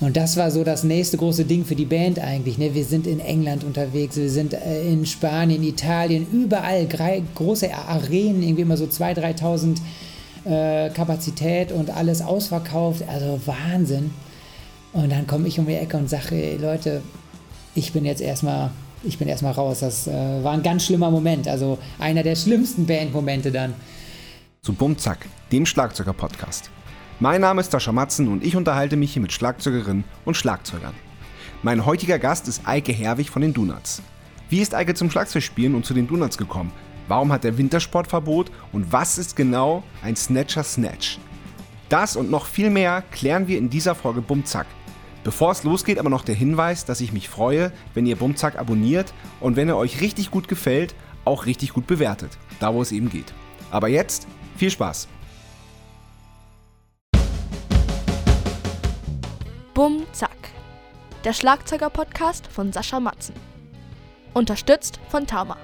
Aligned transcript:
Und 0.00 0.16
das 0.16 0.36
war 0.36 0.50
so 0.50 0.62
das 0.62 0.84
nächste 0.84 1.16
große 1.16 1.44
Ding 1.44 1.64
für 1.64 1.74
die 1.74 1.84
Band 1.84 2.20
eigentlich. 2.20 2.56
Ne? 2.56 2.72
Wir 2.74 2.84
sind 2.84 3.06
in 3.06 3.18
England 3.18 3.64
unterwegs, 3.64 4.16
wir 4.16 4.30
sind 4.30 4.54
äh, 4.54 4.82
in 4.88 5.04
Spanien, 5.06 5.62
Italien, 5.64 6.26
überall 6.32 6.86
große 7.34 7.74
Arenen, 7.74 8.42
irgendwie 8.42 8.62
immer 8.62 8.76
so 8.76 8.84
2.000, 8.84 9.40
3.000 9.40 9.78
äh, 10.44 10.90
Kapazität 10.90 11.72
und 11.72 11.90
alles 11.90 12.22
ausverkauft. 12.22 13.02
Also 13.08 13.40
Wahnsinn. 13.44 14.10
Und 14.92 15.10
dann 15.10 15.26
komme 15.26 15.48
ich 15.48 15.58
um 15.58 15.66
die 15.66 15.74
Ecke 15.74 15.96
und 15.96 16.08
sage, 16.08 16.56
Leute, 16.60 17.02
ich 17.74 17.92
bin 17.92 18.04
jetzt 18.04 18.20
erstmal, 18.20 18.70
ich 19.02 19.18
bin 19.18 19.26
erstmal 19.26 19.52
raus. 19.52 19.80
Das 19.80 20.06
äh, 20.06 20.12
war 20.12 20.52
ein 20.52 20.62
ganz 20.62 20.84
schlimmer 20.84 21.10
Moment. 21.10 21.48
Also 21.48 21.78
einer 21.98 22.22
der 22.22 22.36
schlimmsten 22.36 22.86
Bandmomente 22.86 23.50
dann. 23.50 23.74
Zu 24.62 24.72
Bumzack, 24.72 25.26
dem 25.50 25.66
Schlagzeuger-Podcast. 25.66 26.70
Mein 27.20 27.40
Name 27.40 27.62
ist 27.62 27.72
Sascha 27.72 27.90
Matzen 27.90 28.28
und 28.28 28.44
ich 28.44 28.54
unterhalte 28.54 28.96
mich 28.96 29.12
hier 29.12 29.22
mit 29.22 29.32
Schlagzeugerinnen 29.32 30.04
und 30.24 30.36
Schlagzeugern. 30.36 30.94
Mein 31.64 31.84
heutiger 31.84 32.20
Gast 32.20 32.46
ist 32.46 32.62
Eike 32.64 32.92
Herwig 32.92 33.28
von 33.28 33.42
den 33.42 33.52
Donuts. 33.52 34.02
Wie 34.48 34.60
ist 34.60 34.72
Eike 34.72 34.94
zum 34.94 35.10
Schlagzeugspielen 35.10 35.74
und 35.74 35.84
zu 35.84 35.94
den 35.94 36.06
Donuts 36.06 36.38
gekommen? 36.38 36.70
Warum 37.08 37.32
hat 37.32 37.44
er 37.44 37.58
Wintersportverbot 37.58 38.52
und 38.70 38.92
was 38.92 39.18
ist 39.18 39.34
genau 39.34 39.82
ein 40.00 40.14
Snatcher 40.14 40.62
Snatch? 40.62 41.18
Das 41.88 42.14
und 42.14 42.30
noch 42.30 42.46
viel 42.46 42.70
mehr 42.70 43.02
klären 43.10 43.48
wir 43.48 43.58
in 43.58 43.68
dieser 43.68 43.96
Folge 43.96 44.20
Bumzack. 44.20 44.66
Bevor 45.24 45.50
es 45.50 45.64
losgeht, 45.64 45.98
aber 45.98 46.10
noch 46.10 46.22
der 46.22 46.36
Hinweis, 46.36 46.84
dass 46.84 47.00
ich 47.00 47.12
mich 47.12 47.28
freue, 47.28 47.72
wenn 47.94 48.06
ihr 48.06 48.14
Bumzack 48.14 48.56
abonniert 48.56 49.12
und 49.40 49.56
wenn 49.56 49.68
er 49.68 49.76
euch 49.76 50.00
richtig 50.00 50.30
gut 50.30 50.46
gefällt, 50.46 50.94
auch 51.24 51.46
richtig 51.46 51.72
gut 51.72 51.88
bewertet, 51.88 52.38
da 52.60 52.72
wo 52.72 52.80
es 52.80 52.92
eben 52.92 53.10
geht. 53.10 53.34
Aber 53.72 53.88
jetzt 53.88 54.28
viel 54.56 54.70
Spaß! 54.70 55.08
Bum 59.78 60.04
Zack. 60.10 60.50
Der 61.22 61.32
Schlagzeuger-Podcast 61.32 62.48
von 62.48 62.72
Sascha 62.72 62.98
Matzen. 62.98 63.36
Unterstützt 64.34 64.98
von 65.08 65.24
Tama. 65.24 65.56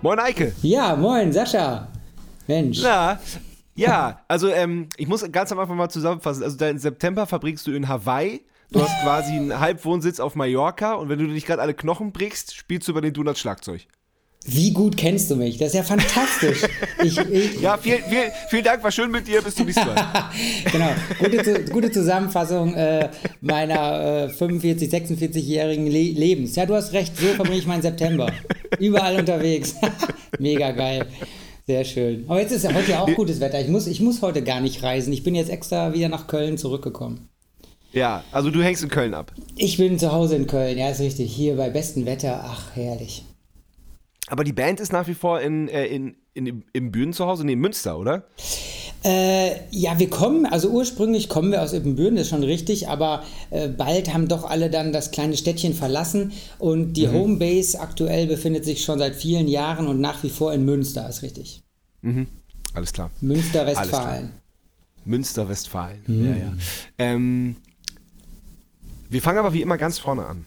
Moin 0.00 0.20
Eike. 0.20 0.54
Ja, 0.62 0.94
moin 0.94 1.32
Sascha. 1.32 1.88
Mensch. 2.46 2.82
Na, 2.84 3.18
ja, 3.74 4.20
also 4.28 4.46
ähm, 4.46 4.88
ich 4.96 5.08
muss 5.08 5.28
ganz 5.32 5.50
am 5.50 5.58
Anfang 5.58 5.76
mal 5.76 5.88
zusammenfassen. 5.88 6.44
Also 6.44 6.56
deinen 6.56 6.78
September 6.78 7.26
verbringst 7.26 7.66
du 7.66 7.72
in 7.72 7.88
Hawaii. 7.88 8.46
Du 8.70 8.80
hast 8.80 8.94
quasi 9.02 9.32
einen 9.32 9.58
Halbwohnsitz 9.58 10.20
auf 10.20 10.36
Mallorca 10.36 10.92
und 10.92 11.08
wenn 11.08 11.18
du 11.18 11.26
dich 11.26 11.46
gerade 11.46 11.60
alle 11.60 11.74
Knochen 11.74 12.12
brichst, 12.12 12.54
spielst 12.54 12.86
du 12.86 12.92
über 12.92 13.00
den 13.00 13.12
Donuts 13.12 13.40
Schlagzeug. 13.40 13.88
Wie 14.44 14.72
gut 14.72 14.96
kennst 14.96 15.30
du 15.30 15.36
mich? 15.36 15.58
Das 15.58 15.68
ist 15.68 15.74
ja 15.74 15.82
fantastisch. 15.82 16.62
Ich, 17.04 17.16
ich 17.16 17.60
ja, 17.60 17.76
vielen, 17.76 18.02
vielen, 18.08 18.30
vielen 18.48 18.64
Dank, 18.64 18.82
war 18.82 18.90
schön 18.90 19.08
mit 19.12 19.28
dir, 19.28 19.40
bis 19.40 19.54
zum 19.54 19.66
nächsten 19.66 19.86
Mal. 19.86 19.94
genau, 20.72 20.90
gute, 21.20 21.64
gute 21.66 21.92
Zusammenfassung 21.92 22.74
äh, 22.74 23.10
meiner 23.40 24.24
äh, 24.24 24.28
45, 24.28 24.92
46-jährigen 24.92 25.86
Le 25.86 26.10
Lebens. 26.10 26.56
Ja, 26.56 26.66
du 26.66 26.74
hast 26.74 26.92
recht, 26.92 27.16
so 27.16 27.26
verbringe 27.26 27.58
ich 27.58 27.66
meinen 27.66 27.82
September. 27.82 28.32
Überall 28.80 29.20
unterwegs. 29.20 29.76
Mega 30.40 30.72
geil. 30.72 31.06
Sehr 31.68 31.84
schön. 31.84 32.24
Aber 32.26 32.40
jetzt 32.40 32.50
ist 32.50 32.64
ja 32.64 32.74
heute 32.74 32.90
ja 32.90 33.00
auch 33.00 33.14
gutes 33.14 33.38
Wetter. 33.38 33.60
Ich 33.60 33.68
muss, 33.68 33.86
ich 33.86 34.00
muss 34.00 34.20
heute 34.20 34.42
gar 34.42 34.60
nicht 34.60 34.82
reisen. 34.82 35.12
Ich 35.12 35.22
bin 35.22 35.36
jetzt 35.36 35.50
extra 35.50 35.94
wieder 35.94 36.08
nach 36.08 36.26
Köln 36.26 36.58
zurückgekommen. 36.58 37.28
Ja, 37.92 38.24
also 38.32 38.50
du 38.50 38.60
hängst 38.60 38.82
in 38.82 38.88
Köln 38.88 39.14
ab. 39.14 39.32
Ich 39.54 39.76
bin 39.76 39.98
zu 40.00 40.10
Hause 40.10 40.34
in 40.34 40.48
Köln, 40.48 40.76
ja, 40.76 40.90
ist 40.90 41.00
richtig. 41.00 41.32
Hier 41.32 41.56
bei 41.56 41.70
bestem 41.70 42.06
Wetter. 42.06 42.44
Ach, 42.44 42.74
herrlich. 42.74 43.24
Aber 44.30 44.44
die 44.44 44.52
Band 44.52 44.80
ist 44.80 44.92
nach 44.92 45.06
wie 45.06 45.14
vor 45.14 45.40
in, 45.40 45.68
äh, 45.68 45.86
in, 45.86 46.16
in, 46.34 46.64
im 46.72 46.92
Bühnen 46.92 47.12
zu 47.12 47.26
Hause, 47.26 47.44
nee, 47.44 47.54
in 47.54 47.60
Münster, 47.60 47.98
oder? 47.98 48.24
Äh, 49.04 49.52
ja, 49.70 49.98
wir 49.98 50.10
kommen, 50.10 50.44
also 50.44 50.70
ursprünglich 50.70 51.28
kommen 51.28 51.52
wir 51.52 51.62
aus 51.62 51.72
Ibbenbüren, 51.72 52.16
das 52.16 52.24
ist 52.24 52.30
schon 52.30 52.42
richtig, 52.42 52.88
aber 52.88 53.22
äh, 53.50 53.68
bald 53.68 54.12
haben 54.12 54.26
doch 54.26 54.48
alle 54.48 54.70
dann 54.70 54.92
das 54.92 55.12
kleine 55.12 55.36
Städtchen 55.36 55.72
verlassen 55.72 56.32
und 56.58 56.94
die 56.94 57.06
mhm. 57.06 57.12
Homebase 57.12 57.80
aktuell 57.80 58.26
befindet 58.26 58.64
sich 58.64 58.84
schon 58.84 58.98
seit 58.98 59.14
vielen 59.14 59.46
Jahren 59.46 59.86
und 59.86 60.00
nach 60.00 60.22
wie 60.24 60.30
vor 60.30 60.52
in 60.52 60.64
Münster, 60.64 61.08
ist 61.08 61.22
richtig. 61.22 61.62
Mhm. 62.02 62.26
Alles 62.74 62.92
klar. 62.92 63.10
Münster, 63.20 63.66
Westfalen. 63.66 64.32
Münster, 65.04 65.48
Westfalen. 65.48 66.02
Mhm. 66.06 66.24
Ja, 66.26 66.36
ja. 66.36 66.52
Ähm, 66.98 67.56
wir 69.08 69.22
fangen 69.22 69.38
aber 69.38 69.52
wie 69.52 69.62
immer 69.62 69.78
ganz 69.78 69.98
vorne 69.98 70.26
an. 70.26 70.44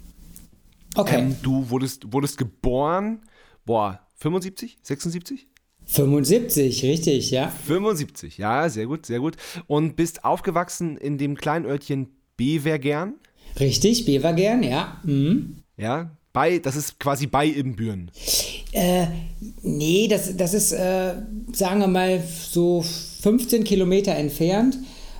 Okay. 0.96 1.20
Ähm, 1.20 1.38
du 1.42 1.70
wurdest, 1.70 2.12
wurdest 2.12 2.38
geboren 2.38 3.22
boah, 3.72 4.02
75, 4.16 4.80
76? 4.82 5.48
75, 5.86 6.84
richtig, 6.84 7.32
ja. 7.32 7.48
75, 7.48 8.38
ja, 8.38 8.68
sehr 8.68 8.86
gut, 8.86 9.06
sehr 9.06 9.22
gut. 9.22 9.38
Und 9.66 9.96
bist 9.96 10.26
aufgewachsen 10.26 10.98
in 10.98 11.18
dem 11.18 11.38
kleinen 11.38 11.66
Örtchen 11.66 12.10
Bevergern? 12.36 13.14
Richtig, 13.58 14.04
Bevergern, 14.04 14.62
ja. 14.62 15.00
Mhm. 15.06 15.56
Ja, 15.78 16.12
bei, 16.34 16.60
das 16.60 16.76
ist 16.76 17.00
quasi 17.00 17.28
bei 17.28 17.46
Ibbenbüren. 17.46 18.12
Äh, 18.74 19.08
nee, 19.62 20.10
das, 20.10 20.36
das 20.36 20.54
ist, 20.54 20.74
äh, 20.74 21.14
sagen 21.54 21.80
wir 21.80 21.88
mal, 21.88 22.22
so 22.22 22.84
15 23.22 23.64
Kilometer 23.64 24.14
entfernt. 24.14 24.80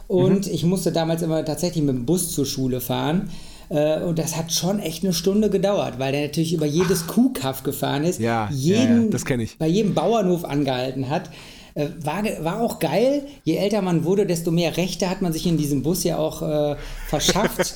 Und 0.10 0.48
mhm. 0.48 0.54
ich 0.54 0.66
musste 0.66 0.92
damals 0.92 1.22
immer 1.22 1.46
tatsächlich 1.46 1.86
mit 1.86 1.96
dem 1.96 2.06
Bus 2.06 2.34
zur 2.34 2.46
Schule 2.46 2.82
fahren. 2.82 3.30
Äh, 3.72 4.02
und 4.02 4.20
das 4.20 4.36
hat 4.36 4.52
schon 4.52 4.80
echt 4.80 5.04
eine 5.04 5.14
Stunde 5.14 5.50
gedauert, 5.50 5.98
weil 5.98 6.12
der 6.12 6.24
natürlich 6.24 6.54
über 6.54 6.66
jedes 6.66 7.08
Kuhkaff 7.08 7.64
gefahren 7.64 8.04
ist. 8.04 8.20
Ja, 8.20 8.50
jeden, 8.52 9.06
ja, 9.06 9.10
das 9.10 9.24
kenne 9.24 9.44
ich. 9.44 9.58
Bei 9.58 9.68
jedem 9.68 9.94
Bauernhof 9.94 10.44
angehalten 10.44 11.10
hat. 11.10 11.30
Äh, 11.74 11.88
war, 12.04 12.22
war 12.42 12.60
auch 12.60 12.80
geil. 12.80 13.24
Je 13.46 13.56
älter 13.56 13.82
man 13.82 14.04
wurde, 14.04 14.26
desto 14.26 14.52
mehr 14.52 14.76
Rechte 14.76 15.10
hat 15.10 15.22
man 15.22 15.32
sich 15.32 15.48
in 15.48 15.58
diesem 15.58 15.84
Bus 15.84 16.04
ja 16.04 16.18
auch 16.18 16.42
äh, 16.42 16.76
verschafft. 17.08 17.76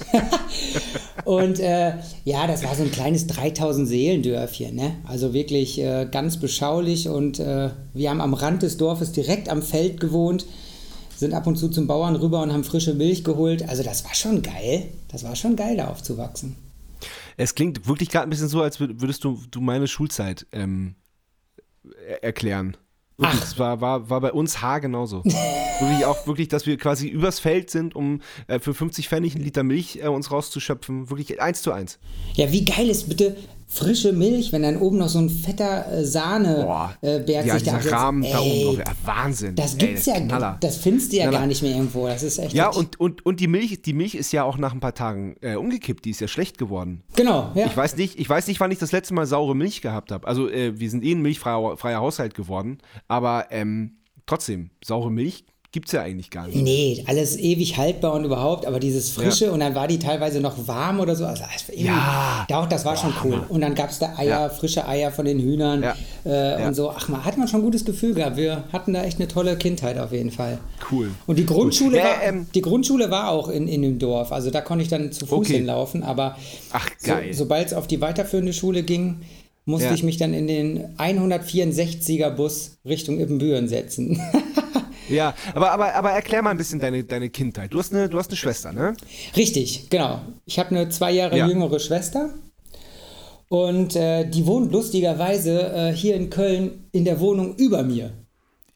und 1.23 1.61
äh, 1.61 1.93
ja, 2.25 2.45
das 2.45 2.65
war 2.65 2.75
so 2.75 2.83
ein 2.83 2.91
kleines 2.91 3.27
3000 3.27 3.87
Seelendörfchen. 3.87 4.75
Ne? 4.75 4.95
Also 5.05 5.33
wirklich 5.33 5.79
äh, 5.79 6.09
ganz 6.11 6.35
beschaulich. 6.37 7.07
Und 7.07 7.39
äh, 7.39 7.69
wir 7.93 8.09
haben 8.09 8.19
am 8.19 8.33
Rand 8.33 8.63
des 8.63 8.75
Dorfes 8.75 9.13
direkt 9.13 9.47
am 9.47 9.61
Feld 9.61 10.01
gewohnt 10.01 10.45
sind 11.17 11.33
ab 11.33 11.47
und 11.47 11.55
zu 11.55 11.69
zum 11.69 11.87
Bauern 11.87 12.15
rüber 12.15 12.41
und 12.41 12.51
haben 12.51 12.63
frische 12.63 12.93
Milch 12.93 13.23
geholt. 13.23 13.67
Also 13.67 13.83
das 13.83 14.03
war 14.03 14.13
schon 14.13 14.41
geil. 14.41 14.89
Das 15.09 15.23
war 15.23 15.35
schon 15.35 15.55
geil, 15.55 15.77
da 15.77 15.87
aufzuwachsen. 15.87 16.55
Es 17.37 17.55
klingt 17.55 17.87
wirklich 17.87 18.09
gerade 18.09 18.27
ein 18.27 18.29
bisschen 18.29 18.47
so, 18.47 18.61
als 18.61 18.79
würdest 18.79 19.23
du, 19.23 19.39
du 19.51 19.61
meine 19.61 19.87
Schulzeit 19.87 20.47
ähm, 20.51 20.95
erklären. 22.21 22.77
Wirklich, 23.17 23.41
Ach. 23.45 23.59
war, 23.59 23.81
war, 23.81 24.09
war 24.09 24.21
bei 24.21 24.33
uns 24.33 24.61
Haar 24.61 24.81
genauso. 24.81 25.23
wirklich 25.79 26.05
auch 26.05 26.27
wirklich, 26.27 26.49
dass 26.49 26.65
wir 26.65 26.77
quasi 26.77 27.07
übers 27.07 27.39
Feld 27.39 27.69
sind, 27.69 27.95
um 27.95 28.21
äh, 28.47 28.59
für 28.59 28.73
50 28.73 29.07
Pfennig 29.07 29.35
einen 29.35 29.43
Liter 29.43 29.63
Milch 29.63 29.99
äh, 30.01 30.07
uns 30.07 30.31
rauszuschöpfen. 30.31 31.09
Wirklich 31.09 31.41
eins 31.41 31.61
zu 31.61 31.71
eins. 31.71 31.97
Ja, 32.33 32.51
wie 32.51 32.65
geil 32.65 32.89
ist 32.89 33.07
bitte 33.07 33.37
frische 33.67 34.13
Milch, 34.13 34.51
wenn 34.51 34.61
dann 34.61 34.77
oben 34.77 34.97
noch 34.97 35.09
so 35.09 35.19
ein 35.19 35.29
fetter 35.29 35.91
äh, 35.91 36.05
Sahneberg 36.05 36.97
äh, 37.01 37.47
ja, 37.47 37.59
sich 37.59 37.63
da 37.63 37.77
Rahmen 37.77 38.23
da 38.23 38.39
oben 38.39 38.63
drauf. 38.63 38.77
Ja, 38.77 38.93
Wahnsinn. 39.03 39.55
Das 39.55 39.77
gibt's 39.77 40.07
ey, 40.07 40.27
das 40.27 40.41
ja, 40.41 40.57
das 40.59 40.77
findest 40.77 41.11
du 41.11 41.17
ja 41.17 41.23
Knaller. 41.23 41.39
gar 41.39 41.47
nicht 41.47 41.61
mehr 41.61 41.71
irgendwo. 41.75 42.07
Das 42.07 42.23
ist 42.23 42.37
echt. 42.37 42.53
Ja, 42.53 42.69
und, 42.69 42.99
und, 42.99 43.25
und 43.25 43.39
die 43.39 43.47
Milch, 43.47 43.81
die 43.81 43.93
Milch 43.93 44.15
ist 44.15 44.31
ja 44.31 44.43
auch 44.43 44.57
nach 44.57 44.73
ein 44.73 44.79
paar 44.79 44.93
Tagen 44.93 45.35
äh, 45.41 45.55
umgekippt. 45.55 46.05
Die 46.05 46.11
ist 46.11 46.21
ja 46.21 46.27
schlecht 46.27 46.57
geworden. 46.57 47.03
Genau, 47.15 47.51
ja. 47.55 47.65
Ich 47.65 47.75
weiß 47.75 47.97
nicht, 47.97 48.19
ich 48.19 48.29
weiß 48.29 48.47
nicht, 48.47 48.59
wann 48.59 48.71
ich 48.71 48.79
das 48.79 48.91
letzte 48.91 49.13
Mal 49.13 49.25
saure 49.25 49.55
Milch 49.55 49.81
gehabt 49.81 50.11
habe. 50.11 50.27
Also 50.27 50.49
äh, 50.49 50.79
wir 50.79 50.89
sind 50.89 51.03
eh 51.03 51.13
ein 51.13 51.21
milchfreier 51.21 51.77
freier 51.77 51.99
Haushalt 51.99 52.35
geworden, 52.35 52.77
aber 53.07 53.47
ähm, 53.49 53.97
trotzdem 54.25 54.69
saure 54.83 55.11
Milch 55.11 55.45
gibt 55.75 55.87
es 55.87 55.91
ja 55.91 56.03
eigentlich 56.03 56.29
gar 56.29 56.47
nicht. 56.47 56.55
Nee, 56.55 57.03
alles 57.05 57.35
ewig 57.37 57.75
haltbar 57.75 58.13
und 58.13 58.23
überhaupt, 58.23 58.65
aber 58.65 58.79
dieses 58.79 59.09
Frische 59.09 59.47
ja. 59.47 59.51
und 59.51 59.59
dann 59.59 59.75
war 59.75 59.89
die 59.89 59.99
teilweise 59.99 60.39
noch 60.39 60.69
warm 60.69 61.01
oder 61.01 61.17
so. 61.17 61.25
Also, 61.25 61.43
ja. 61.75 62.45
Doch, 62.47 62.65
das 62.69 62.85
war 62.85 62.93
Boah, 62.93 63.01
schon 63.01 63.13
cool. 63.25 63.33
Hammer. 63.33 63.51
Und 63.51 63.59
dann 63.59 63.75
gab 63.75 63.89
es 63.89 63.99
da 63.99 64.15
Eier, 64.15 64.25
ja. 64.25 64.49
frische 64.49 64.87
Eier 64.87 65.11
von 65.11 65.25
den 65.25 65.37
Hühnern. 65.37 65.83
Äh, 66.23 66.65
und 66.65 66.75
so. 66.75 66.91
Ach, 66.91 67.09
man 67.09 67.25
hat 67.25 67.37
man 67.37 67.49
schon 67.49 67.59
ein 67.59 67.63
gutes 67.65 67.83
Gefühl 67.83 68.13
gehabt. 68.13 68.37
Wir 68.37 68.63
hatten 68.71 68.93
da 68.93 69.03
echt 69.03 69.19
eine 69.19 69.27
tolle 69.27 69.57
Kindheit 69.57 69.97
auf 69.97 70.13
jeden 70.13 70.31
Fall. 70.31 70.59
Cool. 70.89 71.11
Und 71.27 71.39
die 71.39 71.45
Grundschule, 71.45 71.97
cool. 71.97 72.03
war, 72.03 72.23
ähm, 72.23 72.47
die 72.55 72.61
Grundschule 72.61 73.11
war 73.11 73.27
auch 73.27 73.49
in, 73.49 73.67
in 73.67 73.81
dem 73.81 73.99
Dorf. 73.99 74.31
Also 74.31 74.51
da 74.51 74.61
konnte 74.61 74.81
ich 74.81 74.89
dann 74.89 75.11
zu 75.11 75.25
Fuß 75.25 75.39
okay. 75.39 75.57
hinlaufen. 75.57 76.03
Aber 76.03 76.37
Ach, 76.71 76.89
geil. 77.03 77.33
So, 77.33 77.39
sobald 77.39 77.67
es 77.67 77.73
auf 77.73 77.87
die 77.87 77.99
weiterführende 77.99 78.53
Schule 78.53 78.83
ging, 78.83 79.17
musste 79.65 79.93
ich 79.93 80.03
mich 80.03 80.15
dann 80.15 80.33
in 80.33 80.47
den 80.47 80.95
164er 80.97 82.29
Bus 82.29 82.77
Richtung 82.85 83.19
Ippenbüren 83.19 83.67
setzen. 83.67 84.21
Ja, 85.09 85.33
aber, 85.53 85.71
aber, 85.71 85.93
aber 85.93 86.11
erklär 86.11 86.41
mal 86.41 86.51
ein 86.51 86.57
bisschen 86.57 86.79
deine, 86.79 87.03
deine 87.03 87.29
Kindheit. 87.29 87.73
Du 87.73 87.79
hast, 87.79 87.93
eine, 87.93 88.09
du 88.09 88.17
hast 88.17 88.29
eine 88.29 88.37
Schwester, 88.37 88.73
ne? 88.73 88.95
Richtig, 89.35 89.89
genau. 89.89 90.21
Ich 90.45 90.59
habe 90.59 90.71
eine 90.71 90.89
zwei 90.89 91.11
Jahre 91.11 91.37
ja. 91.37 91.47
jüngere 91.47 91.79
Schwester. 91.79 92.33
Und 93.47 93.95
äh, 93.95 94.27
die 94.27 94.45
wohnt 94.47 94.71
lustigerweise 94.71 95.71
äh, 95.73 95.93
hier 95.93 96.15
in 96.15 96.29
Köln 96.29 96.87
in 96.91 97.05
der 97.05 97.19
Wohnung 97.19 97.55
über 97.55 97.83
mir. 97.83 98.11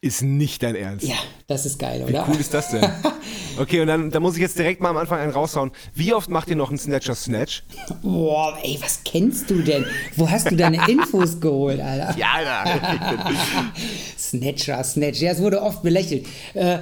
Ist 0.00 0.22
nicht 0.22 0.62
dein 0.62 0.76
Ernst. 0.76 1.06
Ja, 1.06 1.16
das 1.46 1.66
ist 1.66 1.78
geil, 1.78 2.02
oder? 2.02 2.26
Wie 2.26 2.30
cool 2.30 2.40
ist 2.40 2.54
das 2.54 2.70
denn? 2.70 2.88
Okay, 3.58 3.80
und 3.80 3.86
dann, 3.88 4.10
dann 4.10 4.22
muss 4.22 4.34
ich 4.36 4.40
jetzt 4.40 4.58
direkt 4.58 4.80
mal 4.80 4.90
am 4.90 4.96
Anfang 4.96 5.18
einen 5.20 5.32
raushauen. 5.32 5.70
Wie 5.94 6.14
oft 6.14 6.30
macht 6.30 6.48
ihr 6.48 6.56
noch 6.56 6.70
einen 6.70 6.78
Snatcher 6.78 7.14
Snatch? 7.14 7.62
Boah, 8.02 8.56
ey, 8.62 8.78
was 8.80 9.00
kennst 9.04 9.50
du 9.50 9.60
denn? 9.62 9.84
Wo 10.16 10.28
hast 10.30 10.50
du 10.50 10.56
deine 10.56 10.78
Infos 10.88 11.40
geholt, 11.40 11.80
Alter? 11.80 12.16
Ja, 12.18 12.26
Alter. 12.34 13.30
Snatcher, 14.18 14.82
Snatch. 14.84 15.20
Ja, 15.20 15.32
es 15.32 15.40
wurde 15.40 15.62
oft 15.62 15.82
belächelt. 15.82 16.26
Äh, 16.54 16.78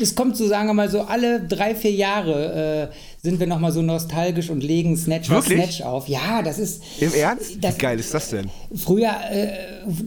es 0.00 0.14
kommt 0.14 0.36
so, 0.36 0.46
sagen 0.46 0.68
wir 0.68 0.74
mal, 0.74 0.90
so 0.90 1.02
alle 1.02 1.40
drei, 1.40 1.74
vier 1.74 1.92
Jahre 1.92 2.90
äh, 2.92 2.94
sind 3.22 3.38
wir 3.40 3.46
nochmal 3.46 3.72
so 3.72 3.82
nostalgisch 3.82 4.50
und 4.50 4.62
legen 4.62 4.96
Snatcher, 4.96 5.34
Wirklich? 5.34 5.58
Snatch 5.58 5.82
auf. 5.82 6.08
Ja, 6.08 6.42
das 6.42 6.58
ist. 6.58 6.82
Im 7.00 7.12
Ernst? 7.14 7.56
Das- 7.62 7.76
Wie 7.76 7.80
geil 7.80 7.98
ist 7.98 8.12
das 8.14 8.30
denn? 8.30 8.50
Früher 8.74 9.10
äh, 9.30 9.52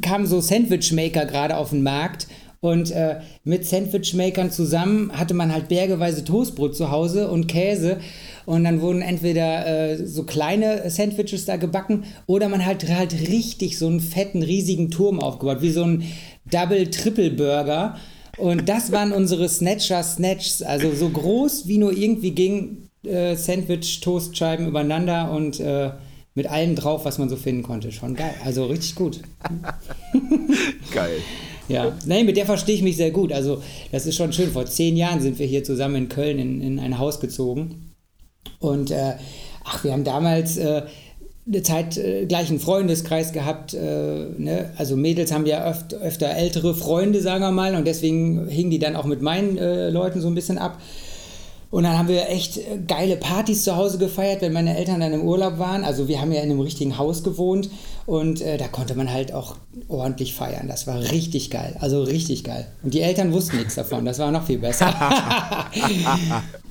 kamen 0.02 0.26
so 0.28 0.42
Sandwichmaker 0.42 1.26
gerade 1.26 1.58
auf 1.58 1.70
den 1.72 1.84
Markt 1.84 2.28
und 2.64 2.92
äh, 2.92 3.20
mit 3.44 3.66
Sandwichmakern 3.66 4.50
zusammen 4.50 5.12
hatte 5.12 5.34
man 5.34 5.52
halt 5.52 5.68
bergeweise 5.68 6.24
Toastbrot 6.24 6.78
zu 6.78 6.92
Hause 6.92 7.30
und 7.30 7.48
Käse 7.48 7.98
und 8.46 8.64
dann 8.64 8.80
wurden 8.80 9.02
entweder 9.02 9.68
äh, 9.68 10.08
so 10.08 10.24
kleine 10.24 10.90
Sandwiches 10.90 11.44
da 11.44 11.58
gebacken 11.58 12.06
oder 12.26 12.48
man 12.48 12.66
hat 12.66 12.88
halt 12.88 13.14
richtig 13.28 13.78
so 13.78 13.88
einen 13.88 14.00
fetten, 14.00 14.44
riesigen 14.44 14.90
Turm 14.90 15.20
aufgebaut, 15.20 15.58
wie 15.62 15.72
so 15.72 15.84
ein 15.84 16.04
Double-Triple-Burger. 16.52 17.98
Und 18.38 18.70
das 18.70 18.94
waren 18.94 19.12
unsere 19.12 19.50
Snatcher-Snatchs, 19.50 20.62
also 20.62 20.94
so 20.94 21.10
groß 21.10 21.68
wie 21.68 21.78
nur 21.78 21.92
irgendwie 21.92 22.32
ging, 22.32 22.88
äh, 23.06 23.36
Sandwich-Toastscheiben 23.36 24.70
übereinander 24.70 25.32
und 25.32 25.60
äh, 25.60 25.92
mit 26.34 26.48
allem 26.48 26.78
drauf, 26.78 27.04
was 27.04 27.18
man 27.18 27.28
so 27.28 27.36
finden 27.36 27.64
konnte. 27.64 27.92
Schon 27.92 28.16
geil, 28.16 28.34
also 28.46 28.68
richtig 28.68 28.96
gut. 28.96 29.20
Geil. 30.94 31.18
Ja, 31.68 31.98
nein, 32.06 32.26
mit 32.26 32.38
der 32.38 32.46
verstehe 32.46 32.76
ich 32.76 32.82
mich 32.82 32.98
sehr 32.98 33.12
gut. 33.12 33.32
Also, 33.32 33.62
das 33.92 34.06
ist 34.06 34.16
schon 34.16 34.34
schön. 34.34 34.52
Vor 34.52 34.66
zehn 34.66 34.98
Jahren 34.98 35.22
sind 35.22 35.40
wir 35.40 35.46
hier 35.46 35.64
zusammen 35.64 35.96
in 35.96 36.10
Köln 36.10 36.40
in, 36.40 36.62
in 36.62 36.80
ein 36.80 37.00
Haus 37.00 37.20
gezogen. 37.20 37.94
Und, 38.60 38.92
äh, 38.92 39.14
ach, 39.64 39.84
wir 39.84 39.94
haben 39.94 40.04
damals 40.04 40.58
äh, 40.58 40.84
eine 41.48 41.64
Zeit 41.64 41.98
äh, 41.98 42.26
gleich 42.26 42.50
einen 42.50 42.60
Freundeskreis 42.60 43.32
gehabt. 43.32 43.74
Äh, 43.74 43.80
ne? 44.38 44.72
Also, 44.78 44.96
Mädels 44.98 45.32
haben 45.32 45.46
ja 45.46 45.66
öft, 45.66 45.94
öfter 45.94 46.30
ältere 46.30 46.76
Freunde, 46.76 47.22
sagen 47.22 47.42
wir 47.42 47.52
mal. 47.52 47.76
Und 47.76 47.86
deswegen 47.86 48.48
hingen 48.48 48.72
die 48.72 48.80
dann 48.80 48.96
auch 48.96 49.06
mit 49.06 49.22
meinen 49.22 49.58
äh, 49.58 49.90
Leuten 49.90 50.20
so 50.20 50.28
ein 50.28 50.36
bisschen 50.36 50.58
ab. 50.58 50.80
Und 51.74 51.86
dann 51.86 51.98
haben 51.98 52.08
wir 52.08 52.30
echt 52.30 52.58
äh, 52.58 52.78
geile 52.88 53.18
Partys 53.18 53.64
zu 53.64 53.76
Hause 53.76 53.98
gefeiert, 53.98 54.44
wenn 54.44 54.54
meine 54.54 54.78
Eltern 54.78 55.00
dann 55.00 55.12
im 55.12 55.24
Urlaub 55.24 55.58
waren. 55.58 55.84
Also 55.84 56.08
wir 56.08 56.22
haben 56.22 56.32
ja 56.32 56.44
in 56.44 56.52
einem 56.52 56.60
richtigen 56.60 57.00
Haus 57.00 57.24
gewohnt 57.24 57.72
und 58.06 58.42
äh, 58.42 58.58
da 58.58 58.68
konnte 58.68 58.94
man 58.94 59.12
halt 59.12 59.34
auch 59.34 59.56
ordentlich 59.88 60.36
feiern. 60.36 60.68
Das 60.68 60.86
war 60.86 61.00
richtig 61.00 61.50
geil. 61.50 61.76
Also 61.80 62.04
richtig 62.04 62.44
geil. 62.44 62.72
Und 62.84 62.94
die 62.94 63.02
Eltern 63.02 63.32
wussten 63.32 63.58
nichts 63.58 63.74
davon. 63.74 64.06
Das 64.06 64.20
war 64.20 64.30
noch 64.30 64.46
viel 64.46 64.60
besser. 64.60 64.86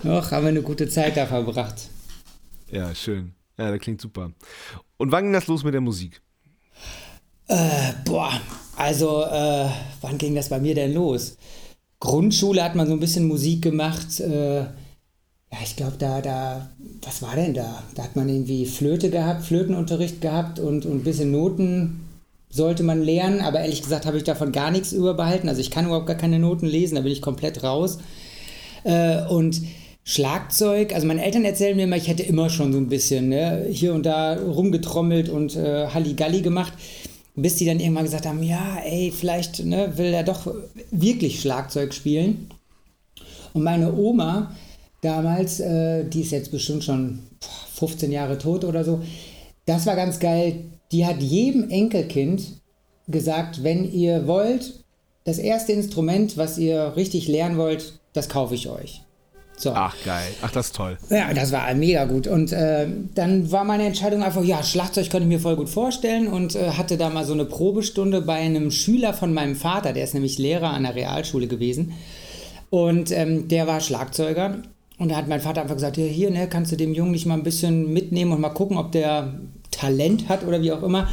Noch 0.05 0.31
haben 0.31 0.45
wir 0.45 0.51
eine 0.51 0.63
gute 0.63 0.89
Zeit 0.89 1.17
da 1.17 1.27
verbracht. 1.27 1.89
Ja, 2.71 2.95
schön. 2.95 3.33
Ja, 3.59 3.73
das 3.73 3.81
klingt 3.81 4.01
super. 4.01 4.31
Und 4.99 5.11
wann 5.11 5.25
ging 5.25 5.33
das 5.33 5.49
los 5.49 5.65
mit 5.65 5.75
der 5.75 5.81
Musik? 5.81 6.23
Boah, 8.05 8.31
also 8.77 9.25
äh, 9.25 9.67
wann 10.01 10.17
ging 10.17 10.37
das 10.37 10.49
bei 10.49 10.61
mir 10.61 10.77
denn 10.77 10.95
los? 10.95 11.39
Grundschule 11.99 12.63
hat 12.63 12.77
man 12.77 12.87
so 12.87 12.93
ein 12.93 13.01
bisschen 13.01 13.27
Musik 13.27 13.63
gemacht. 13.63 14.21
Äh, 14.21 14.67
ja, 15.53 15.59
ich 15.63 15.77
glaube, 15.77 15.97
da, 15.99 16.23
da, 16.23 16.71
was 17.03 17.21
war 17.21 17.37
denn 17.37 17.53
da? 17.53 17.83
Da 17.95 18.05
hat 18.05 18.17
man 18.17 18.29
irgendwie 18.29 18.65
Flöte 18.65 19.11
gehabt, 19.11 19.45
Flötenunterricht 19.45 20.23
gehabt 20.23 20.59
und, 20.59 20.87
und 20.87 21.01
ein 21.01 21.05
bisschen 21.05 21.31
Noten 21.31 22.09
sollte 22.49 22.83
man 22.83 23.03
lernen, 23.03 23.41
aber 23.41 23.61
ehrlich 23.61 23.83
gesagt 23.83 24.07
habe 24.07 24.17
ich 24.17 24.25
davon 24.25 24.53
gar 24.53 24.71
nichts 24.71 24.93
überbehalten. 24.93 25.49
Also 25.49 25.61
ich 25.61 25.71
kann 25.71 25.87
überhaupt 25.87 26.07
gar 26.07 26.17
keine 26.17 26.39
Noten 26.39 26.67
lesen, 26.67 26.95
da 26.95 27.03
bin 27.03 27.13
ich 27.13 27.21
komplett 27.21 27.63
raus. 27.63 27.99
Äh, 28.85 29.27
und 29.27 29.61
Schlagzeug, 30.05 30.95
also 30.95 31.07
meine 31.07 31.25
Eltern 31.25 31.45
erzählen 31.45 31.77
mir 31.77 31.85
immer, 31.85 31.97
ich 31.97 32.09
hätte 32.09 32.23
immer 32.23 32.49
schon 32.49 32.73
so 32.73 32.79
ein 32.79 32.89
bisschen 32.89 33.29
ne, 33.29 33.67
hier 33.71 33.93
und 33.95 34.07
da 34.07 34.35
rumgetrommelt 34.35 35.29
und 35.29 35.55
äh, 35.55 35.87
Halligalli 35.89 36.41
gemacht, 36.41 36.73
bis 37.37 37.57
die 37.57 37.67
dann 37.67 37.79
irgendwann 37.79 38.05
gesagt 38.05 38.27
haben, 38.27 38.43
ja, 38.43 38.79
ey, 38.85 39.13
vielleicht 39.13 39.65
ne, 39.65 39.93
will 39.97 40.13
er 40.13 40.25
doch 40.25 40.53
wirklich 40.91 41.41
Schlagzeug 41.41 41.95
spielen. 41.95 42.49
Und 43.53 43.63
meine 43.63 43.93
Oma 43.95 44.51
damals, 45.03 45.61
äh, 45.61 46.05
die 46.05 46.23
ist 46.23 46.31
jetzt 46.31 46.51
bestimmt 46.51 46.83
schon 46.83 47.19
boah, 47.41 47.89
15 47.89 48.11
Jahre 48.11 48.39
tot 48.39 48.65
oder 48.65 48.85
so, 48.85 49.03
das 49.67 49.85
war 49.85 49.97
ganz 49.97 50.19
geil. 50.19 50.65
Die 50.91 51.05
hat 51.05 51.21
jedem 51.21 51.69
Enkelkind 51.69 52.63
gesagt, 53.09 53.63
wenn 53.63 53.91
ihr 53.91 54.27
wollt, 54.27 54.85
das 55.25 55.39
erste 55.39 55.73
Instrument, 55.73 56.37
was 56.37 56.59
ihr 56.59 56.95
richtig 56.97 57.29
lernen 57.29 57.57
wollt, 57.57 58.01
das 58.13 58.29
kaufe 58.29 58.55
ich 58.55 58.69
euch. 58.69 59.03
So. 59.57 59.73
Ach, 59.75 59.95
geil. 60.05 60.33
Ach, 60.43 60.51
das 60.51 60.67
ist 60.67 60.77
toll. 60.77 60.99
Ja, 61.11 61.33
das 61.33 61.53
war 61.53 61.73
mega 61.75 62.05
gut. 62.07 62.27
Und 62.27 62.53
äh, 62.53 62.87
dann 63.15 63.53
war 63.53 63.63
meine 63.63 63.85
Entscheidung 63.85 64.23
einfach, 64.23 64.43
ja, 64.43 64.63
Schlagzeug 64.63 65.09
könnte 65.11 65.25
ich 65.25 65.29
mir 65.29 65.39
voll 65.39 65.57
gut 65.57 65.69
vorstellen 65.69 66.27
und 66.27 66.57
äh, 66.57 66.71
hatte 66.71 66.97
da 66.97 67.11
mal 67.11 67.25
so 67.25 67.33
eine 67.33 67.45
Probestunde 67.45 68.23
bei 68.23 68.35
einem 68.35 68.71
Schüler 68.71 69.15
von 69.15 69.33
meinem 69.33 69.55
Vater, 69.55 69.93
der 69.93 70.03
ist 70.03 70.15
nämlich 70.15 70.39
Lehrer 70.39 70.71
an 70.71 70.83
der 70.83 70.97
Realschule 70.97 71.47
gewesen. 71.47 71.93
Und 72.71 73.13
ähm, 73.13 73.47
der 73.49 73.67
war 73.67 73.81
Schlagzeuger. 73.81 74.63
Und 75.03 75.09
da 75.11 75.17
hat 75.17 75.27
mein 75.27 75.41
Vater 75.41 75.63
einfach 75.63 75.75
gesagt, 75.75 75.97
ja, 75.97 76.05
hier, 76.05 76.31
ne, 76.31 76.49
kannst 76.49 76.71
du 76.71 76.77
dem 76.77 76.95
Jungen 76.95 77.11
nicht 77.11 77.27
mal 77.27 77.35
ein 77.35 77.43
bisschen 77.43 77.93
mitnehmen 77.93 78.31
und 78.31 78.41
mal 78.41 78.51
gucken, 78.51 78.77
ob 78.77 78.93
der 78.93 79.35
Talent 79.73 80.29
hat 80.29 80.47
oder 80.47 80.63
wie 80.63 80.71
auch 80.71 80.85
immer. 80.85 81.09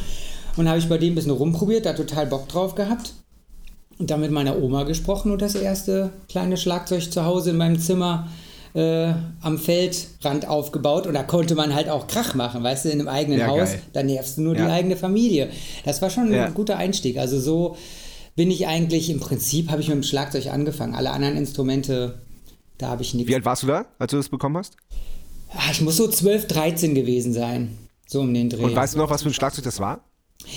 Und 0.58 0.70
habe 0.70 0.78
ich 0.78 0.88
bei 0.88 1.00
dem 1.00 1.14
ein 1.14 1.16
bisschen 1.16 1.32
rumprobiert, 1.32 1.88
da 1.88 1.94
total 1.94 2.28
Bock 2.28 2.48
drauf 2.50 2.76
gehabt. 2.76 3.14
Und 3.98 4.12
dann 4.12 4.22
mit 4.22 4.30
meiner 4.30 4.62
Oma 4.62 4.84
gesprochen 4.84 5.32
und 5.32 5.42
das 5.42 5.56
erste 5.56 6.12
kleine 6.30 6.56
Schlagzeug 6.56 7.12
zu 7.12 7.26
Hause 7.26 7.50
in 7.50 7.58
meinem 7.58 7.80
Zimmer 7.80 8.28
äh, 8.76 9.12
am 9.42 9.58
Feldrand 9.58 10.48
aufgebaut. 10.48 11.08
Und 11.08 11.16
da 11.16 11.24
konnte 11.24 11.56
man 11.56 11.74
halt 11.74 11.90
auch 11.90 12.06
Krach 12.06 12.36
machen, 12.36 12.62
weißt 12.64 12.86
du, 12.86 12.90
in 12.90 13.00
einem 13.00 13.08
eigenen 13.10 13.40
Ja, 13.40 13.48
Haus. 13.48 13.70
geil. 13.72 13.82
Da 13.94 14.04
nervst 14.04 14.38
du 14.38 14.42
nur 14.44 14.56
Ja. 14.56 14.66
die 14.68 14.72
eigene 14.72 14.98
Familie. 14.98 15.50
Das 15.84 16.00
war 16.04 16.12
schon 16.12 16.32
Ja. 16.32 16.46
ein 16.46 16.54
guter 16.54 16.78
Einstieg. 16.78 17.18
Also 17.18 17.40
so 17.40 17.76
bin 18.36 18.52
ich 18.52 18.68
eigentlich, 18.68 19.10
im 19.10 19.20
Prinzip 19.20 19.72
habe 19.72 19.82
ich 19.82 19.88
mit 19.88 19.96
dem 19.98 20.04
Schlagzeug 20.04 20.46
angefangen. 20.54 20.94
Alle 20.94 21.10
anderen 21.10 21.36
Instrumente, 21.36 22.20
da 22.80 22.88
habe 22.90 23.04
ich 23.04 23.14
nichts. 23.14 23.30
Wie 23.30 23.36
alt 23.36 23.46
warst 23.46 23.62
du 23.64 23.68
da, 23.68 23.86
als 24.00 24.10
du 24.10 24.18
das 24.18 24.30
bekommen 24.30 24.58
hast? 24.58 24.76
Ah, 25.54 25.70
Ich 25.72 25.82
muss 25.82 25.98
so 25.98 26.08
12, 26.08 26.48
13 26.48 26.96
gewesen 26.96 27.34
sein. 27.34 27.78
So 28.08 28.22
um 28.22 28.34
den 28.34 28.50
Dreh. 28.50 28.64
Und 28.64 28.76
weißt 28.76 28.96
du 28.96 28.98
noch, 28.98 29.10
was 29.12 29.22
für 29.22 29.30
ein 29.30 29.34
Schlagzeug 29.34 29.64
das 29.66 29.80
war? 29.80 30.04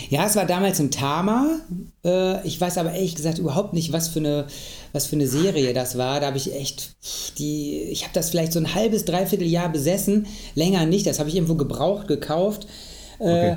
Ja, 0.08 0.24
es 0.26 0.36
war 0.36 0.46
damals 0.46 0.78
ein 0.80 0.90
Tama. 0.90 1.58
Äh, 2.04 2.46
ich 2.46 2.58
weiß 2.60 2.78
aber 2.78 2.92
ehrlich 2.92 3.16
gesagt 3.16 3.38
überhaupt 3.38 3.72
nicht, 3.74 3.92
was 3.92 4.08
für 4.08 4.20
eine, 4.20 4.46
was 4.92 5.06
für 5.06 5.16
eine 5.16 5.26
Serie 5.26 5.74
das 5.74 5.98
war. 5.98 6.20
Da 6.20 6.28
habe 6.28 6.36
ich 6.36 6.54
echt 6.54 6.94
die. 7.38 7.82
Ich 7.90 8.04
habe 8.04 8.14
das 8.14 8.30
vielleicht 8.30 8.52
so 8.52 8.60
ein 8.60 8.74
halbes, 8.74 9.04
dreiviertel 9.04 9.46
Jahr 9.48 9.68
besessen. 9.70 10.26
Länger 10.54 10.86
nicht. 10.86 11.06
Das 11.06 11.18
habe 11.18 11.28
ich 11.28 11.34
irgendwo 11.34 11.56
gebraucht, 11.56 12.08
gekauft. 12.08 12.66
Äh, 13.18 13.24
Okay. 13.24 13.56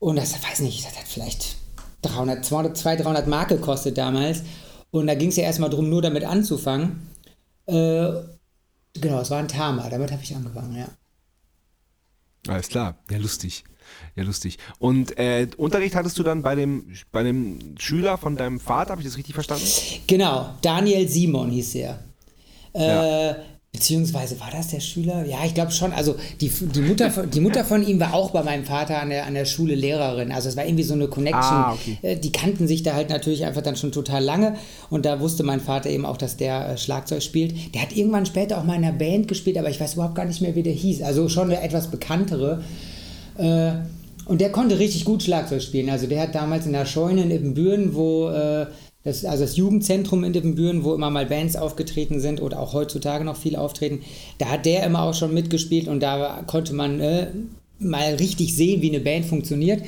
Und 0.00 0.16
das 0.16 0.34
weiß 0.34 0.60
nicht, 0.60 0.84
das 0.84 0.96
hat 0.98 1.06
vielleicht 1.08 1.56
300, 2.02 2.44
200, 2.44 2.76
200 2.76 3.04
300 3.06 3.26
Mark 3.26 3.48
gekostet 3.48 3.96
damals. 3.96 4.42
Und 4.90 5.06
da 5.06 5.14
ging 5.14 5.30
es 5.30 5.36
ja 5.36 5.44
erstmal 5.44 5.70
darum, 5.70 5.88
nur 5.88 6.02
damit 6.02 6.24
anzufangen. 6.24 7.08
Äh, 7.66 8.22
genau, 9.00 9.20
es 9.20 9.30
war 9.30 9.38
ein 9.38 9.48
Tama. 9.48 9.88
Damit 9.88 10.12
habe 10.12 10.22
ich 10.22 10.34
angefangen, 10.34 10.76
ja. 10.76 10.88
Alles 12.46 12.68
klar. 12.68 12.98
Ja, 13.10 13.18
lustig. 13.18 13.64
Ja, 14.16 14.22
lustig. 14.24 14.58
Und 14.78 15.18
äh, 15.18 15.46
Unterricht 15.56 15.94
hattest 15.94 16.18
du 16.18 16.22
dann 16.22 16.42
bei 16.42 16.54
dem, 16.54 16.92
bei 17.12 17.22
dem 17.22 17.76
Schüler 17.78 18.18
von 18.18 18.36
deinem 18.36 18.60
Vater, 18.60 18.92
habe 18.92 19.02
ich 19.02 19.06
das 19.06 19.16
richtig 19.16 19.34
verstanden? 19.34 19.64
Genau, 20.06 20.54
Daniel 20.62 21.08
Simon 21.08 21.50
hieß 21.50 21.74
er. 21.76 21.98
Äh, 22.74 22.86
Ja. 22.86 23.36
Beziehungsweise 23.74 24.38
war 24.38 24.50
das 24.52 24.68
der 24.68 24.78
Schüler? 24.78 25.24
Ja, 25.26 25.38
ich 25.44 25.52
glaube 25.52 25.72
schon. 25.72 25.92
Also 25.92 26.14
die, 26.40 26.48
die, 26.48 26.80
Mutter, 26.80 27.10
von- 27.10 27.28
die 27.28 27.40
Mutter 27.40 27.64
von 27.64 27.84
ihm 27.84 27.98
war 27.98 28.14
auch 28.14 28.30
bei 28.30 28.44
meinem 28.44 28.64
Vater 28.64 29.02
an 29.02 29.10
der, 29.10 29.26
an 29.26 29.34
der 29.34 29.46
Schule 29.46 29.74
Lehrerin. 29.74 30.30
Also 30.30 30.48
es 30.48 30.56
war 30.56 30.64
irgendwie 30.64 30.84
so 30.84 30.94
eine 30.94 31.08
Connection. 31.08 31.42
Ah, 31.42 31.72
okay. 31.74 31.98
Äh, 32.02 32.16
Die 32.16 32.30
kannten 32.30 32.68
sich 32.68 32.84
da 32.84 32.94
halt 32.94 33.10
natürlich 33.10 33.44
einfach 33.44 33.62
dann 33.62 33.74
schon 33.74 33.90
total 33.90 34.22
lange. 34.22 34.54
Und 34.90 35.04
da 35.04 35.18
wusste 35.18 35.42
mein 35.42 35.58
Vater 35.60 35.90
eben 35.90 36.06
auch, 36.06 36.16
dass 36.16 36.36
der 36.36 36.68
äh, 36.68 36.78
Schlagzeug 36.78 37.20
spielt. 37.20 37.74
Der 37.74 37.82
hat 37.82 37.90
irgendwann 37.96 38.26
später 38.26 38.58
auch 38.58 38.64
mal 38.64 38.76
in 38.76 38.84
einer 38.84 38.96
Band 38.96 39.26
gespielt, 39.26 39.58
aber 39.58 39.70
ich 39.70 39.80
weiß 39.80 39.94
überhaupt 39.94 40.14
gar 40.14 40.24
nicht 40.24 40.40
mehr, 40.40 40.54
wie 40.54 40.62
der 40.62 40.72
hieß. 40.72 41.02
Also 41.02 41.28
schon 41.28 41.50
eine 41.50 41.60
etwas 41.60 41.88
bekanntere. 41.90 42.62
Äh, 43.36 43.72
und 44.26 44.40
der 44.40 44.52
konnte 44.52 44.78
richtig 44.78 45.04
gut 45.04 45.24
Schlagzeug 45.24 45.60
spielen. 45.62 45.90
Also 45.90 46.06
der 46.06 46.22
hat 46.22 46.34
damals 46.36 46.64
in 46.64 46.72
der 46.72 46.86
Scheune 46.86 47.22
in 47.24 47.30
Ibbenbüren, 47.32 47.94
wo 47.96 48.30
das, 49.04 49.24
also 49.24 49.44
das 49.44 49.56
Jugendzentrum 49.56 50.24
in 50.24 50.34
Ibbenbüren, 50.34 50.82
wo 50.82 50.94
immer 50.94 51.10
mal 51.10 51.26
Bands 51.26 51.56
aufgetreten 51.56 52.20
sind 52.20 52.40
oder 52.40 52.58
auch 52.58 52.72
heutzutage 52.72 53.24
noch 53.24 53.36
viel 53.36 53.54
auftreten, 53.54 54.00
da 54.38 54.46
hat 54.46 54.66
der 54.66 54.84
immer 54.84 55.02
auch 55.02 55.14
schon 55.14 55.34
mitgespielt 55.34 55.88
und 55.88 56.00
da 56.00 56.42
konnte 56.46 56.72
man 56.74 57.00
äh, 57.00 57.28
mal 57.78 58.14
richtig 58.14 58.56
sehen, 58.56 58.80
wie 58.80 58.88
eine 58.88 59.00
Band 59.00 59.26
funktioniert. 59.26 59.82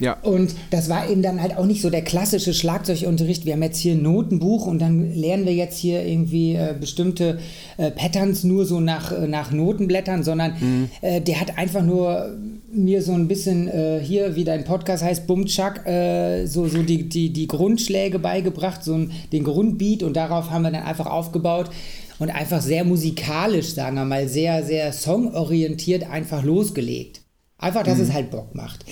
Ja. 0.00 0.16
Und 0.22 0.54
das 0.70 0.88
war 0.88 1.08
eben 1.08 1.22
dann 1.22 1.40
halt 1.40 1.56
auch 1.56 1.66
nicht 1.66 1.82
so 1.82 1.90
der 1.90 2.02
klassische 2.02 2.54
Schlagzeugunterricht. 2.54 3.44
Wir 3.44 3.52
haben 3.52 3.62
jetzt 3.62 3.78
hier 3.78 3.92
ein 3.92 4.02
Notenbuch 4.02 4.66
und 4.66 4.80
dann 4.80 5.14
lernen 5.14 5.44
wir 5.44 5.54
jetzt 5.54 5.78
hier 5.78 6.04
irgendwie 6.04 6.54
äh, 6.54 6.74
bestimmte 6.78 7.38
äh, 7.76 7.90
Patterns 7.90 8.42
nur 8.42 8.64
so 8.64 8.80
nach, 8.80 9.12
äh, 9.12 9.28
nach 9.28 9.52
Notenblättern, 9.52 10.24
sondern 10.24 10.90
äh, 11.02 11.20
der 11.20 11.40
hat 11.40 11.58
einfach 11.58 11.82
nur 11.82 12.34
mir 12.72 13.02
so 13.02 13.12
ein 13.12 13.28
bisschen 13.28 13.68
äh, 13.68 14.00
hier, 14.02 14.36
wie 14.36 14.44
dein 14.44 14.64
Podcast 14.64 15.04
heißt, 15.04 15.26
Bumchak, 15.26 15.86
äh, 15.86 16.46
so, 16.46 16.66
so 16.66 16.82
die, 16.82 17.08
die, 17.08 17.32
die 17.32 17.46
Grundschläge 17.46 18.18
beigebracht, 18.18 18.82
so 18.82 18.94
ein, 18.94 19.12
den 19.32 19.44
Grundbeat 19.44 20.02
und 20.02 20.16
darauf 20.16 20.50
haben 20.50 20.62
wir 20.62 20.70
dann 20.70 20.82
einfach 20.82 21.06
aufgebaut. 21.06 21.70
und 22.18 22.28
einfach 22.30 22.60
sehr 22.60 22.84
musikalisch, 22.84 23.72
sagen 23.74 23.96
wir 23.96 24.04
mal, 24.04 24.28
sehr, 24.28 24.62
sehr 24.62 24.92
songorientiert 24.92 26.08
einfach 26.08 26.44
losgelegt. 26.44 27.22
Einfach, 27.60 27.82
dass 27.82 27.98
mhm. 27.98 28.04
es 28.04 28.12
halt 28.12 28.30
Bock 28.30 28.54
macht. 28.54 28.84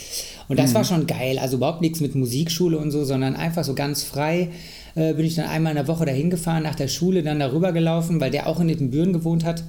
Und 0.49 0.59
das 0.59 0.71
mhm. 0.71 0.75
war 0.75 0.85
schon 0.85 1.07
geil. 1.07 1.39
Also 1.39 1.57
überhaupt 1.57 1.81
nichts 1.81 2.01
mit 2.01 2.15
Musikschule 2.15 2.79
und 2.79 2.91
so, 2.91 3.05
sondern 3.05 3.37
einfach 3.37 3.65
so 3.65 3.75
ganz 3.75 4.03
frei 4.03 4.51
äh, 4.95 5.15
bin 5.15 5.27
ich 5.27 5.37
dann 5.37 5.49
einmal 5.49 5.73
in 5.73 5.77
der 5.77 5.89
Woche 5.89 6.07
dahin 6.07 6.31
gefahren, 6.31 6.63
nach 6.63 6.75
der 6.75 6.89
Schule 6.89 7.23
dann 7.23 7.39
darüber 7.39 7.73
gelaufen, 7.73 8.21
weil 8.21 8.31
der 8.31 8.47
auch 8.47 8.61
in 8.61 8.69
Ittenbüren 8.69 9.13
gewohnt 9.13 9.45
hat. 9.45 9.63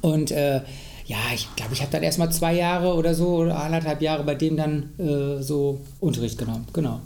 Und 0.00 0.30
äh, 0.30 0.62
ja, 1.06 1.18
ich 1.34 1.48
glaube, 1.56 1.72
ich 1.72 1.80
habe 1.82 1.90
dann 1.92 2.02
erstmal 2.02 2.30
zwei 2.32 2.54
Jahre 2.54 2.94
oder 2.94 3.14
so, 3.14 3.36
oder 3.36 3.60
anderthalb 3.60 4.00
Jahre 4.00 4.24
bei 4.24 4.34
dem 4.34 4.56
dann 4.56 4.98
äh, 4.98 5.42
so 5.42 5.80
Unterricht 5.98 6.38
genommen. 6.38 6.66
Genau. 6.72 7.00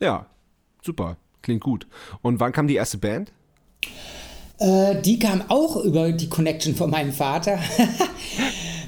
Ja, 0.00 0.26
super. 0.82 1.16
Klingt 1.42 1.62
gut. 1.62 1.86
Und 2.22 2.40
wann 2.40 2.52
kam 2.52 2.68
die 2.68 2.76
erste 2.76 2.98
Band? 2.98 3.32
Äh, 4.58 5.00
die 5.02 5.18
kam 5.18 5.42
auch 5.48 5.76
über 5.76 6.12
die 6.12 6.28
Connection 6.28 6.74
von 6.74 6.90
meinem 6.90 7.12
Vater. 7.12 7.58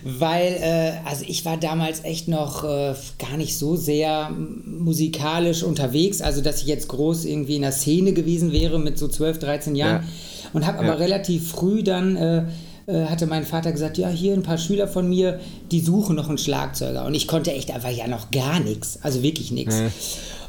weil, 0.05 0.57
äh, 0.61 0.93
also 1.09 1.25
ich 1.27 1.45
war 1.45 1.57
damals 1.57 2.05
echt 2.05 2.29
noch 2.29 2.65
äh, 2.65 2.95
gar 3.19 3.37
nicht 3.37 3.57
so 3.57 3.77
sehr 3.77 4.31
musikalisch 4.31 5.63
unterwegs, 5.63 6.21
also 6.21 6.41
dass 6.41 6.63
ich 6.63 6.67
jetzt 6.67 6.89
groß 6.89 7.25
irgendwie 7.25 7.57
in 7.57 7.63
der 7.63 7.73
Szene 7.73 8.13
gewesen 8.13 8.53
wäre 8.53 8.79
mit 8.79 8.99
so 8.99 9.09
12, 9.09 9.39
13 9.39 9.77
Jahren. 9.77 10.03
Ja. 10.03 10.09
Und 10.53 10.67
habe 10.67 10.79
aber 10.79 10.89
ja. 10.89 10.95
relativ 10.95 11.51
früh 11.51 11.83
dann 11.83 12.17
äh, 12.17 12.45
äh, 12.91 13.07
hatte 13.07 13.27
mein 13.27 13.45
Vater 13.45 13.71
gesagt, 13.71 13.99
ja, 13.99 14.09
hier 14.09 14.35
ein 14.35 14.43
paar 14.43 14.59
Schüler 14.59 14.89
von 14.89 15.09
mir, 15.09 15.39
die 15.71 15.81
suchen 15.81 16.17
noch 16.17 16.29
einen 16.29 16.39
Schlagzeuger. 16.39 17.05
Und 17.05 17.15
ich 17.15 17.29
konnte 17.29 17.53
echt 17.53 17.71
einfach 17.71 17.91
ja 17.91 18.09
noch 18.09 18.31
gar 18.31 18.59
nichts, 18.59 18.99
also 19.03 19.23
wirklich 19.23 19.53
nichts. 19.53 19.79
Ja. 19.79 19.91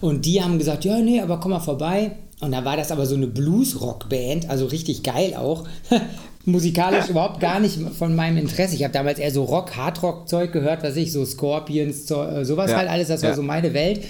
Und 0.02 0.26
die 0.26 0.42
haben 0.42 0.58
gesagt, 0.58 0.84
ja, 0.84 0.98
nee, 0.98 1.22
aber 1.22 1.40
komm 1.40 1.52
mal 1.52 1.60
vorbei. 1.60 2.14
Und 2.42 2.52
da 2.52 2.66
war 2.66 2.76
das 2.76 2.92
aber 2.92 3.06
so 3.06 3.16
eine 3.16 3.28
Blues-Rock-Band, 3.28 4.50
also 4.50 4.66
richtig 4.66 5.04
geil 5.04 5.36
auch. 5.36 5.66
Musikalisch 6.46 7.08
überhaupt 7.10 7.40
gar 7.40 7.60
nicht 7.60 7.80
von 7.98 8.16
meinem 8.16 8.38
Interesse. 8.38 8.76
Ich 8.76 8.84
habe 8.84 8.94
damals 8.94 9.20
eher 9.20 9.32
so 9.32 9.44
Rock, 9.44 9.76
Hardrock-Zeug 9.78 10.52
gehört, 10.52 10.84
was 10.84 10.96
ich, 10.96 11.12
so 11.12 11.24
Scorpions, 11.24 12.10
äh, 12.10 12.44
sowas 12.44 12.72
ja. 12.72 12.78
halt 12.78 12.90
alles, 12.90 13.08
das 13.10 13.22
war 13.22 13.36
so 13.36 13.44
meine 13.44 13.74
Welt. 13.74 14.02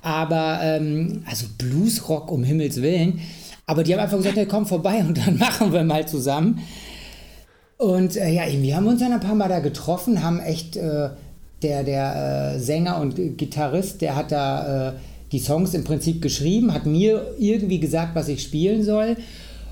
Aber, 0.00 0.60
ähm, 0.62 1.24
also 1.28 1.46
Blues-Rock 1.58 2.30
um 2.30 2.44
Himmels 2.44 2.80
Willen. 2.80 3.20
Aber 3.66 3.82
die 3.82 3.92
haben 3.92 4.00
einfach 4.00 4.16
gesagt, 4.16 4.36
hey, 4.36 4.46
komm 4.46 4.64
vorbei 4.64 5.00
und 5.00 5.18
dann 5.18 5.36
machen 5.38 5.72
wir 5.72 5.82
mal 5.82 6.06
zusammen. 6.06 6.60
Und 7.76 8.16
äh, 8.16 8.30
ja, 8.30 8.42
wir 8.48 8.76
haben 8.76 8.86
uns 8.86 9.00
dann 9.00 9.12
ein 9.12 9.20
paar 9.20 9.34
Mal 9.34 9.48
da 9.48 9.58
getroffen, 9.58 10.22
haben 10.22 10.38
echt, 10.38 10.76
äh, 10.76 11.10
der, 11.62 11.82
der 11.82 12.54
äh, 12.54 12.60
Sänger 12.60 13.00
und 13.00 13.16
Gitarrist, 13.36 14.00
der 14.00 14.14
hat 14.14 14.30
da 14.30 14.90
äh, 14.90 14.92
die 15.32 15.38
Songs 15.38 15.74
im 15.74 15.84
Prinzip 15.84 16.22
geschrieben, 16.22 16.72
hat 16.72 16.86
mir 16.86 17.34
irgendwie 17.38 17.80
gesagt, 17.80 18.14
was 18.14 18.28
ich 18.28 18.42
spielen 18.42 18.82
soll. 18.82 19.16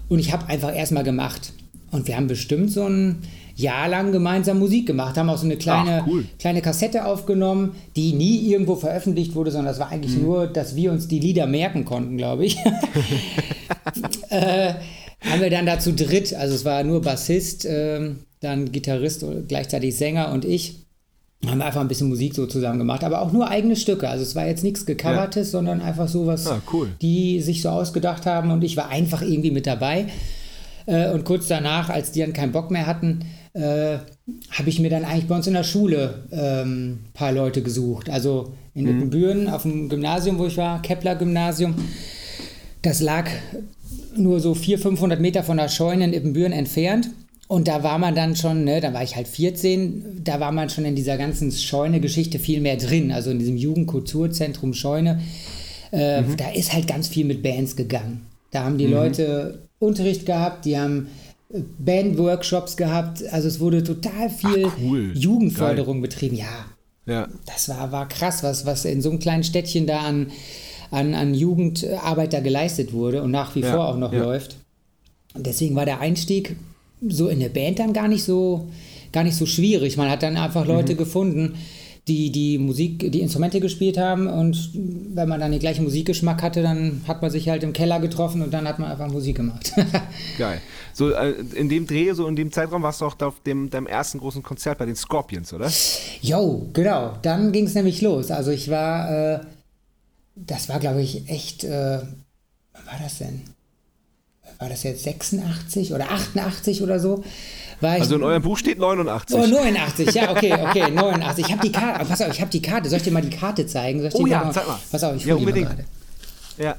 Und 0.09 0.19
ich 0.19 0.33
habe 0.33 0.49
einfach 0.49 0.75
erstmal 0.75 1.05
gemacht. 1.05 1.53
Und 1.91 2.07
wir 2.07 2.17
haben 2.17 2.27
bestimmt 2.27 2.71
so 2.71 2.85
ein 2.85 3.23
Jahr 3.55 3.89
lang 3.89 4.13
gemeinsam 4.13 4.59
Musik 4.59 4.87
gemacht, 4.87 5.17
haben 5.17 5.31
auch 5.31 5.39
so 5.39 5.47
eine 5.47 5.57
kleine, 5.57 6.03
Ach, 6.03 6.07
cool. 6.07 6.27
kleine 6.39 6.61
Kassette 6.61 7.07
aufgenommen, 7.07 7.75
die 7.97 8.13
nie 8.13 8.51
irgendwo 8.51 8.77
veröffentlicht 8.77 9.35
wurde, 9.35 9.51
sondern 9.51 9.73
das 9.73 9.81
war 9.81 9.91
eigentlich 9.91 10.17
mhm. 10.17 10.25
nur, 10.25 10.47
dass 10.47 10.77
wir 10.77 10.93
uns 10.93 11.09
die 11.09 11.21
Lieder 11.21 11.47
merken 11.47 11.87
konnten, 11.87 12.19
glaube 12.19 12.45
ich. 12.45 12.59
äh, 14.29 14.75
haben 15.21 15.41
wir 15.41 15.51
dann 15.51 15.65
dazu 15.65 15.93
dritt, 15.93 16.35
also 16.35 16.55
es 16.55 16.67
war 16.67 16.85
nur 16.85 17.01
Bassist, 17.01 17.65
äh, 17.65 18.11
dann 18.41 18.73
Gitarrist, 18.73 19.25
gleichzeitig 19.49 19.97
Sänger 19.97 20.33
und 20.33 20.45
ich, 20.45 20.86
haben 21.45 21.59
wir 21.59 21.67
einfach 21.67 21.81
ein 21.81 21.89
bisschen 21.89 22.09
Musik 22.09 22.35
so 22.35 22.47
zusammen 22.47 22.79
gemacht, 22.79 23.05
aber 23.05 23.21
auch 23.21 23.33
nur 23.33 23.49
eigene 23.49 23.77
Stücke. 23.77 24.09
Also 24.09 24.23
es 24.23 24.35
war 24.35 24.47
jetzt 24.47 24.65
nichts 24.65 24.87
gecovertes, 24.87 25.49
ja. 25.49 25.53
sondern 25.53 25.81
einfach 25.81 26.09
so 26.09 26.27
was, 26.27 26.47
ah, 26.47 26.63
cool. 26.73 26.89
die 27.03 27.41
sich 27.41 27.63
so 27.63 27.69
ausgedacht 27.69 28.27
haben 28.27 28.51
und 28.51 28.65
ich 28.65 28.77
war 28.77 28.89
einfach 28.89 29.23
irgendwie 29.23 29.51
mit 29.51 29.67
dabei. 29.67 30.07
Äh, 30.87 31.11
und 31.11 31.25
kurz 31.25 31.47
danach, 31.49 31.91
als 31.91 32.13
die 32.13 32.21
dann 32.21 32.33
keinen 32.33 32.53
Bock 32.53 32.71
mehr 32.71 32.87
hatten, 32.87 33.25
äh, 33.53 33.99
habe 34.51 34.69
ich 34.69 34.81
mir 34.81 34.91
dann 34.91 35.05
eigentlich 35.05 35.27
bei 35.27 35.37
uns 35.37 35.47
in 35.47 35.55
der 35.55 35.65
Schule 35.65 36.25
ein 36.31 36.39
ähm, 36.39 36.99
paar 37.13 37.33
Leute 37.33 37.63
gesucht. 37.63 38.09
Also 38.09 38.55
in 38.75 38.85
mhm. 38.85 38.91
Ippenbüren 38.91 39.49
auf 39.49 39.63
dem 39.63 39.89
Gymnasium, 39.89 40.39
wo 40.39 40.47
ich 40.47 40.57
war, 40.57 40.81
Kepler 40.83 41.17
Gymnasium. 41.17 41.75
Das 42.83 43.01
lag 43.01 43.29
nur 44.17 44.41
so 44.41 44.55
400, 44.55 44.83
500 44.83 45.21
Meter 45.21 45.43
von 45.43 45.57
der 45.57 45.69
Scheune 45.69 46.05
in 46.05 46.13
Ippenbüren 46.13 46.53
entfernt. 46.53 47.11
Und 47.49 47.69
da 47.69 47.83
war 47.83 47.99
man 47.99 48.15
dann 48.15 48.35
schon, 48.35 48.65
ne, 48.65 48.81
da 48.81 48.93
war 48.93 49.05
ich 49.05 49.15
halt 49.15 49.29
14, 49.29 50.23
da 50.25 50.41
war 50.41 50.51
man 50.51 50.69
schon 50.69 50.85
in 50.85 50.97
dieser 50.97 51.17
ganzen 51.17 51.53
Scheune-Geschichte 51.53 52.39
viel 52.39 52.61
mehr 52.61 52.77
drin, 52.77 53.13
also 53.13 53.31
in 53.31 53.39
diesem 53.39 53.57
Jugendkulturzentrum 53.57 54.75
Scheune. 54.75 55.21
Äh, 55.93 56.23
mhm. 56.23 56.37
Da 56.37 56.51
ist 56.51 56.73
halt 56.73 56.89
ganz 56.89 57.07
viel 57.07 57.25
mit 57.25 57.43
Bands 57.43 57.77
gegangen. 57.77 58.27
Da 58.51 58.65
haben 58.65 58.79
die 58.79 58.87
mhm. 58.87 58.95
Leute 58.95 59.63
Unterricht 59.79 60.27
gehabt, 60.27 60.65
die 60.65 60.77
haben 60.77 61.09
äh, 61.53 61.61
Bandworkshops 61.79 62.77
gehabt, 62.77 63.23
also 63.31 63.47
es 63.47 63.61
wurde 63.61 63.85
total 63.85 64.29
viel 64.29 64.67
Ach, 64.67 64.77
cool. 64.83 65.13
Jugendförderung 65.15 66.01
Geil. 66.01 66.09
betrieben. 66.09 66.37
Ja, 66.37 66.67
ja, 67.07 67.29
das 67.47 67.69
war, 67.69 67.93
war 67.93 68.09
krass, 68.09 68.43
was, 68.43 68.67
was 68.67 68.85
in 68.85 69.01
so 69.01 69.11
einem 69.11 69.21
kleinen 69.21 69.45
Städtchen 69.45 69.87
da 69.87 70.01
an 70.01 70.33
an, 70.91 71.15
an 71.15 71.35
Jugendarbeit 71.35 72.33
da 72.33 72.41
geleistet 72.41 72.93
wurde 72.93 73.23
und 73.23 73.31
nach 73.31 73.55
wie 73.55 73.61
ja, 73.61 73.73
vor 73.73 73.89
auch 73.89 73.97
noch 73.97 74.13
ja. 74.13 74.23
läuft. 74.23 74.57
Und 75.35 75.47
deswegen 75.47 75.75
war 75.75 75.85
der 75.85 76.01
Einstieg 76.01 76.57
so 77.01 77.29
in 77.29 77.41
der 77.41 77.49
Band 77.49 77.79
dann 77.79 77.93
gar 77.93 78.09
nicht 78.09 78.25
so, 78.25 78.69
gar 79.13 79.25
nicht 79.25 79.37
so 79.37 79.47
schwierig. 79.47 79.97
Man 79.97 80.11
hat 80.11 80.23
dann 80.23 80.37
einfach 80.37 80.67
Leute 80.67 80.95
mhm. 80.95 80.99
gefunden, 80.99 81.55
die 82.09 82.31
die 82.31 82.59
Musik, 82.59 83.11
die 83.11 83.21
Instrumente 83.21 83.59
gespielt 83.59 83.99
haben 83.99 84.29
und 84.29 84.71
wenn 84.75 85.29
man 85.29 85.41
dann 85.41 85.51
den 85.51 85.59
gleichen 85.59 85.83
Musikgeschmack 85.83 86.41
hatte, 86.41 86.63
dann 86.63 87.03
hat 87.09 87.21
man 87.21 87.33
sich 87.33 87.49
halt 87.49 87.65
im 87.65 87.73
Keller 87.73 87.99
getroffen 87.99 88.43
und 88.43 88.55
dann 88.55 88.69
hat 88.69 88.79
man 88.79 88.91
einfach 88.91 89.11
Musik 89.11 89.37
gemacht. 89.37 89.73
Geil. 90.39 90.61
So 90.93 91.11
äh, 91.11 91.35
in 91.55 91.69
dem 91.69 91.87
Dreh, 91.89 92.13
so 92.13 92.29
in 92.29 92.37
dem 92.37 92.53
Zeitraum 92.53 92.83
warst 92.83 93.01
du 93.01 93.07
auch 93.07 93.21
auf 93.23 93.43
dem, 93.43 93.71
deinem 93.71 93.89
ersten 93.89 94.19
großen 94.19 94.43
Konzert 94.43 94.79
bei 94.79 94.87
den 94.87 94.95
Scorpions, 94.95 95.53
oder? 95.53 95.71
Jo, 96.23 96.69
genau. 96.73 97.19
Dann 97.23 97.51
ging 97.51 97.67
es 97.67 97.75
nämlich 97.75 98.01
los. 98.03 98.31
Also 98.31 98.53
ich 98.53 98.71
war 98.71 99.35
äh, 99.35 99.41
das 100.37 100.69
war, 100.69 100.79
glaube 100.79 101.03
ich, 101.03 101.29
echt, 101.29 101.65
äh, 101.65 102.01
wann 102.73 102.87
war 102.87 102.99
das 103.03 103.19
denn? 103.19 103.43
War 104.59 104.69
das 104.69 104.83
jetzt 104.85 105.05
86 105.05 105.93
oder 105.93 106.11
88 106.11 106.83
oder 106.83 106.99
so? 106.99 107.23
Also 107.83 108.17
in 108.17 108.23
eurem 108.23 108.43
Buch 108.43 108.57
steht 108.57 108.79
89. 108.79 109.37
Oh, 109.37 109.47
89, 109.47 110.15
ja, 110.15 110.31
okay, 110.31 110.55
okay, 110.55 110.91
89. 110.91 111.45
Ich 111.47 111.53
habe 111.53 111.63
die 111.63 111.73
Karte, 111.73 112.05
pass 112.07 112.23
auf, 112.23 112.33
ich 112.33 112.41
habe 112.41 112.51
die 112.51 112.63
Karte. 112.63 112.89
Soll 112.89 112.99
ich 112.99 113.05
dir 113.05 113.11
mal 113.11 113.23
die 113.23 113.37
Karte 113.37 113.67
zeigen? 113.67 114.01
Soll 114.01 114.09
ich 114.09 114.15
oh 114.15 114.27
ja, 114.27 114.45
mal, 114.45 114.53
zeig 114.53 114.67
mal. 114.67 114.79
Pass 114.91 115.05
auf, 115.05 115.17
ich 115.17 115.27
ja, 115.27 115.35
unbedingt. 115.35 115.69
Mal 115.69 115.85
ja. 116.59 116.75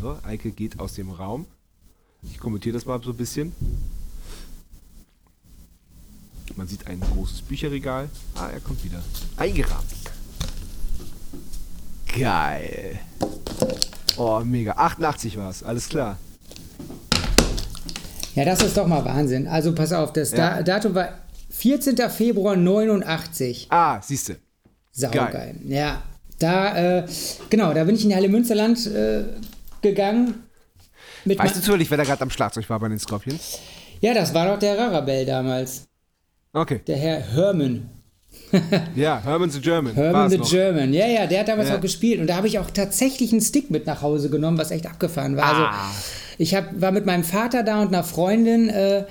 So, 0.00 0.18
Eike 0.22 0.50
geht 0.52 0.80
aus 0.80 0.94
dem 0.94 1.10
Raum. 1.10 1.46
Ich 2.22 2.38
kommentiere 2.38 2.74
das 2.74 2.86
mal 2.86 3.00
so 3.02 3.10
ein 3.10 3.16
bisschen. 3.16 3.52
Man 6.56 6.66
sieht 6.66 6.86
ein 6.86 7.00
großes 7.00 7.42
Bücherregal. 7.42 8.08
Ah, 8.34 8.48
er 8.48 8.60
kommt 8.60 8.82
wieder. 8.82 9.02
Eingerahmt. 9.36 9.84
Geil. 12.18 12.98
Oh, 14.16 14.40
mega. 14.44 14.72
88 14.72 15.36
war 15.36 15.50
es, 15.50 15.62
alles 15.62 15.88
klar. 15.88 16.18
Ja, 18.34 18.44
das 18.44 18.62
ist 18.62 18.76
doch 18.76 18.86
mal 18.86 19.04
Wahnsinn. 19.04 19.46
Also 19.48 19.74
pass 19.74 19.92
auf, 19.92 20.12
das 20.12 20.32
ja. 20.32 20.62
Datum 20.62 20.94
war 20.94 21.08
14. 21.50 21.96
Februar 22.10 22.56
89. 22.56 23.68
Ah, 23.70 24.00
siehst 24.02 24.28
du. 24.28 24.36
Saugeil. 24.92 25.32
Geil. 25.32 25.56
Ja, 25.66 26.02
da, 26.38 26.98
äh, 26.98 27.06
genau, 27.48 27.72
da 27.72 27.84
bin 27.84 27.94
ich 27.94 28.02
in 28.02 28.10
die 28.10 28.14
Halle 28.14 28.28
Münsterland 28.28 28.86
äh, 28.86 29.24
gegangen. 29.80 30.44
weißt 31.24 31.56
du 31.56 31.60
zufällig, 31.60 31.90
wer 31.90 31.96
da 31.98 32.04
gerade 32.04 32.22
am 32.22 32.30
Schlagzeug 32.30 32.68
war 32.68 32.78
bei 32.78 32.88
den 32.88 32.98
Scorpions? 32.98 33.58
Ja, 34.00 34.12
das 34.12 34.34
war 34.34 34.46
doch 34.46 34.58
der 34.58 34.78
Rarabell 34.78 35.24
damals. 35.24 35.86
Okay. 36.52 36.80
Der 36.86 36.96
Herr 36.96 37.20
Herman. 37.20 37.88
ja, 38.94 39.20
Herman 39.22 39.50
the 39.50 39.60
German. 39.60 39.94
Herman 39.94 40.30
the 40.30 40.38
noch. 40.38 40.50
German. 40.50 40.92
Ja, 40.92 41.06
ja, 41.06 41.26
der 41.26 41.40
hat 41.40 41.48
damals 41.48 41.68
ja. 41.68 41.76
auch 41.76 41.80
gespielt. 41.80 42.20
Und 42.20 42.28
da 42.28 42.36
habe 42.36 42.46
ich 42.46 42.58
auch 42.58 42.70
tatsächlich 42.70 43.32
einen 43.32 43.40
Stick 43.40 43.70
mit 43.70 43.86
nach 43.86 44.02
Hause 44.02 44.30
genommen, 44.30 44.58
was 44.58 44.70
echt 44.70 44.86
abgefahren 44.86 45.36
war. 45.36 45.44
Also, 45.44 45.62
ah. 45.62 45.68
Also, 45.68 45.94
ich 46.38 46.54
hab, 46.54 46.80
war 46.80 46.92
mit 46.92 47.06
meinem 47.06 47.24
Vater 47.24 47.62
da 47.62 47.82
und 47.82 47.88
einer 47.88 48.04
Freundin. 48.04 48.68
Äh, 48.68 49.04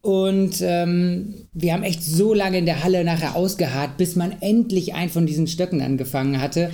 und 0.00 0.60
ähm, 0.60 1.34
wir 1.52 1.72
haben 1.72 1.82
echt 1.82 2.04
so 2.04 2.34
lange 2.34 2.58
in 2.58 2.66
der 2.66 2.84
Halle 2.84 3.04
nachher 3.04 3.34
ausgeharrt, 3.34 3.96
bis 3.96 4.16
man 4.16 4.34
endlich 4.40 4.94
einen 4.94 5.10
von 5.10 5.26
diesen 5.26 5.46
Stöcken 5.46 5.82
angefangen 5.82 6.40
hatte. 6.40 6.70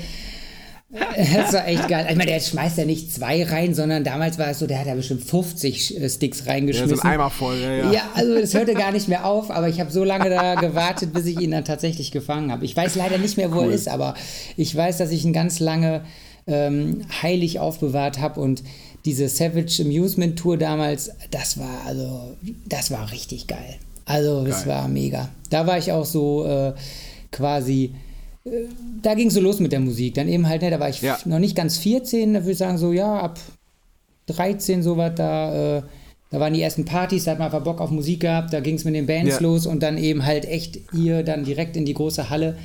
Das 1.35 1.53
war 1.53 1.67
echt 1.67 1.87
geil. 1.89 2.07
Ich 2.09 2.17
meine, 2.17 2.31
der 2.31 2.41
schmeißt 2.41 2.79
ja 2.79 2.85
nicht 2.85 3.13
zwei 3.13 3.45
rein, 3.45 3.75
sondern 3.75 4.05
damals 4.05 4.39
war 4.39 4.49
es 4.49 4.59
so, 4.59 4.67
der 4.67 4.81
hat 4.81 4.87
ja 4.87 4.95
bestimmt 4.95 5.23
50 5.23 6.01
äh, 6.01 6.09
Sticks 6.09 6.47
reingeschmissen. 6.47 6.91
Ja, 6.91 6.97
so 6.97 7.03
ein 7.03 7.15
Eimer 7.15 7.31
voll, 7.31 7.59
ja, 7.59 7.73
ja. 7.73 7.93
Ja, 7.93 8.03
also 8.15 8.35
es 8.35 8.55
hörte 8.55 8.75
gar 8.75 8.93
nicht 8.93 9.09
mehr 9.09 9.27
auf, 9.27 9.51
aber 9.51 9.69
ich 9.69 9.81
habe 9.81 9.91
so 9.91 10.03
lange 10.05 10.31
da 10.31 10.55
gewartet, 10.55 11.13
bis 11.13 11.27
ich 11.27 11.41
ihn 11.41 11.51
dann 11.51 11.65
tatsächlich 11.65 12.11
gefangen 12.11 12.51
habe. 12.51 12.65
Ich 12.65 12.75
weiß 12.75 12.95
leider 12.95 13.19
nicht 13.19 13.37
mehr, 13.37 13.53
wo 13.53 13.59
cool. 13.59 13.65
er 13.67 13.73
ist, 13.73 13.89
aber 13.89 14.15
ich 14.57 14.75
weiß, 14.75 14.97
dass 14.97 15.11
ich 15.11 15.25
ihn 15.25 15.33
ganz 15.33 15.61
lange 15.61 16.03
ähm, 16.47 17.03
heilig 17.23 17.61
aufbewahrt 17.61 18.19
habe 18.19 18.41
und 18.41 18.63
diese 19.05 19.29
Savage 19.29 19.83
Amusement 19.83 20.39
Tour 20.39 20.57
damals, 20.57 21.11
das 21.31 21.59
war 21.59 21.83
also, 21.87 22.37
das 22.67 22.91
war 22.91 23.13
richtig 23.13 23.47
geil. 23.47 23.77
Also, 24.07 24.47
es 24.47 24.67
war 24.67 24.89
mega. 24.89 25.29
Da 25.51 25.67
war 25.67 25.77
ich 25.77 25.93
auch 25.93 26.07
so 26.07 26.47
äh, 26.47 26.73
quasi 27.31 27.95
da 29.03 29.15
ging 29.15 29.29
es 29.29 29.35
so 29.35 29.41
los 29.41 29.61
mit 29.61 29.73
der 29.73 29.81
Musik. 29.81 30.15
Dann 30.15 30.29
eben 30.29 30.49
halt, 30.49 30.63
ne, 30.63 30.71
da 30.71 30.81
war 30.81 30.89
ich 30.89 31.03
ja. 31.03 31.19
noch 31.25 31.39
nicht 31.39 31.57
ganz 31.57 31.79
14, 31.79 32.35
da 32.35 32.41
würde 32.41 32.53
ich 32.53 32.59
sagen, 32.59 32.79
so, 32.79 32.93
ja, 32.93 33.19
ab 33.21 33.39
13 34.27 34.83
sowas, 34.83 35.13
da, 35.17 35.79
äh, 35.79 35.83
da 36.31 36.41
waren 36.41 36.53
die 36.53 36.63
ersten 36.63 36.85
Partys, 36.85 37.25
da 37.25 37.33
hat 37.33 37.39
man 37.39 37.47
einfach 37.47 37.65
Bock 37.65 37.81
auf 37.81 37.91
Musik 37.91 38.21
gehabt, 38.21 38.53
da 38.53 38.61
ging 38.61 38.75
es 38.77 38.85
mit 38.85 38.95
den 38.95 39.07
Bands 39.07 39.37
Ja. 39.37 39.41
los 39.41 39.67
und 39.67 39.83
dann 39.83 39.97
eben 39.97 40.25
halt 40.25 40.45
echt 40.45 40.79
hier 40.93 41.23
dann 41.23 41.45
direkt 41.45 41.77
in 41.77 41.85
die 41.85 41.95
große 41.95 42.29
Halle. 42.29 42.59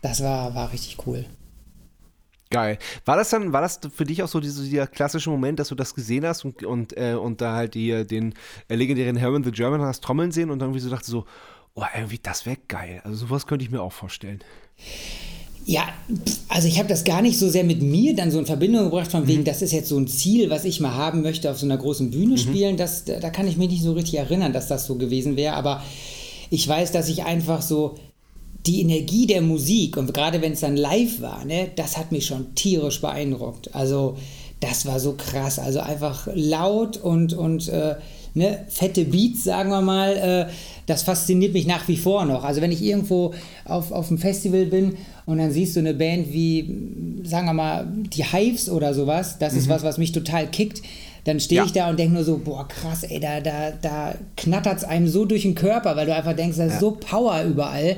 Das 0.00 0.22
war, 0.22 0.54
war 0.54 0.72
richtig 0.72 0.98
cool. 1.06 1.24
Geil. 2.50 2.78
War 3.06 3.16
das 3.16 3.30
dann, 3.30 3.52
war 3.52 3.62
das 3.62 3.80
für 3.94 4.04
dich 4.04 4.22
auch 4.22 4.28
so 4.28 4.38
dieser, 4.38 4.62
dieser 4.62 4.86
klassische 4.86 5.30
Moment, 5.30 5.58
dass 5.58 5.68
du 5.68 5.74
das 5.74 5.94
gesehen 5.94 6.26
hast 6.26 6.44
und, 6.44 6.62
und, 6.64 6.96
äh, 6.98 7.14
und 7.14 7.40
da 7.40 7.54
halt 7.54 7.74
die, 7.74 8.06
den 8.06 8.34
äh, 8.68 8.74
legendären 8.74 9.16
Herman 9.16 9.42
the 9.42 9.52
German 9.52 9.80
hast 9.80 10.04
trommeln 10.04 10.32
sehen 10.32 10.50
und 10.50 10.58
dann 10.58 10.68
irgendwie 10.68 10.80
so 10.80 10.90
dachte 10.90 11.10
so, 11.10 11.24
oh, 11.74 11.84
irgendwie, 11.96 12.18
das 12.22 12.44
wäre 12.44 12.58
geil. 12.68 13.00
Also 13.04 13.26
sowas 13.26 13.46
könnte 13.46 13.64
ich 13.64 13.70
mir 13.70 13.80
auch 13.80 13.92
vorstellen. 13.92 14.40
Ja, 15.64 15.84
also 16.48 16.66
ich 16.66 16.78
habe 16.78 16.88
das 16.88 17.04
gar 17.04 17.22
nicht 17.22 17.38
so 17.38 17.48
sehr 17.48 17.62
mit 17.62 17.82
mir 17.82 18.16
dann 18.16 18.32
so 18.32 18.38
in 18.40 18.46
Verbindung 18.46 18.84
gebracht, 18.86 19.10
von 19.12 19.22
Mhm. 19.22 19.28
wegen, 19.28 19.44
das 19.44 19.62
ist 19.62 19.72
jetzt 19.72 19.88
so 19.88 19.96
ein 19.96 20.08
Ziel, 20.08 20.50
was 20.50 20.64
ich 20.64 20.80
mal 20.80 20.94
haben 20.94 21.22
möchte, 21.22 21.50
auf 21.50 21.58
so 21.58 21.66
einer 21.66 21.76
großen 21.78 22.06
Mhm. 22.06 22.10
Bühne 22.10 22.38
spielen. 22.38 22.76
Das, 22.76 23.04
da 23.04 23.20
da 23.20 23.30
kann 23.30 23.46
ich 23.46 23.56
mich 23.56 23.70
nicht 23.70 23.82
so 23.82 23.92
richtig 23.92 24.14
erinnern, 24.18 24.52
dass 24.52 24.66
das 24.66 24.86
so 24.86 24.96
gewesen 24.96 25.36
wäre. 25.36 25.54
Aber 25.54 25.82
ich 26.50 26.66
weiß, 26.66 26.90
dass 26.90 27.08
ich 27.08 27.22
einfach 27.24 27.62
so 27.62 27.94
die 28.66 28.80
Energie 28.80 29.26
der 29.26 29.40
Musik 29.40 29.96
und 29.96 30.12
gerade 30.12 30.40
wenn 30.42 30.52
es 30.52 30.60
dann 30.60 30.76
live 30.76 31.20
war, 31.20 31.44
ne, 31.44 31.68
das 31.76 31.96
hat 31.96 32.12
mich 32.12 32.26
schon 32.26 32.54
tierisch 32.56 33.00
beeindruckt. 33.00 33.74
Also 33.74 34.16
das 34.60 34.84
war 34.86 34.98
so 35.00 35.14
krass. 35.16 35.58
Also 35.60 35.80
einfach 35.80 36.28
laut 36.34 36.96
und, 36.96 37.34
und 37.34 37.68
äh, 37.68 37.94
ne, 38.34 38.64
fette 38.68 39.04
Beats, 39.04 39.44
sagen 39.44 39.70
wir 39.70 39.80
mal. 39.80 40.46
Äh, 40.48 40.52
das 40.86 41.02
fasziniert 41.04 41.52
mich 41.52 41.66
nach 41.66 41.86
wie 41.88 41.96
vor 41.96 42.24
noch. 42.24 42.42
Also 42.44 42.60
wenn 42.60 42.72
ich 42.72 42.82
irgendwo 42.82 43.32
auf, 43.64 43.92
auf 43.92 44.08
einem 44.08 44.18
Festival 44.18 44.66
bin 44.66 44.96
und 45.26 45.38
dann 45.38 45.52
siehst 45.52 45.76
du 45.76 45.80
eine 45.80 45.94
Band 45.94 46.32
wie, 46.32 46.68
sagen 47.22 47.46
wir 47.46 47.52
mal, 47.52 47.86
die 47.94 48.24
Hives 48.24 48.68
oder 48.68 48.92
sowas, 48.92 49.38
das 49.38 49.54
ist 49.54 49.68
was, 49.68 49.84
was 49.84 49.96
mich 49.98 50.10
total 50.12 50.48
kickt. 50.48 50.82
Dann 51.24 51.38
stehe 51.38 51.60
Ja. 51.60 51.64
ich 51.66 51.72
da 51.72 51.88
und 51.88 52.00
denke 52.00 52.14
nur 52.14 52.24
so, 52.24 52.38
boah, 52.44 52.66
krass, 52.66 53.04
ey, 53.04 53.20
da, 53.20 53.40
da, 53.40 53.70
da 53.80 54.16
knattert 54.36 54.78
es 54.78 54.84
einem 54.84 55.06
so 55.06 55.24
durch 55.24 55.42
den 55.42 55.54
Körper, 55.54 55.94
weil 55.94 56.06
du 56.06 56.14
einfach 56.14 56.34
denkst, 56.34 56.56
da 56.58 56.64
ist 56.64 56.80
so 56.80 56.90
Power 56.98 57.44
überall. 57.44 57.96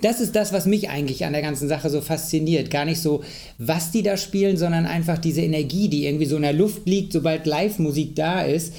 Das 0.00 0.20
ist 0.20 0.36
das, 0.36 0.52
was 0.52 0.66
mich 0.66 0.88
eigentlich 0.88 1.24
an 1.24 1.32
der 1.32 1.42
ganzen 1.42 1.66
Sache 1.68 1.90
so 1.90 2.00
fasziniert. 2.00 2.70
Gar 2.70 2.84
nicht 2.84 3.00
so, 3.00 3.22
was 3.58 3.90
die 3.90 4.04
da 4.04 4.16
spielen, 4.16 4.56
sondern 4.56 4.86
einfach 4.86 5.18
diese 5.18 5.42
Energie, 5.42 5.88
die 5.88 6.06
irgendwie 6.06 6.26
so 6.26 6.36
in 6.36 6.42
der 6.42 6.52
Luft 6.52 6.86
liegt, 6.86 7.12
sobald 7.12 7.46
Live-Musik 7.46 8.14
da 8.14 8.42
ist. 8.42 8.72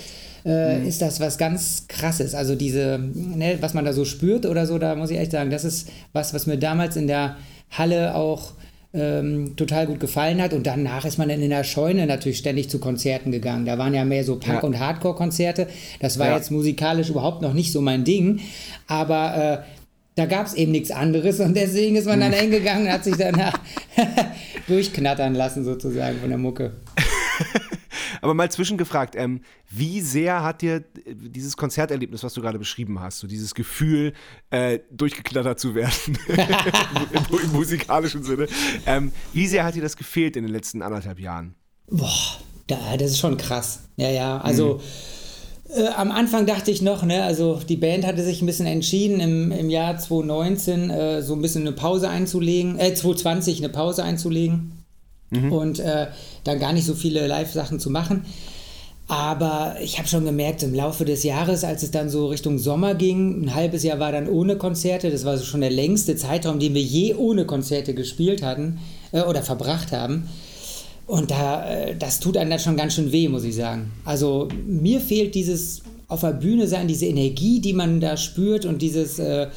Äh, 0.46 0.88
Ist 0.88 1.02
das 1.02 1.20
was 1.20 1.38
ganz 1.38 1.86
krasses. 1.88 2.36
Also 2.36 2.56
diese, 2.56 3.00
ne, 3.14 3.58
was 3.62 3.74
man 3.74 3.86
da 3.86 3.94
so 3.94 4.04
spürt 4.06 4.46
oder 4.46 4.66
so, 4.68 4.78
da 4.78 4.96
muss 4.96 5.10
ich 5.12 5.18
echt 5.18 5.32
sagen, 5.32 5.50
das 5.50 5.64
ist 5.64 5.90
was, 6.12 6.34
was 6.34 6.48
mir 6.48 6.58
damals 6.58 6.96
in 6.98 7.08
der 7.08 7.38
Halle 7.72 8.14
auch 8.16 8.52
ähm, 8.94 9.56
total 9.56 9.88
gut 9.88 10.00
gefallen 10.00 10.42
hat. 10.42 10.54
Und 10.54 10.68
danach 10.68 11.06
ist 11.06 11.18
man 11.18 11.30
dann 11.30 11.42
in 11.42 11.50
der 11.50 11.64
Scheune 11.64 12.06
natürlich 12.06 12.38
ständig 12.38 12.70
zu 12.70 12.80
Konzerten 12.80 13.32
gegangen. 13.32 13.66
Da 13.66 13.78
waren 13.78 13.94
ja 13.94 14.06
mehr 14.06 14.24
so 14.24 14.36
Punk- 14.36 14.62
Ja. 14.62 14.68
und 14.68 14.80
Hardcore-Konzerte. 14.80 15.68
Das 16.00 16.20
war 16.20 16.28
Ja. 16.28 16.36
jetzt 16.36 16.52
musikalisch 16.52 17.10
überhaupt 17.10 17.42
noch 17.42 17.54
nicht 17.54 17.72
so 17.72 17.82
mein 17.82 18.04
Ding. 18.04 18.40
Aber 18.88 19.64
äh, 19.64 19.68
da 20.16 20.26
gab 20.28 20.46
es 20.46 20.54
eben 20.54 20.72
nichts 20.74 20.92
anderes 20.92 21.40
und 21.40 21.56
deswegen 21.58 21.96
ist 21.96 22.06
man 22.06 22.20
dann 22.20 22.34
hingegangen 22.34 22.86
und 22.86 22.92
hat 22.94 23.04
sich 23.04 23.16
danach 23.18 23.60
durchknattern 24.68 25.34
lassen, 25.34 25.64
sozusagen, 25.64 26.20
von 26.20 26.30
der 26.30 26.38
Mucke. 26.38 26.74
Aber 28.24 28.34
mal 28.34 28.50
zwischengefragt, 28.50 29.16
ähm, 29.18 29.42
wie 29.70 30.00
sehr 30.00 30.44
hat 30.44 30.62
dir 30.62 30.78
äh, 30.78 30.82
dieses 31.14 31.58
Konzerterlebnis, 31.58 32.24
was 32.24 32.34
du 32.34 32.42
gerade 32.42 32.58
beschrieben 32.58 33.02
hast, 33.02 33.20
so 33.20 33.28
dieses 33.28 33.54
Gefühl, 33.54 34.14
äh, 34.50 34.80
durchgeknattert 34.92 35.60
zu 35.60 35.76
werden, 35.76 36.18
im, 36.30 37.40
im 37.44 37.52
musikalischen 37.52 38.24
Sinne, 38.24 38.48
ähm, 38.86 39.12
wie 39.34 39.46
sehr 39.46 39.66
hat 39.66 39.76
dir 39.76 39.82
das 39.82 39.98
gefehlt 39.98 40.38
in 40.38 40.44
den 40.44 40.54
letzten 40.54 40.82
anderthalb 40.82 41.20
Jahren? 41.20 41.56
Boah, 41.92 42.40
da, 42.68 42.96
das 42.98 43.12
ist 43.12 43.20
schon 43.20 43.36
krass. 43.36 43.82
Ja, 43.98 44.10
ja, 44.10 44.38
also. 44.40 44.80
Äh, 45.76 45.88
am 45.88 46.12
Anfang 46.12 46.46
dachte 46.46 46.72
ich 46.72 46.82
noch, 46.82 47.04
ne, 47.04 47.24
also 47.24 47.60
die 47.68 47.78
Band 47.78 48.06
hatte 48.06 48.24
sich 48.24 48.42
ein 48.42 48.46
bisschen 48.46 48.68
entschieden, 48.68 49.20
im, 49.20 49.52
im 49.52 49.70
Jahr 49.70 49.98
2019 49.98 50.90
äh, 50.90 51.22
so 51.22 51.34
ein 51.34 51.42
bisschen 51.42 51.64
eine 51.64 51.72
Pause 51.72 52.10
einzulegen, 52.10 52.80
äh, 52.80 52.94
2020 52.94 53.58
eine 53.58 53.70
Pause 53.70 54.04
einzulegen 54.04 54.83
und 55.52 55.80
äh, 55.80 56.08
dann 56.44 56.60
gar 56.60 56.74
nicht 56.74 56.86
so 56.86 56.94
viele 56.94 57.28
Live-Sachen 57.28 57.80
zu 57.80 57.90
machen. 57.90 58.26
Aber 59.08 59.76
ich 59.82 59.98
habe 59.98 60.08
schon 60.08 60.24
gemerkt, 60.24 60.64
im 60.64 60.74
Laufe 60.74 61.04
des 61.04 61.24
Jahres, 61.24 61.64
als 61.64 61.84
es 61.84 61.92
dann 61.92 62.10
so 62.10 62.28
Richtung 62.28 62.58
Sommer 62.58 62.96
ging, 62.96 63.44
ein 63.44 63.56
halbes 63.56 63.84
Jahr 63.84 64.00
war 64.00 64.12
dann 64.12 64.30
ohne 64.30 64.56
Konzerte, 64.56 65.12
das 65.12 65.26
war 65.26 65.38
so 65.38 65.44
schon 65.44 65.62
der 65.62 65.72
längste 65.72 66.16
Zeitraum, 66.16 66.60
den 66.60 66.74
wir 66.74 66.82
je 66.82 67.14
ohne 67.16 67.46
Konzerte 67.46 67.94
gespielt 67.94 68.42
hatten 68.42 68.80
äh, 69.12 69.22
oder 69.22 69.44
verbracht 69.44 69.92
haben. 69.92 70.30
Und 71.06 71.32
da, 71.32 71.70
äh, 71.70 71.96
das 71.98 72.22
tut 72.22 72.38
einem 72.38 72.50
dann 72.50 72.60
schon 72.60 72.78
ganz 72.78 72.96
schön 72.96 73.12
weh, 73.12 73.28
muss 73.28 73.44
ich 73.44 73.56
sagen. 73.56 73.92
Also 74.06 74.48
mir 74.66 75.02
fehlt 75.02 75.36
dieses 75.36 75.82
auf 76.08 76.22
der 76.22 76.34
Bühne 76.34 76.68
sein, 76.68 76.88
diese 76.88 77.06
Energie, 77.06 77.60
die 77.60 77.74
man 77.74 78.00
da 78.00 78.16
spürt 78.18 78.66
und 78.66 78.82
dieses 78.82 79.20
äh, 79.20 79.48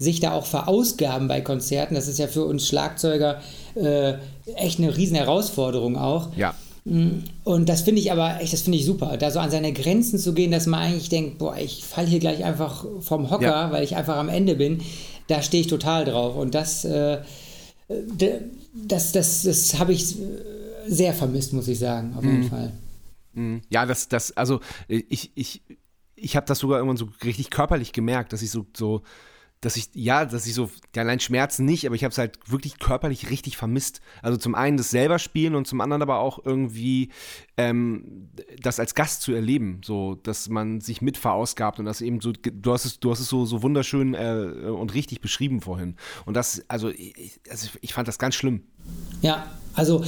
sich 0.00 0.18
da 0.18 0.32
auch 0.32 0.46
verausgaben 0.46 1.28
bei 1.28 1.40
Konzerten. 1.42 1.94
Das 1.94 2.08
ist 2.08 2.18
ja 2.18 2.26
für 2.26 2.44
uns 2.44 2.66
Schlagzeuger 2.66 3.40
äh, 3.76 4.14
echt 4.56 4.80
eine 4.80 4.96
riesen 4.96 5.14
Herausforderung 5.16 5.96
auch. 5.96 6.34
Ja. 6.36 6.54
Und 6.84 7.68
das 7.68 7.82
finde 7.82 8.00
ich 8.00 8.10
aber 8.10 8.40
echt, 8.40 8.54
das 8.54 8.62
finde 8.62 8.78
ich 8.78 8.86
super, 8.86 9.18
da 9.18 9.30
so 9.30 9.38
an 9.38 9.50
seine 9.50 9.72
Grenzen 9.74 10.18
zu 10.18 10.32
gehen, 10.32 10.50
dass 10.50 10.66
man 10.66 10.80
eigentlich 10.80 11.10
denkt, 11.10 11.36
boah, 11.38 11.54
ich 11.56 11.84
falle 11.84 12.08
hier 12.08 12.18
gleich 12.18 12.42
einfach 12.42 12.84
vom 13.00 13.30
Hocker, 13.30 13.44
Ja. 13.44 13.70
weil 13.70 13.84
ich 13.84 13.94
einfach 13.94 14.16
am 14.16 14.30
Ende 14.30 14.56
bin. 14.56 14.80
Da 15.28 15.42
stehe 15.42 15.60
ich 15.60 15.66
total 15.66 16.06
drauf. 16.06 16.34
Und 16.34 16.54
das, 16.54 16.84
äh, 16.86 17.18
das, 18.72 19.12
das, 19.12 19.42
das 19.42 19.78
habe 19.78 19.92
ich 19.92 20.16
sehr 20.86 21.12
vermisst, 21.12 21.52
muss 21.52 21.68
ich 21.68 21.78
sagen, 21.78 22.14
auf 22.16 22.24
jeden 22.24 22.44
Fall. 22.44 22.72
Mhm. 23.34 23.60
Ja, 23.68 23.84
das, 23.84 24.08
das, 24.08 24.34
also 24.36 24.60
äh, 24.88 25.02
ich, 25.10 25.30
ich, 25.34 25.62
ich 26.16 26.34
habe 26.34 26.46
das 26.46 26.58
sogar 26.58 26.78
irgendwann 26.78 26.96
so 26.96 27.08
richtig 27.22 27.50
körperlich 27.50 27.92
gemerkt, 27.92 28.32
dass 28.32 28.42
ich 28.42 28.50
so, 28.50 28.64
so, 28.76 29.02
dass 29.60 29.76
ich, 29.76 29.90
ja, 29.92 30.24
dass 30.24 30.46
ich 30.46 30.54
so, 30.54 30.70
ja, 30.94 31.18
Schmerzen 31.20 31.66
nicht, 31.66 31.86
aber 31.86 31.94
ich 31.94 32.04
habe 32.04 32.12
es 32.12 32.18
halt 32.18 32.38
wirklich 32.46 32.78
körperlich 32.78 33.28
richtig 33.28 33.58
vermisst. 33.58 34.00
Also 34.22 34.38
zum 34.38 34.54
einen 34.54 34.78
das 34.78 34.90
selber 34.90 35.18
spielen 35.18 35.54
und 35.54 35.66
zum 35.66 35.80
anderen 35.82 36.00
aber 36.00 36.18
auch 36.18 36.44
irgendwie 36.44 37.10
ähm, 37.58 38.30
das 38.60 38.80
als 38.80 38.94
Gast 38.94 39.20
zu 39.20 39.32
erleben, 39.32 39.82
so, 39.84 40.14
dass 40.14 40.48
man 40.48 40.80
sich 40.80 41.02
mit 41.02 41.18
verausgabt 41.18 41.78
und 41.78 41.84
das 41.84 42.00
eben 42.00 42.20
so, 42.20 42.32
du 42.32 42.72
hast 42.72 42.86
es, 42.86 43.00
du 43.00 43.10
hast 43.10 43.20
es 43.20 43.28
so, 43.28 43.44
so 43.44 43.62
wunderschön 43.62 44.14
äh, 44.14 44.70
und 44.70 44.94
richtig 44.94 45.20
beschrieben 45.20 45.60
vorhin. 45.60 45.96
Und 46.24 46.34
das, 46.34 46.64
also 46.68 46.88
ich, 46.88 47.40
also 47.50 47.68
ich 47.82 47.92
fand 47.92 48.08
das 48.08 48.18
ganz 48.18 48.36
schlimm. 48.36 48.62
Ja, 49.20 49.46
also 49.74 50.02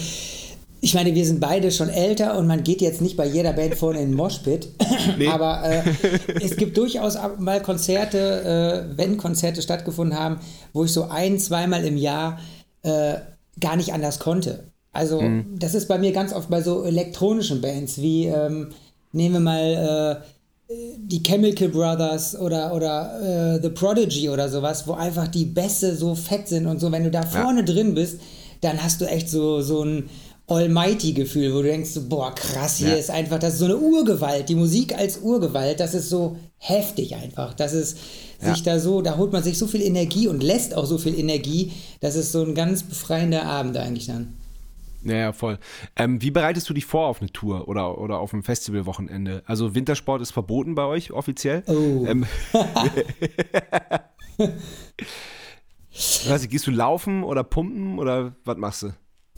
ich 0.84 0.94
meine, 0.94 1.14
wir 1.14 1.24
sind 1.24 1.38
beide 1.38 1.70
schon 1.70 1.88
älter 1.88 2.36
und 2.36 2.48
man 2.48 2.64
geht 2.64 2.80
jetzt 2.80 3.00
nicht 3.00 3.16
bei 3.16 3.24
jeder 3.24 3.52
Band 3.52 3.76
vorne 3.76 4.00
in 4.00 4.08
den 4.10 4.16
Moshpit. 4.16 4.68
Aber 5.30 5.62
äh, 5.64 5.82
es 6.42 6.56
gibt 6.56 6.76
durchaus 6.76 7.16
mal 7.38 7.62
Konzerte, 7.62 8.88
äh, 8.92 8.98
wenn 8.98 9.16
Konzerte 9.16 9.62
stattgefunden 9.62 10.18
haben, 10.18 10.40
wo 10.72 10.84
ich 10.84 10.92
so 10.92 11.04
ein, 11.04 11.38
zweimal 11.38 11.84
im 11.84 11.96
Jahr 11.96 12.40
äh, 12.82 13.14
gar 13.60 13.76
nicht 13.76 13.92
anders 13.92 14.18
konnte. 14.18 14.64
Also 14.92 15.22
das 15.56 15.74
ist 15.74 15.88
bei 15.88 15.98
mir 15.98 16.12
ganz 16.12 16.34
oft 16.34 16.50
bei 16.50 16.60
so 16.60 16.82
elektronischen 16.82 17.62
Bands 17.62 17.98
wie, 17.98 18.26
ähm, 18.26 18.72
nehmen 19.12 19.34
wir 19.34 19.40
mal 19.40 20.20
äh, 20.68 20.74
die 20.98 21.22
Chemical 21.22 21.68
Brothers 21.68 22.38
oder, 22.38 22.74
oder 22.74 23.54
äh, 23.56 23.62
The 23.62 23.70
Prodigy 23.70 24.28
oder 24.28 24.48
sowas, 24.48 24.86
wo 24.86 24.92
einfach 24.92 25.28
die 25.28 25.44
Bässe 25.44 25.94
so 25.96 26.14
fett 26.14 26.48
sind 26.48 26.66
und 26.66 26.80
so. 26.80 26.90
Wenn 26.92 27.04
du 27.04 27.10
da 27.10 27.22
vorne 27.22 27.64
drin 27.64 27.94
bist, 27.94 28.20
dann 28.60 28.82
hast 28.82 29.00
du 29.00 29.06
echt 29.06 29.30
so, 29.30 29.60
so 29.60 29.84
ein 29.84 30.10
Almighty-Gefühl, 30.52 31.52
wo 31.52 31.58
du 31.62 31.68
denkst, 31.68 31.90
so, 31.90 32.08
boah, 32.08 32.34
krass, 32.34 32.78
hier 32.78 32.88
Ja. 32.90 32.94
ist 32.94 33.10
einfach, 33.10 33.38
das 33.38 33.54
ist 33.54 33.58
so 33.60 33.64
eine 33.66 33.76
Urgewalt, 33.76 34.48
die 34.48 34.54
Musik 34.54 34.94
als 34.96 35.18
Urgewalt, 35.18 35.80
das 35.80 35.94
ist 35.94 36.08
so 36.08 36.36
heftig 36.58 37.14
einfach. 37.16 37.54
Das 37.54 37.72
ist 37.72 37.98
Ja. 38.40 38.52
sich 38.54 38.62
da 38.62 38.78
so, 38.78 39.02
da 39.02 39.16
holt 39.16 39.32
man 39.32 39.42
sich 39.42 39.58
so 39.58 39.66
viel 39.66 39.82
Energie 39.82 40.28
und 40.28 40.42
lässt 40.42 40.74
auch 40.74 40.84
so 40.86 40.98
viel 40.98 41.18
Energie, 41.18 41.72
das 42.00 42.16
ist 42.16 42.32
so 42.32 42.42
ein 42.42 42.54
ganz 42.54 42.82
befreiender 42.82 43.44
Abend 43.44 43.76
eigentlich 43.76 44.06
dann. 44.06 44.34
Ja, 45.04 45.16
ja, 45.16 45.32
voll. 45.32 45.58
Ähm, 45.96 46.22
wie 46.22 46.30
bereitest 46.30 46.68
du 46.70 46.74
dich 46.74 46.84
vor 46.86 47.08
auf 47.08 47.20
eine 47.20 47.32
Tour 47.32 47.66
oder, 47.66 47.98
oder 47.98 48.20
auf 48.20 48.32
ein 48.32 48.44
Festivalwochenende? 48.44 49.42
Also 49.46 49.74
Wintersport 49.74 50.22
ist 50.22 50.30
verboten 50.30 50.76
bei 50.76 50.84
euch 50.84 51.10
offiziell. 51.10 51.64
Oh. 51.66 52.06
Ähm, 52.06 52.24
weiß 56.28 56.44
ich, 56.44 56.50
gehst 56.50 56.66
du 56.66 56.70
laufen 56.70 57.22
oder 57.24 57.42
pumpen 57.44 57.98
oder 57.98 58.34
was 58.44 58.56
machst 58.56 58.82
du? 58.84 58.92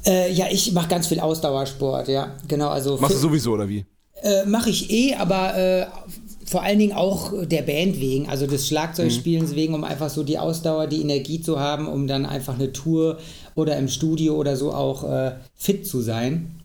Äh, 0.07 0.33
ja, 0.33 0.47
ich 0.51 0.73
mache 0.73 0.89
ganz 0.89 1.07
viel 1.07 1.21
Ausdauersport, 1.21 2.09
ja, 2.09 2.35
genau. 2.49 2.69
Also 2.69 2.97
Machst 2.99 3.17
du 3.17 3.21
sowieso 3.21 3.53
oder 3.53 3.69
wie? 3.69 3.85
Äh, 4.23 4.45
Mache 4.47 4.71
ich 4.71 4.91
eh, 4.91 5.15
aber 5.15 5.57
äh, 5.57 5.87
vor 6.47 6.63
allen 6.63 6.79
Dingen 6.79 6.93
auch 6.93 7.33
der 7.45 7.63
Band 7.63 8.01
wegen, 8.01 8.29
also 8.29 8.47
des 8.47 8.69
Schlagzeugspielens 8.69 9.55
wegen, 9.55 9.75
um 9.75 9.85
einfach 9.85 10.11
so 10.11 10.23
die 10.23 10.39
Ausdauer, 10.39 10.87
die 10.87 11.01
Energie 11.01 11.41
zu 11.41 11.59
haben, 11.59 11.89
um 11.89 12.07
dann 12.07 12.27
einfach 12.27 12.55
eine 12.55 12.73
Tour 12.73 13.19
oder 13.55 13.77
im 13.77 13.89
Studio 13.89 14.35
oder 14.35 14.57
so 14.57 14.73
auch 14.73 15.05
äh, 15.05 15.33
fit 15.55 15.87
zu 15.87 16.01
sein. 16.01 16.61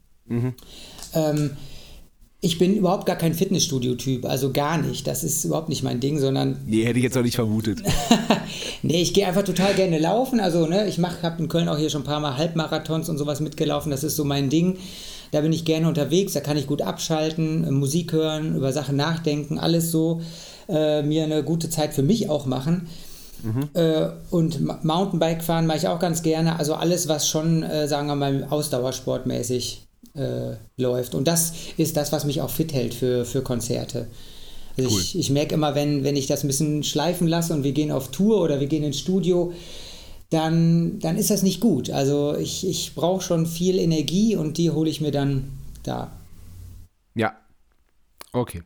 Ähm, 1.13 1.52
ich 2.41 2.58
bin 2.58 2.75
überhaupt 2.75 3.06
gar 3.06 3.17
kein 3.17 3.34
Fitnessstudio-Typ, 3.34 4.25
also 4.25 4.54
gar 4.54 4.78
nicht. 4.78 5.08
Das 5.08 5.25
ist 5.25 5.43
überhaupt 5.43 5.67
nicht 5.67 5.84
mein 5.84 5.99
Ding, 5.99 6.19
sondern 6.19 6.58
Nee, 6.65 6.86
hätte 6.86 6.97
ich 6.97 7.04
jetzt 7.04 7.17
auch 7.17 7.23
nicht 7.23 7.36
vermutet. 7.36 7.84
nee, 8.82 9.02
ich 9.02 9.13
gehe 9.13 9.28
einfach 9.28 9.43
total 9.43 9.73
gerne 9.73 9.99
laufen. 9.99 10.39
Also, 10.39 10.65
ne, 10.65 10.88
ich 10.88 10.97
mache, 10.99 11.21
habe 11.21 11.43
in 11.43 11.49
Köln 11.49 11.67
auch 11.67 11.78
hier 11.78 11.89
schon 11.89 12.04
ein 12.04 12.06
paar 12.06 12.21
Mal 12.21 12.38
Halbmarathons 12.38 13.10
und 13.10 13.17
sowas 13.17 13.41
mitgelaufen. 13.41 13.91
Das 13.91 14.06
ist 14.06 14.15
so 14.15 14.23
mein 14.23 14.49
Ding. 14.49 14.78
Da 15.32 15.41
bin 15.41 15.52
ich 15.52 15.65
gerne 15.65 15.88
unterwegs, 15.88 16.34
da 16.34 16.39
kann 16.39 16.58
ich 16.58 16.65
gut 16.65 16.82
abschalten, 16.82 17.71
Musik 17.73 18.13
hören, 18.13 18.56
über 18.56 18.71
Sachen 18.71 18.95
nachdenken, 18.95 19.60
alles 19.60 19.91
so. 19.91 20.21
Äh, 20.69 21.04
mir 21.04 21.25
eine 21.25 21.43
gute 21.43 21.69
Zeit 21.69 21.93
für 21.93 22.04
mich 22.04 22.30
auch 22.30 22.45
machen. 22.45 22.88
Mhm. 23.43 23.69
Äh, 23.73 24.10
und 24.32 24.84
Mountainbike 24.84 25.43
fahren 25.43 25.67
mache 25.67 25.78
ich 25.78 25.88
auch 25.88 25.99
ganz 25.99 26.23
gerne. 26.23 26.58
Also 26.58 26.73
alles, 26.73 27.10
was 27.10 27.28
schon, 27.28 27.63
äh, 27.63 27.88
sagen 27.88 28.08
wir 28.08 28.15
mal, 28.15 28.47
ausdauersportmäßig 28.49 29.88
äh, 30.15 30.56
läuft. 30.78 31.15
Und 31.15 31.28
das 31.28 31.54
ist 31.78 31.98
das, 31.98 32.12
was 32.12 32.26
mich 32.26 32.41
auch 32.41 32.50
fit 32.50 32.74
hält 32.74 32.93
für, 32.93 33.26
für 33.26 33.41
Konzerte. 33.41 34.08
Also 34.78 34.89
cool. 34.91 35.02
ich, 35.02 35.17
ich 35.17 35.30
merke 35.30 35.56
immer, 35.56 35.76
wenn, 35.76 36.04
wenn 36.04 36.15
ich 36.15 36.28
das 36.28 36.43
ein 36.43 36.48
bisschen 36.48 36.84
schleifen 36.84 37.28
lasse 37.28 37.54
und 37.54 37.63
wir 37.63 37.74
gehen 37.74 37.91
auf 37.91 38.12
Tour 38.12 38.41
oder 38.41 38.60
wir 38.60 38.67
gehen 38.67 38.84
ins 38.84 39.00
Studio, 39.00 39.54
dann, 40.30 41.00
dann 41.00 41.17
ist 41.17 41.32
das 41.32 41.43
nicht 41.43 41.60
gut. 41.60 41.89
Also 41.89 42.36
ich, 42.38 42.67
ich 42.67 42.93
brauche 42.95 43.22
schon 43.22 43.45
viel 43.45 43.80
Energie 43.80 44.36
und 44.36 44.58
die 44.58 44.72
hole 44.72 44.89
ich 44.89 45.02
mir 45.02 45.12
dann 45.12 45.52
da. 45.84 46.12
Ja. 47.15 47.36
Okay. 48.32 48.62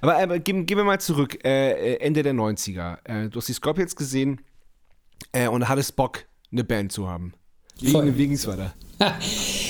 Aber, 0.00 0.16
aber 0.16 0.38
gehen, 0.38 0.64
gehen 0.64 0.78
wir 0.78 0.84
mal 0.84 1.00
zurück. 1.00 1.44
Äh, 1.44 1.94
äh 1.94 2.00
Ende 2.00 2.22
der 2.22 2.34
90er. 2.34 2.98
Äh, 3.04 3.28
du 3.28 3.38
hast 3.38 3.48
die 3.48 3.52
Scorpions 3.52 3.96
gesehen 3.96 4.40
äh, 5.32 5.48
und 5.48 5.68
hattest 5.68 5.96
Bock, 5.96 6.26
eine 6.52 6.62
Band 6.62 6.92
zu 6.92 7.08
haben. 7.08 7.34
Wie, 7.80 7.92
wie 7.92 8.12
ging 8.12 8.32
es 8.32 8.46
weiter? 8.46 8.74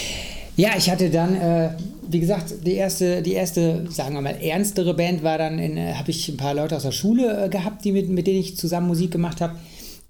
Ja, 0.58 0.70
ich 0.76 0.90
hatte 0.90 1.08
dann, 1.08 1.36
äh, 1.36 1.70
wie 2.08 2.18
gesagt, 2.18 2.66
die 2.66 2.72
erste, 2.72 3.22
die 3.22 3.34
erste, 3.34 3.86
sagen 3.90 4.14
wir 4.14 4.22
mal, 4.22 4.42
ernstere 4.42 4.92
Band 4.92 5.22
war 5.22 5.38
dann, 5.38 5.60
äh, 5.60 5.94
habe 5.94 6.10
ich 6.10 6.28
ein 6.28 6.36
paar 6.36 6.52
Leute 6.52 6.74
aus 6.74 6.82
der 6.82 6.90
Schule 6.90 7.44
äh, 7.44 7.48
gehabt, 7.48 7.84
die 7.84 7.92
mit, 7.92 8.08
mit 8.08 8.26
denen 8.26 8.40
ich 8.40 8.56
zusammen 8.56 8.88
Musik 8.88 9.12
gemacht 9.12 9.40
habe. 9.40 9.54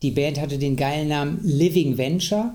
Die 0.01 0.11
Band 0.11 0.41
hatte 0.41 0.57
den 0.57 0.77
geilen 0.77 1.09
Namen 1.09 1.39
Living 1.43 1.99
Venture, 1.99 2.55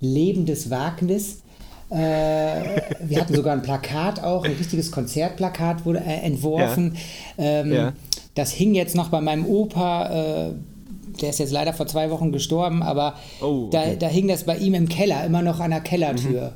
lebendes 0.00 0.68
Wagnis. 0.68 1.42
Äh, 1.90 1.94
wir 1.94 3.20
hatten 3.20 3.36
sogar 3.36 3.52
ein 3.52 3.62
Plakat 3.62 4.24
auch, 4.24 4.44
ein 4.44 4.54
richtiges 4.54 4.90
Konzertplakat 4.90 5.86
wurde 5.86 6.00
äh, 6.00 6.26
entworfen. 6.26 6.96
Ja. 7.38 7.44
Ähm, 7.44 7.72
ja. 7.72 7.92
Das 8.34 8.50
hing 8.50 8.74
jetzt 8.74 8.96
noch 8.96 9.10
bei 9.10 9.20
meinem 9.20 9.46
Opa, 9.46 10.48
äh, 10.48 10.52
der 11.22 11.30
ist 11.30 11.38
jetzt 11.38 11.52
leider 11.52 11.72
vor 11.72 11.86
zwei 11.86 12.10
Wochen 12.10 12.32
gestorben, 12.32 12.82
aber 12.82 13.14
oh, 13.40 13.66
okay. 13.66 13.96
da, 14.00 14.06
da, 14.06 14.08
hing 14.08 14.26
das 14.26 14.42
bei 14.42 14.56
ihm 14.56 14.74
im 14.74 14.88
Keller, 14.88 15.24
immer 15.24 15.42
noch 15.42 15.60
an 15.60 15.70
der 15.70 15.82
Kellertür. 15.82 16.54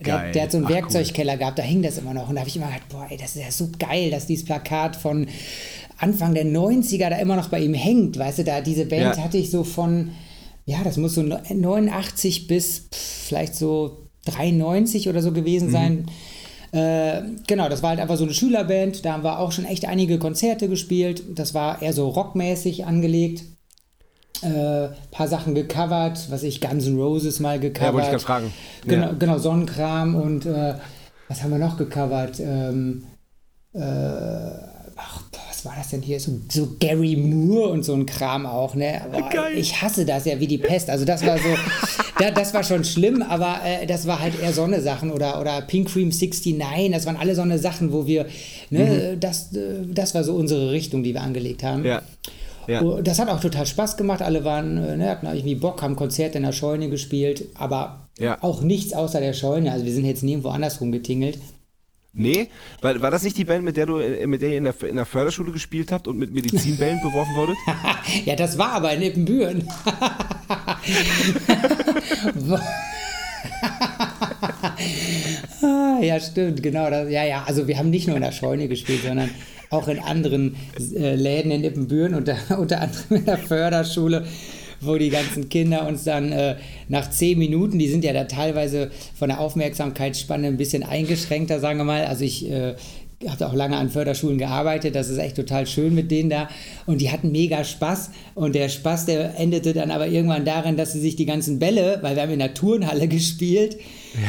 Der, 0.00 0.32
der, 0.32 0.42
hat 0.42 0.52
so 0.52 0.58
einen 0.58 0.66
Ach, 0.66 0.70
Werkzeugkeller 0.70 1.34
cool. 1.34 1.38
gehabt, 1.38 1.58
da 1.58 1.62
hing 1.62 1.82
das 1.82 1.98
immer 1.98 2.14
noch. 2.14 2.28
Und 2.28 2.34
da 2.34 2.40
habe 2.40 2.48
ich 2.48 2.56
immer 2.56 2.66
gedacht, 2.66 2.88
boah, 2.88 3.06
ey, 3.08 3.16
das 3.16 3.36
ist 3.36 3.42
ja 3.42 3.50
so 3.50 3.68
geil, 3.78 4.10
dass 4.10 4.26
dieses 4.26 4.44
Plakat 4.44 4.96
von 4.96 5.28
Anfang 5.98 6.34
der 6.34 6.44
90er 6.44 7.10
da 7.10 7.16
immer 7.16 7.36
noch 7.36 7.48
bei 7.48 7.60
ihm 7.60 7.74
hängt. 7.74 8.18
Weißt 8.18 8.38
du, 8.38 8.44
da 8.44 8.60
diese 8.60 8.86
Band 8.86 9.16
ja. 9.16 9.22
hatte 9.22 9.38
ich 9.38 9.50
so 9.50 9.62
von, 9.62 10.10
ja, 10.66 10.82
das 10.82 10.96
muss 10.96 11.14
so 11.14 11.22
89 11.22 12.48
bis 12.48 12.88
pff, 12.92 13.26
vielleicht 13.28 13.54
so 13.54 14.08
93 14.26 15.08
oder 15.08 15.22
so 15.22 15.30
gewesen 15.30 15.68
mhm. 15.68 15.72
sein. 15.72 16.06
Äh, 16.72 17.22
genau, 17.46 17.68
das 17.68 17.84
war 17.84 17.90
halt 17.90 18.00
einfach 18.00 18.16
so 18.16 18.24
eine 18.24 18.34
Schülerband. 18.34 19.04
Da 19.04 19.12
haben 19.12 19.22
wir 19.22 19.38
auch 19.38 19.52
schon 19.52 19.64
echt 19.64 19.86
einige 19.86 20.18
Konzerte 20.18 20.68
gespielt. 20.68 21.22
Das 21.36 21.54
war 21.54 21.82
eher 21.82 21.92
so 21.92 22.08
rockmäßig 22.08 22.84
angelegt 22.84 23.44
äh, 24.44 24.88
paar 25.10 25.28
Sachen 25.28 25.54
gecovert, 25.54 26.30
was 26.30 26.42
ich 26.42 26.60
Guns 26.60 26.86
N' 26.86 26.98
Roses 26.98 27.40
mal 27.40 27.58
gecovert. 27.58 27.88
Ja, 27.88 27.92
wollte 27.92 28.06
ich 28.06 28.10
gerade 28.10 28.24
fragen. 28.24 28.52
Genau, 28.86 29.06
ja. 29.06 29.12
genau 29.12 29.38
Sonnenkram 29.38 30.14
und 30.14 30.46
äh, 30.46 30.74
was 31.28 31.42
haben 31.42 31.50
wir 31.50 31.58
noch 31.58 31.76
gecovert? 31.76 32.38
Ähm, 32.40 33.04
äh, 33.72 33.80
ach, 34.96 35.22
was 35.48 35.64
war 35.64 35.74
das 35.76 35.90
denn 35.90 36.02
hier? 36.02 36.20
So, 36.20 36.40
so, 36.48 36.76
Gary 36.78 37.16
Moore 37.16 37.70
und 37.70 37.84
so 37.84 37.94
ein 37.94 38.06
Kram 38.06 38.46
auch, 38.46 38.74
ne? 38.74 39.00
Aber 39.02 39.50
ich 39.54 39.80
hasse 39.80 40.04
das 40.04 40.26
ja 40.26 40.38
wie 40.38 40.46
die 40.46 40.58
Pest. 40.58 40.90
Also 40.90 41.04
das 41.04 41.24
war 41.24 41.38
so, 41.38 41.48
da, 42.18 42.30
das 42.30 42.54
war 42.54 42.62
schon 42.62 42.84
schlimm, 42.84 43.22
aber 43.22 43.60
äh, 43.64 43.86
das 43.86 44.06
war 44.06 44.20
halt 44.20 44.40
eher 44.40 44.52
Sonne-Sachen 44.52 45.10
oder, 45.10 45.40
oder 45.40 45.60
Pink 45.62 45.88
Cream 45.88 46.10
69, 46.10 46.92
das 46.92 47.06
waren 47.06 47.16
alle 47.16 47.34
so 47.34 47.42
eine 47.42 47.58
Sachen, 47.58 47.92
wo 47.92 48.06
wir, 48.06 48.26
ne, 48.70 49.14
mhm. 49.14 49.20
das, 49.20 49.54
äh, 49.54 49.86
das 49.86 50.14
war 50.14 50.24
so 50.24 50.34
unsere 50.34 50.70
Richtung, 50.70 51.02
die 51.02 51.14
wir 51.14 51.22
angelegt 51.22 51.62
haben. 51.62 51.84
Ja. 51.84 52.02
Ja. 52.66 52.82
Oh, 52.82 53.00
das 53.02 53.18
hat 53.18 53.28
auch 53.28 53.40
total 53.40 53.66
Spaß 53.66 53.96
gemacht. 53.96 54.22
Alle 54.22 54.44
waren, 54.44 54.76
äh, 54.82 54.96
ne, 54.96 55.10
hatten 55.10 55.26
irgendwie 55.26 55.54
Bock, 55.54 55.82
haben 55.82 55.96
Konzerte 55.96 56.38
in 56.38 56.44
der 56.44 56.52
Scheune 56.52 56.88
gespielt, 56.88 57.46
aber 57.54 58.08
ja. 58.18 58.38
auch 58.42 58.62
nichts 58.62 58.92
außer 58.92 59.20
der 59.20 59.32
Scheune. 59.32 59.72
Also 59.72 59.84
wir 59.84 59.92
sind 59.92 60.04
jetzt 60.04 60.22
nirgendwo 60.22 60.48
anders 60.50 60.80
rumgetingelt. 60.80 61.38
Nee, 62.16 62.48
war, 62.80 63.00
war 63.02 63.10
das 63.10 63.24
nicht 63.24 63.36
die 63.36 63.44
Band, 63.44 63.64
mit 63.64 63.76
der 63.76 63.86
du 63.86 63.98
äh, 63.98 64.26
mit 64.26 64.40
der 64.40 64.50
ihr 64.50 64.58
in 64.58 64.64
der, 64.64 64.82
in 64.84 64.96
der 64.96 65.04
Förderschule 65.04 65.50
gespielt 65.50 65.90
habt 65.90 66.06
und 66.06 66.16
mit 66.16 66.32
Medizinbällen 66.32 67.00
beworfen 67.02 67.34
wurdet? 67.34 67.56
ja, 68.24 68.36
das 68.36 68.56
war 68.56 68.72
aber 68.72 68.92
in 68.92 69.02
Ippenbüren. 69.02 69.68
Ah, 75.62 75.98
ja, 76.02 76.20
stimmt, 76.20 76.62
genau. 76.62 76.90
Das, 76.90 77.10
ja, 77.10 77.24
ja, 77.24 77.44
also 77.46 77.66
wir 77.66 77.78
haben 77.78 77.90
nicht 77.90 78.06
nur 78.06 78.16
in 78.16 78.22
der 78.22 78.32
Scheune 78.32 78.68
gespielt, 78.68 79.02
sondern 79.02 79.30
auch 79.70 79.88
in 79.88 79.98
anderen 79.98 80.56
äh, 80.94 81.14
Läden 81.14 81.50
in 81.50 81.64
Ippenbüren, 81.64 82.14
unter, 82.14 82.36
unter 82.58 82.80
anderem 82.80 83.16
in 83.16 83.24
der 83.24 83.38
Förderschule, 83.38 84.26
wo 84.80 84.96
die 84.96 85.10
ganzen 85.10 85.48
Kinder 85.48 85.86
uns 85.86 86.04
dann 86.04 86.32
äh, 86.32 86.56
nach 86.88 87.10
zehn 87.10 87.38
Minuten, 87.38 87.78
die 87.78 87.88
sind 87.88 88.04
ja 88.04 88.12
da 88.12 88.24
teilweise 88.24 88.90
von 89.14 89.28
der 89.28 89.40
Aufmerksamkeitsspanne 89.40 90.46
ein 90.48 90.56
bisschen 90.56 90.82
eingeschränkter, 90.82 91.60
sagen 91.60 91.78
wir 91.78 91.84
mal. 91.84 92.04
Also 92.04 92.24
ich 92.24 92.50
äh, 92.50 92.74
habe 93.30 93.46
auch 93.46 93.54
lange 93.54 93.76
an 93.76 93.90
Förderschulen 93.90 94.38
gearbeitet, 94.38 94.94
das 94.94 95.08
ist 95.08 95.18
echt 95.18 95.36
total 95.36 95.66
schön 95.66 95.94
mit 95.94 96.10
denen 96.10 96.30
da 96.30 96.48
und 96.86 97.00
die 97.00 97.10
hatten 97.10 97.32
mega 97.32 97.64
Spaß 97.64 98.10
und 98.34 98.54
der 98.54 98.68
Spaß, 98.68 99.06
der 99.06 99.38
endete 99.38 99.72
dann 99.72 99.90
aber 99.90 100.08
irgendwann 100.08 100.44
darin, 100.44 100.76
dass 100.76 100.92
sie 100.92 101.00
sich 101.00 101.16
die 101.16 101.26
ganzen 101.26 101.58
Bälle, 101.58 101.98
weil 102.02 102.16
wir 102.16 102.22
haben 102.22 102.32
in 102.32 102.38
der 102.38 102.54
Turnhalle 102.54 103.08
gespielt, 103.14 103.76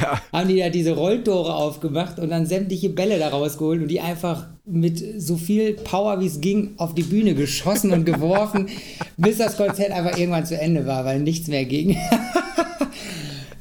ja. 0.02 0.22
haben 0.32 0.50
die 0.50 0.60
da 0.60 0.70
diese 0.70 0.92
Rolltore 0.92 1.56
aufgemacht 1.56 2.20
und 2.20 2.30
dann 2.30 2.46
sämtliche 2.46 2.90
Bälle 2.90 3.20
da 3.20 3.30
rausgeholt 3.30 3.82
und 3.82 3.88
die 3.90 4.02
einfach 4.02 4.48
mit 4.66 5.22
so 5.22 5.38
viel 5.38 5.74
Power 5.74 6.20
wie 6.20 6.26
es 6.26 6.42
ging 6.42 6.74
auf 6.78 6.96
die 6.96 7.04
Bühne 7.04 7.36
geschossen 7.36 7.92
und 7.92 8.06
geworfen, 8.06 8.68
bis 9.18 9.38
das 9.38 9.58
Konzert 9.58 9.92
einfach 9.92 10.18
irgendwann 10.18 10.46
zu 10.46 10.60
Ende 10.60 10.86
war, 10.88 11.06
weil 11.06 11.20
nichts 11.20 11.48
mehr 11.48 11.66
ging. 11.66 11.98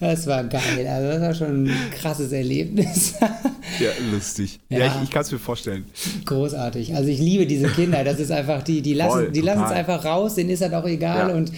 das 0.05 0.27
war 0.27 0.45
geil. 0.45 0.87
Also 0.88 1.09
das 1.09 1.21
war 1.21 1.35
schon 1.35 1.64
ein 1.64 1.90
krasses 1.99 2.33
Erlebnis. 2.33 3.14
ja, 3.81 3.90
lustig. 4.12 4.61
Ja, 4.69 4.79
ja 4.79 4.87
ich, 4.87 5.05
ich 5.05 5.11
kann 5.11 5.23
es 5.23 5.33
mir 5.33 5.38
vorstellen. 5.38 5.85
Großartig. 6.25 6.95
Also 6.95 7.09
ich 7.09 7.19
liebe 7.19 7.47
diese 7.47 7.69
Kinder. 7.69 8.05
Das 8.05 8.19
ist 8.21 8.31
einfach, 8.31 8.62
die, 8.62 8.83
die 8.83 8.95
lassen 8.95 9.33
die 9.33 9.40
es 9.40 9.49
einfach 9.49 10.05
raus, 10.05 10.35
denen 10.35 10.51
ist 10.51 10.62
das 10.62 10.73
auch 10.73 10.87
egal 10.87 11.29
ja. 11.29 11.35
und 11.35 11.53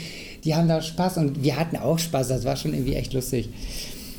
die 0.45 0.55
haben 0.55 0.69
da 0.69 0.81
Spaß 0.81 1.17
und 1.19 1.43
wir 1.43 1.57
hatten 1.57 1.77
auch 1.77 1.99
Spaß. 1.99 2.29
Das 2.29 2.45
war 2.45 2.57
schon 2.57 2.73
irgendwie 2.73 2.95
echt 2.95 3.13
lustig. 3.13 3.49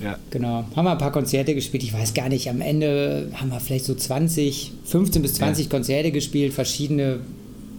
Ja. 0.03 0.17
Genau. 0.29 0.65
Haben 0.75 0.85
wir 0.85 0.91
ein 0.91 0.97
paar 0.97 1.11
Konzerte 1.11 1.55
gespielt. 1.55 1.83
Ich 1.83 1.93
weiß 1.93 2.13
gar 2.13 2.29
nicht, 2.29 2.49
am 2.49 2.61
Ende 2.61 3.29
haben 3.33 3.49
wir 3.49 3.59
vielleicht 3.59 3.85
so 3.85 3.95
20, 3.95 4.73
15 4.85 5.21
bis 5.21 5.35
20 5.35 5.65
ja. 5.65 5.71
Konzerte 5.71 6.11
gespielt, 6.11 6.53
verschiedene 6.53 7.19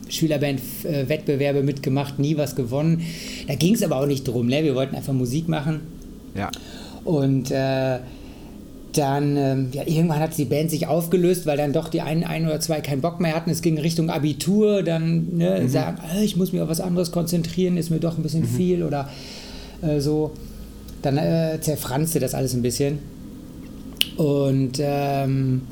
Schülerband-Wettbewerbe 0.08 1.62
mitgemacht, 1.62 2.18
nie 2.18 2.36
was 2.36 2.56
gewonnen. 2.56 3.02
Da 3.46 3.54
ging 3.54 3.74
es 3.74 3.82
aber 3.82 3.96
auch 3.96 4.06
nicht 4.06 4.26
drum. 4.26 4.46
Ne? 4.46 4.64
Wir 4.64 4.74
wollten 4.74 4.96
einfach 4.96 5.12
Musik 5.12 5.48
machen. 5.48 5.80
Ja. 6.34 6.50
Und 7.04 7.50
äh, 7.50 7.98
dann, 8.92 9.36
ähm, 9.36 9.68
ja, 9.72 9.82
irgendwann 9.86 10.18
hat 10.18 10.36
die 10.36 10.44
Band 10.44 10.70
sich 10.70 10.86
aufgelöst, 10.86 11.46
weil 11.46 11.56
dann 11.56 11.72
doch 11.72 11.88
die 11.88 12.00
einen, 12.00 12.24
ein 12.24 12.46
oder 12.46 12.60
zwei 12.60 12.80
keinen 12.80 13.00
Bock 13.00 13.20
mehr 13.20 13.34
hatten. 13.34 13.50
Es 13.50 13.62
ging 13.62 13.78
Richtung 13.78 14.10
Abitur, 14.10 14.82
dann 14.82 15.36
ne, 15.36 15.60
mhm. 15.62 15.68
sagen, 15.68 15.98
äh, 16.14 16.24
ich 16.24 16.36
muss 16.36 16.52
mich 16.52 16.60
auf 16.62 16.68
was 16.68 16.80
anderes 16.80 17.12
konzentrieren, 17.12 17.76
ist 17.76 17.90
mir 17.90 18.00
doch 18.00 18.16
ein 18.16 18.22
bisschen 18.22 18.42
mhm. 18.42 18.56
viel 18.56 18.82
oder 18.82 19.08
äh, 19.82 20.00
so 20.00 20.32
dann 21.02 21.16
äh, 21.16 21.58
zerfranste 21.60 22.18
das 22.18 22.34
alles 22.34 22.54
ein 22.54 22.62
bisschen. 22.62 22.98
Und 24.16 24.78
ähm, 24.80 25.62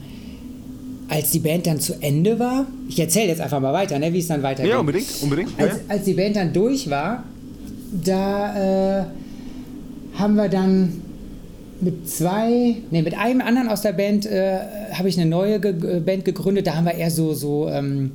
als 1.09 1.31
die 1.31 1.40
Band 1.40 1.66
dann 1.66 1.81
zu 1.81 1.95
Ende 2.01 2.38
war, 2.38 2.66
ich 2.88 2.99
erzähle 3.01 3.29
jetzt 3.29 3.40
einfach 3.40 3.61
mal 3.61 3.73
weiter, 3.73 3.99
ne, 3.99 4.12
wie 4.12 4.19
es 4.19 4.29
dann 4.29 4.42
weitergeht. 4.42 4.73
Ja, 4.73 4.79
unbedingt, 4.79 5.09
unbedingt. 5.23 5.51
Als, 5.59 5.81
als 5.88 6.05
die 6.05 6.14
Band 6.14 6.37
dann 6.37 6.53
durch 6.53 6.88
war, 6.88 7.25
da 8.05 9.01
äh, 9.01 9.05
haben 10.18 10.35
wir 10.35 10.48
dann 10.48 11.02
mit 11.81 12.09
zwei, 12.09 12.76
ne, 12.90 13.02
mit 13.02 13.16
einem 13.16 13.40
anderen 13.40 13.68
aus 13.68 13.83
der 13.83 13.92
Band 13.92 14.26
äh, 14.26 14.59
habe 14.92 15.09
ich 15.09 15.18
eine 15.18 15.29
neue 15.29 15.61
ge 15.61 16.00
Band 16.00 16.24
gegründet. 16.24 16.66
Da 16.66 16.74
haben 16.74 16.87
wir 16.87 16.94
eher 16.94 17.11
so, 17.11 17.35
so 17.35 17.68
ähm, 17.68 18.12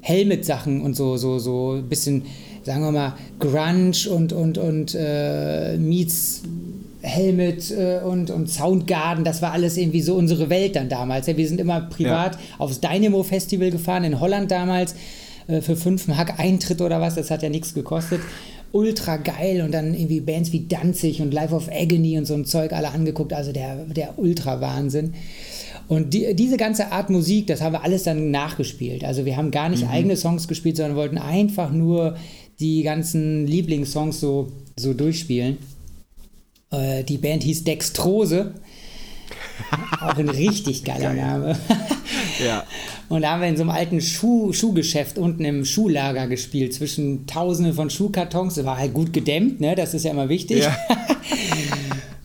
Helmet-Sachen 0.00 0.82
und 0.82 0.94
so, 0.96 1.16
so, 1.16 1.38
so 1.38 1.74
ein 1.74 1.88
bisschen 1.88 2.22
sagen 2.66 2.82
wir 2.82 2.92
mal, 2.92 3.14
Grunge 3.38 4.10
und, 4.10 4.32
und, 4.32 4.58
und 4.58 4.94
äh, 4.98 5.78
Meets 5.78 6.42
Helmet 7.00 7.70
äh, 7.70 8.00
und, 8.04 8.30
und 8.30 8.50
Soundgarden, 8.50 9.24
das 9.24 9.40
war 9.40 9.52
alles 9.52 9.76
irgendwie 9.76 10.02
so 10.02 10.16
unsere 10.16 10.50
Welt 10.50 10.74
dann 10.74 10.88
damals. 10.88 11.28
Ja, 11.28 11.36
wir 11.36 11.46
sind 11.46 11.60
immer 11.60 11.82
privat 11.82 12.34
ja. 12.34 12.40
aufs 12.58 12.80
Dynamo 12.80 13.22
Festival 13.22 13.70
gefahren 13.70 14.02
in 14.02 14.18
Holland 14.18 14.50
damals 14.50 14.96
äh, 15.46 15.60
für 15.60 15.76
fünf 15.76 16.08
Mark 16.08 16.40
Eintritt 16.40 16.80
oder 16.80 17.00
was, 17.00 17.14
das 17.14 17.30
hat 17.30 17.44
ja 17.44 17.48
nichts 17.48 17.74
gekostet. 17.74 18.20
Ultra 18.72 19.16
geil 19.16 19.62
und 19.62 19.72
dann 19.72 19.94
irgendwie 19.94 20.20
Bands 20.20 20.52
wie 20.52 20.66
Danzig 20.68 21.20
und 21.22 21.32
Life 21.32 21.54
of 21.54 21.68
Agony 21.72 22.18
und 22.18 22.26
so 22.26 22.34
ein 22.34 22.44
Zeug 22.44 22.72
alle 22.72 22.90
angeguckt, 22.90 23.32
also 23.32 23.52
der, 23.52 23.84
der 23.86 24.18
Ultra-Wahnsinn. 24.18 25.14
Und 25.88 26.14
die, 26.14 26.34
diese 26.34 26.56
ganze 26.56 26.90
Art 26.90 27.10
Musik, 27.10 27.46
das 27.46 27.60
haben 27.60 27.72
wir 27.72 27.84
alles 27.84 28.02
dann 28.02 28.30
nachgespielt. 28.30 29.04
Also 29.04 29.24
wir 29.24 29.36
haben 29.36 29.50
gar 29.50 29.68
nicht 29.68 29.84
mhm. 29.84 29.90
eigene 29.90 30.16
Songs 30.16 30.48
gespielt, 30.48 30.76
sondern 30.76 30.96
wollten 30.96 31.18
einfach 31.18 31.70
nur 31.70 32.16
die 32.58 32.82
ganzen 32.82 33.46
Lieblingssongs 33.46 34.20
so, 34.20 34.52
so 34.76 34.94
durchspielen. 34.94 35.58
Äh, 36.70 37.04
die 37.04 37.18
Band 37.18 37.44
hieß 37.44 37.64
Dextrose. 37.64 38.54
Auch 40.00 40.16
ein 40.16 40.28
richtig 40.28 40.84
geiler 40.84 41.14
Geil. 41.14 41.16
Name. 41.16 41.56
Ja. 42.44 42.64
Und 43.08 43.22
da 43.22 43.30
haben 43.32 43.40
wir 43.42 43.48
in 43.48 43.56
so 43.56 43.62
einem 43.62 43.70
alten 43.70 44.00
Schuh, 44.00 44.52
Schuhgeschäft 44.52 45.18
unten 45.18 45.44
im 45.44 45.64
Schuhlager 45.64 46.26
gespielt, 46.26 46.74
zwischen 46.74 47.26
tausenden 47.26 47.74
von 47.74 47.90
Schuhkartons. 47.90 48.54
Das 48.56 48.64
war 48.64 48.78
halt 48.78 48.94
gut 48.94 49.12
gedämmt, 49.12 49.60
ne? 49.60 49.74
Das 49.74 49.94
ist 49.94 50.04
ja 50.04 50.10
immer 50.10 50.28
wichtig. 50.28 50.62
Ja. 50.64 50.76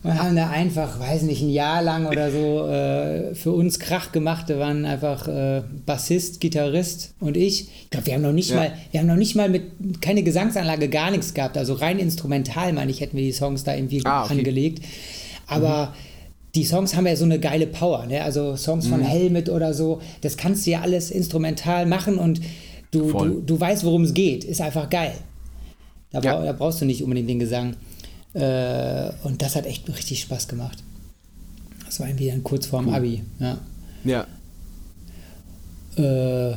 Wir 0.04 0.20
haben 0.20 0.34
da 0.34 0.50
einfach, 0.50 0.98
weiß 0.98 1.22
nicht, 1.22 1.42
ein 1.42 1.50
Jahr 1.50 1.80
lang 1.80 2.06
oder 2.06 2.32
so 2.32 2.66
äh, 2.66 3.36
für 3.36 3.52
uns 3.52 3.78
Krach 3.78 4.10
gemacht. 4.10 4.50
Da 4.50 4.58
waren 4.58 4.84
einfach 4.84 5.28
äh, 5.28 5.62
Bassist, 5.86 6.40
Gitarrist 6.40 7.14
und 7.20 7.36
ich. 7.36 7.68
Ich 7.84 7.90
glaube, 7.90 8.06
wir 8.06 8.14
haben 8.14 8.22
noch 8.22 8.32
nicht 8.32 8.50
Ja. 8.50 8.56
mal, 8.56 8.72
wir 8.90 8.98
haben 8.98 9.06
noch 9.06 9.14
nicht 9.14 9.36
mal 9.36 9.48
mit 9.48 9.62
keine 10.00 10.24
Gesangsanlage, 10.24 10.88
gar 10.88 11.12
nichts 11.12 11.34
gehabt. 11.34 11.56
Also 11.56 11.74
rein 11.74 12.00
instrumental, 12.00 12.72
meine 12.72 12.90
ich, 12.90 13.00
hätten 13.00 13.16
wir 13.16 13.22
die 13.22 13.30
Songs 13.32 13.62
da 13.62 13.76
irgendwie 13.76 14.02
Ah, 14.04 14.24
okay. 14.24 14.38
angelegt. 14.38 14.84
Aber 15.46 15.94
die 16.54 16.64
Songs 16.64 16.94
haben 16.94 17.06
ja 17.06 17.16
so 17.16 17.24
eine 17.24 17.38
geile 17.40 17.66
Power, 17.66 18.06
ne? 18.06 18.22
Also 18.22 18.56
Songs 18.56 18.86
Mhm. 18.86 18.90
von 18.90 19.00
Helmet 19.02 19.48
oder 19.48 19.72
so, 19.74 20.00
das 20.20 20.36
kannst 20.36 20.66
du 20.66 20.70
ja 20.72 20.80
alles 20.82 21.10
instrumental 21.10 21.86
machen 21.86 22.18
und 22.18 22.40
du, 22.90 23.10
du, 23.12 23.40
du 23.40 23.58
weißt, 23.60 23.84
worum 23.84 24.04
es 24.04 24.12
geht. 24.12 24.44
Ist 24.44 24.60
einfach 24.60 24.90
geil. 24.90 25.14
Da, 26.10 26.20
Ja. 26.20 26.34
brau- 26.36 26.44
da 26.44 26.52
brauchst 26.52 26.80
du 26.80 26.84
nicht 26.84 27.02
unbedingt 27.02 27.30
den 27.30 27.38
Gesang. 27.38 27.74
Äh, 28.34 29.10
und 29.24 29.40
das 29.40 29.56
hat 29.56 29.66
echt 29.66 29.88
richtig 29.88 30.20
Spaß 30.20 30.48
gemacht. 30.48 30.82
Das 31.86 32.00
war 32.00 32.06
irgendwie 32.08 32.28
dann 32.28 32.42
kurz 32.42 32.66
vorm 32.66 32.88
Abi. 32.90 33.22
Ja. 33.38 33.58
Ja. 34.04 34.26
Äh, 35.96 36.54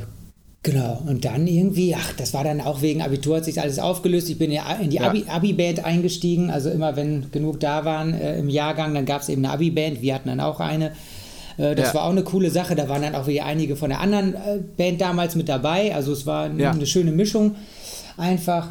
genau. 0.65 1.01
Und 1.07 1.23
dann 1.23 1.47
irgendwie, 1.47 1.95
ach, 1.95 2.11
das 2.17 2.33
war 2.33 2.43
dann 2.43 2.59
auch 2.59 2.81
wegen 2.81 3.01
Abitur, 3.01 3.37
hat 3.37 3.45
sich 3.45 3.61
alles 3.61 3.79
aufgelöst. 3.79 4.29
Ich 4.29 4.37
bin 4.37 4.51
ja 4.51 4.63
in 4.81 4.89
die 4.89 4.97
Ja. 4.97 5.07
Abi- 5.09 5.23
Abi-Band 5.27 5.85
eingestiegen. 5.85 6.49
Also 6.49 6.69
immer, 6.69 6.95
wenn 6.97 7.31
genug 7.31 7.59
da 7.61 7.85
waren 7.85 8.13
äh, 8.13 8.37
im 8.37 8.49
Jahrgang, 8.49 8.93
dann 8.93 9.05
gab 9.05 9.21
es 9.21 9.29
eben 9.29 9.45
eine 9.45 9.53
Abi-Band. 9.53 10.01
Wir 10.01 10.15
hatten 10.15 10.27
dann 10.27 10.39
auch 10.41 10.59
eine. 10.59 10.91
Äh, 11.57 11.75
das 11.75 11.87
Ja. 11.89 11.93
war 11.95 12.03
auch 12.05 12.09
eine 12.09 12.23
coole 12.23 12.49
Sache. 12.51 12.75
Da 12.75 12.89
waren 12.89 13.01
dann 13.03 13.15
auch 13.15 13.27
wieder 13.27 13.45
einige 13.45 13.75
von 13.77 13.89
der 13.89 14.01
anderen 14.01 14.33
äh, 14.33 14.59
Band 14.75 14.99
damals 14.99 15.35
mit 15.35 15.47
dabei. 15.47 15.95
Also 15.95 16.11
es 16.11 16.25
war 16.25 16.49
Ja. 16.57 16.71
eine 16.71 16.85
schöne 16.85 17.11
Mischung. 17.11 17.55
Einfach. 18.17 18.69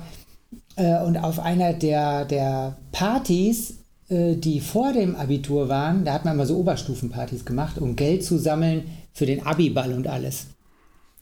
Äh, 0.76 1.00
und 1.04 1.16
auf 1.16 1.38
einer 1.38 1.72
der, 1.72 2.24
der 2.24 2.76
Partys, 2.92 3.74
äh, 4.08 4.34
die 4.34 4.60
vor 4.60 4.92
dem 4.92 5.14
Abitur 5.16 5.68
waren, 5.68 6.04
da 6.04 6.12
hat 6.14 6.24
man 6.24 6.34
immer 6.34 6.46
so 6.46 6.56
Oberstufenpartys 6.58 7.44
gemacht, 7.44 7.78
um 7.78 7.94
Geld 7.96 8.24
zu 8.24 8.38
sammeln 8.38 8.82
für 9.12 9.24
den 9.26 9.46
Abiball 9.46 9.92
und 9.92 10.08
alles. 10.08 10.46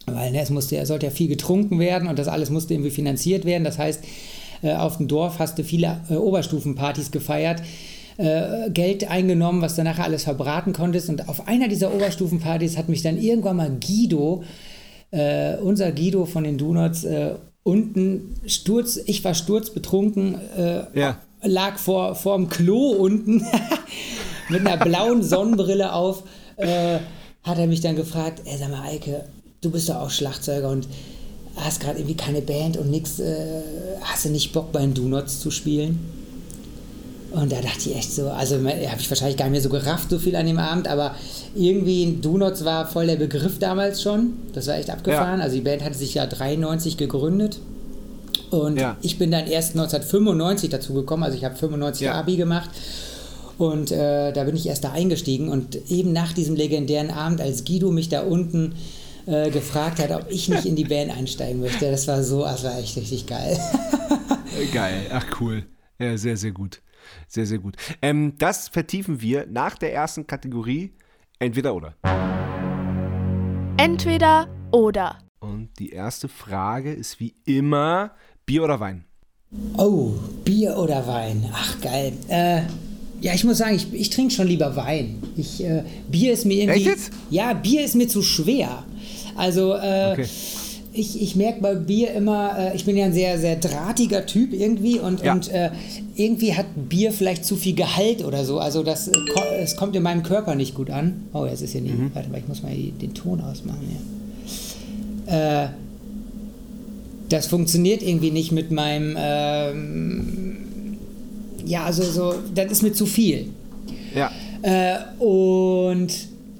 Weil 0.07 0.33
ne, 0.33 0.41
es, 0.41 0.51
musste, 0.51 0.77
es 0.79 0.88
sollte 0.88 1.07
ja 1.07 1.12
viel 1.12 1.29
getrunken 1.29 1.79
werden 1.79 2.09
und 2.09 2.19
das 2.19 2.29
alles 2.29 2.51
musste 2.51 2.75
irgendwie 2.75 2.91
finanziert 2.91 3.45
werden. 3.45 3.65
Das 3.65 3.79
heißt, 3.79 4.03
äh, 4.62 4.75
auf 4.75 4.97
dem 4.97 5.09
Dorf 5.09 5.38
hast 5.38 5.59
du 5.59 5.65
viele 5.65 6.01
äh, 6.11 6.15
Oberstufenpartys 6.15 7.11
gefeiert, 7.11 7.62
äh, 8.17 8.71
Geld 8.71 9.11
eingenommen, 9.11 9.62
was 9.62 9.77
du 9.77 9.85
nachher 9.85 10.05
alles 10.05 10.25
verbraten 10.25 10.73
konntest. 10.73 11.09
Und 11.09 11.29
auf 11.29 11.47
einer 11.47 11.69
dieser 11.69 11.95
Oberstufenpartys 11.95 12.77
hat 12.77 12.88
mich 12.88 13.03
dann 13.03 13.17
irgendwann 13.21 13.57
mal 13.57 13.71
Guido, 13.71 14.43
äh, 15.12 15.57
unser 15.57 15.93
Guido 15.93 16.25
von 16.27 16.45
den 16.45 16.59
Donuts, 16.59 17.05
äh, 17.05 17.35
unten 17.62 18.35
Sturz, 18.47 18.99
ich 19.07 19.23
war 19.25 19.35
sturzbetrunken, 19.35 20.35
äh, 20.57 20.99
Ja. 20.99 21.19
lag 21.43 21.79
vor, 21.79 22.17
vor 22.17 22.37
dem 22.37 22.49
Klo 22.49 22.91
unten 22.91 23.45
mit 24.49 24.67
einer 24.67 24.83
blauen 24.83 25.23
Sonnenbrille 25.23 25.93
auf, 25.93 26.25
hat 26.59 27.59
er 27.59 27.67
mich 27.67 27.81
dann 27.81 27.97
gefragt, 27.97 28.43
ey, 28.45 28.57
sag 28.59 28.71
mal, 28.71 28.83
Eike, 28.88 29.25
du 29.62 29.70
bist 29.70 29.88
doch 29.88 29.96
auch 29.96 30.11
Schlagzeuger 30.11 30.68
und 30.68 30.87
hast 31.57 31.81
gerade 31.81 31.98
irgendwie 31.98 32.16
keine 32.16 32.42
Band 32.42 32.77
und 32.77 32.90
nix, 32.90 33.18
äh, 33.20 33.62
hast 34.03 34.25
du 34.27 34.31
nicht 34.31 34.53
Bock 34.53 34.72
bei 34.72 34.81
den 34.81 34.92
Donuts 34.94 35.40
zu 35.40 35.51
spielen? 35.51 35.98
Und 37.31 37.51
da 37.51 37.62
dachte 37.62 37.88
ich 37.88 37.96
echt 37.96 38.12
so, 38.12 38.29
also 38.29 38.57
habe 38.57 39.01
ich 39.01 39.09
wahrscheinlich 39.11 39.38
gar 39.38 39.46
nicht 39.46 39.53
mehr 39.53 39.61
so 39.62 39.70
gerafft, 39.70 40.11
so 40.11 40.18
viel 40.18 40.37
an 40.37 40.44
dem 40.44 40.59
Abend, 40.59 40.87
aber 40.87 41.14
irgendwie 41.55 42.18
Donuts 42.20 42.62
war 42.64 42.87
voll 42.87 43.07
der 43.07 43.16
Begriff 43.16 43.59
damals 43.59 44.03
schon. 44.03 44.35
Das 44.53 44.66
war 44.66 44.77
echt 44.77 44.90
abgefahren. 44.90 45.40
Also 45.40 45.57
die 45.57 45.62
Band 45.62 45.83
hatte 45.83 45.96
sich 45.96 46.12
ja 46.12 46.27
93 46.27 46.98
gegründet. 46.98 47.59
Und 48.51 48.79
Ja. 48.79 48.98
ich 49.01 49.16
bin 49.16 49.31
dann 49.31 49.46
erst 49.46 49.70
1995 49.70 50.68
dazu 50.68 50.92
gekommen, 50.92 51.22
also 51.22 51.38
ich 51.38 51.44
habe 51.44 51.55
95 51.57 52.03
Ja. 52.03 52.14
Abi 52.16 52.37
gemacht. 52.37 52.68
Und 53.57 53.90
äh, 53.92 54.33
da 54.33 54.44
bin 54.44 54.55
ich 54.57 54.66
erst 54.66 54.85
da 54.85 54.92
eingestiegen. 54.92 55.48
Und 55.48 55.79
eben 55.90 56.12
nach 56.12 56.35
diesem 56.35 56.55
legendären 56.55 57.11
Abend, 57.11 57.40
als 57.40 57.64
Guido 57.64 57.90
mich 57.90 58.11
da 58.11 58.20
unten 58.22 58.75
äh, 59.26 59.50
gefragt 59.50 59.98
hat, 59.98 60.11
ob 60.11 60.30
ich 60.30 60.48
nicht 60.48 60.66
in 60.66 60.76
die 60.76 60.85
Band 60.85 61.11
einsteigen 61.11 61.61
möchte, 61.61 61.90
das 61.90 62.06
war 62.08 62.22
so, 62.22 62.42
das 62.42 62.64
war 62.64 62.78
echt 62.78 62.96
richtig 62.96 63.26
geil. 63.26 63.58
Geil. 64.72 65.06
Ach, 65.12 65.24
cool. 65.40 65.64
Ja, 65.98 66.16
sehr, 66.16 66.37
sehr 66.37 66.52
gut. 66.52 66.82
Sehr, 67.28 67.46
sehr 67.46 67.58
gut. 67.58 67.76
Ähm, 68.00 68.35
das 68.38 68.68
vertiefen 68.68 69.20
wir 69.20 69.46
nach 69.46 69.76
der 69.76 69.94
ersten 69.94 70.26
Kategorie. 70.26 70.92
Entweder 71.38 71.74
oder. 71.74 71.96
Entweder 73.76 74.48
oder. 74.70 75.18
Und 75.40 75.70
die 75.78 75.90
erste 75.90 76.28
Frage 76.28 76.92
ist 76.92 77.18
wie 77.18 77.35
immer: 77.44 78.12
Bier 78.46 78.62
oder 78.62 78.78
Wein? 78.78 79.04
Oh, 79.76 80.12
Bier 80.44 80.76
oder 80.76 81.06
Wein? 81.06 81.48
Ach, 81.52 81.80
geil. 81.80 82.12
Äh, 82.28 82.62
ja, 83.20 83.35
ich 83.35 83.44
muss 83.44 83.58
sagen, 83.58 83.74
ich, 83.74 83.92
ich 83.92 84.11
trinke 84.11 84.35
schon 84.35 84.46
lieber 84.46 84.74
Wein. 84.76 85.22
Ich, 85.37 85.62
äh, 85.62 85.85
Bier 86.11 86.32
ist 86.32 86.44
mir 86.44 86.54
irgendwie. 86.54 86.80
Echt 86.80 86.87
jetzt? 86.87 87.12
Ja, 87.30 87.52
Bier 87.52 87.85
ist 87.85 87.94
mir 87.94 88.08
zu 88.08 88.22
schwer. 88.22 88.85
Also, 89.37 89.75
äh, 89.75 90.12
Okay. 90.12 90.27
ich, 90.92 91.21
ich 91.23 91.37
merke 91.37 91.61
bei 91.61 91.75
Bier 91.75 92.12
immer, 92.12 92.57
äh, 92.59 92.77
ich 92.77 92.85
bin 92.85 92.97
ja 92.97 93.07
ein 93.07 93.12
sehr, 93.14 93.38
sehr 93.38 93.57
drahtiger 93.57 94.27
Typ 94.27 94.53
irgendwie 94.53 94.99
und, 94.99 95.23
Ja. 95.23 95.33
und 95.33 95.49
äh, 95.51 95.71
irgendwie 96.16 96.55
hat 96.55 96.66
Bier 96.88 97.12
vielleicht 97.12 97.45
zu 97.45 97.57
viel 97.57 97.75
Gehalt 97.75 98.25
oder 98.25 98.45
so. 98.45 98.59
Also, 98.59 98.83
das, 98.83 99.09
äh, 99.09 99.12
ko 99.35 99.40
es 99.61 99.77
kommt 99.77 99.97
in 99.97 100.03
meinem 100.03 100.23
Körper 100.23 100.55
nicht 100.55 100.75
gut 100.75 100.90
an. 100.90 101.23
Oh, 101.33 101.47
jetzt 101.47 101.62
ist 101.62 101.73
hier 101.73 101.81
nicht. 101.81 101.97
Mhm. 101.97 102.11
Warte 102.14 102.29
mal, 102.31 102.38
ich 102.38 102.49
muss 102.49 102.62
mal 102.62 102.75
den 102.75 103.14
Ton 103.14 103.40
ausmachen. 103.40 103.97
Ja. 105.27 105.64
Äh, 105.64 105.68
das 107.29 107.47
funktioniert 107.47 108.03
irgendwie 108.03 108.31
nicht 108.31 108.53
mit 108.53 108.71
meinem, 108.71 109.16
ähm, 109.18 110.57
ja, 111.64 111.85
also 111.85 112.03
so, 112.03 112.35
das 112.55 112.71
ist 112.71 112.83
mir 112.83 112.92
zu 112.92 113.07
viel. 113.07 113.47
Ja. 114.14 114.31
Äh, 114.61 114.99
und 115.25 116.09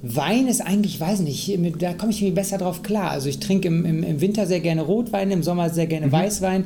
Wein 0.05 0.47
ist 0.47 0.59
eigentlich, 0.59 0.99
weiß 0.99 1.21
nicht, 1.21 1.57
da 1.79 1.93
komme 1.93 2.11
ich 2.11 2.21
irgendwie 2.21 2.35
besser 2.35 2.57
drauf 2.57 2.83
klar. 2.83 3.11
Also 3.11 3.29
ich 3.29 3.39
trinke 3.39 3.69
im, 3.69 3.85
im, 3.85 4.03
im 4.03 4.19
Winter 4.19 4.45
sehr 4.45 4.59
gerne 4.59 4.81
Rotwein, 4.81 5.31
im 5.31 5.43
Sommer 5.43 5.69
sehr 5.69 5.87
gerne 5.87 6.11
Weißwein. 6.11 6.65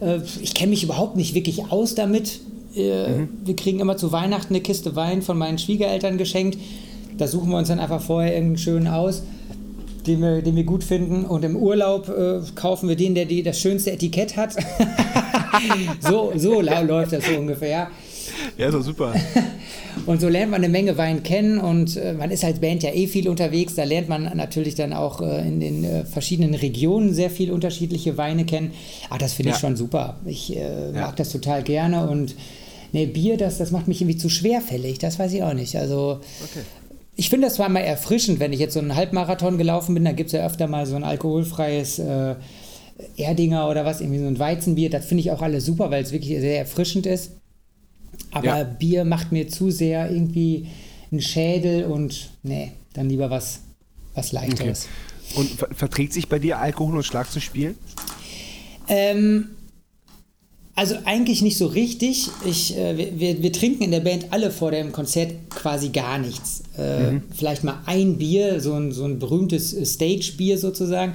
Äh, 0.00 0.18
ich 0.42 0.52
kenne 0.52 0.70
mich 0.70 0.82
überhaupt 0.82 1.16
nicht 1.16 1.34
wirklich 1.34 1.70
aus 1.70 1.94
damit. 1.94 2.40
Äh, 2.74 3.26
Wir 3.44 3.54
kriegen 3.54 3.78
immer 3.78 3.96
zu 3.96 4.10
Weihnachten 4.10 4.52
eine 4.52 4.62
Kiste 4.62 4.96
Wein 4.96 5.22
von 5.22 5.38
meinen 5.38 5.58
Schwiegereltern 5.58 6.18
geschenkt. 6.18 6.58
Da 7.18 7.28
suchen 7.28 7.50
wir 7.50 7.58
uns 7.58 7.68
dann 7.68 7.78
einfach 7.78 8.02
vorher 8.02 8.32
irgendeinen 8.32 8.58
schönen 8.58 8.88
aus 8.88 9.22
den 10.06 10.20
wir, 10.20 10.42
den 10.42 10.56
wir 10.56 10.64
gut 10.64 10.82
finden. 10.82 11.24
Und 11.24 11.44
im 11.44 11.56
Urlaub 11.56 12.08
äh, 12.08 12.40
kaufen 12.56 12.88
wir 12.88 12.96
den, 12.96 13.14
der 13.14 13.24
die, 13.24 13.44
das 13.44 13.60
schönste 13.60 13.92
Etikett 13.92 14.36
hat. 14.36 14.54
so 16.00 16.32
so 16.36 16.60
läuft 16.60 17.12
das 17.12 17.24
so 17.24 17.38
ungefähr. 17.38 17.68
Ja. 17.68 17.90
Ja, 18.58 18.66
ist 18.66 18.74
doch 18.74 18.82
super. 18.82 19.14
Und 20.04 20.20
so 20.20 20.28
lernt 20.28 20.50
man 20.50 20.62
eine 20.62 20.68
Menge 20.72 20.96
Wein 20.98 21.22
kennen 21.22 21.58
und 21.58 21.96
äh, 21.96 22.12
man 22.12 22.30
ist 22.30 22.44
als 22.44 22.58
Band 22.58 22.82
ja 22.82 22.90
eh 22.92 23.06
viel 23.06 23.28
unterwegs. 23.28 23.74
Da 23.76 23.84
lernt 23.84 24.08
man 24.08 24.24
natürlich 24.36 24.74
dann 24.74 24.92
auch 24.92 25.20
äh, 25.20 25.46
in 25.46 25.60
den 25.60 25.84
äh, 25.84 26.04
verschiedenen 26.04 26.54
Regionen 26.54 27.14
sehr 27.14 27.30
viel 27.30 27.52
unterschiedliche 27.52 28.16
Weine 28.16 28.44
kennen. 28.44 28.72
Ah, 29.10 29.18
das 29.18 29.34
finde 29.34 29.50
ich 29.50 29.56
Ja. 29.56 29.60
schon 29.60 29.76
super. 29.76 30.18
Ich 30.26 30.56
äh, 30.56 30.86
Ja. 30.92 31.00
mag 31.02 31.16
das 31.16 31.30
total 31.30 31.62
gerne 31.62 32.08
und 32.08 32.34
ne, 32.92 33.06
Bier, 33.06 33.36
das, 33.36 33.58
das 33.58 33.70
macht 33.70 33.86
mich 33.86 34.00
irgendwie 34.00 34.18
zu 34.18 34.28
schwerfällig. 34.28 34.98
Das 34.98 35.18
weiß 35.20 35.32
ich 35.34 35.42
auch 35.44 35.54
nicht. 35.54 35.76
Also 35.76 36.18
ich 37.14 37.30
finde 37.30 37.46
das 37.46 37.54
zwar 37.54 37.68
mal 37.68 37.80
erfrischend, 37.80 38.40
wenn 38.40 38.52
ich 38.52 38.58
jetzt 38.60 38.74
so 38.74 38.80
einen 38.80 38.96
Halbmarathon 38.96 39.56
gelaufen 39.56 39.94
bin, 39.94 40.04
da 40.04 40.12
gibt 40.12 40.28
es 40.28 40.32
ja 40.32 40.44
öfter 40.44 40.66
mal 40.66 40.84
so 40.86 40.96
ein 40.96 41.04
alkoholfreies 41.04 42.00
äh, 42.00 42.34
Erdinger 43.16 43.68
oder 43.68 43.84
was, 43.84 44.00
irgendwie 44.00 44.18
so 44.20 44.26
ein 44.26 44.38
Weizenbier. 44.38 44.90
Das 44.90 45.04
finde 45.06 45.20
ich 45.20 45.30
auch 45.30 45.42
alles 45.42 45.64
super, 45.64 45.90
weil 45.90 46.02
es 46.02 46.10
wirklich 46.12 46.40
sehr 46.40 46.58
erfrischend 46.58 47.06
ist. 47.06 47.32
Aber 48.30 48.46
Ja. 48.46 48.64
Bier 48.64 49.04
macht 49.04 49.32
mir 49.32 49.48
zu 49.48 49.70
sehr 49.70 50.10
irgendwie 50.10 50.66
einen 51.10 51.20
Schädel 51.20 51.84
und 51.84 52.30
nee, 52.42 52.72
dann 52.94 53.08
lieber 53.08 53.30
was, 53.30 53.60
was 54.14 54.32
leichteres. 54.32 54.88
Und 55.34 55.48
ver 55.50 55.68
verträgt 55.74 56.12
sich 56.12 56.28
bei 56.28 56.38
dir 56.38 56.58
Alkohol 56.58 56.96
und 56.96 57.04
Schlag 57.04 57.30
zu 57.30 57.40
spielen? 57.40 57.76
Ähm, 58.88 59.48
also 60.74 60.96
eigentlich 61.04 61.42
nicht 61.42 61.58
so 61.58 61.66
richtig. 61.66 62.28
Ich, 62.44 62.76
äh, 62.76 63.18
wir, 63.18 63.42
wir, 63.42 63.52
trinken 63.52 63.82
in 63.82 63.90
der 63.90 64.00
Band 64.00 64.26
alle 64.30 64.50
vor 64.50 64.70
dem 64.70 64.92
Konzert 64.92 65.32
quasi 65.50 65.90
gar 65.90 66.18
nichts. 66.18 66.62
Äh, 66.76 67.20
Vielleicht 67.34 67.62
mal 67.62 67.80
ein 67.86 68.16
Bier, 68.16 68.60
so 68.60 68.74
ein, 68.74 68.92
so 68.92 69.04
ein 69.04 69.18
berühmtes 69.18 69.74
äh, 69.74 69.84
Stage-Bier 69.84 70.58
sozusagen, 70.58 71.14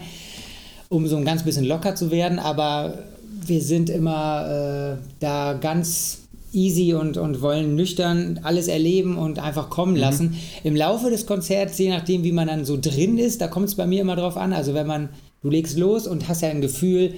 um 0.89 1.07
so 1.07 1.17
ein 1.17 1.25
ganz 1.25 1.43
bisschen 1.43 1.65
locker 1.65 1.95
zu 1.95 2.12
werden. 2.12 2.38
Aber 2.38 2.99
wir 3.45 3.62
sind 3.62 3.89
immer 3.89 4.97
äh, 4.99 5.03
da 5.19 5.53
ganz 5.53 6.19
easy 6.53 6.93
und, 6.93 7.17
und 7.17 7.41
wollen 7.41 7.75
nüchtern 7.75 8.39
alles 8.43 8.67
erleben 8.67 9.17
und 9.17 9.39
einfach 9.39 9.69
kommen 9.69 9.95
lassen. 9.95 10.36
Im 10.63 10.75
Laufe 10.75 11.10
des 11.10 11.25
Konzerts, 11.25 11.77
je 11.77 11.89
nachdem, 11.89 12.23
wie 12.23 12.31
man 12.31 12.47
dann 12.47 12.65
so 12.65 12.77
drin 12.79 13.17
ist, 13.17 13.41
da 13.41 13.47
kommt 13.47 13.67
es 13.67 13.75
bei 13.75 13.86
mir 13.86 14.01
immer 14.01 14.15
drauf 14.15 14.38
an. 14.38 14.53
Also 14.53 14.73
wenn 14.73 14.88
man, 14.88 15.10
du 15.41 15.49
legst 15.49 15.77
los 15.77 16.07
und 16.07 16.27
hast 16.27 16.41
ja 16.41 16.49
ein 16.49 16.62
Gefühl, 16.62 17.13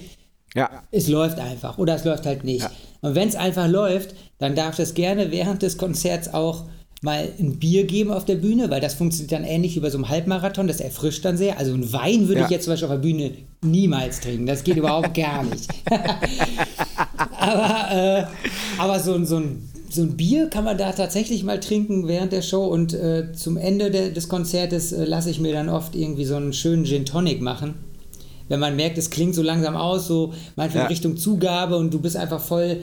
Ja. 0.54 0.68
es 0.90 1.08
läuft 1.08 1.38
einfach 1.38 1.78
oder 1.78 1.94
es 1.94 2.04
läuft 2.04 2.26
halt 2.26 2.44
nicht. 2.44 2.62
Ja. 2.62 2.70
Und 3.02 3.14
wenn 3.14 3.28
es 3.28 3.36
einfach 3.36 3.68
läuft, 3.68 4.14
dann 4.38 4.54
darf 4.54 4.76
das 4.76 4.94
gerne 4.94 5.30
während 5.30 5.62
des 5.62 5.78
Konzerts 5.78 6.32
auch 6.34 6.64
mal 7.02 7.28
ein 7.38 7.58
Bier 7.58 7.84
geben 7.84 8.10
auf 8.12 8.24
der 8.26 8.34
Bühne, 8.34 8.68
weil 8.70 8.80
das 8.82 8.92
funktioniert 8.94 9.32
dann 9.32 9.44
ähnlich 9.44 9.74
wie 9.74 9.80
bei 9.80 9.88
so 9.90 9.96
einem 9.96 10.08
Halbmarathon, 10.10 10.68
das 10.68 10.80
erfrischt 10.80 11.24
dann 11.24 11.36
sehr. 11.38 11.58
Also 11.58 11.72
ein 11.72 11.92
Wein 11.92 12.28
würde 12.28 12.40
Ja. 12.40 12.46
ich 12.46 12.50
jetzt 12.52 12.64
zum 12.64 12.72
Beispiel 12.74 12.88
auf 12.88 12.94
der 12.94 12.98
Bühne 13.00 13.30
niemals 13.62 14.20
trinken, 14.20 14.44
das 14.46 14.64
geht 14.64 14.76
überhaupt 14.76 15.14
gar 15.14 15.42
nicht. 15.44 15.66
aber 17.38 17.90
äh, 17.90 18.24
aber 18.78 19.00
so, 19.00 19.14
ein- 19.14 19.26
so, 19.26 19.36
ein, 19.36 19.68
so 19.90 20.02
ein 20.02 20.16
Bier 20.16 20.48
kann 20.48 20.64
man 20.64 20.76
da 20.78 20.92
tatsächlich 20.92 21.42
mal 21.44 21.60
trinken 21.60 22.06
während 22.08 22.32
der 22.32 22.42
Show 22.42 22.66
und 22.66 22.92
äh, 22.94 23.32
zum 23.32 23.56
Ende 23.56 23.90
der, 23.90 24.10
des 24.10 24.28
Konzertes 24.28 24.92
äh, 24.92 25.04
lasse 25.04 25.30
ich 25.30 25.40
mir 25.40 25.52
dann 25.52 25.68
oft 25.68 25.94
irgendwie 25.96 26.24
so 26.24 26.36
einen 26.36 26.52
schönen 26.52 26.84
Gin 26.84 27.04
Tonic 27.06 27.40
machen. 27.40 27.74
Wenn 28.48 28.60
man 28.60 28.76
merkt, 28.76 28.98
es 28.98 29.10
klingt 29.10 29.34
so 29.34 29.42
langsam 29.42 29.76
aus, 29.76 30.06
so 30.06 30.32
manchmal 30.56 30.84
Ja. 30.84 30.88
Richtung 30.88 31.16
Zugabe 31.16 31.76
und 31.76 31.94
du 31.94 32.00
bist 32.00 32.16
einfach 32.16 32.40
voll 32.40 32.78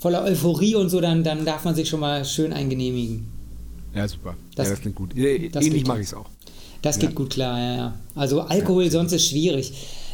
voller 0.00 0.24
Euphorie 0.24 0.74
und 0.76 0.88
so, 0.88 1.00
dann, 1.02 1.22
dann 1.24 1.44
darf 1.44 1.64
man 1.64 1.74
sich 1.74 1.88
schon 1.90 2.00
mal 2.00 2.24
schön 2.24 2.54
eingenehmigen. 2.54 3.26
Ja, 3.94 4.06
super. 4.08 4.36
Das- 4.54 4.66
ja, 4.68 4.72
das 4.74 4.80
klingt 4.80 4.96
gut. 4.96 5.10
Das 5.12 5.64
Ähnlich 5.64 5.82
geht. 5.82 5.86
mache 5.88 6.00
ich 6.00 6.06
es 6.06 6.14
auch. 6.14 6.26
Das 6.82 6.98
geht 6.98 7.14
gut 7.14 7.30
klar, 7.30 7.58
ja, 7.58 7.76
ja. 7.76 7.94
Also 8.14 8.40
Alkohol 8.40 8.90
sonst 8.90 9.12
ist 9.12 9.26
schwierig. 9.28 9.72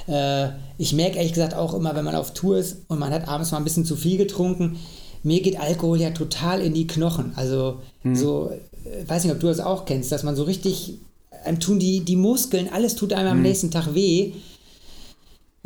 Äh, 0.08 0.48
ich 0.78 0.92
merke 0.92 1.16
ehrlich 1.18 1.32
gesagt 1.32 1.54
auch 1.54 1.74
immer, 1.74 1.94
wenn 1.94 2.04
man 2.04 2.14
auf 2.16 2.34
Tour 2.34 2.58
ist 2.58 2.78
und 2.88 2.98
man 2.98 3.12
hat 3.12 3.28
abends 3.28 3.52
mal 3.52 3.58
ein 3.58 3.64
bisschen 3.64 3.84
zu 3.84 3.94
viel 3.96 4.16
getrunken, 4.18 4.76
mir 5.22 5.40
geht 5.42 5.58
Alkohol 5.60 6.00
ja 6.00 6.10
total 6.10 6.60
in 6.60 6.74
die 6.74 6.86
Knochen. 6.86 7.32
Also 7.36 7.80
so, 8.14 8.50
äh, 8.84 9.08
weiß 9.08 9.24
nicht, 9.24 9.32
ob 9.32 9.40
du 9.40 9.46
das 9.48 9.60
auch 9.60 9.84
kennst, 9.84 10.10
dass 10.12 10.22
man 10.24 10.34
so 10.36 10.42
richtig, 10.44 10.94
einem 11.44 11.60
tun 11.60 11.78
die, 11.78 12.00
die 12.00 12.16
Muskeln, 12.16 12.68
alles 12.72 12.94
tut 12.96 13.12
einem 13.12 13.28
am 13.30 13.42
nächsten 13.42 13.70
Tag 13.70 13.94
weh. 13.94 14.32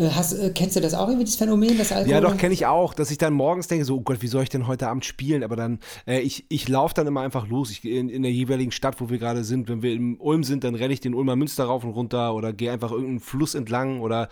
Äh, 0.00 0.10
Hast, 0.10 0.32
äh, 0.32 0.50
kennst 0.54 0.76
du 0.76 0.80
das 0.80 0.94
auch 0.94 1.06
irgendwie, 1.08 1.26
das 1.26 1.36
Phänomen, 1.36 1.76
das 1.78 1.92
Alkohol? 1.92 2.12
Ja, 2.12 2.20
doch, 2.20 2.36
kenne 2.36 2.54
ich 2.54 2.66
auch, 2.66 2.94
dass 2.94 3.10
ich 3.10 3.18
dann 3.18 3.32
morgens 3.34 3.68
denke, 3.68 3.84
so, 3.84 3.96
oh 3.96 4.00
Gott, 4.00 4.22
wie 4.22 4.26
soll 4.26 4.42
ich 4.42 4.48
denn 4.48 4.66
heute 4.66 4.88
Abend 4.88 5.04
spielen? 5.04 5.44
Aber 5.44 5.56
dann, 5.56 5.78
äh, 6.06 6.20
ich, 6.20 6.46
ich 6.48 6.68
laufe 6.68 6.94
dann 6.94 7.06
immer 7.06 7.20
einfach 7.20 7.46
los. 7.46 7.70
Ich, 7.70 7.84
in, 7.84 8.08
in 8.08 8.22
der 8.22 8.32
jeweiligen 8.32 8.72
Stadt, 8.72 9.00
wo 9.00 9.10
wir 9.10 9.18
gerade 9.18 9.44
sind, 9.44 9.68
wenn 9.68 9.82
wir 9.82 9.92
in 9.92 10.16
Ulm 10.18 10.42
sind, 10.42 10.64
dann 10.64 10.74
renne 10.74 10.94
ich 10.94 11.00
den 11.00 11.14
Ulmer 11.14 11.36
Münster 11.36 11.64
rauf 11.64 11.84
und 11.84 11.90
runter 11.90 12.34
oder 12.34 12.52
gehe 12.52 12.72
einfach 12.72 12.90
irgendeinen 12.90 13.20
Fluss 13.20 13.54
entlang 13.54 14.00
oder 14.00 14.28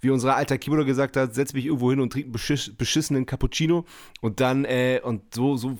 wie 0.00 0.10
unser 0.10 0.36
alter 0.36 0.56
Keyboarder 0.58 0.86
gesagt 0.86 1.16
hat, 1.16 1.34
setz 1.34 1.52
mich 1.52 1.66
irgendwo 1.66 1.90
hin 1.90 2.00
und 2.00 2.12
trinke 2.12 2.26
einen 2.26 2.32
beschiss, 2.32 2.72
beschissenen 2.76 3.26
Cappuccino 3.26 3.84
und 4.22 4.40
dann, 4.40 4.64
äh, 4.64 5.00
und 5.04 5.34
so, 5.34 5.56
so, 5.56 5.76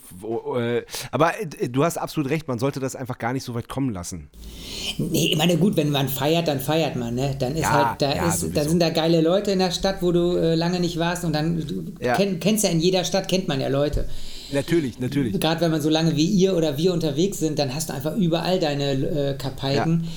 äh, 0.58 0.84
aber 1.10 1.40
äh, 1.40 1.68
du 1.68 1.82
hast 1.84 1.96
absolut 1.96 2.30
recht, 2.30 2.46
man 2.46 2.58
sollte 2.58 2.78
das 2.80 2.94
einfach 2.94 3.16
gar 3.18 3.32
nicht 3.32 3.44
so 3.44 3.54
weit 3.54 3.68
kommen 3.68 3.90
lassen. 3.90 4.28
Nee, 4.98 5.30
ich 5.32 5.38
meine, 5.38 5.56
gut, 5.56 5.76
wenn 5.76 5.90
man 5.90 6.08
feiert, 6.08 6.46
dann 6.48 6.60
feiert 6.60 6.96
man, 6.96 7.14
ne? 7.14 7.36
Dann 7.38 7.54
ist 7.54 7.62
Ja, 7.62 7.90
halt, 7.90 8.02
da 8.02 8.14
ja, 8.14 8.28
ist, 8.28 8.40
sowieso. 8.40 8.54
dann 8.54 8.68
sind 8.68 8.80
da 8.80 8.90
geile 8.90 9.20
Leute 9.20 9.29
in 9.36 9.58
der 9.58 9.70
Stadt, 9.70 9.96
wo 10.00 10.12
du 10.12 10.36
äh, 10.36 10.54
lange 10.54 10.80
nicht 10.80 10.98
warst 10.98 11.24
und 11.24 11.32
dann 11.32 11.58
du 11.66 11.84
Ja. 12.04 12.14
kenn, 12.14 12.40
kennst 12.40 12.64
ja 12.64 12.70
in 12.70 12.80
jeder 12.80 13.04
Stadt 13.04 13.28
kennt 13.28 13.48
man 13.48 13.60
ja 13.60 13.68
Leute. 13.68 14.06
Natürlich, 14.52 14.98
natürlich. 14.98 15.38
Gerade 15.38 15.60
wenn 15.60 15.70
man 15.70 15.80
so 15.80 15.88
lange 15.88 16.16
wie 16.16 16.24
ihr 16.24 16.56
oder 16.56 16.76
wir 16.76 16.92
unterwegs 16.92 17.38
sind, 17.38 17.58
dann 17.58 17.72
hast 17.74 17.88
du 17.88 17.94
einfach 17.94 18.16
überall 18.16 18.58
deine 18.58 18.92
äh, 18.92 19.34
Kapaiken 19.34 20.08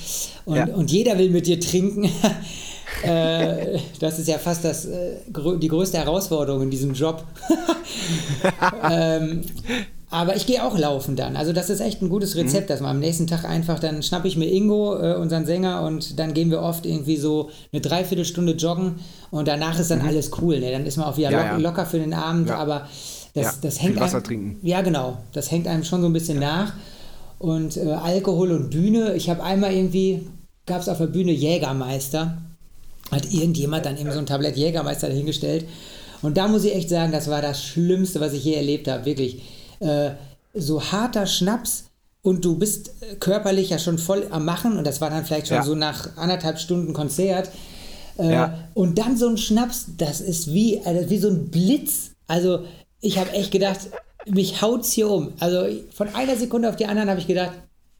und, 0.45 0.55
Ja. 0.55 0.65
und 0.65 0.91
jeder 0.91 1.17
will 1.19 1.29
mit 1.29 1.45
dir 1.45 1.59
trinken. 1.59 2.05
äh, 3.03 3.77
das 3.99 4.17
ist 4.19 4.27
ja 4.27 4.37
fast 4.39 4.63
das, 4.65 4.85
äh, 4.85 5.17
die 5.61 5.67
größte 5.67 5.97
Herausforderung 5.97 6.63
in 6.63 6.71
diesem 6.71 6.93
Job. 6.93 7.23
ähm, 8.89 9.41
aber 10.13 10.35
ich 10.35 10.45
gehe 10.45 10.63
auch 10.63 10.77
laufen 10.77 11.15
dann. 11.15 11.35
Also 11.35 11.53
das 11.53 11.69
ist 11.69 11.79
echt 11.79 12.01
ein 12.01 12.09
gutes 12.09 12.35
Rezept, 12.35 12.69
dass 12.69 12.79
man 12.81 12.91
am 12.91 12.99
nächsten 12.99 13.27
Tag 13.27 13.43
einfach, 13.45 13.79
dann 13.79 14.03
schnappe 14.03 14.27
ich 14.27 14.37
mir 14.37 14.45
Ingo, 14.45 14.95
äh, 14.95 15.15
unseren 15.15 15.45
Sänger, 15.45 15.81
und 15.83 16.19
dann 16.19 16.33
gehen 16.33 16.51
wir 16.51 16.61
oft 16.61 16.85
irgendwie 16.85 17.17
so 17.17 17.49
eine 17.71 17.81
Dreiviertelstunde 17.81 18.53
joggen 18.53 18.95
und 19.31 19.47
danach 19.47 19.79
ist 19.79 19.91
dann 19.91 20.01
alles 20.01 20.31
cool. 20.41 20.59
Ne? 20.59 20.71
Dann 20.71 20.85
ist 20.85 20.97
man 20.97 21.07
auch 21.07 21.17
wieder 21.17 21.31
Ja, 21.31 21.37
lock, 21.37 21.47
ja. 21.47 21.57
locker 21.57 21.85
für 21.85 21.99
den 21.99 22.13
Abend, 22.13 22.49
Ja. 22.49 22.57
aber 22.57 22.87
das, 23.33 23.59
das 23.61 23.81
hängt 23.81 23.99
Wasser 23.99 24.17
einem, 24.17 24.23
trinken. 24.23 24.59
Ja, 24.61 24.81
genau. 24.81 25.17
Das 25.33 25.49
hängt 25.51 25.67
einem 25.67 25.83
schon 25.83 26.01
so 26.01 26.07
ein 26.07 26.13
bisschen 26.13 26.39
nach. 26.39 26.73
Und 27.39 27.75
äh, 27.77 27.89
Alkohol 27.91 28.51
und 28.51 28.69
Bühne, 28.69 29.15
ich 29.15 29.29
habe 29.29 29.43
einmal 29.43 29.73
irgendwie, 29.73 30.27
gab 30.65 30.81
es 30.81 30.87
auf 30.89 30.99
der 30.99 31.07
Bühne 31.07 31.31
Jägermeister 31.31 32.37
hat 33.11 33.31
irgendjemand 33.31 33.85
dann 33.85 33.97
eben 33.97 34.11
so 34.11 34.19
ein 34.19 34.25
Tablett 34.25 34.57
Jägermeister 34.57 35.07
dahingestellt. 35.07 35.65
Und 36.21 36.37
da 36.37 36.47
muss 36.47 36.63
ich 36.63 36.73
echt 36.73 36.89
sagen, 36.89 37.11
das 37.11 37.29
war 37.29 37.41
das 37.41 37.63
Schlimmste, 37.63 38.19
was 38.21 38.33
ich 38.33 38.43
je 38.45 38.53
erlebt 38.53 38.87
habe. 38.87 39.05
Wirklich. 39.05 39.41
Äh, 39.83 40.11
so 40.55 40.81
harter 40.91 41.25
Schnaps 41.25 41.85
und 42.21 42.45
du 42.45 42.57
bist 42.57 42.91
äh, 43.01 43.15
körperlich 43.15 43.69
ja 43.71 43.79
schon 43.79 43.97
voll 43.97 44.27
am 44.29 44.45
Machen 44.45 44.77
und 44.77 44.85
das 44.85 45.01
war 45.01 45.09
dann 45.09 45.25
vielleicht 45.25 45.47
schon 45.47 45.57
Ja. 45.57 45.63
so 45.63 45.75
nach 45.75 46.15
anderthalb 46.17 46.59
Stunden 46.59 46.93
Konzert. 46.93 47.49
Äh, 48.17 48.31
Ja. 48.31 48.57
Und 48.73 48.97
dann 48.99 49.17
so 49.17 49.27
ein 49.27 49.37
Schnaps, 49.37 49.87
das 49.97 50.21
ist 50.21 50.53
wie, 50.53 50.79
also 50.85 51.09
wie 51.09 51.17
so 51.17 51.29
ein 51.29 51.49
Blitz. 51.49 52.11
Also 52.27 52.65
ich 53.01 53.17
habe 53.17 53.31
echt 53.31 53.51
gedacht, 53.51 53.79
mich 54.27 54.61
haut's 54.61 54.91
hier 54.93 55.09
um. 55.09 55.33
Also 55.39 55.65
von 55.91 56.07
einer 56.15 56.35
Sekunde 56.37 56.69
auf 56.69 56.75
die 56.75 56.85
andere 56.85 57.07
habe 57.09 57.19
ich 57.19 57.27
gedacht, 57.27 57.51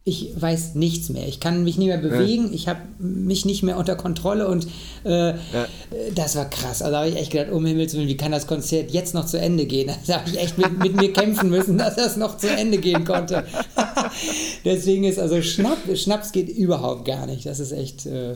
ich 0.06 0.34
weiß 0.36 0.76
nichts 0.76 1.08
mehr. 1.10 1.28
Ich 1.30 1.40
kann 1.40 1.64
mich 1.64 1.78
nicht 1.78 1.88
mehr 1.88 1.98
bewegen. 1.98 2.54
Ich 2.54 2.68
habe 2.68 2.82
mich 3.00 3.46
nicht 3.46 3.64
mehr 3.64 3.78
unter 3.78 3.96
Kontrolle 3.96 4.50
und 4.50 4.68
äh, 5.06 5.36
das 6.14 6.36
war 6.36 6.50
krass. 6.50 6.82
Also 6.82 6.98
habe 6.98 7.08
ich 7.08 7.16
echt 7.16 7.32
gedacht, 7.32 7.52
um 7.54 7.66
Himmels 7.66 7.94
Willen, 7.94 8.10
wie 8.10 8.18
kann 8.18 8.34
das 8.34 8.46
Konzert 8.46 8.92
jetzt 8.92 9.14
noch 9.14 9.26
zu 9.26 9.40
Ende 9.40 9.66
gehen? 9.66 9.90
Da 10.08 10.20
habe 10.20 10.30
ich 10.30 10.38
echt 10.40 10.58
mit, 10.58 10.78
mit 10.80 10.96
mir 10.98 11.14
kämpfen 11.14 11.50
müssen, 11.50 11.78
dass 11.78 11.96
das 11.96 12.18
noch 12.18 12.38
zu 12.38 12.50
Ende 12.50 12.80
gehen 12.80 13.06
konnte. 13.06 13.46
Deswegen 14.66 15.06
ist 15.06 15.20
also 15.20 15.42
Schnapp, 15.42 15.78
Schnaps 15.96 16.34
geht 16.34 16.50
überhaupt 16.50 17.06
gar 17.06 17.26
nicht. 17.26 17.46
Das 17.46 17.60
ist 17.62 17.72
echt 17.72 18.06
äh, 18.06 18.36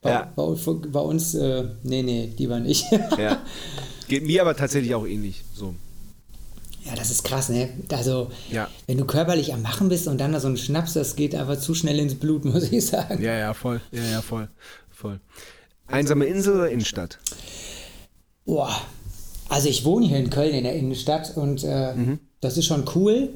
bei, 0.00 0.10
Ja. 0.10 0.32
bei, 0.34 0.42
bei 0.90 1.00
uns, 1.00 1.34
äh, 1.34 1.64
nee, 1.84 2.02
nee, 2.02 2.32
lieber 2.36 2.58
nicht. 2.58 2.86
Ja. 3.16 3.40
Geht 4.08 4.24
mir 4.24 4.40
aber 4.42 4.56
tatsächlich 4.56 4.94
auch 4.94 5.06
ähnlich. 5.06 5.44
So. 5.54 5.74
Ja, 6.88 6.94
das 6.94 7.10
ist 7.10 7.22
krass, 7.22 7.50
ne? 7.50 7.68
Also, 7.92 8.30
Ja. 8.50 8.68
wenn 8.86 8.96
du 8.96 9.04
körperlich 9.04 9.52
am 9.52 9.60
Machen 9.62 9.88
bist 9.90 10.08
und 10.08 10.18
dann 10.18 10.32
da 10.32 10.40
so 10.40 10.48
ein 10.48 10.56
Schnaps, 10.56 10.94
das 10.94 11.16
geht 11.16 11.34
einfach 11.34 11.58
zu 11.60 11.74
schnell 11.74 11.98
ins 11.98 12.14
Blut, 12.14 12.44
muss 12.46 12.72
ich 12.72 12.86
sagen. 12.86 13.22
Ja, 13.22 13.34
ja, 13.36 13.52
voll. 13.54 13.80
Ja, 13.92 14.02
ja, 14.04 14.22
voll. 14.22 14.48
voll. 14.90 15.20
Einsame 15.86 16.24
Insel 16.24 16.54
oder 16.56 16.70
Innenstadt? 16.70 17.18
Boah. 18.46 18.74
Also, 19.50 19.68
ich 19.68 19.84
wohne 19.84 20.06
hier 20.06 20.18
in 20.18 20.30
Köln 20.30 20.54
in 20.54 20.64
der 20.64 20.74
Innenstadt 20.74 21.36
und 21.36 21.62
äh, 21.64 21.94
Mhm. 21.94 22.18
das 22.40 22.56
ist 22.56 22.66
schon 22.66 22.84
cool. 22.94 23.30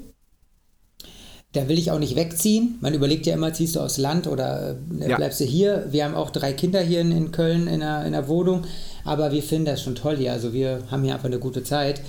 Da 1.52 1.68
will 1.68 1.76
ich 1.78 1.90
auch 1.90 1.98
nicht 1.98 2.16
wegziehen. 2.16 2.78
Man 2.80 2.94
überlegt 2.94 3.26
ja 3.26 3.34
immer, 3.34 3.52
ziehst 3.52 3.76
du 3.76 3.80
aufs 3.80 3.98
Land 3.98 4.26
oder 4.26 4.76
äh, 5.00 5.08
Ja. 5.10 5.16
bleibst 5.16 5.40
du 5.40 5.44
hier? 5.44 5.86
Wir 5.90 6.04
haben 6.06 6.14
auch 6.14 6.30
drei 6.30 6.54
Kinder 6.54 6.80
hier 6.80 7.00
in, 7.02 7.12
in 7.12 7.30
Köln 7.32 7.66
in 7.66 7.80
der, 7.80 8.06
in 8.06 8.12
der 8.12 8.26
Wohnung, 8.28 8.64
aber 9.04 9.32
wir 9.32 9.42
finden 9.42 9.66
das 9.66 9.82
schon 9.82 9.94
toll 9.94 10.16
hier. 10.16 10.32
Also, 10.32 10.54
wir 10.54 10.82
haben 10.90 11.04
hier 11.04 11.12
einfach 11.14 11.26
eine 11.26 11.38
gute 11.38 11.62
Zeit. 11.64 12.00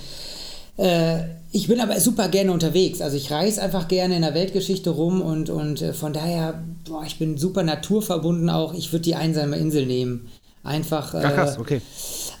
Äh, 0.76 1.18
ich 1.52 1.68
bin 1.68 1.80
aber 1.80 2.00
super 2.00 2.28
gerne 2.28 2.50
unterwegs. 2.52 3.00
Also 3.00 3.16
ich 3.16 3.30
reise 3.30 3.62
einfach 3.62 3.86
gerne 3.86 4.16
in 4.16 4.22
der 4.22 4.34
Weltgeschichte 4.34 4.90
rum 4.90 5.22
und, 5.22 5.50
und 5.50 5.80
äh, 5.82 5.92
von 5.92 6.12
daher, 6.12 6.64
boah, 6.88 7.04
ich 7.06 7.18
bin 7.18 7.38
super 7.38 7.62
naturverbunden 7.62 8.50
auch. 8.50 8.74
Ich 8.74 8.92
würde 8.92 9.04
die 9.04 9.14
einsame 9.14 9.56
Insel 9.56 9.86
nehmen. 9.86 10.28
Einfach, 10.64 11.14
äh, 11.14 11.20
Ach, 11.22 11.34
krass, 11.34 11.58
okay. 11.58 11.82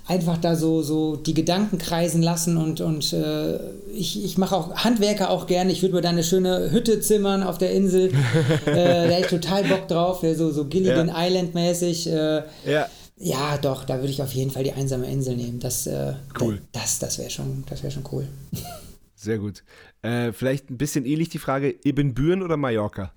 einfach 0.08 0.38
da 0.38 0.56
so, 0.56 0.80
so 0.82 1.14
die 1.14 1.34
Gedanken 1.34 1.76
kreisen 1.76 2.22
lassen 2.22 2.56
und, 2.56 2.80
und 2.80 3.12
äh, 3.12 3.58
ich, 3.92 4.24
ich 4.24 4.38
mache 4.38 4.56
auch 4.56 4.74
Handwerker 4.76 5.28
auch 5.28 5.46
gerne. 5.46 5.70
Ich 5.70 5.82
würde 5.82 5.94
mir 5.94 6.00
da 6.00 6.08
eine 6.08 6.24
schöne 6.24 6.70
Hütte 6.72 7.00
zimmern 7.00 7.42
auf 7.42 7.58
der 7.58 7.72
Insel. 7.72 8.06
äh, 8.66 8.72
da 8.74 9.02
hätte 9.14 9.36
ich 9.36 9.42
total 9.42 9.64
Bock 9.64 9.88
drauf, 9.88 10.24
so, 10.36 10.50
so 10.50 10.64
Gilligan 10.64 11.08
Ja. 11.08 11.26
Island 11.26 11.54
mäßig. 11.54 12.08
Äh, 12.08 12.42
Ja. 12.66 12.88
Ja, 13.24 13.56
doch, 13.58 13.84
da 13.84 13.96
würde 14.00 14.10
ich 14.10 14.22
auf 14.22 14.32
jeden 14.32 14.50
Fall 14.50 14.64
die 14.64 14.72
einsame 14.72 15.10
Insel 15.10 15.34
nehmen. 15.36 15.58
Das, 15.58 15.86
äh, 15.86 16.14
Cool. 16.38 16.60
Das, 16.72 16.98
das 16.98 17.18
wäre 17.18 17.30
schon, 17.30 17.64
das 17.68 17.82
wär 17.82 17.90
schon 17.90 18.04
cool. 18.12 18.28
Sehr 19.16 19.38
gut. 19.38 19.62
Äh, 20.02 20.32
vielleicht 20.32 20.70
ein 20.70 20.76
bisschen 20.76 21.06
ähnlich 21.06 21.30
die 21.30 21.38
Frage: 21.38 21.74
Ibbenbüren 21.84 22.42
oder 22.42 22.56
Mallorca? 22.58 23.12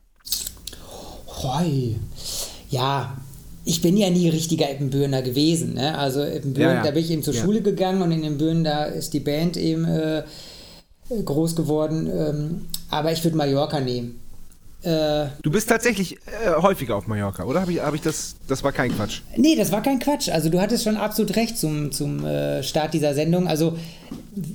Hoi. 1.43 1.95
Ja, 2.69 3.17
ich 3.65 3.81
bin 3.81 3.97
ja 3.97 4.09
nie 4.09 4.29
richtiger 4.29 4.71
Ippenbürner 4.71 5.21
gewesen. 5.21 5.73
Ne? 5.73 5.97
Also 5.97 6.23
Ippenbüren, 6.23 6.69
Ja, 6.69 6.75
ja. 6.75 6.83
da 6.83 6.91
bin 6.91 7.03
ich 7.03 7.11
eben 7.11 7.23
zur 7.23 7.33
Ja. 7.33 7.41
Schule 7.43 7.61
gegangen 7.61 8.01
und 8.01 8.11
in 8.11 8.23
Ippenbüren, 8.23 8.63
da 8.63 8.85
ist 8.85 9.13
die 9.13 9.19
Band 9.19 9.57
eben 9.57 9.83
äh, 9.85 10.23
groß 11.09 11.55
geworden. 11.57 12.07
Ähm, 12.09 12.65
aber 12.89 13.11
ich 13.11 13.23
würde 13.23 13.35
Mallorca 13.35 13.81
nehmen. 13.81 14.19
Äh, 14.87 15.29
Du 15.41 15.51
bist 15.51 15.67
tatsächlich 15.67 16.15
äh, 16.15 16.53
häufiger 16.61 16.95
auf 16.95 17.07
Mallorca, 17.07 17.43
oder? 17.43 17.61
Habe 17.61 17.73
ich, 17.73 17.81
hab 17.81 17.93
ich 17.93 18.01
das? 18.01 18.35
Das 18.47 18.63
war 18.63 18.71
kein 18.71 18.95
Quatsch. 18.95 19.21
Nee, 19.35 19.55
das 19.55 19.71
war 19.71 19.81
kein 19.81 19.99
Quatsch. 19.99 20.29
Also 20.29 20.49
du 20.49 20.61
hattest 20.61 20.85
schon 20.85 20.95
absolut 20.95 21.35
recht 21.35 21.57
zum, 21.57 21.91
zum 21.91 22.23
äh, 22.25 22.63
Start 22.63 22.93
dieser 22.93 23.13
Sendung. 23.13 23.47
Also 23.47 23.77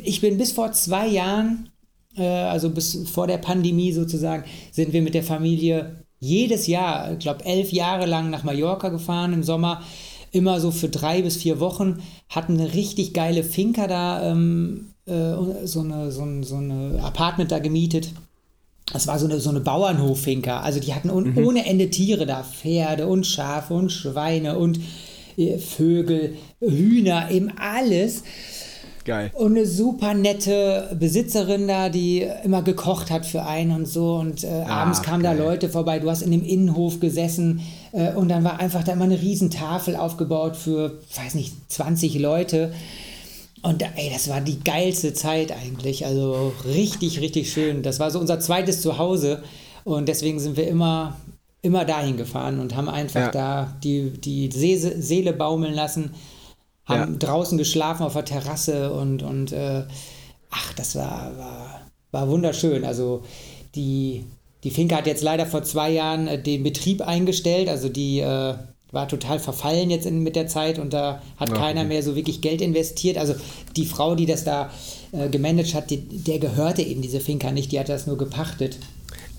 ich 0.03 0.23
bin 0.23 0.39
bis 0.39 0.53
vor 0.53 0.73
zwei 0.73 1.07
Jahren, 1.07 1.69
äh, 2.17 2.25
also 2.25 2.71
bis 2.71 2.97
vor 3.13 3.27
der 3.27 3.39
Pandemie 3.39 3.93
sozusagen, 3.93 4.45
sind 4.71 4.95
wir 4.95 5.03
mit 5.03 5.15
der 5.15 5.23
Familie 5.23 6.05
jedes 6.19 6.67
Jahr, 6.67 7.13
ich 7.13 7.19
glaube 7.19 7.45
elf 7.45 7.71
Jahre 7.71 8.07
lang 8.07 8.31
nach 8.31 8.45
Mallorca 8.45 8.89
gefahren 8.89 9.35
im 9.35 9.43
Sommer. 9.43 9.83
Immer 10.31 10.61
so 10.61 10.71
für 10.71 10.89
drei 10.89 11.21
bis 11.21 11.37
vier 11.37 11.61
Wochen, 11.61 12.01
hatten 12.31 12.59
eine 12.59 12.73
richtig 12.73 13.13
geile 13.13 13.45
Finca 13.45 13.87
da, 13.87 14.31
ähm, 14.31 14.95
äh, 15.05 15.35
so, 15.65 15.81
eine, 15.81 16.11
so, 16.11 16.23
ein, 16.23 16.43
so 16.43 16.57
eine 16.57 17.01
Apartment 17.03 17.53
da 17.53 17.59
gemietet. 17.59 18.13
Das 18.93 19.07
war 19.07 19.19
so 19.19 19.27
eine, 19.27 19.41
so 19.41 19.51
eine 19.51 19.61
Bauernhof-Finca. 19.61 20.61
Also 20.61 20.81
die 20.81 20.95
hatten 20.95 21.11
un, 21.11 21.37
ohne 21.37 21.67
Ende 21.67 21.91
Tiere 21.91 22.27
da. 22.27 22.43
Pferde 22.43 23.07
und 23.07 23.27
Schafe 23.27 23.75
und 23.75 23.91
Schweine 23.91 24.59
und 24.59 24.81
äh, 25.37 25.59
Vögel, 25.59 26.37
Hühner, 26.61 27.31
eben 27.31 27.51
alles. 27.59 28.23
Geil. 29.05 29.33
Und 29.35 29.57
eine 29.57 29.67
super 29.67 30.15
nette 30.15 30.95
Besitzerin 30.99 31.67
da, 31.67 31.89
die 31.89 32.29
immer 32.45 32.63
gekocht 32.63 33.11
hat 33.11 33.27
für 33.27 33.45
einen 33.45 33.73
und 33.73 33.87
so. 33.87 34.15
Und 34.15 34.45
äh, 34.45 34.49
abends 34.49 35.01
Ach, 35.01 35.07
kamen 35.07 35.23
da 35.25 35.35
geil. 35.35 35.45
Leute 35.45 35.69
vorbei. 35.69 35.99
Du 35.99 36.09
hast 36.09 36.23
in 36.23 36.31
dem 36.31 36.45
Innenhof 36.45 37.01
gesessen 37.01 37.63
äh, 37.93 38.13
und 38.13 38.29
dann 38.29 38.45
war 38.45 38.61
einfach 38.61 38.85
da 38.85 38.93
immer 38.93 39.05
eine 39.05 39.21
riesen 39.21 39.51
Tafel 39.51 39.97
aufgebaut 39.97 40.57
für, 40.57 41.01
weiß 41.17 41.35
nicht, 41.35 41.55
20 41.73 42.19
Leute. 42.21 42.73
Und 43.63 43.83
ey, 43.97 44.11
das 44.13 44.29
war 44.29 44.41
die 44.41 44.59
geilste 44.63 45.15
Zeit 45.15 45.53
eigentlich. 45.53 46.05
Also 46.05 46.53
richtig, 46.65 47.21
richtig 47.21 47.53
schön. 47.53 47.83
Das 47.83 48.01
war 48.01 48.11
so 48.11 48.19
unser 48.19 48.41
zweites 48.41 48.83
Zuhause. 48.83 49.43
Und 49.85 50.09
deswegen 50.09 50.41
sind 50.41 50.57
wir 50.57 50.67
immer, 50.67 51.17
immer 51.63 51.85
dahin 51.85 52.17
gefahren 52.17 52.59
und 52.59 52.75
haben 52.75 52.89
einfach 52.89 53.21
Ja. 53.21 53.31
da 53.31 53.77
die, 53.83 54.11
die 54.11 54.51
See 54.51 54.77
Seele 54.77 55.33
baumeln 55.33 55.75
lassen. 55.75 56.13
Haben 56.85 57.13
Ja. 57.13 57.19
draußen 57.19 57.57
geschlafen 57.57 58.03
auf 58.05 58.15
der 58.15 58.25
Terrasse 58.25 58.93
und, 58.93 59.23
und 59.23 59.53
äh, 59.53 59.85
ach, 60.51 60.75
das 60.75 60.97
war, 60.97 61.31
war, 61.39 61.81
war 62.11 62.29
wunderschön. 62.29 62.85
Also 62.85 63.23
die, 63.77 64.25
die 64.65 64.71
Finca 64.71 64.97
hat 64.97 65.07
jetzt 65.07 65.23
leider 65.23 65.47
vor 65.47 65.63
zwei 65.63 65.91
Jahren 65.91 66.27
äh, 66.27 66.43
den 66.43 66.65
Betrieb 66.65 67.01
eingestellt. 67.01 67.69
Also 67.69 67.89
die 67.89 68.19
äh, 68.19 68.55
war 68.93 69.09
total 69.09 69.39
verfallen 69.39 69.91
jetzt 69.91 70.07
in, 70.07 70.23
mit 70.23 70.37
der 70.37 70.47
Zeit 70.47 70.79
und 70.79 70.93
da 70.93 71.23
hat 71.39 71.51
Ach, 71.53 71.57
keiner 71.59 71.81
okay. 71.81 71.89
mehr 71.89 72.03
so 72.03 72.15
wirklich 72.15 72.43
Geld 72.43 72.61
investiert. 72.61 73.17
Also 73.17 73.35
die 73.75 73.87
Frau, 73.87 74.15
die 74.15 74.27
das 74.27 74.45
da 74.45 74.71
äh, 75.13 75.29
gemanagt 75.29 75.75
hat, 75.75 75.91
die, 75.91 75.97
der 75.97 76.39
gehörte 76.39 76.83
eben 76.83 77.03
diese 77.03 77.19
Finca 77.19 77.51
nicht, 77.51 77.73
die 77.73 77.81
hat 77.81 77.89
das 77.89 78.07
nur 78.07 78.19
gepachtet. 78.19 78.79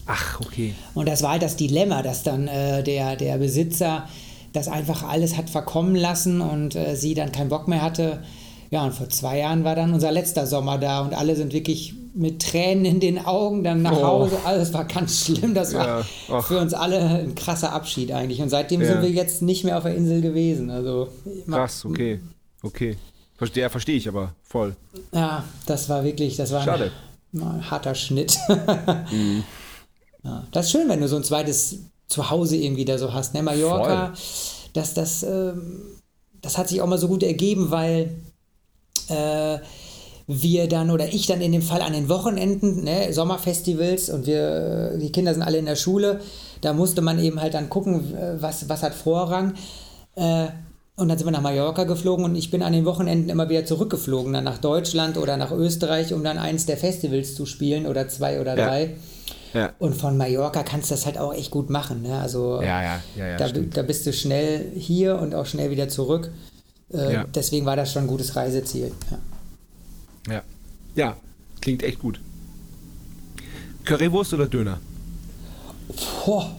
Ach, 0.08 0.42
okay. 0.42 0.74
Und 0.96 1.08
das 1.08 1.22
war 1.22 1.32
halt 1.32 1.44
das 1.44 1.56
Dilemma, 1.56 2.02
dass 2.02 2.24
dann 2.24 2.48
äh, 2.48 2.84
der, 2.84 3.16
der 3.16 3.38
Besitzer 3.38 4.10
das 4.54 4.68
einfach 4.68 5.04
alles 5.04 5.38
hat 5.38 5.50
verkommen 5.50 5.96
lassen 5.96 6.42
und 6.42 6.76
äh, 6.76 6.96
sie 6.96 7.14
dann 7.14 7.32
keinen 7.32 7.50
Bock 7.50 7.68
mehr 7.68 7.82
hatte. 7.82 8.24
Ja, 8.72 8.84
und 8.84 8.94
vor 8.94 9.10
zwei 9.10 9.38
Jahren 9.40 9.64
war 9.64 9.76
dann 9.76 9.94
unser 9.94 10.12
letzter 10.12 10.48
Sommer 10.48 10.80
da 10.80 11.02
und 11.02 11.14
alle 11.14 11.36
sind 11.36 11.54
wirklich 11.54 11.94
mit 12.16 12.42
Tränen 12.42 12.86
in 12.86 13.00
den 13.00 13.26
Augen 13.26 13.64
dann 13.64 13.82
nach 13.82 13.92
Oh. 13.98 14.04
Hause. 14.04 14.38
Alles 14.46 14.72
war 14.74 14.86
ganz 14.86 15.26
schlimm. 15.26 15.54
Das 15.54 15.74
war 15.74 16.06
Ja, 16.28 16.42
für 16.42 16.60
uns 16.60 16.74
alle 16.74 17.00
ein 17.00 17.34
krasser 17.36 17.72
Abschied 17.74 18.12
eigentlich. 18.12 18.42
Und 18.42 18.50
seitdem 18.50 18.82
Ja. 18.82 18.88
sind 18.88 19.02
wir 19.02 19.10
jetzt 19.10 19.42
nicht 19.42 19.64
mehr 19.64 19.78
auf 19.78 19.84
der 19.84 19.96
Insel 19.96 20.22
gewesen. 20.22 20.70
Also, 20.70 21.10
Krass, 21.50 21.86
okay. 21.86 22.20
Okay. 22.62 22.98
Verstehe, 23.36 23.64
ja, 23.64 23.70
verstehe 23.70 23.98
ich 23.98 24.08
aber 24.08 24.36
voll. 24.44 24.76
ja, 25.12 25.44
das 25.66 25.90
war 25.90 26.04
wirklich, 26.04 26.38
das 26.38 26.52
war 26.52 26.64
Schade. 26.64 26.92
Ein, 27.34 27.42
ein 27.42 27.72
harter 27.72 27.96
Schnitt. 27.96 28.38
Mhm. 29.12 29.44
ja, 30.24 30.44
das 30.52 30.68
ist 30.68 30.72
schön, 30.72 30.88
wenn 30.88 31.02
du 31.02 31.08
so 31.08 31.16
ein 31.16 31.24
zweites 31.24 31.80
Zuhause 32.08 32.56
irgendwie 32.58 32.86
da 32.86 32.98
so 33.00 33.12
hast. 33.12 33.34
Ne? 33.34 33.42
Mallorca, 33.42 34.14
das, 34.74 34.94
das, 34.94 35.24
ähm, 35.24 35.82
das 36.42 36.58
hat 36.60 36.70
sich 36.70 36.80
auch 36.82 36.88
mal 36.88 37.00
so 37.00 37.08
gut 37.08 37.24
ergeben, 37.24 37.72
weil 37.72 38.14
äh, 39.10 39.58
wir 40.28 40.68
dann 40.68 40.90
oder 40.90 41.08
ich 41.14 41.28
dann 41.28 41.42
in 41.42 41.52
dem 41.52 41.62
Fall 41.62 41.82
an 41.82 41.94
den 41.94 42.08
Wochenenden, 42.10 42.84
ne, 42.84 43.12
Sommerfestivals 43.12 44.10
und 44.10 44.26
wir, 44.26 44.98
die 44.98 45.12
Kinder 45.12 45.34
sind 45.34 45.44
alle 45.44 45.58
in 45.58 45.66
der 45.66 45.76
Schule, 45.76 46.20
da 46.62 46.74
musste 46.74 47.02
man 47.02 47.20
eben 47.20 47.42
halt 47.42 47.54
dann 47.54 47.70
gucken, 47.70 48.16
äh, 48.16 48.42
was, 48.42 48.70
was 48.70 48.84
hat 48.84 48.94
Vorrang. 48.94 49.54
Äh, 50.16 50.48
und 50.96 51.10
dann 51.10 51.18
sind 51.18 51.26
wir 51.26 51.32
nach 51.32 51.42
Mallorca 51.42 51.86
geflogen 51.86 52.24
und 52.24 52.36
ich 52.36 52.52
bin 52.52 52.62
an 52.62 52.72
den 52.72 52.86
Wochenenden 52.86 53.30
immer 53.30 53.50
wieder 53.50 53.66
zurückgeflogen, 53.66 54.32
dann 54.32 54.44
nach 54.44 54.60
Deutschland 54.60 55.18
oder 55.18 55.38
nach 55.38 55.52
Österreich, 55.52 56.14
um 56.14 56.24
dann 56.24 56.38
eins 56.38 56.68
der 56.68 56.78
Festivals 56.78 57.34
zu 57.36 57.46
spielen 57.48 57.88
oder 57.88 58.08
zwei 58.08 58.40
oder 58.40 58.56
Ja. 58.58 58.68
drei. 58.68 58.96
Ja. 59.54 59.72
Und 59.80 59.96
von 59.96 60.18
Mallorca 60.18 60.64
kannst 60.64 60.90
du 60.90 60.96
das 60.96 61.06
halt 61.06 61.18
auch 61.18 61.34
echt 61.34 61.52
gut 61.52 61.70
machen. 61.70 62.02
Ne? 62.04 62.20
Also 62.20 62.62
Ja, 62.62 62.82
ja, 62.82 63.00
ja, 63.16 63.28
ja, 63.28 63.38
da, 63.38 63.50
da 63.50 63.82
bist 63.84 64.06
du 64.06 64.14
schnell 64.14 64.72
hier 64.76 65.20
und 65.20 65.36
auch 65.36 65.46
schnell 65.46 65.70
wieder 65.72 65.90
zurück. 65.90 66.32
Äh. 66.92 67.26
Deswegen 67.34 67.66
war 67.66 67.76
das 67.76 67.92
schon 67.92 68.04
ein 68.04 68.08
gutes 68.08 68.36
Reiseziel. 68.36 68.92
Ja. 69.12 69.18
Ja. 70.28 70.42
Ja, 70.96 71.18
klingt 71.62 71.84
echt 71.84 72.00
gut. 72.00 72.20
Currywurst 73.86 74.34
oder 74.34 74.48
Döner? 74.48 74.80
Boah. 76.26 76.56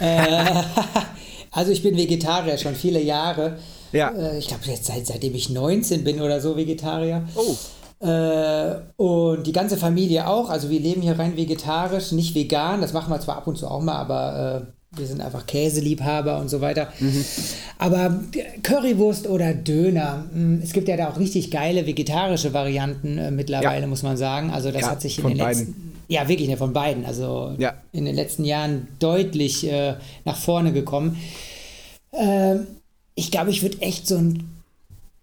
Äh, 0.00 0.62
also 1.50 1.72
ich 1.72 1.82
bin 1.82 1.96
Vegetarier 1.96 2.58
schon 2.58 2.74
viele 2.74 3.02
Jahre. 3.02 3.58
Ja. 3.92 4.10
Äh, 4.10 4.38
ich 4.38 4.48
glaube 4.48 4.64
jetzt 4.66 4.86
seit, 4.86 5.06
seitdem 5.06 5.34
ich 5.34 5.50
19 5.50 6.04
bin 6.04 6.20
oder 6.20 6.40
so 6.40 6.56
Vegetarier. 6.56 7.26
Oh. 7.34 7.56
Äh, 8.04 8.80
und 8.96 9.46
die 9.46 9.52
ganze 9.52 9.76
Familie 9.76 10.26
auch. 10.26 10.48
Also 10.48 10.70
wir 10.70 10.80
leben 10.80 11.02
hier 11.02 11.18
rein 11.18 11.36
vegetarisch, 11.36 12.12
nicht 12.12 12.34
vegan. 12.34 12.80
Das 12.80 12.92
machen 12.92 13.12
wir 13.12 13.20
zwar 13.20 13.36
ab 13.36 13.46
und 13.46 13.56
zu 13.56 13.68
auch 13.68 13.82
mal, 13.82 13.96
aber 13.96 14.66
äh, 14.68 14.79
wir 14.96 15.06
sind 15.06 15.20
einfach 15.20 15.46
Käseliebhaber 15.46 16.38
und 16.40 16.48
so 16.48 16.60
weiter. 16.60 16.92
Aber 17.78 18.22
Currywurst 18.64 19.28
oder 19.28 19.54
Döner, 19.54 20.24
mh, 20.34 20.64
es 20.64 20.72
gibt 20.72 20.88
ja 20.88 20.96
da 20.96 21.08
auch 21.10 21.18
richtig 21.18 21.50
geile 21.52 21.86
vegetarische 21.86 22.52
Varianten 22.52 23.16
äh, 23.16 23.30
mittlerweile, 23.30 23.82
Ja. 23.82 23.86
muss 23.86 24.02
man 24.02 24.16
sagen. 24.16 24.50
Also 24.50 24.72
das 24.72 24.82
Ja, 24.82 24.90
hat 24.90 25.00
sich 25.00 25.18
in 25.20 25.28
den 25.28 25.38
beiden. 25.38 25.58
letzten 25.66 25.92
ja, 26.08 26.26
wirklich, 26.28 26.48
ne, 26.48 26.56
von 26.56 26.72
beiden. 26.72 27.04
Also 27.04 27.54
Ja. 27.58 27.74
in 27.92 28.04
den 28.04 28.16
letzten 28.16 28.44
Jahren 28.44 28.88
deutlich 28.98 29.64
äh, 29.70 29.94
nach 30.24 30.36
vorne 30.36 30.72
gekommen. 30.72 31.16
Ähm, 32.12 32.66
ich 33.14 33.30
glaube, 33.30 33.50
ich 33.50 33.62
würde 33.62 33.80
echt 33.82 34.08
so 34.08 34.16
ein 34.16 34.50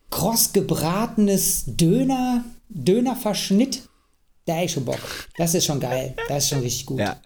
kross 0.10 0.54
gebratenes 0.54 1.66
Döner, 1.68 2.46
Dönerverschnitt, 2.70 3.82
da 4.46 4.54
hätte 4.54 4.66
ich 4.66 4.72
schon 4.72 4.86
Bock. 4.86 5.00
Das 5.38 5.54
ist 5.54 5.66
schon 5.66 5.82
geil. 5.82 6.14
Das 6.30 6.46
ist 6.46 6.50
schon 6.52 6.60
richtig 6.60 6.86
gut. 6.86 7.00
Ja. 7.02 7.18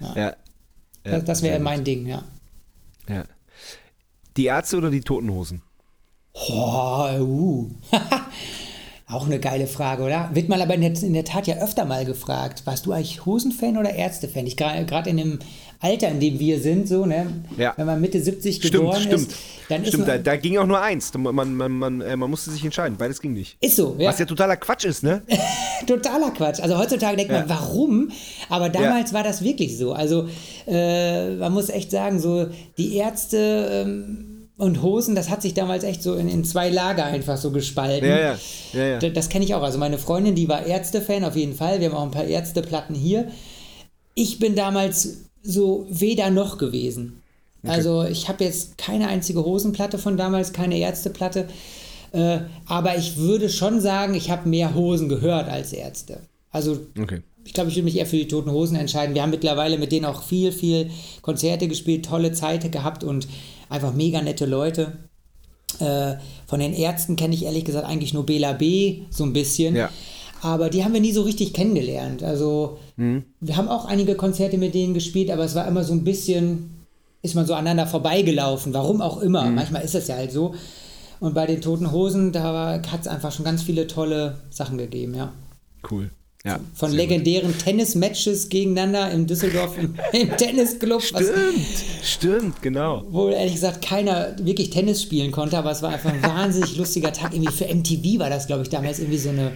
Ja. 0.00 0.12
ja. 0.16 0.36
Das 1.02 1.24
das 1.24 1.38
sehr 1.40 1.52
wäre 1.52 1.60
mein 1.60 1.84
Ding, 1.84 2.06
ja. 2.06 2.22
Ja. 3.08 3.24
Die 4.36 4.46
Ärzte 4.46 4.76
oder 4.76 4.90
die 4.90 5.00
Totenhosen? 5.00 5.62
Oh, 6.32 7.08
uh. 7.18 7.70
Auch 9.08 9.26
eine 9.26 9.40
geile 9.40 9.66
Frage, 9.66 10.04
oder? 10.04 10.30
Wird 10.34 10.48
man 10.48 10.60
aber 10.60 10.74
in 10.74 10.82
der, 10.82 11.02
in 11.02 11.14
der 11.14 11.24
Tat 11.24 11.48
ja 11.48 11.56
öfter 11.56 11.84
mal 11.84 12.04
gefragt. 12.04 12.64
Warst 12.64 12.86
du 12.86 12.92
eigentlich 12.92 13.26
Hosenfan 13.26 13.76
oder 13.76 13.92
Ärztefan? 13.92 14.46
Ich 14.46 14.56
gerade 14.56 15.10
in 15.10 15.16
dem 15.16 15.38
Alter, 15.82 16.08
in 16.08 16.20
dem 16.20 16.38
wir 16.38 16.60
sind, 16.60 16.86
so, 16.88 17.06
ne? 17.06 17.26
Ja. 17.56 17.72
Wenn 17.76 17.86
man 17.86 18.00
Mitte 18.00 18.20
70 18.20 18.56
Stimmt, 18.56 18.72
geboren 18.74 19.00
stimmt. 19.00 19.14
ist, 19.14 19.30
dann 19.70 19.84
Stimmt, 19.86 20.00
ist 20.02 20.08
da, 20.08 20.14
man, 20.14 20.24
da 20.24 20.36
ging 20.36 20.58
auch 20.58 20.66
nur 20.66 20.80
eins. 20.80 21.10
Man, 21.14 21.34
man, 21.34 21.54
man, 21.54 21.72
man, 21.72 22.00
äh, 22.02 22.16
man 22.16 22.28
musste 22.28 22.50
sich 22.50 22.62
entscheiden. 22.64 22.98
Beides 22.98 23.20
ging 23.20 23.32
nicht. 23.32 23.56
ist 23.62 23.76
so, 23.76 23.96
ja. 23.98 24.10
Was 24.10 24.18
ja 24.18 24.26
totaler 24.26 24.56
Quatsch 24.56 24.84
ist, 24.84 25.02
ne? 25.02 25.22
Totaler 25.86 26.30
Quatsch. 26.32 26.60
Also 26.60 26.76
heutzutage 26.76 27.16
denkt 27.16 27.32
man, 27.32 27.48
Ja. 27.48 27.48
warum? 27.48 28.10
Aber 28.50 28.68
damals 28.68 29.12
war 29.14 29.22
das 29.22 29.42
wirklich 29.42 29.78
so. 29.78 29.92
Also 29.94 30.28
äh, 30.66 31.36
man 31.36 31.52
muss 31.52 31.70
echt 31.70 31.90
sagen, 31.90 32.20
so 32.20 32.48
die 32.76 32.96
Ärzte 32.96 33.86
ähm, 33.86 34.48
und 34.58 34.82
Hosen, 34.82 35.14
das 35.14 35.30
hat 35.30 35.40
sich 35.40 35.54
damals 35.54 35.84
echt 35.84 36.02
so 36.02 36.14
in, 36.16 36.28
in 36.28 36.44
zwei 36.44 36.68
Lager 36.68 37.04
einfach 37.06 37.38
so 37.38 37.50
gespalten. 37.50 38.06
Ja, 38.06 38.18
ja. 38.18 38.38
ja, 38.74 38.84
ja. 38.86 38.98
Da- 38.98 39.08
Das 39.08 39.30
kenne 39.30 39.46
ich 39.46 39.54
auch. 39.54 39.62
Also 39.62 39.78
meine 39.78 39.96
Freundin, 39.96 40.34
die 40.34 40.48
war 40.48 40.66
Ärzte-Fan 40.66 41.24
auf 41.24 41.36
jeden 41.36 41.54
Fall. 41.54 41.80
Wir 41.80 41.88
haben 41.88 41.96
auch 41.96 42.02
ein 42.04 42.10
paar 42.10 42.24
Ärzteplatten 42.24 42.94
hier. 42.94 43.28
Ich 44.14 44.38
bin 44.38 44.54
damals 44.54 45.29
so 45.42 45.86
weder 45.90 46.30
noch 46.30 46.58
gewesen. 46.58 47.22
Also 47.62 48.04
ich 48.04 48.28
habe 48.28 48.42
jetzt 48.44 48.78
keine 48.78 49.08
einzige 49.08 49.44
Hosenplatte 49.44 49.98
von 49.98 50.16
damals, 50.16 50.52
keine 50.54 50.78
Ärzteplatte. 50.78 51.46
Äh, 52.12 52.38
aber 52.66 52.96
ich 52.96 53.18
würde 53.18 53.50
schon 53.50 53.80
sagen, 53.80 54.14
ich 54.14 54.30
habe 54.30 54.48
mehr 54.48 54.74
Hosen 54.74 55.08
gehört 55.08 55.48
als 55.48 55.72
Ärzte. 55.74 56.20
Also 56.50 56.78
Okay. 57.00 57.20
ich 57.44 57.52
glaube, 57.52 57.68
ich 57.70 57.76
würde 57.76 57.84
mich 57.84 57.96
eher 57.98 58.06
für 58.06 58.16
die 58.16 58.28
Toten 58.28 58.50
Hosen 58.50 58.76
entscheiden. 58.76 59.14
Wir 59.14 59.22
haben 59.22 59.30
mittlerweile 59.30 59.76
mit 59.78 59.92
denen 59.92 60.06
auch 60.06 60.22
viel, 60.22 60.52
viel 60.52 60.90
Konzerte 61.22 61.68
gespielt, 61.68 62.06
tolle 62.06 62.32
Zeit 62.32 62.70
gehabt 62.72 63.04
und 63.04 63.28
einfach 63.68 63.92
mega 63.92 64.22
nette 64.22 64.46
Leute. 64.46 64.94
Äh, 65.78 66.14
von 66.46 66.60
den 66.60 66.72
Ärzten 66.72 67.14
kenne 67.16 67.34
ich 67.34 67.44
ehrlich 67.44 67.64
gesagt 67.64 67.86
eigentlich 67.86 68.12
nur 68.14 68.26
Bela 68.26 68.54
B. 68.54 69.02
so 69.10 69.22
ein 69.24 69.32
bisschen. 69.32 69.76
Ja. 69.76 69.90
Aber 70.42 70.70
die 70.70 70.84
haben 70.84 70.94
wir 70.94 71.00
nie 71.00 71.12
so 71.12 71.22
richtig 71.22 71.52
kennengelernt. 71.52 72.22
Also 72.22 72.78
wir 72.96 73.56
haben 73.56 73.68
auch 73.68 73.84
einige 73.84 74.14
Konzerte 74.14 74.58
mit 74.58 74.74
denen 74.74 74.94
gespielt, 74.94 75.30
aber 75.30 75.44
es 75.44 75.54
war 75.54 75.66
immer 75.66 75.84
so 75.84 75.92
ein 75.92 76.04
bisschen, 76.04 76.86
ist 77.22 77.34
man 77.34 77.46
so 77.46 77.54
aneinander 77.54 77.86
vorbeigelaufen. 77.86 78.72
Warum 78.74 79.00
auch 79.00 79.20
immer. 79.20 79.50
Manchmal 79.50 79.82
ist 79.82 79.94
es 79.94 80.08
ja 80.08 80.16
halt 80.16 80.32
so. 80.32 80.54
Und 81.20 81.34
bei 81.34 81.46
den 81.46 81.60
Toten 81.60 81.92
Hosen, 81.92 82.32
da 82.32 82.80
hat 82.90 83.00
es 83.00 83.06
einfach 83.06 83.32
schon 83.32 83.44
ganz 83.44 83.62
viele 83.62 83.86
tolle 83.86 84.38
Sachen 84.48 84.78
gegeben, 84.78 85.14
ja. 85.14 85.32
Cool. 85.90 86.10
Ja. 86.44 86.58
Von 86.74 86.90
legendären 86.92 87.56
Tennismatches 87.58 88.48
gegeneinander 88.48 89.10
in 89.10 89.26
Düsseldorf 89.26 89.76
im, 89.76 89.94
im 90.18 90.34
Tennisclub, 90.38 91.02
Stimmt, 91.02 91.34
stimmt, 92.02 92.62
genau. 92.62 93.04
wo 93.10 93.28
ehrlich 93.28 93.54
gesagt 93.54 93.82
keiner 93.84 94.34
wirklich 94.40 94.70
Tennis 94.70 95.02
spielen 95.02 95.32
konnte, 95.32 95.58
aber 95.58 95.70
es 95.70 95.82
war 95.82 95.90
einfach 95.90 96.10
ein 96.10 96.22
wahnsinnig 96.22 96.78
lustiger 96.78 97.12
Tag. 97.12 97.34
Irgendwie 97.34 97.52
für 97.52 97.66
MTV 97.66 98.18
war 98.18 98.30
das, 98.30 98.46
glaube 98.46 98.62
ich, 98.62 98.70
damals 98.70 99.00
irgendwie 99.00 99.18
so 99.18 99.28
eine 99.28 99.52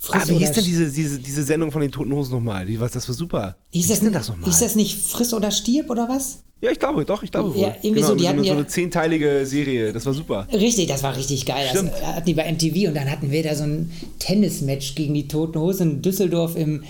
Ah, 0.00 0.20
Friss 0.20 0.28
wie 0.28 0.38
hieß 0.38 0.52
denn 0.52 0.64
diese, 0.64 0.90
diese, 0.90 1.18
diese 1.18 1.42
Sendung 1.42 1.72
von 1.72 1.80
den 1.80 1.90
Toten 1.90 2.12
Hosen 2.12 2.32
nochmal? 2.32 2.66
Die, 2.66 2.78
was, 2.78 2.92
das 2.92 3.08
war 3.08 3.14
super. 3.14 3.56
hieß 3.70 3.86
wie 3.86 3.88
das, 3.88 4.00
denn 4.00 4.12
das 4.12 4.28
nochmal? 4.28 4.48
hieß 4.48 4.60
das 4.60 4.76
nicht 4.76 4.98
Friss 4.98 5.34
oder 5.34 5.50
Stirb 5.50 5.90
oder 5.90 6.08
was? 6.08 6.44
Ja, 6.60 6.70
ich 6.72 6.78
glaube, 6.78 7.04
doch, 7.04 7.22
ich 7.22 7.30
glaube. 7.30 7.56
Ja, 7.58 7.68
wohl. 7.68 7.74
irgendwie 7.82 8.02
so, 8.02 8.14
die 8.14 8.22
so, 8.22 8.28
hatten 8.28 8.38
eine, 8.38 8.48
so 8.48 8.52
eine 8.54 8.66
zehnteilige 8.66 9.44
Serie, 9.44 9.92
das 9.92 10.06
war 10.06 10.14
super. 10.14 10.48
Richtig, 10.52 10.88
das 10.88 11.02
war 11.02 11.16
richtig 11.16 11.46
geil. 11.46 11.68
Das 11.70 11.78
Stimmt. 11.78 11.92
hatten 12.04 12.26
die 12.26 12.34
bei 12.34 12.50
MTV 12.50 12.88
und 12.88 12.94
dann 12.94 13.10
hatten 13.10 13.30
wir 13.30 13.42
da 13.42 13.54
so 13.54 13.64
ein 13.64 13.92
Tennismatch 14.18 14.94
gegen 14.94 15.14
die 15.14 15.28
Toten 15.28 15.58
Hosen 15.58 15.90
in 15.90 16.02
Düsseldorf 16.02 16.56
im, 16.56 16.82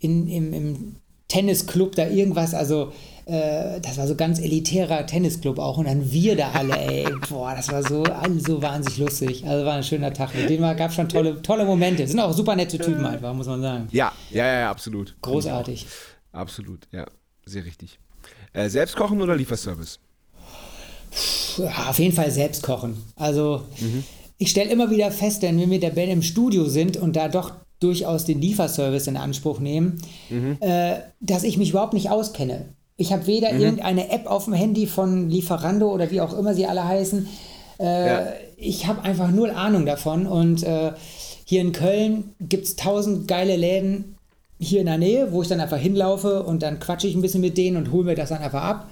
in, 0.00 0.28
im, 0.28 0.52
im 0.52 0.96
Tennisclub 1.28 1.94
da 1.94 2.08
irgendwas. 2.08 2.54
Also 2.54 2.92
äh, 3.26 3.80
das 3.80 3.96
war 3.96 4.06
so 4.06 4.14
ganz 4.14 4.38
elitärer 4.38 5.06
Tennisclub 5.06 5.58
auch 5.58 5.78
und 5.78 5.86
dann 5.86 6.12
wir 6.12 6.36
da 6.36 6.50
alle, 6.52 6.76
ey, 6.76 7.06
boah, 7.28 7.54
das 7.54 7.70
war 7.72 7.82
so, 7.82 8.04
so 8.38 8.62
wahnsinnig 8.62 8.98
lustig. 8.98 9.46
Also 9.46 9.64
war 9.64 9.74
ein 9.74 9.82
schöner 9.82 10.12
Tag. 10.12 10.34
Mit 10.34 10.50
denen 10.50 10.76
gab 10.76 10.90
es 10.90 10.96
schon 10.96 11.08
tolle, 11.08 11.40
tolle 11.42 11.64
Momente. 11.64 12.06
Sind 12.06 12.20
auch 12.20 12.32
super 12.32 12.54
nette 12.56 12.78
Typen 12.78 13.04
einfach, 13.04 13.32
muss 13.32 13.46
man 13.46 13.62
sagen. 13.62 13.88
Ja, 13.92 14.12
ja, 14.30 14.60
ja, 14.60 14.70
absolut. 14.70 15.16
Großartig. 15.22 15.86
Absolut, 16.32 16.86
ja, 16.92 17.06
sehr 17.46 17.64
richtig. 17.64 17.98
Äh, 18.52 18.68
selbst 18.68 18.96
kochen 18.96 19.20
oder 19.22 19.36
Lieferservice? 19.36 20.00
Ja, 21.58 21.90
auf 21.90 21.98
jeden 21.98 22.14
Fall 22.14 22.30
selbst 22.30 22.62
kochen. 22.62 22.96
Also 23.16 23.62
mhm. 23.80 24.04
ich 24.38 24.50
stelle 24.50 24.70
immer 24.70 24.90
wieder 24.90 25.10
fest, 25.10 25.42
wenn 25.42 25.58
wir 25.58 25.66
mit 25.66 25.82
der 25.82 25.90
Band 25.90 26.10
im 26.10 26.22
Studio 26.22 26.66
sind 26.66 26.96
und 26.96 27.14
da 27.16 27.28
doch 27.28 27.52
durchaus 27.80 28.24
den 28.24 28.40
Lieferservice 28.40 29.06
in 29.06 29.16
Anspruch 29.16 29.60
nehmen, 29.60 30.00
mhm. 30.30 30.56
äh, 30.60 30.96
dass 31.20 31.44
ich 31.44 31.58
mich 31.58 31.70
überhaupt 31.70 31.92
nicht 31.92 32.10
auskenne. 32.10 32.74
Ich 32.96 33.12
habe 33.12 33.26
weder 33.26 33.52
mhm. 33.52 33.60
irgendeine 33.60 34.10
App 34.10 34.26
auf 34.26 34.44
dem 34.44 34.54
Handy 34.54 34.86
von 34.86 35.28
Lieferando 35.28 35.92
oder 35.92 36.10
wie 36.10 36.20
auch 36.20 36.36
immer 36.36 36.54
sie 36.54 36.66
alle 36.66 36.84
heißen. 36.84 37.28
Äh, 37.80 38.06
ja. 38.06 38.26
Ich 38.56 38.86
habe 38.86 39.02
einfach 39.02 39.30
null 39.30 39.50
Ahnung 39.50 39.84
davon. 39.84 40.26
Und 40.26 40.62
äh, 40.62 40.92
hier 41.44 41.60
in 41.60 41.72
Köln 41.72 42.34
gibt 42.40 42.64
es 42.64 42.76
tausend 42.76 43.26
geile 43.28 43.56
Läden 43.56 44.16
hier 44.60 44.80
in 44.80 44.86
der 44.86 44.98
Nähe, 44.98 45.32
wo 45.32 45.42
ich 45.42 45.48
dann 45.48 45.60
einfach 45.60 45.78
hinlaufe 45.78 46.44
und 46.44 46.62
dann 46.62 46.78
quatsche 46.78 47.06
ich 47.08 47.14
ein 47.14 47.22
bisschen 47.22 47.40
mit 47.40 47.58
denen 47.58 47.76
und 47.76 47.90
hole 47.90 48.04
mir 48.04 48.14
das 48.14 48.28
dann 48.28 48.42
einfach 48.42 48.62
ab. 48.62 48.90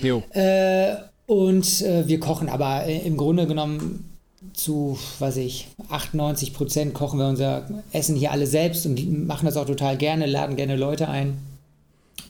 Jo. 0.00 0.22
Äh, 0.30 0.94
und 1.26 1.82
äh, 1.82 2.06
wir 2.06 2.20
kochen 2.20 2.48
aber 2.48 2.84
äh, 2.86 2.98
im 2.98 3.16
Grunde 3.16 3.46
genommen 3.46 4.08
zu, 4.54 4.98
weiß 5.18 5.36
ich, 5.38 5.68
98 5.88 6.54
Prozent 6.54 6.94
kochen 6.94 7.18
wir 7.18 7.26
unser 7.26 7.68
Essen 7.92 8.16
hier 8.16 8.32
alle 8.32 8.46
selbst 8.46 8.86
und 8.86 9.26
machen 9.26 9.46
das 9.46 9.56
auch 9.56 9.66
total 9.66 9.96
gerne, 9.96 10.26
laden 10.26 10.56
gerne 10.56 10.76
Leute 10.76 11.08
ein. 11.08 11.38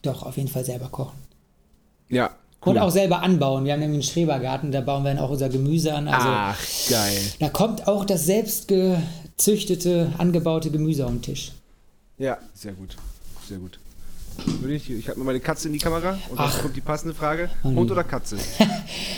Doch, 0.03 0.23
auf 0.25 0.37
jeden 0.37 0.49
Fall 0.49 0.65
selber 0.65 0.89
kochen. 0.89 1.19
Ja. 2.09 2.31
Cool. 2.65 2.75
Und 2.75 2.79
auch 2.79 2.91
selber 2.91 3.23
anbauen. 3.23 3.65
Wir 3.65 3.73
haben 3.73 3.81
nämlich 3.81 4.07
einen 4.07 4.13
Schrebergarten, 4.13 4.71
da 4.71 4.81
bauen 4.83 5.03
wir 5.03 5.15
dann 5.15 5.25
auch 5.25 5.31
unser 5.31 5.49
Gemüse 5.49 5.95
an. 5.95 6.07
Also, 6.07 6.29
Ach, 6.29 6.59
geil. 6.89 7.19
Da 7.41 7.49
kommt 7.49 7.89
auch 7.89 8.05
das 8.05 8.25
selbst 8.25 8.69
gezüchtete, 8.69 10.13
angebaute 10.19 10.71
Gemüse 10.71 11.05
auf 11.05 11.11
den 11.11 11.23
Tisch. 11.23 11.53
Ja, 12.19 12.39
sehr 12.55 12.73
gut. 12.73 12.97
Sehr 13.49 13.59
gut. 13.59 13.81
Ich, 14.69 14.91
ich 14.91 15.09
halte 15.09 15.19
mal 15.19 15.27
meine 15.27 15.41
Katze 15.41 15.69
in 15.69 15.75
die 15.75 15.81
Kamera 15.81 16.19
und 16.31 16.39
dann 16.39 16.51
kommt 16.53 16.77
die 16.77 16.81
passende 16.81 17.15
Frage. 17.15 17.51
Hund 17.65 17.91
oder 17.91 18.05
Katze? 18.05 18.39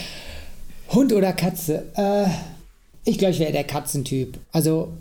Hund 0.90 1.12
oder 1.12 1.32
Katze? 1.32 1.84
Äh, 1.94 2.26
ich 3.04 3.18
glaube, 3.18 3.32
ich 3.32 3.40
wäre 3.40 3.52
der 3.52 3.64
Katzentyp. 3.64 4.38
Also 4.52 4.92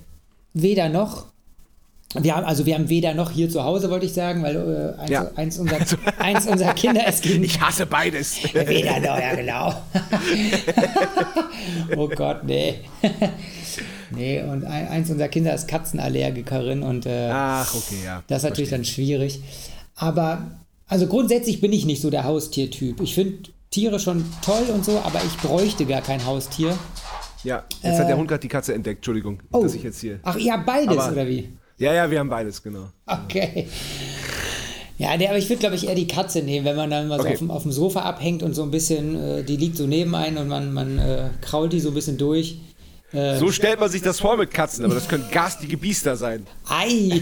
weder 0.53 0.89
noch. 0.89 1.27
Wir 2.16 2.36
haben, 2.36 2.45
also 2.45 2.66
wir 2.66 2.76
haben 2.76 2.89
weder 2.89 3.14
noch 3.14 3.32
hier 3.32 3.49
zu 3.49 3.64
Hause, 3.64 3.89
wollte 3.89 4.05
ich 4.05 4.14
sagen, 4.14 4.43
weil 4.43 4.55
äh, 4.55 5.01
eins, 5.01 5.09
ja. 5.09 5.32
eins, 5.36 5.57
unserer, 5.57 5.80
eins 6.20 6.45
unserer 6.45 6.74
Kinder 6.74 7.01
es 7.07 7.22
ging. 7.22 7.43
Ich 7.53 7.59
hasse 7.59 7.86
beides. 7.86 8.38
weder 8.53 8.99
noch, 8.99 9.20
ja 9.20 9.36
genau. 9.36 9.74
oh 11.97 12.07
Gott, 12.07 12.43
nee. 12.43 12.76
nee, 14.11 14.41
und 14.41 14.64
ein, 14.66 14.88
eins 14.88 15.09
unserer 15.09 15.28
Kinder 15.28 15.53
ist 15.53 15.68
Katzenallergikerin 15.68 16.84
und 16.84 17.05
äh, 17.05 17.30
Ach, 17.32 17.74
okay, 17.74 17.97
ja. 18.05 18.24
Das 18.28 18.39
ist 18.39 18.49
natürlich 18.49 18.70
Verstehe. 18.70 18.78
dann 18.78 18.86
schwierig. 18.86 19.41
Aber 19.95 20.51
also 20.88 21.07
grundsätzlich 21.07 21.59
bin 21.59 21.74
ich 21.74 21.86
nicht 21.86 22.01
so 22.01 22.09
der 22.09 22.24
Haustiertyp. 22.24 23.01
Ich 23.01 23.16
finde 23.16 23.49
Tiere 23.72 23.99
schon 23.99 24.24
toll 24.43 24.66
und 24.72 24.86
so, 24.86 24.99
aber 24.99 25.22
ich 25.26 25.36
bräuchte 25.38 25.86
gar 25.86 26.01
kein 26.01 26.24
Haustier. 26.26 26.78
Ja, 27.43 27.64
jetzt 27.82 27.95
äh, 27.95 27.99
hat 27.99 28.07
der 28.07 28.18
Hund 28.18 28.28
gerade 28.28 28.41
die 28.41 28.47
Katze 28.47 28.74
entdeckt, 28.74 28.99
Entschuldigung, 28.99 29.39
oh. 29.51 29.64
dass 29.64 29.74
ich 29.74 29.84
jetzt 29.84 29.99
hier. 29.99 30.20
Ach, 30.24 30.38
ihr 30.38 30.53
habt 30.53 30.66
beides, 30.66 30.97
aber, 30.97 31.11
oder 31.11 31.28
wie? 31.28 31.49
Ja, 31.84 31.93
ja, 31.93 32.09
wir 32.09 32.19
haben 32.19 32.29
beides, 32.29 32.63
genau. 32.63 32.88
Okay. 33.05 33.67
Ja, 34.97 35.17
nee, 35.17 35.27
aber 35.27 35.38
ich 35.38 35.49
würde, 35.49 35.59
glaube 35.59 35.75
ich, 35.75 35.86
eher 35.86 35.95
die 35.95 36.07
Katze 36.07 36.41
nehmen, 36.41 36.65
wenn 36.65 36.77
man 36.77 36.89
dann 36.89 37.09
mal 37.09 37.19
so 37.19 37.27
auf, 37.27 37.38
dem, 37.38 37.51
auf, 37.51 37.63
dem, 37.63 37.73
Sofa 37.73 38.03
abhängt 38.03 38.41
und 38.41 38.53
so 38.53 38.63
ein 38.63 38.71
bisschen, 38.71 39.21
äh, 39.21 39.43
die 39.43 39.57
liegt 39.57 39.75
so 39.75 39.86
neben 39.86 40.15
einem 40.15 40.38
und 40.38 40.47
man, 40.47 40.71
man 40.71 40.97
äh, 40.97 41.29
krault 41.41 41.73
die 41.73 41.81
so 41.81 41.89
ein 41.89 41.93
bisschen 41.93 42.17
durch. 42.17 42.59
Äh, 43.11 43.38
so 43.38 43.51
stellt 43.51 43.81
man 43.81 43.89
sich 43.89 44.01
das 44.01 44.21
vor 44.21 44.38
mit 44.38 44.51
Katzen, 44.51 44.86
aber 44.86 44.93
das 44.93 45.09
können 45.09 45.25
garstige 45.29 45.75
Biester 45.75 46.15
sein. 46.15 46.47
Ei! 46.69 47.21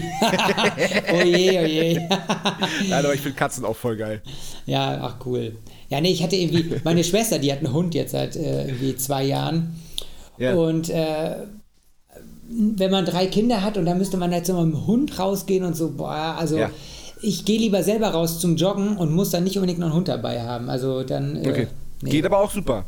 oje, 1.12 1.60
oje. 1.60 2.08
Nein, 2.88 3.04
aber 3.04 3.14
ich 3.14 3.20
finde 3.20 3.36
Katzen 3.36 3.64
auch 3.64 3.76
voll 3.76 3.96
geil. 3.96 4.22
Ja, 4.66 5.00
ach 5.02 5.26
cool. 5.26 5.56
Ja, 5.88 6.00
nee, 6.00 6.12
ich 6.12 6.22
hatte 6.22 6.36
irgendwie, 6.36 6.76
meine 6.84 7.02
Schwester, 7.02 7.40
die 7.40 7.50
hat 7.50 7.58
einen 7.58 7.72
Hund 7.72 7.96
jetzt 7.96 8.12
seit 8.12 8.36
äh, 8.36 8.66
irgendwie 8.66 8.94
zwei 8.94 9.24
Jahren. 9.24 9.74
Ja. 10.38 10.54
Und 10.54 10.88
äh, 10.88 11.34
wenn 12.76 12.90
man 12.90 13.04
drei 13.04 13.26
Kinder 13.26 13.62
hat 13.62 13.76
und 13.76 13.86
dann 13.86 13.98
müsste 13.98 14.16
man 14.16 14.32
halt 14.32 14.46
so 14.46 14.54
mit 14.54 14.74
dem 14.74 14.86
Hund 14.86 15.18
rausgehen 15.18 15.64
und 15.64 15.76
so, 15.76 15.90
boah, 15.90 16.36
also 16.38 16.58
ja. 16.58 16.70
ich 17.22 17.44
gehe 17.44 17.58
lieber 17.58 17.82
selber 17.82 18.08
raus 18.08 18.40
zum 18.40 18.56
Joggen 18.56 18.96
und 18.96 19.12
muss 19.12 19.30
dann 19.30 19.44
nicht 19.44 19.56
unbedingt 19.56 19.78
noch 19.78 19.86
einen 19.86 19.96
Hund 19.96 20.08
dabei 20.08 20.42
haben. 20.42 20.68
Also 20.68 21.02
dann. 21.02 21.36
Äh, 21.36 21.48
okay. 21.48 21.66
Nee. 22.02 22.10
Geht 22.10 22.26
aber 22.26 22.40
auch 22.40 22.50
super. 22.50 22.84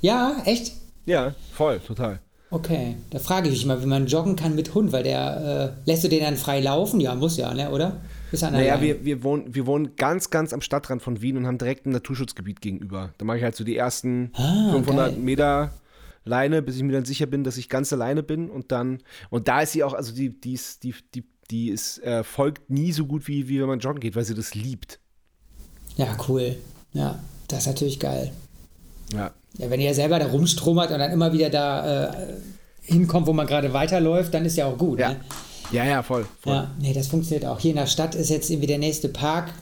Ja, 0.00 0.36
echt? 0.44 0.72
Ja, 1.06 1.34
voll, 1.52 1.80
total. 1.80 2.20
Okay, 2.50 2.96
da 3.10 3.18
frage 3.18 3.48
ich 3.48 3.54
mich 3.54 3.66
mal, 3.66 3.82
wie 3.82 3.86
man 3.86 4.06
joggen 4.06 4.36
kann 4.36 4.54
mit 4.54 4.74
Hund, 4.74 4.92
weil 4.92 5.02
der, 5.02 5.74
äh, 5.84 5.90
lässt 5.90 6.04
du 6.04 6.08
den 6.08 6.20
dann 6.20 6.36
frei 6.36 6.60
laufen? 6.60 7.00
Ja, 7.00 7.14
muss 7.14 7.36
ja, 7.36 7.52
ne, 7.52 7.70
oder? 7.70 8.00
Ist 8.30 8.42
naja, 8.42 8.80
wir, 8.80 9.04
wir, 9.04 9.22
wohnen, 9.22 9.54
wir 9.54 9.66
wohnen 9.66 9.96
ganz, 9.96 10.30
ganz 10.30 10.52
am 10.52 10.60
Stadtrand 10.60 11.02
von 11.02 11.20
Wien 11.20 11.36
und 11.36 11.46
haben 11.46 11.58
direkt 11.58 11.86
ein 11.86 11.90
Naturschutzgebiet 11.90 12.60
gegenüber. 12.60 13.10
Da 13.18 13.24
mache 13.24 13.38
ich 13.38 13.44
halt 13.44 13.54
so 13.54 13.64
die 13.64 13.76
ersten 13.76 14.30
ah, 14.34 14.72
500 14.72 15.10
geil. 15.10 15.18
Meter 15.20 15.72
Leine, 16.24 16.62
bis 16.62 16.76
ich 16.76 16.82
mir 16.82 16.92
dann 16.92 17.04
sicher 17.04 17.26
bin, 17.26 17.44
dass 17.44 17.56
ich 17.56 17.68
ganz 17.68 17.92
alleine 17.92 18.22
bin 18.22 18.50
und 18.50 18.72
dann, 18.72 19.02
und 19.30 19.48
da 19.48 19.60
ist 19.60 19.72
sie 19.72 19.84
auch, 19.84 19.94
also 19.94 20.14
die, 20.14 20.40
die 20.40 20.54
ist, 20.54 20.82
die, 20.82 20.94
die, 21.14 21.24
die 21.50 21.68
ist, 21.70 22.02
äh, 22.02 22.24
folgt 22.24 22.70
nie 22.70 22.92
so 22.92 23.06
gut, 23.06 23.28
wie, 23.28 23.48
wie 23.48 23.60
wenn 23.60 23.68
man 23.68 23.80
joggen 23.80 24.00
geht, 24.00 24.16
weil 24.16 24.24
sie 24.24 24.34
das 24.34 24.54
liebt. 24.54 25.00
Ja, 25.96 26.16
cool. 26.28 26.56
Ja, 26.92 27.18
das 27.48 27.60
ist 27.60 27.66
natürlich 27.66 28.00
geil. 28.00 28.32
Ja, 29.12 29.32
ja, 29.58 29.70
wenn 29.70 29.80
ihr 29.80 29.94
selber 29.94 30.18
da 30.18 30.26
rumstromert 30.26 30.90
und 30.90 30.98
dann 30.98 31.12
immer 31.12 31.32
wieder 31.32 31.50
da 31.50 32.06
äh, 32.06 32.34
hinkommt, 32.82 33.26
wo 33.26 33.32
man 33.32 33.46
gerade 33.46 33.72
weiterläuft, 33.72 34.34
dann 34.34 34.44
ist 34.44 34.56
ja 34.56 34.66
auch 34.66 34.76
gut. 34.76 34.98
Ja, 34.98 35.10
ne? 35.10 35.20
ja, 35.70 35.84
ja, 35.84 36.02
voll, 36.02 36.26
voll. 36.40 36.54
Ja, 36.54 36.70
nee, 36.80 36.92
das 36.92 37.06
funktioniert 37.06 37.46
auch. 37.46 37.60
Hier 37.60 37.70
in 37.70 37.76
der 37.76 37.86
Stadt 37.86 38.14
ist 38.14 38.30
jetzt 38.30 38.50
irgendwie 38.50 38.66
der 38.66 38.78
nächste 38.78 39.08
Park. 39.08 39.52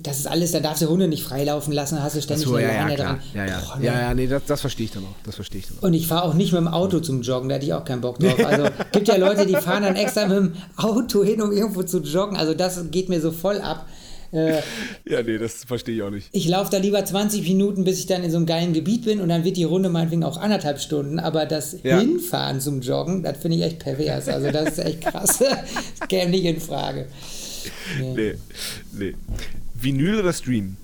Das 0.00 0.20
ist 0.20 0.28
alles, 0.28 0.52
da 0.52 0.60
darfst 0.60 0.80
du 0.80 0.88
Hunde 0.88 1.08
nicht 1.08 1.24
freilaufen 1.24 1.72
lassen, 1.72 2.00
hast 2.00 2.14
du 2.14 2.22
ständig 2.22 2.46
so, 2.46 2.54
eine 2.54 2.68
ja, 2.68 2.72
Leine 2.72 2.90
ja, 2.90 2.96
dran. 2.96 3.20
Ja, 3.34 3.46
ja, 3.46 3.58
Boah, 3.58 3.82
ja, 3.82 4.00
ja, 4.00 4.14
nee, 4.14 4.28
das, 4.28 4.44
das 4.46 4.60
verstehe 4.60 4.84
ich 4.84 4.92
dann 4.92 5.02
auch. 5.02 5.16
Das 5.24 5.34
verstehe 5.34 5.60
ich 5.60 5.66
dann 5.66 5.78
auch. 5.78 5.82
Und 5.82 5.94
ich 5.94 6.06
fahre 6.06 6.22
auch 6.22 6.34
nicht 6.34 6.52
mit 6.52 6.60
dem 6.60 6.68
Auto 6.68 7.00
zum 7.00 7.22
Joggen, 7.22 7.48
da 7.48 7.56
hätte 7.56 7.66
ich 7.66 7.74
auch 7.74 7.84
keinen 7.84 8.00
Bock 8.00 8.20
drauf. 8.20 8.38
Also 8.44 8.68
gibt 8.92 9.08
ja 9.08 9.16
Leute, 9.16 9.44
die 9.44 9.56
fahren 9.56 9.82
dann 9.82 9.96
extra 9.96 10.26
mit 10.28 10.36
dem 10.36 10.52
Auto 10.76 11.24
hin, 11.24 11.42
um 11.42 11.50
irgendwo 11.50 11.82
zu 11.82 11.98
joggen. 11.98 12.36
Also 12.36 12.54
das 12.54 12.90
geht 12.90 13.08
mir 13.08 13.20
so 13.20 13.32
voll 13.32 13.60
ab. 13.60 13.86
Äh, 14.30 14.60
ja, 15.08 15.22
nee, 15.22 15.38
das 15.38 15.64
verstehe 15.64 15.96
ich 15.96 16.02
auch 16.02 16.10
nicht. 16.10 16.28
Ich 16.32 16.46
laufe 16.48 16.70
da 16.70 16.78
lieber 16.78 17.04
20 17.04 17.42
Minuten, 17.42 17.84
bis 17.84 17.98
ich 17.98 18.06
dann 18.06 18.22
in 18.22 18.30
so 18.30 18.36
einem 18.36 18.46
geilen 18.46 18.72
Gebiet 18.72 19.04
bin 19.04 19.20
und 19.20 19.28
dann 19.28 19.44
wird 19.44 19.56
die 19.56 19.64
Runde 19.64 19.88
meinetwegen 19.88 20.24
auch 20.24 20.36
anderthalb 20.36 20.80
Stunden. 20.80 21.18
Aber 21.18 21.46
das 21.46 21.76
ja. 21.82 21.98
Hinfahren 21.98 22.60
zum 22.60 22.80
Joggen, 22.80 23.22
das 23.22 23.38
finde 23.38 23.56
ich 23.56 23.62
echt 23.64 23.78
pervers. 23.78 24.28
Also 24.28 24.50
das 24.50 24.70
ist 24.70 24.78
echt 24.78 25.00
krass. 25.00 25.38
das 25.98 26.08
käme 26.08 26.30
nicht 26.30 26.44
in 26.44 26.60
Frage. 26.60 27.06
Nee. 28.00 28.14
nee, 28.14 28.34
nee. 28.92 29.14
Vinyl 29.80 30.20
oder 30.20 30.32
Stream? 30.32 30.76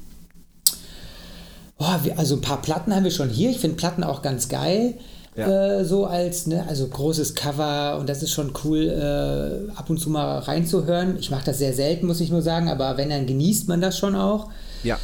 Oh, 1.78 1.84
also 2.16 2.36
ein 2.36 2.40
paar 2.40 2.62
Platten 2.62 2.94
haben 2.94 3.04
wir 3.04 3.10
schon 3.10 3.28
hier. 3.28 3.50
Ich 3.50 3.58
finde 3.58 3.76
Platten 3.76 4.04
auch 4.04 4.22
ganz 4.22 4.48
geil. 4.48 4.94
Ja. 5.36 5.80
Äh, 5.80 5.84
so 5.84 6.06
als, 6.06 6.46
ne, 6.46 6.64
also 6.68 6.86
großes 6.86 7.34
Cover 7.34 7.98
und 7.98 8.08
das 8.08 8.22
ist 8.22 8.30
schon 8.30 8.52
cool, 8.64 8.86
äh, 8.88 9.72
ab 9.76 9.90
und 9.90 9.98
zu 9.98 10.08
mal 10.08 10.38
reinzuhören. 10.38 11.18
Ich 11.18 11.30
mache 11.30 11.44
das 11.44 11.58
sehr 11.58 11.72
selten, 11.72 12.06
muss 12.06 12.20
ich 12.20 12.30
nur 12.30 12.42
sagen, 12.42 12.68
aber 12.68 12.96
wenn, 12.96 13.10
dann 13.10 13.26
genießt 13.26 13.66
man 13.66 13.80
das 13.80 13.98
schon 13.98 14.14
auch. 14.14 14.50
Ja. 14.84 14.98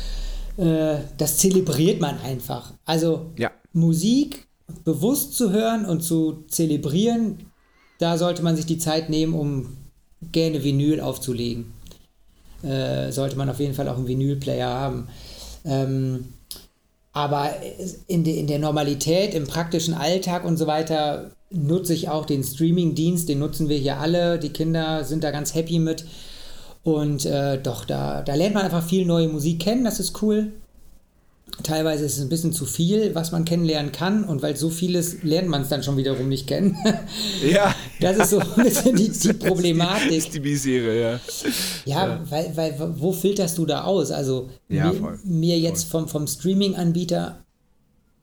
Äh, 0.56 0.98
das 1.18 1.38
zelebriert 1.38 2.00
man 2.00 2.20
einfach. 2.20 2.72
Also 2.84 3.32
ja. 3.36 3.50
Musik 3.72 4.46
bewusst 4.84 5.34
zu 5.34 5.50
hören 5.50 5.84
und 5.84 6.02
zu 6.02 6.44
zelebrieren, 6.48 7.38
da 7.98 8.16
sollte 8.16 8.42
man 8.42 8.54
sich 8.54 8.66
die 8.66 8.78
Zeit 8.78 9.10
nehmen, 9.10 9.34
um 9.34 9.76
gerne 10.30 10.62
Vinyl 10.62 11.00
aufzulegen. 11.00 11.72
Äh, 12.62 13.10
sollte 13.12 13.36
man 13.36 13.48
auf 13.48 13.60
jeden 13.60 13.74
Fall 13.74 13.88
auch 13.88 13.96
einen 13.96 14.08
Vinylplayer 14.08 14.68
haben. 14.68 15.08
Ähm, 15.64 16.32
aber 17.12 17.50
in, 18.06 18.22
de, 18.24 18.38
in 18.38 18.46
der 18.46 18.58
Normalität, 18.58 19.34
im 19.34 19.46
praktischen 19.46 19.94
Alltag 19.94 20.44
und 20.44 20.56
so 20.56 20.66
weiter 20.66 21.32
nutze 21.50 21.92
ich 21.94 22.08
auch 22.08 22.24
den 22.24 22.44
Streaming-Dienst, 22.44 23.28
den 23.28 23.40
nutzen 23.40 23.68
wir 23.68 23.78
hier 23.78 23.98
alle. 23.98 24.38
Die 24.38 24.50
Kinder 24.50 25.04
sind 25.04 25.24
da 25.24 25.30
ganz 25.30 25.54
happy 25.54 25.78
mit. 25.78 26.04
Und 26.82 27.26
äh, 27.26 27.60
doch, 27.60 27.84
da, 27.84 28.22
da 28.22 28.34
lernt 28.34 28.54
man 28.54 28.64
einfach 28.64 28.84
viel 28.84 29.04
neue 29.04 29.28
Musik 29.28 29.60
kennen, 29.60 29.84
das 29.84 30.00
ist 30.00 30.22
cool. 30.22 30.52
Teilweise 31.62 32.04
ist 32.04 32.16
es 32.16 32.22
ein 32.22 32.28
bisschen 32.28 32.52
zu 32.52 32.64
viel, 32.64 33.14
was 33.14 33.32
man 33.32 33.44
kennenlernen 33.44 33.92
kann. 33.92 34.24
Und 34.24 34.42
weil 34.42 34.56
so 34.56 34.70
vieles 34.70 35.22
lernt 35.22 35.48
man 35.48 35.62
es 35.62 35.68
dann 35.68 35.82
schon 35.82 35.96
wiederum 35.96 36.28
nicht 36.28 36.46
kennen. 36.46 36.76
Ja. 37.42 37.74
Das 38.00 38.16
ist 38.16 38.30
so 38.30 38.38
ein 38.38 38.64
bisschen 38.64 38.96
die, 38.96 39.08
die 39.22 39.32
Problematik. 39.32 40.08
Das 40.08 40.16
ist 40.16 40.34
die 40.34 40.40
Misere, 40.40 41.00
ja. 41.00 41.20
Ja, 41.84 42.08
ja. 42.08 42.20
Weil, 42.28 42.52
weil 42.54 42.94
wo 42.96 43.12
filterst 43.12 43.58
du 43.58 43.66
da 43.66 43.84
aus? 43.84 44.10
Also 44.10 44.48
ja, 44.68 44.92
mir, 44.92 45.18
mir, 45.24 45.58
jetzt 45.58 45.84
vom, 45.84 46.08
vom 46.08 46.26
Streaming-Anbieter 46.26 47.44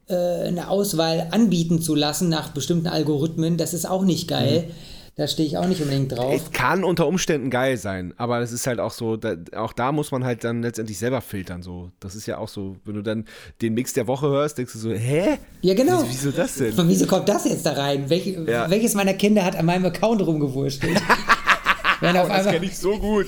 äh, 0.08 0.16
eine 0.16 0.70
Auswahl 0.70 1.28
anbieten 1.32 1.82
zu 1.82 1.96
lassen 1.96 2.30
nach 2.30 2.50
bestimmten 2.50 2.88
Algorithmen, 2.88 3.58
das 3.58 3.74
ist 3.74 3.88
auch 3.88 4.04
nicht 4.04 4.28
geil. 4.28 4.66
Mhm. 4.68 4.97
Da 5.18 5.28
stehe 5.28 5.48
ich 5.48 5.58
auch 5.58 5.66
nicht 5.68 5.82
unbedingt 5.82 6.12
drauf. 6.12 6.32
Es 6.32 6.52
kann 6.52 6.84
unter 6.84 7.08
Umständen 7.08 7.50
geil 7.50 7.78
sein, 7.78 8.14
aber 8.18 8.40
es 8.42 8.52
ist 8.52 8.68
halt 8.68 8.80
auch 8.80 8.92
so, 8.92 9.18
da, 9.18 9.36
auch 9.56 9.74
da 9.74 9.92
muss 9.92 10.12
man 10.12 10.24
halt 10.24 10.44
dann 10.44 10.62
letztendlich 10.62 11.00
selber 11.00 11.22
filtern. 11.22 11.64
So. 11.64 11.90
Das 12.00 12.14
ist 12.14 12.28
ja 12.28 12.38
auch 12.38 12.48
so, 12.48 12.76
wenn 12.86 12.94
du 12.94 13.02
dann 13.02 13.26
den 13.64 13.74
Mix 13.74 13.94
der 13.94 14.06
Woche 14.06 14.28
hörst, 14.28 14.60
denkst 14.60 14.74
du 14.74 14.80
so, 14.80 14.92
hä? 14.94 15.40
Ja, 15.62 15.74
genau. 15.74 16.04
Wieso, 16.04 16.28
wieso 16.28 16.32
das 16.32 16.54
denn? 16.56 16.72
Von 16.72 16.88
wieso 16.88 17.08
kommt 17.08 17.28
das 17.28 17.46
jetzt 17.46 17.66
da 17.66 17.74
rein? 17.74 18.08
Welch, 18.12 18.28
Ja. 18.48 18.70
Welches 18.70 18.94
meiner 18.94 19.16
Kinder 19.16 19.44
hat 19.44 19.56
an 19.56 19.66
meinem 19.66 19.86
Account 19.86 20.22
rumgewurschtelt? 20.22 21.02
Wenn 22.00 22.16
auf 22.16 22.28
Oh, 22.30 22.34
das 22.34 22.46
kenne 22.46 22.66
ich 22.68 22.78
so 22.78 22.96
gut. 23.00 23.26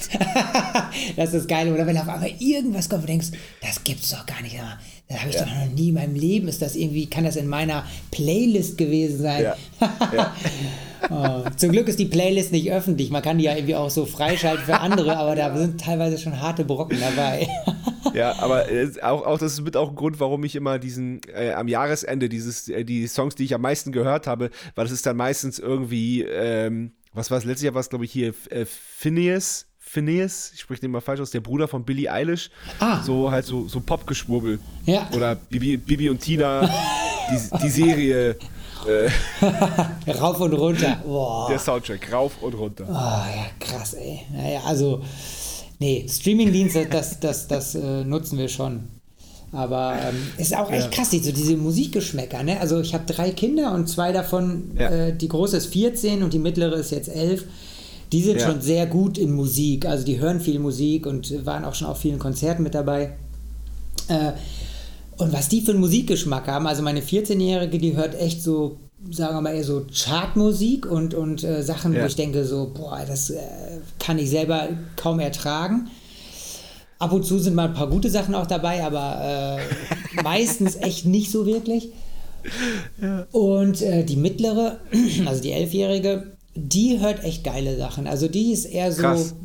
das 1.15 1.33
ist 1.33 1.47
geil. 1.47 1.73
Oder 1.73 1.87
wenn 1.87 1.97
auf 1.97 2.07
einmal 2.07 2.31
irgendwas 2.37 2.87
kommt, 2.87 3.01
du 3.01 3.07
denkst, 3.07 3.29
das 3.63 3.83
gibt's 3.83 4.11
doch 4.11 4.27
gar 4.27 4.43
nicht. 4.43 4.55
Das 5.07 5.19
habe 5.21 5.31
ich 5.31 5.37
doch 5.37 5.47
noch 5.47 5.73
nie 5.73 5.89
in 5.89 5.95
meinem 5.95 6.13
Leben. 6.13 6.47
Ist 6.47 6.61
das 6.61 6.75
irgendwie, 6.75 7.07
kann 7.07 7.23
das 7.23 7.35
in 7.35 7.47
meiner 7.47 7.83
Playlist 8.11 8.77
gewesen 8.77 9.23
sein? 9.23 9.41
Ja. 9.41 9.55
Ja. 10.13 10.35
Oh, 11.09 11.43
zum 11.55 11.71
Glück 11.71 11.87
ist 11.87 11.99
die 11.99 12.05
Playlist 12.05 12.51
nicht 12.51 12.71
öffentlich. 12.71 13.09
Man 13.09 13.21
kann 13.21 13.37
die 13.37 13.45
ja 13.45 13.55
irgendwie 13.55 13.75
auch 13.75 13.89
so 13.89 14.05
freischalten 14.05 14.65
für 14.65 14.79
andere, 14.79 15.17
aber 15.17 15.35
da 15.35 15.55
sind 15.57 15.79
teilweise 15.81 16.17
schon 16.17 16.39
harte 16.39 16.65
Brocken 16.65 16.99
dabei. 16.99 17.47
Ja, 18.13 18.39
aber 18.39 18.71
äh, 18.71 18.89
auch, 19.01 19.25
auch 19.25 19.37
das 19.37 19.53
ist 19.53 19.61
mit 19.61 19.77
auch 19.77 19.89
ein 19.89 19.95
Grund, 19.95 20.19
warum 20.19 20.43
ich 20.43 20.55
immer 20.55 20.79
diesen 20.79 21.21
äh, 21.33 21.51
am 21.51 21.67
Jahresende 21.67 22.27
dieses 22.27 22.67
äh, 22.67 22.83
die 22.83 23.05
Songs, 23.07 23.35
die 23.35 23.43
ich 23.43 23.53
am 23.53 23.61
meisten 23.61 23.91
gehört 23.91 24.25
habe, 24.25 24.49
weil 24.73 24.85
das 24.85 24.91
ist 24.91 25.05
dann 25.05 25.17
meistens 25.17 25.59
irgendwie 25.59 26.23
ähm, 26.23 26.93
was 27.13 27.29
war 27.29 27.37
es 27.37 27.43
letztes 27.43 27.65
Jahr 27.65 27.73
war 27.75 27.81
es 27.81 27.89
glaube 27.89 28.05
ich 28.05 28.11
hier 28.11 28.33
äh, 28.49 28.65
Phineas 28.65 29.67
Phineas, 29.89 30.51
ich 30.53 30.59
spreche 30.59 30.81
den 30.81 30.91
mal 30.91 31.01
falsch 31.01 31.19
aus, 31.19 31.31
der 31.31 31.39
Bruder 31.39 31.67
von 31.67 31.83
Billie 31.83 32.11
Eilish. 32.11 32.51
Ah. 32.79 33.01
So 33.01 33.31
halt 33.31 33.45
so, 33.45 33.67
so 33.67 33.79
Popgeschwurbel. 33.79 34.59
Ja. 34.85 35.09
Oder 35.15 35.33
Bibi, 35.33 35.77
Bibi 35.77 36.09
und 36.09 36.19
Tina, 36.19 36.69
die, 37.31 37.57
die 37.63 37.69
Serie, 37.69 38.29
äh, 38.29 38.35
Rauf 40.21 40.39
und 40.41 40.53
runter. 40.53 40.97
Boah. 41.05 41.47
der 41.49 41.59
Soundtrack, 41.59 42.11
rauf 42.11 42.33
und 42.41 42.53
runter. 42.53 42.85
Ah, 42.89 43.25
ja, 43.35 43.45
krass, 43.65 43.93
ey. 43.93 44.21
Naja, 44.33 44.61
also, 44.65 45.01
nee, 45.79 46.05
Streamingdienste, 46.09 46.85
das, 46.85 47.19
das, 47.19 47.47
das 47.47 47.75
äh, 47.75 48.03
nutzen 48.03 48.37
wir 48.37 48.47
schon. 48.49 48.87
Aber 49.51 49.95
ähm, 50.07 50.15
es 50.37 50.47
ist 50.51 50.57
auch 50.57 50.71
echt 50.71 50.91
krass, 50.91 51.09
die- 51.09 51.19
so 51.19 51.31
diese 51.31 51.57
Musikgeschmäcker, 51.57 52.43
ne? 52.43 52.59
Also 52.59 52.79
ich 52.81 52.93
habe 52.93 53.05
drei 53.11 53.31
Kinder 53.31 53.73
und 53.73 53.87
zwei 53.89 54.11
davon, 54.11 54.71
Ja. 54.77 54.89
äh, 54.89 55.17
die 55.17 55.27
große 55.27 55.57
ist 55.57 55.67
14 55.73 56.21
und 56.21 56.33
die 56.33 56.39
mittlere 56.39 56.73
ist 56.75 56.91
jetzt 56.91 57.09
11. 57.09 57.45
Die 58.11 58.21
sind 58.21 58.39
Ja. 58.39 58.47
schon 58.47 58.61
sehr 58.61 58.85
gut 58.85 59.17
in 59.17 59.31
Musik, 59.31 59.85
also 59.85 60.05
die 60.05 60.19
hören 60.19 60.39
viel 60.39 60.59
Musik 60.59 61.05
und 61.07 61.45
waren 61.45 61.65
auch 61.65 61.73
schon 61.75 61.87
auf 61.87 61.97
vielen 61.99 62.19
Konzerten 62.19 62.61
mit 62.63 62.75
dabei. 62.75 63.13
Äh, 64.07 64.33
und 65.19 65.31
was 65.33 65.47
die 65.49 65.61
für 65.61 65.71
einen 65.71 65.79
Musikgeschmack 65.81 66.47
haben, 66.47 66.65
also 66.65 66.81
meine 66.81 67.01
14-Jährige, 67.01 67.77
die 67.77 67.95
hört 67.95 68.19
echt 68.19 68.41
so, 68.41 68.77
sagen 69.11 69.35
wir 69.35 69.41
mal, 69.41 69.53
eher 69.53 69.63
so 69.63 69.85
Chartmusik 69.93 70.85
und, 70.85 71.13
und 71.13 71.43
äh, 71.43 71.61
Sachen, 71.61 71.93
Ja. 71.93 72.01
wo 72.01 72.05
ich 72.07 72.15
denke, 72.15 72.43
so, 72.45 72.71
boah, 72.73 73.01
das 73.07 73.29
äh, 73.29 73.37
kann 73.99 74.17
ich 74.17 74.29
selber 74.29 74.69
kaum 74.95 75.19
ertragen. 75.19 75.89
Ab 76.99 77.13
und 77.13 77.25
zu 77.25 77.37
sind 77.39 77.53
mal 77.55 77.67
ein 77.69 77.73
paar 77.73 77.89
gute 77.89 78.09
Sachen 78.09 78.33
auch 78.35 78.47
dabei, 78.47 78.83
aber 78.83 79.57
äh, 80.17 80.21
meistens 80.23 80.75
echt 80.77 81.05
nicht 81.05 81.31
so 81.31 81.45
wirklich. 81.45 81.89
Und 83.31 83.81
äh, 83.81 84.03
die 84.03 84.15
mittlere, 84.15 84.79
also 85.25 85.41
die 85.41 85.51
Elfjährige, 85.51 86.31
die 86.55 86.99
hört 86.99 87.23
echt 87.23 87.43
geile 87.43 87.77
Sachen. 87.77 88.07
Also 88.07 88.27
die 88.27 88.51
ist 88.51 88.65
eher 88.65 88.91
so, 88.91 89.01
Krass. 89.01 89.35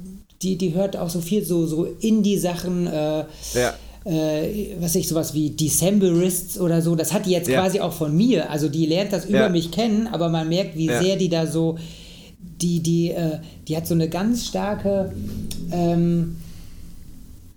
die, 0.42 0.56
die 0.56 0.74
hört 0.74 0.96
auch 0.96 1.10
so 1.10 1.20
viel 1.20 1.44
so, 1.44 1.66
so 1.66 1.84
Indie-Sachen. 1.84 2.86
Äh, 2.86 3.24
Ja. 3.54 3.74
Äh, 4.04 4.76
was 4.80 4.94
ich, 4.94 5.08
sowas 5.08 5.32
wie 5.34 5.50
Decemberists 5.50 6.58
oder 6.60 6.82
so, 6.82 6.94
das 6.94 7.12
hat 7.12 7.26
die 7.26 7.30
jetzt 7.30 7.48
Ja. 7.48 7.60
quasi 7.62 7.80
auch 7.80 7.92
von 7.92 8.14
mir. 8.16 8.50
Also 8.50 8.68
die 8.68 8.86
lernt 8.86 9.12
das 9.12 9.24
über 9.26 9.40
Ja. 9.40 9.48
mich 9.48 9.70
kennen, 9.70 10.06
aber 10.06 10.28
man 10.28 10.48
merkt, 10.48 10.76
wie 10.76 10.86
Ja. 10.86 11.00
sehr 11.02 11.16
die 11.16 11.28
da 11.28 11.46
so, 11.46 11.76
die, 12.60 12.80
die, 12.80 13.10
äh, 13.10 13.38
die 13.66 13.76
hat 13.76 13.86
so 13.86 13.94
eine 13.94 14.08
ganz 14.08 14.46
starke, 14.46 15.12
ähm, 15.72 16.36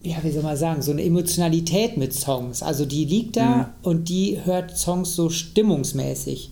ja, 0.01 0.15
wie 0.23 0.31
soll 0.31 0.43
man 0.43 0.55
sagen, 0.55 0.81
so 0.81 0.91
eine 0.91 1.03
Emotionalität 1.03 1.97
mit 1.97 2.13
Songs. 2.13 2.63
Also 2.63 2.85
die 2.85 3.03
liegt 3.05 3.35
da 3.35 3.57
Mhm. 3.57 3.65
und 3.83 4.09
die 4.09 4.39
hört 4.43 4.77
Songs 4.77 5.15
so 5.15 5.29
stimmungsmäßig. 5.29 6.51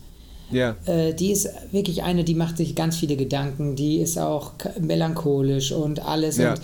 Ja. 0.51 0.75
Äh, 0.85 1.13
die 1.13 1.31
ist 1.31 1.47
wirklich 1.71 2.03
eine, 2.03 2.23
die 2.23 2.35
macht 2.35 2.57
sich 2.57 2.75
ganz 2.75 2.97
viele 2.97 3.15
Gedanken, 3.15 3.75
die 3.75 3.97
ist 3.97 4.19
auch 4.19 4.51
melancholisch 4.79 5.71
und 5.71 6.05
alles. 6.05 6.37
Ja. 6.37 6.51
Und 6.53 6.61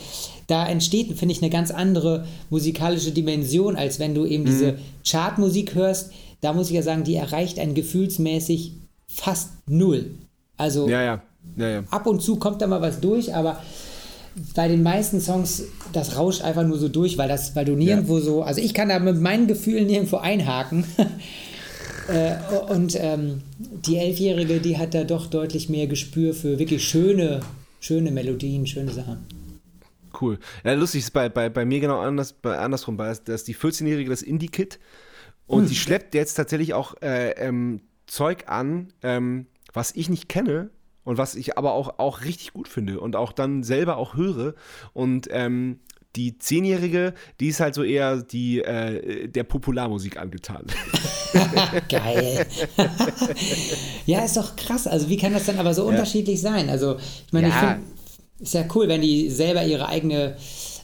da 0.47 0.67
entsteht, 0.67 1.17
finde 1.17 1.33
ich, 1.33 1.41
eine 1.41 1.49
ganz 1.51 1.71
andere 1.71 2.25
musikalische 2.49 3.11
Dimension, 3.11 3.75
als 3.75 3.99
wenn 3.99 4.13
du 4.15 4.25
eben 4.25 4.43
Mhm. 4.43 4.47
diese 4.47 4.75
Chartmusik 5.05 5.75
hörst. 5.75 6.11
Da 6.41 6.53
muss 6.53 6.67
ich 6.69 6.75
ja 6.75 6.81
sagen, 6.81 7.03
die 7.03 7.15
erreicht 7.15 7.59
einen 7.59 7.75
gefühlsmäßig 7.75 8.73
fast 9.07 9.49
null. 9.67 10.11
Also 10.57 10.89
Ja, 10.89 11.01
ja. 11.01 11.21
Ja, 11.57 11.69
ja. 11.69 11.83
ab 11.89 12.05
und 12.07 12.21
zu 12.21 12.35
kommt 12.37 12.61
da 12.61 12.67
mal 12.67 12.81
was 12.81 12.99
durch, 12.99 13.33
aber 13.33 13.61
bei 14.55 14.67
den 14.67 14.83
meisten 14.83 15.19
Songs, 15.19 15.63
das 15.91 16.15
rauscht 16.17 16.41
einfach 16.41 16.65
nur 16.65 16.77
so 16.77 16.87
durch, 16.87 17.17
weil, 17.17 17.27
das, 17.27 17.55
weil 17.55 17.65
du 17.65 17.75
nirgendwo 17.75 18.19
so, 18.19 18.43
also 18.43 18.61
ich 18.61 18.73
kann 18.73 18.89
da 18.89 18.99
mit 18.99 19.19
meinen 19.19 19.47
Gefühlen 19.47 19.87
nirgendwo 19.87 20.17
einhaken. 20.17 20.85
äh, 22.07 22.35
und 22.71 22.95
ähm, 22.99 23.41
die 23.85 23.97
Elfjährige, 23.97 24.59
die 24.59 24.77
hat 24.77 24.93
da 24.93 25.03
doch 25.03 25.27
deutlich 25.27 25.67
mehr 25.69 25.87
Gespür 25.87 26.33
für 26.33 26.59
wirklich 26.59 26.83
schöne, 26.87 27.41
schöne 27.79 28.11
Melodien, 28.11 28.65
schöne 28.67 28.91
Sachen. 28.91 29.17
Cool. 30.19 30.39
Ja, 30.63 30.73
lustig 30.73 31.03
ist 31.03 31.11
bei, 31.11 31.29
bei, 31.29 31.49
bei 31.49 31.65
mir 31.65 31.79
genau 31.79 31.99
anders, 31.99 32.33
bei, 32.33 32.57
andersrum. 32.57 32.97
Bei, 32.97 33.13
da 33.23 33.33
ist 33.33 33.47
die 33.47 33.55
14-Jährige 33.55 34.09
das 34.09 34.21
Indie-Kit 34.21 34.79
und 35.47 35.69
die 35.69 35.75
schleppt 35.75 36.15
jetzt 36.15 36.35
tatsächlich 36.35 36.73
auch 36.73 36.95
äh, 37.01 37.31
ähm, 37.31 37.81
Zeug 38.07 38.45
an, 38.47 38.93
ähm, 39.03 39.47
was 39.73 39.93
ich 39.95 40.09
nicht 40.09 40.29
kenne 40.29 40.69
und 41.03 41.17
was 41.17 41.35
ich 41.35 41.57
aber 41.57 41.73
auch, 41.73 41.97
auch 41.99 42.21
richtig 42.23 42.53
gut 42.53 42.67
finde 42.67 42.99
und 42.99 43.15
auch 43.15 43.31
dann 43.31 43.63
selber 43.63 43.97
auch 43.97 44.15
höre. 44.15 44.53
Und 44.93 45.27
ähm, 45.31 45.79
die 46.15 46.37
Zehnjährige, 46.37 47.13
die 47.39 47.47
ist 47.47 47.59
halt 47.61 47.73
so 47.73 47.83
eher 47.83 48.17
die 48.17 48.61
äh, 48.61 49.27
der 49.29 49.43
Popularmusik 49.45 50.17
angetan. 50.17 50.65
Geil. 51.89 52.45
ja, 54.05 54.23
ist 54.25 54.35
doch 54.37 54.55
krass. 54.55 54.87
Also 54.87 55.09
wie 55.09 55.17
kann 55.17 55.33
das 55.33 55.45
dann 55.45 55.57
aber 55.57 55.73
so 55.73 55.85
unterschiedlich 55.85 56.41
sein? 56.41 56.69
Also 56.69 56.97
ich 56.97 57.31
meine, 57.31 57.47
ich 57.47 57.53
Ja. 57.53 57.59
finde, 57.75 57.85
ist 58.41 58.53
ja 58.53 58.65
cool, 58.75 58.87
wenn 58.87 59.01
die 59.01 59.29
selber 59.29 59.63
ihre 59.63 59.87
eigene 59.87 60.35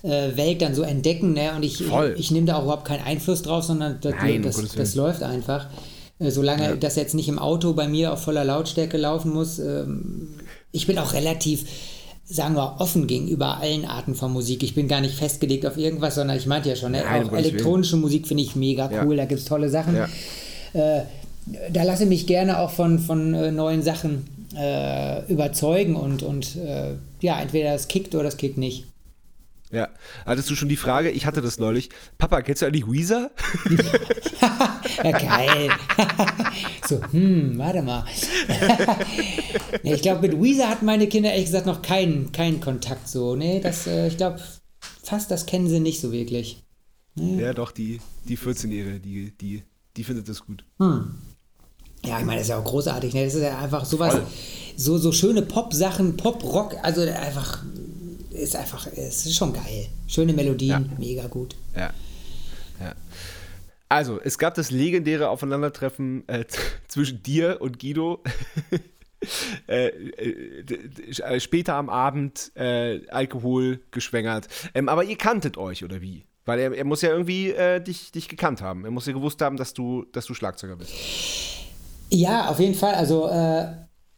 äh, 0.04 0.36
Welt 0.36 0.62
dann 0.62 0.76
so 0.76 0.84
entdecken. 0.84 1.34
Ne? 1.34 1.52
Und 1.56 1.64
ich, 1.64 1.84
Voll. 1.84 2.14
ich, 2.16 2.22
ich 2.26 2.32
nehme 2.32 2.46
da 2.46 2.58
auch 2.58 2.64
überhaupt 2.64 2.86
keinen 2.86 3.04
Einfluss 3.04 3.42
drauf, 3.42 3.64
sondern 3.64 3.98
das, 4.02 4.14
Nein, 4.22 4.44
das, 4.44 4.62
das 4.76 4.96
läuft 4.96 5.24
einfach. 5.24 5.68
Äh, 6.20 6.32
solange 6.32 6.78
das 6.78 6.96
jetzt 6.96 7.16
nicht 7.16 7.30
im 7.30 7.40
Auto 7.40 7.74
bei 7.74 7.88
mir 7.88 8.14
auf 8.14 8.22
voller 8.22 8.46
Lautstärke 8.46 8.98
laufen 8.98 9.34
muss. 9.34 9.60
Ähm, 9.60 10.30
ich 10.72 10.88
bin 10.88 10.98
auch 11.00 11.14
relativ 11.14 11.66
sagen 12.30 12.56
wir, 12.56 12.76
offen 12.80 13.08
gegenüber 13.08 13.60
allen 13.62 13.86
Arten 13.86 14.14
von 14.14 14.34
Musik. 14.34 14.62
Ich 14.62 14.76
bin 14.76 14.90
gar 14.90 15.00
nicht 15.00 15.16
festgelegt 15.16 15.66
auf 15.66 15.78
irgendwas, 15.78 16.16
sondern 16.16 16.36
ich 16.36 16.46
meinte 16.46 16.68
ja 16.68 16.76
schon, 16.76 16.92
ne? 16.92 17.02
Nein, 17.06 17.24
auch 17.24 17.30
Gottes 17.30 17.46
Willen. 17.46 17.56
elektronische 17.56 17.96
Musik 17.96 18.28
finde 18.28 18.44
ich 18.44 18.54
mega 18.54 18.92
Ja. 18.92 19.06
cool, 19.06 19.16
da 19.16 19.24
gibt 19.24 19.40
es 19.40 19.46
tolle 19.46 19.70
Sachen. 19.70 19.96
Ja. 19.96 20.08
Äh, 20.74 21.04
da 21.72 21.84
lasse 21.84 22.04
ich 22.04 22.10
mich 22.10 22.28
gerne 22.28 22.60
auch 22.60 22.72
von, 22.72 23.00
von 23.00 23.56
neuen 23.56 23.82
Sachen 23.82 24.26
äh, 24.58 25.26
überzeugen 25.32 25.96
und, 25.96 26.24
und 26.24 26.56
äh, 26.56 26.96
ja, 27.22 27.40
entweder 27.40 27.74
das 27.74 27.88
kickt 27.88 28.16
oder 28.16 28.24
das 28.24 28.38
kickt 28.38 28.58
nicht. 28.58 28.86
Ja. 29.72 29.90
Hattest 30.26 30.50
du 30.50 30.56
schon 30.56 30.70
die 30.70 30.78
Frage, 30.78 31.12
ich 31.12 31.26
hatte 31.26 31.42
das 31.42 31.60
neulich, 31.60 31.90
Papa, 32.18 32.42
kennst 32.42 32.62
du 32.62 32.66
eigentlich 32.66 32.88
Weezer? 32.88 33.32
Ja, 35.04 35.12
geil. 35.12 35.70
so, 36.88 37.02
hm, 37.12 37.58
warte 37.58 37.82
mal. 37.84 38.06
nee, 39.84 39.94
ich 39.94 40.02
glaube, 40.02 40.28
mit 40.28 40.42
Weezer 40.42 40.70
hatten 40.70 40.86
meine 40.86 41.08
Kinder 41.08 41.32
ehrlich 41.32 41.46
gesagt 41.46 41.66
noch 41.66 41.82
keinen, 41.82 42.32
keinen 42.32 42.62
Kontakt 42.62 43.08
so. 43.08 43.36
Nee, 43.36 43.60
das, 43.60 43.86
äh, 43.86 44.08
ich 44.08 44.18
glaube, 44.18 44.42
fast 45.04 45.30
das 45.30 45.46
kennen 45.46 45.68
sie 45.68 45.80
nicht 45.80 46.02
so 46.02 46.12
wirklich. 46.12 46.64
Ja, 47.16 47.54
doch, 47.54 47.72
die, 47.72 48.00
die 48.28 48.38
14-Jährige, 48.38 49.00
die, 49.00 49.32
die, 49.40 49.64
die 49.96 50.04
findet 50.04 50.30
das 50.30 50.46
gut. 50.46 50.64
Ja, 52.08 52.20
ich 52.20 52.26
meine, 52.26 52.40
das 52.40 52.48
ist 52.48 52.50
ja 52.50 52.58
auch 52.60 52.64
großartig. 52.64 53.14
Ne? 53.14 53.26
Das 53.26 53.34
ist 53.36 53.42
ja 53.42 53.58
einfach 53.60 53.86
sowas, 53.86 54.14
Voll. 54.14 54.24
so, 54.76 54.98
so 54.98 55.12
schöne 55.12 55.42
Pop-Sachen, 55.42 56.18
Pop-Rock, 56.18 56.76
also 56.82 57.02
einfach, 57.02 57.64
ist 58.32 58.56
einfach, 58.56 58.88
es 58.88 59.26
ist 59.26 59.36
schon 59.36 59.54
geil. 59.54 59.88
Schöne 60.08 60.34
Melodien, 60.34 60.70
Ja. 60.70 60.98
mega 60.98 61.28
gut. 61.28 61.56
Ja. 61.76 61.92
ja. 62.80 62.94
Also, 63.90 64.20
es 64.22 64.38
gab 64.38 64.56
das 64.56 64.70
legendäre 64.72 65.30
Aufeinandertreffen 65.30 66.28
äh, 66.28 66.46
zwischen 66.88 67.24
dir 67.24 67.58
und 67.62 67.80
Guido. 67.80 68.22
äh, 69.68 69.88
äh, 69.88 70.64
äh, 71.22 71.40
später 71.40 71.76
am 71.76 71.90
Abend 71.90 72.52
äh, 72.56 73.02
Alkohol 73.10 73.80
geschwängert. 73.92 74.48
Ähm, 74.74 74.90
aber 74.90 75.04
ihr 75.04 75.18
kanntet 75.18 75.58
euch, 75.58 75.84
oder 75.84 76.02
wie? 76.02 76.26
Weil 76.46 76.60
er, 76.60 76.74
er 76.74 76.86
muss 76.86 77.02
ja 77.02 77.10
irgendwie 77.10 77.52
äh, 77.52 77.82
dich, 77.82 78.12
dich 78.12 78.30
gekannt 78.30 78.62
haben. 78.62 78.86
Er 78.86 78.92
muss 78.92 79.06
ja 79.06 79.14
gewusst 79.14 79.42
haben, 79.42 79.58
dass 79.58 79.74
du, 79.74 80.06
dass 80.12 80.26
du 80.26 80.34
Schlagzeuger 80.34 80.76
bist. 80.78 80.92
Ja, 82.10 82.50
auf 82.50 82.60
jeden 82.60 82.76
Fall. 82.76 82.96
Also 82.96 83.28
äh, 83.28 83.66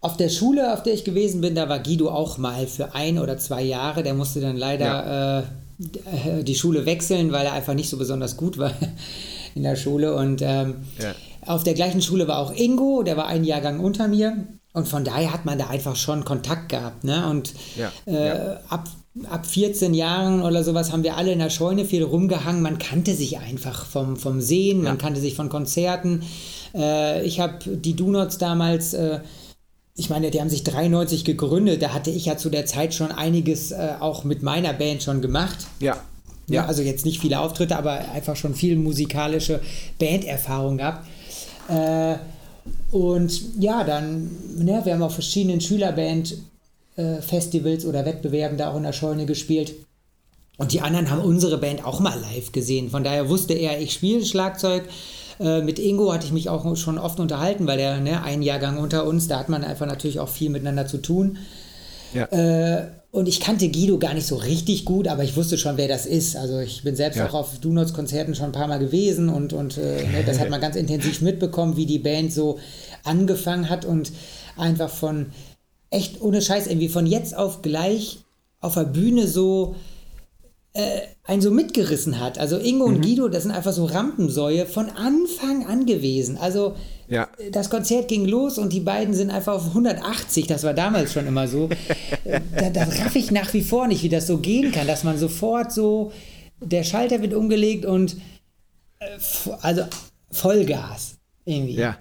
auf 0.01 0.15
der 0.17 0.29
Schule, 0.29 0.73
auf 0.73 0.83
der 0.83 0.93
ich 0.93 1.03
gewesen 1.03 1.41
bin, 1.41 1.55
da 1.55 1.67
war 1.69 1.79
Guido 1.79 2.09
auch 2.09 2.37
mal 2.37 2.67
für 2.67 2.93
ein 2.95 3.19
oder 3.19 3.37
zwei 3.37 3.63
Jahre. 3.63 4.03
Der 4.03 4.13
musste 4.13 4.39
dann 4.41 4.57
leider 4.57 5.43
d- 5.77 5.99
äh, 6.39 6.43
die 6.43 6.55
Schule 6.55 6.85
wechseln, 6.85 7.31
weil 7.31 7.45
er 7.45 7.53
einfach 7.53 7.73
nicht 7.73 7.89
so 7.89 7.97
besonders 7.97 8.37
gut 8.37 8.57
war 8.57 8.71
in 9.55 9.63
der 9.63 9.75
Schule. 9.75 10.15
Und 10.15 10.41
ähm, 10.41 10.75
Ja. 10.99 11.13
auf 11.45 11.63
der 11.63 11.73
gleichen 11.73 12.01
Schule 12.01 12.27
war 12.27 12.39
auch 12.39 12.53
Ingo, 12.53 13.03
der 13.03 13.17
war 13.17 13.27
einen 13.27 13.43
Jahrgang 13.45 13.79
unter 13.79 14.07
mir. 14.07 14.37
und 14.73 14.87
von 14.87 15.03
daher 15.03 15.33
hat 15.33 15.45
man 15.45 15.57
da 15.57 15.67
einfach 15.67 15.95
schon 15.95 16.23
Kontakt 16.25 16.69
gehabt. 16.69 17.03
Ne? 17.03 17.27
Und 17.29 17.53
Ja, 17.75 17.91
äh, 18.05 18.27
ja. 18.27 18.57
ab, 18.69 18.87
ab 19.29 19.45
14 19.47 19.93
Jahren 19.95 20.43
oder 20.43 20.63
sowas 20.63 20.91
haben 20.91 21.03
wir 21.03 21.17
alle 21.17 21.31
in 21.33 21.39
der 21.39 21.49
Scheune 21.49 21.83
viel 21.85 22.03
rumgehangen. 22.03 22.61
Man 22.61 22.77
kannte 22.77 23.15
sich 23.15 23.39
einfach 23.39 23.85
vom, 23.85 24.15
vom 24.15 24.39
Sehen, 24.41 24.83
man 24.83 24.97
kannte 24.99 25.19
sich 25.19 25.33
von 25.35 25.49
Konzerten. 25.49 26.21
Äh, 26.73 27.25
ich 27.25 27.39
habe 27.39 27.57
die 27.65 27.95
Donuts 27.95 28.37
damals, 28.37 28.93
äh, 28.93 29.19
ich 29.95 30.09
meine, 30.09 30.31
die 30.31 30.39
haben 30.39 30.49
sich 30.49 30.63
93 30.63 31.25
gegründet. 31.25 31.81
Da 31.81 31.93
hatte 31.93 32.09
ich 32.09 32.25
ja 32.25 32.37
zu 32.37 32.49
der 32.49 32.65
Zeit 32.65 32.93
schon 32.93 33.11
einiges 33.11 33.71
äh, 33.71 33.95
auch 33.99 34.23
mit 34.23 34.43
meiner 34.43 34.73
Band 34.73 35.03
schon 35.03 35.21
gemacht. 35.21 35.67
Ja. 35.79 35.97
Ja. 36.47 36.55
Ja. 36.55 36.65
also 36.65 36.81
jetzt 36.81 37.05
nicht 37.05 37.19
viele 37.19 37.39
Auftritte, 37.39 37.77
aber 37.77 38.11
einfach 38.11 38.35
schon 38.35 38.55
viel 38.55 38.75
musikalische 38.75 39.61
Banderfahrung 39.99 40.77
gehabt. 40.77 41.05
Äh, 41.67 42.15
und 42.91 43.41
ja, 43.59 43.83
dann, 43.83 44.31
ne, 44.57 44.81
wir 44.83 44.93
haben 44.93 45.03
auf 45.03 45.13
verschiedenen 45.13 45.61
Schülerband-Festivals 45.61 47.85
oder 47.85 48.03
Wettbewerben 48.05 48.57
da 48.57 48.71
auch 48.71 48.77
in 48.77 48.83
der 48.83 48.93
Scheune 48.93 49.27
gespielt. 49.27 49.75
Und 50.57 50.73
die 50.73 50.81
anderen 50.81 51.09
haben 51.09 51.21
unsere 51.21 51.57
Band 51.57 51.85
auch 51.85 52.01
mal 52.01 52.19
live 52.19 52.51
gesehen. 52.51 52.89
Von 52.89 53.03
daher 53.03 53.29
wusste 53.29 53.53
er, 53.53 53.79
ich 53.79 53.93
spiele 53.93 54.25
Schlagzeug. 54.25 54.83
Äh, 55.39 55.61
mit 55.61 55.79
Ingo 55.79 56.11
hatte 56.11 56.25
ich 56.25 56.31
mich 56.33 56.49
auch 56.49 56.75
schon 56.75 56.97
oft 56.97 57.19
unterhalten, 57.19 57.65
weil 57.67 57.77
der 57.77 57.99
ne, 57.99 58.23
ein 58.23 58.41
Jahrgang 58.41 58.77
unter 58.77 59.05
uns, 59.05 59.27
da 59.27 59.39
hat 59.39 59.49
man 59.49 59.63
einfach 59.63 59.85
natürlich 59.85 60.19
auch 60.19 60.29
viel 60.29 60.49
miteinander 60.49 60.85
zu 60.87 60.97
tun. 60.97 61.37
Ja. 62.13 62.25
Äh, 62.25 62.87
und 63.11 63.27
ich 63.27 63.39
kannte 63.39 63.69
Guido 63.69 63.97
gar 63.97 64.13
nicht 64.13 64.27
so 64.27 64.35
richtig 64.35 64.85
gut, 64.85 65.07
aber 65.07 65.23
ich 65.23 65.35
wusste 65.35 65.57
schon, 65.57 65.77
wer 65.77 65.87
das 65.87 66.05
ist. 66.05 66.35
Also 66.35 66.59
ich 66.59 66.83
bin 66.83 66.95
selbst 66.95 67.17
Ja. 67.17 67.27
auch 67.27 67.33
auf 67.33 67.59
Donuts-Konzerten 67.59 68.35
schon 68.35 68.47
ein 68.47 68.51
paar 68.51 68.67
Mal 68.67 68.77
gewesen 68.77 69.29
und, 69.29 69.51
und 69.53 69.77
äh, 69.77 70.03
ne, 70.03 70.23
das 70.25 70.39
hat 70.39 70.49
man 70.49 70.61
ganz 70.61 70.75
intensiv 70.75 71.21
mitbekommen, 71.21 71.75
wie 71.75 71.87
die 71.87 71.99
Band 71.99 72.31
so 72.31 72.59
angefangen 73.03 73.69
hat 73.69 73.85
und 73.85 74.11
einfach 74.57 74.89
von 74.89 75.27
echt 75.89 76.21
ohne 76.21 76.41
Scheiß 76.41 76.67
irgendwie 76.67 76.89
von 76.89 77.07
jetzt 77.07 77.35
auf 77.35 77.63
gleich 77.63 78.19
auf 78.61 78.75
der 78.75 78.83
Bühne 78.83 79.27
so 79.27 79.75
äh, 80.79 81.01
einen 81.23 81.41
so 81.41 81.51
mitgerissen 81.51 82.19
hat. 82.19 82.39
Also 82.39 82.57
Ingo 82.57 82.87
Mhm. 82.87 82.95
und 82.95 83.01
Guido, 83.01 83.27
das 83.27 83.43
sind 83.43 83.51
einfach 83.51 83.73
so 83.73 83.85
Rampensäue 83.85 84.65
von 84.65 84.89
Anfang 84.89 85.65
an 85.67 85.85
gewesen. 85.85 86.37
Also 86.37 86.75
Ja. 87.07 87.27
das 87.51 87.69
Konzert 87.69 88.07
ging 88.07 88.25
los 88.25 88.57
und 88.57 88.71
die 88.73 88.79
beiden 88.79 89.13
sind 89.13 89.29
einfach 89.31 89.53
auf 89.55 89.73
180, 89.73 90.47
das 90.47 90.63
war 90.63 90.73
damals 90.73 91.13
schon 91.13 91.27
immer 91.27 91.47
so. 91.47 91.69
Äh, 92.23 92.39
da, 92.55 92.69
das 92.69 92.99
raff 92.99 93.15
ich 93.15 93.31
nach 93.31 93.53
wie 93.53 93.61
vor 93.61 93.87
nicht, 93.87 94.03
wie 94.03 94.09
das 94.09 94.27
so 94.27 94.37
gehen 94.37 94.71
kann, 94.71 94.87
dass 94.87 95.03
man 95.03 95.17
sofort 95.17 95.71
so, 95.71 96.11
der 96.61 96.83
Schalter 96.83 97.21
wird 97.21 97.33
umgelegt 97.33 97.85
und 97.85 98.17
äh, 98.99 99.05
also 99.61 99.83
Vollgas 100.31 101.15
irgendwie. 101.45 101.75
Ja. 101.75 101.97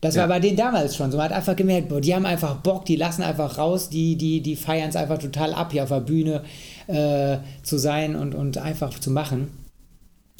Das 0.00 0.16
Ja. 0.16 0.22
war 0.22 0.28
bei 0.28 0.40
denen 0.40 0.56
damals 0.56 0.96
schon 0.96 1.10
so. 1.12 1.16
Man 1.16 1.26
hat 1.30 1.32
einfach 1.36 1.54
gemerkt, 1.54 1.88
boah, 1.88 2.00
die 2.00 2.12
haben 2.14 2.26
einfach 2.26 2.56
Bock, 2.56 2.84
die 2.86 2.96
lassen 2.96 3.22
einfach 3.22 3.56
raus, 3.58 3.88
die, 3.88 4.16
die, 4.16 4.40
die 4.40 4.56
feiern 4.56 4.88
es 4.88 4.96
einfach 4.96 5.18
total 5.18 5.54
ab, 5.54 5.70
hier 5.72 5.84
auf 5.84 5.90
der 5.90 6.00
Bühne 6.00 6.42
äh, 6.86 7.38
zu 7.62 7.78
sein 7.78 8.16
und, 8.16 8.34
und 8.34 8.58
einfach 8.58 8.98
zu 8.98 9.10
machen. 9.10 9.48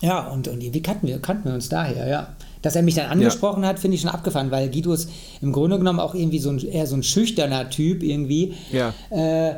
Ja, 0.01 0.27
und, 0.27 0.49
und 0.49 0.61
wie 0.61 0.83
kannten 0.83 1.07
wir, 1.07 1.21
kannten 1.21 1.45
wir 1.49 1.55
uns 1.55 1.69
daher, 1.69 2.09
ja. 2.09 2.35
Dass 2.61 2.77
er 2.77 2.83
mich 2.83 2.95
dann 2.95 3.07
angesprochen 3.07 3.65
hat, 3.65 3.79
finde 3.79 3.97
ich 3.97 4.01
schon 4.01 4.11
abgefahren, 4.11 4.51
weil 4.51 4.69
Guido 4.69 4.93
ist 4.93 5.09
im 5.41 5.53
Grunde 5.53 5.79
genommen 5.79 6.01
auch 6.01 6.15
irgendwie 6.15 6.39
so 6.39 6.51
ein, 6.51 6.59
eher 6.59 6.87
so 6.87 6.97
ein 6.97 7.03
schüchterner 7.03 7.71
Typ 7.71 8.03
irgendwie. 8.03 8.55
Ja. 8.73 8.93
Äh, 9.11 9.57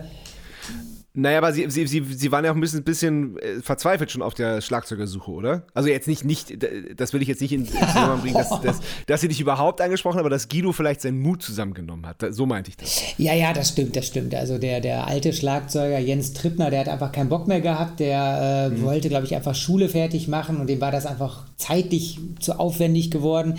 Naja, 1.16 1.38
aber 1.38 1.52
sie, 1.52 1.70
sie, 1.70 1.86
sie, 1.86 2.02
sie 2.02 2.32
waren 2.32 2.44
ja 2.44 2.50
auch 2.50 2.56
ein 2.56 2.60
bisschen, 2.60 2.82
bisschen 2.82 3.38
äh, 3.38 3.60
verzweifelt 3.62 4.10
schon 4.10 4.20
auf 4.20 4.34
der 4.34 4.60
Schlagzeugersuche, 4.60 5.30
oder? 5.30 5.62
Also 5.72 5.88
jetzt 5.88 6.08
nicht, 6.08 6.24
nicht 6.24 6.58
das 6.96 7.12
will 7.12 7.22
ich 7.22 7.28
jetzt 7.28 7.40
nicht 7.40 7.52
in 7.52 7.66
Zusammenhang 7.66 8.20
bringen, 8.20 8.34
dass, 8.34 8.60
dass, 8.60 8.80
dass 9.06 9.20
sie 9.20 9.28
dich 9.28 9.40
überhaupt 9.40 9.80
angesprochen 9.80 10.14
haben, 10.14 10.26
aber 10.26 10.30
dass 10.30 10.48
Guido 10.48 10.72
vielleicht 10.72 11.02
seinen 11.02 11.20
Mut 11.20 11.40
zusammengenommen 11.40 12.04
hat. 12.06 12.24
So 12.30 12.46
meinte 12.46 12.70
ich 12.70 12.76
das. 12.76 13.00
Ja, 13.16 13.32
ja, 13.32 13.52
das 13.52 13.68
stimmt, 13.68 13.94
das 13.94 14.08
stimmt. 14.08 14.34
Also 14.34 14.58
der, 14.58 14.80
der 14.80 15.06
alte 15.06 15.32
Schlagzeuger 15.32 16.00
Jens 16.00 16.32
Trippner, 16.32 16.70
der 16.70 16.80
hat 16.80 16.88
einfach 16.88 17.12
keinen 17.12 17.28
Bock 17.28 17.46
mehr 17.46 17.60
gehabt. 17.60 18.00
Der 18.00 18.72
äh, 18.74 18.82
wollte, 18.82 19.08
glaube 19.08 19.24
ich, 19.24 19.36
einfach 19.36 19.54
Schule 19.54 19.88
fertig 19.88 20.26
machen 20.26 20.56
und 20.56 20.66
dem 20.68 20.80
war 20.80 20.90
das 20.90 21.06
einfach 21.06 21.44
zeitlich 21.56 22.18
zu 22.40 22.58
aufwendig 22.58 23.12
geworden. 23.12 23.56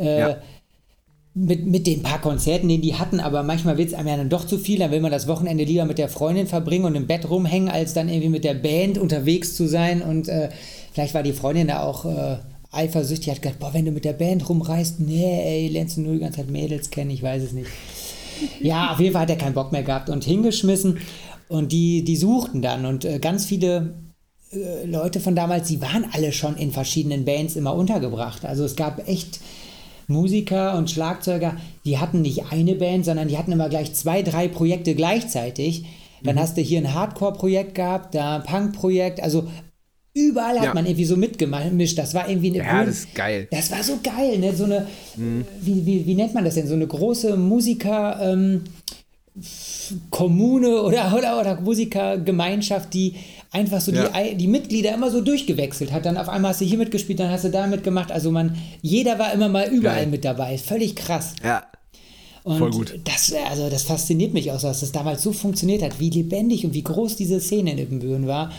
Äh, 0.00 0.18
Ja. 0.18 0.36
Mit, 1.34 1.66
mit 1.66 1.86
den 1.86 2.02
paar 2.02 2.20
Konzerten, 2.20 2.68
den 2.68 2.80
die 2.80 2.96
hatten, 2.96 3.20
aber 3.20 3.42
manchmal 3.42 3.78
wird 3.78 3.88
es 3.88 3.94
einem 3.94 4.08
ja 4.08 4.16
dann 4.16 4.28
doch 4.28 4.46
zu 4.46 4.58
viel, 4.58 4.80
dann 4.80 4.90
will 4.90 5.00
man 5.00 5.12
das 5.12 5.28
Wochenende 5.28 5.64
lieber 5.64 5.84
mit 5.84 5.98
der 5.98 6.08
Freundin 6.08 6.46
verbringen 6.46 6.84
und 6.84 6.96
im 6.96 7.06
Bett 7.06 7.28
rumhängen, 7.30 7.68
als 7.68 7.94
dann 7.94 8.08
irgendwie 8.08 8.28
mit 8.28 8.44
der 8.44 8.54
Band 8.54 8.98
unterwegs 8.98 9.54
zu 9.54 9.68
sein 9.68 10.02
und 10.02 10.28
äh, 10.28 10.50
vielleicht 10.92 11.14
war 11.14 11.22
die 11.22 11.32
Freundin 11.32 11.68
da 11.68 11.82
auch 11.82 12.04
äh, 12.04 12.38
eifersüchtig, 12.72 13.30
hat 13.30 13.42
gedacht, 13.42 13.60
boah, 13.60 13.72
wenn 13.74 13.84
du 13.84 13.92
mit 13.92 14.04
der 14.04 14.12
Band 14.12 14.48
rumreist, 14.48 15.00
nee, 15.00 15.40
ey, 15.40 15.68
lernst 15.68 15.96
du 15.96 16.02
nur 16.02 16.14
die 16.14 16.20
ganze 16.20 16.38
Zeit 16.38 16.50
Mädels 16.50 16.90
kennen, 16.90 17.10
ich 17.10 17.22
weiß 17.22 17.42
es 17.42 17.52
nicht. 17.52 17.68
Ja, 18.60 18.92
auf 18.92 19.00
jeden 19.00 19.12
Fall 19.12 19.22
hat 19.22 19.30
er 19.30 19.36
keinen 19.36 19.54
Bock 19.54 19.70
mehr 19.70 19.82
gehabt 19.82 20.10
und 20.10 20.24
hingeschmissen 20.24 20.98
und 21.48 21.70
die, 21.70 22.02
die 22.02 22.16
suchten 22.16 22.60
dann 22.62 22.86
und 22.86 23.04
äh, 23.04 23.18
ganz 23.20 23.44
viele 23.44 23.94
äh, 24.52 24.84
Leute 24.84 25.20
von 25.20 25.36
damals, 25.36 25.68
die 25.68 25.80
waren 25.80 26.06
alle 26.12 26.32
schon 26.32 26.56
in 26.56 26.72
verschiedenen 26.72 27.24
Bands 27.24 27.54
immer 27.54 27.74
untergebracht. 27.74 28.44
Also 28.44 28.64
es 28.64 28.76
gab 28.76 29.06
echt 29.08 29.40
Musiker 30.10 30.76
und 30.76 30.90
Schlagzeuger, 30.90 31.56
die 31.84 31.98
hatten 31.98 32.20
nicht 32.22 32.44
eine 32.52 32.74
Band, 32.74 33.04
sondern 33.06 33.28
die 33.28 33.38
hatten 33.38 33.52
immer 33.52 33.68
gleich 33.68 33.94
zwei, 33.94 34.22
drei 34.22 34.48
Projekte 34.48 34.94
gleichzeitig. 34.94 35.84
Dann 36.22 36.34
Mhm. 36.34 36.40
hast 36.40 36.56
du 36.56 36.60
hier 36.60 36.80
ein 36.80 36.92
Hardcore-Projekt 36.92 37.74
gehabt, 37.76 38.14
da 38.14 38.36
ein 38.36 38.42
Punk-Projekt, 38.42 39.22
also 39.22 39.48
überall 40.12 40.58
hat 40.58 40.64
Ja. 40.66 40.74
man 40.74 40.84
irgendwie 40.84 41.04
so 41.06 41.16
mitgemischt. 41.16 41.96
Das 41.96 42.12
war 42.14 42.28
irgendwie 42.28 42.48
eine 42.48 42.58
Ja, 42.58 42.64
Grün- 42.80 42.86
das 42.86 42.98
ist 42.98 43.14
geil. 43.14 43.48
das 43.50 43.70
war 43.70 43.82
so 43.82 43.98
geil, 44.02 44.38
ne? 44.38 44.52
So 44.54 44.64
eine, 44.64 44.86
wie, 45.16 45.86
wie, 45.86 46.04
wie 46.04 46.14
nennt 46.14 46.34
man 46.34 46.44
das 46.44 46.56
denn? 46.56 46.66
So 46.66 46.74
eine 46.74 46.86
große 46.86 47.36
Musiker, 47.36 48.18
ähm, 48.20 48.64
Kommune 50.10 50.82
oder, 50.82 51.14
oder, 51.16 51.40
oder 51.40 51.60
Musikergemeinschaft, 51.60 52.92
die 52.92 53.14
einfach 53.50 53.80
so 53.80 53.92
Ja. 53.92 54.08
die, 54.08 54.36
die 54.36 54.46
Mitglieder 54.48 54.94
immer 54.94 55.10
so 55.10 55.20
durchgewechselt 55.20 55.92
hat. 55.92 56.04
Dann 56.06 56.16
auf 56.16 56.28
einmal 56.28 56.50
hast 56.50 56.60
du 56.60 56.64
hier 56.64 56.78
mitgespielt, 56.78 57.18
dann 57.20 57.30
hast 57.30 57.44
du 57.44 57.50
da 57.50 57.66
mitgemacht. 57.66 58.12
Also 58.12 58.30
man, 58.30 58.56
jeder 58.82 59.18
war 59.18 59.32
immer 59.32 59.48
mal 59.48 59.68
überall 59.68 60.02
Geil. 60.02 60.06
mit 60.06 60.24
dabei. 60.24 60.56
Völlig 60.58 60.94
krass. 60.96 61.34
Ja. 61.42 61.64
Und 62.42 62.58
Voll 62.58 62.70
gut. 62.70 62.98
Das, 63.04 63.32
also 63.50 63.68
das 63.68 63.82
fasziniert 63.82 64.32
mich 64.32 64.50
auch, 64.50 64.60
dass 64.60 64.80
das 64.80 64.92
damals 64.92 65.22
so 65.22 65.32
funktioniert 65.32 65.82
hat, 65.82 66.00
wie 66.00 66.10
lebendig 66.10 66.64
und 66.64 66.72
wie 66.74 66.82
groß 66.82 67.16
diese 67.16 67.40
Szene 67.40 67.72
in 67.72 67.78
Ippenbüren 67.78 68.26
war. 68.26 68.50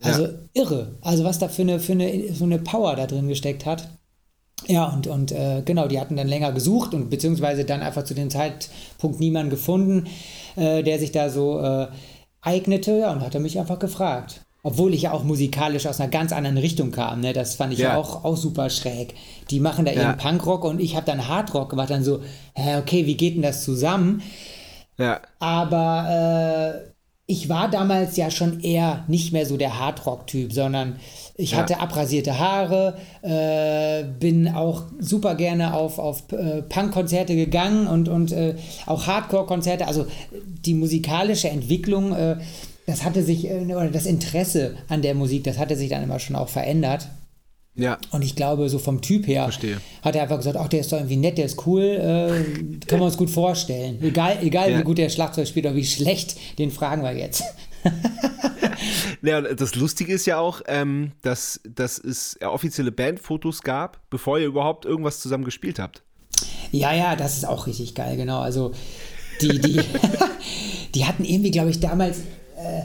Also 0.00 0.24
Ja. 0.24 0.30
irre. 0.54 0.94
Also 1.00 1.24
was 1.24 1.38
da 1.38 1.48
für 1.48 1.62
eine, 1.62 1.80
für 1.80 1.92
eine, 1.92 2.32
so 2.32 2.44
eine 2.44 2.58
Power 2.58 2.94
da 2.94 3.06
drin 3.06 3.26
gesteckt 3.28 3.66
hat. 3.66 3.88
Ja, 4.68 4.86
und, 4.86 5.06
und 5.06 5.32
äh, 5.32 5.62
genau, 5.64 5.86
die 5.88 6.00
hatten 6.00 6.16
dann 6.16 6.28
länger 6.28 6.52
gesucht 6.52 6.94
und 6.94 7.10
beziehungsweise 7.10 7.64
dann 7.64 7.82
einfach 7.82 8.04
zu 8.04 8.14
dem 8.14 8.30
Zeitpunkt 8.30 9.20
niemanden 9.20 9.50
gefunden, 9.50 10.06
äh, 10.56 10.82
der 10.82 10.98
sich 10.98 11.12
da 11.12 11.28
so 11.28 11.60
äh, 11.60 11.88
eignete. 12.46 12.98
Ja, 12.98 13.12
und 13.12 13.20
hat 13.20 13.34
er 13.34 13.40
mich 13.40 13.58
einfach 13.58 13.78
gefragt. 13.78 14.42
Obwohl 14.62 14.94
ich 14.94 15.02
ja 15.02 15.12
auch 15.12 15.22
musikalisch 15.22 15.86
aus 15.86 16.00
einer 16.00 16.10
ganz 16.10 16.32
anderen 16.32 16.58
Richtung 16.58 16.90
kam. 16.90 17.20
Ne? 17.20 17.32
Das 17.32 17.54
fand 17.54 17.72
ich 17.72 17.78
ja, 17.78 17.90
Ja. 17.90 17.96
auch, 17.98 18.24
auch 18.24 18.36
super 18.36 18.68
schräg. 18.68 19.14
Die 19.50 19.60
machen 19.60 19.84
da 19.84 19.92
Ja. 19.92 20.10
eben 20.10 20.18
Punkrock 20.18 20.64
und 20.64 20.80
ich 20.80 20.96
habe 20.96 21.06
dann 21.06 21.28
Hardrock 21.28 21.70
gemacht. 21.70 21.90
Dann 21.90 22.02
so, 22.02 22.20
hä, 22.54 22.76
okay, 22.78 23.06
wie 23.06 23.16
geht 23.16 23.36
denn 23.36 23.42
das 23.42 23.62
zusammen? 23.62 24.22
Ja. 24.98 25.20
Aber 25.38 26.82
äh, 26.84 26.90
ich 27.28 27.48
war 27.48 27.68
damals 27.68 28.16
ja 28.16 28.30
schon 28.30 28.60
eher 28.60 29.04
nicht 29.08 29.32
mehr 29.32 29.46
so 29.46 29.56
der 29.56 29.80
Hardrock-Typ, 29.80 30.52
sondern 30.52 30.96
ich 31.34 31.52
Ja. 31.52 31.58
hatte 31.58 31.80
abrasierte 31.80 32.38
Haare, 32.38 32.96
äh, 33.22 34.04
bin 34.04 34.46
auch 34.48 34.84
super 35.00 35.34
gerne 35.34 35.74
auf, 35.74 35.98
auf 35.98 36.22
äh, 36.32 36.62
Punk-Konzerte 36.62 37.34
gegangen 37.34 37.88
und, 37.88 38.08
und 38.08 38.30
äh, 38.30 38.54
auch 38.86 39.06
Hardcore-Konzerte. 39.08 39.88
Also 39.88 40.06
die 40.64 40.74
musikalische 40.74 41.48
Entwicklung, 41.48 42.12
äh, 42.12 42.36
das 42.86 43.02
hatte 43.04 43.24
sich, 43.24 43.50
äh, 43.50 43.64
oder 43.74 43.90
das 43.90 44.06
Interesse 44.06 44.76
an 44.88 45.02
der 45.02 45.16
Musik, 45.16 45.42
das 45.42 45.58
hatte 45.58 45.74
sich 45.76 45.90
dann 45.90 46.04
immer 46.04 46.20
schon 46.20 46.36
auch 46.36 46.48
verändert. 46.48 47.08
Ja. 47.76 47.98
Und 48.10 48.22
ich 48.22 48.34
glaube, 48.36 48.68
so 48.70 48.78
vom 48.78 49.02
Typ 49.02 49.26
her 49.26 49.42
Verstehe. 49.44 49.80
hat 50.02 50.16
er 50.16 50.22
einfach 50.22 50.38
gesagt, 50.38 50.56
ach, 50.56 50.68
der 50.68 50.80
ist 50.80 50.90
doch 50.92 50.96
irgendwie 50.98 51.16
nett, 51.16 51.36
der 51.36 51.44
ist 51.44 51.66
cool, 51.66 51.82
äh, 51.82 52.80
können 52.86 53.02
wir 53.02 53.06
uns 53.06 53.16
gut 53.18 53.28
vorstellen. 53.30 54.02
Egal, 54.02 54.38
egal 54.42 54.70
Ja. 54.72 54.78
wie 54.78 54.82
gut 54.82 54.96
der 54.98 55.10
Schlagzeug 55.10 55.46
spielt 55.46 55.66
oder 55.66 55.74
wie 55.74 55.84
schlecht, 55.84 56.36
den 56.58 56.70
fragen 56.70 57.02
wir 57.02 57.12
jetzt. 57.16 57.42
Ja, 59.22 59.40
das 59.40 59.74
Lustige 59.74 60.12
ist 60.12 60.26
ja 60.26 60.38
auch, 60.38 60.60
ähm, 60.66 61.12
dass, 61.22 61.60
dass 61.68 61.98
es 61.98 62.38
offizielle 62.42 62.92
Bandfotos 62.92 63.62
gab, 63.62 64.00
bevor 64.10 64.38
ihr 64.38 64.46
überhaupt 64.46 64.84
irgendwas 64.84 65.20
zusammen 65.20 65.44
gespielt 65.44 65.78
habt. 65.78 66.02
Ja, 66.70 66.92
ja, 66.94 67.16
das 67.16 67.36
ist 67.36 67.46
auch 67.46 67.66
richtig 67.66 67.94
geil, 67.94 68.16
genau. 68.16 68.40
Also 68.40 68.72
die, 69.40 69.58
die, 69.60 69.80
die 70.94 71.04
hatten 71.06 71.24
irgendwie, 71.24 71.50
glaube 71.50 71.70
ich, 71.70 71.80
damals 71.80 72.18
äh, 72.56 72.82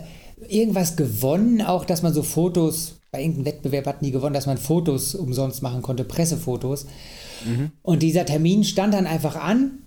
irgendwas 0.48 0.96
gewonnen, 0.96 1.62
auch 1.62 1.86
dass 1.86 2.02
man 2.02 2.14
so 2.14 2.24
Fotos, 2.24 3.01
bei 3.12 3.22
irgendeinem 3.22 3.46
Wettbewerb 3.46 3.88
hatten 3.88 4.06
die 4.06 4.12
gewonnen, 4.12 4.34
dass 4.34 4.46
man 4.46 4.58
Fotos 4.58 5.16
umsonst 5.16 5.62
machen 5.62 5.82
konnte, 5.82 6.06
Pressefotos. 6.06 6.86
Und 7.82 8.04
dieser 8.04 8.26
Termin 8.26 8.64
stand 8.64 8.94
dann 8.94 9.06
einfach 9.06 9.36
an. 9.36 9.80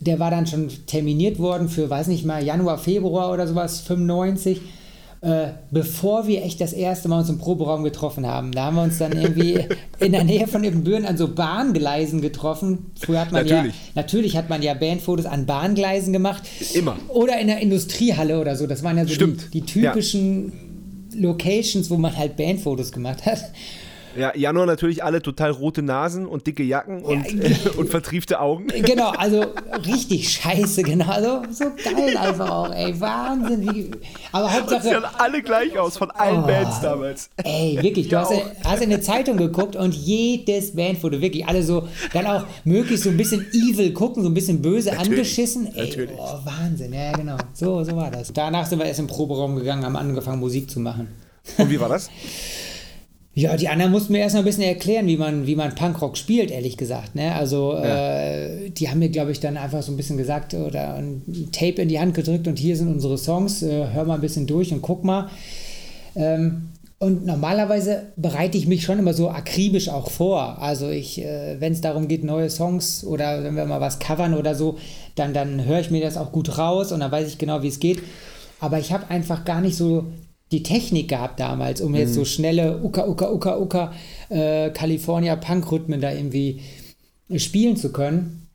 Der 0.00 0.18
war 0.18 0.30
dann 0.30 0.46
schon 0.46 0.68
terminiert 0.86 1.38
worden 1.38 1.68
für, 1.68 1.88
weiß 1.88 2.08
nicht 2.08 2.24
mal, 2.24 2.42
Januar, 2.42 2.78
Februar 2.78 3.32
oder 3.32 3.46
sowas, 3.46 3.80
95. 3.80 4.60
äh, 5.20 5.48
bevor 5.70 6.26
wir 6.26 6.44
echt 6.44 6.60
das 6.60 6.72
erste 6.72 7.08
Mal 7.08 7.20
uns 7.20 7.28
im 7.28 7.38
Proberaum 7.38 7.84
getroffen 7.84 8.26
haben. 8.26 8.52
Da 8.52 8.66
haben 8.66 8.76
wir 8.76 8.82
uns 8.82 8.98
dann 8.98 9.12
irgendwie 9.12 9.64
in 10.00 10.12
der 10.12 10.24
Nähe 10.24 10.46
von 10.46 10.62
Ibbenbüren 10.64 11.04
an 11.04 11.16
so 11.16 11.32
Bahngleisen 11.32 12.20
getroffen. 12.20 12.92
Früher 12.98 13.20
hat 13.20 13.32
man 13.32 13.44
Natürlich. 13.46 13.74
ja, 13.74 13.92
natürlich 13.94 14.36
hat 14.36 14.48
man 14.48 14.62
ja 14.62 14.74
Bandfotos 14.74 15.26
an 15.26 15.46
Bahngleisen 15.46 16.12
gemacht. 16.12 16.42
Immer. 16.74 16.96
Oder 17.08 17.38
in 17.40 17.48
der 17.48 17.58
Industriehalle 17.58 18.40
oder 18.40 18.56
so. 18.56 18.66
Das 18.66 18.82
waren 18.82 18.96
ja 18.96 19.06
so 19.06 19.26
die, 19.26 19.36
die 19.52 19.62
typischen 19.62 20.52
Locations, 21.18 21.90
wo 21.90 21.96
man 21.96 22.16
halt 22.16 22.36
Bandfotos 22.36 22.92
gemacht 22.92 23.26
hat. 23.26 23.50
Ja, 24.16 24.34
Januar 24.36 24.66
natürlich 24.66 25.04
alle 25.04 25.22
total 25.22 25.50
rote 25.50 25.82
Nasen 25.82 26.26
und 26.26 26.46
dicke 26.46 26.62
Jacken 26.62 27.02
und, 27.02 27.30
Ja, 27.30 27.50
und 27.76 27.88
vertriefte 27.90 28.40
Augen. 28.40 28.66
Genau, 28.68 29.10
also 29.10 29.44
richtig 29.86 30.30
scheiße, 30.30 30.82
genau. 30.82 31.06
Also, 31.10 31.42
so 31.50 31.64
geil 31.84 32.16
einfach 32.16 32.50
auch, 32.50 32.72
ey. 32.74 32.98
Wahnsinn. 33.00 33.62
Wie, 33.62 33.90
aber 34.32 34.48
Sie 34.48 34.54
Hauptsache, 34.56 34.82
sahen 34.88 35.04
alle 35.18 35.42
gleich 35.42 35.78
aus, 35.78 35.96
von 35.98 36.10
allen 36.10 36.42
Bands 36.46 36.80
damals. 36.80 37.30
ey, 37.44 37.78
wirklich, 37.80 38.08
du 38.08 38.16
Ja, 38.16 38.22
hast, 38.22 38.32
hast 38.64 38.82
in 38.82 38.92
eine 38.92 39.00
Zeitung 39.00 39.36
geguckt 39.36 39.76
und 39.76 39.94
jedes 39.94 40.74
Bandfoto, 40.74 41.20
wirklich, 41.20 41.46
alle 41.46 41.62
so, 41.62 41.86
dann 42.12 42.26
auch 42.26 42.44
möglichst 42.64 43.04
so 43.04 43.10
ein 43.10 43.16
bisschen 43.16 43.46
evil 43.52 43.92
gucken, 43.92 44.22
so 44.22 44.28
ein 44.30 44.34
bisschen 44.34 44.62
böse 44.62 44.98
angeschissen. 44.98 45.68
Ey, 45.74 45.88
natürlich. 45.88 46.16
oh, 46.18 46.38
Wahnsinn, 46.44 46.92
ja, 46.92 47.12
genau. 47.12 47.36
So, 47.54 47.84
so 47.84 47.94
war 47.96 48.10
das. 48.10 48.32
Danach 48.32 48.66
sind 48.66 48.78
wir 48.78 48.86
erst 48.86 49.00
im 49.00 49.06
Proberaum 49.06 49.56
gegangen, 49.56 49.84
haben 49.84 49.96
angefangen, 49.96 50.40
Musik 50.40 50.70
zu 50.70 50.80
machen. 50.80 51.08
Und 51.56 51.70
wie 51.70 51.78
war 51.80 51.88
das? 51.88 52.10
Ja, 53.38 53.56
die 53.56 53.68
anderen 53.68 53.92
mussten 53.92 54.14
mir 54.14 54.18
erst 54.18 54.34
noch 54.34 54.42
ein 54.42 54.44
bisschen 54.44 54.64
erklären, 54.64 55.06
wie 55.06 55.16
man, 55.16 55.46
wie 55.46 55.54
man 55.54 55.72
Punkrock 55.76 56.16
spielt, 56.16 56.50
ehrlich 56.50 56.76
gesagt. 56.76 57.14
Ne? 57.14 57.36
Also, 57.36 57.74
äh, 57.74 58.68
die 58.70 58.90
haben 58.90 58.98
mir, 58.98 59.10
glaube 59.10 59.30
ich, 59.30 59.38
dann 59.38 59.56
einfach 59.56 59.80
so 59.80 59.92
ein 59.92 59.96
bisschen 59.96 60.16
gesagt 60.16 60.54
oder 60.54 60.94
ein 60.96 61.22
Tape 61.52 61.80
in 61.82 61.88
die 61.88 62.00
Hand 62.00 62.14
gedrückt 62.14 62.48
und 62.48 62.58
hier 62.58 62.76
sind 62.76 62.88
unsere 62.88 63.16
Songs, 63.16 63.62
äh, 63.62 63.86
hör 63.92 64.04
mal 64.06 64.16
ein 64.16 64.20
bisschen 64.20 64.48
durch 64.48 64.72
und 64.72 64.82
guck 64.82 65.04
mal. 65.04 65.30
Ähm, 66.16 66.70
und 66.98 67.26
normalerweise 67.26 68.06
bereite 68.16 68.58
ich 68.58 68.66
mich 68.66 68.82
schon 68.82 68.98
immer 68.98 69.14
so 69.14 69.30
akribisch 69.30 69.88
auch 69.88 70.10
vor. 70.10 70.60
Also 70.60 70.88
ich, 70.88 71.22
äh, 71.22 71.60
wenn 71.60 71.72
es 71.72 71.80
darum 71.80 72.08
geht, 72.08 72.24
neue 72.24 72.50
Songs 72.50 73.04
oder 73.04 73.44
wenn 73.44 73.54
wir 73.54 73.66
mal 73.66 73.80
was 73.80 74.00
covern 74.00 74.34
oder 74.34 74.56
so, 74.56 74.78
dann, 75.14 75.32
dann 75.32 75.64
höre 75.64 75.78
ich 75.78 75.92
mir 75.92 76.00
das 76.02 76.16
auch 76.16 76.32
gut 76.32 76.58
raus 76.58 76.90
und 76.90 76.98
dann 76.98 77.12
weiß 77.12 77.28
ich 77.28 77.38
genau, 77.38 77.62
wie 77.62 77.68
es 77.68 77.78
geht. 77.78 78.02
Aber 78.58 78.80
ich 78.80 78.92
habe 78.92 79.08
einfach 79.10 79.44
gar 79.44 79.60
nicht 79.60 79.76
so 79.76 80.06
die 80.50 80.62
Technik 80.62 81.08
gehabt 81.08 81.40
damals, 81.40 81.80
um 81.80 81.94
jetzt 81.94 82.14
so 82.14 82.24
schnelle 82.24 82.82
Uka, 82.82 83.06
Uka, 83.06 83.30
Uka, 83.30 83.58
Uka, 83.58 83.92
äh, 84.30 84.70
California 84.70 85.36
Punk-Rhythmen 85.36 86.00
da 86.00 86.12
irgendwie 86.12 86.60
spielen 87.36 87.76
zu 87.76 87.92
können. 87.92 88.48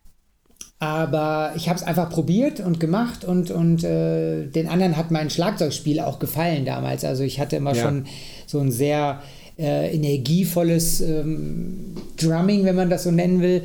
Aber 0.79 1.53
ich 1.55 1.69
habe 1.69 1.79
es 1.79 1.83
einfach 1.85 2.09
probiert 2.09 2.59
und 2.59 2.79
gemacht 2.79 3.23
und, 3.23 3.51
und 3.51 3.83
äh, 3.85 4.47
den 4.47 4.67
anderen 4.67 4.97
hat 4.97 5.11
mein 5.11 5.29
Schlagzeugspiel 5.29 5.99
auch 6.01 6.19
gefallen 6.19 6.65
damals. 6.65 7.05
Also 7.05 7.23
ich 7.23 7.39
hatte 7.39 7.55
immer 7.55 7.73
Ja. 7.73 7.83
schon 7.83 8.05
so 8.47 8.59
ein 8.59 8.69
sehr 8.71 9.21
äh, 9.57 9.95
energievolles 9.95 10.99
ähm, 11.01 11.95
Drumming, 12.17 12.65
wenn 12.65 12.75
man 12.75 12.89
das 12.89 13.03
so 13.03 13.11
nennen 13.11 13.41
will. 13.41 13.63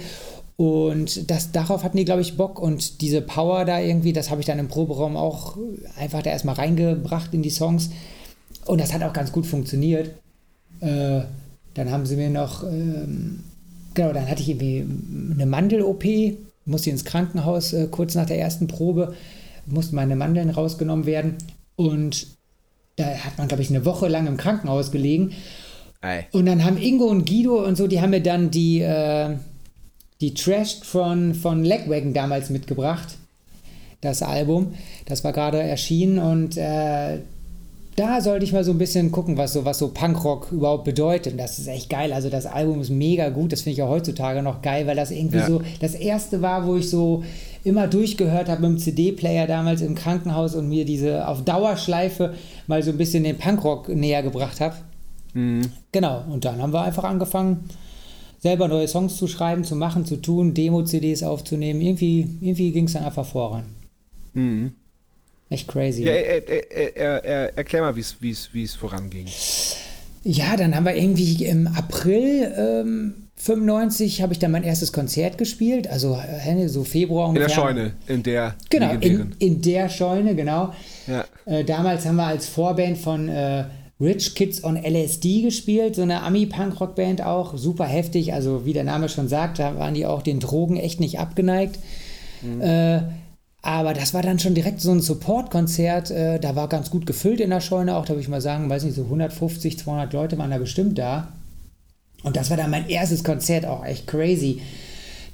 Und 0.56 1.30
das, 1.30 1.50
darauf 1.50 1.82
hatten 1.82 1.96
die, 1.96 2.04
glaube 2.04 2.20
ich, 2.20 2.36
Bock. 2.36 2.60
Und 2.60 3.00
diese 3.00 3.20
Power 3.20 3.64
da 3.64 3.80
irgendwie, 3.80 4.12
das 4.12 4.30
habe 4.30 4.40
ich 4.40 4.46
dann 4.46 4.58
im 4.58 4.68
Proberaum 4.68 5.16
auch 5.16 5.56
einfach 5.96 6.22
da 6.22 6.30
erstmal 6.30 6.56
reingebracht 6.56 7.32
in 7.32 7.42
die 7.42 7.50
Songs. 7.50 7.90
Und 8.68 8.82
das 8.82 8.92
hat 8.92 9.02
auch 9.02 9.14
ganz 9.14 9.32
gut 9.32 9.46
funktioniert. 9.46 10.10
Äh, 10.80 11.22
dann 11.72 11.90
haben 11.90 12.04
sie 12.04 12.16
mir 12.16 12.28
noch, 12.28 12.64
ähm, 12.64 13.42
genau, 13.94 14.12
dann 14.12 14.28
hatte 14.28 14.42
ich 14.42 14.50
irgendwie 14.50 14.84
eine 15.32 15.46
Mandel-OP, 15.46 16.04
musste 16.66 16.90
ins 16.90 17.06
Krankenhaus 17.06 17.72
äh, 17.72 17.88
kurz 17.90 18.14
nach 18.14 18.26
der 18.26 18.38
ersten 18.38 18.66
Probe, 18.66 19.14
mussten 19.64 19.96
meine 19.96 20.16
Mandeln 20.16 20.50
rausgenommen 20.50 21.06
werden. 21.06 21.36
Und 21.76 22.26
da 22.96 23.06
hat 23.06 23.38
man, 23.38 23.48
glaube 23.48 23.62
ich, 23.62 23.70
eine 23.70 23.86
Woche 23.86 24.06
lang 24.06 24.26
im 24.26 24.36
Krankenhaus 24.36 24.90
gelegen. 24.90 25.32
Ey. 26.02 26.26
Und 26.32 26.44
dann 26.44 26.62
haben 26.62 26.76
Ingo 26.76 27.06
und 27.06 27.26
Guido 27.26 27.64
und 27.64 27.76
so, 27.76 27.86
die 27.86 28.02
haben 28.02 28.10
mir 28.10 28.22
dann 28.22 28.50
die, 28.50 28.82
äh, 28.82 29.34
die 30.20 30.34
Trash 30.34 30.80
von, 30.82 31.34
von 31.34 31.64
Legwagon 31.64 32.12
damals 32.12 32.50
mitgebracht. 32.50 33.16
Das 34.02 34.22
Album. 34.22 34.74
Das 35.06 35.24
war 35.24 35.32
gerade 35.32 35.62
erschienen 35.62 36.18
und 36.18 36.58
äh, 36.58 37.18
da 37.98 38.20
sollte 38.20 38.44
ich 38.44 38.52
mal 38.52 38.62
so 38.62 38.70
ein 38.70 38.78
bisschen 38.78 39.10
gucken, 39.10 39.36
was 39.36 39.52
so, 39.54 39.64
was 39.64 39.78
so 39.78 39.88
Punkrock 39.88 40.52
überhaupt 40.52 40.84
bedeutet. 40.84 41.32
Und 41.32 41.38
das 41.38 41.58
ist 41.58 41.66
echt 41.66 41.90
geil. 41.90 42.12
Also 42.12 42.30
das 42.30 42.46
Album 42.46 42.80
ist 42.80 42.90
mega 42.90 43.28
gut. 43.30 43.52
Das 43.52 43.62
finde 43.62 43.74
ich 43.74 43.82
auch 43.82 43.88
heutzutage 43.88 44.42
noch 44.42 44.62
geil, 44.62 44.86
weil 44.86 44.94
das 44.96 45.10
irgendwie 45.10 45.38
Ja. 45.38 45.46
so 45.46 45.62
das 45.80 45.94
erste 45.94 46.40
war, 46.40 46.66
wo 46.66 46.76
ich 46.76 46.88
so 46.88 47.24
immer 47.64 47.88
durchgehört 47.88 48.48
habe 48.48 48.62
mit 48.62 48.70
dem 48.70 48.78
CD-Player 48.78 49.46
damals 49.46 49.80
im 49.80 49.94
Krankenhaus 49.94 50.54
und 50.54 50.68
mir 50.68 50.84
diese 50.84 51.26
auf 51.26 51.44
Dauerschleife 51.44 52.34
mal 52.66 52.82
so 52.82 52.90
ein 52.92 52.98
bisschen 52.98 53.24
den 53.24 53.36
Punkrock 53.36 53.88
näher 53.88 54.22
gebracht 54.22 54.60
habe. 54.60 54.76
Genau, 55.92 56.24
und 56.30 56.44
dann 56.44 56.62
haben 56.62 56.72
wir 56.72 56.82
einfach 56.82 57.04
angefangen, 57.04 57.68
selber 58.40 58.68
neue 58.68 58.88
Songs 58.88 59.16
zu 59.16 59.26
schreiben, 59.26 59.64
zu 59.64 59.76
machen, 59.76 60.04
zu 60.04 60.16
tun, 60.16 60.54
Demo-CDs 60.54 61.22
aufzunehmen. 61.22 61.80
Irgendwie, 61.80 62.28
irgendwie 62.40 62.72
ging 62.72 62.84
es 62.84 62.92
dann 62.94 63.04
einfach 63.04 63.26
voran. 63.26 63.64
Echt 65.50 65.68
crazy. 65.68 66.04
Ja, 66.04 66.12
er, 66.12 66.48
er, 66.48 66.70
er, 66.70 66.96
er, 66.96 67.24
er, 67.24 67.58
erklär 67.58 67.82
mal, 67.82 67.96
wie 67.96 68.62
es 68.62 68.74
voranging. 68.74 69.26
Ja, 70.24 70.56
dann 70.56 70.74
haben 70.74 70.84
wir 70.84 70.94
irgendwie 70.94 71.44
im 71.46 71.66
April 71.68 72.52
ähm, 72.56 73.28
95 73.38 74.20
habe 74.20 74.32
ich 74.32 74.40
dann 74.40 74.50
mein 74.50 74.64
erstes 74.64 74.92
Konzert 74.92 75.38
gespielt, 75.38 75.88
also 75.88 76.16
äh, 76.16 76.68
so 76.68 76.82
Februar 76.84 77.28
In 77.28 77.34
der 77.34 77.44
ungefähr. 77.44 77.62
Scheune, 77.62 77.92
in 78.08 78.22
der 78.24 78.56
Genau, 78.68 78.92
in, 79.00 79.34
in 79.38 79.62
der 79.62 79.88
Scheune, 79.88 80.34
genau. 80.34 80.72
Ja. 81.06 81.24
Äh, 81.46 81.64
damals 81.64 82.04
haben 82.04 82.16
wir 82.16 82.26
als 82.26 82.48
Vorband 82.48 82.98
von 82.98 83.28
äh, 83.28 83.64
Rich 84.00 84.34
Kids 84.34 84.62
on 84.64 84.76
LSD 84.76 85.42
gespielt, 85.42 85.94
so 85.94 86.02
eine 86.02 86.22
Ami-Punk-Rock-Band 86.22 87.22
auch, 87.24 87.56
super 87.56 87.84
heftig, 87.84 88.32
also 88.32 88.64
wie 88.66 88.72
der 88.72 88.84
Name 88.84 89.08
schon 89.08 89.28
sagt, 89.28 89.60
da 89.60 89.76
waren 89.78 89.94
die 89.94 90.04
auch 90.04 90.22
den 90.22 90.40
Drogen 90.40 90.76
echt 90.76 91.00
nicht 91.00 91.18
abgeneigt. 91.18 91.78
Äh, 92.60 93.00
aber 93.62 93.92
das 93.92 94.14
war 94.14 94.22
dann 94.22 94.38
schon 94.38 94.54
direkt 94.54 94.80
so 94.80 94.92
ein 94.92 95.00
Support-Konzert, 95.00 96.10
äh, 96.10 96.38
da 96.38 96.54
war 96.54 96.68
ganz 96.68 96.90
gut 96.90 97.06
gefüllt 97.06 97.40
in 97.40 97.50
der 97.50 97.60
Scheune 97.60 97.96
auch, 97.96 98.04
da 98.04 98.10
würde 98.10 98.22
ich 98.22 98.28
mal 98.28 98.40
sagen, 98.40 98.70
weiß 98.70 98.84
nicht, 98.84 98.94
so 98.94 99.04
150, 99.04 99.78
200 99.78 100.12
Leute 100.12 100.38
waren 100.38 100.50
da 100.50 100.58
bestimmt 100.58 100.98
da. 100.98 101.32
Und 102.22 102.36
das 102.36 102.50
war 102.50 102.56
dann 102.56 102.70
mein 102.70 102.88
erstes 102.88 103.24
Konzert, 103.24 103.64
auch 103.64 103.84
echt 103.84 104.06
crazy. 104.06 104.60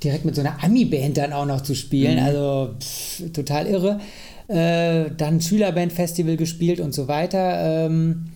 Direkt 0.02 0.24
mit 0.24 0.34
so 0.34 0.42
einer 0.42 0.62
Ami-Band 0.62 1.16
dann 1.16 1.32
auch 1.32 1.46
noch 1.46 1.62
zu 1.62 1.74
spielen, 1.74 2.18
also 2.18 2.74
pff, 2.78 3.32
total 3.32 3.66
irre. 3.66 4.00
Äh, 4.48 5.10
dann 5.16 5.40
Schülerband-Festival 5.40 6.36
gespielt 6.36 6.80
und 6.80 6.92
so 6.92 7.08
weiter. 7.08 7.86
Ähm, 7.86 8.32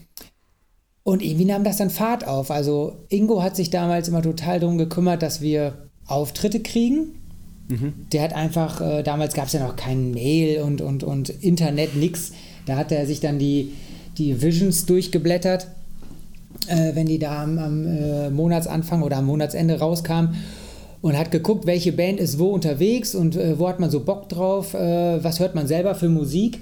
und 1.02 1.22
irgendwie 1.22 1.44
nahm 1.44 1.64
das 1.64 1.78
dann 1.78 1.90
Fahrt 1.90 2.26
auf. 2.26 2.50
Also 2.50 3.04
Ingo 3.08 3.42
hat 3.42 3.56
sich 3.56 3.70
damals 3.70 4.08
immer 4.08 4.22
total 4.22 4.60
darum 4.60 4.78
gekümmert, 4.78 5.22
dass 5.22 5.40
wir 5.40 5.88
Auftritte 6.06 6.60
kriegen. 6.60 7.14
Der 8.12 8.22
hat 8.22 8.34
einfach, 8.34 8.80
äh, 8.80 9.02
damals 9.02 9.34
gab 9.34 9.46
es 9.46 9.52
ja 9.52 9.60
noch 9.60 9.76
kein 9.76 10.12
Mail 10.12 10.62
und, 10.62 10.80
und, 10.80 11.04
und 11.04 11.28
Internet, 11.28 11.96
nix. 11.96 12.32
Da 12.66 12.76
hat 12.76 12.92
er 12.92 13.06
sich 13.06 13.20
dann 13.20 13.38
die, 13.38 13.72
die 14.16 14.40
Visions 14.40 14.86
durchgeblättert, 14.86 15.66
äh, 16.66 16.94
wenn 16.94 17.06
die 17.06 17.18
da 17.18 17.42
am, 17.42 17.58
am 17.58 17.86
äh, 17.86 18.30
Monatsanfang 18.30 19.02
oder 19.02 19.18
am 19.18 19.26
Monatsende 19.26 19.78
rauskamen 19.78 20.36
und 21.00 21.16
hat 21.16 21.30
geguckt, 21.30 21.66
welche 21.66 21.92
Band 21.92 22.20
ist 22.20 22.38
wo 22.38 22.48
unterwegs 22.48 23.14
und 23.14 23.36
äh, 23.36 23.58
wo 23.58 23.68
hat 23.68 23.80
man 23.80 23.90
so 23.90 24.00
Bock 24.00 24.28
drauf, 24.28 24.74
äh, 24.74 25.22
was 25.22 25.40
hört 25.40 25.54
man 25.54 25.66
selber 25.66 25.94
für 25.94 26.08
Musik. 26.08 26.60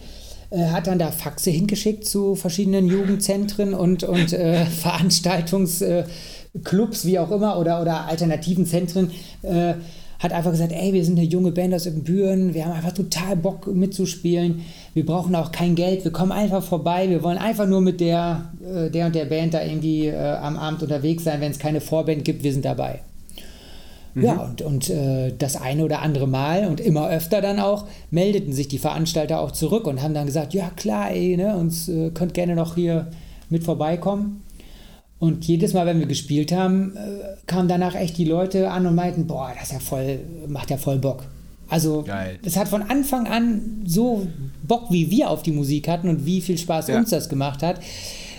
Äh, 0.51 0.67
hat 0.67 0.87
dann 0.87 0.99
da 0.99 1.11
Faxe 1.11 1.51
hingeschickt 1.51 2.07
zu 2.07 2.35
verschiedenen 2.35 2.87
Jugendzentren 2.87 3.75
und, 3.75 4.05
und 4.05 4.33
äh, 4.33 4.67
Veranstaltungsclubs, 4.67 7.05
wie 7.05 7.19
auch 7.19 7.31
immer, 7.31 7.59
oder, 7.59 7.81
oder 7.81 8.07
alternativen 8.07 8.67
Zentren. 8.67 9.11
Äh, 9.43 9.75
hat 10.19 10.33
einfach 10.33 10.51
gesagt, 10.51 10.73
ey, 10.73 10.93
wir 10.93 11.05
sind 11.05 11.19
eine 11.19 11.27
junge 11.27 11.53
Band 11.53 11.75
aus 11.75 11.87
Ibbenbüren, 11.87 12.55
wir 12.55 12.65
haben 12.65 12.73
einfach 12.73 12.93
total 12.93 13.37
Bock 13.37 13.67
mitzuspielen, 13.67 14.63
wir 14.95 15.05
brauchen 15.05 15.35
auch 15.35 15.53
kein 15.53 15.75
Geld, 15.75 16.05
wir 16.05 16.13
kommen 16.13 16.33
einfach 16.33 16.63
vorbei, 16.63 17.09
wir 17.11 17.23
wollen 17.23 17.39
einfach 17.39 17.67
nur 17.67 17.81
mit 17.81 18.01
der, 18.01 18.51
äh, 18.63 18.91
der 18.91 19.07
und 19.07 19.15
der 19.15 19.27
Band 19.27 19.55
da 19.55 19.63
irgendwie 19.63 20.07
äh, 20.07 20.17
am 20.17 20.57
Abend 20.57 20.83
unterwegs 20.83 21.25
sein, 21.25 21.41
wenn 21.41 21.51
es 21.51 21.59
keine 21.59 21.81
Vorband 21.81 22.25
gibt, 22.25 22.43
wir 22.43 22.53
sind 22.53 22.65
dabei. 22.65 23.01
Ja, 24.19 24.37
und, 24.37 24.63
und 24.63 24.89
äh, 24.89 25.35
das 25.37 25.61
eine 25.61 25.85
oder 25.85 26.01
andere 26.01 26.27
Mal 26.27 26.67
und 26.67 26.81
immer 26.81 27.11
öfter 27.11 27.43
dann 27.43 27.61
auch 27.61 27.87
meldeten 28.11 28.55
sich 28.55 28.67
die 28.67 28.79
Veranstalter 28.79 29.41
auch 29.41 29.51
zurück 29.51 29.87
und 29.87 30.03
haben 30.03 30.15
dann 30.15 30.25
gesagt, 30.25 30.55
ja 30.55 30.71
klar, 30.75 31.11
ey, 31.11 31.37
ne, 31.37 31.55
uns 31.55 31.89
äh, 31.91 32.11
könnt 32.11 32.33
gerne 32.33 32.55
noch 32.55 32.77
hier 32.77 33.09
mit 33.51 33.65
vorbeikommen. 33.65 34.43
Und 35.19 35.47
jedes 35.47 35.73
Mal, 35.73 35.87
wenn 35.87 35.99
wir 35.99 36.07
gespielt 36.07 36.53
haben, 36.53 36.95
äh, 36.97 37.01
kamen 37.47 37.69
danach 37.69 37.95
echt 37.95 38.19
die 38.19 38.25
Leute 38.27 38.71
an 38.71 38.87
und 38.87 38.95
meinten, 38.95 39.27
boah, 39.27 39.51
das 39.55 39.69
ist 39.69 39.73
ja 39.73 39.79
voll, 39.79 40.19
macht 40.47 40.71
ja 40.71 40.77
voll 40.77 40.99
Bock. 40.99 41.25
Also 41.69 42.03
Geil. 42.07 42.39
es 42.45 42.57
hat 42.57 42.69
von 42.69 42.83
Anfang 42.83 43.27
an 43.27 43.83
so 43.87 44.27
Bock, 44.63 44.91
wie 44.91 45.11
wir 45.11 45.31
auf 45.31 45.43
die 45.43 45.53
Musik 45.53 45.89
hatten 45.89 46.09
und 46.09 46.25
wie 46.27 46.41
viel 46.41 46.59
Spaß 46.59 46.89
Ja. 46.89 46.99
uns 46.99 47.11
das 47.11 47.29
gemacht 47.29 47.63
hat. 47.63 47.81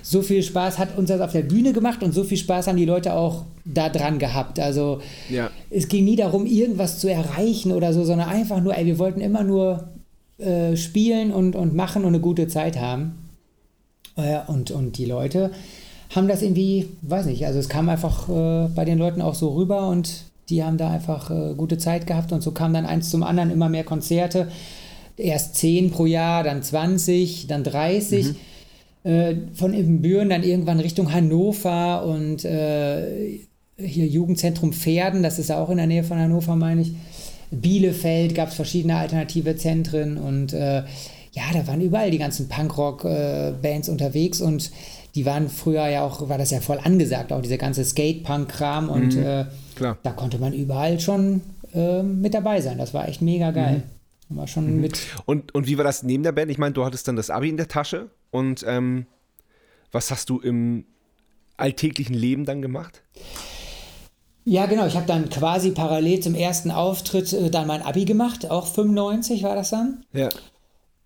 So 0.03 0.21
viel 0.21 0.41
Spaß 0.43 0.77
hat 0.77 0.97
uns 0.97 1.09
das 1.09 1.19
auf 1.19 1.33
der 1.33 1.41
Bühne 1.41 1.73
gemacht 1.73 2.01
und 2.03 2.13
so 2.13 2.23
viel 2.23 2.37
Spaß 2.37 2.67
haben 2.67 2.77
die 2.77 2.85
Leute 2.85 3.13
auch 3.13 3.43
da 3.65 3.89
dran 3.89 4.19
gehabt. 4.19 4.59
Also 4.59 5.01
Ja. 5.29 5.49
es 5.69 5.89
ging 5.89 6.05
nie 6.05 6.15
darum, 6.15 6.45
irgendwas 6.45 6.99
zu 6.99 7.11
erreichen 7.11 7.73
oder 7.73 7.91
so, 7.91 8.05
sondern 8.05 8.29
einfach 8.29 8.61
nur, 8.61 8.77
ey, 8.77 8.85
wir 8.85 8.99
wollten 8.99 9.19
immer 9.19 9.43
nur 9.43 9.89
äh, 10.37 10.77
spielen 10.77 11.33
und, 11.33 11.55
und 11.57 11.73
machen 11.75 12.03
und 12.03 12.09
eine 12.09 12.19
gute 12.21 12.47
Zeit 12.47 12.79
haben. 12.79 13.27
Äh, 14.15 14.37
und, 14.47 14.71
und 14.71 14.97
die 14.97 15.05
Leute 15.05 15.51
haben 16.15 16.27
das 16.27 16.41
irgendwie, 16.41 16.87
weiß 17.01 17.25
nicht, 17.25 17.45
also 17.45 17.59
es 17.59 17.69
kam 17.69 17.89
einfach 17.89 18.29
äh, 18.29 18.69
bei 18.69 18.85
den 18.85 18.97
Leuten 18.97 19.21
auch 19.21 19.35
so 19.35 19.53
rüber 19.55 19.89
und 19.89 20.25
die 20.49 20.63
haben 20.63 20.77
da 20.77 20.89
einfach 20.89 21.29
äh, 21.29 21.53
gute 21.55 21.77
Zeit 21.77 22.07
gehabt 22.07 22.31
und 22.31 22.41
so 22.41 22.51
kam 22.51 22.73
dann 22.73 22.85
eins 22.85 23.09
zum 23.09 23.23
anderen 23.23 23.51
immer 23.51 23.69
mehr 23.69 23.83
Konzerte. 23.83 24.47
Erst 25.17 25.55
10 25.55 25.91
pro 25.91 26.05
Jahr, 26.05 26.43
dann 26.43 26.63
20, 26.63 27.47
dann 27.47 27.63
30. 27.63 28.27
Mhm. 28.27 28.35
Äh, 29.03 29.35
von 29.53 29.73
Ibbenbüren 29.73 30.29
dann 30.29 30.43
irgendwann 30.43 30.79
Richtung 30.79 31.11
Hannover 31.11 32.05
und 32.05 32.45
äh, 32.45 33.39
hier 33.77 34.07
Jugendzentrum 34.07 34.73
Pferden, 34.73 35.23
das 35.23 35.39
ist 35.39 35.49
ja 35.49 35.61
auch 35.61 35.69
in 35.69 35.77
der 35.77 35.87
Nähe 35.87 36.03
von 36.03 36.17
Hannover, 36.17 36.55
meine 36.55 36.81
ich. 36.81 36.93
Bielefeld 37.51 38.35
gab 38.35 38.49
es 38.49 38.55
verschiedene 38.55 38.97
alternative 38.97 39.55
Zentren 39.55 40.17
und 40.17 40.53
äh, 40.53 40.83
ja, 41.31 41.43
da 41.53 41.67
waren 41.67 41.81
überall 41.81 42.11
die 42.11 42.17
ganzen 42.17 42.49
Punkrock-Bands 42.49 43.89
unterwegs 43.89 44.41
und 44.41 44.71
die 45.17 45.25
waren 45.25 45.49
früher 45.49 45.87
ja 45.87 46.03
auch, 46.03 46.29
war 46.29 46.37
das 46.37 46.51
ja 46.51 46.61
voll 46.61 46.77
angesagt, 46.77 47.33
auch 47.33 47.41
dieser 47.41 47.57
ganze 47.57 47.83
Skate-Punk-Kram 47.83 48.87
und 48.87 49.15
mhm, 49.15 49.23
äh, 49.23 49.45
da 49.79 50.11
konnte 50.11 50.37
man 50.37 50.53
überall 50.53 50.99
schon 50.99 51.41
äh, 51.73 52.03
mit 52.03 52.35
dabei 52.35 52.61
sein. 52.61 52.77
Das 52.77 52.93
war 52.93 53.07
echt 53.07 53.23
mega 53.23 53.49
geil. 53.49 53.81
Mhm. 54.29 54.37
War 54.37 54.45
schon 54.45 54.75
mhm. 54.75 54.81
mit. 54.81 54.99
Und, 55.25 55.55
und 55.55 55.65
wie 55.65 55.75
war 55.77 55.83
das 55.83 56.03
neben 56.03 56.21
der 56.21 56.33
Band? 56.33 56.51
Ich 56.51 56.59
meine, 56.59 56.73
du 56.73 56.85
hattest 56.85 57.07
dann 57.07 57.15
das 57.15 57.31
Abi 57.31 57.49
in 57.49 57.57
der 57.57 57.67
Tasche 57.67 58.11
und 58.29 58.63
ähm, 58.67 59.07
was 59.91 60.11
hast 60.11 60.29
du 60.29 60.39
im 60.39 60.85
alltäglichen 61.57 62.13
Leben 62.13 62.45
dann 62.45 62.61
gemacht? 62.61 63.01
Ja, 64.45 64.67
genau. 64.67 64.85
Ich 64.85 64.95
habe 64.95 65.07
dann 65.07 65.29
quasi 65.31 65.71
parallel 65.71 66.19
zum 66.19 66.35
ersten 66.35 66.69
Auftritt 66.69 67.33
äh, 67.33 67.49
dann 67.49 67.65
mein 67.65 67.81
Abi 67.81 68.05
gemacht. 68.05 68.51
Auch 68.51 68.67
95 68.67 69.41
war 69.41 69.55
das 69.55 69.71
dann. 69.71 70.05
Ja. 70.13 70.29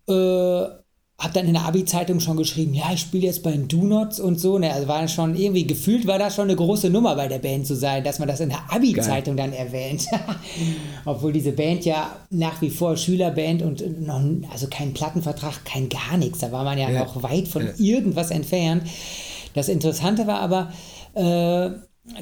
Äh, 0.10 0.81
habe 1.22 1.36
dann 1.36 1.46
in 1.46 1.54
der 1.54 1.66
Abi-Zeitung 1.66 2.20
schon 2.20 2.36
geschrieben, 2.36 2.74
ja, 2.74 2.86
ich 2.92 3.02
spiele 3.02 3.28
jetzt 3.28 3.44
bei 3.44 3.52
den 3.52 3.68
Do-Nots 3.68 4.20
und 4.20 4.40
so. 4.40 4.58
Ne, 4.58 4.74
also 4.74 4.88
war 4.88 5.08
schon 5.08 5.36
irgendwie 5.36 5.68
gefühlt, 5.68 6.08
war 6.08 6.18
das 6.18 6.34
schon 6.34 6.46
eine 6.46 6.56
große 6.56 6.90
Nummer 6.90 7.16
bei 7.16 7.28
der 7.28 7.38
Band 7.38 7.68
zu 7.68 7.76
sein, 7.76 8.04
dass 8.04 8.18
man 8.18 8.28
das 8.28 8.40
in 8.40 8.50
der 8.50 8.64
Abi-Zeitung 8.72 9.38
dann 9.38 9.54
erwähnt. 9.54 10.08
Obwohl 11.06 11.32
diese 11.32 11.52
Band 11.52 11.86
ja 11.86 12.16
nach 12.32 12.60
wie 12.64 12.72
vor 12.72 12.98
Schülerband 12.98 13.62
und 13.62 14.02
noch, 14.02 14.20
also 14.52 14.66
kein 14.68 14.96
Plattenvertrag, 14.96 15.64
kein 15.64 15.90
gar 15.90 16.18
nichts. 16.18 16.40
Da 16.40 16.52
war 16.52 16.64
man 16.64 16.80
ja, 16.80 16.90
ja. 16.90 17.04
noch 17.04 17.22
weit 17.22 17.48
von 17.48 17.68
ja. 17.68 17.74
irgendwas 17.78 18.32
entfernt. 18.32 18.84
Das 19.54 19.70
Interessante 19.70 20.26
war 20.26 20.40
aber, 20.40 20.74
äh, 21.14 21.70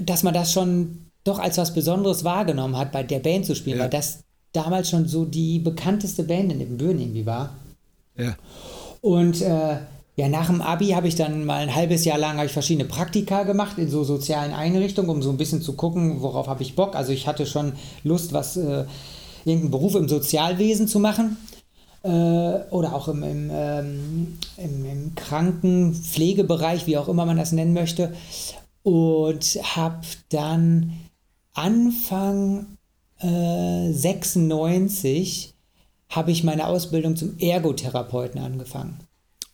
dass 0.02 0.24
man 0.24 0.34
das 0.34 0.52
schon 0.52 1.06
doch 1.24 1.39
als 1.39 1.58
was 1.58 1.74
Besonderes 1.74 2.26
wahrgenommen 2.26 2.78
hat, 2.78 2.91
bei 2.91 3.04
der 3.04 3.20
Band 3.20 3.45
zu 3.45 3.56
spielen, 3.56 3.78
ja. 3.78 3.84
weil 3.84 3.89
das 3.89 4.24
damals 4.52 4.89
schon 4.89 5.08
so 5.08 5.24
die 5.24 5.60
bekannteste 5.60 6.24
Band 6.24 6.52
in 6.52 6.78
Böen 6.78 7.00
irgendwie 7.00 7.26
war. 7.26 7.52
Ja. 8.18 8.36
Und 9.02 9.41
äh, 9.41 9.78
ja, 10.16 10.28
nach 10.28 10.47
dem 10.47 10.62
Abi 10.62 10.89
habe 10.89 11.08
ich 11.08 11.16
dann 11.16 11.45
mal 11.45 11.62
ein 11.62 11.74
halbes 11.74 12.04
Jahr 12.04 12.18
lang 12.18 12.43
ich 12.43 12.52
verschiedene 12.52 12.88
Praktika 12.88 13.43
gemacht 13.43 13.78
in 13.78 13.89
so 13.89 14.04
sozialen 14.04 14.54
Einrichtungen, 14.54 15.10
um 15.10 15.22
so 15.22 15.30
ein 15.30 15.38
bisschen 15.38 15.62
zu 15.62 15.74
gucken, 15.74 16.22
worauf 16.22 16.47
habe 16.47 16.62
ich 16.62 16.76
Bock. 16.76 16.95
Also 16.95 17.14
ich 17.14 17.26
hatte 17.26 17.45
schon 17.45 17.74
Lust, 18.04 18.34
was 18.34 18.58
äh, 18.58 18.84
irgendeinen 19.45 19.72
Beruf 19.72 19.95
im 19.95 20.10
Sozialwesen 20.10 20.89
zu 20.89 21.00
machen 21.00 21.38
äh, 22.04 22.10
oder 22.10 22.95
auch 22.95 23.08
im, 23.08 23.24
im, 23.24 23.50
ähm, 23.54 24.38
im, 24.58 24.86
im 24.86 25.16
Krankenpflegebereich, 25.16 26.86
wie 26.86 26.97
auch 26.97 27.08
immer 27.08 27.26
man 27.26 27.38
das 27.38 27.52
nennen 27.52 27.74
möchte. 27.74 28.14
Und 28.84 29.60
habe 29.76 30.06
dann 30.30 30.93
Anfang 31.54 32.78
äh, 33.20 33.91
96 33.91 35.54
habe 36.10 36.32
ich 36.32 36.43
meine 36.43 36.68
Ausbildung 36.68 37.16
zum 37.16 37.38
Ergotherapeuten 37.38 38.41
angefangen. 38.41 38.99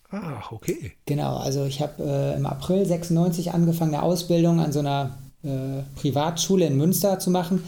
Ah, 0.09 0.41
okay. 0.51 0.93
Genau, 1.05 1.37
also 1.37 1.65
ich 1.65 1.81
habe 1.81 2.03
äh, 2.03 2.35
im 2.35 2.45
April 2.45 2.85
96 2.85 3.53
angefangen, 3.53 3.93
eine 3.93 4.03
Ausbildung 4.03 4.59
an 4.59 4.71
so 4.71 4.79
einer 4.79 5.17
äh, 5.43 5.83
Privatschule 5.95 6.65
in 6.65 6.77
Münster 6.77 7.19
zu 7.19 7.29
machen 7.29 7.63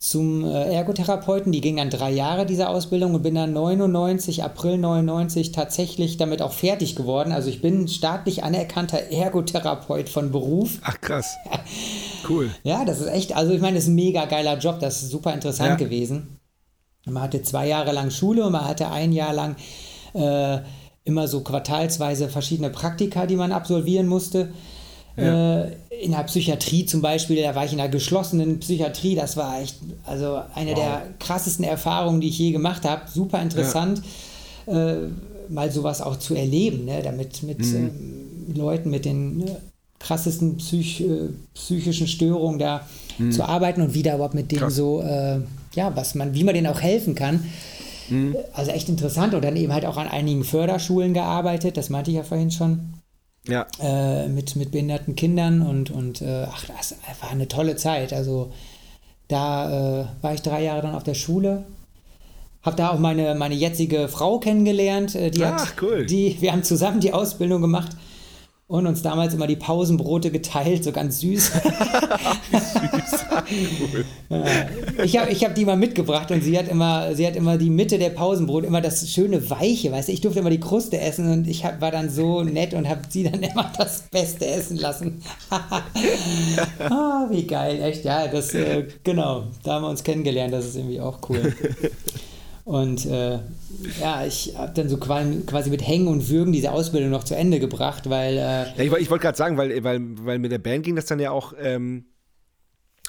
zum 0.00 0.44
äh, 0.44 0.72
Ergotherapeuten. 0.72 1.52
Die 1.52 1.60
ging 1.60 1.76
dann 1.76 1.90
drei 1.90 2.10
Jahre, 2.10 2.46
diese 2.46 2.68
Ausbildung, 2.68 3.14
und 3.14 3.22
bin 3.22 3.34
dann 3.34 3.52
99, 3.52 4.42
April 4.42 4.78
99 4.78 5.52
tatsächlich 5.52 6.16
damit 6.16 6.40
auch 6.40 6.52
fertig 6.52 6.96
geworden. 6.96 7.32
Also 7.32 7.50
ich 7.50 7.60
bin 7.60 7.86
staatlich 7.86 8.42
anerkannter 8.42 9.10
Ergotherapeut 9.10 10.08
von 10.08 10.32
Beruf. 10.32 10.78
Ach 10.82 11.00
krass. 11.00 11.36
Cool. 12.28 12.50
ja, 12.62 12.84
das 12.84 13.00
ist 13.00 13.08
echt, 13.08 13.34
also 13.34 13.52
ich 13.52 13.62
meine, 13.62 13.76
das 13.76 13.84
ist 13.84 13.90
ein 13.90 13.94
mega 13.94 14.26
geiler 14.26 14.58
Job, 14.58 14.78
das 14.78 15.02
ist 15.02 15.10
super 15.10 15.32
interessant 15.32 15.70
ja. 15.70 15.74
gewesen. 15.76 16.38
Man 17.06 17.22
hatte 17.22 17.42
zwei 17.42 17.68
Jahre 17.68 17.92
lang 17.92 18.10
Schule 18.10 18.44
und 18.44 18.52
man 18.52 18.66
hatte 18.66 18.90
ein 18.90 19.12
Jahr 19.12 19.32
lang 19.32 19.56
äh, 20.12 20.58
immer 21.04 21.28
so 21.28 21.40
quartalsweise 21.40 22.28
verschiedene 22.28 22.70
Praktika, 22.70 23.26
die 23.26 23.36
man 23.36 23.52
absolvieren 23.52 24.06
musste. 24.06 24.50
Ja. 25.16 25.62
Äh, 25.62 25.76
in 26.02 26.12
der 26.12 26.22
Psychiatrie 26.24 26.86
zum 26.86 27.02
Beispiel, 27.02 27.42
da 27.42 27.54
war 27.54 27.64
ich 27.64 27.72
in 27.72 27.78
der 27.78 27.88
geschlossenen 27.88 28.60
Psychiatrie, 28.60 29.14
das 29.14 29.36
war 29.36 29.60
echt, 29.60 29.76
also 30.06 30.40
eine 30.54 30.70
wow. 30.70 30.78
der 30.78 31.02
krassesten 31.18 31.64
Erfahrungen, 31.64 32.20
die 32.20 32.28
ich 32.28 32.38
je 32.38 32.52
gemacht 32.52 32.84
habe. 32.84 33.02
Super 33.12 33.42
interessant, 33.42 34.02
ja. 34.66 34.92
äh, 34.92 35.08
mal 35.48 35.70
sowas 35.70 36.00
auch 36.00 36.16
zu 36.16 36.34
erleben, 36.34 36.84
ne? 36.84 37.02
damit 37.02 37.42
mit 37.42 37.58
mhm. 37.58 37.90
äh, 38.54 38.58
Leuten 38.58 38.90
mit 38.90 39.04
den 39.04 39.38
ne, 39.38 39.56
krassesten 39.98 40.56
Psych, 40.56 41.02
äh, 41.02 41.28
psychischen 41.54 42.06
Störungen 42.06 42.58
da 42.58 42.86
mhm. 43.18 43.32
zu 43.32 43.44
arbeiten 43.44 43.82
und 43.82 43.94
wieder 43.94 44.14
überhaupt 44.14 44.34
mit 44.34 44.50
denen 44.50 44.62
Krass. 44.62 44.76
so, 44.76 45.02
äh, 45.02 45.40
ja, 45.74 45.94
was 45.96 46.14
man, 46.14 46.34
wie 46.34 46.44
man 46.44 46.54
denen 46.54 46.66
auch 46.66 46.80
helfen 46.80 47.14
kann. 47.14 47.44
Mhm. 48.08 48.36
Also 48.52 48.70
echt 48.72 48.88
interessant 48.88 49.34
und 49.34 49.44
dann 49.44 49.56
eben 49.56 49.72
halt 49.72 49.86
auch 49.86 49.96
an 49.96 50.08
einigen 50.08 50.44
Förderschulen 50.44 51.14
gearbeitet, 51.14 51.76
das 51.76 51.90
meinte 51.90 52.10
ich 52.10 52.16
ja 52.16 52.22
vorhin 52.24 52.50
schon 52.50 52.94
ja. 53.46 53.66
Äh, 53.80 54.28
mit, 54.28 54.56
mit 54.56 54.70
behinderten 54.70 55.16
Kindern 55.16 55.62
und, 55.62 55.90
und 55.90 56.20
äh, 56.20 56.46
ach, 56.50 56.64
das 56.66 56.96
war 57.20 57.30
eine 57.30 57.48
tolle 57.48 57.76
Zeit. 57.76 58.12
Also 58.12 58.52
da 59.28 60.02
äh, 60.02 60.04
war 60.20 60.34
ich 60.34 60.42
drei 60.42 60.62
Jahre 60.62 60.82
dann 60.82 60.94
auf 60.94 61.04
der 61.04 61.14
Schule. 61.14 61.64
Habe 62.62 62.76
da 62.76 62.90
auch 62.90 62.98
meine, 62.98 63.34
meine 63.34 63.54
jetzige 63.54 64.08
Frau 64.08 64.38
kennengelernt. 64.38 65.14
Äh, 65.14 65.30
die 65.30 65.44
ach, 65.44 65.70
hat, 65.70 65.82
cool. 65.82 66.04
Die, 66.04 66.36
wir 66.40 66.52
haben 66.52 66.64
zusammen 66.64 67.00
die 67.00 67.14
Ausbildung 67.14 67.62
gemacht 67.62 67.96
und 68.70 68.86
uns 68.86 69.02
damals 69.02 69.34
immer 69.34 69.48
die 69.48 69.56
Pausenbrote 69.56 70.30
geteilt, 70.30 70.84
so 70.84 70.92
ganz 70.92 71.18
süß. 71.18 71.50
süß. 71.50 73.26
cool. 73.80 74.04
ich 75.04 75.18
habe 75.18 75.32
ich 75.32 75.44
hab 75.44 75.56
die 75.56 75.64
mal 75.64 75.76
mitgebracht 75.76 76.30
und 76.30 76.44
sie 76.44 76.56
hat 76.56 76.68
immer, 76.68 77.16
sie 77.16 77.26
hat 77.26 77.34
immer 77.34 77.58
die 77.58 77.68
Mitte 77.68 77.98
der 77.98 78.10
Pausenbrot, 78.10 78.64
immer 78.64 78.80
das 78.80 79.10
schöne 79.10 79.50
Weiche, 79.50 79.90
weißt 79.90 80.06
du, 80.06 80.12
ich 80.12 80.20
durfte 80.20 80.38
immer 80.38 80.50
die 80.50 80.60
Kruste 80.60 81.00
essen 81.00 81.32
und 81.32 81.48
ich 81.48 81.64
hab, 81.64 81.80
war 81.80 81.90
dann 81.90 82.10
so 82.10 82.44
nett 82.44 82.72
und 82.72 82.88
habe 82.88 83.00
sie 83.08 83.24
dann 83.24 83.42
immer 83.42 83.72
das 83.76 84.02
Beste 84.02 84.46
essen 84.46 84.76
lassen. 84.76 85.20
ah, 86.78 87.26
wie 87.28 87.48
geil, 87.48 87.82
echt, 87.82 88.04
ja, 88.04 88.28
das, 88.28 88.54
äh, 88.54 88.86
genau, 89.02 89.46
da 89.64 89.74
haben 89.74 89.82
wir 89.82 89.88
uns 89.88 90.04
kennengelernt, 90.04 90.54
das 90.54 90.66
ist 90.66 90.76
irgendwie 90.76 91.00
auch 91.00 91.18
cool. 91.28 91.52
Und 92.70 93.04
äh, 93.04 93.40
ja, 94.00 94.24
ich 94.24 94.56
habe 94.56 94.70
dann 94.74 94.88
so 94.88 94.96
quasi 94.96 95.70
mit 95.70 95.84
Hängen 95.84 96.06
und 96.06 96.28
Würgen 96.28 96.52
diese 96.52 96.70
Ausbildung 96.70 97.10
noch 97.10 97.24
zu 97.24 97.34
Ende 97.34 97.58
gebracht, 97.58 98.08
weil. 98.08 98.34
Äh 98.34 98.38
ja, 98.38 98.74
ich, 98.76 98.92
ich 98.92 99.10
wollte 99.10 99.22
gerade 99.22 99.36
sagen, 99.36 99.56
weil, 99.56 99.82
weil, 99.82 100.00
weil 100.24 100.38
mit 100.38 100.52
der 100.52 100.58
Band 100.58 100.84
ging 100.84 100.94
das 100.94 101.06
dann 101.06 101.18
ja 101.18 101.32
auch. 101.32 101.52
Ähm, 101.60 102.04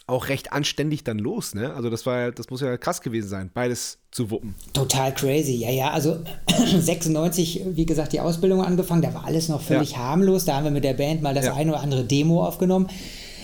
auch 0.07 0.27
recht 0.27 0.51
anständig 0.51 1.05
dann 1.05 1.19
los, 1.19 1.53
ne? 1.53 1.73
Also 1.73 1.89
das 1.89 2.05
war 2.05 2.31
das 2.31 2.49
muss 2.49 2.59
ja 2.59 2.75
krass 2.75 3.01
gewesen 3.01 3.29
sein, 3.29 3.51
beides 3.53 3.99
zu 4.09 4.29
wuppen. 4.29 4.55
Total 4.73 5.13
crazy, 5.13 5.53
ja, 5.53 5.69
ja. 5.69 5.91
Also 5.91 6.17
96, 6.79 7.61
wie 7.67 7.85
gesagt, 7.85 8.11
die 8.11 8.19
Ausbildung 8.19 8.61
angefangen, 8.61 9.03
da 9.03 9.13
war 9.13 9.25
alles 9.25 9.47
noch 9.47 9.61
völlig 9.61 9.91
ja. 9.91 9.99
harmlos. 9.99 10.43
Da 10.43 10.55
haben 10.55 10.63
wir 10.65 10.71
mit 10.71 10.83
der 10.83 10.95
Band 10.95 11.21
mal 11.21 11.35
das 11.35 11.45
ja. 11.45 11.53
eine 11.53 11.71
oder 11.71 11.81
andere 11.81 12.03
Demo 12.03 12.43
aufgenommen, 12.45 12.89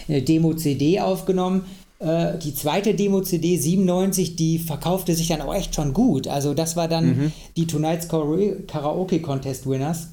eine 0.10 0.24
Demo-CD 0.24 1.00
aufgenommen 1.00 1.64
äh, 2.00 2.38
die 2.38 2.54
zweite 2.54 2.94
Demo-CD 2.94 3.58
97, 3.58 4.36
die 4.36 4.60
verkaufte 4.60 5.16
sich 5.16 5.28
dann 5.28 5.42
auch 5.42 5.54
echt 5.54 5.76
schon 5.76 5.94
gut. 5.94 6.28
Also 6.28 6.54
das 6.54 6.76
war 6.76 6.88
dann 6.88 7.06
mhm. 7.06 7.32
die 7.56 7.68
Tonight's 7.68 8.08
Karaoke 8.08 9.22
Contest 9.22 9.68
Winners. 9.68 10.10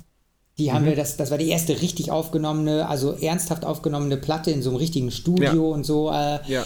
Die 0.56 0.72
haben 0.72 0.84
mhm. 0.84 0.90
wir, 0.90 0.96
das, 0.96 1.16
das 1.16 1.30
war 1.30 1.38
die 1.38 1.48
erste 1.48 1.80
richtig 1.82 2.10
aufgenommene, 2.10 2.88
also 2.88 3.12
ernsthaft 3.12 3.64
aufgenommene 3.64 4.16
Platte 4.16 4.50
in 4.50 4.62
so 4.62 4.70
einem 4.70 4.78
richtigen 4.78 5.10
Studio 5.10 5.68
ja. 5.68 5.74
und 5.74 5.84
so. 5.84 6.10
Äh, 6.10 6.38
ja. 6.46 6.64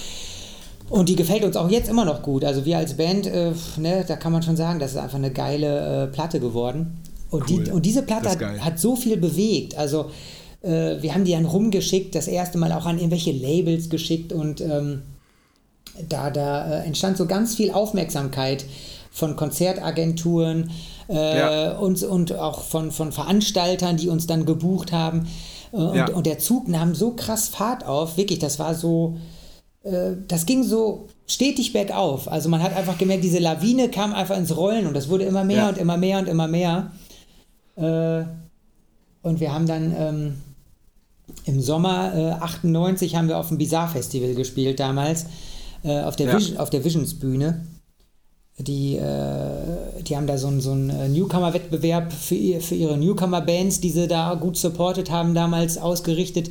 Und 0.91 1.09
die 1.09 1.17
gefällt 1.17 1.45
uns 1.45 1.57
auch 1.57 1.71
jetzt 1.71 1.89
immer 1.89 2.05
noch 2.05 2.23
gut. 2.23 2.45
Also 2.45 2.65
wir 2.65 2.79
als 2.79 2.97
Band, 2.97 3.27
äh, 3.27 3.53
ne, 3.77 4.05
da 4.07 4.17
kann 4.17 4.33
man 4.33 4.43
schon 4.43 4.57
sagen, 4.57 4.79
das 4.79 4.93
ist 4.93 4.97
einfach 4.99 5.19
eine 5.19 5.33
geile 5.33 6.05
äh, 6.05 6.07
Platte 6.07 6.41
geworden. 6.41 7.03
Und, 7.31 7.51
cool. 7.51 7.65
die, 7.65 7.71
und 7.71 7.85
diese 7.85 8.03
Platte 8.03 8.31
hat, 8.31 8.41
hat, 8.41 8.79
so 8.79 8.97
viel 8.97 9.19
bewegt. 9.19 9.77
Also 9.77 10.11
äh, 10.63 11.01
wir 11.01 11.15
haben 11.15 11.25
die 11.25 11.33
dann 11.33 11.45
rumgeschickt, 11.45 12.15
das 12.15 12.29
erste 12.29 12.59
Mal 12.59 12.73
auch 12.73 12.87
an 12.87 12.99
irgendwelche 12.99 13.33
Labels 13.33 13.91
geschickt 13.91 14.33
und 14.33 14.61
ähm, 14.61 15.03
da, 16.09 16.31
da 16.31 16.81
äh, 16.81 16.87
entstand 16.87 17.17
so 17.17 17.27
ganz 17.27 17.55
viel 17.55 17.73
Aufmerksamkeit 17.73 18.65
von 19.11 19.37
Konzertagenturen 19.37 20.71
äh, 21.09 21.39
ja. 21.39 21.79
und, 21.79 22.03
und 22.03 22.33
auch 22.35 22.63
von, 22.63 22.93
von 22.93 23.13
Veranstaltern, 23.13 23.97
die 23.97 24.09
uns 24.09 24.27
dann 24.27 24.47
gebucht 24.47 24.93
haben. 24.93 25.27
Äh, 25.73 25.77
und, 25.77 25.97
ja. 25.97 26.09
und 26.11 26.27
der 26.27 26.39
Zug 26.39 26.69
nahm 26.69 26.95
so 26.95 27.13
krass 27.13 27.49
Fahrt 27.49 27.85
auf, 27.85 28.17
wirklich, 28.17 28.39
das 28.39 28.59
war 28.59 28.75
so, 28.75 29.17
äh, 29.83 30.13
das 30.29 30.47
ging 30.47 30.63
so 30.63 31.09
stetig 31.27 31.73
bergauf. 31.73 32.31
Also 32.31 32.49
man 32.49 32.63
hat 32.63 32.77
einfach 32.77 32.99
gemerkt, 32.99 33.25
diese 33.25 33.39
Lawine 33.39 33.89
kam 33.89 34.13
einfach 34.13 34.37
ins 34.37 34.57
Rollen 34.57 34.87
und 34.87 34.95
das 34.95 35.09
wurde 35.09 35.25
immer 35.25 35.45
mehr 35.45 35.57
ja. 35.59 35.69
und 35.69 35.79
immer 35.79 35.97
mehr 35.97 36.19
und 36.19 36.29
immer 36.29 36.49
mehr. 36.49 36.93
Äh, 37.77 38.25
und 39.23 39.41
wir 39.41 39.53
haben 39.53 39.67
dann 39.67 39.95
ähm, 39.99 40.35
im 41.45 41.61
Sommer 41.61 42.15
äh, 42.15 42.31
98 42.43 43.17
haben 43.17 43.29
wir 43.29 43.39
auf 43.39 43.49
dem 43.49 43.59
Bizarre 43.59 43.93
Festival 43.93 44.35
gespielt 44.35 44.81
damals, 44.81 45.27
äh, 45.83 46.01
auf, 46.03 46.17
der 46.17 46.27
Ja. 46.29 46.37
Vision, 46.37 46.59
auf 46.59 46.71
der 46.71 46.85
Visions 46.85 47.15
Bühne. 47.15 47.67
Die, 48.59 48.97
äh, 48.97 50.03
die 50.03 50.17
haben 50.17 50.27
da 50.27 50.37
so 50.37 50.49
einen 50.49 50.61
so 50.61 50.73
einen, 50.73 50.91
äh, 50.91 51.09
Newcomer-Wettbewerb 51.09 52.13
für, 52.13 52.61
für 52.61 52.75
ihre 52.75 52.99
Newcomer-Bands, 52.99 53.81
die 53.81 53.91
sie 53.91 54.09
da 54.09 54.35
gut 54.35 54.57
supportet 54.57 55.11
haben, 55.11 55.35
damals 55.35 55.79
ausgerichtet. 55.79 56.51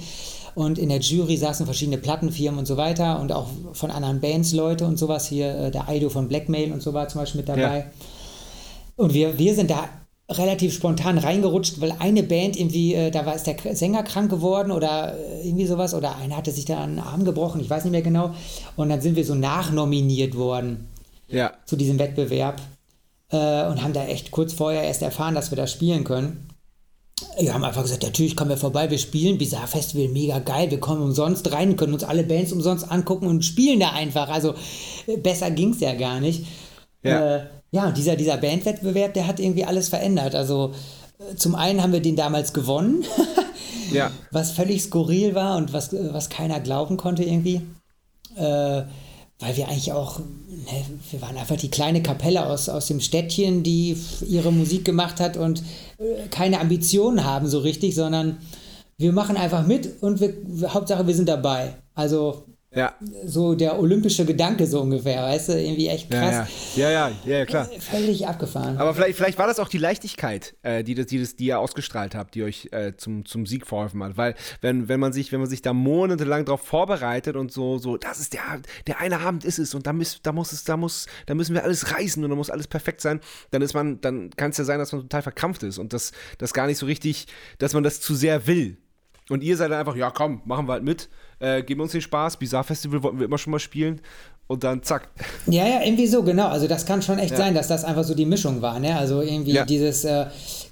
Und 0.56 0.80
in 0.80 0.90
der 0.90 1.00
Jury 1.00 1.38
saßen 1.38 1.66
verschiedene 1.66 1.98
Plattenfirmen 1.98 2.60
und 2.60 2.66
so 2.66 2.78
weiter 2.78 3.20
und 3.20 3.32
auch 3.32 3.48
von 3.74 3.92
anderen 3.92 4.22
Bands 4.22 4.54
Leute 4.54 4.86
und 4.86 4.98
sowas. 4.98 5.28
Hier 5.28 5.54
äh, 5.54 5.72
der 5.72 5.90
Aido 5.90 6.10
von 6.10 6.30
Blackmail 6.30 6.72
und 6.72 6.82
so 6.82 6.94
war 6.94 7.10
zum 7.10 7.22
Beispiel 7.22 7.42
mit 7.42 7.50
dabei. 7.50 7.80
Ja. 7.80 7.86
Und 8.96 9.14
wir, 9.14 9.38
wir 9.38 9.54
sind 9.54 9.70
da 9.70 9.88
relativ 10.30 10.74
spontan 10.74 11.18
reingerutscht, 11.18 11.80
weil 11.80 11.94
eine 12.00 12.22
Band 12.24 12.58
irgendwie, 12.58 12.94
äh, 12.94 13.12
da 13.12 13.26
war 13.26 13.36
ist 13.36 13.48
der 13.48 13.56
Sänger 13.76 14.04
krank 14.04 14.30
geworden 14.30 14.72
oder 14.72 15.18
äh, 15.18 15.48
irgendwie 15.48 15.66
sowas 15.66 15.94
oder 15.94 16.18
einer 16.18 16.36
hatte 16.36 16.52
sich 16.52 16.66
da 16.66 16.84
einen 16.84 17.00
Arm 17.00 17.24
gebrochen, 17.24 17.62
ich 17.62 17.70
weiß 17.70 17.86
nicht 17.86 17.94
mehr 17.94 18.02
genau. 18.02 18.32
Und 18.76 18.90
dann 18.90 19.00
sind 19.00 19.16
wir 19.16 19.24
so 19.26 19.36
nachnominiert 19.36 20.36
worden 20.36 20.88
Ja. 21.30 21.54
zu 21.66 21.78
diesem 21.78 21.98
Wettbewerb 21.98 22.62
äh, 23.32 23.68
und 23.68 23.82
haben 23.82 23.94
da 23.94 24.06
echt 24.06 24.32
kurz 24.32 24.52
vorher 24.54 24.84
erst 24.84 25.02
erfahren, 25.02 25.34
dass 25.34 25.50
wir 25.52 25.56
da 25.56 25.66
spielen 25.66 26.04
können. 26.04 26.50
Wir 27.40 27.54
haben 27.54 27.64
einfach 27.64 27.82
gesagt, 27.82 28.04
natürlich 28.04 28.36
kommen 28.36 28.50
wir 28.52 28.58
vorbei, 28.58 28.92
wir 28.92 29.00
spielen 29.00 29.38
Bizarre 29.38 29.68
Festival, 29.68 30.10
mega 30.10 30.40
geil, 30.40 30.70
wir 30.70 30.80
kommen 30.80 31.02
umsonst 31.02 31.52
rein, 31.52 31.76
können 31.78 31.94
uns 31.94 32.04
alle 32.04 32.24
Bands 32.24 32.52
umsonst 32.52 32.92
angucken 32.92 33.28
und 33.28 33.44
spielen 33.46 33.80
da 33.80 33.92
einfach. 33.92 34.28
Also 34.30 34.56
äh, 35.08 35.18
besser 35.18 35.52
ging 35.52 35.72
es 35.72 35.80
ja 35.80 35.94
gar 35.96 36.20
nicht. 36.20 36.46
Ja. 37.02 37.48
Ja, 37.72 37.92
dieser, 37.92 38.16
dieser 38.16 38.38
Bandwettbewerb, 38.38 39.14
der 39.14 39.28
hat 39.28 39.40
irgendwie 39.40 39.66
alles 39.66 39.90
verändert. 39.90 40.36
Also 40.36 40.74
äh, 41.20 41.36
zum 41.36 41.56
einen 41.56 41.82
haben 41.82 41.92
wir 41.94 42.02
den 42.02 42.16
damals 42.16 42.54
gewonnen, 42.54 43.04
Ja. 43.92 44.12
was 44.32 44.52
völlig 44.52 44.84
skurril 44.84 45.34
war 45.36 45.58
und 45.58 45.74
was, 45.74 45.94
äh, 45.94 46.14
was 46.14 46.30
keiner 46.30 46.60
glauben 46.60 46.98
konnte 46.98 47.24
irgendwie. 47.24 47.62
Äh, 48.36 48.84
weil 49.40 49.56
wir 49.56 49.68
eigentlich 49.68 49.94
auch, 49.94 50.20
ne, 50.20 50.86
wir 51.12 51.22
waren 51.22 51.38
einfach 51.38 51.58
die 51.58 51.70
kleine 51.70 52.02
Kapelle 52.02 52.48
aus, 52.48 52.70
aus 52.70 52.88
dem 52.88 53.00
Städtchen, 53.00 53.62
die 53.64 53.96
ihre 54.28 54.52
Musik 54.52 54.84
gemacht 54.84 55.20
hat 55.20 55.38
und 55.38 55.62
äh, 56.00 56.28
keine 56.32 56.60
Ambitionen 56.60 57.24
haben 57.24 57.48
so 57.48 57.60
richtig, 57.60 57.94
sondern 57.94 58.38
wir 58.98 59.12
machen 59.14 59.38
einfach 59.38 59.66
mit 59.66 60.02
und 60.02 60.20
wir, 60.22 60.34
Hauptsache 60.74 61.06
wir 61.06 61.14
sind 61.14 61.30
dabei. 61.30 61.76
Also 61.94 62.46
Ja. 62.78 62.94
so 63.26 63.56
der 63.56 63.80
olympische 63.80 64.24
Gedanke 64.24 64.68
so 64.68 64.82
ungefähr, 64.82 65.24
weißt 65.24 65.50
du, 65.50 65.54
irgendwie 65.60 65.88
echt 65.88 66.14
Ja, 66.14 66.20
krass. 66.20 66.76
ja. 66.76 66.92
ja, 66.92 67.10
ja, 67.26 67.38
ja, 67.40 67.46
klar. 67.46 67.68
Völlig 67.80 68.28
abgefahren. 68.28 68.78
Aber 68.78 68.94
vielleicht, 68.94 69.18
vielleicht 69.18 69.40
war 69.40 69.48
das 69.48 69.60
auch 69.60 69.68
die 69.68 69.80
Leichtigkeit, 69.80 70.56
äh, 70.62 70.84
die, 70.84 70.94
das, 70.94 71.08
die, 71.08 71.20
das, 71.20 71.36
die 71.36 71.48
ihr 71.48 71.60
ausgestrahlt 71.60 72.14
habt, 72.14 72.36
die 72.36 72.44
euch 72.44 72.70
äh, 72.72 72.94
zum, 72.96 73.26
zum 73.26 73.48
Sieg 73.48 73.66
verholfen 73.66 74.04
hat. 74.04 74.16
Weil, 74.16 74.36
wenn, 74.62 74.88
wenn, 74.88 75.00
man 75.00 75.12
sich, 75.12 75.32
wenn 75.32 75.40
man 75.40 75.50
sich 75.50 75.64
da 75.64 75.74
monatelang 75.74 76.46
darauf 76.46 76.62
vorbereitet 76.62 77.36
und 77.36 77.52
so, 77.52 77.80
so, 77.80 77.98
das 77.98 78.20
ist 78.20 78.34
der, 78.34 78.62
der 78.86 79.00
eine 79.00 79.22
Abend 79.22 79.44
ist 79.44 79.58
es 79.58 79.74
und 79.74 79.88
da, 79.88 79.94
muss, 79.94 80.20
da 80.22 80.32
muss 80.32 80.52
es, 80.52 80.64
da 80.64 80.78
muss, 80.78 81.08
da 81.26 81.34
müssen 81.34 81.56
wir 81.56 81.64
alles 81.64 81.92
reißen 81.92 82.24
und 82.24 82.30
da 82.30 82.36
muss 82.36 82.52
alles 82.52 82.68
perfekt 82.68 83.02
sein, 83.02 83.22
dann 83.50 83.64
ist 83.64 83.74
man, 83.74 84.00
dann 84.02 84.30
kann 84.30 84.52
es 84.52 84.58
ja 84.58 84.66
sein, 84.66 84.78
dass 84.78 84.92
man 84.92 85.02
total 85.02 85.24
verkrampft 85.24 85.64
ist 85.64 85.80
und 85.80 85.94
das, 85.94 86.12
das 86.38 86.54
gar 86.54 86.68
nicht 86.68 86.78
so 86.78 86.86
richtig, 86.86 87.26
dass 87.58 87.74
man 87.74 87.84
das 87.84 88.02
zu 88.02 88.14
sehr 88.14 88.46
will. 88.46 88.78
Und 89.30 89.44
ihr 89.44 89.58
seid 89.58 89.72
dann 89.72 89.80
einfach, 89.80 89.96
ja 89.96 90.12
komm, 90.12 90.42
machen 90.46 90.68
wir 90.68 90.74
halt 90.74 90.84
mit, 90.84 91.10
äh, 91.40 91.62
geben 91.64 91.82
uns 91.82 91.92
den 91.92 92.02
Spaß, 92.02 92.38
Bizarre 92.38 92.64
Festival 92.64 93.04
wollten 93.04 93.20
wir 93.20 93.26
immer 93.26 93.38
schon 93.38 93.52
mal 93.52 93.60
spielen 93.60 94.02
und 94.48 94.64
dann 94.64 94.82
zack. 94.84 95.10
Ja, 95.46 95.68
ja, 95.68 95.82
irgendwie 95.84 96.08
so, 96.08 96.24
genau. 96.24 96.48
Also 96.48 96.68
das 96.68 96.86
kann 96.86 97.02
schon 97.02 97.20
echt 97.20 97.32
Ja. 97.32 97.38
sein, 97.38 97.54
dass 97.54 97.68
das 97.68 97.84
einfach 97.84 98.04
so 98.04 98.14
die 98.16 98.26
Mischung 98.26 98.62
war, 98.62 98.80
ne? 98.80 98.96
Also 98.98 99.22
irgendwie 99.22 99.52
Ja. 99.52 99.66
dieses 99.66 100.06
äh, 100.06 100.26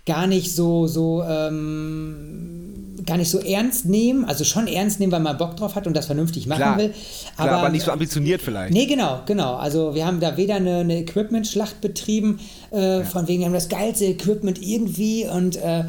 gar 0.05 0.27
nicht 0.27 0.55
so, 0.55 0.87
so, 0.87 1.23
ähm, 1.23 2.95
gar 3.05 3.17
nicht 3.17 3.29
so 3.29 3.39
ernst 3.39 3.85
nehmen, 3.85 4.25
also 4.25 4.43
schon 4.43 4.67
ernst 4.67 4.99
nehmen, 4.99 5.11
weil 5.11 5.19
man 5.19 5.37
Bock 5.37 5.57
drauf 5.57 5.75
hat 5.75 5.85
und 5.87 5.95
das 5.95 6.05
vernünftig 6.05 6.47
machen 6.47 6.59
Klar, 6.61 6.77
will. 6.77 6.93
Klar, 7.35 7.49
aber, 7.49 7.69
nicht 7.69 7.83
so 7.85 7.91
ambitioniert 7.91 8.41
vielleicht. 8.41 8.73
Nee, 8.73 8.85
genau, 8.85 9.21
genau. 9.25 9.55
Also 9.55 9.93
wir 9.93 10.05
haben 10.05 10.19
da 10.19 10.37
weder 10.37 10.55
eine, 10.55 10.77
eine 10.79 10.99
Equipment-Schlacht 10.99 11.81
betrieben, 11.81 12.39
äh, 12.71 13.03
von 13.03 13.27
wegen 13.27 13.41
wir 13.41 13.47
haben 13.47 13.53
das 13.53 13.69
geilste 13.69 14.05
Equipment 14.05 14.61
irgendwie 14.61 15.27
und 15.27 15.57
äh, 15.57 15.83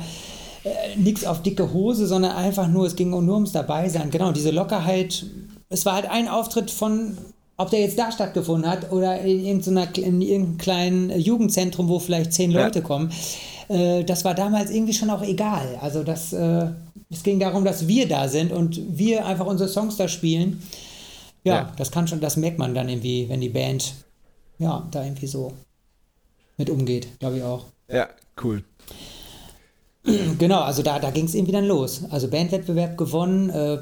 äh, 0.66 0.96
nichts 0.96 1.24
auf 1.24 1.42
dicke 1.42 1.72
Hose, 1.72 2.06
sondern 2.06 2.32
einfach 2.32 2.68
nur, 2.68 2.86
es 2.86 2.96
ging 2.96 3.10
nur 3.10 3.34
ums 3.34 3.52
Dabeisein. 3.52 4.10
Genau, 4.10 4.32
diese 4.32 4.50
Lockerheit, 4.50 5.24
es 5.68 5.84
war 5.86 5.94
halt 5.94 6.10
ein 6.10 6.28
Auftritt 6.28 6.70
von, 6.70 7.16
ob 7.56 7.70
der 7.70 7.80
jetzt 7.80 7.98
da 7.98 8.10
stattgefunden 8.12 8.70
hat 8.70 8.92
oder 8.92 9.20
in 9.20 9.44
irgendeiner, 9.44 9.96
in 9.96 10.20
irgendeinem 10.20 10.58
kleinen 10.58 11.20
Jugendzentrum, 11.20 11.88
wo 11.88 11.98
vielleicht 11.98 12.32
zehn 12.32 12.50
Ja. 12.50 12.64
Leute 12.64 12.82
kommen. 12.82 13.10
Äh, 13.68 14.04
das 14.04 14.24
war 14.24 14.34
damals 14.34 14.70
irgendwie 14.70 14.94
schon 14.94 15.10
auch 15.10 15.22
egal. 15.22 15.78
Also 15.80 16.02
das, 16.02 16.32
äh, 16.32 16.66
es 17.10 17.22
ging 17.22 17.38
darum, 17.40 17.64
dass 17.64 17.86
wir 17.88 18.08
da 18.08 18.28
sind 18.28 18.52
und 18.52 18.80
wir 18.98 19.24
einfach 19.26 19.46
unsere 19.46 19.68
Songs 19.68 19.96
da 19.96 20.08
spielen. 20.08 20.62
Ja, 21.44 21.54
Ja. 21.54 21.72
das 21.76 21.90
kann 21.92 22.08
schon, 22.08 22.20
das 22.20 22.36
merkt 22.36 22.58
man 22.58 22.74
dann 22.74 22.88
irgendwie, 22.88 23.28
wenn 23.28 23.40
die 23.40 23.48
Band 23.48 23.94
ja 24.58 24.86
da 24.90 25.04
irgendwie 25.04 25.26
so 25.28 25.52
mit 26.56 26.70
umgeht, 26.70 27.06
glaube 27.20 27.36
ich 27.38 27.42
auch. 27.42 27.64
Ja, 27.88 28.08
cool. 28.42 28.64
Genau, 30.38 30.60
also 30.60 30.82
da, 30.82 30.98
da 30.98 31.10
ging 31.10 31.24
es 31.24 31.34
irgendwie 31.34 31.52
dann 31.52 31.66
los. 31.66 32.02
Also 32.10 32.28
Bandwettbewerb 32.28 32.96
gewonnen, 32.96 33.50
äh, 33.50 33.78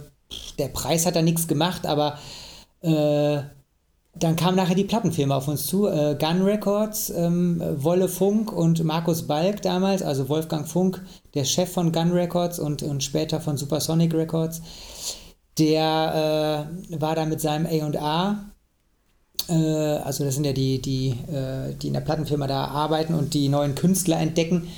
der 0.59 0.69
Preis 0.69 1.07
hat 1.07 1.17
da 1.17 1.23
nichts 1.23 1.47
gemacht, 1.47 1.87
aber 1.87 2.19
äh, 2.81 3.43
dann 4.17 4.37
kam 4.37 4.55
nachher 4.55 4.77
die 4.77 4.85
Plattenfirma 4.85 5.37
auf 5.37 5.49
uns 5.49 5.67
zu, 5.67 5.87
äh, 5.87 6.17
Gun 6.19 6.43
Records, 6.43 7.11
ähm, 7.11 7.61
Wolle 7.77 8.09
Funk 8.09 8.53
und 8.53 8.83
Markus 8.85 9.27
Balk 9.27 9.63
damals, 9.63 10.03
also 10.03 10.29
Wolfgang 10.29 10.69
Funk, 10.69 11.03
der 11.35 11.45
Chef 11.45 11.71
von 11.73 11.93
Gun 11.93 12.13
Records 12.13 12.59
und, 12.59 12.83
und 12.83 13.03
später 13.03 13.41
von 13.41 13.57
Supersonic 13.57 14.15
Records, 14.15 14.63
der 15.59 16.69
äh, 16.91 17.01
war 17.01 17.17
da 17.17 17.27
mit 17.27 17.41
seinem 17.41 17.67
A&A 17.67 18.55
äh, 19.49 19.53
also 19.53 20.25
das 20.25 20.35
sind 20.35 20.45
ja 20.45 20.53
die, 20.53 20.81
die, 20.81 21.11
äh, 21.11 21.75
die 21.75 21.89
in 21.89 21.93
der 21.93 22.01
Plattenfirma 22.01 22.47
da 22.47 22.67
arbeiten 22.67 23.15
und 23.15 23.35
die 23.35 23.49
neuen 23.49 23.75
Künstler 23.75 24.19
entdecken. 24.19 24.69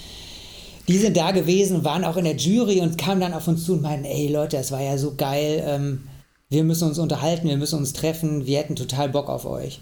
Die 0.89 0.99
sind 0.99 1.17
da 1.17 1.33
gewesen, 1.33 1.85
waren 1.85 2.05
auch 2.05 2.17
in 2.17 2.25
der 2.25 2.37
Jury 2.37 2.81
und 2.81 2.97
kamen 2.97 3.21
dann 3.21 3.35
auf 3.35 3.49
uns 3.49 3.65
zu 3.65 3.73
und 3.75 3.83
meinten, 3.83 4.05
ey 4.05 4.29
Leute, 4.29 4.57
das 4.57 4.71
war 4.73 4.83
ja 4.83 4.97
so 4.99 5.15
geil, 5.17 5.63
ähm, 5.67 6.05
wir 6.49 6.63
müssen 6.63 6.89
uns 6.89 6.99
unterhalten, 6.99 7.49
wir 7.49 7.57
müssen 7.57 7.79
uns 7.79 7.93
treffen, 7.93 8.47
wir 8.47 8.59
hätten 8.59 8.77
total 8.77 9.09
Bock 9.09 9.29
auf 9.29 9.47
euch. 9.47 9.81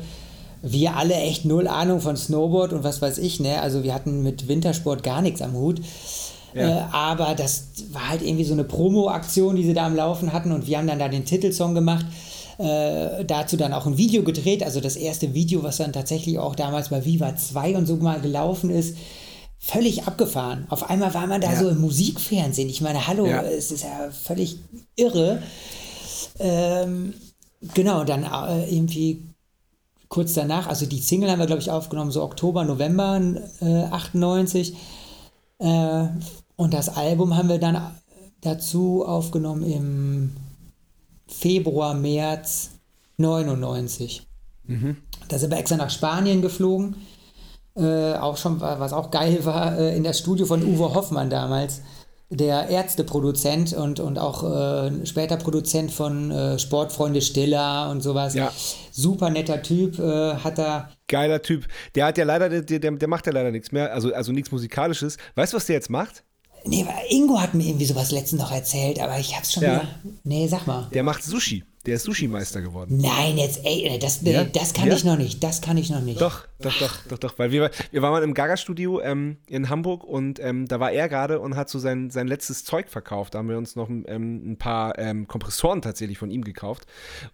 wir 0.62 0.96
alle 0.96 1.14
echt 1.14 1.44
null 1.44 1.68
Ahnung 1.68 2.00
von 2.00 2.16
Snowboard 2.16 2.72
und 2.72 2.82
was 2.82 3.00
weiß 3.00 3.18
ich, 3.18 3.38
ne? 3.38 3.60
Also 3.62 3.84
wir 3.84 3.94
hatten 3.94 4.22
mit 4.24 4.48
Wintersport 4.48 5.02
gar 5.04 5.22
nichts 5.22 5.40
am 5.42 5.52
Hut. 5.54 5.80
Ja. 6.54 6.68
Äh, 6.68 6.82
aber 6.92 7.34
das 7.36 7.64
war 7.92 8.08
halt 8.08 8.22
irgendwie 8.22 8.44
so 8.44 8.54
eine 8.54 8.64
Promo-Aktion, 8.64 9.54
die 9.56 9.64
sie 9.64 9.74
da 9.74 9.86
am 9.86 9.94
Laufen 9.94 10.32
hatten 10.32 10.50
und 10.52 10.66
wir 10.66 10.78
haben 10.78 10.86
dann 10.88 10.98
da 10.98 11.08
den 11.08 11.24
Titelsong 11.24 11.74
gemacht. 11.74 12.06
Äh, 12.58 13.24
dazu 13.24 13.56
dann 13.56 13.72
auch 13.72 13.86
ein 13.86 13.98
Video 13.98 14.24
gedreht, 14.24 14.64
also 14.64 14.80
das 14.80 14.96
erste 14.96 15.32
Video, 15.32 15.62
was 15.62 15.76
dann 15.76 15.92
tatsächlich 15.92 16.40
auch 16.40 16.56
damals 16.56 16.88
bei 16.88 17.04
Viva 17.04 17.36
2 17.36 17.76
und 17.76 17.86
so 17.86 17.94
mal 17.96 18.20
gelaufen 18.20 18.70
ist, 18.70 18.96
völlig 19.58 20.04
abgefahren. 20.06 20.66
Auf 20.70 20.88
einmal 20.88 21.12
war 21.14 21.26
man 21.26 21.40
da 21.40 21.52
Ja. 21.52 21.58
so 21.58 21.68
im 21.68 21.80
Musikfernsehen. 21.80 22.68
Ich 22.68 22.80
meine, 22.80 23.06
hallo, 23.06 23.26
Ja. 23.26 23.42
es 23.42 23.70
ist 23.70 23.82
ja 23.84 24.10
völlig 24.10 24.58
irre. 24.96 25.42
Ähm, 26.38 27.14
genau, 27.74 28.04
dann 28.04 28.24
äh, 28.24 28.68
irgendwie 28.74 29.24
kurz 30.08 30.34
danach, 30.34 30.66
also 30.68 30.86
die 30.86 31.00
Single 31.00 31.30
haben 31.30 31.38
wir, 31.38 31.46
glaube 31.46 31.60
ich, 31.60 31.70
aufgenommen, 31.70 32.10
so 32.10 32.22
Oktober, 32.22 32.64
November 32.64 33.20
äh, 33.60 33.84
98. 33.90 34.74
Äh, 35.58 36.04
und 36.56 36.72
das 36.74 36.88
Album 36.96 37.36
haben 37.36 37.48
wir 37.48 37.58
dann 37.58 37.80
dazu 38.40 39.04
aufgenommen 39.04 39.64
im 39.64 40.36
Februar, 41.26 41.94
März 41.94 42.70
99. 43.18 44.26
Mhm. 44.64 44.96
Da 45.28 45.38
sind 45.38 45.50
wir 45.50 45.58
extra 45.58 45.76
nach 45.76 45.90
Spanien 45.90 46.40
geflogen. 46.42 46.94
Äh, 47.78 48.14
auch 48.18 48.36
schon, 48.36 48.60
was 48.60 48.92
auch 48.92 49.10
geil 49.10 49.44
war, 49.44 49.78
äh, 49.78 49.96
in 49.96 50.04
das 50.04 50.18
Studio 50.18 50.46
von 50.46 50.62
Uwe 50.64 50.94
Hoffmann 50.94 51.30
damals 51.30 51.80
der 52.30 52.68
Ärzteproduzent 52.68 53.72
und, 53.72 54.00
und 54.00 54.18
auch 54.18 54.42
äh, 54.44 55.06
später 55.06 55.36
Produzent 55.38 55.90
von 55.90 56.30
äh, 56.30 56.58
Sportfreunde 56.58 57.22
Stiller 57.22 57.88
und 57.90 58.02
sowas. 58.02 58.34
Ja. 58.34 58.52
Super 58.90 59.30
netter 59.30 59.62
Typ, 59.62 59.98
äh, 59.98 60.34
hat 60.34 60.58
er. 60.58 60.90
Geiler 61.06 61.40
Typ. 61.40 61.66
Der 61.94 62.04
hat 62.06 62.18
ja 62.18 62.24
leider, 62.24 62.48
der, 62.50 62.62
der, 62.62 62.90
der 62.90 63.08
macht 63.08 63.26
ja 63.26 63.32
leider 63.32 63.50
nichts 63.50 63.72
mehr, 63.72 63.94
also, 63.94 64.12
also 64.12 64.32
nichts 64.32 64.52
Musikalisches. 64.52 65.16
Weißt 65.36 65.52
du, 65.54 65.56
was 65.56 65.66
der 65.66 65.76
jetzt 65.76 65.88
macht? 65.88 66.22
Nee, 66.64 66.84
Ingo 67.08 67.40
hat 67.40 67.54
mir 67.54 67.64
irgendwie 67.66 67.86
sowas 67.86 68.10
letztens 68.10 68.42
noch 68.42 68.52
erzählt, 68.52 69.00
aber 69.00 69.18
ich 69.18 69.34
hab's 69.34 69.52
schon 69.52 69.62
Ja. 69.62 69.74
wieder. 69.76 69.88
Nee, 70.24 70.48
sag 70.48 70.66
mal. 70.66 70.88
Der 70.92 71.02
macht 71.04 71.22
Sushi. 71.22 71.64
Der 71.88 71.96
ist 71.96 72.02
Sushi-Meister 72.04 72.60
geworden. 72.60 72.98
Nein, 72.98 73.38
jetzt, 73.38 73.64
ey, 73.64 73.98
das, 73.98 74.20
Ja? 74.20 74.44
das 74.44 74.74
kann 74.74 74.88
Ja? 74.88 74.94
ich 74.94 75.04
noch 75.04 75.16
nicht. 75.16 75.42
Das 75.42 75.62
kann 75.62 75.78
ich 75.78 75.88
noch 75.88 76.02
nicht. 76.02 76.20
Doch, 76.20 76.46
doch, 76.60 76.78
doch, 76.78 77.06
doch, 77.08 77.16
doch. 77.18 77.38
Weil 77.38 77.50
wir, 77.50 77.70
wir 77.92 78.02
waren 78.02 78.12
mal 78.12 78.22
im 78.22 78.34
Gaga-Studio 78.34 79.00
ähm, 79.00 79.38
in 79.46 79.70
Hamburg 79.70 80.04
und 80.04 80.38
ähm, 80.38 80.68
da 80.68 80.80
war 80.80 80.92
er 80.92 81.08
gerade 81.08 81.40
und 81.40 81.56
hat 81.56 81.70
so 81.70 81.78
sein, 81.78 82.10
sein 82.10 82.28
letztes 82.28 82.62
Zeug 82.64 82.90
verkauft. 82.90 83.32
Da 83.32 83.38
haben 83.38 83.48
wir 83.48 83.56
uns 83.56 83.74
noch 83.74 83.88
ähm, 83.88 84.52
ein 84.52 84.58
paar 84.58 84.98
ähm, 84.98 85.26
Kompressoren 85.26 85.80
tatsächlich 85.80 86.18
von 86.18 86.30
ihm 86.30 86.44
gekauft. 86.44 86.84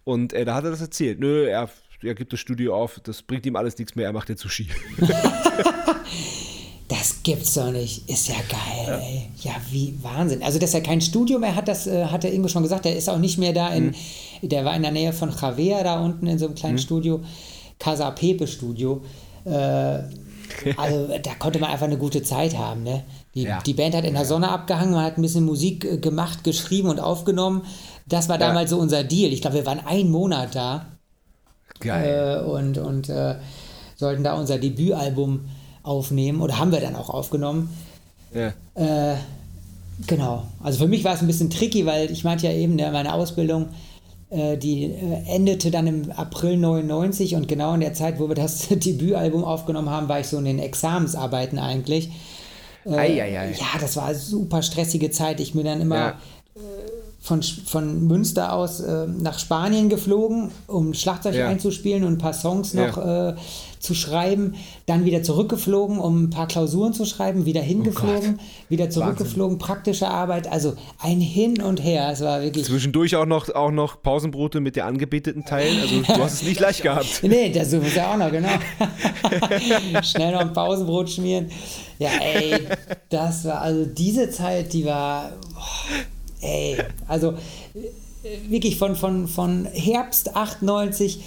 Und 0.05 0.31
äh, 0.31 0.45
da 0.45 0.55
hat 0.55 0.63
er 0.63 0.71
das 0.71 0.79
erzählt. 0.79 1.19
Nö, 1.19 1.47
er, 1.47 1.69
er 2.01 2.15
gibt 2.15 2.31
das 2.31 2.39
Studio 2.39 2.77
auf, 2.77 3.01
das 3.03 3.23
bringt 3.23 3.45
ihm 3.45 3.57
alles 3.57 3.77
nichts 3.77 3.95
mehr, 3.95 4.05
er 4.05 4.13
macht 4.13 4.29
jetzt 4.29 4.41
Sushi. 4.41 4.69
Das 6.87 7.23
gibt's 7.23 7.55
doch 7.55 7.71
nicht. 7.71 8.07
Ist 8.09 8.27
ja 8.27 8.35
geil, 8.47 8.99
ey. 9.01 9.29
Ja, 9.41 9.53
wie 9.71 9.97
Wahnsinn. 10.03 10.43
Also, 10.43 10.59
dass 10.59 10.73
er 10.75 10.81
kein 10.81 11.01
Studio 11.01 11.39
mehr 11.39 11.55
hat, 11.55 11.67
das 11.67 11.87
äh, 11.87 12.05
hat 12.05 12.23
der 12.23 12.31
Ingo 12.33 12.47
schon 12.47 12.61
gesagt. 12.61 12.85
Der 12.85 12.95
ist 12.95 13.09
auch 13.09 13.17
nicht 13.17 13.39
mehr 13.39 13.53
da 13.53 13.69
in, 13.69 13.95
der 14.43 14.65
war 14.65 14.75
in 14.75 14.83
der 14.83 14.91
Nähe 14.91 15.11
von 15.11 15.31
Javea 15.31 15.83
da 15.83 15.99
unten 16.03 16.27
in 16.27 16.37
so 16.37 16.45
einem 16.45 16.53
kleinen 16.55 16.77
Studio. 16.77 17.21
Casa 17.79 18.11
Pepe 18.11 18.45
Studio. 18.45 19.01
Äh, 19.45 19.49
also, 20.77 21.07
da 21.23 21.33
konnte 21.39 21.57
man 21.59 21.71
einfach 21.71 21.87
eine 21.87 21.97
gute 21.97 22.21
Zeit 22.21 22.55
haben, 22.55 22.83
ne? 22.83 23.03
Die, 23.33 23.41
Ja. 23.43 23.61
die 23.65 23.73
Band 23.73 23.95
hat 23.95 24.05
in 24.05 24.13
der 24.13 24.25
Sonne 24.25 24.49
abgehangen, 24.49 24.93
man 24.93 25.03
hat 25.05 25.17
ein 25.17 25.21
bisschen 25.23 25.43
Musik 25.43 25.83
äh, 25.85 25.97
gemacht, 25.97 26.43
geschrieben 26.43 26.89
und 26.89 26.99
aufgenommen. 26.99 27.63
Das 28.05 28.29
war 28.29 28.39
Ja. 28.39 28.47
damals 28.47 28.69
so 28.69 28.77
unser 28.77 29.03
Deal. 29.03 29.33
Ich 29.33 29.41
glaube, 29.41 29.55
wir 29.57 29.65
waren 29.65 29.79
einen 29.79 30.11
Monat 30.11 30.53
da 30.53 30.85
Geil. 31.79 32.43
äh, 32.45 32.47
und, 32.47 32.77
und 32.77 33.09
äh, 33.09 33.35
sollten 33.95 34.23
da 34.23 34.35
unser 34.35 34.59
Debütalbum 34.59 35.41
aufnehmen 35.85 36.41
oder 36.41 36.57
haben 36.59 36.71
wir 36.71 36.79
dann 36.81 36.95
auch 36.95 37.09
aufgenommen. 37.09 37.69
ja. 38.33 38.53
Äh, 38.75 39.15
genau. 40.07 40.43
Also 40.61 40.79
für 40.79 40.87
mich 40.87 41.03
war 41.03 41.13
es 41.13 41.21
ein 41.21 41.27
bisschen 41.27 41.49
tricky, 41.49 41.85
weil 41.85 42.11
ich 42.11 42.23
meinte 42.23 42.47
ja 42.47 42.53
eben, 42.53 42.75
ne, 42.75 42.91
meine 42.91 43.13
Ausbildung, 43.13 43.67
äh, 44.29 44.57
die 44.57 44.85
äh, 44.85 45.23
endete 45.27 45.71
dann 45.71 45.87
im 45.87 46.11
April 46.11 46.57
99 46.57 47.35
und 47.35 47.47
genau 47.47 47.73
in 47.75 47.79
der 47.81 47.93
Zeit, 47.93 48.19
wo 48.19 48.27
wir 48.27 48.35
das 48.35 48.67
Debütalbum 48.69 49.43
aufgenommen 49.45 49.89
haben, 49.89 50.09
war 50.09 50.19
ich 50.19 50.27
so 50.27 50.37
in 50.37 50.45
den 50.45 50.59
Examensarbeiten 50.59 51.59
eigentlich. 51.59 52.09
Ei, 52.85 53.21
ei, 53.21 53.39
ei. 53.39 53.51
Ja, 53.57 53.79
das 53.79 53.95
war 53.95 54.05
eine 54.07 54.15
super 54.15 54.61
stressige 54.61 55.09
Zeit. 55.11 55.39
Ich 55.39 55.53
bin 55.53 55.65
dann 55.65 55.81
immer 55.81 55.95
Ja. 55.95 56.13
von, 57.21 57.41
von 57.41 58.05
Münster 58.07 58.53
aus 58.53 58.79
äh, 58.79 59.07
nach 59.07 59.39
Spanien 59.39 59.89
geflogen, 59.89 60.51
um 60.67 60.93
Schlagzeug 60.93 61.33
Ja. 61.35 61.47
einzuspielen 61.47 62.03
und 62.03 62.13
ein 62.13 62.17
paar 62.19 62.33
Songs 62.33 62.73
Ja. 62.73 62.85
noch 62.87 62.97
äh, 62.97 63.33
zu 63.85 63.93
schreiben. 63.93 64.55
Dann 64.85 65.05
wieder 65.05 65.23
zurückgeflogen, 65.23 65.99
um 65.99 66.23
ein 66.23 66.29
paar 66.29 66.47
Klausuren 66.47 66.93
zu 66.93 67.05
schreiben, 67.05 67.45
wieder 67.45 67.61
hingeflogen, 67.61 68.39
wieder 68.67 68.89
zurückgeflogen, 68.89 69.57
praktische 69.57 70.07
Arbeit. 70.07 70.51
Also 70.51 70.73
ein 70.99 71.21
Hin 71.21 71.61
und 71.61 71.81
Her. 71.83 72.09
Es 72.11 72.21
war 72.21 72.41
wirklich. 72.41 72.65
Zwischendurch 72.65 73.15
auch 73.15 73.25
noch, 73.25 73.53
auch 73.53 73.71
noch 73.71 74.01
Pausenbrote 74.01 74.59
mit 74.59 74.75
der 74.75 74.85
angebeteten 74.85 75.45
Teilen. 75.45 75.79
Also 75.79 76.01
du 76.01 76.23
hast 76.23 76.33
es 76.33 76.43
nicht 76.43 76.59
leicht 76.65 76.83
gehabt. 76.83 77.21
Nee, 77.23 77.51
das 77.51 77.71
ist 77.71 77.95
ja 77.95 78.13
auch 78.13 78.17
noch, 78.17 78.31
genau. 78.31 78.49
Schnell 80.03 80.33
noch 80.33 80.41
ein 80.41 80.53
Pausenbrot 80.53 81.09
schmieren. 81.09 81.49
Ja, 81.99 82.09
ey, 82.21 82.59
das 83.09 83.45
war, 83.45 83.61
also 83.61 83.85
diese 83.85 84.29
Zeit, 84.29 84.73
die 84.73 84.85
war, 84.85 85.31
boah, 85.53 86.05
ey, 86.41 86.77
also 87.07 87.31
äh, 88.23 88.49
wirklich 88.49 88.77
von, 88.77 88.95
von, 88.95 89.27
von 89.27 89.65
Herbst 89.65 90.35
98 90.35 91.23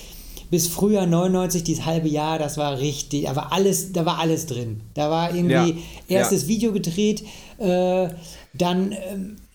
bis 0.51 0.69
Frühjahr 0.69 1.07
99, 1.07 1.65
dieses 1.65 1.85
halbe 1.85 2.09
Jahr, 2.09 2.39
das 2.39 2.57
war 2.57 2.79
richtig, 2.79 3.25
da 3.25 3.37
war 3.37 3.53
alles, 3.53 3.93
da 3.93 4.05
war 4.07 4.19
alles 4.19 4.47
drin. 4.47 4.81
Da 4.95 5.11
war 5.11 5.35
irgendwie 5.35 5.77
Ja, 6.09 6.19
erstes 6.19 6.43
ja. 6.43 6.49
Video 6.49 6.73
gedreht, 6.73 7.25
äh, 7.59 8.09
dann 8.55 8.95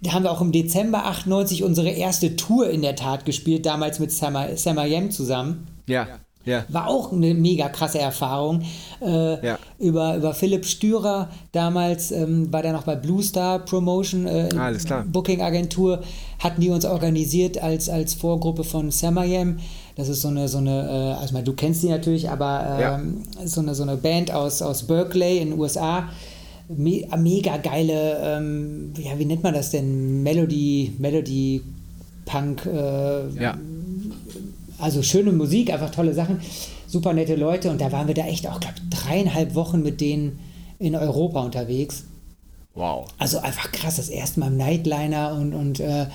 da 0.02 0.12
haben 0.14 0.24
wir 0.24 0.32
auch 0.32 0.42
im 0.42 0.52
Dezember 0.52 1.06
98 1.06 1.64
unsere 1.64 1.90
erste 1.90 2.36
Tour 2.36 2.70
in 2.70 2.82
der 2.82 2.96
Tat 2.96 3.26
gespielt, 3.26 3.66
damals 3.66 4.00
mit 4.00 4.12
Sam 4.12 4.36
Sam 4.56 4.78
Yem 4.80 5.12
zusammen. 5.12 5.68
Ja, 5.88 6.08
ja. 6.46 6.66
War 6.68 6.88
auch 6.90 7.14
eine 7.14 7.34
mega 7.34 7.70
krasse 7.70 8.00
Erfahrung. 8.00 8.64
Äh, 9.02 9.46
Ja. 9.48 9.60
über, 9.80 10.18
über 10.18 10.34
Philipp 10.34 10.66
Stürer, 10.66 11.30
damals 11.54 12.12
ähm, 12.12 12.52
war 12.52 12.62
der 12.62 12.74
noch 12.74 12.84
bei 12.84 12.96
Blue 12.98 13.24
Star 13.24 13.60
Promotion, 13.60 14.28
äh, 14.28 14.50
alles 14.58 14.84
klar. 14.84 15.06
Booking-Agentur, 15.06 16.02
hatten 16.40 16.60
die 16.60 16.70
uns 16.70 16.84
organisiert 16.86 17.64
als, 17.64 17.88
als 17.88 18.14
Vorgruppe 18.14 18.66
von 18.66 18.92
Samayem. 18.92 19.60
Das 19.96 20.10
ist 20.10 20.22
so 20.22 20.30
eine, 20.30 20.48
so 20.48 20.58
eine 20.58 20.88
äh, 21.18 21.22
also 21.22 21.38
ich 21.38 21.44
du 21.44 21.54
kennst 21.54 21.84
die 21.84 21.90
natürlich, 21.90 22.30
aber 22.30 22.80
Ja. 22.80 22.96
ähm, 22.96 23.24
so, 23.46 23.62
eine, 23.62 23.76
so 23.76 23.84
eine 23.84 23.96
Band 23.98 24.32
aus, 24.32 24.62
aus 24.62 24.84
Berkeley 24.84 25.38
in 25.40 25.52
den 25.52 25.60
USA. 25.60 26.10
Me 26.70 27.04
mega 27.18 27.58
geile, 27.58 28.18
ähm, 28.24 28.94
ja, 28.98 29.20
wie 29.20 29.26
nennt 29.26 29.44
man 29.44 29.54
das 29.54 29.70
denn? 29.72 30.24
Melody, 30.24 30.94
Melody 30.98 31.62
Punk, 32.26 32.66
äh, 32.66 33.30
Ja. 33.40 33.58
also 34.80 35.04
schöne 35.04 35.32
Musik, 35.34 35.72
einfach 35.72 35.92
tolle 35.92 36.14
Sachen, 36.14 36.40
super 36.88 37.14
nette 37.14 37.36
Leute 37.36 37.70
und 37.70 37.82
da 37.82 37.92
waren 37.92 38.08
wir 38.08 38.16
da 38.16 38.26
echt 38.26 38.48
auch, 38.48 38.60
glaube 38.60 38.76
dreieinhalb 38.90 39.54
Wochen 39.56 39.84
mit 39.84 40.00
denen 40.02 40.40
in 40.80 40.96
Europa 40.96 41.42
unterwegs. 41.42 42.06
Wow. 42.76 43.06
Also 43.20 43.40
einfach 43.40 43.72
krass, 43.72 43.98
das 43.98 44.10
erste 44.10 44.40
Mal 44.40 44.48
im 44.48 44.58
Nightliner 44.58 45.36
und, 45.36 45.54
und 45.54 45.80
äh, 45.82 46.08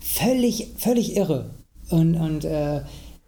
völlig, 0.00 0.68
völlig 0.76 1.16
irre. 1.16 1.46
Und, 1.90 2.14
und 2.14 2.44
äh, 2.44 2.80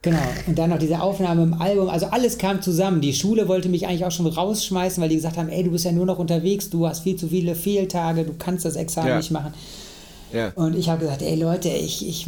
genau, 0.02 0.22
und 0.46 0.58
dann 0.58 0.70
noch 0.70 0.78
diese 0.78 1.00
Aufnahme 1.02 1.42
im 1.42 1.54
Album, 1.54 1.88
also 1.88 2.06
alles 2.06 2.38
kam 2.38 2.62
zusammen. 2.62 3.00
Die 3.00 3.12
Schule 3.12 3.48
wollte 3.48 3.68
mich 3.68 3.86
eigentlich 3.86 4.04
auch 4.04 4.10
schon 4.12 4.26
rausschmeißen, 4.26 5.02
weil 5.02 5.08
die 5.08 5.16
gesagt 5.16 5.36
haben, 5.36 5.48
ey, 5.48 5.64
du 5.64 5.70
bist 5.70 5.84
ja 5.84 5.92
nur 5.92 6.06
noch 6.06 6.18
unterwegs, 6.18 6.70
du 6.70 6.86
hast 6.86 7.00
viel 7.00 7.16
zu 7.16 7.28
viele 7.28 7.54
Fehltage, 7.54 8.24
du 8.24 8.32
kannst 8.38 8.64
das 8.64 8.76
Examen 8.76 9.08
Ja. 9.08 9.16
nicht 9.18 9.30
machen. 9.30 9.52
Ja. 10.32 10.52
Und 10.54 10.76
ich 10.78 10.88
habe 10.88 11.00
gesagt, 11.00 11.22
ey 11.22 11.34
Leute, 11.34 11.68
ich, 11.68 12.06
ich 12.08 12.26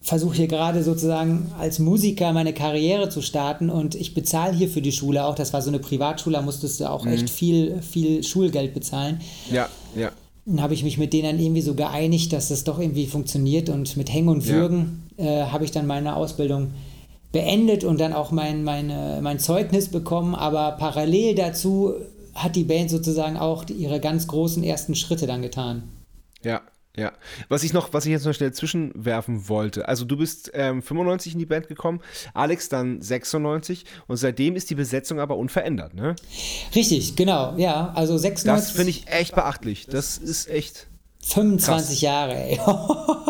versuche 0.00 0.36
hier 0.36 0.48
gerade 0.48 0.82
sozusagen 0.82 1.50
als 1.58 1.78
Musiker 1.78 2.32
meine 2.32 2.52
Karriere 2.52 3.08
zu 3.08 3.22
starten 3.22 3.70
und 3.70 3.94
ich 3.94 4.14
bezahle 4.14 4.54
hier 4.54 4.68
für 4.68 4.82
die 4.82 4.92
Schule 4.92 5.24
auch. 5.24 5.34
Das 5.34 5.52
war 5.52 5.62
so 5.62 5.68
eine 5.70 5.78
Privatschule, 5.78 6.36
da 6.36 6.42
musstest 6.42 6.80
du 6.80 6.90
auch 6.90 7.06
echt 7.06 7.30
viel, 7.30 7.80
viel 7.82 8.22
Schulgeld 8.22 8.74
bezahlen. 8.74 9.20
Ja, 9.50 9.68
ja. 9.96 10.12
Dann 10.46 10.60
habe 10.60 10.74
ich 10.74 10.84
mich 10.84 10.98
mit 10.98 11.14
denen 11.14 11.24
dann 11.24 11.38
irgendwie 11.38 11.62
so 11.62 11.74
geeinigt, 11.74 12.34
dass 12.34 12.48
das 12.48 12.64
doch 12.64 12.78
irgendwie 12.78 13.06
funktioniert 13.06 13.70
und 13.70 13.96
mit 13.96 14.12
Hängen 14.12 14.28
und 14.28 14.44
Ja. 14.44 14.52
Äh, 15.16 15.44
habe 15.44 15.64
ich 15.64 15.70
dann 15.70 15.86
meine 15.86 16.16
Ausbildung 16.16 16.72
beendet 17.32 17.84
und 17.84 18.00
dann 18.00 18.12
auch 18.12 18.30
mein, 18.30 18.64
meine, 18.64 19.18
mein 19.22 19.38
Zeugnis 19.38 19.88
bekommen. 19.88 20.34
Aber 20.34 20.72
parallel 20.72 21.34
dazu 21.34 21.94
hat 22.34 22.56
die 22.56 22.64
Band 22.64 22.90
sozusagen 22.90 23.36
auch 23.36 23.64
ihre 23.68 24.00
ganz 24.00 24.26
großen 24.26 24.62
ersten 24.62 24.94
Schritte 24.94 25.26
dann 25.26 25.42
getan. 25.42 25.84
Ja, 26.42 26.62
ja. 26.96 27.12
Was 27.48 27.64
ich 27.64 27.72
noch, 27.72 27.92
was 27.92 28.06
ich 28.06 28.12
jetzt 28.12 28.24
noch 28.24 28.34
schnell 28.34 28.52
zwischenwerfen 28.52 29.48
wollte. 29.48 29.88
Also 29.88 30.04
du 30.04 30.16
bist 30.16 30.52
ähm, 30.54 30.80
95 30.80 31.32
in 31.32 31.38
die 31.40 31.46
Band 31.46 31.66
gekommen, 31.66 32.00
Alex 32.34 32.68
dann 32.68 33.02
96 33.02 33.84
und 34.06 34.16
seitdem 34.16 34.54
ist 34.54 34.70
die 34.70 34.76
Besetzung 34.76 35.18
aber 35.18 35.36
unverändert, 35.36 35.94
ne? 35.94 36.14
Richtig, 36.74 37.16
genau, 37.16 37.54
ja. 37.56 37.92
Also 37.94 38.16
96, 38.16 38.44
Das 38.46 38.76
finde 38.76 38.90
ich 38.90 39.08
echt 39.08 39.34
beachtlich. 39.34 39.86
Das 39.86 40.18
ist 40.18 40.48
echt. 40.48 40.86
25 41.24 42.02
Jahre, 42.02 42.34
ey. 42.34 42.60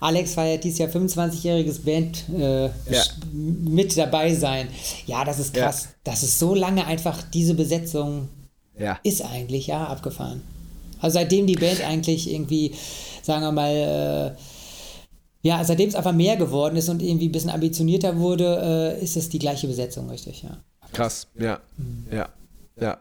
Alex 0.00 0.34
feiert 0.34 0.64
dieses 0.64 0.78
Jahr 0.78 0.88
25-jähriges 0.88 1.84
Band 1.84 2.24
äh, 2.30 2.64
Ja. 2.90 3.02
mit 3.32 3.96
dabei 3.96 4.34
sein. 4.34 4.68
Ja, 5.06 5.24
das 5.24 5.38
ist 5.38 5.54
krass. 5.54 5.88
Das 6.04 6.22
ist 6.22 6.38
so 6.38 6.54
lange 6.54 6.86
einfach 6.86 7.22
diese 7.22 7.54
Besetzung 7.54 8.28
Ja. 8.78 8.98
ist 9.02 9.22
eigentlich, 9.22 9.66
ja, 9.66 9.86
abgefahren. 9.86 10.42
Also 11.00 11.14
seitdem 11.14 11.46
die 11.46 11.54
Band 11.56 11.82
eigentlich 11.82 12.30
irgendwie, 12.30 12.74
sagen 13.22 13.42
wir 13.42 13.52
mal, 13.52 14.34
äh, 14.36 14.40
ja, 15.42 15.64
seitdem 15.64 15.88
es 15.88 15.94
einfach 15.94 16.12
mehr 16.12 16.36
geworden 16.36 16.76
ist 16.76 16.88
und 16.88 17.00
irgendwie 17.02 17.28
ein 17.28 17.32
bisschen 17.32 17.50
ambitionierter 17.50 18.18
wurde, 18.18 18.96
äh, 18.98 19.02
ist 19.04 19.16
es 19.16 19.28
die 19.30 19.38
gleiche 19.38 19.66
Besetzung, 19.66 20.10
richtig, 20.10 20.42
ja. 20.42 20.58
Krass, 20.92 21.28
ja, 21.38 21.60
ja, 22.10 22.28
ja. 22.80 22.98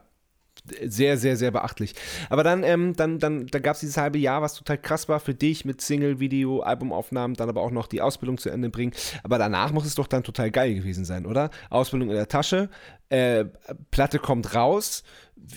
Sehr, 0.87 1.17
sehr, 1.17 1.35
sehr 1.35 1.51
beachtlich. 1.51 1.95
Aber 2.29 2.43
dann, 2.43 2.63
ähm, 2.63 2.95
dann, 2.95 3.19
dann, 3.19 3.47
dann 3.47 3.61
gab 3.61 3.75
es 3.75 3.81
dieses 3.81 3.97
halbe 3.97 4.17
Jahr, 4.17 4.41
was 4.41 4.53
total 4.53 4.77
krass 4.77 5.09
war 5.09 5.19
für 5.19 5.33
dich 5.33 5.65
mit 5.65 5.81
Single, 5.81 6.19
Video, 6.19 6.61
Albumaufnahmen, 6.61 7.35
dann 7.35 7.49
aber 7.49 7.61
auch 7.61 7.71
noch 7.71 7.87
die 7.87 8.01
Ausbildung 8.01 8.37
zu 8.37 8.49
Ende 8.49 8.69
bringen. 8.69 8.93
Aber 9.23 9.37
danach 9.37 9.71
muss 9.71 9.85
es 9.85 9.95
doch 9.95 10.07
dann 10.07 10.23
total 10.23 10.51
geil 10.51 10.73
gewesen 10.73 11.05
sein, 11.05 11.25
oder? 11.25 11.49
Ausbildung 11.69 12.09
in 12.09 12.15
der 12.15 12.27
Tasche, 12.27 12.69
äh, 13.09 13.45
Platte 13.91 14.19
kommt 14.19 14.55
raus. 14.55 15.03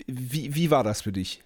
Wie, 0.06 0.54
wie 0.54 0.70
war 0.70 0.84
das 0.84 1.02
für 1.02 1.12
dich? 1.12 1.42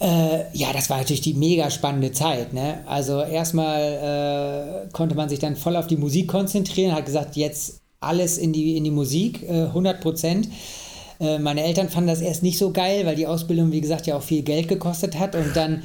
Äh, 0.00 0.56
ja, 0.56 0.72
das 0.72 0.90
war 0.90 0.98
natürlich 0.98 1.20
die 1.20 1.34
mega 1.34 1.70
spannende 1.70 2.12
Zeit. 2.12 2.52
Ne? 2.52 2.82
Also 2.86 3.22
erstmal 3.22 4.86
äh, 4.86 4.92
konnte 4.92 5.14
man 5.14 5.28
sich 5.28 5.38
dann 5.38 5.56
voll 5.56 5.76
auf 5.76 5.86
die 5.86 5.96
Musik 5.96 6.28
konzentrieren, 6.28 6.94
hat 6.94 7.06
gesagt, 7.06 7.36
jetzt 7.36 7.80
alles 8.00 8.38
in 8.38 8.52
die, 8.52 8.76
in 8.76 8.84
die 8.84 8.90
Musik, 8.90 9.42
äh, 9.44 9.64
100 9.64 10.00
Prozent. 10.00 10.48
Äh, 11.20 11.38
meine 11.38 11.64
Eltern 11.64 11.88
fanden 11.88 12.08
das 12.08 12.20
erst 12.20 12.42
nicht 12.42 12.58
so 12.58 12.72
geil, 12.72 13.06
weil 13.06 13.16
die 13.16 13.26
Ausbildung, 13.26 13.72
wie 13.72 13.80
gesagt, 13.80 14.06
ja 14.06 14.16
auch 14.16 14.22
viel 14.22 14.42
Geld 14.42 14.68
gekostet 14.68 15.18
hat. 15.18 15.34
Und 15.34 15.54
dann, 15.54 15.82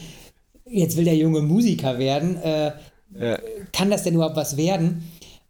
jetzt 0.70 0.98
will 0.98 1.06
der 1.06 1.16
junge 1.16 1.42
Musiker 1.42 2.00
werden. 2.00 2.38
Äh, 2.42 2.72
ja. 3.20 3.40
Kann 3.72 3.90
das 3.90 4.04
denn 4.04 4.16
überhaupt 4.16 4.36
was 4.36 4.58
werden? 4.58 5.04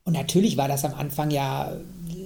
Und 0.06 0.14
natürlich 0.14 0.58
war 0.58 0.68
das 0.68 0.86
am 0.86 0.94
Anfang 0.94 1.30
ja, 1.30 1.74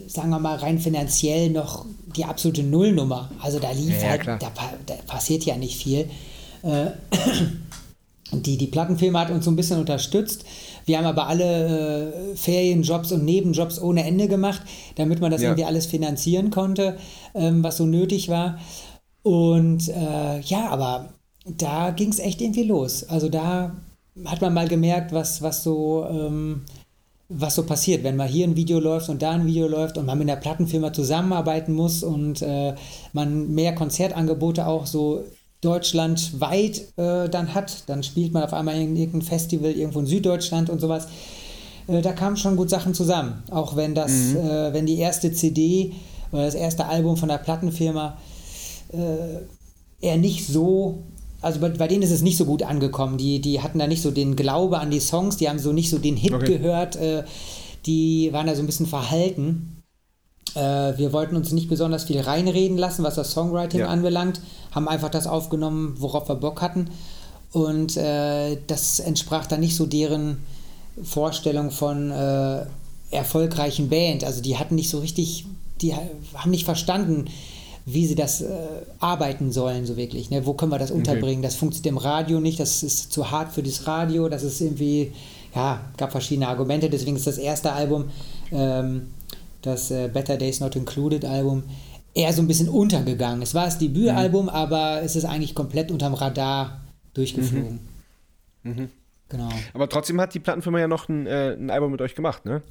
sagen 0.08 0.30
wir 0.30 0.40
mal, 0.40 0.56
rein 0.56 0.80
finanziell 0.80 1.50
noch 1.50 1.86
die 2.16 2.26
absolute 2.26 2.64
Nullnummer. 2.64 3.32
Also 3.42 3.60
da 3.60 3.72
lief 3.72 4.02
ja, 4.02 4.10
halt, 4.10 4.28
da, 4.28 4.38
da, 4.86 4.94
passiert 5.08 5.44
ja 5.44 5.58
nicht 5.58 5.82
viel. 5.82 6.10
Äh, 6.62 6.92
die, 8.32 8.58
die 8.58 8.68
Plattenfirma 8.68 9.22
hat 9.22 9.32
uns 9.32 9.46
so 9.46 9.52
ein 9.52 9.56
bisschen 9.56 9.80
unterstützt. 9.80 10.46
Wir 10.86 10.98
haben 10.98 11.06
aber 11.06 11.28
alle 11.28 12.34
äh, 12.34 12.36
Ferienjobs 12.36 13.12
und 13.12 13.26
Nebenjobs 13.26 13.82
ohne 13.82 14.04
Ende 14.06 14.28
gemacht, 14.28 14.62
damit 14.96 15.22
man 15.22 15.32
das 15.32 15.42
ja. 15.42 15.50
irgendwie 15.50 15.66
alles 15.66 15.86
finanzieren 15.86 16.50
konnte, 16.50 16.98
ähm, 17.34 17.64
was 17.64 17.78
so 17.78 17.86
nötig 17.86 18.30
war. 18.30 18.60
Und 19.22 19.90
äh, 19.90 20.40
ja, 20.42 20.70
aber 20.70 21.14
da 21.46 21.92
ging 21.92 22.10
es 22.10 22.20
echt 22.20 22.42
irgendwie 22.42 22.64
los. 22.64 23.04
Also 23.04 23.30
da 23.30 23.76
hat 24.26 24.42
man 24.42 24.54
mal 24.54 24.68
gemerkt, 24.68 25.14
was, 25.14 25.42
was 25.42 25.64
so. 25.64 26.06
Ähm, 26.10 26.62
was 27.30 27.56
so 27.56 27.64
passiert, 27.64 28.04
wenn 28.04 28.16
mal 28.16 28.28
hier 28.28 28.46
ein 28.46 28.56
Video 28.56 28.80
läuft 28.80 29.10
und 29.10 29.22
da 29.22 29.32
ein 29.32 29.48
Video 29.48 29.68
läuft 29.68 29.98
und 29.98 30.06
man 30.06 30.20
mit 30.20 30.30
einer 30.30 30.40
Plattenfirma 30.40 30.94
zusammenarbeiten 30.94 31.74
muss 31.74 32.04
und 32.04 32.42
äh, 32.42 32.76
man 33.14 33.54
mehr 33.54 33.74
Konzertangebote 33.74 34.68
auch 34.68 34.86
so 34.86 35.24
deutschlandweit 35.64 36.82
äh, 36.98 37.30
dann 37.30 37.54
hat, 37.54 37.84
dann 37.88 38.04
spielt 38.04 38.34
man 38.34 38.44
auf 38.44 38.54
einmal 38.54 38.76
in 38.76 38.96
irgendein 38.96 39.22
Festival 39.22 39.72
irgendwo 39.72 40.00
in 40.00 40.06
Süddeutschland 40.06 40.70
und 40.70 40.80
sowas. 40.80 41.08
Äh, 41.88 42.02
da 42.02 42.14
kamen 42.14 42.38
schon 42.38 42.56
gut 42.56 42.70
Sachen 42.70 42.94
zusammen. 42.94 43.44
Auch 43.52 43.76
wenn 43.76 43.96
das, 43.96 44.12
mhm. 44.12 44.38
Äh, 44.38 44.74
wenn 44.74 44.86
die 44.86 44.98
erste 44.98 45.32
CD 45.32 45.94
oder 46.32 46.46
das 46.46 46.56
erste 46.56 46.86
Album 46.86 47.18
von 47.18 47.30
der 47.30 47.38
Plattenfirma 47.38 48.18
äh, 48.92 50.06
eher 50.06 50.18
nicht 50.18 50.48
so 50.48 51.04
also 51.44 51.60
bei, 51.60 51.70
bei, 51.70 51.88
denen 51.88 52.04
ist 52.04 52.12
es 52.12 52.22
nicht 52.22 52.38
so 52.38 52.46
gut 52.46 52.64
angekommen. 52.64 53.18
Die, 53.18 53.42
die 53.42 53.62
hatten 53.62 53.78
da 53.78 53.86
nicht 53.86 54.02
so 54.02 54.12
den 54.12 54.36
Glaube 54.36 54.80
an 54.80 54.90
die 54.90 55.02
Songs, 55.02 55.38
die 55.38 55.50
haben 55.50 55.60
so 55.60 55.74
nicht 55.74 55.90
so 55.90 56.00
den 56.00 56.16
Hit 56.16 56.34
okay. 56.34 56.58
gehört, 56.58 56.96
äh, 56.96 57.24
die 57.86 58.32
waren 58.32 58.48
da 58.48 58.56
so 58.56 58.64
ein 58.64 58.66
bisschen 58.66 58.86
verhalten. 58.86 59.73
Äh, 60.56 60.98
wir 60.98 61.14
wollten 61.14 61.36
uns 61.36 61.52
nicht 61.52 61.70
besonders 61.70 62.06
viel 62.06 62.20
reinreden 62.20 62.78
lassen, 62.78 63.04
was 63.04 63.16
das 63.16 63.32
Songwriting 63.32 63.82
ja. 63.82 63.88
anbelangt, 63.88 64.42
haben 64.72 64.88
einfach 64.88 65.10
das 65.10 65.28
aufgenommen, 65.28 65.96
worauf 65.98 66.30
wir 66.30 66.36
Bock 66.36 66.62
hatten. 66.62 66.90
Und 67.52 67.98
äh, 67.98 68.58
das 68.68 69.00
entsprach 69.00 69.46
dann 69.46 69.60
nicht 69.60 69.76
so 69.76 69.86
deren 69.86 70.44
Vorstellung 71.02 71.72
von 71.72 72.12
äh, 72.12 72.66
erfolgreichen 73.12 73.90
Band. 73.90 74.24
Also 74.24 74.42
die 74.42 74.58
hatten 74.58 74.76
nicht 74.76 74.90
so 74.90 75.00
richtig, 75.00 75.46
die 75.82 75.94
haben 75.94 76.52
nicht 76.52 76.66
verstanden, 76.66 77.26
wie 77.86 78.08
sie 78.08 78.16
das 78.16 78.42
äh, 78.42 78.48
arbeiten 79.00 79.52
sollen, 79.52 79.86
so 79.86 79.98
wirklich. 79.98 80.30
Ne? 80.30 80.46
Wo 80.46 80.54
können 80.54 80.72
wir 80.72 80.80
das 80.80 80.92
unterbringen? 80.92 81.40
Okay. 81.40 81.48
Das 81.48 81.56
funktioniert 81.56 81.92
im 81.92 81.98
Radio 81.98 82.40
nicht, 82.40 82.60
das 82.60 82.82
ist 82.82 83.12
zu 83.12 83.30
hart 83.30 83.52
für 83.52 83.62
das 83.62 83.88
Radio, 83.88 84.30
das 84.30 84.44
ist 84.44 84.62
irgendwie, 84.62 85.12
ja, 85.54 85.82
gab 85.98 86.12
verschiedene 86.12 86.48
Argumente, 86.48 86.90
deswegen 86.90 87.18
ist 87.18 87.28
das 87.28 87.38
erste 87.38 87.74
Album 87.74 88.06
ähm, 88.52 89.08
das 89.64 89.92
äh, 89.92 90.08
Better 90.08 90.38
Days 90.38 90.60
Not 90.60 90.76
Included 90.76 91.26
Album, 91.26 91.64
eher 92.14 92.32
so 92.32 92.42
ein 92.42 92.48
bisschen 92.48 92.70
untergegangen. 92.70 93.42
Es 93.42 93.56
war 93.56 93.66
das 93.66 93.80
Debütalbum, 93.80 94.44
mhm. 94.44 94.50
aber 94.50 95.02
es 95.04 95.16
ist 95.16 95.26
eigentlich 95.26 95.56
komplett 95.56 95.92
unterm 95.92 96.14
Radar 96.14 96.82
durchgeflogen. 97.14 97.80
Mhm. 98.64 98.72
Mhm. 98.72 98.90
Genau. 99.30 99.50
Aber 99.74 99.90
trotzdem 99.90 100.22
hat 100.22 100.34
die 100.34 100.40
Plattenfirma 100.40 100.80
ja 100.80 100.88
noch 100.88 101.10
ein, 101.10 101.26
äh, 101.26 101.54
ein 101.54 101.70
Album 101.72 101.92
mit 101.92 102.02
euch 102.02 102.14
gemacht, 102.14 102.46
ne? 102.46 102.62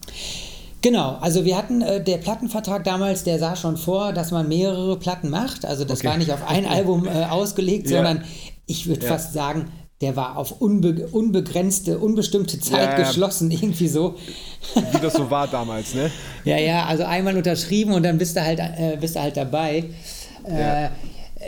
Genau, 0.81 1.16
also 1.20 1.44
wir 1.44 1.56
hatten, 1.56 1.81
äh, 1.81 2.02
der 2.02 2.19
Plattenvertrag 2.19 2.82
damals, 2.85 3.24
der 3.24 3.39
sah 3.39 3.55
schon 3.55 3.77
vor, 3.77 4.12
dass 4.12 4.32
man 4.32 4.48
mehrere 4.48 4.98
Platten 4.98 5.31
macht. 5.31 5.64
Also 5.64 5.85
das 5.85 6.01
okay. 6.01 6.09
war 6.09 6.16
nicht 6.16 6.32
auf 6.32 6.48
ein 6.48 6.66
Album 6.69 7.06
äh, 7.06 7.24
ausgelegt, 7.24 7.89
ja. 7.89 7.97
sondern 7.97 8.24
ich 8.66 8.86
würde 8.86 9.02
ja. 9.02 9.09
fast 9.09 9.32
sagen, 9.32 9.70
der 10.03 10.16
war 10.16 10.37
auf 10.37 10.61
unbe 10.61 11.09
unbegrenzte, 11.12 11.99
unbestimmte 11.99 12.61
Zeit 12.61 12.99
ja, 12.99 13.05
geschlossen, 13.05 13.51
irgendwie 13.53 13.89
so. 13.89 14.16
Wie 14.74 14.99
das 15.01 15.15
so 15.15 15.31
war 15.31 15.49
damals, 15.49 15.95
ne? 15.95 16.11
ja, 16.45 16.59
ja, 16.59 16.85
also 16.87 17.05
einmal 17.05 17.37
unterschrieben 17.37 17.93
und 17.93 18.03
dann 18.03 18.19
bist 18.19 18.37
du 18.37 18.43
halt, 18.43 18.59
äh, 18.59 18.99
bist 19.01 19.16
du 19.16 19.20
halt 19.20 19.37
dabei. 19.37 19.85
Äh, 20.45 20.89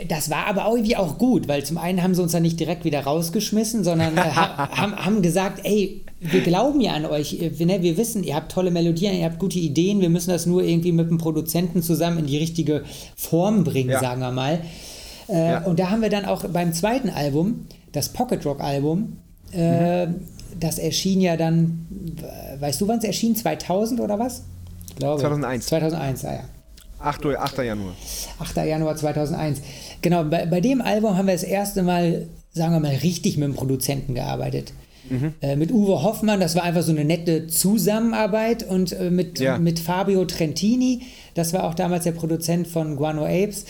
das 0.07 0.29
war 0.29 0.47
aber 0.47 0.67
irgendwie 0.69 0.97
auch 0.97 1.17
gut, 1.17 1.47
weil 1.47 1.63
zum 1.63 1.77
einen 1.77 2.03
haben 2.03 2.15
sie 2.15 2.21
uns 2.21 2.31
dann 2.33 2.41
nicht 2.41 2.59
direkt 2.59 2.83
wieder 2.83 3.01
rausgeschmissen, 3.01 3.83
sondern 3.83 4.17
äh, 4.17 4.21
haben, 4.21 4.95
haben 4.95 5.21
gesagt, 5.21 5.61
ey, 5.63 6.01
wir 6.19 6.41
glauben 6.41 6.81
ja 6.81 6.93
an 6.93 7.05
euch, 7.05 7.37
wir, 7.39 7.65
ne, 7.65 7.81
wir 7.81 7.97
wissen, 7.97 8.23
ihr 8.23 8.35
habt 8.35 8.51
tolle 8.51 8.71
Melodien, 8.71 9.15
ihr 9.15 9.25
habt 9.25 9.39
gute 9.39 9.59
Ideen, 9.59 10.01
wir 10.01 10.09
müssen 10.09 10.31
das 10.31 10.45
nur 10.45 10.63
irgendwie 10.63 10.91
mit 10.91 11.09
dem 11.09 11.17
Produzenten 11.17 11.81
zusammen 11.81 12.19
in 12.19 12.25
die 12.27 12.37
richtige 12.37 12.83
Form 13.15 13.63
bringen, 13.63 13.91
ja. 13.91 13.99
sagen 13.99 14.21
wir 14.21 14.31
mal. 14.31 14.61
Äh, 15.27 15.51
ja. 15.51 15.63
Und 15.63 15.79
da 15.79 15.89
haben 15.89 16.01
wir 16.01 16.09
dann 16.09 16.25
auch 16.25 16.45
beim 16.45 16.73
zweiten 16.73 17.09
Album, 17.09 17.67
das 17.95 18.09
Pocket 18.09 18.45
Rock 18.45 18.61
Album, 18.61 19.17
äh, 19.53 20.07
mhm. 20.07 20.15
das 20.59 20.77
erschien 20.79 21.21
ja 21.21 21.37
dann, 21.37 21.87
weißt 22.59 22.81
du, 22.81 22.87
wann 22.87 22.99
es 22.99 23.03
erschien? 23.05 23.35
2000 23.35 24.01
oder 24.01 24.19
was? 24.19 24.43
Ich 24.89 24.95
glaube. 24.95 25.19
2001. 25.21 25.65
2001, 25.67 26.25
ah 26.25 26.33
ja. 26.33 26.43
8, 26.99 27.25
8. 27.25 27.57
Januar. 27.59 27.93
8. 28.39 28.57
Januar 28.57 28.95
2001. 28.95 29.61
Genau, 30.01 30.23
bei, 30.23 30.45
bei 30.45 30.61
dem 30.61 30.81
Album 30.81 31.17
haben 31.17 31.27
wir 31.27 31.33
das 31.33 31.43
erste 31.43 31.83
Mal, 31.83 32.27
sagen 32.51 32.73
wir 32.73 32.79
mal, 32.79 32.95
richtig 32.95 33.37
mit 33.37 33.47
dem 33.47 33.55
Produzenten 33.55 34.15
gearbeitet. 34.15 34.73
Mhm. 35.09 35.33
Äh, 35.41 35.55
mit 35.55 35.71
Uwe 35.71 36.01
Hoffmann, 36.01 36.39
das 36.39 36.55
war 36.55 36.63
einfach 36.63 36.81
so 36.81 36.91
eine 36.91 37.05
nette 37.05 37.47
Zusammenarbeit 37.47 38.63
und 38.67 38.91
äh, 38.93 39.11
mit, 39.11 39.39
ja. 39.39 39.59
mit 39.59 39.79
Fabio 39.79 40.25
Trentini, 40.25 41.03
das 41.35 41.53
war 41.53 41.65
auch 41.65 41.75
damals 41.75 42.05
der 42.05 42.13
Produzent 42.13 42.67
von 42.67 42.95
Guano 42.95 43.25
Apes. 43.25 43.65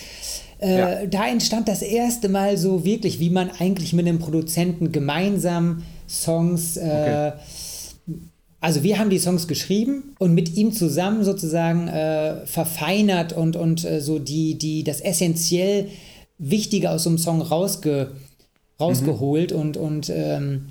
Äh, 0.66 0.80
ja. 0.80 1.06
Da 1.06 1.28
entstand 1.28 1.68
das 1.68 1.84
erste 1.84 2.28
Mal 2.28 2.58
so 2.58 2.84
wirklich, 2.84 3.20
wie 3.20 3.30
man 3.30 3.52
eigentlich 3.60 3.94
mit 3.94 4.08
einem 4.08 4.18
Produzenten 4.18 4.92
gemeinsam 4.92 5.84
Songs, 6.10 6.76
äh, 6.78 6.82
okay. 6.82 8.14
also 8.62 8.82
wir 8.82 8.98
haben 8.98 9.12
die 9.12 9.20
Songs 9.20 9.48
geschrieben 9.48 10.16
und 10.18 10.34
mit 10.34 10.58
ihm 10.58 10.72
zusammen 10.72 11.24
sozusagen 11.24 11.88
äh, 11.88 12.48
verfeinert 12.48 13.34
und, 13.34 13.56
und 13.56 13.86
äh, 13.86 14.02
so 14.02 14.18
die, 14.18 14.58
die, 14.58 14.84
das 14.84 15.02
essentiell 15.02 15.90
Wichtige 16.40 16.90
aus 16.90 17.04
so 17.04 17.10
einem 17.10 17.20
Song 17.20 17.42
rausge, 17.42 18.12
rausgeholt 18.80 19.54
mhm. 19.54 19.60
und, 19.60 19.78
und 19.78 20.10
ähm, 20.10 20.66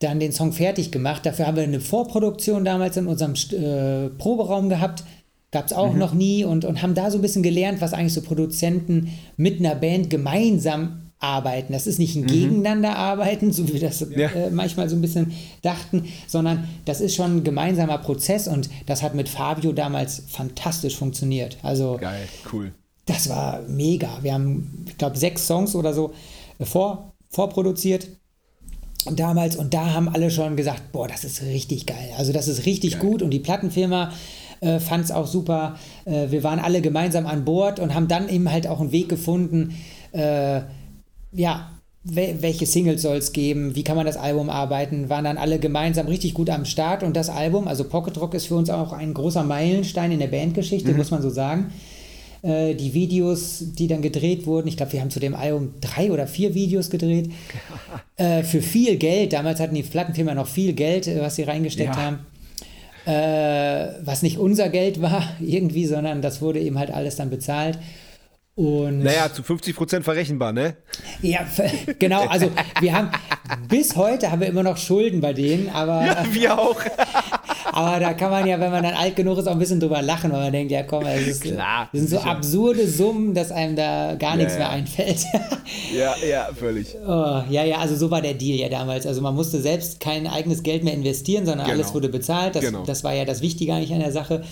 dann 0.00 0.20
den 0.20 0.32
Song 0.32 0.52
fertig 0.52 0.90
gemacht. 0.90 1.26
Dafür 1.26 1.46
haben 1.46 1.56
wir 1.56 1.62
eine 1.62 1.80
Vorproduktion 1.80 2.64
damals 2.64 2.96
in 2.96 3.06
unserem 3.06 3.34
äh, 3.34 4.08
Proberaum 4.08 4.70
gehabt. 4.70 5.04
Gab 5.52 5.66
es 5.66 5.72
auch 5.72 5.92
mhm. 5.92 5.98
noch 5.98 6.14
nie 6.14 6.44
und, 6.44 6.64
und 6.64 6.82
haben 6.82 6.94
da 6.94 7.10
so 7.10 7.18
ein 7.18 7.22
bisschen 7.22 7.42
gelernt, 7.42 7.80
was 7.80 7.92
eigentlich 7.92 8.14
so 8.14 8.22
Produzenten 8.22 9.12
mit 9.36 9.60
einer 9.60 9.74
Band 9.74 10.10
gemeinsam 10.10 11.02
arbeiten. 11.22 11.72
Das 11.72 11.86
ist 11.86 11.98
nicht 11.98 12.16
ein 12.16 12.22
mhm. 12.22 12.26
Gegeneinander 12.26 12.96
arbeiten, 12.96 13.52
so 13.52 13.68
wie 13.68 13.74
wir 13.74 13.80
das 13.80 14.00
ja. 14.00 14.28
äh, 14.30 14.50
manchmal 14.50 14.88
so 14.88 14.96
ein 14.96 15.02
bisschen 15.02 15.32
dachten, 15.62 16.08
sondern 16.26 16.68
das 16.84 17.00
ist 17.00 17.14
schon 17.14 17.36
ein 17.36 17.44
gemeinsamer 17.44 17.98
Prozess 17.98 18.48
und 18.48 18.68
das 18.86 19.02
hat 19.02 19.14
mit 19.14 19.28
Fabio 19.28 19.72
damals 19.72 20.24
fantastisch 20.28 20.96
funktioniert. 20.96 21.58
Also 21.62 21.98
geil, 22.00 22.28
cool. 22.52 22.72
Das 23.06 23.28
war 23.28 23.60
mega. 23.68 24.08
Wir 24.22 24.34
haben, 24.34 24.86
ich 24.88 24.96
glaube, 24.96 25.18
sechs 25.18 25.46
Songs 25.46 25.74
oder 25.74 25.92
so 25.92 26.12
vor, 26.60 27.12
vorproduziert 27.28 28.08
damals 29.10 29.56
und 29.56 29.74
da 29.74 29.92
haben 29.92 30.08
alle 30.08 30.30
schon 30.30 30.56
gesagt, 30.56 30.92
boah, 30.92 31.08
das 31.08 31.24
ist 31.24 31.42
richtig 31.42 31.86
geil. 31.86 32.10
Also 32.16 32.32
das 32.32 32.48
ist 32.48 32.66
richtig 32.66 32.94
geil. 32.94 33.00
gut 33.00 33.22
und 33.22 33.30
die 33.30 33.40
Plattenfirma 33.40 34.12
äh, 34.62 34.80
fand 34.80 35.04
es 35.04 35.10
auch 35.10 35.26
super. 35.26 35.76
Äh, 36.04 36.30
wir 36.30 36.42
waren 36.42 36.58
alle 36.58 36.80
gemeinsam 36.80 37.26
an 37.26 37.44
Bord 37.44 37.80
und 37.80 37.94
haben 37.94 38.08
dann 38.08 38.28
eben 38.28 38.50
halt 38.50 38.66
auch 38.66 38.80
einen 38.80 38.92
Weg 38.92 39.08
gefunden, 39.08 39.74
äh, 40.12 40.62
ja, 41.32 41.68
welche 42.04 42.66
Singles 42.66 43.02
soll 43.02 43.18
es 43.18 43.32
geben, 43.32 43.76
wie 43.76 43.84
kann 43.84 43.96
man 43.96 44.06
das 44.06 44.16
Album 44.16 44.50
arbeiten, 44.50 45.08
waren 45.08 45.24
dann 45.24 45.38
alle 45.38 45.60
gemeinsam 45.60 46.08
richtig 46.08 46.34
gut 46.34 46.50
am 46.50 46.64
Start 46.64 47.04
und 47.04 47.16
das 47.16 47.28
Album, 47.28 47.68
also 47.68 47.84
Pocket 47.84 48.20
Rock 48.20 48.34
ist 48.34 48.46
für 48.46 48.56
uns 48.56 48.70
auch 48.70 48.92
ein 48.92 49.14
großer 49.14 49.44
Meilenstein 49.44 50.10
in 50.10 50.18
der 50.18 50.26
Bandgeschichte, 50.26 50.90
mhm. 50.90 50.96
muss 50.96 51.12
man 51.12 51.22
so 51.22 51.30
sagen. 51.30 51.72
Äh, 52.42 52.74
die 52.74 52.92
Videos, 52.92 53.62
die 53.78 53.86
dann 53.86 54.02
gedreht 54.02 54.46
wurden. 54.46 54.66
Ich 54.66 54.76
glaube, 54.76 54.92
wir 54.92 55.00
haben 55.00 55.10
zu 55.10 55.20
dem 55.20 55.36
Album 55.36 55.74
drei 55.80 56.10
oder 56.10 56.26
vier 56.26 56.54
Videos 56.54 56.90
gedreht. 56.90 57.30
äh, 58.16 58.42
für 58.42 58.60
viel 58.60 58.96
Geld. 58.96 59.32
Damals 59.32 59.60
hatten 59.60 59.76
die 59.76 59.84
Plattenfirma 59.84 60.34
noch 60.34 60.48
viel 60.48 60.72
Geld, 60.72 61.06
äh, 61.06 61.20
was 61.20 61.36
sie 61.36 61.44
reingesteckt 61.44 61.94
ja. 61.94 62.02
haben. 62.02 62.18
Äh, 63.06 64.04
was 64.04 64.22
nicht 64.22 64.38
unser 64.38 64.68
Geld 64.68 65.02
war, 65.02 65.24
irgendwie, 65.40 65.86
sondern 65.86 66.22
das 66.22 66.40
wurde 66.40 66.60
eben 66.60 66.78
halt 66.78 66.90
alles 66.90 67.16
dann 67.16 67.30
bezahlt. 67.30 67.78
Und 68.54 68.98
naja, 68.98 69.32
zu 69.32 69.42
50 69.42 69.74
Prozent 69.74 70.04
verrechenbar, 70.04 70.52
ne? 70.52 70.76
Ja, 71.22 71.46
genau. 71.98 72.26
Also 72.26 72.50
wir 72.80 72.92
haben 72.92 73.10
bis 73.68 73.96
heute 73.96 74.30
haben 74.30 74.40
wir 74.40 74.48
immer 74.48 74.62
noch 74.62 74.76
Schulden 74.76 75.22
bei 75.22 75.32
denen, 75.32 75.70
aber 75.70 76.04
ja, 76.04 76.24
wir 76.30 76.58
auch. 76.58 76.76
aber 77.70 78.00
da 78.00 78.14
kann 78.14 78.30
man 78.30 78.46
ja, 78.46 78.58
wenn 78.58 78.70
man 78.70 78.82
dann 78.82 78.94
alt 78.94 79.16
genug 79.16 79.38
ist, 79.38 79.46
auch 79.46 79.52
ein 79.52 79.58
bisschen 79.58 79.80
drüber 79.80 80.02
lachen, 80.02 80.32
weil 80.32 80.40
man 80.40 80.52
denkt, 80.52 80.72
ja 80.72 80.82
komm, 80.82 81.04
das, 81.04 81.20
ist, 81.20 81.42
Klar, 81.42 81.88
das 81.92 82.00
sind 82.00 82.10
so 82.10 82.16
sicher. 82.16 82.30
absurde 82.30 82.88
Summen, 82.88 83.34
dass 83.34 83.50
einem 83.52 83.76
da 83.76 84.14
gar 84.14 84.36
nichts 84.36 84.54
ja, 84.54 84.58
mehr 84.60 84.70
einfällt. 84.70 85.24
ja, 85.96 86.14
ja, 86.28 86.48
völlig. 86.54 86.94
Oh, 87.06 87.42
ja, 87.50 87.64
ja, 87.64 87.78
also 87.78 87.96
so 87.96 88.10
war 88.10 88.22
der 88.22 88.34
Deal 88.34 88.58
ja 88.58 88.68
damals. 88.68 89.06
Also 89.06 89.20
man 89.20 89.34
musste 89.34 89.60
selbst 89.60 90.00
kein 90.00 90.26
eigenes 90.26 90.62
Geld 90.62 90.84
mehr 90.84 90.94
investieren, 90.94 91.46
sondern 91.46 91.66
genau. 91.66 91.78
alles 91.78 91.94
wurde 91.94 92.08
bezahlt. 92.08 92.54
Das, 92.54 92.64
genau. 92.64 92.84
das 92.84 93.04
war 93.04 93.14
ja 93.14 93.24
das 93.24 93.40
Wichtige 93.40 93.74
eigentlich 93.74 93.92
an 93.92 94.00
der 94.00 94.12
Sache. 94.12 94.42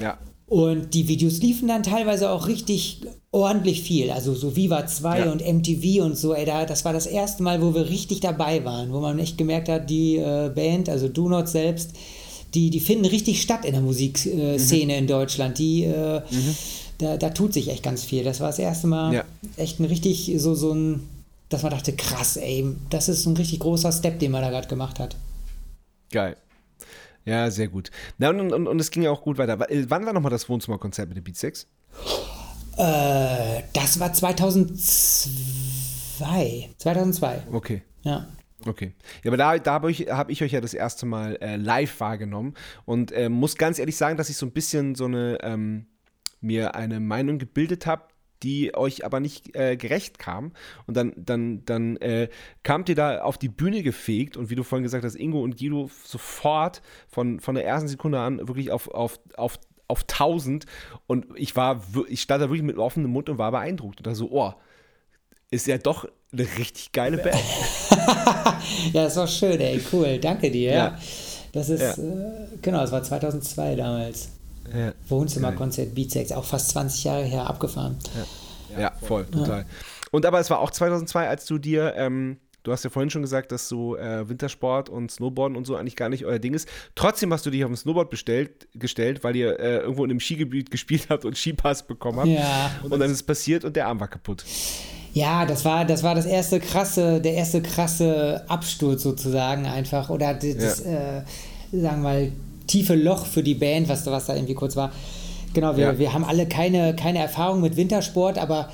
Ja. 0.00 0.18
Und 0.46 0.92
die 0.92 1.08
Videos 1.08 1.38
liefen 1.38 1.68
dann 1.68 1.82
teilweise 1.82 2.30
auch 2.30 2.46
richtig 2.48 3.00
ordentlich 3.30 3.82
viel. 3.82 4.10
Also 4.10 4.34
so 4.34 4.56
Viva 4.56 4.86
2 4.86 5.20
Ja. 5.20 5.32
und 5.32 5.40
MTV 5.40 6.04
und 6.04 6.16
so, 6.16 6.34
ey, 6.34 6.44
da, 6.44 6.66
das 6.66 6.84
war 6.84 6.92
das 6.92 7.06
erste 7.06 7.42
Mal, 7.42 7.62
wo 7.62 7.74
wir 7.74 7.88
richtig 7.88 8.20
dabei 8.20 8.64
waren, 8.64 8.92
wo 8.92 9.00
man 9.00 9.18
echt 9.18 9.38
gemerkt 9.38 9.68
hat, 9.68 9.88
die 9.88 10.16
äh, 10.16 10.50
Band, 10.54 10.88
also 10.88 11.08
Do 11.08 11.28
Not 11.28 11.48
selbst, 11.48 11.92
die, 12.54 12.70
die 12.70 12.80
finden 12.80 13.04
richtig 13.06 13.42
statt 13.42 13.64
in 13.64 13.72
der 13.72 13.82
Musikszene 13.82 14.58
Szene 14.58 14.96
in 14.98 15.06
Deutschland. 15.06 15.58
Die, 15.58 15.84
äh, 15.84 16.22
da, 16.98 17.16
da 17.16 17.30
tut 17.30 17.52
sich 17.52 17.68
echt 17.68 17.82
ganz 17.82 18.04
viel. 18.04 18.22
Das 18.24 18.40
war 18.40 18.48
das 18.48 18.58
erste 18.58 18.86
Mal 18.86 19.12
Ja. 19.12 19.24
echt 19.56 19.80
ein 19.80 19.84
richtig, 19.86 20.32
so, 20.38 20.54
so 20.54 20.72
ein, 20.72 21.08
dass 21.48 21.62
man 21.62 21.72
dachte, 21.72 21.92
krass, 21.94 22.36
ey, 22.36 22.64
das 22.90 23.08
ist 23.08 23.26
ein 23.26 23.36
richtig 23.36 23.60
großer 23.60 23.90
Step, 23.92 24.18
den 24.20 24.30
man 24.30 24.42
da 24.42 24.50
gerade 24.50 24.68
gemacht 24.68 24.98
hat. 25.00 25.16
Geil. 26.12 26.36
Ja, 27.26 27.50
sehr 27.50 27.68
gut. 27.68 27.90
Na, 28.18 28.28
und, 28.30 28.52
und, 28.52 28.66
und 28.68 28.80
es 28.80 28.90
ging 28.90 29.02
ja 29.02 29.10
auch 29.10 29.22
gut 29.22 29.38
weiter. 29.38 29.58
Äh, 29.70 29.86
Wann 29.88 30.06
war 30.06 30.12
nochmal 30.12 30.30
das 30.30 30.48
Wohnzimmerkonzert 30.48 31.08
mit 31.08 31.16
den 31.16 31.24
Beat 31.24 31.36
Six? 31.36 31.66
Äh, 32.76 33.62
das 33.72 33.98
war 33.98 34.12
2002. 34.12 36.68
2002, 36.78 37.42
Okay. 37.52 37.82
ja. 38.02 38.26
Okay. 38.66 38.92
Ja, 39.22 39.30
aber 39.30 39.36
da, 39.36 39.58
da 39.58 39.72
habe 39.74 39.90
ich, 39.90 40.08
hab 40.08 40.30
ich 40.30 40.42
euch 40.42 40.52
ja 40.52 40.60
das 40.60 40.74
erste 40.74 41.06
Mal 41.06 41.36
äh, 41.40 41.56
live 41.56 42.00
wahrgenommen 42.00 42.54
und 42.84 43.12
äh, 43.12 43.28
muss 43.28 43.56
ganz 43.56 43.78
ehrlich 43.78 43.96
sagen, 43.96 44.16
dass 44.16 44.30
ich 44.30 44.36
so 44.36 44.46
ein 44.46 44.52
bisschen 44.52 44.94
so 44.94 45.04
eine, 45.04 45.38
ähm, 45.42 45.86
mir 46.40 46.74
eine 46.74 47.00
Meinung 47.00 47.38
gebildet 47.38 47.86
habe, 47.86 48.04
die 48.42 48.74
euch 48.74 49.04
aber 49.04 49.20
nicht 49.20 49.56
äh, 49.56 49.76
gerecht 49.76 50.18
kam. 50.18 50.52
Und 50.86 50.96
dann, 50.96 51.12
dann, 51.16 51.64
dann 51.64 51.96
äh, 51.96 52.28
kamt 52.62 52.88
ihr 52.88 52.94
da 52.94 53.22
auf 53.22 53.38
die 53.38 53.48
Bühne 53.48 53.82
gefegt 53.82 54.36
und 54.36 54.50
wie 54.50 54.54
du 54.54 54.62
vorhin 54.62 54.82
gesagt 54.82 55.04
hast, 55.04 55.14
Ingo 55.14 55.42
und 55.42 55.58
Guido 55.58 55.90
sofort 56.04 56.82
von, 57.08 57.40
von 57.40 57.54
der 57.54 57.64
ersten 57.64 57.88
Sekunde 57.88 58.20
an 58.20 58.38
wirklich 58.38 58.70
auf, 58.70 58.88
auf, 58.88 59.18
auf, 59.36 59.58
auf 59.88 60.02
1000 60.02 60.66
und 61.06 61.26
ich 61.36 61.56
war, 61.56 61.82
ich 62.08 62.20
stand 62.20 62.42
da 62.42 62.48
wirklich 62.48 62.62
mit 62.62 62.76
offenem 62.76 63.10
Mund 63.10 63.28
und 63.28 63.38
war 63.38 63.50
beeindruckt 63.50 63.98
und 63.98 64.06
da 64.06 64.14
so, 64.14 64.30
oh, 64.30 64.52
ist 65.54 65.66
ja 65.66 65.78
doch 65.78 66.06
eine 66.32 66.46
richtig 66.58 66.92
geile 66.92 67.18
Band. 67.18 67.36
Ja, 68.92 69.04
das 69.04 69.16
war 69.16 69.26
schön, 69.26 69.60
ey, 69.60 69.80
cool, 69.92 70.18
danke 70.18 70.50
dir. 70.50 70.70
Ja. 70.70 70.76
Ja. 70.76 70.98
Das 71.52 71.68
ist, 71.68 71.80
Ja. 71.80 71.92
äh, 71.92 72.46
genau, 72.62 72.80
das 72.80 72.92
war 72.92 73.02
2002 73.02 73.76
damals. 73.76 74.28
Ja. 74.74 74.92
Wohnzimmerkonzert 75.08 75.94
Beatsex, 75.94 76.32
auch 76.32 76.44
fast 76.44 76.70
20 76.70 77.04
Jahre 77.04 77.24
her 77.24 77.46
abgefahren. 77.46 77.96
Ja, 78.78 78.92
voll, 79.02 79.26
total. 79.26 79.66
Und 80.10 80.26
aber 80.26 80.40
es 80.40 80.50
war 80.50 80.60
auch 80.60 80.70
2002, 80.70 81.28
als 81.28 81.44
du 81.46 81.58
dir, 81.58 81.94
ähm, 81.96 82.38
du 82.62 82.72
hast 82.72 82.82
ja 82.84 82.90
vorhin 82.90 83.10
schon 83.10 83.22
gesagt, 83.22 83.52
dass 83.52 83.68
so 83.68 83.96
äh, 83.96 84.28
Wintersport 84.28 84.88
und 84.88 85.10
Snowboarden 85.10 85.56
und 85.56 85.66
so 85.66 85.76
eigentlich 85.76 85.96
gar 85.96 86.08
nicht 86.08 86.24
euer 86.24 86.38
Ding 86.38 86.54
ist. 86.54 86.68
Trotzdem 86.94 87.32
hast 87.32 87.44
du 87.46 87.50
dich 87.50 87.64
auf 87.64 87.70
ein 87.70 87.76
Snowboard 87.76 88.10
bestellt, 88.10 88.66
gestellt, 88.74 89.22
weil 89.22 89.36
ihr 89.36 89.58
äh, 89.60 89.76
irgendwo 89.78 90.04
in 90.04 90.10
einem 90.10 90.20
Skigebiet 90.20 90.70
gespielt 90.72 91.06
habt 91.10 91.24
und 91.24 91.36
Skipass 91.36 91.86
bekommen 91.86 92.18
habt. 92.20 92.28
Ja. 92.28 92.70
Und 92.82 92.90
dann 92.98 93.02
ist 93.10 93.16
es 93.16 93.22
passiert 93.22 93.64
und 93.64 93.76
der 93.76 93.86
Arm 93.86 94.00
war 94.00 94.08
kaputt. 94.08 94.44
Ja, 95.14 95.46
das 95.46 95.64
war, 95.64 95.84
das 95.84 96.02
war 96.02 96.14
das 96.14 96.26
erste 96.26 96.58
krasse, 96.60 97.20
der 97.20 97.34
erste 97.34 97.62
krasse 97.62 98.44
Absturz 98.48 99.02
sozusagen 99.04 99.64
einfach. 99.66 100.10
Oder 100.10 100.34
das, 100.34 100.56
das 100.56 100.80
äh, 100.80 101.22
sagen 101.72 102.02
wir 102.02 102.08
mal, 102.08 102.32
tiefe 102.66 102.94
Loch 102.96 103.24
für 103.24 103.42
die 103.42 103.54
Band, 103.54 103.88
was, 103.88 104.04
was 104.06 104.26
da 104.26 104.34
irgendwie 104.34 104.54
kurz 104.54 104.74
war. 104.76 104.90
Genau, 105.54 105.76
wir, 105.76 105.84
Ja. 105.84 105.98
wir 105.98 106.12
haben 106.12 106.24
alle 106.24 106.46
keine, 106.46 106.96
keine 106.96 107.20
Erfahrung 107.20 107.60
mit 107.60 107.76
Wintersport, 107.76 108.38
aber 108.38 108.70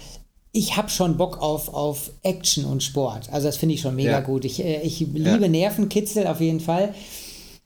ich 0.52 0.76
habe 0.78 0.88
schon 0.88 1.16
Bock 1.18 1.40
auf, 1.42 1.72
auf 1.74 2.10
Action 2.22 2.64
und 2.64 2.82
Sport. 2.82 3.28
Also 3.30 3.46
das 3.48 3.58
finde 3.58 3.74
ich 3.74 3.82
schon 3.82 3.94
mega 3.94 4.10
Ja. 4.12 4.20
gut. 4.20 4.44
Ich, 4.46 4.64
äh, 4.64 4.80
ich 4.80 4.98
liebe 5.00 5.20
Ja. 5.42 5.48
Nervenkitzel 5.48 6.26
auf 6.26 6.40
jeden 6.40 6.60
Fall. 6.60 6.94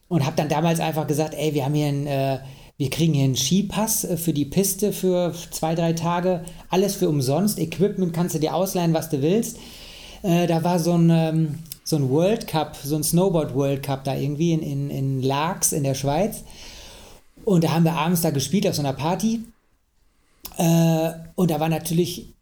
Und 0.09 0.25
habe 0.25 0.35
dann 0.35 0.49
damals 0.49 0.79
einfach 0.81 1.07
gesagt, 1.07 1.33
ey, 1.33 1.53
wir 1.53 1.63
haben 1.65 1.73
hier 1.73 1.87
einen, 1.87 2.07
äh, 2.07 2.37
wir 2.77 2.89
kriegen 2.89 3.13
hier 3.13 3.23
einen 3.23 3.35
Skipass 3.35 4.03
äh, 4.03 4.17
für 4.17 4.33
die 4.33 4.45
Piste 4.45 4.91
für 4.91 5.33
zwei, 5.51 5.75
drei 5.75 5.93
Tage. 5.93 6.43
Alles 6.69 6.95
für 6.95 7.09
umsonst. 7.09 7.59
Equipment 7.59 8.13
kannst 8.13 8.35
du 8.35 8.39
dir 8.39 8.53
ausleihen, 8.53 8.93
was 8.93 9.09
du 9.09 9.21
willst. 9.21 9.57
Äh, 10.23 10.47
da 10.47 10.63
war 10.63 10.79
so 10.79 10.93
ein, 10.93 11.09
ähm, 11.09 11.59
so 11.83 11.95
ein 11.95 12.09
World 12.09 12.47
Cup, 12.47 12.75
so 12.83 12.95
ein 12.95 13.03
Snowboard 13.03 13.55
World 13.55 13.83
Cup 13.83 14.03
da 14.03 14.15
irgendwie 14.15 14.51
in, 14.53 14.61
in, 14.61 14.89
in 14.89 15.21
Laax 15.21 15.71
in 15.71 15.83
der 15.83 15.93
Schweiz. 15.93 16.43
Und 17.45 17.63
da 17.63 17.71
haben 17.71 17.85
wir 17.85 17.93
abends 17.93 18.21
da 18.21 18.31
gespielt 18.31 18.67
auf 18.67 18.75
so 18.75 18.81
einer 18.81 18.93
Party. 18.93 19.41
Äh, 20.57 21.11
und 21.35 21.51
da 21.51 21.59
war 21.59 21.69
natürlich 21.69 22.33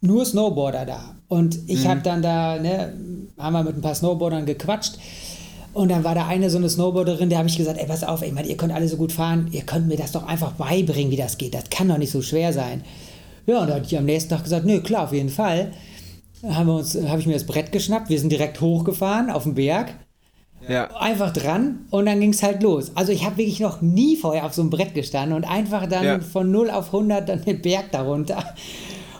nur 0.00 0.24
Snowboarder 0.24 0.86
da. 0.86 1.14
Und 1.28 1.58
ich 1.68 1.86
habe 1.86 2.00
dann 2.00 2.22
da, 2.22 2.58
ne, 2.58 2.92
haben 3.38 3.52
wir 3.52 3.62
mit 3.62 3.76
ein 3.76 3.82
paar 3.82 3.94
Snowboardern 3.94 4.46
gequatscht. 4.46 4.98
Und 5.72 5.90
dann 5.90 6.02
war 6.02 6.14
da 6.14 6.26
eine 6.26 6.50
so 6.50 6.58
eine 6.58 6.68
Snowboarderin, 6.68 7.28
der 7.28 7.38
habe 7.38 7.48
ich 7.48 7.56
gesagt, 7.56 7.78
ey, 7.78 7.86
pass 7.86 8.02
auf, 8.02 8.22
ey, 8.22 8.32
Mann, 8.32 8.44
ihr 8.44 8.56
könnt 8.56 8.72
alle 8.72 8.88
so 8.88 8.96
gut 8.96 9.12
fahren, 9.12 9.48
ihr 9.52 9.62
könnt 9.62 9.86
mir 9.86 9.96
das 9.96 10.12
doch 10.12 10.26
einfach 10.26 10.52
beibringen, 10.52 11.12
wie 11.12 11.16
das 11.16 11.38
geht. 11.38 11.54
Das 11.54 11.70
kann 11.70 11.88
doch 11.88 11.98
nicht 11.98 12.10
so 12.10 12.22
schwer 12.22 12.52
sein. 12.52 12.82
Ja, 13.46 13.60
und 13.60 13.68
da 13.70 13.74
hat 13.76 13.90
die 13.90 13.96
am 13.98 14.04
nächsten 14.04 14.30
Tag 14.30 14.42
gesagt, 14.44 14.66
nö, 14.66 14.80
klar, 14.80 15.04
auf 15.04 15.12
jeden 15.12 15.28
Fall. 15.28 15.70
Haben 16.48 16.68
uns, 16.70 16.96
habe 17.06 17.20
ich 17.20 17.26
mir 17.26 17.34
das 17.34 17.46
Brett 17.46 17.70
geschnappt, 17.72 18.08
wir 18.08 18.18
sind 18.18 18.30
direkt 18.32 18.60
hochgefahren 18.60 19.30
auf 19.30 19.44
den 19.44 19.54
Berg 19.54 19.94
Ja. 20.68 20.86
einfach 20.96 21.32
dran 21.32 21.86
und 21.90 22.06
dann 22.06 22.18
ging 22.20 22.30
es 22.30 22.42
halt 22.42 22.62
los. 22.62 22.92
Also 22.94 23.12
ich 23.12 23.24
habe 23.24 23.36
wirklich 23.38 23.60
noch 23.60 23.80
nie 23.82 24.16
vorher 24.16 24.46
auf 24.46 24.54
so 24.54 24.62
einem 24.62 24.70
Brett 24.70 24.94
gestanden 24.94 25.36
und 25.36 25.44
einfach 25.44 25.86
dann 25.86 26.04
Ja. 26.04 26.20
von 26.20 26.50
0 26.50 26.70
auf 26.70 26.92
100 26.92 27.28
dann 27.28 27.44
den 27.44 27.60
Berg 27.62 27.92
darunter. 27.92 28.42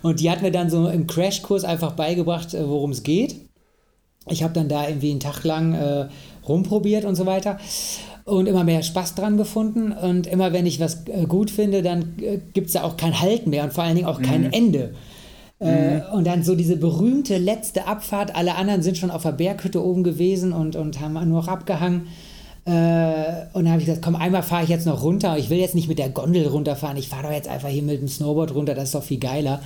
Und 0.03 0.21
die 0.21 0.31
hat 0.31 0.41
mir 0.43 0.51
dann 0.51 0.71
so 0.71 0.89
im 0.89 1.07
Crashkurs 1.07 1.65
einfach 1.65 1.93
beigebracht, 1.93 2.55
äh, 2.55 2.67
worum 2.67 2.91
es 2.91 3.03
geht. 3.03 3.37
Ich 4.29 4.43
habe 4.43 4.53
dann 4.55 4.69
da 4.69 4.87
irgendwie 4.89 5.11
einen 5.11 5.21
Tag 5.21 5.45
lang 5.45 5.75
äh, 5.75 6.09
rumprobiert 6.51 7.05
und 7.05 7.15
so 7.15 7.25
weiter 7.27 7.59
und 8.25 8.47
immer 8.47 8.65
mehr 8.65 8.83
Spaß 8.83 9.15
dran 9.15 9.37
gefunden. 9.37 9.93
Und 9.93 10.27
immer 10.27 10.53
wenn 10.53 10.67
ich 10.67 10.81
was 10.81 11.07
äh, 11.07 11.27
gut 11.27 11.51
finde, 11.51 11.83
dann 11.83 12.15
äh, 12.21 12.39
gibt 12.53 12.69
es 12.69 12.75
da 12.75 12.83
auch 12.83 12.97
kein 12.97 13.21
Halt 13.21 13.47
mehr 13.47 13.65
und 13.65 13.73
vor 13.73 13.85
allen 13.85 13.97
Dingen 13.97 14.09
auch 14.09 14.23
kein 14.23 14.53
Ende. 14.53 14.95
Äh, 15.59 16.01
und 16.13 16.27
dann 16.27 16.43
so 16.43 16.55
diese 16.55 16.77
berühmte 16.77 17.37
letzte 17.37 17.87
Abfahrt. 17.87 18.35
Alle 18.35 18.55
anderen 18.55 18.83
sind 18.83 18.97
schon 18.97 19.11
auf 19.11 19.23
der 19.23 19.33
Berghütte 19.33 19.85
oben 19.85 20.05
gewesen 20.05 20.53
und, 20.53 20.75
und 20.77 21.01
haben 21.01 21.13
nur 21.13 21.41
noch 21.41 21.49
abgehangen. 21.49 22.07
Äh, 22.65 22.71
und 23.53 23.65
dann 23.65 23.71
habe 23.71 23.81
ich 23.81 23.87
gesagt, 23.87 24.03
komm, 24.03 24.17
einmal 24.17 24.43
fahre 24.43 24.65
ich 24.65 24.71
jetzt 24.71 24.87
noch 24.87 25.03
runter. 25.03 25.37
Ich 25.37 25.51
will 25.51 25.59
jetzt 25.59 25.75
nicht 25.75 25.89
mit 25.89 25.99
der 25.99 26.09
Gondel 26.09 26.47
runterfahren. 26.47 26.97
Ich 26.97 27.09
fahre 27.09 27.25
doch 27.25 27.33
jetzt 27.33 27.49
einfach 27.49 27.69
hier 27.69 27.83
mit 27.83 28.01
dem 28.01 28.09
Snowboard 28.09 28.55
runter. 28.55 28.75
Das 28.75 28.85
ist 28.85 28.95
doch 28.95 29.03
viel 29.03 29.19
geiler. 29.19 29.61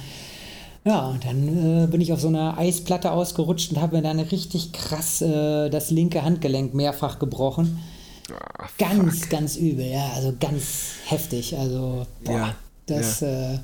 Ja, 0.85 1.09
und 1.09 1.25
dann 1.25 1.85
äh, 1.85 1.87
bin 1.87 2.01
ich 2.03 2.13
auf 2.13 2.21
so 2.21 2.29
einer 2.29 2.59
Eisplatte 2.59 3.11
ausgerutscht 3.13 3.73
und 3.73 3.81
habe 3.81 3.97
mir 3.97 4.03
dann 4.03 4.21
richtig 4.21 4.73
krass 4.73 5.23
äh, 5.23 5.71
das 5.71 5.91
linke 5.91 6.23
Handgelenk 6.23 6.75
mehrfach 6.75 7.19
gebrochen. 7.19 7.79
Ah, 8.31 8.67
Ganz, 8.79 9.29
ganz 9.29 9.57
übel, 9.57 9.87
ja, 9.87 10.11
also 10.15 10.35
ganz 10.39 10.93
heftig. 11.07 11.57
Also, 11.59 12.07
boah, 12.25 12.33
Ja, 12.39 12.55
das, 12.87 13.23
äh, 13.23 13.59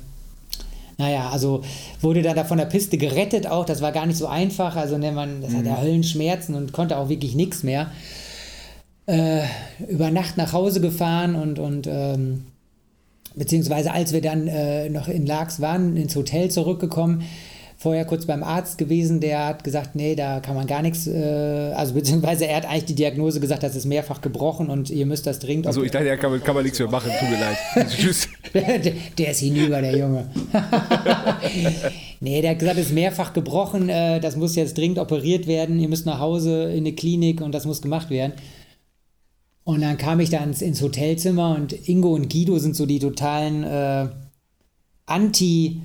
naja, 0.97 1.29
also 1.29 1.61
wurde 1.99 2.21
dann 2.23 2.35
da 2.35 2.43
von 2.43 2.57
der 2.57 2.65
Piste 2.65 2.97
gerettet 2.97 3.45
auch, 3.47 3.65
das 3.65 3.81
war 3.81 3.91
gar 3.91 4.05
nicht 4.07 4.17
so 4.17 4.27
einfach. 4.27 4.75
Also, 4.75 4.97
ne, 4.97 5.11
man, 5.11 5.41
das 5.41 5.53
hat 5.53 5.61
Mhm. 5.61 5.67
ja 5.67 5.81
Höllenschmerzen 5.81 6.55
und 6.55 6.73
konnte 6.73 6.97
auch 6.97 7.09
wirklich 7.09 7.35
nichts 7.35 7.61
mehr. 7.63 7.91
Äh, 9.07 9.41
über 9.89 10.09
Nacht 10.11 10.37
nach 10.37 10.53
Hause 10.53 10.79
gefahren 10.81 11.35
und, 11.35 11.59
und 11.59 11.87
ähm, 11.87 12.45
beziehungsweise 13.35 13.91
als 13.91 14.13
wir 14.13 14.21
dann 14.21 14.47
äh, 14.47 14.89
noch 14.89 15.07
in 15.07 15.25
Laax 15.25 15.61
waren, 15.61 15.97
ins 15.97 16.15
Hotel 16.15 16.49
zurückgekommen, 16.51 17.23
vorher 17.81 18.05
kurz 18.05 18.27
beim 18.27 18.43
Arzt 18.43 18.77
gewesen, 18.77 19.21
der 19.21 19.47
hat 19.47 19.63
gesagt, 19.63 19.95
nee, 19.95 20.13
da 20.13 20.39
kann 20.39 20.53
man 20.53 20.67
gar 20.67 20.83
nichts, 20.83 21.07
äh, 21.07 21.73
also 21.75 21.95
beziehungsweise 21.95 22.45
er 22.45 22.57
hat 22.57 22.65
eigentlich 22.65 22.85
die 22.85 22.95
Diagnose 22.95 23.39
gesagt, 23.39 23.63
das 23.63 23.75
ist 23.75 23.85
mehrfach 23.85 24.21
gebrochen 24.21 24.69
und 24.69 24.91
ihr 24.91 25.07
müsst 25.07 25.25
das 25.25 25.39
dringend... 25.39 25.65
Also 25.65 25.81
ich 25.81 25.89
dachte, 25.89 26.05
ja, 26.05 26.15
kann 26.15 26.29
man, 26.29 26.43
kann 26.43 26.53
man 26.53 26.63
nichts 26.63 26.77
mehr 26.77 26.89
machen, 26.89 27.09
tut 27.19 27.29
mir 27.29 27.39
leid. 27.39 27.89
Tschüss. 27.89 28.29
der, 28.53 28.79
der 29.17 29.31
ist 29.31 29.39
hinüber, 29.39 29.81
der 29.81 29.97
Junge. 29.97 30.29
nee, 32.19 32.39
der 32.41 32.51
hat 32.51 32.59
gesagt, 32.59 32.77
es 32.77 32.87
ist 32.87 32.93
mehrfach 32.93 33.33
gebrochen, 33.33 33.89
äh, 33.89 34.19
das 34.19 34.35
muss 34.35 34.55
jetzt 34.55 34.77
dringend 34.77 34.99
operiert 34.99 35.47
werden, 35.47 35.79
ihr 35.79 35.89
müsst 35.89 36.05
nach 36.05 36.19
Hause 36.19 36.65
in 36.65 36.79
eine 36.79 36.93
Klinik 36.93 37.41
und 37.41 37.55
das 37.55 37.65
muss 37.65 37.81
gemacht 37.81 38.11
werden. 38.11 38.33
Und 39.63 39.81
dann 39.81 39.97
kam 39.97 40.19
ich 40.19 40.29
da 40.29 40.43
ins, 40.43 40.61
ins 40.61 40.81
Hotelzimmer 40.81 41.55
und 41.55 41.87
Ingo 41.87 42.13
und 42.13 42.31
Guido 42.31 42.57
sind 42.57 42.75
so 42.75 42.85
die 42.85 42.99
totalen 42.99 43.63
äh, 43.63 44.07
Anti- 45.05 45.81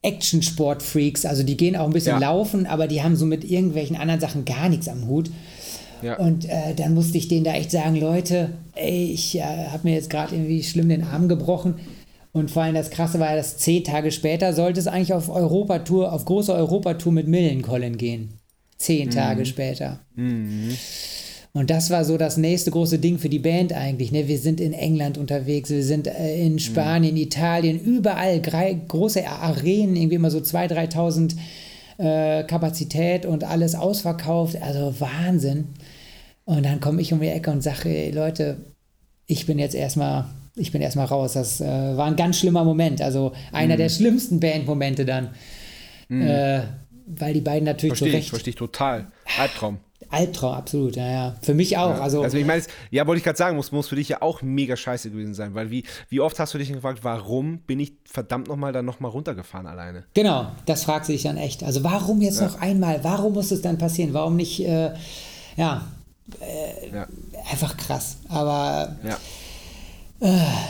Action-Sport-Freaks, 0.00 1.24
also 1.26 1.42
die 1.42 1.56
gehen 1.56 1.74
auch 1.74 1.86
ein 1.86 1.92
bisschen 1.92 2.20
Ja. 2.20 2.30
laufen, 2.30 2.66
aber 2.66 2.86
die 2.86 3.02
haben 3.02 3.16
so 3.16 3.26
mit 3.26 3.42
irgendwelchen 3.44 3.96
anderen 3.96 4.20
Sachen 4.20 4.44
gar 4.44 4.68
nichts 4.68 4.88
am 4.88 5.08
Hut. 5.08 5.28
Ja. 6.02 6.16
Und 6.18 6.44
äh, 6.48 6.74
dann 6.76 6.94
musste 6.94 7.18
ich 7.18 7.26
denen 7.26 7.42
da 7.42 7.52
echt 7.54 7.72
sagen, 7.72 7.96
Leute, 7.96 8.50
ey, 8.76 9.10
ich 9.12 9.36
äh, 9.36 9.42
habe 9.42 9.88
mir 9.88 9.94
jetzt 9.94 10.08
gerade 10.08 10.36
irgendwie 10.36 10.62
schlimm 10.62 10.88
den 10.88 11.02
Arm 11.02 11.28
gebrochen. 11.28 11.74
Und 12.30 12.52
vor 12.52 12.62
allem 12.62 12.76
das 12.76 12.90
Krasse 12.90 13.18
war, 13.18 13.34
dass 13.34 13.56
zehn 13.58 13.82
Tage 13.82 14.12
später 14.12 14.52
sollte 14.52 14.78
es 14.78 14.86
eigentlich 14.86 15.14
auf 15.14 15.28
Europatour, 15.28 16.12
auf 16.12 16.24
große 16.24 16.54
Europatour 16.54 17.10
mit 17.10 17.26
Millencolin 17.26 17.96
gehen. 17.98 18.34
Zehn 18.76 19.10
Tage 19.10 19.44
später. 19.44 19.98
Und 21.52 21.70
das 21.70 21.90
war 21.90 22.04
so 22.04 22.18
das 22.18 22.36
nächste 22.36 22.70
große 22.70 22.98
Ding 22.98 23.18
für 23.18 23.28
die 23.28 23.38
Band 23.38 23.72
eigentlich. 23.72 24.12
Ne? 24.12 24.28
Wir 24.28 24.38
sind 24.38 24.60
in 24.60 24.72
England 24.72 25.18
unterwegs, 25.18 25.70
wir 25.70 25.82
sind 25.82 26.06
äh, 26.06 26.36
in 26.44 26.58
Spanien, 26.58 27.16
Italien, 27.16 27.80
überall 27.80 28.40
große 28.40 29.26
Arenen, 29.26 29.96
irgendwie 29.96 30.16
immer 30.16 30.30
so 30.30 30.38
2.000, 30.38 31.34
3.000 31.98 32.40
äh, 32.40 32.44
Kapazität 32.44 33.26
und 33.26 33.44
alles 33.44 33.74
ausverkauft. 33.74 34.60
Also 34.62 34.94
Wahnsinn. 35.00 35.68
Und 36.44 36.64
dann 36.64 36.80
komme 36.80 37.00
ich 37.02 37.12
um 37.12 37.20
die 37.20 37.28
Ecke 37.28 37.50
und 37.50 37.62
sage, 37.62 37.88
ey, 37.88 38.10
Leute, 38.10 38.56
ich 39.26 39.46
bin 39.46 39.58
jetzt 39.58 39.74
erstmal 39.74 40.26
ich 40.60 40.72
bin 40.72 40.82
erstmal 40.82 41.06
raus. 41.06 41.34
Das 41.34 41.60
äh, 41.60 41.66
war 41.66 42.06
ein 42.06 42.16
ganz 42.16 42.38
schlimmer 42.38 42.64
Moment. 42.64 43.00
Also 43.00 43.32
einer 43.52 43.74
Mhm. 43.74 43.78
der 43.78 43.88
schlimmsten 43.90 44.40
Bandmomente 44.40 45.04
dann. 45.04 45.28
Äh, 46.10 46.62
weil 47.06 47.34
die 47.34 47.40
beiden 47.40 47.64
natürlich 47.64 47.90
Verstehe 47.90 48.08
zu 48.08 48.10
ich, 48.10 48.14
Recht. 48.22 48.28
verstehe 48.30 48.50
ich 48.50 48.56
total. 48.56 49.06
Albtraum. 49.38 49.78
Albtraum, 50.10 50.54
absolut, 50.54 50.96
ja, 50.96 51.06
ja. 51.06 51.36
Für 51.42 51.54
mich 51.54 51.76
auch. 51.76 52.00
Also, 52.00 52.22
Also 52.22 52.38
ich 52.38 52.46
meine, 52.46 52.62
ja, 52.90 53.06
wollte 53.06 53.18
ich 53.18 53.24
gerade 53.24 53.36
sagen, 53.36 53.56
muss, 53.56 53.72
muss 53.72 53.88
für 53.88 53.96
dich 53.96 54.08
ja 54.08 54.22
auch 54.22 54.42
mega 54.42 54.76
scheiße 54.76 55.10
gewesen 55.10 55.34
sein, 55.34 55.54
weil 55.54 55.70
wie, 55.70 55.84
wie 56.08 56.20
oft 56.20 56.38
hast 56.38 56.54
du 56.54 56.58
dich 56.58 56.72
gefragt, 56.72 57.00
warum 57.02 57.58
bin 57.58 57.80
ich 57.80 57.92
verdammt 58.04 58.48
nochmal 58.48 58.72
dann 58.72 58.84
nochmal 58.84 59.10
runtergefahren 59.10 59.66
alleine? 59.66 60.04
genau, 60.14 60.46
das 60.66 60.84
fragt 60.84 61.06
sich 61.06 61.24
dann 61.24 61.36
echt. 61.36 61.62
Also 61.62 61.84
warum 61.84 62.22
jetzt 62.22 62.40
noch 62.40 62.60
einmal? 62.60 63.02
Warum 63.02 63.34
muss 63.34 63.50
es 63.50 63.60
dann 63.60 63.76
passieren? 63.76 64.14
Warum 64.14 64.36
nicht, 64.36 64.60
äh, 64.60 64.94
ja, 65.56 65.82
Ja, 66.92 67.06
einfach 67.50 67.76
krass. 67.76 68.18
Aber 68.28 68.96
ja. 69.02 69.18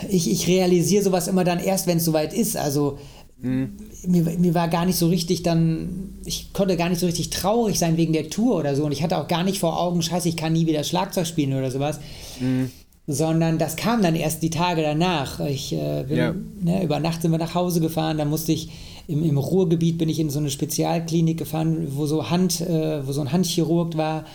ich, 0.09 0.31
ich 0.31 0.47
realisiere 0.47 1.05
sowas 1.05 1.29
immer 1.29 1.45
dann 1.45 1.59
erst, 1.59 1.87
wenn 1.87 1.99
es 1.99 2.05
soweit 2.05 2.33
ist. 2.33 2.57
Also 2.57 2.99
Mhm. 3.41 3.73
mir, 4.07 4.23
mir 4.25 4.55
war 4.55 4.69
gar 4.69 4.85
nicht 4.85 4.99
so 4.99 5.07
richtig 5.09 5.43
dann, 5.45 6.15
ich 6.25 6.53
konnte 6.53 6.77
gar 6.77 6.89
nicht 6.89 6.99
so 6.99 7.07
richtig 7.07 7.31
traurig 7.31 7.79
sein 7.79 7.97
wegen 7.97 8.13
der 8.13 8.31
Tour 8.31 8.57
oder 8.57 8.75
so. 8.75 8.85
Und 8.85 8.93
ich 8.93 9.03
hatte 9.03 9.17
auch 9.19 9.29
gar 9.29 9.45
nicht 9.45 9.61
vor 9.61 9.81
Augen, 9.81 10.03
scheiße, 10.03 10.29
ich 10.29 10.37
kann 10.37 10.53
nie 10.53 10.67
wieder 10.67 10.83
Schlagzeug 10.85 11.27
spielen 11.27 11.53
oder 11.55 11.71
sowas. 11.71 12.01
Mhm. 12.41 12.71
Sondern 13.11 13.57
das 13.59 13.77
kam 13.77 14.03
dann 14.03 14.15
erst 14.17 14.43
die 14.43 14.51
Tage 14.51 14.83
danach. 14.83 15.41
Ich 15.41 15.73
äh, 15.73 16.05
bin, 16.07 16.17
Ja. 16.19 16.35
ne, 16.61 16.83
über 16.85 17.01
Nacht 17.01 17.23
sind 17.23 17.31
wir 17.31 17.39
nach 17.39 17.55
Hause 17.55 17.81
gefahren, 17.81 18.19
dann 18.19 18.29
musste 18.29 18.53
ich 18.53 18.71
im, 19.07 19.23
im 19.25 19.39
Ruhrgebiet 19.39 19.97
bin 19.97 20.11
ich 20.11 20.21
in 20.21 20.29
so 20.29 20.39
eine 20.41 20.51
Spezialklinik 20.51 21.39
gefahren, 21.39 21.87
wo 21.97 22.05
so 22.07 22.29
Hand, 22.29 22.61
äh, 22.61 23.07
wo 23.07 23.13
so 23.13 23.23
ein 23.23 23.33
Handchirurg 23.33 23.97
war, 23.97 24.27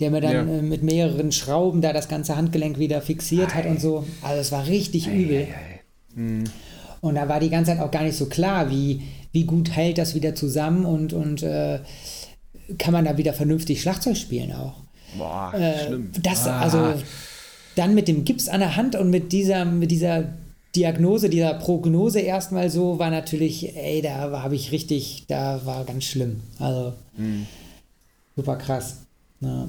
der 0.00 0.10
mir 0.10 0.22
dann 0.22 0.48
Ja. 0.48 0.54
äh, 0.58 0.62
mit 0.62 0.82
mehreren 0.82 1.32
Schrauben 1.32 1.82
da 1.82 1.92
das 1.92 2.08
ganze 2.08 2.36
Handgelenk 2.36 2.78
wieder 2.78 3.02
fixiert 3.02 3.54
hat 3.54 3.66
und 3.66 3.80
so. 3.80 4.04
Also 4.22 4.40
es 4.40 4.50
war 4.52 4.66
richtig 4.66 5.08
übel. 5.08 5.48
Und 7.02 7.16
da 7.16 7.28
war 7.28 7.40
die 7.40 7.50
ganze 7.50 7.72
Zeit 7.72 7.80
auch 7.80 7.90
gar 7.90 8.04
nicht 8.04 8.16
so 8.16 8.26
klar, 8.26 8.70
wie, 8.70 9.02
wie 9.32 9.44
gut 9.44 9.70
hält 9.72 9.98
das 9.98 10.14
wieder 10.14 10.34
zusammen 10.34 10.84
und, 10.86 11.12
und 11.12 11.42
äh, 11.42 11.80
kann 12.78 12.92
man 12.92 13.04
da 13.04 13.18
wieder 13.18 13.32
vernünftig 13.34 13.82
Schlagzeug 13.82 14.16
spielen 14.16 14.52
auch. 14.52 14.74
Boah, 15.18 15.52
Äh, 15.52 15.86
schlimm. 15.86 16.10
Das, 16.22 16.46
Ah. 16.46 16.60
also 16.60 16.94
dann 17.74 17.94
mit 17.94 18.06
dem 18.06 18.24
Gips 18.24 18.48
an 18.48 18.60
der 18.60 18.76
Hand 18.76 18.94
und 18.94 19.10
mit 19.10 19.32
dieser, 19.32 19.64
mit 19.64 19.90
dieser 19.90 20.26
Diagnose, 20.76 21.28
dieser 21.28 21.54
Prognose 21.54 22.20
erstmal 22.20 22.70
so, 22.70 22.98
war 23.00 23.10
natürlich, 23.10 23.76
ey, 23.76 24.00
da 24.00 24.40
habe 24.42 24.54
ich 24.54 24.70
richtig, 24.72 25.24
da 25.26 25.60
war 25.66 25.84
ganz 25.84 26.04
schlimm. 26.04 26.40
Also 26.60 26.92
Mhm. 27.16 27.46
super 28.36 28.56
krass. 28.56 28.98
Ja. 29.40 29.66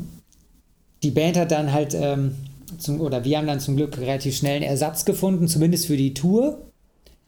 Die 1.02 1.12
Band 1.12 1.36
hat 1.36 1.52
dann 1.52 1.74
halt, 1.74 1.96
ähm, 2.00 2.36
zum, 2.78 3.02
oder 3.02 3.26
wir 3.26 3.38
haben 3.40 3.48
dann 3.48 3.60
zum 3.60 3.76
Glück 3.76 3.98
relativ 3.98 4.38
schnell 4.38 4.58
einen 4.58 4.66
Ersatz 4.66 5.04
gefunden, 5.04 5.48
zumindest 5.48 5.88
für 5.88 5.98
die 5.98 6.14
Tour. 6.14 6.60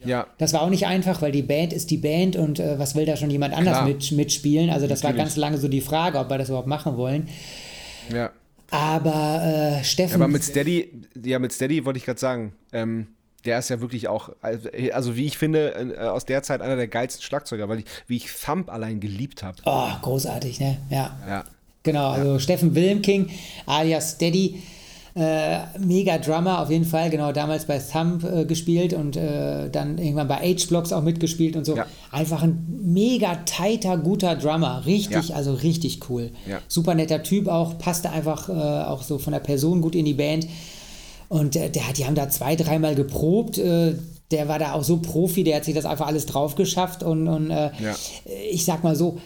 Ja, 0.03 0.27
Das 0.37 0.53
war 0.53 0.61
auch 0.61 0.69
nicht 0.69 0.85
einfach, 0.85 1.21
weil 1.21 1.31
die 1.31 1.41
Band 1.41 1.73
ist 1.73 1.89
die 1.89 1.97
Band 1.97 2.35
und 2.35 2.59
äh, 2.59 2.77
was 2.77 2.95
will 2.95 3.05
da 3.05 3.15
schon 3.17 3.31
jemand 3.31 3.53
anders 3.55 3.77
Klar. 3.77 3.87
mit, 3.87 4.11
mitspielen? 4.11 4.69
Also 4.69 4.87
das 4.87 5.01
war 5.03 5.11
Natürlich. 5.11 5.25
ganz 5.29 5.35
lange 5.37 5.57
so 5.57 5.67
die 5.67 5.81
Frage, 5.81 6.19
ob 6.19 6.29
wir 6.29 6.37
das 6.37 6.49
überhaupt 6.49 6.67
machen 6.67 6.97
wollen. 6.97 7.27
ja. 8.11 8.31
Aber 8.71 9.77
äh, 9.79 9.83
Steffen, 9.83 10.15
Aber 10.15 10.27
mit 10.27 10.43
Steady, 10.43 10.91
ja, 11.23 11.37
mit 11.37 11.53
Steady 11.53 11.85
wollte 11.85 11.97
ich 11.99 12.05
gerade 12.05 12.19
sagen, 12.19 12.53
ähm, 12.73 13.07
der 13.45 13.59
ist 13.59 13.69
ja 13.69 13.79
wirklich 13.79 14.07
auch, 14.07 14.31
also 14.41 15.15
wie 15.15 15.25
ich 15.25 15.37
finde, 15.37 15.93
äh, 15.95 15.99
aus 16.07 16.25
der 16.25 16.41
Zeit 16.41 16.61
einer 16.61 16.75
der 16.75 16.87
geilsten 16.87 17.21
Schlagzeuger, 17.21 17.69
weil 17.69 17.79
ich, 17.79 17.85
wie 18.07 18.17
ich 18.17 18.27
Thump 18.43 18.71
allein 18.71 18.99
geliebt 18.99 19.43
habe. 19.43 19.57
oh, 19.65 19.89
großartig, 20.01 20.59
ne? 20.59 20.77
Ja, 20.89 21.15
Ja. 21.27 21.43
genau. 21.83 22.09
Also 22.09 22.39
Steffen 22.39 22.73
Wilmking, 22.73 23.29
alias 23.67 24.13
Steady, 24.13 24.61
äh, 25.15 25.59
mega 25.79 26.17
Drummer 26.17 26.61
auf 26.61 26.69
jeden 26.69 26.83
Fall, 26.83 27.09
genau, 27.09 27.31
damals 27.31 27.65
bei 27.65 27.79
Thumb 27.79 28.23
äh, 28.25 28.43
gespielt 28.45 28.93
und 28.93 29.15
äh, 29.15 29.69
dann 29.69 29.97
irgendwann 29.97 30.27
bei 30.27 30.35
H-Blocks 30.35 30.91
auch 30.91 31.01
mitgespielt 31.03 31.55
und 31.55 31.65
so. 31.65 31.77
Ja. 31.77 31.85
Einfach 32.11 32.43
ein 32.43 32.65
mega 32.83 33.35
tighter, 33.45 33.97
guter 33.97 34.35
Drummer. 34.35 34.85
Richtig, 34.85 35.29
Ja. 35.29 35.35
also 35.35 35.53
richtig 35.53 36.09
cool. 36.09 36.31
Ja. 36.49 36.59
Super 36.67 36.95
netter 36.95 37.23
Typ 37.23 37.47
auch, 37.47 37.77
passte 37.77 38.09
einfach 38.09 38.49
äh, 38.49 38.51
auch 38.51 39.03
so 39.03 39.17
von 39.17 39.31
der 39.31 39.39
Person 39.39 39.79
gut 39.81 39.95
in 39.95 40.03
die 40.05 40.13
Band. 40.15 40.47
Und 41.29 41.55
äh, 41.55 41.69
der, 41.69 41.87
hat- 41.87 41.97
die 41.97 42.05
haben 42.05 42.15
da 42.15 42.29
zwei, 42.29 42.55
dreimal 42.57 42.93
geprobt. 42.95 43.57
Äh, 43.57 43.95
der 44.31 44.47
war 44.49 44.59
da 44.59 44.73
auch 44.73 44.83
so 44.83 44.97
Profi, 44.97 45.43
der 45.45 45.55
hat 45.57 45.65
sich 45.65 45.75
das 45.75 45.85
einfach 45.85 46.07
alles 46.07 46.25
drauf 46.25 46.55
geschafft. 46.55 47.03
Und, 47.03 47.27
und 47.29 47.51
äh, 47.51 47.71
Ja. 47.81 47.95
ich 48.51 48.65
sag 48.65 48.83
mal 48.83 48.95
so, 48.97 49.17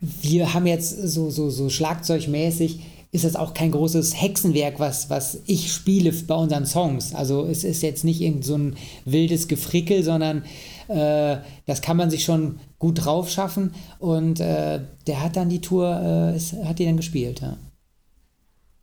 wir 0.00 0.54
haben 0.54 0.66
jetzt 0.66 0.90
so, 1.08 1.30
so, 1.30 1.50
so 1.50 1.68
schlagzeugmäßig, 1.68 2.80
ist 3.14 3.24
das 3.24 3.36
auch 3.36 3.52
kein 3.52 3.70
großes 3.70 4.20
Hexenwerk, 4.20 4.80
was, 4.80 5.10
was 5.10 5.42
ich 5.46 5.70
spiele 5.70 6.10
bei 6.12 6.34
unseren 6.34 6.64
Songs. 6.64 7.14
Also 7.14 7.46
es 7.46 7.62
ist 7.62 7.82
jetzt 7.82 8.04
nicht 8.04 8.22
irgend 8.22 8.44
so 8.44 8.56
ein 8.56 8.76
wildes 9.04 9.48
Gefrickel, 9.48 10.02
sondern 10.02 10.44
äh, 10.88 11.36
das 11.66 11.82
kann 11.82 11.98
man 11.98 12.10
sich 12.10 12.24
schon 12.24 12.58
gut 12.78 13.04
drauf 13.04 13.28
schaffen. 13.28 13.74
Und 13.98 14.40
äh, 14.40 14.80
der 15.06 15.22
hat 15.22 15.36
dann 15.36 15.50
die 15.50 15.60
Tour, 15.60 16.32
äh, 16.32 16.36
ist, 16.36 16.54
hat 16.64 16.78
die 16.78 16.86
dann 16.86 16.96
gespielt. 16.96 17.42
Ja. 17.42 17.58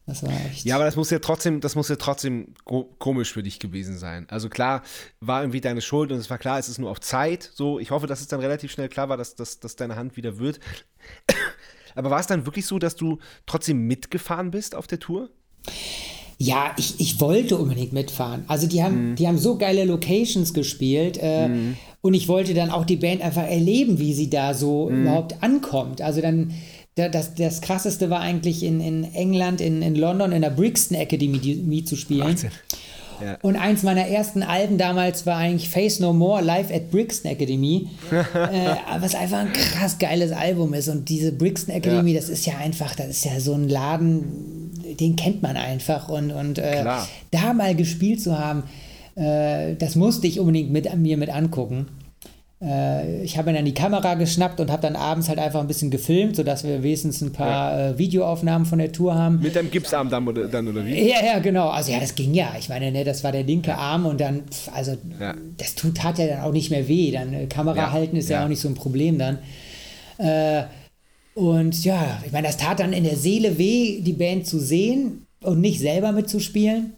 Das 0.06 0.22
war 0.22 0.31
echt. 0.45 0.64
Ja, 0.64 0.76
aber 0.76 0.85
das 0.85 0.95
muss 0.95 1.10
ja 1.10 1.19
trotzdem, 1.19 1.60
das 1.60 1.76
muss 1.76 1.89
ja 1.89 1.95
trotzdem 1.95 2.53
ko- 2.65 2.95
komisch 2.99 3.34
für 3.34 3.41
dich 3.41 3.60
gewesen 3.60 3.97
sein. 3.97 4.27
Also 4.30 4.47
klar, 4.49 4.84
war 5.19 5.41
irgendwie 5.41 5.61
deine 5.61 5.81
Schuld 5.81 6.11
und 6.11 6.19
es 6.19 6.30
war 6.30 6.38
klar, 6.38 6.60
es 6.60 6.69
ist 6.69 6.77
nur 6.77 6.91
auf 6.91 6.99
Zeit. 6.99 7.51
So, 7.56 7.80
ich 7.80 7.89
hoffe, 7.89 8.06
dass 8.06 8.22
es 8.22 8.27
dann 8.27 8.39
relativ 8.39 8.72
schnell 8.72 8.89
klar 8.89 9.10
war, 9.10 9.18
dass, 9.18 9.35
dass, 9.35 9.60
dass 9.60 9.76
deine 9.76 9.95
Hand 9.95 10.18
wieder 10.18 10.38
wird. 10.38 10.60
Aber 11.99 12.09
war 12.09 12.19
es 12.19 12.27
dann 12.27 12.45
wirklich 12.45 12.65
so, 12.65 12.80
dass 12.80 12.95
du 12.95 13.19
trotzdem 13.45 13.85
mitgefahren 13.85 14.49
bist 14.51 14.73
auf 14.76 14.88
der 14.88 14.99
Tour? 14.99 15.30
Ja, 16.41 16.71
ich, 16.77 16.99
ich 16.99 17.19
wollte 17.19 17.57
unbedingt 17.57 17.91
mitfahren. 17.91 18.45
Also 18.47 18.65
die 18.65 18.81
haben, 18.81 19.15
die 19.15 19.27
haben 19.27 19.38
so 19.38 19.57
geile 19.57 19.84
Locations 19.84 20.53
gespielt 20.53 21.17
äh, 21.17 21.49
und 22.01 22.13
ich 22.13 22.30
wollte 22.30 22.53
dann 22.53 22.69
auch 22.69 22.85
die 22.85 22.95
Band 22.95 23.21
einfach 23.21 23.43
erleben, 23.43 23.99
wie 23.99 24.13
sie 24.13 24.30
da 24.30 24.53
so 24.53 24.89
überhaupt 24.89 25.43
ankommt. 25.43 26.01
Also 26.01 26.21
dann, 26.21 26.53
da- 26.95 27.09
das, 27.09 27.35
das 27.35 27.59
krasseste 27.59 28.09
war 28.09 28.21
eigentlich 28.21 28.63
in, 28.63 28.80
in 28.80 29.03
England, 29.03 29.59
in, 29.59 29.81
in 29.81 29.95
London, 29.95 30.31
in 30.31 30.41
der 30.41 30.49
Brixton 30.51 30.95
Academy 30.95 31.39
die, 31.39 31.61
die 31.61 31.84
zu 31.84 31.97
spielen. 31.97 32.21
Wahnsinn. 32.21 32.51
Ja. 33.23 33.37
Und 33.41 33.55
eins 33.55 33.83
meiner 33.83 34.07
ersten 34.07 34.43
Alben 34.43 34.77
damals 34.77 35.25
war 35.25 35.37
eigentlich 35.37 35.69
Face 35.69 35.99
No 35.99 36.13
More 36.13 36.41
live 36.41 36.71
at 36.71 36.91
Brixton 36.91 37.31
Academy, 37.31 37.87
äh, 38.11 38.75
was 38.99 39.15
einfach 39.15 39.39
ein 39.39 39.53
krass 39.53 39.97
geiles 39.99 40.31
Album 40.31 40.73
ist. 40.73 40.87
Und 40.87 41.09
diese 41.09 41.31
Brixton 41.31 41.73
Academy, 41.75 42.11
Ja. 42.13 42.19
das 42.19 42.29
ist 42.29 42.45
ja 42.45 42.57
einfach, 42.57 42.95
das 42.95 43.07
ist 43.07 43.25
ja 43.25 43.39
so 43.39 43.53
ein 43.53 43.67
Laden, 43.69 44.71
den 44.99 45.15
kennt 45.15 45.41
man 45.41 45.57
einfach. 45.57 46.09
Und, 46.09 46.31
und 46.31 46.57
äh, 46.57 46.83
da 47.31 47.53
mal 47.53 47.75
gespielt 47.75 48.21
zu 48.21 48.37
haben, 48.37 48.63
äh, 49.15 49.75
das 49.75 49.95
musste 49.95 50.27
ich 50.27 50.39
unbedingt 50.39 50.71
mit, 50.71 50.93
mir 50.97 51.17
mit 51.17 51.29
angucken. 51.29 51.87
Äh, 52.61 53.23
ich 53.23 53.38
habe 53.38 53.52
mir 53.52 53.56
dann 53.57 53.65
die 53.65 53.73
Kamera 53.73 54.15
geschnappt 54.15 54.60
und 54.60 54.69
habe 54.69 54.81
dann 54.81 54.95
abends 54.98 55.30
halt 55.30 55.40
einfach 55.40 55.61
ein 55.61 55.68
bisschen 55.68 55.91
gefilmt, 55.91 56.36
sodass 56.36 56.65
wir 56.65 56.84
wenigstens 56.84 57.22
ein 57.22 57.31
paar 57.31 57.80
äh, 57.80 57.98
Videoaufnahmen 57.98 58.65
von 58.65 58.80
der 58.80 58.91
Tour 58.91 59.15
haben. 59.15 59.40
Mit 59.40 59.56
deinem 59.56 59.72
Gipsarm 59.72 60.10
dann 60.10 60.27
oder, 60.27 60.48
dann, 60.48 60.68
oder 60.68 60.86
wie? 60.86 61.10
Ja, 61.10 61.23
ja, 61.23 61.40
genau. 61.40 61.69
Also 61.69 61.91
ja, 61.91 61.99
das 61.99 62.15
ging 62.15 62.34
ja. 62.34 62.53
Ich 62.60 62.68
meine, 62.68 62.91
ne, 62.91 63.06
das 63.06 63.23
war 63.23 63.31
der 63.31 63.44
linke 63.44 63.77
Arm 63.77 64.06
und 64.06 64.19
dann, 64.19 64.44
pf, 64.49 64.69
also 64.73 64.98
Ja. 65.19 65.36
das 65.57 65.76
tut, 65.76 65.95
tat 65.95 66.18
ja 66.18 66.27
dann 66.27 66.41
auch 66.41 66.52
nicht 66.52 66.69
mehr 66.69 66.88
weh. 66.88 67.11
Dann 67.11 67.34
äh, 67.34 67.45
Kamera 67.48 67.77
Ja, 67.77 67.91
halten 67.94 68.18
ist 68.18 68.30
ja. 68.30 68.40
ja. 68.40 68.44
auch 68.45 68.49
nicht 68.49 68.61
so 68.61 68.68
ein 68.68 68.76
Problem 68.76 69.18
dann. 69.18 69.40
Äh, 70.18 70.64
und 71.36 71.86
ja, 71.86 72.22
ich 72.26 72.34
meine, 72.34 72.48
das 72.48 72.57
tat 72.57 72.81
dann 72.81 72.91
in 72.91 73.06
der 73.06 73.15
Seele 73.15 73.57
weh, 73.57 74.02
die 74.02 74.11
Band 74.11 74.45
zu 74.45 74.60
sehen 74.60 75.26
und 75.41 75.61
nicht 75.61 75.80
selber 75.80 76.11
mitzuspielen. 76.11 76.94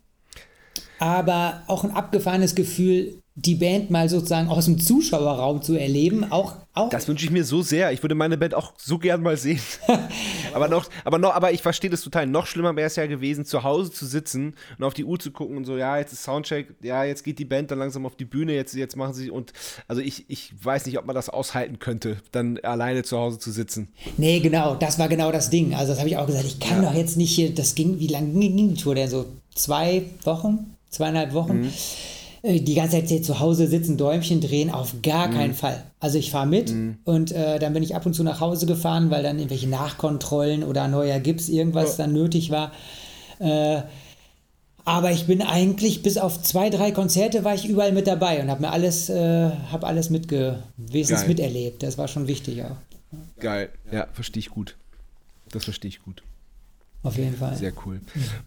Aber 0.98 1.62
auch 1.68 1.84
ein 1.84 1.92
abgefahrenes 1.92 2.56
Gefühl, 2.56 3.20
die 3.36 3.56
Band 3.56 3.90
mal 3.90 4.10
sozusagen 4.10 4.49
aus 4.49 4.66
dem 4.66 4.78
Zuschauerraum 4.78 5.62
zu 5.62 5.78
erleben. 5.78 6.30
Auch, 6.32 6.58
auch 6.74 6.90
Das 6.90 7.08
wünsche 7.08 7.24
ich 7.24 7.32
mir 7.32 7.45
so 7.45 7.62
sehr. 7.62 7.94
Ich 7.94 8.03
würde 8.03 8.14
meine 8.14 8.38
Band 8.38 8.53
auch 8.53 8.74
so 8.78 8.98
gern 8.98 9.22
mal 9.22 9.38
sehen. 9.38 9.62
aber 10.53 10.68
noch, 10.68 10.90
aber 11.06 11.18
noch, 11.18 11.34
aber 11.34 11.53
ich 11.53 11.62
verstehe 11.62 11.90
das 11.90 12.02
total. 12.02 12.28
Noch 12.28 12.45
schlimmer 12.45 12.76
wäre 12.76 12.88
es 12.88 12.98
ja 12.98 13.06
gewesen, 13.06 13.45
zu 13.45 13.64
Hause 13.64 13.90
zu 13.90 14.06
sitzen 14.06 14.56
und 14.78 14.84
auf 14.84 14.94
die 14.94 15.06
Uhr 15.06 15.18
zu 15.18 15.32
gucken 15.32 15.56
und 15.56 15.64
so, 15.64 15.78
ja, 15.78 15.98
jetzt 15.98 16.12
ist 16.12 16.24
Soundcheck, 16.24 16.76
ja, 16.82 17.06
jetzt 17.06 17.24
geht 17.24 17.40
die 17.40 17.45
Band 17.45 17.72
dann 17.72 17.80
langsam 17.80 18.06
auf 18.06 18.18
die 18.18 18.26
Bühne, 18.26 18.53
jetzt, 18.53 18.76
jetzt 18.76 18.98
machen 18.98 19.14
sie 19.14 19.32
und 19.32 19.53
also 19.88 20.02
ich, 20.02 20.30
ich 20.30 20.53
weiß 20.62 20.86
nicht, 20.86 20.99
ob 20.99 21.06
man 21.06 21.16
das 21.16 21.30
aushalten 21.30 21.80
könnte, 21.80 22.18
dann 22.34 22.58
alleine 22.60 23.03
zu 23.03 23.18
Hause 23.18 23.40
zu 23.40 23.52
sitzen. 23.52 23.94
Nee, 24.18 24.41
genau, 24.41 24.76
das 24.76 24.99
war 24.99 25.08
genau 25.08 25.32
das 25.32 25.49
Ding. 25.49 25.74
Also 25.74 25.94
das 25.94 25.99
habe 25.99 26.10
ich 26.10 26.18
auch 26.18 26.28
gesagt, 26.28 26.45
ich 26.45 26.60
kann 26.60 26.82
doch 26.82 26.94
jetzt 26.94 27.16
nicht 27.16 27.32
hier, 27.34 27.56
das 27.56 27.76
ging, 27.76 27.98
wie 27.99 28.08
lange 28.08 28.28
ging 28.34 28.76
die 28.76 28.82
Tour 28.82 28.95
denn 28.95 29.10
so? 29.10 29.26
Zwei 29.56 30.03
Wochen? 30.24 30.76
Zweieinhalb 30.90 31.34
Wochen? 31.34 31.64
Äh, 31.64 31.70
Die 32.44 32.74
ganze 32.74 32.98
Zeit 32.98 33.10
hier 33.10 33.22
zu 33.22 33.40
Hause 33.40 33.68
sitzen, 33.68 33.98
Däumchen 33.98 34.42
drehen, 34.42 34.72
auf 34.72 34.96
gar 35.04 35.30
keinen 35.30 35.54
Fall. 35.54 35.84
Also 36.00 36.18
ich 36.18 36.32
fahre 36.32 36.48
mit 36.48 36.74
und 37.04 37.32
äh, 37.32 37.60
dann 37.60 37.74
bin 37.74 37.84
ich 37.84 37.96
ab 37.96 38.06
und 38.08 38.16
zu 38.16 38.24
nach 38.24 38.40
Hause 38.40 38.66
gefahren, 38.66 39.12
weil 39.12 39.22
dann 39.22 39.38
irgendwelche 39.38 39.70
Nachkontrollen 39.70 40.64
oder 40.64 40.88
neuer 40.88 41.20
Gips, 41.20 41.50
irgendwas 41.50 41.98
dann 41.98 42.14
nötig 42.14 42.50
war. 42.50 42.72
Äh, 43.40 43.84
aber 44.86 45.12
ich 45.12 45.28
bin 45.28 45.44
eigentlich 45.44 46.02
bis 46.02 46.18
auf 46.18 46.42
zwei, 46.42 46.72
drei 46.72 46.92
Konzerte 46.92 47.44
war 47.44 47.54
ich 47.54 47.68
überall 47.68 47.92
mit 47.92 48.08
dabei 48.08 48.42
und 48.42 48.50
habe 48.50 48.62
mir 48.62 48.72
alles, 48.72 49.10
äh, 49.10 49.52
habe 49.72 49.86
alles 49.86 50.10
mitge 50.10 50.64
miterlebt. 50.78 51.84
Das 51.84 51.98
war 52.00 52.08
schon 52.08 52.28
wichtig 52.28 52.64
auch. 52.64 52.78
Geil. 53.40 53.70
Ja, 53.92 54.08
verstehe 54.14 54.40
ich 54.40 54.50
gut. 54.50 54.78
Das 55.52 55.66
verstehe 55.66 55.90
ich 55.90 56.02
gut. 56.02 56.24
Auf 57.04 57.18
jeden 57.18 57.36
Fall. 57.36 57.56
Sehr 57.56 57.74
cool. 57.86 58.00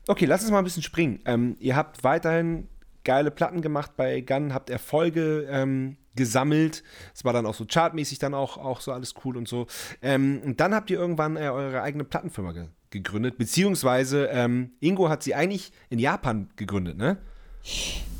Okay, 0.06 0.26
lass 0.26 0.42
uns 0.42 0.50
mal 0.50 0.58
ein 0.58 0.64
bisschen 0.64 0.82
springen. 0.82 1.20
Ähm, 1.24 1.56
ihr 1.60 1.76
habt 1.76 2.04
weiterhin 2.04 2.68
geile 3.04 3.30
Platten 3.30 3.62
gemacht 3.62 3.92
bei 3.96 4.20
Gun, 4.20 4.54
habt 4.54 4.70
Erfolge 4.70 5.46
ähm, 5.50 5.96
gesammelt. 6.16 6.82
Es 7.14 7.24
war 7.24 7.32
dann 7.32 7.46
auch 7.46 7.54
so 7.54 7.64
chartmäßig 7.66 8.18
dann 8.18 8.34
auch, 8.34 8.56
auch 8.56 8.80
so 8.80 8.92
alles 8.92 9.14
cool 9.24 9.36
und 9.36 9.48
so. 9.48 9.66
Ähm, 10.02 10.40
und 10.44 10.60
dann 10.60 10.74
habt 10.74 10.90
ihr 10.90 10.98
irgendwann 10.98 11.36
äh, 11.36 11.48
eure 11.48 11.82
eigene 11.82 12.04
Plattenfirma 12.04 12.52
ge 12.52 12.66
gegründet, 12.90 13.38
beziehungsweise 13.38 14.26
ähm, 14.26 14.70
Ingo 14.78 15.08
hat 15.08 15.24
sie 15.24 15.34
eigentlich 15.34 15.72
in 15.90 15.98
Japan 15.98 16.48
gegründet, 16.54 16.96
ne? 16.96 17.16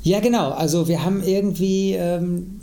Ja, 0.03 0.19
genau. 0.19 0.51
Also 0.51 0.89
wir 0.89 1.05
haben 1.05 1.23
irgendwie 1.23 1.93
ähm, 1.93 2.59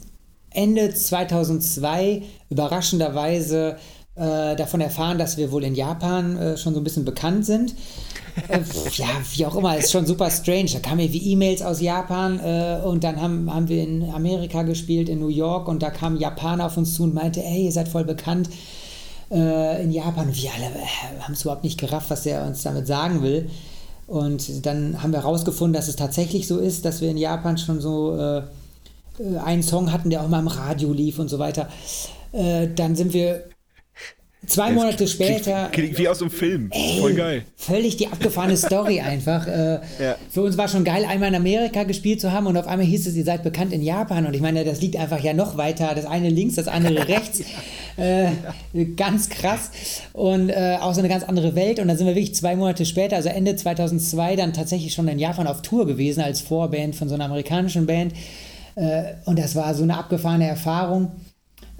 Ende 0.50 0.92
2002 0.92 2.22
überraschenderweise 2.50 3.78
äh, 4.14 4.56
davon 4.56 4.82
erfahren, 4.82 5.18
dass 5.18 5.38
wir 5.38 5.50
wohl 5.52 5.64
in 5.64 5.74
Japan 5.74 6.36
äh, 6.36 6.56
schon 6.58 6.74
so 6.74 6.80
ein 6.80 6.84
bisschen 6.84 7.06
bekannt 7.06 7.46
sind. 7.46 7.74
Äh, 8.48 8.60
ja, 8.94 9.06
wie 9.34 9.46
auch 9.46 9.56
immer, 9.56 9.76
ist 9.76 9.92
schon 9.92 10.06
super 10.06 10.30
strange. 10.30 10.70
Da 10.72 10.80
kamen 10.80 11.00
irgendwie 11.00 11.32
E-Mails 11.32 11.62
aus 11.62 11.80
Japan 11.80 12.40
äh, 12.40 12.80
und 12.84 13.04
dann 13.04 13.20
haben, 13.20 13.52
haben 13.52 13.68
wir 13.68 13.82
in 13.82 14.10
Amerika 14.10 14.62
gespielt, 14.62 15.08
in 15.08 15.20
New 15.20 15.28
York 15.28 15.68
und 15.68 15.82
da 15.82 15.90
kam 15.90 16.14
ein 16.14 16.20
Japaner 16.20 16.66
auf 16.66 16.76
uns 16.76 16.94
zu 16.94 17.04
und 17.04 17.14
meinte, 17.14 17.40
hey, 17.40 17.64
ihr 17.64 17.72
seid 17.72 17.88
voll 17.88 18.04
bekannt 18.04 18.48
äh, 19.30 19.82
in 19.82 19.90
Japan. 19.90 20.34
Wir 20.34 20.50
alle 20.54 20.66
äh, 20.66 21.20
haben 21.20 21.32
es 21.32 21.42
überhaupt 21.42 21.64
nicht 21.64 21.78
gerafft, 21.78 22.10
was 22.10 22.26
er 22.26 22.46
uns 22.46 22.62
damit 22.62 22.86
sagen 22.86 23.22
will. 23.22 23.50
Und 24.06 24.66
dann 24.66 25.02
haben 25.02 25.12
wir 25.12 25.20
herausgefunden, 25.20 25.72
dass 25.72 25.88
es 25.88 25.96
tatsächlich 25.96 26.46
so 26.46 26.58
ist, 26.58 26.84
dass 26.84 27.00
wir 27.00 27.10
in 27.10 27.16
Japan 27.16 27.56
schon 27.56 27.80
so 27.80 28.16
äh, 28.16 28.42
einen 29.44 29.62
Song 29.62 29.92
hatten, 29.92 30.10
der 30.10 30.22
auch 30.22 30.28
mal 30.28 30.40
im 30.40 30.48
Radio 30.48 30.92
lief 30.92 31.18
und 31.18 31.28
so 31.28 31.38
weiter. 31.38 31.68
Äh, 32.32 32.68
dann 32.74 32.96
sind 32.96 33.12
wir 33.12 33.44
Zwei 34.44 34.68
das 34.68 34.74
Monate 34.74 35.06
später. 35.06 35.68
Klingt, 35.70 35.72
klingt 35.72 35.98
wie 35.98 36.08
aus 36.08 36.20
einem 36.20 36.30
Film. 36.32 36.68
Ey, 36.72 36.98
Voll 37.00 37.14
geil. 37.14 37.42
Völlig 37.56 37.96
die 37.96 38.08
abgefahrene 38.08 38.56
Story 38.56 39.00
einfach. 39.00 39.46
Äh, 39.46 39.74
ja. 40.00 40.16
Für 40.30 40.42
uns 40.42 40.56
war 40.58 40.66
schon 40.66 40.82
geil, 40.82 41.04
einmal 41.08 41.28
in 41.28 41.36
Amerika 41.36 41.84
gespielt 41.84 42.20
zu 42.20 42.32
haben 42.32 42.46
und 42.48 42.56
auf 42.56 42.66
einmal 42.66 42.86
hieß 42.86 43.06
es, 43.06 43.14
ihr 43.14 43.24
seid 43.24 43.44
bekannt 43.44 43.72
in 43.72 43.82
Japan. 43.82 44.26
Und 44.26 44.34
ich 44.34 44.40
meine, 44.40 44.64
das 44.64 44.80
liegt 44.80 44.96
einfach 44.96 45.20
ja 45.22 45.32
noch 45.32 45.56
weiter. 45.56 45.92
Das 45.94 46.06
eine 46.06 46.28
links, 46.28 46.56
das 46.56 46.66
andere 46.66 47.06
rechts. 47.08 47.42
äh, 47.96 48.30
ganz 48.96 49.28
krass. 49.28 49.70
Und 50.12 50.48
äh, 50.48 50.76
auch 50.80 50.92
so 50.92 51.00
eine 51.00 51.08
ganz 51.08 51.22
andere 51.22 51.54
Welt. 51.54 51.78
Und 51.78 51.86
dann 51.86 51.96
sind 51.96 52.08
wir 52.08 52.16
wirklich 52.16 52.34
zwei 52.34 52.56
Monate 52.56 52.84
später, 52.84 53.14
also 53.16 53.28
Ende 53.28 53.54
2002, 53.54 54.34
dann 54.34 54.52
tatsächlich 54.52 54.92
schon 54.92 55.06
in 55.06 55.20
Japan 55.20 55.46
auf 55.46 55.62
Tour 55.62 55.86
gewesen 55.86 56.20
als 56.20 56.40
Vorband 56.40 56.96
von 56.96 57.08
so 57.08 57.14
einer 57.14 57.26
amerikanischen 57.26 57.86
Band. 57.86 58.12
Äh, 58.74 59.02
und 59.24 59.38
das 59.38 59.54
war 59.54 59.72
so 59.74 59.84
eine 59.84 59.96
abgefahrene 59.96 60.48
Erfahrung. 60.48 61.12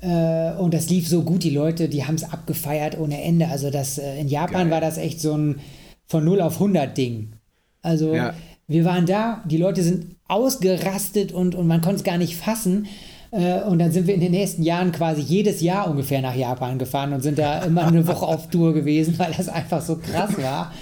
Äh, 0.03 0.53
und 0.59 0.75
das 0.75 0.91
lief 0.91 1.09
so 1.09 1.23
gut, 1.23 1.45
die 1.45 1.51
Leute, 1.51 1.89
die 1.89 2.05
haben 2.05 2.17
es 2.17 2.25
abgefeiert 2.25 2.99
ohne 2.99 3.23
Ende. 3.23 3.49
Also 3.49 3.71
das, 3.71 3.99
äh, 3.99 4.21
in 4.21 4.29
Japan 4.29 4.65
Geil. 4.65 4.71
war 4.71 4.81
das 4.81 4.99
echt 4.99 5.21
so 5.21 5.37
ein 5.37 5.61
von 6.07 6.25
0 6.25 6.41
auf 6.43 6.55
100 6.55 6.97
Ding. 6.97 7.33
Also 7.81 8.15
ja. 8.15 8.35
wir 8.67 8.85
waren 8.85 9.07
da, 9.07 9.43
die 9.47 9.57
Leute 9.57 9.83
sind 9.83 10.17
ausgerastet 10.29 11.33
und, 11.33 11.55
und 11.55 11.67
man 11.67 11.81
konnte 11.81 11.97
es 11.97 12.05
gar 12.05 12.19
nicht 12.19 12.37
fassen. 12.37 12.87
Äh, 13.31 13.63
und 13.63 13.79
dann 13.79 13.93
sind 13.93 14.09
wir 14.09 14.15
in 14.15 14.21
den 14.21 14.33
nächsten 14.33 14.63
Jahren 14.63 14.93
quasi 14.93 15.23
jedes 15.23 15.61
Jahr 15.61 15.89
ungefähr 15.89 16.21
nach 16.21 16.35
Japan 16.35 16.79
gefahren 16.79 17.13
und 17.13 17.23
sind 17.23 17.39
da 17.39 17.63
immer 17.63 17.87
eine 17.87 18.07
Woche 18.07 18.27
auf 18.27 18.51
Tour 18.51 18.75
gewesen, 18.75 19.15
weil 19.19 19.33
das 19.37 19.49
einfach 19.49 19.81
so 19.81 19.97
krass 19.97 20.37
war. 20.37 20.73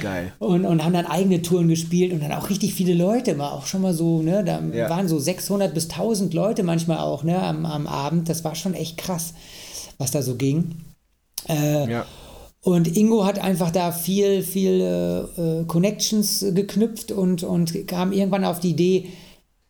Geil. 0.00 0.32
Und, 0.38 0.64
und 0.64 0.84
haben 0.84 0.92
dann 0.92 1.06
eigene 1.06 1.42
Touren 1.42 1.68
gespielt 1.68 2.12
und 2.12 2.22
dann 2.22 2.32
auch 2.32 2.50
richtig 2.50 2.74
viele 2.74 2.94
Leute, 2.94 3.38
war 3.38 3.52
auch 3.52 3.66
schon 3.66 3.82
mal 3.82 3.94
so, 3.94 4.22
ne, 4.22 4.44
da 4.44 4.60
ja. 4.72 4.90
waren 4.90 5.08
so 5.08 5.18
600 5.18 5.72
bis 5.74 5.90
1000 5.90 6.34
Leute 6.34 6.62
manchmal 6.62 6.98
auch, 6.98 7.22
ne, 7.22 7.40
am, 7.42 7.66
am 7.66 7.86
Abend. 7.86 8.28
Das 8.28 8.44
war 8.44 8.54
schon 8.54 8.74
echt 8.74 8.96
krass, 8.96 9.34
was 9.98 10.10
da 10.10 10.22
so 10.22 10.36
ging. 10.36 10.76
Äh, 11.48 11.90
ja. 11.90 12.06
Und 12.62 12.94
Ingo 12.94 13.24
hat 13.24 13.38
einfach 13.38 13.70
da 13.70 13.90
viel, 13.90 14.42
viel 14.42 15.26
äh, 15.38 15.64
Connections 15.64 16.44
geknüpft 16.52 17.10
und, 17.10 17.42
und 17.42 17.86
kam 17.86 18.12
irgendwann 18.12 18.44
auf 18.44 18.60
die 18.60 18.70
Idee, 18.70 18.96
äh, 18.98 19.08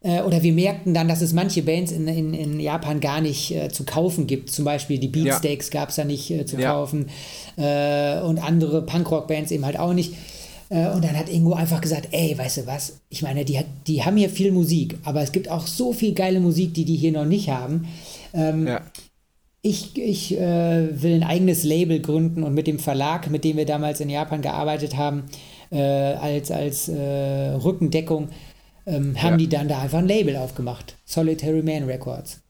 oder 0.03 0.43
wir 0.43 0.55
merkten 0.55 0.95
dann, 0.95 1.09
dass 1.09 1.21
es 1.21 1.35
manche 1.35 1.63
Bands 1.63 1.93
in, 1.93 2.09
in, 2.09 2.33
in 2.33 2.59
Japan 2.59 3.01
gar 3.01 3.21
nicht 3.21 3.55
äh, 3.55 3.69
zu 3.69 3.85
kaufen 3.85 4.27
gibt. 4.27 4.51
Zum 4.51 4.65
Beispiel 4.65 4.99
die 4.99 5.09
Beatsteaks 5.09 5.71
ja. 5.71 5.81
gab 5.81 5.91
es 5.91 5.97
da 5.97 6.05
nicht 6.05 6.31
äh, 6.31 6.47
zu 6.47 6.59
ja. 6.59 6.73
kaufen 6.73 7.11
äh, 7.57 8.21
und 8.21 8.43
andere 8.43 8.81
Punkrock-Bands 8.87 9.51
eben 9.51 9.67
halt 9.67 9.79
auch 9.79 9.93
nicht. 9.93 10.15
Äh, 10.71 10.89
und 10.89 11.05
dann 11.05 11.19
hat 11.19 11.29
Ingo 11.29 11.53
einfach 11.53 11.83
gesagt, 11.83 12.09
ey, 12.13 12.37
weißt 12.39 12.59
du 12.59 12.67
was, 12.67 13.01
ich 13.11 13.21
meine, 13.21 13.45
die, 13.45 13.61
die 13.87 14.03
haben 14.03 14.17
hier 14.17 14.31
viel 14.31 14.53
Musik, 14.53 14.97
aber 15.05 15.21
es 15.21 15.33
gibt 15.33 15.51
auch 15.51 15.67
so 15.67 15.93
viel 15.93 16.15
geile 16.15 16.41
Musik, 16.41 16.73
die 16.73 16.87
die 16.87 16.97
hier 16.97 17.13
noch 17.13 17.27
nicht 17.27 17.51
haben. 17.51 17.87
Ähm, 18.33 18.69
ja. 18.69 18.81
Ich, 19.61 19.99
ich 19.99 20.39
äh, 20.39 21.03
will 21.03 21.17
ein 21.17 21.25
eigenes 21.25 21.63
Label 21.63 22.01
gründen 22.01 22.43
und 22.43 22.55
mit 22.55 22.67
dem 22.67 22.79
Verlag, 22.79 23.29
mit 23.29 23.45
dem 23.45 23.59
wir 23.59 23.67
damals 23.67 24.01
in 24.01 24.09
Japan 24.09 24.41
gearbeitet 24.41 24.97
haben, 24.97 25.25
als, 25.73 26.51
als 26.51 26.89
Rückendeckung, 26.89 28.31
ähm, 28.87 29.21
haben 29.21 29.33
ja. 29.33 29.37
die 29.37 29.49
dann 29.49 29.69
da 29.69 29.81
einfach 29.81 29.99
ein 29.99 30.09
Label 30.09 30.37
aufgemacht. 30.37 30.97
Solitary 31.05 31.63
Man 31.63 31.85
Records. 31.85 32.41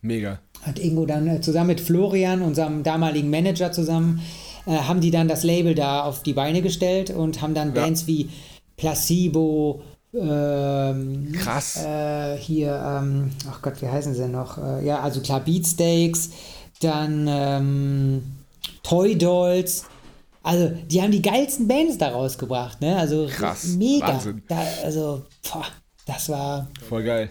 Mega. 0.00 0.38
Hat 0.62 0.78
Ingo 0.78 1.06
dann 1.06 1.26
äh, 1.26 1.40
zusammen 1.40 1.68
mit 1.68 1.80
Florian, 1.80 2.42
unserem 2.42 2.82
damaligen 2.82 3.30
Manager 3.30 3.72
zusammen, 3.72 4.20
äh, 4.66 4.72
haben 4.72 5.00
die 5.00 5.10
dann 5.10 5.28
das 5.28 5.44
Label 5.44 5.74
da 5.74 6.02
auf 6.02 6.22
die 6.22 6.32
Beine 6.32 6.62
gestellt 6.62 7.10
und 7.10 7.42
haben 7.42 7.54
dann 7.54 7.74
ja. 7.74 7.82
Bands 7.82 8.06
wie 8.06 8.28
Placebo, 8.76 9.82
ähm, 10.14 11.32
Krass. 11.32 11.84
Äh, 11.84 12.36
hier, 12.38 12.72
ähm, 12.72 13.30
ach 13.50 13.60
Gott, 13.60 13.82
wie 13.82 13.88
heißen 13.88 14.14
sie 14.14 14.28
noch? 14.28 14.58
Äh, 14.58 14.84
ja, 14.86 15.00
also 15.00 15.20
klar, 15.20 15.40
Beatsteaks, 15.40 16.30
dann 16.80 17.26
ähm, 17.28 18.22
Toy 18.82 19.16
Dolls, 19.18 19.84
also, 20.48 20.70
die 20.86 21.02
haben 21.02 21.12
die 21.12 21.20
geilsten 21.20 21.68
Bands 21.68 21.98
da 21.98 22.08
rausgebracht, 22.08 22.80
ne? 22.80 22.96
Also, 22.96 23.26
Krass, 23.30 23.66
mega. 23.76 24.18
Da, 24.48 24.56
also, 24.82 25.26
boah, 25.42 25.66
das 26.06 26.30
war. 26.30 26.68
Voll 26.88 27.04
geil. 27.04 27.30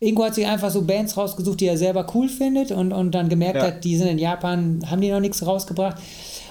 Ingo 0.00 0.22
hat 0.22 0.34
sich 0.34 0.46
einfach 0.46 0.70
so 0.70 0.82
Bands 0.82 1.16
rausgesucht, 1.16 1.60
die 1.60 1.66
er 1.66 1.78
selber 1.78 2.06
cool 2.14 2.28
findet 2.28 2.70
und, 2.70 2.92
und 2.92 3.12
dann 3.12 3.30
gemerkt 3.30 3.56
ja. 3.56 3.62
hat, 3.68 3.84
die 3.84 3.96
sind 3.96 4.08
in 4.08 4.18
Japan, 4.18 4.84
haben 4.86 5.00
die 5.00 5.10
noch 5.10 5.18
nichts 5.18 5.46
rausgebracht 5.46 5.96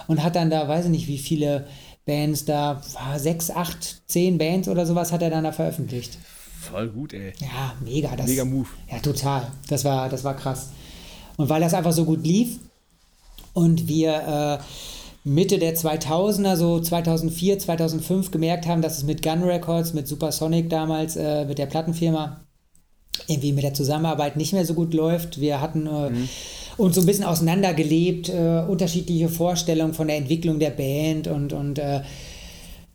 und 0.07 0.23
hat 0.23 0.35
dann 0.35 0.49
da, 0.49 0.68
weiß 0.68 0.85
ich 0.85 0.91
nicht, 0.91 1.07
wie 1.07 1.19
viele 1.19 1.68
Bands 2.07 2.45
da, 2.45 2.81
sechs, 3.18 3.52
acht, 3.52 4.02
zehn 4.07 4.39
Bands 4.39 4.68
oder 4.68 4.88
sowas 4.88 5.11
hat 5.11 5.22
er 5.22 5.30
dann 5.30 5.44
da 5.44 5.52
veröffentlicht. 5.52 6.18
Voll 6.60 6.89
gut, 6.89 7.14
ey. 7.14 7.34
Ja, 7.39 7.76
mega. 7.85 8.15
Das, 8.15 8.26
mega 8.26 8.44
Move. 8.44 8.68
Ja, 8.91 8.98
total. 8.99 9.52
Das 9.69 9.85
war, 9.85 10.10
das 10.10 10.23
war 10.23 10.35
krass. 10.35 10.69
Und 11.38 11.48
weil 11.48 11.61
das 11.61 11.76
einfach 11.76 11.94
so 11.94 12.06
gut 12.06 12.26
lief 12.26 12.57
und 13.53 13.88
wir 13.88 14.60
äh, 14.60 14.64
Mitte 15.28 15.60
der 15.60 15.76
2000er, 15.76 16.56
so 16.56 16.80
2004, 16.80 17.60
2005 17.60 18.32
gemerkt 18.32 18.66
haben, 18.66 18.82
dass 18.82 18.98
es 18.98 19.04
mit 19.04 19.22
Gun 19.22 19.44
Records, 19.44 19.94
mit 19.94 20.08
Supersonic 20.08 20.70
damals, 20.70 21.18
äh, 21.18 21.44
mit 21.45 21.58
der 21.58 21.66
Plattenfirma, 21.66 22.45
irgendwie 23.28 23.52
mit 23.52 23.64
der 23.64 23.74
Zusammenarbeit 23.74 24.38
nicht 24.38 24.54
mehr 24.54 24.66
so 24.66 24.74
gut 24.74 24.94
läuft. 24.94 25.41
Wir 25.41 25.60
hatten 25.60 25.86
äh, 25.86 26.10
mhm. 26.12 26.30
uns 26.78 26.95
so 26.95 27.02
ein 27.02 27.06
bisschen 27.06 27.26
auseinandergelebt, 27.26 28.30
äh, 28.30 28.64
unterschiedliche 28.68 29.28
Vorstellungen 29.28 29.94
von 29.94 30.08
der 30.08 30.16
Entwicklung 30.16 30.60
der 30.60 30.70
Band 30.70 31.28
und, 31.28 31.52
und 31.52 31.78
äh, 31.78 32.02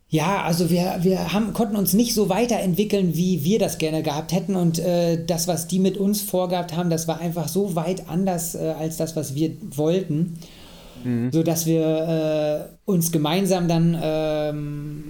ja, 0.08 0.42
also 0.42 0.70
wir, 0.70 0.98
wir 1.02 1.32
haben, 1.32 1.52
konnten 1.52 1.76
uns 1.76 1.92
nicht 1.92 2.14
so 2.14 2.28
weiterentwickeln, 2.28 3.14
wie 3.14 3.44
wir 3.44 3.58
das 3.58 3.78
gerne 3.78 4.02
gehabt 4.02 4.32
hätten. 4.32 4.56
Und 4.56 4.78
äh, 4.78 5.22
das, 5.24 5.48
was 5.48 5.68
die 5.68 5.78
mit 5.78 5.96
uns 5.96 6.22
vorgehabt 6.22 6.76
haben, 6.76 6.90
das 6.90 7.08
war 7.08 7.20
einfach 7.20 7.48
so 7.48 7.76
weit 7.76 8.08
anders 8.08 8.54
äh, 8.54 8.74
als 8.78 8.96
das, 8.96 9.16
was 9.16 9.34
wir 9.34 9.52
wollten 9.74 10.38
mhm. 11.04 11.30
sodass 11.32 11.66
wir 11.66 12.68
äh, 12.86 12.90
uns 12.90 13.12
gemeinsam 13.12 13.68
dann 13.68 13.98
ähm, 14.02 15.04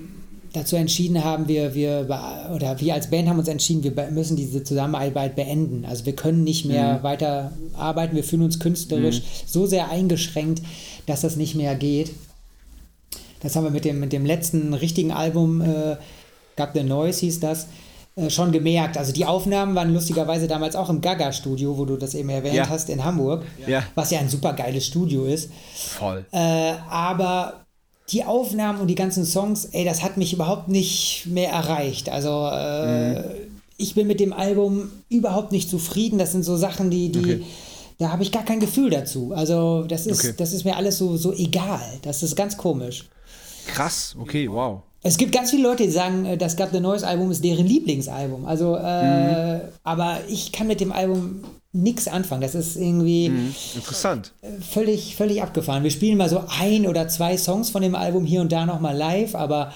dazu 0.52 0.76
entschieden 0.76 1.24
haben, 1.24 1.48
wir, 1.48 1.74
wir 1.74 2.06
oder 2.54 2.78
wir 2.80 2.94
als 2.94 3.10
Band 3.10 3.28
haben 3.28 3.38
uns 3.38 3.48
entschieden, 3.48 3.82
wir 3.84 4.10
müssen 4.10 4.36
diese 4.36 4.62
Zusammenarbeit 4.62 5.34
beenden. 5.34 5.84
Also 5.84 6.04
wir 6.06 6.14
können 6.14 6.44
nicht 6.44 6.64
mehr 6.64 6.98
mhm. 6.98 7.02
weiter 7.02 7.52
arbeiten, 7.74 8.16
wir 8.16 8.24
fühlen 8.24 8.42
uns 8.42 8.58
künstlerisch 8.58 9.20
mhm. 9.20 9.24
so 9.46 9.66
sehr 9.66 9.90
eingeschränkt, 9.90 10.62
dass 11.06 11.22
das 11.22 11.36
nicht 11.36 11.54
mehr 11.54 11.74
geht. 11.74 12.12
Das 13.40 13.56
haben 13.56 13.64
wir 13.64 13.70
mit 13.70 13.84
dem, 13.84 13.98
mit 13.98 14.12
dem 14.12 14.24
letzten 14.24 14.74
richtigen 14.74 15.10
Album, 15.10 15.60
äh, 15.62 15.96
Got 16.56 16.70
the 16.74 16.82
Noise 16.82 17.20
hieß 17.20 17.40
das, 17.40 17.66
äh, 18.14 18.28
schon 18.28 18.52
gemerkt. 18.52 18.98
Also 18.98 19.10
die 19.12 19.24
Aufnahmen 19.24 19.74
waren 19.74 19.94
lustigerweise 19.94 20.46
damals 20.46 20.76
auch 20.76 20.90
im 20.90 21.00
Gaga-Studio, 21.00 21.78
wo 21.78 21.86
du 21.86 21.96
das 21.96 22.14
eben 22.14 22.28
erwähnt 22.28 22.54
ja. 22.54 22.68
hast, 22.68 22.90
in 22.90 23.02
Hamburg, 23.02 23.44
ja. 23.66 23.82
was 23.94 24.10
ja 24.10 24.18
ein 24.18 24.28
super 24.28 24.52
geiles 24.52 24.86
Studio 24.86 25.24
ist. 25.24 25.50
Voll. 25.74 26.26
Äh, 26.30 26.74
aber 26.90 27.64
die 28.10 28.24
Aufnahmen 28.24 28.80
und 28.80 28.88
die 28.88 28.94
ganzen 28.94 29.24
Songs, 29.24 29.64
ey, 29.72 29.86
das 29.86 30.02
hat 30.02 30.18
mich 30.18 30.34
überhaupt 30.34 30.68
nicht 30.68 31.24
mehr 31.26 31.50
erreicht. 31.50 32.10
Also 32.10 32.50
äh, 32.52 33.20
mhm. 33.20 33.24
ich 33.78 33.94
bin 33.94 34.06
mit 34.06 34.20
dem 34.20 34.34
Album 34.34 34.90
überhaupt 35.08 35.50
nicht 35.50 35.70
zufrieden. 35.70 36.18
Das 36.18 36.32
sind 36.32 36.42
so 36.42 36.56
Sachen, 36.58 36.90
die, 36.90 37.10
die 37.10 37.18
okay. 37.18 37.42
da 37.98 38.10
habe 38.10 38.22
ich 38.22 38.30
gar 38.30 38.44
kein 38.44 38.60
Gefühl 38.60 38.90
dazu. 38.90 39.32
Also 39.34 39.84
das 39.84 40.06
ist, 40.06 40.22
okay. 40.22 40.34
das 40.36 40.52
ist 40.52 40.64
mir 40.64 40.76
alles 40.76 40.98
so, 40.98 41.16
so 41.16 41.32
egal. 41.32 41.80
Das 42.02 42.22
ist 42.22 42.36
ganz 42.36 42.58
komisch. 42.58 43.08
Krass, 43.66 44.14
okay, 44.20 44.50
wow. 44.50 44.82
Es 45.04 45.16
gibt 45.18 45.32
ganz 45.32 45.50
viele 45.50 45.64
Leute, 45.64 45.82
die 45.84 45.90
sagen, 45.90 46.24
äh, 46.24 46.36
das 46.36 46.56
Got 46.56 46.68
the 46.72 46.80
Noise 46.80 47.06
Album 47.06 47.30
ist 47.30 47.42
deren 47.42 47.66
Lieblingsalbum. 47.66 48.46
Also, 48.46 48.76
äh, 48.76 49.56
mhm. 49.56 49.60
aber 49.82 50.18
ich 50.28 50.52
kann 50.52 50.66
mit 50.68 50.80
dem 50.80 50.92
Album 50.92 51.42
nichts 51.72 52.06
anfangen. 52.06 52.42
Das 52.42 52.54
ist 52.54 52.76
irgendwie 52.76 53.30
mhm. 53.30 53.54
interessant. 53.74 54.32
Völlig, 54.60 55.16
völlig 55.16 55.42
abgefahren. 55.42 55.82
Wir 55.82 55.90
spielen 55.90 56.18
mal 56.18 56.28
so 56.28 56.44
ein 56.60 56.86
oder 56.86 57.08
zwei 57.08 57.36
Songs 57.36 57.70
von 57.70 57.82
dem 57.82 57.94
Album 57.94 58.24
hier 58.24 58.42
und 58.42 58.52
da 58.52 58.66
nochmal 58.66 58.96
live, 58.96 59.34
aber 59.34 59.72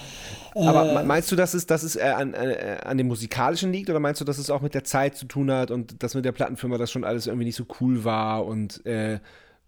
Aber 0.55 1.03
meinst 1.03 1.31
du, 1.31 1.35
dass 1.35 1.53
es, 1.53 1.65
dass 1.65 1.83
es 1.83 1.95
äh, 1.95 2.01
an, 2.01 2.33
äh, 2.33 2.77
an 2.83 2.97
dem 2.97 3.07
Musikalischen 3.07 3.71
liegt 3.71 3.89
oder 3.89 3.99
meinst 3.99 4.21
du, 4.21 4.25
dass 4.25 4.37
es 4.37 4.49
auch 4.49 4.61
mit 4.61 4.73
der 4.73 4.83
Zeit 4.83 5.15
zu 5.15 5.25
tun 5.25 5.51
hat 5.51 5.71
und 5.71 6.01
dass 6.01 6.15
mit 6.15 6.25
der 6.25 6.31
Plattenfirma 6.31 6.77
das 6.77 6.91
schon 6.91 7.03
alles 7.03 7.27
irgendwie 7.27 7.45
nicht 7.45 7.55
so 7.55 7.65
cool 7.79 8.03
war 8.03 8.45
und, 8.45 8.85
äh, 8.85 9.19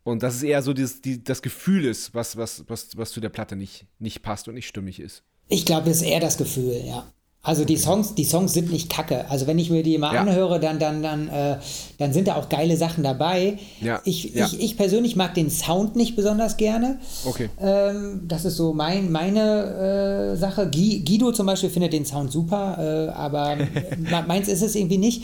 und 0.03 0.23
dass 0.23 0.35
es 0.35 0.43
eher 0.43 0.61
so 0.61 0.73
dieses, 0.73 1.01
die, 1.01 1.23
das 1.23 1.41
Gefühl 1.41 1.85
ist, 1.85 2.15
was, 2.15 2.37
was, 2.37 2.63
was, 2.67 2.97
was 2.97 3.11
zu 3.11 3.19
der 3.19 3.29
Platte 3.29 3.55
nicht, 3.55 3.85
nicht 3.99 4.21
passt 4.23 4.47
und 4.47 4.55
nicht 4.55 4.67
stimmig 4.67 4.99
ist? 4.99 5.23
Ich 5.49 5.65
glaube, 5.65 5.89
es 5.89 5.97
ist 5.97 6.07
eher 6.07 6.19
das 6.19 6.37
Gefühl, 6.37 6.81
ja. 6.85 7.03
Also 7.41 7.63
die 7.63 7.77
Songs, 7.77 8.15
die 8.15 8.25
Songs 8.25 8.53
sind 8.53 8.69
nicht 8.69 8.89
kacke. 8.89 9.29
Also 9.29 9.47
wenn 9.47 9.57
ich 9.57 9.69
mir 9.69 9.81
die 9.81 9.97
mal 9.97 10.13
ja. 10.13 10.21
anhöre, 10.21 10.59
dann, 10.59 10.77
dann, 10.77 11.01
dann, 11.01 11.29
äh, 11.29 11.55
dann 11.97 12.11
sind 12.11 12.27
da 12.27 12.35
auch 12.35 12.49
geile 12.49 12.75
Sachen 12.75 13.01
dabei. 13.01 13.57
Ja. 13.79 14.01
Ich, 14.03 14.35
ja. 14.35 14.45
Ich, 14.45 14.59
ich 14.59 14.77
persönlich 14.77 15.15
mag 15.15 15.33
den 15.35 15.49
Sound 15.49 15.95
nicht 15.95 16.17
besonders 16.17 16.57
gerne. 16.57 16.99
Okay. 17.25 17.49
Ähm, 17.61 18.25
das 18.27 18.43
ist 18.43 18.57
so 18.57 18.73
mein, 18.73 19.09
meine 19.11 20.33
äh, 20.33 20.37
Sache. 20.37 20.69
Guido 20.69 21.31
zum 21.31 21.45
Beispiel 21.45 21.69
findet 21.69 21.93
den 21.93 22.05
Sound 22.05 22.29
super, 22.29 22.77
äh, 22.77 23.11
aber 23.13 23.57
meins 24.27 24.49
ist 24.49 24.61
es 24.61 24.75
irgendwie 24.75 24.97
nicht. 24.97 25.23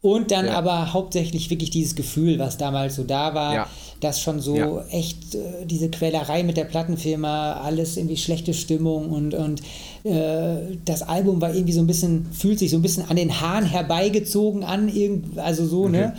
Und 0.00 0.30
dann 0.30 0.46
ja. 0.46 0.54
aber 0.54 0.94
hauptsächlich 0.94 1.50
wirklich 1.50 1.68
dieses 1.68 1.94
Gefühl, 1.94 2.38
was 2.38 2.56
damals 2.56 2.96
so 2.96 3.04
da 3.04 3.34
war, 3.34 3.54
ja. 3.54 3.66
Dass 4.00 4.20
schon 4.20 4.40
so 4.40 4.56
ja. 4.56 4.84
echt 4.90 5.34
äh, 5.34 5.66
diese 5.66 5.90
Quälerei 5.90 6.42
mit 6.42 6.56
der 6.56 6.64
Plattenfirma, 6.64 7.54
alles 7.54 7.96
irgendwie 7.96 8.16
schlechte 8.16 8.54
Stimmung 8.54 9.10
und, 9.10 9.34
und 9.34 9.60
äh, 10.04 10.76
das 10.84 11.02
Album 11.02 11.40
war 11.40 11.54
irgendwie 11.54 11.72
so 11.72 11.80
ein 11.80 11.86
bisschen, 11.86 12.26
fühlt 12.32 12.58
sich 12.58 12.70
so 12.70 12.78
ein 12.78 12.82
bisschen 12.82 13.08
an 13.08 13.16
den 13.16 13.40
Haaren 13.40 13.66
herbeigezogen 13.66 14.64
an, 14.64 14.88
irgend, 14.88 15.38
also 15.38 15.66
so, 15.66 15.88
ne? 15.88 15.98
okay. 15.98 16.06
ne? 16.06 16.14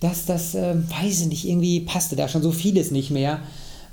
Dass 0.00 0.26
das, 0.26 0.54
äh, 0.54 0.74
weiß 0.76 1.22
ich 1.22 1.26
nicht, 1.28 1.48
irgendwie 1.48 1.80
passte 1.80 2.16
da 2.16 2.28
schon 2.28 2.42
so 2.42 2.52
vieles 2.52 2.90
nicht 2.90 3.10
mehr. 3.10 3.40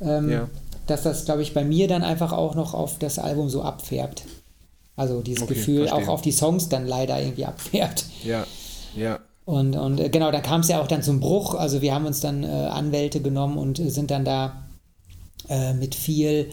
Ähm, 0.01 0.49
dass 0.87 1.03
das, 1.03 1.25
glaube 1.25 1.41
ich, 1.41 1.53
bei 1.53 1.63
mir 1.63 1.87
dann 1.87 2.03
einfach 2.03 2.33
auch 2.33 2.55
noch 2.55 2.73
auf 2.73 2.99
das 2.99 3.17
Album 3.17 3.49
so 3.49 3.61
abfärbt. 3.61 4.23
Also 4.95 5.21
dieses 5.21 5.43
okay, 5.43 5.53
Gefühl 5.53 5.87
verstehe. 5.87 6.07
auch 6.07 6.11
auf 6.11 6.21
die 6.21 6.31
Songs 6.31 6.69
dann 6.69 6.85
leider 6.85 7.21
irgendwie 7.21 7.45
abfärbt. 7.45 8.05
Ja, 8.23 8.45
ja. 8.95 9.19
Und, 9.45 9.75
und 9.75 9.99
äh, 9.99 10.09
genau, 10.09 10.31
da 10.31 10.39
kam 10.39 10.61
es 10.61 10.67
ja 10.67 10.81
auch 10.81 10.87
dann 10.87 11.03
zum 11.03 11.19
Bruch. 11.19 11.55
Also 11.55 11.81
wir 11.81 11.93
haben 11.93 12.05
uns 12.05 12.19
dann 12.19 12.43
äh, 12.43 12.47
Anwälte 12.47 13.21
genommen 13.21 13.57
und 13.57 13.79
äh, 13.79 13.89
sind 13.89 14.11
dann 14.11 14.23
da 14.23 14.63
äh, 15.49 15.73
mit 15.73 15.95
viel, 15.95 16.49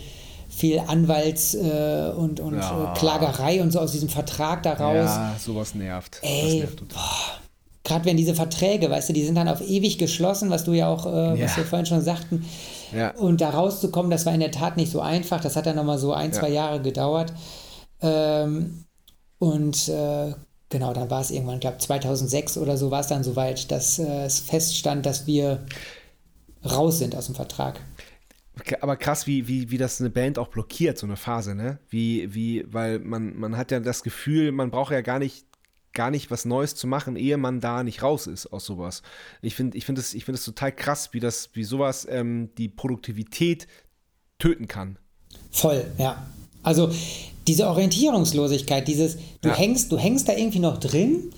viel 0.48 0.80
Anwalts- 0.80 1.54
äh, 1.54 2.12
und, 2.16 2.40
und 2.40 2.56
ja. 2.56 2.92
Äh, 2.92 2.98
Klagerei 2.98 3.62
und 3.62 3.72
so 3.72 3.80
aus 3.80 3.92
diesem 3.92 4.08
Vertrag 4.08 4.62
daraus. 4.62 5.06
Ja, 5.06 5.36
sowas 5.38 5.74
nervt. 5.74 6.18
Ey, 6.22 6.66
gerade 7.84 8.04
wenn 8.04 8.16
diese 8.16 8.34
Verträge, 8.34 8.90
weißt 8.90 9.10
du, 9.10 9.12
die 9.12 9.24
sind 9.24 9.34
dann 9.34 9.48
auf 9.48 9.60
ewig 9.60 9.98
geschlossen, 9.98 10.50
was 10.50 10.64
du 10.64 10.72
ja 10.72 10.88
auch, 10.88 11.06
ja. 11.06 11.40
was 11.40 11.56
wir 11.56 11.64
vorhin 11.64 11.86
schon 11.86 12.02
sagten. 12.02 12.44
Ja. 12.94 13.12
Und 13.12 13.40
da 13.40 13.50
rauszukommen, 13.50 14.10
das 14.10 14.26
war 14.26 14.34
in 14.34 14.40
der 14.40 14.50
Tat 14.50 14.76
nicht 14.76 14.92
so 14.92 15.00
einfach. 15.00 15.40
Das 15.40 15.56
hat 15.56 15.66
dann 15.66 15.76
nochmal 15.76 15.98
so 15.98 16.12
ein, 16.12 16.32
zwei 16.32 16.50
Jahre 16.50 16.82
gedauert. 16.82 17.32
Ähm, 18.00 18.84
und 19.38 19.88
äh, 19.88 20.34
genau, 20.68 20.92
dann 20.92 21.10
war 21.10 21.20
es 21.20 21.30
irgendwann, 21.30 21.56
ich 21.56 21.60
glaube 21.60 21.78
2006 21.78 22.58
oder 22.58 22.76
so 22.76 22.90
war 22.90 23.00
es 23.00 23.06
dann 23.06 23.24
soweit, 23.24 23.70
dass 23.70 23.98
äh, 23.98 24.24
es 24.24 24.40
feststand, 24.40 25.06
dass 25.06 25.26
wir 25.26 25.64
raus 26.64 26.98
sind 26.98 27.14
aus 27.14 27.26
dem 27.26 27.34
Vertrag. 27.34 27.80
Aber 28.80 28.96
krass, 28.96 29.26
wie, 29.26 29.46
wie, 29.46 29.70
wie 29.70 29.78
das 29.78 30.00
eine 30.00 30.10
Band 30.10 30.38
auch 30.38 30.48
blockiert, 30.48 30.98
so 30.98 31.06
eine 31.06 31.16
Phase, 31.16 31.54
ne? 31.54 31.78
Wie, 31.88 32.34
wie, 32.34 32.64
weil 32.68 32.98
man, 32.98 33.36
man 33.36 33.56
hat 33.56 33.70
ja 33.70 33.78
das 33.78 34.02
Gefühl, 34.02 34.50
man 34.52 34.70
braucht 34.70 34.92
ja 34.92 35.00
gar 35.00 35.20
nicht, 35.20 35.46
gar 35.92 36.10
nicht 36.10 36.30
was 36.30 36.44
Neues 36.44 36.74
zu 36.74 36.86
machen, 36.86 37.16
ehe 37.16 37.36
man 37.36 37.60
da 37.60 37.84
nicht 37.84 38.02
raus 38.02 38.26
ist 38.26 38.46
aus 38.46 38.64
sowas. 38.64 39.02
Ich 39.42 39.54
finde 39.54 39.78
ich 39.78 39.86
find 39.86 39.96
das, 39.96 40.10
find 40.10 40.30
das 40.30 40.44
total 40.44 40.72
krass, 40.72 41.10
wie, 41.12 41.20
das, 41.20 41.50
wie 41.52 41.64
sowas 41.64 42.06
ähm, 42.10 42.50
die 42.58 42.68
Produktivität 42.68 43.68
töten 44.38 44.66
kann. 44.66 44.98
Voll, 45.50 45.84
ja. 45.96 46.26
Also 46.62 46.90
diese 47.48 47.66
Orientierungslosigkeit, 47.66 48.86
dieses, 48.86 49.16
du 49.40 49.48
ja. 49.48 49.56
hängst, 49.56 49.90
du 49.90 49.98
hängst 49.98 50.28
da 50.28 50.34
irgendwie 50.34 50.58
noch 50.58 50.78
drin, 50.78 51.30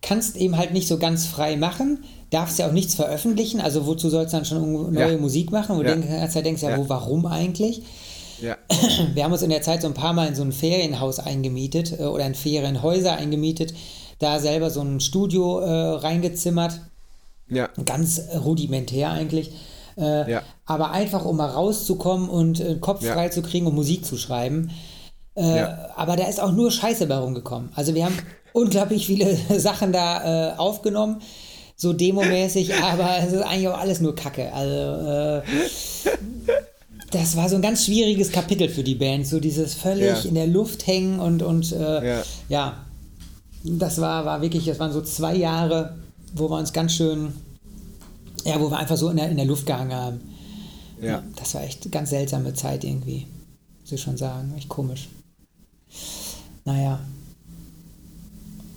kannst 0.00 0.36
eben 0.36 0.56
halt 0.56 0.72
nicht 0.72 0.88
so 0.88 0.98
ganz 0.98 1.26
frei 1.26 1.56
machen, 1.56 2.04
darfst 2.30 2.58
ja 2.58 2.66
auch 2.66 2.72
nichts 2.72 2.94
veröffentlichen, 2.94 3.60
also 3.60 3.86
wozu 3.86 4.08
sollst 4.08 4.32
du 4.32 4.38
dann 4.38 4.46
schon 4.46 4.92
neue 4.92 5.12
ja. 5.12 5.18
Musik 5.18 5.52
machen? 5.52 5.76
Wo 5.76 5.82
ja. 5.82 5.94
du 5.94 6.00
denkst, 6.00 6.34
denkst 6.42 6.62
ja, 6.62 6.78
wo, 6.78 6.88
warum 6.88 7.26
eigentlich? 7.26 7.82
Ja. 8.40 8.56
Wir 9.14 9.24
haben 9.24 9.32
uns 9.32 9.42
in 9.42 9.50
der 9.50 9.62
Zeit 9.62 9.82
so 9.82 9.88
ein 9.88 9.94
paar 9.94 10.12
Mal 10.12 10.28
in 10.28 10.34
so 10.34 10.42
ein 10.42 10.52
Ferienhaus 10.52 11.18
eingemietet 11.18 11.98
äh, 11.98 12.04
oder 12.04 12.26
in 12.26 12.34
Ferienhäuser 12.34 13.16
eingemietet, 13.16 13.74
da 14.18 14.38
selber 14.38 14.70
so 14.70 14.80
ein 14.80 15.00
Studio 15.00 15.60
äh, 15.60 15.96
reingezimmert. 15.98 16.80
Ja. 17.48 17.68
Ganz 17.84 18.20
rudimentär 18.44 19.10
eigentlich. 19.10 19.52
Äh, 19.98 20.30
ja. 20.30 20.42
Aber 20.64 20.90
einfach, 20.90 21.24
um 21.24 21.36
mal 21.36 21.48
rauszukommen 21.48 22.28
und 22.28 22.60
äh, 22.60 22.76
Kopf 22.80 23.04
frei 23.04 23.28
zu 23.28 23.42
kriegen, 23.42 23.66
um 23.66 23.74
Musik 23.74 24.04
zu 24.04 24.16
schreiben. 24.16 24.70
Äh, 25.36 25.56
ja. 25.56 25.90
Aber 25.96 26.16
da 26.16 26.26
ist 26.26 26.40
auch 26.40 26.52
nur 26.52 26.70
Scheiße 26.70 27.06
bei 27.06 27.16
rumgekommen. 27.16 27.70
Also 27.74 27.94
wir 27.94 28.04
haben 28.04 28.18
unglaublich 28.52 29.06
viele 29.06 29.36
Sachen 29.58 29.92
da 29.92 30.52
äh, 30.52 30.56
aufgenommen, 30.56 31.20
so 31.76 31.92
demomäßig, 31.92 32.74
aber 32.82 33.18
es 33.18 33.32
ist 33.32 33.42
eigentlich 33.42 33.68
auch 33.68 33.78
alles 33.78 34.00
nur 34.00 34.14
Kacke. 34.14 34.52
Also 34.52 34.74
äh, 34.74 35.42
das 37.10 37.36
war 37.36 37.48
so 37.48 37.56
ein 37.56 37.62
ganz 37.62 37.84
schwieriges 37.84 38.32
Kapitel 38.32 38.68
für 38.68 38.82
die 38.82 38.94
Band, 38.94 39.26
so 39.26 39.38
dieses 39.40 39.74
völlig 39.74 40.26
in 40.26 40.34
der 40.34 40.46
Luft 40.46 40.86
hängen 40.86 41.20
und, 41.20 41.42
und 41.42 41.72
äh, 41.72 42.22
ja. 42.48 42.84
das 43.62 44.00
war, 44.00 44.24
war 44.24 44.42
wirklich, 44.42 44.64
das 44.64 44.80
waren 44.80 44.92
so 44.92 45.02
zwei 45.02 45.34
Jahre, 45.36 45.96
wo 46.34 46.50
wir 46.50 46.58
uns 46.58 46.72
ganz 46.72 46.92
schön 46.92 47.32
ja, 48.46 48.60
wo 48.60 48.70
wir 48.70 48.78
einfach 48.78 48.96
so 48.96 49.10
in 49.10 49.16
der, 49.16 49.28
in 49.28 49.36
der 49.36 49.44
Luft 49.44 49.66
gehangen 49.66 49.92
haben. 49.92 50.20
Ja. 51.00 51.22
Das 51.34 51.54
war 51.54 51.64
echt 51.64 51.82
eine 51.82 51.90
ganz 51.90 52.10
seltsame 52.10 52.54
Zeit 52.54 52.84
irgendwie. 52.84 53.26
Muss 53.80 53.92
ich 53.92 54.00
schon 54.00 54.16
sagen. 54.16 54.54
Echt 54.56 54.68
komisch. 54.68 55.08
Naja. 56.64 57.00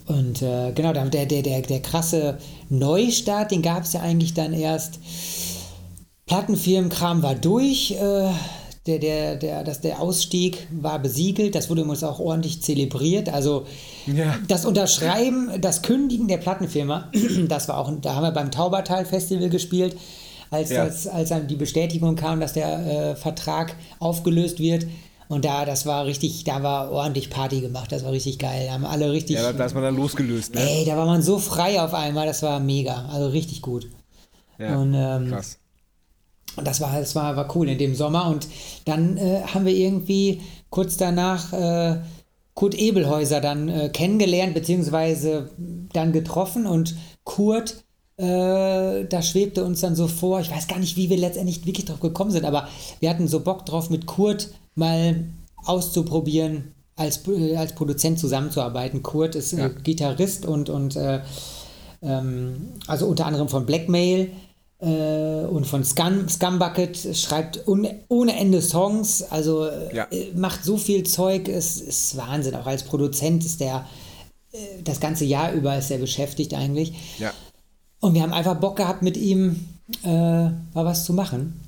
Und 0.05 0.41
äh, 0.41 0.71
genau, 0.73 0.91
der, 0.93 1.05
der, 1.05 1.25
der, 1.25 1.61
der 1.61 1.81
krasse 1.81 2.39
Neustart, 2.69 3.51
den 3.51 3.61
gab 3.61 3.83
es 3.83 3.93
ja 3.93 4.01
eigentlich 4.01 4.33
dann 4.33 4.53
erst. 4.53 4.99
Plattenfirmenkram 6.25 7.23
war 7.23 7.35
durch. 7.35 7.91
Äh, 7.91 8.29
der, 8.87 8.99
der, 8.99 9.35
der, 9.35 9.63
das, 9.63 9.81
der 9.81 10.01
Ausstieg 10.01 10.67
war 10.71 10.99
besiegelt. 10.99 11.53
Das 11.53 11.69
wurde 11.69 11.83
uns 11.83 12.03
auch 12.03 12.19
ordentlich 12.19 12.61
zelebriert. 12.63 13.29
Also 13.29 13.65
ja. 14.07 14.35
das 14.47 14.65
Unterschreiben, 14.65 15.51
das 15.61 15.81
Kündigen 15.81 16.27
der 16.27 16.37
Plattenfirma, 16.37 17.11
das 17.47 17.67
war 17.67 17.77
auch, 17.77 17.91
da 18.01 18.15
haben 18.15 18.23
wir 18.23 18.31
beim 18.31 18.51
Taubertal 18.51 19.05
Festival 19.05 19.49
gespielt, 19.49 19.95
als, 20.49 20.71
ja. 20.71 20.83
als 20.83 21.29
dann 21.29 21.47
die 21.47 21.55
Bestätigung 21.55 22.15
kam, 22.15 22.39
dass 22.39 22.53
der 22.53 23.11
äh, 23.11 23.15
Vertrag 23.15 23.75
aufgelöst 23.99 24.59
wird. 24.59 24.87
Und 25.29 25.45
da, 25.45 25.63
das 25.63 25.85
war 25.85 26.07
richtig, 26.07 26.43
da 26.43 26.63
war 26.63 26.91
ordentlich 26.91 27.29
Party 27.29 27.61
gemacht, 27.61 27.91
das 27.91 28.03
war 28.03 28.11
richtig 28.11 28.39
geil. 28.39 28.65
Da 28.65 28.73
haben 28.73 28.83
alle 28.83 29.11
richtig. 29.11 29.35
Ja, 29.35 29.53
da 29.53 29.63
ist 29.63 29.75
man 29.75 29.83
dann 29.83 29.95
losgelöst, 29.95 30.55
ne? 30.55 30.61
Ey, 30.61 30.85
da 30.85 30.97
war 30.97 31.05
man 31.05 31.21
so 31.21 31.37
frei 31.37 31.79
auf 31.79 31.93
einmal, 31.93 32.25
das 32.25 32.41
war 32.41 32.59
mega. 32.59 33.05
Also 33.05 33.29
richtig 33.29 33.61
gut. 33.61 33.87
Ja, 34.57 34.75
und, 34.75 34.95
ähm, 34.95 35.29
krass. 35.29 35.59
Und 36.55 36.65
das 36.65 36.81
war, 36.81 36.99
das 36.99 37.13
war, 37.13 37.35
war 37.35 37.55
cool 37.55 37.69
in 37.69 37.77
dem 37.77 37.93
Sommer. 37.93 38.27
Und 38.27 38.47
dann 38.85 39.17
äh, 39.17 39.43
haben 39.43 39.65
wir 39.65 39.75
irgendwie 39.75 40.41
kurz 40.71 40.97
danach 40.97 41.53
äh, 41.53 41.99
Kurt 42.55 42.73
Ebelhäuser 42.73 43.39
dann 43.39 43.69
äh, 43.69 43.89
kennengelernt, 43.89 44.55
beziehungsweise 44.55 45.51
dann 45.93 46.11
getroffen. 46.11 46.65
Und 46.65 46.95
Kurt, 47.23 47.83
äh, 48.17 49.05
da 49.05 49.21
schwebte 49.21 49.63
uns 49.63 49.81
dann 49.81 49.95
so 49.95 50.07
vor, 50.07 50.39
ich 50.39 50.49
weiß 50.49 50.67
gar 50.67 50.79
nicht, 50.79 50.97
wie 50.97 51.11
wir 51.11 51.17
letztendlich 51.17 51.67
wirklich 51.67 51.85
drauf 51.85 51.99
gekommen 51.99 52.31
sind, 52.31 52.45
aber 52.45 52.67
wir 52.99 53.11
hatten 53.11 53.27
so 53.27 53.41
Bock 53.41 53.67
drauf, 53.67 53.91
mit 53.91 54.07
Kurt 54.07 54.49
mal 54.75 55.25
auszuprobieren, 55.65 56.75
als, 56.95 57.27
äh, 57.27 57.55
als 57.55 57.73
Produzent 57.75 58.19
zusammenzuarbeiten. 58.19 59.03
Kurt 59.03 59.35
ist 59.35 59.53
äh, 59.53 59.59
ja. 59.59 59.67
Gitarrist 59.67 60.45
und, 60.45 60.69
und 60.69 60.97
ähm, 62.01 62.73
also 62.87 63.07
unter 63.07 63.25
anderem 63.25 63.49
von 63.49 63.65
Blackmail 63.65 64.31
äh, 64.79 65.45
und 65.45 65.65
von 65.65 65.83
Scum, 65.83 66.29
Scumbucket 66.29 67.15
schreibt 67.15 67.67
un, 67.67 67.87
ohne 68.07 68.35
Ende 68.37 68.61
Songs, 68.61 69.23
also 69.23 69.65
äh, 69.65 69.95
ja. 69.95 70.07
macht 70.35 70.63
so 70.63 70.77
viel 70.77 71.03
Zeug, 71.03 71.49
es 71.49 71.81
ist 71.81 72.15
Wahnsinn. 72.17 72.55
Auch 72.55 72.65
als 72.65 72.83
Produzent 72.83 73.45
ist 73.45 73.59
der 73.59 73.85
äh, 74.51 74.57
das 74.83 74.99
ganze 74.99 75.25
Jahr 75.25 75.51
über 75.51 75.77
ist 75.77 75.91
er 75.91 75.97
beschäftigt 75.97 76.53
eigentlich. 76.53 76.93
Ja. 77.19 77.33
Und 77.99 78.13
wir 78.13 78.21
haben 78.21 78.33
einfach 78.33 78.55
Bock 78.55 78.77
gehabt, 78.77 79.01
mit 79.01 79.17
ihm 79.17 79.67
äh, 80.03 80.07
mal 80.07 80.55
was 80.73 81.03
zu 81.03 81.13
machen. 81.13 81.59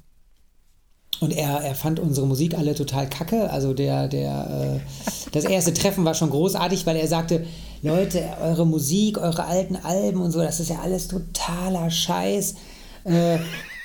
Und 1.21 1.31
er, 1.37 1.61
er 1.61 1.75
fand 1.75 1.99
unsere 1.99 2.25
Musik 2.25 2.57
alle 2.57 2.73
total 2.73 3.07
kacke. 3.07 3.51
Also 3.51 3.75
der, 3.75 4.07
der, 4.07 4.79
äh, 4.81 5.29
das 5.31 5.45
erste 5.45 5.71
Treffen 5.71 6.03
war 6.03 6.15
schon 6.15 6.31
großartig, 6.31 6.87
weil 6.87 6.95
er 6.97 7.07
sagte, 7.07 7.45
Leute, 7.83 8.23
eure 8.41 8.65
Musik, 8.65 9.19
eure 9.19 9.45
alten 9.45 9.75
Alben 9.75 10.19
und 10.19 10.31
so, 10.31 10.41
das 10.41 10.59
ist 10.59 10.71
ja 10.71 10.79
alles 10.79 11.07
totaler 11.07 11.91
Scheiß. 11.91 12.55
Äh, 13.03 13.37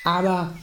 aber. 0.03 0.55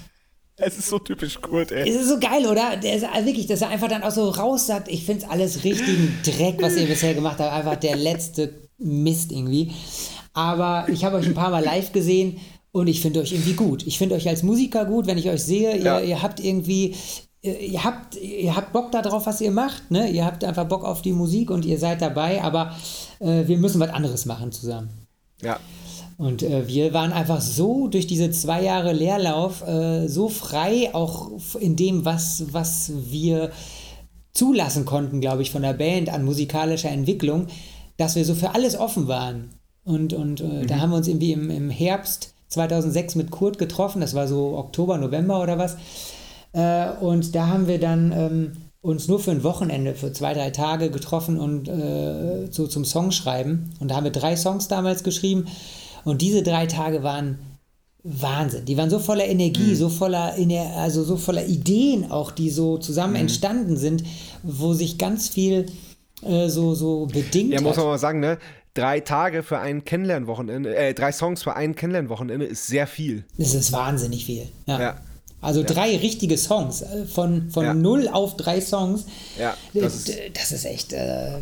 Es 0.55 0.79
ist 0.79 0.89
so 0.89 0.97
typisch 0.97 1.39
Kurt, 1.41 1.71
ey. 1.71 1.87
Es 1.87 1.95
ist 1.95 2.09
so 2.09 2.19
geil, 2.19 2.47
oder? 2.47 2.75
Der 2.77 2.95
ist 2.95 3.05
also 3.05 3.27
wirklich, 3.27 3.45
dass 3.45 3.61
er 3.61 3.69
einfach 3.69 3.87
dann 3.87 4.01
auch 4.01 4.11
so 4.11 4.29
raus 4.29 4.65
sagt, 4.65 4.87
ich 4.87 5.05
finde 5.05 5.25
es 5.25 5.29
alles 5.29 5.63
richtigen 5.63 6.17
Dreck, 6.23 6.59
was 6.59 6.75
ihr 6.75 6.87
bisher 6.87 7.13
gemacht 7.13 7.37
habt. 7.37 7.53
Einfach 7.53 7.75
der 7.75 7.97
letzte 7.97 8.67
Mist 8.79 9.31
irgendwie. 9.31 9.71
Aber 10.33 10.87
ich 10.89 11.05
habe 11.05 11.17
euch 11.17 11.27
ein 11.27 11.35
paar 11.35 11.51
Mal 11.51 11.63
live 11.63 11.91
gesehen 11.91 12.39
und 12.73 12.87
ich 12.87 12.99
finde 12.99 13.21
euch 13.21 13.31
irgendwie 13.31 13.53
gut. 13.53 13.87
Ich 13.87 13.97
finde 13.97 14.15
euch 14.15 14.27
als 14.27 14.43
Musiker 14.43 14.83
gut, 14.83 15.07
wenn 15.07 15.17
ich 15.17 15.29
euch 15.29 15.43
sehe. 15.43 15.77
Ihr, 15.77 15.83
ja. 15.83 15.99
ihr 16.01 16.21
habt 16.21 16.43
irgendwie 16.43 16.95
ihr 17.43 17.83
habt, 17.83 18.15
ihr 18.15 18.55
habt 18.55 18.71
Bock 18.71 18.91
darauf, 18.91 19.25
was 19.25 19.41
ihr 19.41 19.51
macht, 19.51 19.91
ne? 19.91 20.09
Ihr 20.09 20.25
habt 20.25 20.43
einfach 20.43 20.65
Bock 20.65 20.85
auf 20.85 21.01
die 21.01 21.11
Musik 21.11 21.51
und 21.51 21.65
ihr 21.65 21.77
seid 21.77 22.01
dabei, 22.01 22.41
aber 22.41 22.73
äh, 23.19 23.47
wir 23.47 23.57
müssen 23.57 23.79
was 23.79 23.89
anderes 23.89 24.25
machen 24.25 24.51
zusammen. 24.51 24.89
Ja. 25.41 25.59
Und 26.17 26.41
äh, 26.41 26.67
wir 26.67 26.93
waren 26.93 27.11
einfach 27.11 27.41
so 27.41 27.87
durch 27.87 28.07
diese 28.07 28.31
zwei 28.31 28.63
Jahre 28.63 28.93
Leerlauf 28.93 29.61
äh, 29.67 30.07
so 30.07 30.29
frei, 30.29 30.89
auch 30.93 31.31
in 31.59 31.75
dem, 31.75 32.05
was, 32.05 32.45
was 32.51 32.93
wir 33.09 33.51
zulassen 34.31 34.85
konnten, 34.85 35.19
glaube 35.19 35.41
ich, 35.41 35.51
von 35.51 35.63
der 35.63 35.73
Band 35.73 36.09
an 36.09 36.23
musikalischer 36.23 36.89
Entwicklung, 36.89 37.47
dass 37.97 38.15
wir 38.15 38.25
so 38.25 38.35
für 38.35 38.55
alles 38.55 38.77
offen 38.77 39.07
waren. 39.07 39.49
Und, 39.83 40.13
und 40.13 40.39
äh, 40.39 40.45
mhm. 40.45 40.67
da 40.67 40.79
haben 40.79 40.91
wir 40.91 40.97
uns 40.97 41.09
irgendwie 41.09 41.33
im, 41.33 41.49
im 41.49 41.69
Herbst 41.69 42.33
2006 42.53 43.15
mit 43.15 43.31
Kurt 43.31 43.57
getroffen, 43.57 44.01
das 44.01 44.13
war 44.13 44.27
so 44.27 44.57
Oktober, 44.57 44.97
November 44.97 45.41
oder 45.41 45.57
was. 45.57 45.77
Äh, 46.53 46.89
und 47.01 47.35
da 47.35 47.47
haben 47.47 47.67
wir 47.67 47.80
dann 47.80 48.11
ähm, 48.11 48.51
uns 48.81 49.07
nur 49.07 49.19
für 49.19 49.31
ein 49.31 49.43
Wochenende, 49.43 49.95
für 49.95 50.11
zwei, 50.11 50.34
drei 50.34 50.51
Tage 50.51 50.91
getroffen 50.91 51.39
und 51.39 51.67
äh, 51.67 52.51
so 52.51 52.67
zum 52.67 52.85
Songschreiben. 52.85 53.73
Und 53.80 53.89
da 53.89 53.95
haben 53.95 54.03
wir 54.03 54.11
drei 54.11 54.35
Songs 54.35 54.67
damals 54.67 55.03
geschrieben. 55.03 55.47
Und 56.03 56.21
diese 56.21 56.43
drei 56.43 56.67
Tage 56.67 57.01
waren 57.01 57.39
Wahnsinn. 58.03 58.65
Die 58.65 58.75
waren 58.75 58.89
so 58.89 58.99
voller 58.99 59.25
Energie, 59.25 59.71
mhm. 59.71 59.75
so 59.75 59.89
voller, 59.89 60.35
also 60.77 61.03
so 61.03 61.15
voller 61.15 61.45
Ideen 61.45 62.11
auch, 62.11 62.31
die 62.31 62.49
so 62.49 62.77
zusammen 62.77 63.13
mhm. 63.13 63.21
entstanden 63.21 63.77
sind, 63.77 64.03
wo 64.43 64.73
sich 64.73 64.97
ganz 64.97 65.30
viel 65.30 65.67
äh, 66.21 66.49
so, 66.49 66.75
so 66.75 67.05
bedingt 67.05 67.53
Ja, 67.53 67.61
muss 67.61 67.77
man 67.77 67.85
mal 67.85 67.97
sagen, 67.97 68.19
ne? 68.19 68.38
Drei 68.73 69.01
Tage 69.01 69.43
für 69.43 69.59
ein 69.59 69.85
Kennenlernwochenende, 69.85 70.75
äh, 70.75 70.93
drei 70.93 71.11
Songs 71.11 71.43
für 71.43 71.55
ein 71.55 71.75
Kennenlernwochenende 71.75 72.45
ist 72.45 72.67
sehr 72.67 72.87
viel. 72.87 73.23
Das 73.37 73.53
ist 73.53 73.71
wahnsinnig 73.71 74.25
viel. 74.25 74.47
Ja. 74.65 74.81
ja. 74.81 74.97
Also 75.41 75.59
ja. 75.59 75.67
drei 75.67 75.97
richtige 75.97 76.37
Songs, 76.37 76.81
äh, 76.81 77.05
von, 77.05 77.51
von 77.51 77.65
ja. 77.65 77.73
null 77.73 78.07
auf 78.07 78.35
drei 78.35 78.61
Songs. 78.61 79.05
Ja, 79.37 79.55
das 79.73 79.95
ist, 79.95 80.11
das 80.33 80.51
ist 80.51 80.65
echt. 80.65 80.93
Äh, 80.93 81.39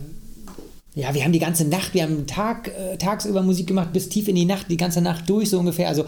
ja, 0.94 1.14
wir 1.14 1.24
haben 1.24 1.32
die 1.32 1.40
ganze 1.40 1.64
Nacht, 1.64 1.94
wir 1.94 2.04
haben 2.04 2.28
Tag, 2.28 2.68
äh, 2.68 2.98
tagsüber 2.98 3.42
Musik 3.42 3.68
gemacht, 3.68 3.94
bis 3.94 4.10
tief 4.10 4.28
in 4.28 4.36
die 4.36 4.44
Nacht, 4.44 4.70
die 4.70 4.76
ganze 4.76 5.02
Nacht 5.02 5.30
durch 5.30 5.50
so 5.50 5.60
ungefähr. 5.60 5.88
Also 5.88 6.06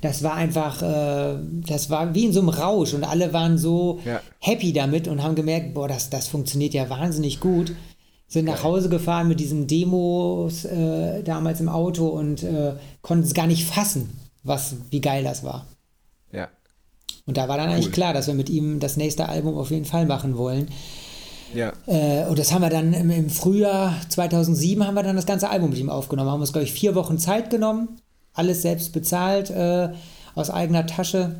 das 0.00 0.22
war 0.22 0.34
einfach, 0.34 0.82
äh, 0.82 1.38
das 1.66 1.90
war 1.90 2.14
wie 2.14 2.26
in 2.26 2.32
so 2.32 2.40
einem 2.40 2.50
Rausch 2.50 2.92
und 2.92 3.02
alle 3.02 3.32
waren 3.32 3.58
so 3.58 4.00
ja. 4.04 4.20
happy 4.38 4.72
damit 4.72 5.08
und 5.08 5.24
haben 5.24 5.34
gemerkt, 5.34 5.74
boah, 5.74 5.88
das, 5.88 6.10
das 6.10 6.28
funktioniert 6.28 6.74
ja 6.74 6.88
wahnsinnig 6.88 7.40
gut. 7.40 7.72
Sind 8.32 8.46
nach 8.46 8.64
Hause 8.64 8.88
gefahren 8.88 9.28
mit 9.28 9.40
diesen 9.40 9.66
Demos 9.66 10.64
äh, 10.64 11.22
damals 11.22 11.60
im 11.60 11.68
Auto 11.68 12.06
und 12.08 12.42
äh, 12.42 12.72
konnten 13.02 13.24
es 13.24 13.34
gar 13.34 13.46
nicht 13.46 13.66
fassen, 13.66 14.08
was, 14.42 14.74
wie 14.88 15.02
geil 15.02 15.22
das 15.22 15.44
war. 15.44 15.66
Ja. 16.32 16.48
Und 17.26 17.36
da 17.36 17.46
war 17.46 17.58
dann 17.58 17.68
cool. 17.68 17.74
eigentlich 17.74 17.92
klar, 17.92 18.14
dass 18.14 18.28
wir 18.28 18.34
mit 18.34 18.48
ihm 18.48 18.80
das 18.80 18.96
nächste 18.96 19.28
Album 19.28 19.58
auf 19.58 19.70
jeden 19.70 19.84
Fall 19.84 20.06
machen 20.06 20.38
wollen. 20.38 20.68
Ja. 21.52 21.74
Äh, 21.84 22.24
und 22.24 22.38
das 22.38 22.54
haben 22.54 22.62
wir 22.62 22.70
dann 22.70 22.94
im, 22.94 23.10
im, 23.10 23.28
Frühjahr 23.28 23.96
2007 24.08 24.86
haben 24.86 24.94
wir 24.94 25.02
dann 25.02 25.16
das 25.16 25.26
ganze 25.26 25.50
Album 25.50 25.68
mit 25.68 25.78
ihm 25.78 25.90
aufgenommen. 25.90 26.30
Haben 26.30 26.40
uns, 26.40 26.54
glaube 26.54 26.64
ich, 26.64 26.72
vier 26.72 26.94
Wochen 26.94 27.18
Zeit 27.18 27.50
genommen, 27.50 28.00
alles 28.32 28.62
selbst 28.62 28.94
bezahlt, 28.94 29.50
äh, 29.50 29.90
aus 30.34 30.48
eigener 30.48 30.86
Tasche 30.86 31.36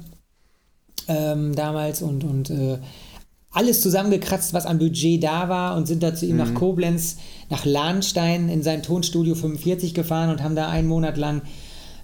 ähm, 1.09 1.55
damals 1.55 2.03
und, 2.03 2.23
und 2.23 2.51
äh, 2.51 2.81
alles 3.53 3.83
zusammengekratzt, 3.83 4.55
was 4.55 4.67
an 4.67 4.79
Budget 4.79 5.23
da 5.23 5.49
war 5.49 5.77
und 5.77 5.87
sind 5.87 6.03
da 6.03 6.15
zu 6.15 6.27
ihm 6.27 6.33
mhm. 6.33 6.39
nach 6.39 6.55
Koblenz, 6.55 7.19
nach 7.51 7.65
Lahnstein 7.65 8.49
in 8.49 8.63
sein 8.63 8.83
Tonstudio 8.83 9.35
45 9.35 9.95
gefahren 9.95 10.31
und 10.31 10.43
haben 10.43 10.57
da 10.57 10.69
einen 10.69 10.89
Monat 10.89 11.17
lang 11.17 11.43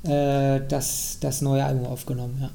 äh, 0.04 0.60
das, 0.68 1.18
das 1.20 1.40
neue 1.40 1.64
Album 1.64 1.86
aufgenommen. 1.86 2.38
Ja. 2.40 2.50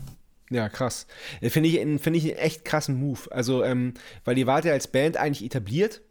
Ja, 0.50 0.70
krass. 0.70 1.08
Äh, 1.42 1.50
finde 1.50 1.70
ich, 1.70 1.76
find 2.02 2.16
ich 2.16 2.26
einen 2.26 2.38
echt 2.38 2.64
krassen 2.64 3.00
Move. 3.00 3.22
Also, 3.32 3.64
ähm, 3.64 3.96
weil 4.24 4.38
ihr 4.38 4.46
wart 4.46 4.66
ja 4.66 4.74
als 4.74 4.88
Band 4.88 5.18
eigentlich 5.18 5.44
etabliert. 5.44 6.02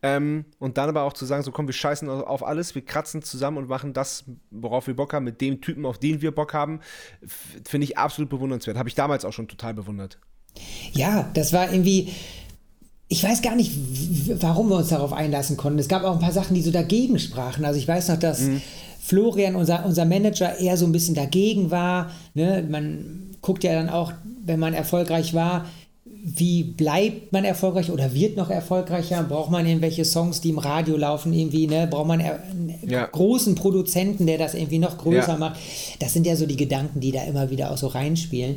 Ähm, 0.00 0.44
und 0.58 0.78
dann 0.78 0.88
aber 0.88 1.02
auch 1.02 1.12
zu 1.12 1.24
sagen, 1.24 1.42
so 1.42 1.50
komm, 1.50 1.66
wir 1.66 1.74
scheißen 1.74 2.08
auf 2.08 2.44
alles, 2.44 2.76
wir 2.76 2.84
kratzen 2.84 3.20
zusammen 3.22 3.56
und 3.56 3.68
machen 3.68 3.94
das, 3.94 4.24
worauf 4.50 4.86
wir 4.86 4.94
Bock 4.94 5.12
haben, 5.12 5.24
mit 5.24 5.40
dem 5.40 5.60
Typen, 5.60 5.84
auf 5.86 5.98
den 5.98 6.22
wir 6.22 6.32
Bock 6.32 6.54
haben, 6.54 6.80
finde 7.64 7.84
ich 7.84 7.98
absolut 7.98 8.30
bewundernswert. 8.30 8.76
Habe 8.76 8.88
ich 8.88 8.94
damals 8.94 9.24
auch 9.24 9.32
schon 9.32 9.48
total 9.48 9.74
bewundert. 9.74 10.20
Ja, 10.92 11.28
das 11.34 11.52
war 11.52 11.72
irgendwie, 11.72 12.08
ich 13.08 13.22
weiß 13.22 13.42
gar 13.42 13.56
nicht, 13.56 13.72
warum 14.40 14.68
wir 14.68 14.76
uns 14.76 14.88
darauf 14.88 15.12
einlassen 15.12 15.56
konnten. 15.56 15.78
Es 15.78 15.88
gab 15.88 16.04
auch 16.04 16.14
ein 16.14 16.20
paar 16.20 16.32
Sachen, 16.32 16.54
die 16.54 16.62
so 16.62 16.70
dagegen 16.70 17.18
sprachen. 17.18 17.64
Also 17.64 17.78
ich 17.78 17.88
weiß 17.88 18.08
noch, 18.08 18.18
dass 18.18 18.40
mhm. 18.40 18.60
Florian, 19.00 19.56
unser, 19.56 19.86
unser 19.86 20.04
Manager, 20.04 20.58
eher 20.58 20.76
so 20.76 20.84
ein 20.84 20.92
bisschen 20.92 21.14
dagegen 21.14 21.70
war. 21.70 22.10
Ne? 22.34 22.66
Man 22.68 23.30
guckt 23.40 23.64
ja 23.64 23.72
dann 23.72 23.88
auch, 23.88 24.12
wenn 24.44 24.60
man 24.60 24.74
erfolgreich 24.74 25.34
war, 25.34 25.64
wie 26.24 26.62
bleibt 26.62 27.32
man 27.32 27.44
erfolgreich 27.44 27.90
oder 27.90 28.12
wird 28.12 28.36
noch 28.36 28.50
erfolgreicher? 28.50 29.22
Braucht 29.22 29.50
man 29.50 29.66
irgendwelche 29.66 30.04
Songs, 30.04 30.40
die 30.40 30.50
im 30.50 30.58
Radio 30.58 30.96
laufen, 30.96 31.32
irgendwie, 31.32 31.66
ne? 31.66 31.86
Braucht 31.86 32.08
man 32.08 32.20
einen 32.20 32.74
ja. 32.86 33.06
großen 33.06 33.54
Produzenten, 33.54 34.26
der 34.26 34.36
das 34.36 34.54
irgendwie 34.54 34.78
noch 34.78 34.98
größer 34.98 35.32
ja. 35.32 35.38
macht? 35.38 35.58
Das 36.00 36.12
sind 36.12 36.26
ja 36.26 36.36
so 36.36 36.46
die 36.46 36.56
Gedanken, 36.56 37.00
die 37.00 37.12
da 37.12 37.22
immer 37.22 37.50
wieder 37.50 37.70
auch 37.70 37.78
so 37.78 37.86
reinspielen. 37.86 38.56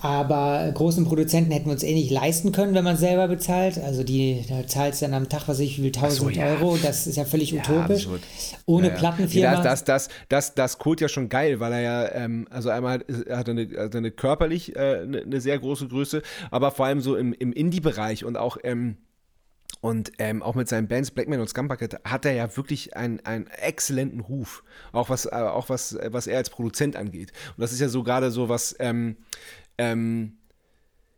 Aber 0.00 0.70
großen 0.74 1.04
Produzenten 1.04 1.50
hätten 1.50 1.66
wir 1.66 1.72
uns 1.72 1.82
eh 1.82 1.92
nicht 1.92 2.10
leisten 2.10 2.52
können, 2.52 2.74
wenn 2.74 2.84
man 2.84 2.96
selber 2.96 3.26
bezahlt. 3.26 3.78
Also 3.78 4.04
die, 4.04 4.44
da 4.48 4.66
zahlst 4.66 5.02
dann 5.02 5.12
am 5.12 5.28
Tag, 5.28 5.48
was 5.48 5.58
ich 5.58 5.78
wie 5.78 5.90
viel, 5.90 5.96
1000 5.96 6.34
so, 6.34 6.40
ja. 6.40 6.46
Euro. 6.46 6.78
Das 6.80 7.06
ist 7.08 7.16
ja 7.16 7.24
völlig 7.24 7.50
ja, 7.50 7.60
utopisch. 7.60 8.04
Absurd. 8.04 8.22
Ohne 8.66 8.88
ja, 8.88 8.94
Plattenfirma. 8.94 9.62
Das, 9.62 9.82
das, 9.82 10.08
das, 10.28 10.54
das 10.54 10.78
Code 10.78 11.02
ja 11.02 11.08
schon 11.08 11.28
geil, 11.28 11.58
weil 11.58 11.72
er 11.72 11.80
ja, 11.80 12.12
ähm, 12.12 12.46
also 12.50 12.70
einmal 12.70 13.00
hat, 13.00 13.04
er 13.26 13.48
eine, 13.48 13.68
hat 13.76 13.96
eine 13.96 14.10
körperlich 14.12 14.76
äh, 14.76 15.00
eine, 15.02 15.22
eine, 15.22 15.40
sehr 15.40 15.58
große 15.58 15.88
Größe, 15.88 16.22
aber 16.50 16.70
vor 16.70 16.86
allem 16.86 17.00
so 17.00 17.16
im, 17.16 17.32
im 17.32 17.52
Indie-Bereich 17.52 18.24
und 18.24 18.36
auch 18.36 18.56
ähm, 18.62 18.98
und 19.80 20.12
ähm, 20.18 20.42
auch 20.42 20.54
mit 20.54 20.68
seinen 20.68 20.88
Bands 20.88 21.10
Blackman 21.12 21.40
und 21.40 21.48
Scumbucket 21.48 22.00
hat 22.04 22.24
er 22.24 22.32
ja 22.32 22.56
wirklich 22.56 22.96
einen, 22.96 23.20
einen 23.20 23.46
exzellenten 23.46 24.20
Ruf, 24.20 24.64
auch 24.92 25.08
was, 25.08 25.26
äh, 25.26 25.30
auch 25.30 25.68
was, 25.68 25.96
was 26.06 26.26
er 26.26 26.38
als 26.38 26.50
Produzent 26.50 26.96
angeht. 26.96 27.32
Und 27.56 27.60
das 27.60 27.72
ist 27.72 27.80
ja 27.80 27.88
so 27.88 28.02
gerade 28.02 28.30
so 28.30 28.48
was, 28.48 28.74
ähm, 28.80 29.16
ähm, 29.78 30.38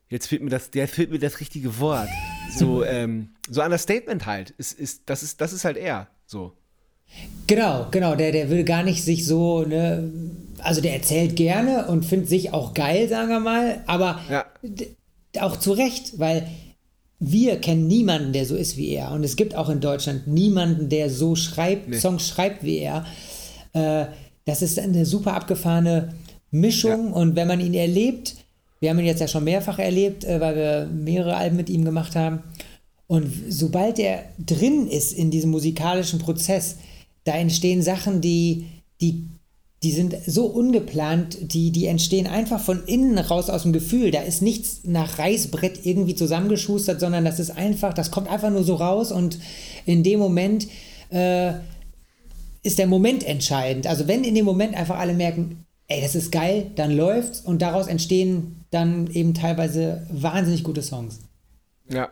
jetzt 0.09 0.27
fehlt 0.27 0.43
mir 0.43 0.51
das, 0.51 0.71
der 0.71 0.89
fehlt 0.89 1.11
mir 1.11 1.19
das 1.19 1.41
richtige 1.41 1.79
Wort. 1.79 2.09
So, 2.57 2.85
ähm, 2.85 3.31
so 3.49 3.63
Understatement 3.63 4.27
halt. 4.27 4.51
Ist, 4.51 4.79
ist, 4.79 5.03
das, 5.07 5.23
ist, 5.23 5.41
das 5.41 5.53
ist 5.53 5.65
halt 5.65 5.77
er. 5.77 6.09
So. 6.27 6.53
Genau, 7.47 7.89
genau. 7.91 8.15
Der, 8.15 8.33
der 8.33 8.51
will 8.51 8.65
gar 8.65 8.83
nicht 8.83 9.03
sich 9.03 9.27
so, 9.27 9.63
ne, 9.65 10.13
also 10.59 10.81
der 10.81 10.95
erzählt 10.95 11.37
gerne 11.37 11.87
und 11.87 12.05
findet 12.05 12.29
sich 12.29 12.53
auch 12.53 12.75
geil, 12.75 13.09
sagen 13.09 13.31
wir 13.31 13.41
mal, 13.41 13.83
aber 13.87 14.21
ja. 14.31 14.45
auch 15.41 15.57
zu 15.57 15.73
Recht, 15.73 16.19
weil 16.19 16.47
wir 17.19 17.61
kennen 17.61 17.87
niemanden, 17.87 18.33
der 18.33 18.47
so 18.47 18.57
ist 18.57 18.77
wie 18.77 18.91
er. 18.91 19.11
Und 19.11 19.25
es 19.25 19.37
gibt 19.37 19.55
auch 19.55 19.69
in 19.69 19.81
Deutschland 19.81 20.27
niemanden, 20.27 20.89
der 20.89 21.11
so 21.11 21.37
schreibt, 21.37 21.89
nee. 21.89 21.99
Songs 21.99 22.27
schreibt 22.27 22.63
wie 22.63 22.79
er. 22.79 23.05
Äh, 23.73 24.07
das 24.47 24.63
ist 24.63 24.79
eine 24.79 25.05
super 25.05 25.35
abgefahrene 25.35 26.15
Mischung 26.51 27.09
ja. 27.09 27.13
und 27.13 27.37
wenn 27.37 27.47
man 27.47 27.61
ihn 27.61 27.75
erlebt, 27.75 28.37
wir 28.81 28.91
haben 28.91 28.99
ihn 28.99 29.07
jetzt 29.07 29.21
ja 29.21 29.29
schon 29.29 29.45
mehrfach 29.45 29.79
erlebt, 29.79 30.25
äh, 30.25 30.41
weil 30.41 30.57
wir 30.57 30.87
mehrere 30.93 31.37
Alben 31.37 31.57
mit 31.57 31.71
ihm 31.71 31.85
gemacht 31.85 32.17
haben. 32.17 32.43
Und 33.07 33.31
sobald 33.49 33.99
er 33.99 34.25
drin 34.39 34.87
ist 34.87 35.13
in 35.13 35.31
diesem 35.31 35.51
musikalischen 35.51 36.19
Prozess, 36.19 36.77
da 37.25 37.35
entstehen 37.35 37.83
Sachen, 37.83 38.21
die, 38.21 38.67
die, 39.01 39.27
die 39.83 39.93
sind 39.93 40.17
so 40.27 40.47
ungeplant, 40.47 41.53
die, 41.53 41.73
die 41.73 41.87
entstehen 41.87 42.27
einfach 42.27 42.61
von 42.61 42.85
innen 42.85 43.19
raus 43.19 43.51
aus 43.51 43.63
dem 43.63 43.73
Gefühl. 43.73 44.11
Da 44.11 44.23
ist 44.23 44.43
nichts 44.43 44.83
nach 44.85 45.19
Reißbrett 45.19 45.85
irgendwie 45.85 46.15
zusammengeschustert, 46.15 47.01
sondern 47.01 47.25
das 47.25 47.41
ist 47.41 47.51
einfach, 47.51 47.93
das 47.93 48.11
kommt 48.11 48.29
einfach 48.29 48.51
nur 48.51 48.65
so 48.65 48.77
raus 48.77 49.13
und 49.13 49.39
in 49.87 50.03
dem 50.03 50.21
Moment 50.21 50.69
äh, 51.11 51.55
ist 52.63 52.79
der 52.79 52.87
Moment 52.87 53.25
entscheidend. 53.25 53.87
Also 53.87 54.07
wenn 54.07 54.25
in 54.25 54.35
dem 54.35 54.45
Moment 54.45 54.75
einfach 54.75 54.99
alle 54.99 55.15
merken, 55.15 55.67
ey, 55.91 56.01
das 56.01 56.15
ist 56.15 56.33
geil, 56.33 56.71
dann 56.77 56.93
läuft's 56.97 57.41
und 57.41 57.61
daraus 57.61 57.89
entstehen 57.89 58.65
dann 58.71 59.09
eben 59.09 59.35
teilweise 59.35 60.07
wahnsinnig 60.11 60.63
gute 60.63 60.83
Songs. 60.83 61.19
Ja, 61.91 62.09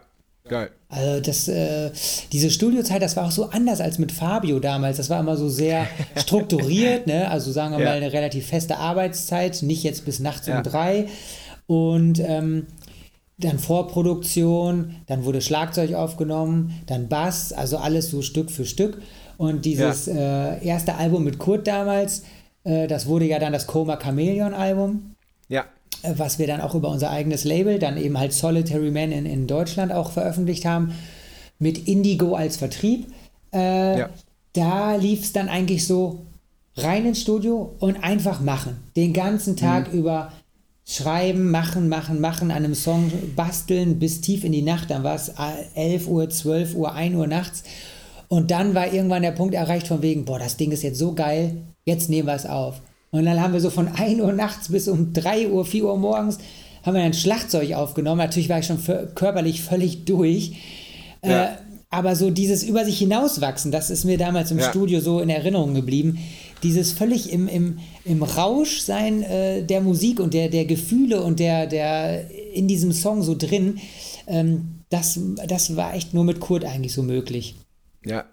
geil. 0.49 0.71
Also 0.89 1.21
das, 1.21 1.49
äh, 1.49 1.91
diese 2.33 2.51
Studiozeit, 2.51 3.01
das 3.01 3.17
war 3.17 3.27
auch 3.27 3.31
so 3.31 3.51
anders 3.51 3.81
als 3.81 3.99
mit 3.99 4.11
Fabio 4.11 4.59
damals. 4.59 4.97
Das 4.97 5.11
war 5.11 5.21
immer 5.21 5.37
so 5.37 5.49
sehr 5.49 5.87
strukturiert, 6.17 7.07
ne? 7.07 7.31
Also 7.31 7.53
sagen 7.53 7.77
wir 7.77 7.85
ja. 7.85 7.91
mal 7.91 7.97
eine 7.97 8.13
relativ 8.13 8.47
feste 8.47 8.79
Arbeitszeit, 8.79 9.63
nicht 9.63 9.85
jetzt 9.85 10.05
bis 10.05 10.19
nachts 10.19 10.49
ja. 10.49 10.57
um 10.57 10.65
drei. 10.65 11.07
Und 11.67 12.19
ähm, 12.19 12.67
dann 13.37 13.61
Vorproduktion, 13.61 14.97
dann 15.07 15.25
wurde 15.25 15.41
Schlagzeug 15.41 15.95
aufgenommen, 15.95 16.75
dann 16.87 17.09
Bass, 17.09 17.53
also 17.53 17.77
alles 17.77 18.11
so 18.11 18.23
Stück 18.23 18.51
für 18.51 18.65
Stück. 18.65 19.01
Und 19.37 19.65
dieses 19.65 20.07
ja. 20.07 20.55
äh, 20.55 20.67
erste 20.67 20.97
Album 20.97 21.23
mit 21.23 21.39
Kurt 21.39 21.69
damals, 21.69 22.25
das 22.65 23.07
wurde 23.07 23.25
ja 23.25 23.39
dann 23.39 23.53
das 23.53 23.67
Coma 23.67 23.97
Chameleon 23.97 24.55
Album. 24.55 25.15
Ja. 25.49 25.65
Äh, 26.03 26.15
was 26.17 26.39
wir 26.39 26.47
dann 26.47 26.61
auch 26.61 26.75
über 26.75 26.89
unser 26.89 27.11
eigenes 27.11 27.45
Label, 27.45 27.79
dann 27.79 27.97
eben 27.97 28.19
halt 28.19 28.33
Solitary 28.33 28.91
Man 28.91 29.13
in, 29.13 29.27
in 29.27 29.47
Deutschland 29.47 29.93
auch 29.93 30.11
veröffentlicht 30.11 30.65
haben, 30.65 30.93
mit 31.59 31.89
Indigo 31.89 32.35
als 32.35 32.57
Vertrieb. 32.57 33.09
Äh, 33.53 34.01
ja. 34.01 34.09
Da 34.53 34.97
lief 34.97 35.23
es 35.23 35.33
dann 35.33 35.49
eigentlich 35.49 35.87
so 35.87 36.21
rein 36.77 37.07
ins 37.07 37.21
Studio 37.21 37.75
und 37.81 38.03
einfach 38.03 38.41
machen. 38.41 38.77
Den 38.97 39.13
ganzen 39.13 39.57
Tag 39.57 39.93
mhm. 39.93 39.99
über 39.99 40.33
schreiben, 40.85 41.51
machen, 41.51 41.89
machen, 41.89 42.21
machen, 42.21 42.51
an 42.51 42.65
einem 42.65 42.75
Song 42.75 43.13
basteln 43.37 43.99
bis 43.99 44.23
tief 44.23 44.45
in 44.45 44.53
die 44.53 44.63
Nacht. 44.63 44.91
Dann 44.91 45.03
war 45.03 45.17
es 45.17 45.33
11 45.75 46.09
Uhr, 46.09 46.31
12 46.31 46.75
Uhr, 46.75 46.95
1 46.95 47.15
Uhr 47.15 47.27
nachts. 47.27 47.63
Und 48.29 48.51
dann 48.51 48.75
war 48.75 48.93
irgendwann 48.93 49.23
der 49.23 49.33
Punkt 49.33 49.55
erreicht 49.55 49.89
von 49.89 50.01
wegen, 50.01 50.25
boah, 50.25 50.39
das 50.39 50.57
Ding 50.57 50.71
ist 50.71 50.83
jetzt 50.83 50.99
so 50.99 51.15
geil, 51.15 51.57
jetzt 51.89 52.09
nehmen 52.09 52.29
wir 52.29 52.35
es 52.35 52.47
auf. 52.47 52.81
Und 53.11 53.25
dann 53.25 53.41
haben 53.41 53.55
wir 53.55 53.61
so 53.61 53.71
von 53.71 53.89
1 53.89 54.21
Uhr 54.21 54.33
nachts 54.33 54.69
bis 54.69 54.87
um 54.87 55.13
3 55.13 55.49
Uhr, 55.49 55.65
4 55.65 55.85
Uhr 55.85 55.97
morgens, 55.97 56.39
haben 56.85 56.95
wir 56.95 57.03
ein 57.03 57.15
Schlagzeug 57.15 57.73
aufgenommen. 57.73 58.19
Natürlich 58.19 58.49
war 58.49 58.59
ich 58.59 58.67
schon 58.67 58.79
körperlich 59.15 59.63
völlig 59.63 60.05
durch. 60.05 60.53
Ja. 61.25 61.45
Äh, 61.45 61.49
aber 61.91 62.17
so 62.17 62.31
dieses 62.31 62.63
über 62.65 62.85
sich 62.85 62.99
hinauswachsen, 62.99 63.73
das 63.73 63.89
ist 63.89 64.05
mir 64.05 64.19
damals 64.19 64.51
im 64.51 64.59
ja. 64.59 64.69
Studio 64.69 65.01
so 65.01 65.21
in 65.21 65.31
Erinnerung 65.31 65.75
geblieben. 65.75 66.19
Dieses 66.63 66.93
völlig 66.93 67.33
im, 67.33 67.49
im, 67.49 67.79
im 68.05 68.23
Rausch 68.23 68.81
sein 68.81 69.23
äh, 69.23 69.63
der 69.63 69.81
Musik 69.81 70.21
und 70.21 70.35
der, 70.35 70.51
der 70.51 70.67
Gefühle 70.67 71.23
und 71.23 71.41
der, 71.41 71.67
der 71.67 72.31
in 72.53 72.69
diesem 72.69 72.93
Song 72.93 73.23
so 73.23 73.35
drin, 73.35 73.79
ähm, 74.27 74.83
das, 74.91 75.19
das 75.47 75.77
war 75.77 75.95
echt 75.95 76.13
nur 76.13 76.25
mit 76.25 76.41
Kurt 76.41 76.65
eigentlich 76.65 76.93
so 76.93 77.03
möglich. 77.03 77.55
Ja. 78.05 78.25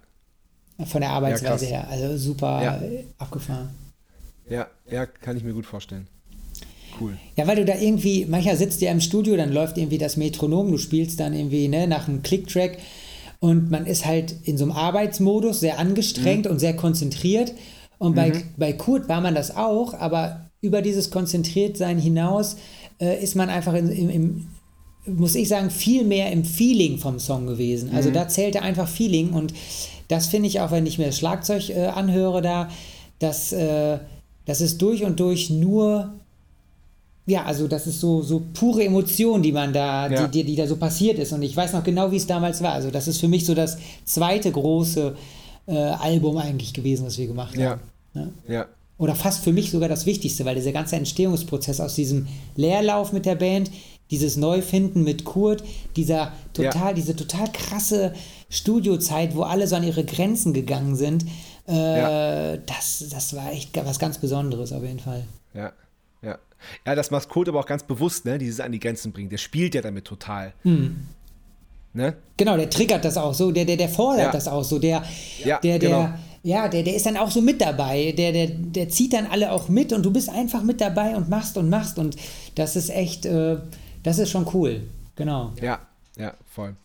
Von 0.84 1.00
der 1.00 1.10
Arbeitsweise 1.10 1.64
ja, 1.64 1.70
her. 1.70 1.88
Also 1.90 2.16
super 2.16 2.62
ja. 2.62 2.80
abgefahren. 3.18 3.70
Ja, 4.48 4.66
ja, 4.90 5.06
kann 5.06 5.36
ich 5.36 5.42
mir 5.42 5.52
gut 5.52 5.66
vorstellen. 5.66 6.06
Cool. 7.00 7.16
Ja, 7.36 7.46
weil 7.46 7.56
du 7.56 7.64
da 7.64 7.74
irgendwie, 7.74 8.26
manchmal 8.26 8.56
sitzt 8.56 8.80
ja 8.80 8.90
im 8.90 9.00
Studio, 9.00 9.36
dann 9.36 9.52
läuft 9.52 9.76
irgendwie 9.78 9.98
das 9.98 10.16
Metronom, 10.16 10.70
du 10.70 10.78
spielst 10.78 11.20
dann 11.20 11.34
irgendwie 11.34 11.68
ne, 11.68 11.86
nach 11.86 12.08
einem 12.08 12.22
Click-Track 12.22 12.78
und 13.40 13.70
man 13.70 13.86
ist 13.86 14.06
halt 14.06 14.34
in 14.44 14.56
so 14.56 14.64
einem 14.64 14.72
Arbeitsmodus 14.72 15.60
sehr 15.60 15.78
angestrengt 15.78 16.46
mhm. 16.46 16.52
und 16.52 16.58
sehr 16.58 16.74
konzentriert. 16.74 17.52
Und 17.98 18.14
bei, 18.14 18.30
mhm. 18.30 18.42
bei 18.56 18.72
Kurt 18.72 19.08
war 19.08 19.20
man 19.20 19.34
das 19.34 19.56
auch, 19.56 19.94
aber 19.94 20.50
über 20.60 20.82
dieses 20.82 21.10
Konzentriertsein 21.10 21.98
hinaus 21.98 22.56
äh, 23.00 23.22
ist 23.22 23.34
man 23.34 23.50
einfach 23.50 23.74
in, 23.74 23.90
im, 23.90 24.10
im, 24.10 24.48
muss 25.06 25.34
ich 25.34 25.48
sagen, 25.48 25.70
viel 25.70 26.04
mehr 26.04 26.32
im 26.32 26.44
Feeling 26.44 26.98
vom 26.98 27.18
Song 27.18 27.46
gewesen. 27.46 27.90
Also 27.94 28.08
mhm. 28.08 28.14
da 28.14 28.28
zählte 28.28 28.62
einfach 28.62 28.88
Feeling 28.88 29.30
und 29.32 29.54
das 30.08 30.26
finde 30.26 30.48
ich 30.48 30.60
auch, 30.60 30.70
wenn 30.70 30.86
ich 30.86 30.98
mir 30.98 31.06
das 31.06 31.18
Schlagzeug 31.18 31.70
äh, 31.70 31.86
anhöre, 31.86 32.42
da, 32.42 32.68
dass 33.18 33.52
äh, 33.52 33.98
das 34.44 34.60
ist 34.60 34.80
durch 34.80 35.04
und 35.04 35.18
durch 35.20 35.50
nur 35.50 36.12
ja, 37.28 37.44
also 37.44 37.66
das 37.66 37.88
ist 37.88 38.00
so, 38.00 38.22
so 38.22 38.40
pure 38.54 38.84
Emotion, 38.84 39.42
die 39.42 39.50
man 39.50 39.72
da, 39.72 40.08
ja. 40.08 40.26
die, 40.26 40.30
die, 40.30 40.44
die, 40.44 40.56
da 40.56 40.66
so 40.66 40.76
passiert 40.76 41.18
ist. 41.18 41.32
Und 41.32 41.42
ich 41.42 41.56
weiß 41.56 41.72
noch 41.72 41.82
genau, 41.82 42.12
wie 42.12 42.16
es 42.16 42.26
damals 42.26 42.62
war. 42.62 42.72
Also 42.72 42.92
das 42.92 43.08
ist 43.08 43.18
für 43.18 43.26
mich 43.26 43.44
so 43.44 43.52
das 43.52 43.78
zweite 44.04 44.52
große 44.52 45.16
äh, 45.66 45.76
Album 45.76 46.36
eigentlich 46.36 46.72
gewesen, 46.72 47.04
was 47.04 47.18
wir 47.18 47.26
gemacht 47.26 47.56
haben. 47.58 47.80
Ja. 48.14 48.28
ja. 48.46 48.66
Oder 48.98 49.16
fast 49.16 49.42
für 49.42 49.52
mich 49.52 49.72
sogar 49.72 49.88
das 49.88 50.06
Wichtigste, 50.06 50.44
weil 50.44 50.54
dieser 50.54 50.72
ganze 50.72 50.96
Entstehungsprozess 50.96 51.80
aus 51.80 51.96
diesem 51.96 52.28
Leerlauf 52.54 53.12
mit 53.12 53.26
der 53.26 53.34
Band, 53.34 53.72
dieses 54.12 54.36
Neufinden 54.36 55.02
mit 55.02 55.24
Kurt, 55.24 55.64
dieser 55.96 56.32
total, 56.54 56.90
ja. 56.90 56.92
diese 56.92 57.16
total 57.16 57.50
krasse 57.52 58.14
Studiozeit, 58.48 59.34
wo 59.34 59.42
alle 59.42 59.66
so 59.66 59.76
an 59.76 59.82
ihre 59.82 60.04
Grenzen 60.04 60.52
gegangen 60.52 60.94
sind, 60.96 61.24
äh, 61.68 61.72
ja. 61.72 62.56
das, 62.58 63.04
das 63.10 63.34
war 63.34 63.52
echt 63.52 63.76
was 63.84 63.98
ganz 63.98 64.18
Besonderes 64.18 64.72
auf 64.72 64.82
jeden 64.82 65.00
Fall. 65.00 65.24
Ja. 65.54 65.72
Ja. 66.22 66.38
Ja, 66.86 66.94
das 66.94 67.10
macht 67.10 67.28
Code 67.28 67.50
aber 67.50 67.60
auch 67.60 67.66
ganz 67.66 67.82
bewusst, 67.82 68.24
ne? 68.24 68.38
Dieses 68.38 68.60
an 68.60 68.72
die 68.72 68.80
Grenzen 68.80 69.12
bringen. 69.12 69.30
Der 69.30 69.38
spielt 69.38 69.74
ja 69.74 69.82
damit 69.82 70.04
total. 70.04 70.52
Hm. 70.62 71.08
Ne? 71.96 72.14
Genau, 72.36 72.58
der 72.58 72.68
triggert 72.68 73.04
das 73.06 73.16
auch 73.16 73.32
so, 73.32 73.50
der, 73.50 73.64
der, 73.64 73.78
der 73.78 73.88
fordert 73.88 74.26
ja. 74.26 74.30
das 74.30 74.48
auch 74.48 74.62
so, 74.62 74.78
der, 74.78 75.02
ja, 75.42 75.58
der, 75.60 75.78
der, 75.78 75.88
genau. 75.88 76.10
ja, 76.42 76.68
der, 76.68 76.82
der 76.82 76.94
ist 76.94 77.06
dann 77.06 77.16
auch 77.16 77.30
so 77.30 77.40
mit 77.40 77.58
dabei, 77.58 78.12
der, 78.12 78.32
der, 78.32 78.48
der 78.48 78.90
zieht 78.90 79.14
dann 79.14 79.26
alle 79.26 79.50
auch 79.50 79.70
mit 79.70 79.94
und 79.94 80.02
du 80.02 80.10
bist 80.10 80.28
einfach 80.28 80.62
mit 80.62 80.82
dabei 80.82 81.16
und 81.16 81.30
machst 81.30 81.56
und 81.56 81.70
machst 81.70 81.98
und 81.98 82.16
das 82.54 82.76
ist 82.76 82.90
echt, 82.90 83.24
äh, 83.24 83.56
das 84.02 84.18
ist 84.18 84.28
schon 84.30 84.46
cool, 84.52 84.82
genau. 85.14 85.52
Ja, 85.62 85.78
ja, 86.18 86.34
voll. 86.44 86.76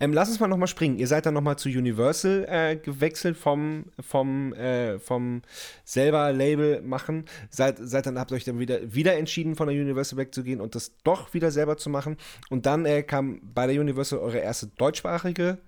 Ähm, 0.00 0.12
lass 0.12 0.28
uns 0.28 0.40
mal 0.40 0.48
nochmal 0.48 0.68
springen. 0.68 0.98
Ihr 0.98 1.06
seid 1.06 1.26
dann 1.26 1.34
nochmal 1.34 1.58
zu 1.58 1.68
Universal 1.68 2.46
äh, 2.48 2.76
gewechselt 2.76 3.36
vom, 3.36 3.86
vom, 4.00 4.52
äh, 4.54 4.98
vom 4.98 5.42
selber 5.84 6.32
Label 6.32 6.82
machen. 6.82 7.24
Seid, 7.50 7.78
seid 7.80 8.06
dann, 8.06 8.18
habt 8.18 8.32
euch 8.32 8.44
dann 8.44 8.58
wieder, 8.58 8.94
wieder 8.94 9.16
entschieden, 9.16 9.56
von 9.56 9.68
der 9.68 9.76
Universal 9.76 10.18
wegzugehen 10.18 10.60
und 10.60 10.74
das 10.74 10.92
doch 11.04 11.34
wieder 11.34 11.50
selber 11.50 11.76
zu 11.76 11.90
machen. 11.90 12.16
Und 12.50 12.66
dann 12.66 12.86
äh, 12.86 13.02
kam 13.02 13.40
bei 13.42 13.66
der 13.66 13.80
Universal 13.80 14.18
eure 14.18 14.38
erste 14.38 14.68
deutschsprachige 14.68 15.58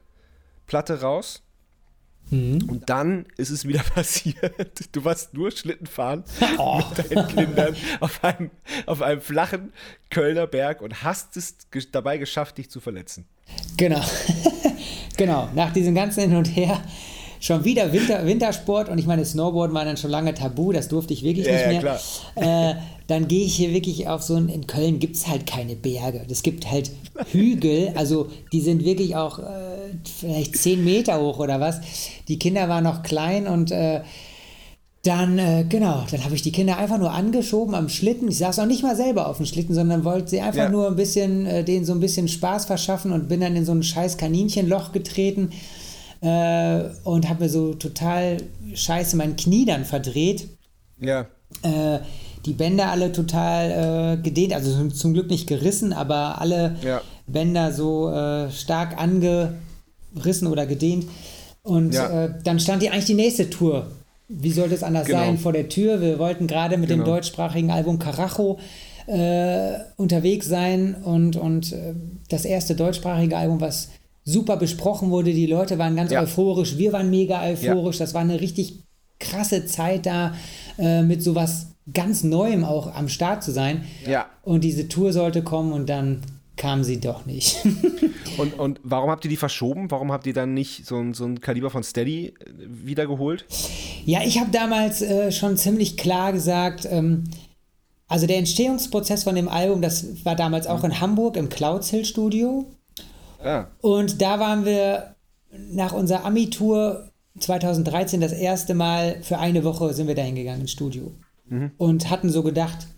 Platte 0.66 1.01
raus. 1.01 1.43
Mhm. 2.31 2.69
Und 2.69 2.89
dann 2.89 3.27
ist 3.36 3.51
es 3.51 3.66
wieder 3.66 3.81
passiert. 3.94 4.55
Du 4.93 5.05
warst 5.05 5.35
nur 5.35 5.51
Schlitten 5.51 5.86
fahren 5.86 6.24
oh. 6.59 6.81
mit 6.97 7.11
deinen 7.11 7.28
Kindern 7.28 7.77
auf 8.01 8.23
einem, 8.24 8.51
auf 8.86 9.02
einem 9.02 9.20
flachen 9.20 9.73
Kölner 10.11 10.47
Berg 10.47 10.81
und 10.81 11.02
hast 11.02 11.36
es 11.36 11.57
dabei 11.93 12.19
geschafft, 12.19 12.59
dich 12.59 12.70
zu 12.70 12.81
verletzen. 12.81 13.27
Genau. 13.77 14.01
genau. 15.16 15.48
Nach 15.55 15.73
diesem 15.73 15.94
ganzen 15.94 16.20
Hin 16.20 16.36
und 16.36 16.47
Her 16.47 16.81
schon 17.40 17.65
wieder 17.65 17.93
Winter, 17.93 18.24
Wintersport 18.27 18.89
und 18.89 18.98
ich 18.98 19.07
meine, 19.07 19.24
Snowboarden 19.24 19.74
war 19.74 19.85
dann 19.85 19.97
schon 19.97 20.11
lange 20.11 20.35
tabu, 20.35 20.73
das 20.73 20.89
durfte 20.89 21.15
ich 21.15 21.23
wirklich 21.23 21.47
ja, 21.47 21.69
nicht 21.69 21.82
mehr. 21.82 22.01
Ja, 22.36 22.70
äh, 22.70 22.74
dann 23.11 23.27
gehe 23.27 23.45
ich 23.45 23.57
hier 23.57 23.73
wirklich 23.73 24.09
auf 24.09 24.23
so 24.23 24.37
ein, 24.37 24.49
in 24.49 24.66
Köln 24.66 25.01
gibt 25.01 25.16
es 25.16 25.27
halt 25.27 25.47
keine 25.47 25.74
Berge. 25.74 26.24
Es 26.31 26.43
gibt 26.43 26.70
halt 26.70 26.93
Hügel, 27.32 27.93
also 27.97 28.28
die 28.53 28.61
sind 28.61 28.85
wirklich 28.85 29.16
auch 29.16 29.41
äh, 29.41 29.43
vielleicht 30.19 30.57
zehn 30.57 30.85
Meter 30.85 31.20
hoch 31.20 31.39
oder 31.41 31.59
was. 31.59 31.81
Die 32.28 32.39
Kinder 32.39 32.69
waren 32.69 32.85
noch 32.85 33.03
klein 33.03 33.49
und 33.49 33.73
äh, 33.73 34.03
dann, 35.03 35.39
äh, 35.39 35.65
genau, 35.69 36.05
dann 36.11 36.24
habe 36.24 36.35
ich 36.35 36.43
die 36.43 36.53
Kinder 36.53 36.77
einfach 36.77 36.99
nur 36.99 37.11
angeschoben 37.11 37.74
am 37.74 37.89
Schlitten. 37.89 38.28
Ich 38.28 38.39
saß 38.39 38.59
auch 38.59 38.66
nicht 38.66 38.82
mal 38.82 38.95
selber 38.95 39.28
auf 39.28 39.39
dem 39.39 39.47
Schlitten, 39.47 39.74
sondern 39.74 40.05
wollte 40.05 40.28
sie 40.28 40.41
einfach 40.41 40.65
ja. 40.65 40.69
nur 40.69 40.87
ein 40.87 40.97
bisschen, 40.97 41.47
äh, 41.47 41.65
denen 41.65 41.85
so 41.85 41.95
ein 41.95 42.01
bisschen 42.01 42.28
Spaß 42.28 42.66
verschaffen 42.66 43.11
und 43.11 43.28
bin 43.28 43.41
dann 43.41 43.57
in 43.57 43.65
so 43.65 43.73
ein 43.73 43.82
scheiß 43.82 44.19
Kaninchenloch 44.19 44.93
getreten 44.93 45.51
äh, 46.20 46.82
und 47.03 47.28
habe 47.28 47.45
mir 47.45 47.49
so 47.49 47.74
total 47.74 48.37
scheiße 48.74 49.16
mein 49.16 49.37
Knie 49.37 49.65
dann 49.65 49.85
verdreht. 49.85 50.49
Ja. 51.01 51.27
Äh, 51.62 52.01
die 52.47 52.53
Bänder 52.53 52.91
alle 52.91 53.12
total 53.12 54.19
äh, 54.19 54.23
gedehnt, 54.23 54.53
also 54.53 54.89
zum 54.89 55.15
Glück 55.15 55.29
nicht 55.29 55.47
gerissen, 55.47 55.93
aber 55.93 56.41
alle 56.41 56.77
ja. 56.83 57.01
Bänder 57.27 57.73
so 57.73 58.11
äh, 58.11 58.51
stark 58.51 58.97
angerissen 59.01 60.49
oder 60.49 60.67
gedehnt. 60.67 61.07
Und 61.62 61.93
ja. 61.93 62.29
dann 62.29 62.59
stand 62.59 62.83
die 62.83 62.89
eigentlich 62.89 63.05
die 63.05 63.15
nächste 63.15 63.51
Tour 63.51 63.87
wie 64.31 64.53
sollte 64.53 64.75
es 64.75 64.83
anders 64.83 65.07
genau. 65.07 65.19
sein, 65.19 65.39
vor 65.39 65.53
der 65.53 65.69
Tür. 65.69 66.01
Wir 66.01 66.19
wollten 66.19 66.47
gerade 66.47 66.79
mit 66.79 66.89
genau. 66.89 67.03
dem 67.03 67.07
deutschsprachigen 67.07 67.71
Album 67.71 67.99
Carajo 67.99 68.59
äh, 69.07 69.73
unterwegs 69.97 70.47
sein 70.47 70.95
und, 70.95 71.37
und 71.37 71.73
äh, 71.73 71.95
das 72.29 72.45
erste 72.45 72.77
deutschsprachige 72.77 73.37
Album, 73.37 73.61
was 73.61 73.91
super 74.25 74.57
besprochen 74.57 75.11
wurde. 75.11 75.33
Die 75.33 75.47
Leute 75.47 75.79
waren 75.79 75.97
ganz 75.97 76.12
ja. 76.12 76.23
euphorisch, 76.23 76.79
wir 76.79 76.93
waren 76.93 77.11
mega 77.11 77.43
euphorisch. 77.43 77.99
Das 77.99 78.15
war 78.15 78.21
eine 78.21 78.41
richtig 78.41 78.85
krasse 79.19 79.67
Zeit 79.67 80.07
da 80.07 80.35
äh, 80.79 81.03
mit 81.03 81.23
sowas 81.23 81.67
ganz 81.93 82.25
Neuem 82.25 82.65
auch 82.65 82.95
am 82.95 83.09
Start 83.09 83.43
zu 83.43 83.53
sein. 83.53 83.85
Ja. 84.07 84.27
Und 84.43 84.65
diese 84.65 84.89
Tour 84.89 85.12
sollte 85.12 85.43
kommen 85.43 85.73
und 85.73 85.89
dann 85.89 86.23
kam 86.57 86.85
sie 86.85 87.01
doch 87.01 87.25
nicht. 87.25 87.65
und, 88.39 88.59
und 88.59 88.81
warum 88.83 89.11
habt 89.11 89.25
ihr 89.25 89.31
die 89.31 89.37
verschoben? 89.37 89.91
Warum 89.91 90.12
habt 90.12 90.27
ihr 90.27 90.35
dann 90.35 90.53
nicht 90.53 90.85
so 90.87 90.97
ein, 90.97 91.15
so 91.15 91.25
ein 91.25 91.41
Kaliber 91.41 91.71
von 91.71 91.83
Steady 91.83 92.27
äh, 92.27 92.33
wiedergeholt? 92.59 93.47
Ja, 94.05 94.21
ich 94.23 94.39
habe 94.39 94.51
damals 94.51 95.01
äh, 95.01 95.33
schon 95.33 95.57
ziemlich 95.57 95.97
klar 95.97 96.33
gesagt, 96.33 96.87
ähm, 96.91 97.25
also 98.09 98.27
der 98.27 98.39
Entstehungsprozess 98.39 99.25
von 99.25 99.37
dem 99.37 99.49
Album, 99.49 99.81
das 99.81 100.25
war 100.25 100.37
damals 100.37 100.67
auch 100.67 100.85
in 100.85 101.01
Hamburg 101.01 101.37
im 101.37 101.49
Clouds 101.49 101.89
Hill 101.91 102.05
Studio. 102.05 102.67
Ah. 103.43 103.69
Und 103.81 104.21
da 104.21 104.39
waren 104.39 104.67
wir 104.67 105.15
nach 105.73 105.93
unserer 105.93 106.25
Ami-Tour 106.25 107.11
2013 107.39 108.21
das 108.21 108.33
erste 108.33 108.75
Mal 108.75 109.23
für 109.23 109.39
eine 109.39 109.65
Woche 109.65 109.95
sind 109.95 110.09
wir 110.09 110.15
da 110.15 110.23
hingegangen 110.23 110.62
ins 110.62 110.73
Studio. 110.73 111.12
Mhm. 111.51 111.72
Und 111.77 112.09
hatten 112.09 112.31
so 112.31 112.43
gedacht, 112.43 112.89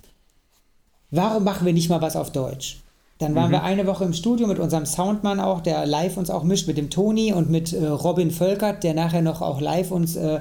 warum 1.11 1.43
machen 1.43 1.67
wir 1.67 1.73
nicht 1.73 1.91
mal 1.91 2.01
was 2.01 2.15
auf 2.15 2.31
Deutsch? 2.31 2.81
Dann 3.19 3.35
waren 3.35 3.49
mhm. 3.49 3.53
wir 3.53 3.63
eine 3.63 3.87
Woche 3.87 4.05
im 4.05 4.13
Studio 4.13 4.47
mit 4.47 4.59
unserem 4.59 4.87
Soundmann 4.87 5.41
auch, 5.41 5.61
der 5.61 5.87
live 5.87 6.17
uns 6.17 6.31
auch 6.31 6.45
mischt, 6.45 6.67
mit 6.67 6.77
dem 6.77 6.91
Toni 6.91 7.33
und 7.33 7.51
mit 7.51 7.73
äh, 7.73 7.87
Robin 7.87 8.31
Völkert, 8.31 8.85
der 8.85 8.95
nachher 8.95 9.23
noch 9.23 9.43
auch 9.43 9.61
live 9.61 9.91
uns 9.91 10.17
äh, 10.17 10.41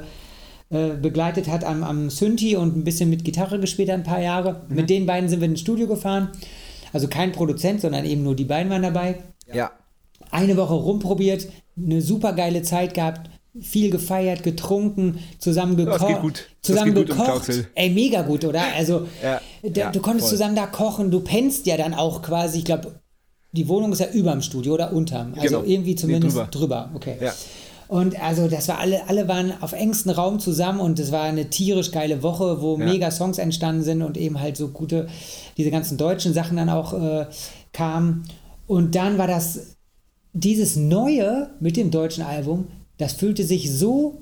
äh, 0.71 0.95
begleitet 0.95 1.47
hat 1.47 1.65
am, 1.65 1.83
am 1.83 2.09
Synthi 2.09 2.55
und 2.55 2.77
ein 2.77 2.83
bisschen 2.83 3.09
mit 3.09 3.25
Gitarre 3.25 3.59
gespielt 3.59 3.89
hat 3.89 3.97
ein 3.97 4.03
paar 4.03 4.21
Jahre. 4.21 4.61
Mhm. 4.67 4.75
Mit 4.75 4.89
den 4.89 5.05
beiden 5.05 5.29
sind 5.29 5.41
wir 5.41 5.47
ins 5.47 5.59
Studio 5.59 5.87
gefahren. 5.87 6.29
Also 6.93 7.07
kein 7.07 7.31
Produzent, 7.31 7.81
sondern 7.81 8.05
eben 8.05 8.23
nur 8.23 8.35
die 8.35 8.45
beiden 8.45 8.71
waren 8.71 8.81
dabei. 8.81 9.19
Ja. 9.53 9.71
Eine 10.29 10.57
Woche 10.57 10.73
rumprobiert, 10.73 11.47
eine 11.77 12.01
super 12.01 12.33
geile 12.33 12.61
Zeit 12.61 12.93
gehabt, 12.93 13.29
viel 13.59 13.89
gefeiert, 13.89 14.43
getrunken, 14.43 15.19
zusammen 15.39 15.75
gekocht. 15.75 16.49
Zusammen 16.61 16.95
gekocht. 16.95 17.51
Ey, 17.75 17.89
mega 17.89 18.21
gut, 18.21 18.45
oder? 18.45 18.63
Also, 18.75 19.07
ja, 19.21 19.41
da, 19.63 19.81
ja, 19.81 19.91
du 19.91 19.99
konntest 19.99 20.29
voll. 20.29 20.37
zusammen 20.37 20.55
da 20.55 20.67
kochen. 20.67 21.11
Du 21.11 21.19
pennst 21.19 21.65
ja 21.65 21.75
dann 21.75 21.93
auch 21.93 22.21
quasi, 22.21 22.59
ich 22.59 22.65
glaube, 22.65 23.01
die 23.51 23.67
Wohnung 23.67 23.91
ist 23.91 23.99
ja 23.99 24.09
überm 24.09 24.41
Studio 24.41 24.73
oder 24.75 24.93
unterm. 24.93 25.33
Also 25.35 25.61
genau. 25.61 25.63
irgendwie 25.63 25.95
zumindest 25.95 26.37
nee, 26.37 26.43
drüber. 26.49 26.87
drüber. 26.87 26.91
Okay. 26.95 27.17
Ja. 27.19 27.33
Und 27.89 28.21
also 28.23 28.47
das 28.47 28.69
war 28.69 28.79
alle, 28.79 29.09
alle 29.09 29.27
waren 29.27 29.51
auf 29.59 29.73
engstem 29.73 30.13
Raum 30.13 30.39
zusammen 30.39 30.79
und 30.79 30.97
es 30.97 31.11
war 31.11 31.23
eine 31.23 31.49
tierisch 31.49 31.91
geile 31.91 32.23
Woche, 32.23 32.61
wo 32.61 32.77
Ja. 32.77 32.85
mega 32.85 33.11
Songs 33.11 33.37
entstanden 33.37 33.83
sind 33.83 34.01
und 34.01 34.15
eben 34.15 34.39
halt 34.39 34.55
so 34.55 34.69
gute, 34.69 35.07
diese 35.57 35.71
ganzen 35.71 35.97
deutschen 35.97 36.33
Sachen 36.33 36.55
dann 36.55 36.69
auch 36.69 36.93
äh, 36.93 37.25
kamen. 37.73 38.23
Und 38.65 38.95
dann 38.95 39.17
war 39.17 39.27
das, 39.27 39.75
dieses 40.31 40.77
Neue 40.77 41.49
mit 41.59 41.75
dem 41.75 41.91
deutschen 41.91 42.23
Album, 42.23 42.67
das 43.01 43.13
fühlte 43.13 43.43
sich 43.43 43.71
so 43.71 44.21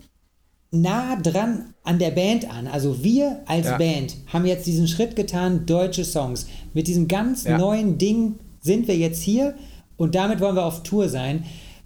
nah 0.72 1.16
dran 1.16 1.74
an 1.84 1.98
der 2.00 2.12
Band 2.12 2.50
an. 2.52 2.68
Also 2.68 3.04
wir 3.04 3.42
als 3.48 3.66
Ja. 3.68 3.78
Band 3.78 4.16
haben 4.28 4.46
jetzt 4.46 4.68
diesen 4.68 4.88
Schritt 4.88 5.16
getan, 5.16 5.66
deutsche 5.66 6.06
Songs. 6.06 6.46
Mit 6.74 6.88
diesem 6.88 7.08
ganz 7.08 7.44
Ja. 7.44 7.58
neuen 7.58 7.98
Ding 7.98 8.36
sind 8.62 8.88
wir 8.88 8.96
jetzt 8.98 9.22
hier 9.22 9.56
und 9.98 10.14
damit 10.16 10.40
wollen 10.42 10.56
wir 10.56 10.66
auf 10.66 10.84
Tour 10.84 11.10
sein. 11.10 11.44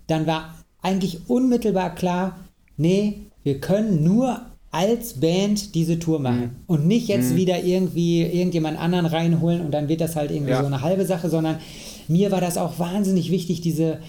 Dann 0.07 0.27
war 0.27 0.53
eigentlich 0.81 1.29
unmittelbar 1.29 1.95
klar, 1.95 2.39
nee, 2.75 3.21
wir 3.43 3.59
können 3.61 4.03
nur 4.03 4.41
als 4.71 5.19
Band 5.19 5.75
diese 5.75 5.99
Tour 5.99 6.19
machen 6.19 6.39
Mhm. 6.41 6.49
und 6.67 6.87
nicht 6.87 7.07
jetzt 7.07 7.35
wieder 7.35 7.63
irgendwie 7.63 8.23
irgendjemand 8.23 8.77
anderen 8.79 9.05
reinholen 9.05 9.61
und 9.61 9.71
dann 9.71 9.87
wird 9.87 10.01
das 10.01 10.15
halt 10.15 10.31
irgendwie 10.31 10.51
Ja. 10.51 10.59
so 10.61 10.65
eine 10.65 10.81
halbe 10.81 11.05
Sache, 11.05 11.29
sondern 11.29 11.59
mir 12.07 12.31
war 12.31 12.41
das 12.41 12.57
auch 12.57 12.79
wahnsinnig 12.79 13.29
wichtig, 13.31 13.61
diese 13.61 13.99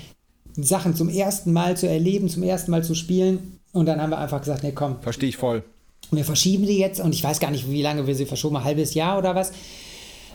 Sachen 0.56 0.94
zum 0.94 1.09
ersten 1.09 1.52
Mal 1.52 1.76
zu 1.76 1.89
erleben, 1.89 2.28
zum 2.28 2.43
ersten 2.43 2.70
Mal 2.70 2.85
zu 2.85 2.94
spielen. 2.94 3.59
Und 3.72 3.86
dann 3.86 4.01
haben 4.01 4.10
wir 4.10 4.18
einfach 4.18 4.40
gesagt, 4.40 4.62
nee, 4.62 4.72
komm, 4.72 4.97
Verstehe 5.01 5.28
ich 5.28 5.36
voll. 5.36 5.62
wir 6.10 6.24
verschieben 6.24 6.66
die 6.66 6.78
jetzt. 6.78 7.01
Und 7.01 7.12
ich 7.14 7.24
weiß 7.24 7.40
gar 7.40 7.51
nicht, 7.51 7.70
wie 7.70 7.82
lange 7.82 8.06
wir 8.06 8.14
sie 8.14 8.26
verschoben, 8.26 8.56
ein 8.59 8.64
halbes 8.64 8.94
Jahr 8.94 9.18
oder 9.18 9.35
was. 9.35 9.52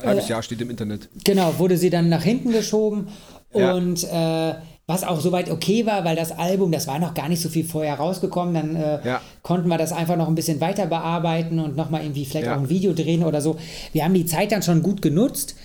Halbes 0.04 0.28
Jahr 0.30 0.42
steht 0.44 0.62
im 0.62 0.70
Internet. 0.70 1.10
Genau, 1.26 1.54
wurde 1.58 1.78
sie 1.78 1.90
dann 1.90 2.10
nach 2.10 2.24
hinten 2.24 2.52
geschoben. 2.52 3.08
Ja. 3.54 3.74
Und 3.74 4.04
äh, 4.06 4.56
was 4.88 5.04
auch 5.04 5.20
soweit 5.20 5.50
okay 5.52 5.86
war, 5.86 6.04
weil 6.04 6.16
das 6.16 6.32
Album, 6.32 6.72
das 6.72 6.88
war 6.88 7.00
noch 7.00 7.14
gar 7.14 7.30
nicht 7.30 7.42
so 7.42 7.50
viel 7.50 7.64
vorher 7.66 7.96
rausgekommen, 7.96 8.54
dann 8.54 8.76
äh, 8.76 9.00
Ja. 9.06 9.22
konnten 9.44 9.68
wir 9.68 9.78
das 9.78 9.92
einfach 9.92 10.16
noch 10.18 10.28
ein 10.28 10.36
bisschen 10.36 10.60
weiter 10.62 10.88
bearbeiten 10.88 11.60
und 11.60 11.76
nochmal 11.76 12.02
irgendwie 12.04 12.26
vielleicht 12.26 12.48
Ja. 12.48 12.56
auch 12.56 12.60
ein 12.60 12.70
Video 12.70 12.94
drehen 12.94 13.24
oder 13.24 13.42
so. 13.42 13.58
Wir 13.94 14.04
haben 14.04 14.14
die 14.14 14.26
Zeit 14.26 14.52
dann 14.52 14.64
schon 14.64 14.82
gut 14.84 15.02
genutzt. 15.02 15.56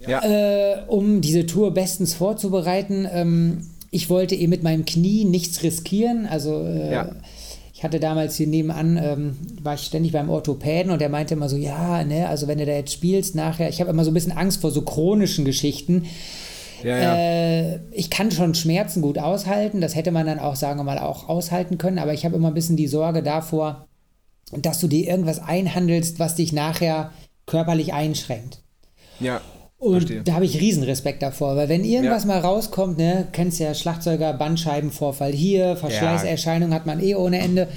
Äh, 0.00 0.76
um 0.86 1.20
diese 1.20 1.46
Tour 1.46 1.72
bestens 1.74 2.14
vorzubereiten. 2.14 3.08
Ähm, 3.12 3.66
ich 3.90 4.10
wollte 4.10 4.34
eben 4.34 4.50
mit 4.50 4.62
meinem 4.62 4.84
Knie 4.84 5.24
nichts 5.24 5.62
riskieren. 5.62 6.26
Also 6.26 6.62
äh, 6.64 6.92
Ja. 6.92 7.10
ich 7.74 7.82
hatte 7.84 8.00
damals 8.00 8.36
hier 8.36 8.46
nebenan, 8.46 8.96
ähm, 8.96 9.36
war 9.62 9.74
ich 9.74 9.82
ständig 9.82 10.12
beim 10.12 10.30
Orthopäden 10.30 10.90
und 10.92 11.00
der 11.00 11.08
meinte 11.08 11.34
immer 11.34 11.48
so, 11.48 11.56
ja, 11.56 12.02
ne, 12.04 12.28
also 12.28 12.48
wenn 12.48 12.58
du 12.58 12.66
da 12.66 12.72
jetzt 12.72 12.92
spielst 12.92 13.34
nachher, 13.34 13.68
ich 13.68 13.80
habe 13.80 13.90
immer 13.90 14.04
so 14.04 14.10
ein 14.10 14.14
bisschen 14.14 14.32
Angst 14.36 14.60
vor 14.60 14.70
so 14.70 14.82
chronischen 14.82 15.44
Geschichten. 15.44 16.06
ja, 16.82 16.98
ja. 16.98 17.16
Äh, 17.16 17.78
ich 17.92 18.10
kann 18.10 18.30
schon 18.30 18.54
Schmerzen 18.54 19.00
gut 19.00 19.18
aushalten, 19.18 19.80
das 19.80 19.94
hätte 19.94 20.10
man 20.10 20.26
dann 20.26 20.38
auch, 20.38 20.56
sagen 20.56 20.78
wir 20.78 20.84
mal, 20.84 20.98
auch 20.98 21.28
aushalten 21.28 21.78
können, 21.78 21.98
aber 21.98 22.12
ich 22.14 22.24
habe 22.24 22.36
immer 22.36 22.48
ein 22.48 22.54
bisschen 22.54 22.76
die 22.76 22.88
Sorge 22.88 23.22
davor, 23.22 23.86
dass 24.52 24.80
du 24.80 24.88
dir 24.88 25.06
irgendwas 25.06 25.40
einhandelst, 25.40 26.18
was 26.18 26.34
dich 26.34 26.52
nachher 26.52 27.12
körperlich 27.46 27.92
einschränkt. 27.92 28.60
ja. 29.20 29.40
Und 29.78 29.92
Verstehe. 29.92 30.22
da 30.24 30.32
habe 30.34 30.44
ich 30.44 30.60
riesen 30.60 30.82
Respekt 30.82 31.22
davor, 31.22 31.54
weil 31.56 31.68
wenn 31.68 31.84
irgendwas 31.84 32.24
Ja. 32.24 32.28
mal 32.28 32.40
rauskommt, 32.40 32.98
ne, 32.98 33.28
kennst 33.32 33.60
ja 33.60 33.74
Schlagzeuger, 33.74 34.32
Bandscheibenvorfall 34.32 35.32
hier, 35.32 35.76
Verschleißerscheinung 35.76 36.74
hat 36.74 36.84
man 36.86 37.00
eh 37.00 37.14
ohne 37.14 37.38
Ende. 37.38 37.68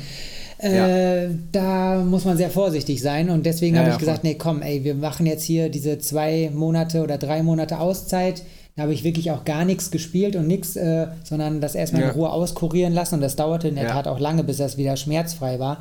Äh, 0.57 1.27
Da 1.51 2.03
muss 2.03 2.23
man 2.25 2.37
sehr 2.37 2.49
vorsichtig 2.51 3.01
sein 3.01 3.29
und 3.29 3.45
deswegen 3.45 3.75
Ja, 3.75 3.81
habe 3.81 3.89
ja, 3.89 3.95
ich 3.95 3.99
gesagt, 3.99 4.23
nee, 4.23 4.35
komm, 4.35 4.61
ey, 4.61 4.83
wir 4.83 4.93
machen 4.95 5.25
jetzt 5.25 5.43
hier 5.43 5.69
diese 5.69 5.97
zwei 5.99 6.51
Monate 6.53 7.01
oder 7.03 7.17
drei 7.17 7.41
Monate 7.43 7.79
Auszeit. 7.79 8.43
Da 8.75 8.83
habe 8.83 8.93
ich 8.93 9.03
wirklich 9.03 9.31
auch 9.31 9.43
gar 9.43 9.65
nichts 9.65 9.91
gespielt 9.91 10.35
und 10.35 10.47
nichts, 10.47 10.75
äh, 10.75 11.07
sondern 11.23 11.61
das 11.61 11.75
erstmal 11.75 12.03
Ja. 12.03 12.09
in 12.09 12.13
Ruhe 12.15 12.31
auskurieren 12.31 12.93
lassen 12.93 13.15
und 13.15 13.21
das 13.21 13.35
dauerte 13.35 13.67
in 13.67 13.75
der 13.75 13.85
Ja. 13.85 13.89
Tat 13.91 14.07
auch 14.07 14.19
lange, 14.19 14.43
bis 14.43 14.57
das 14.57 14.77
wieder 14.77 14.95
schmerzfrei 14.97 15.59
war. 15.59 15.79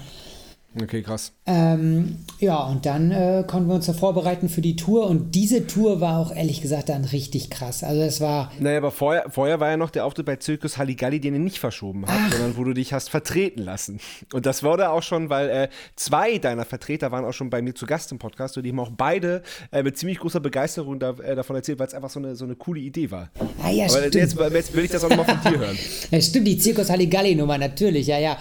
Okay, 0.81 1.03
krass. 1.03 1.33
Ähm, 1.47 2.19
ja, 2.39 2.63
und 2.63 2.87
dann 2.87 3.11
äh, 3.11 3.43
konnten 3.45 3.69
wir 3.69 3.75
uns 3.75 3.87
da 3.87 3.93
vorbereiten 3.93 4.49
für 4.49 4.61
die 4.61 4.77
Tour. 4.77 5.07
Und 5.09 5.35
diese 5.35 5.67
Tour 5.67 6.01
war 6.01 6.19
auch 6.19 6.35
ehrlich 6.35 6.63
gesagt 6.63 6.89
dann 6.91 7.05
richtig 7.05 7.51
krass. 7.51 7.83
Also 7.83 8.03
es 8.03 8.21
war, 8.21 8.53
Naja, 8.61 8.79
aber 8.79 8.93
vorher, 8.93 9.25
vorher 9.31 9.59
war 9.59 9.69
ja 9.71 9.77
noch 9.77 9.91
der 9.91 10.05
Auftritt 10.05 10.27
bei 10.27 10.37
Zirkus 10.37 10.79
Halligalli, 10.79 11.21
den 11.21 11.35
ihr 11.35 11.41
nicht 11.41 11.59
verschoben 11.59 12.07
habt, 12.07 12.33
sondern 12.35 12.57
wo 12.57 12.63
du 12.63 12.73
dich 12.73 12.93
hast 12.93 13.11
vertreten 13.11 13.63
lassen. 13.63 13.99
Und 14.33 14.47
das 14.47 14.63
wurde 14.63 14.91
auch 14.91 15.03
schon, 15.03 15.29
weil 15.29 15.49
äh, 15.49 15.69
zwei 15.97 16.39
deiner 16.39 16.65
Vertreter 16.65 17.11
waren 17.11 17.25
auch 17.25 17.33
schon 17.33 17.51
bei 17.51 17.63
mir 17.63 17.75
zu 17.75 17.85
Gast 17.87 18.13
im 18.13 18.21
Podcast 18.21 18.57
und 18.57 18.63
die 18.63 18.71
haben 18.71 18.79
auch 18.79 18.93
beide 18.97 19.43
äh, 19.73 19.83
mit 19.83 19.99
ziemlich 19.99 20.21
großer 20.21 20.39
Begeisterung 20.39 21.01
da, 21.01 21.11
äh, 21.19 21.35
davon 21.35 21.57
erzählt, 21.57 21.81
weil 21.81 21.89
es 21.89 21.95
einfach 21.95 22.11
so 22.11 22.21
eine, 22.21 22.37
so 22.37 22.45
eine 22.45 22.55
coole 22.55 22.79
Idee 22.81 23.11
war. 23.11 23.31
ah 23.61 23.71
ja, 23.71 23.87
Aber 23.87 23.99
stimmt. 23.99 24.15
jetzt, 24.15 24.39
jetzt 24.39 24.77
will 24.77 24.85
ich 24.85 24.91
das 24.93 25.03
auch 25.03 25.11
nochmal 25.11 25.37
von 25.37 25.53
dir 25.53 25.59
hören. 25.59 25.79
Ja, 26.13 26.21
stimmt, 26.21 26.47
die 26.47 26.59
Zirkus 26.59 26.91
Halligalli-Nummer, 26.91 27.59
natürlich, 27.59 28.07
ja, 28.07 28.19
ja. 28.19 28.37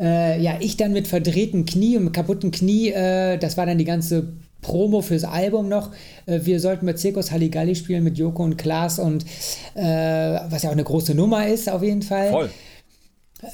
Äh, 0.00 0.40
ja, 0.40 0.56
ich 0.60 0.76
dann 0.76 0.92
mit 0.92 1.08
verdrehtem 1.08 1.66
Knie 1.66 1.96
und 1.96 2.04
mit 2.04 2.14
kaputten 2.14 2.50
Knie, 2.50 2.90
äh, 2.90 3.38
das 3.38 3.56
war 3.56 3.66
dann 3.66 3.78
die 3.78 3.84
ganze 3.84 4.32
Promo 4.62 5.02
fürs 5.02 5.24
Album 5.24 5.68
noch. 5.68 5.90
Äh, 6.26 6.40
wir 6.42 6.60
sollten 6.60 6.86
mit 6.86 6.98
Zirkus 6.98 7.30
Halligalli 7.30 7.74
spielen 7.74 8.04
mit 8.04 8.18
Joko 8.18 8.44
und 8.44 8.56
Klaas 8.56 8.98
und 8.98 9.24
äh, 9.74 9.82
was 9.82 10.62
ja 10.62 10.70
auch 10.70 10.74
eine 10.74 10.84
große 10.84 11.14
Nummer 11.14 11.46
ist 11.48 11.68
auf 11.68 11.82
jeden 11.82 12.02
Fall. 12.02 12.30
Voll. 12.30 12.50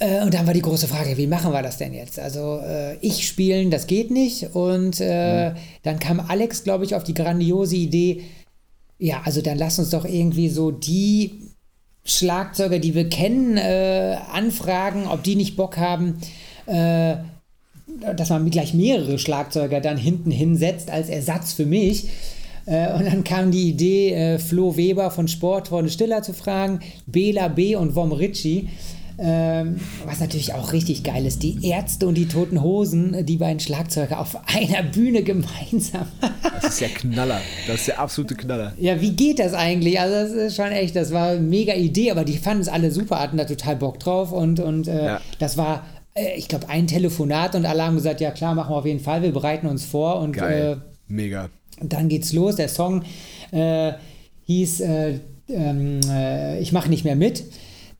Äh, 0.01 0.23
und 0.23 0.33
dann 0.33 0.47
war 0.47 0.55
die 0.55 0.63
große 0.63 0.89
Frage, 0.89 1.17
wie 1.17 1.27
machen 1.27 1.53
wir 1.53 1.63
das 1.63 1.77
denn 1.77 1.93
jetzt? 1.93 2.19
Also 2.19 2.61
äh, 2.65 2.97
ich 3.01 3.27
spielen, 3.27 3.71
das 3.71 3.87
geht 3.87 4.11
nicht. 4.11 4.55
Und 4.55 5.01
äh, 5.01 5.53
dann 5.83 5.99
kam 5.99 6.21
Alex, 6.21 6.65
glaube 6.65 6.85
ich, 6.85 6.95
auf 6.95 7.05
die 7.05 7.15
grandiose 7.15 7.77
Idee, 7.77 8.23
ja, 8.99 9.23
also 9.25 9.43
dann 9.43 9.59
lass 9.59 9.79
uns 9.79 9.91
doch 9.91 10.05
irgendwie 10.05 10.49
so 10.49 10.71
die 10.71 11.41
Schlagzeuger, 12.05 12.79
die 12.79 12.95
wir 12.95 13.09
kennen, 13.09 13.57
äh, 13.57 14.17
anfragen, 14.33 15.07
ob 15.07 15.23
die 15.23 15.37
nicht 15.37 15.57
Bock 15.57 15.79
haben, 15.79 16.19
äh, 16.67 17.17
dass 18.17 18.31
man 18.31 18.49
gleich 18.51 18.75
mehrere 18.75 19.19
Schlagzeuger 19.19 19.81
dann 19.81 19.97
hinten 19.97 20.31
hinsetzt 20.31 20.91
als 20.91 21.09
Ersatz 21.09 21.53
für 21.53 21.67
mich. 21.67 22.09
Äh, 22.67 22.93
und 22.95 23.07
dann 23.07 23.25
kam 23.25 23.51
die 23.51 23.69
Idee, 23.69 24.13
äh, 24.13 24.39
Flo 24.39 24.77
Weber 24.77 25.11
von 25.11 25.29
Sportfreunde 25.29 25.91
Stiller 25.91 26.23
zu 26.23 26.33
fragen, 26.33 26.81
Bela 27.07 27.49
B. 27.49 27.77
und 27.77 27.93
Vom 27.93 28.13
Ritchie. 28.13 28.69
Ähm, 29.17 29.77
was 30.07 30.19
natürlich 30.21 30.55
auch 30.55 30.73
richtig 30.73 31.05
geil 31.05 31.25
ist, 31.25 31.43
die 31.45 31.59
Ärzte 31.65 32.09
und 32.09 32.17
die 32.17 32.27
Toten 32.27 32.63
Hosen, 32.63 33.15
äh, 33.15 33.25
die 33.25 33.37
beiden 33.37 33.61
Schlagzeuger 33.61 34.19
auf 34.19 34.37
einer 34.47 34.83
Bühne 34.83 35.23
gemeinsam. 35.23 36.07
Das 36.43 36.65
ist 36.75 36.81
ja 36.81 36.89
Knaller. 36.89 37.41
Das 37.67 37.77
ist 37.81 37.89
der 37.89 38.01
absolute 38.01 38.35
Knaller. 38.35 38.73
Ja, 38.79 39.01
wie 39.01 39.13
geht 39.13 39.39
das 39.39 39.55
eigentlich? 39.55 40.01
Also 40.01 40.15
das 40.15 40.31
ist 40.33 40.57
schon 40.57 40.73
echt, 40.73 40.97
das 40.97 41.13
war 41.13 41.29
eine 41.29 41.41
mega 41.41 41.75
Idee, 41.75 42.11
aber 42.11 42.25
die 42.25 42.39
fanden 42.39 42.63
es 42.63 42.69
alle 42.69 42.91
super, 42.91 43.21
hatten 43.21 43.37
da 43.37 43.45
total 43.45 43.77
Bock 43.77 44.01
drauf 44.01 44.33
und, 44.33 44.59
und 44.61 44.89
äh, 44.89 45.05
Ja. 45.07 45.21
das 45.39 45.57
war, 45.57 45.85
äh, 46.15 46.37
ich 46.37 46.49
glaube, 46.49 46.69
ein 46.69 46.87
Telefonat 46.89 47.55
und 47.55 47.67
alle 47.67 47.85
haben 47.85 47.95
gesagt, 47.95 48.21
ja 48.21 48.31
klar, 48.33 48.55
machen 48.57 48.71
wir 48.73 48.79
auf 48.79 48.87
jeden 48.87 49.01
Fall, 49.01 49.23
wir 49.23 49.33
bereiten 49.33 49.67
uns 49.69 49.85
vor 49.85 50.19
und 50.21 50.33
Geil. 50.33 50.83
Mega. 51.07 51.45
äh, 51.45 51.49
dann 51.87 52.09
geht's 52.09 52.33
los. 52.33 52.57
Der 52.57 52.69
Song 52.69 53.03
äh, 53.53 53.93
hieß 54.47 54.81
äh, 54.81 55.19
ähm, 55.49 56.01
äh, 56.11 56.59
Ich 56.61 56.73
mache 56.73 56.89
nicht 56.89 57.05
mehr 57.05 57.17
mit, 57.17 57.45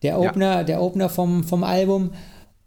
der 0.05 0.19
Opener, 0.19 0.63
der 0.63 0.81
Opener 0.81 1.09
vom, 1.09 1.43
vom 1.43 1.63
Album 1.63 2.11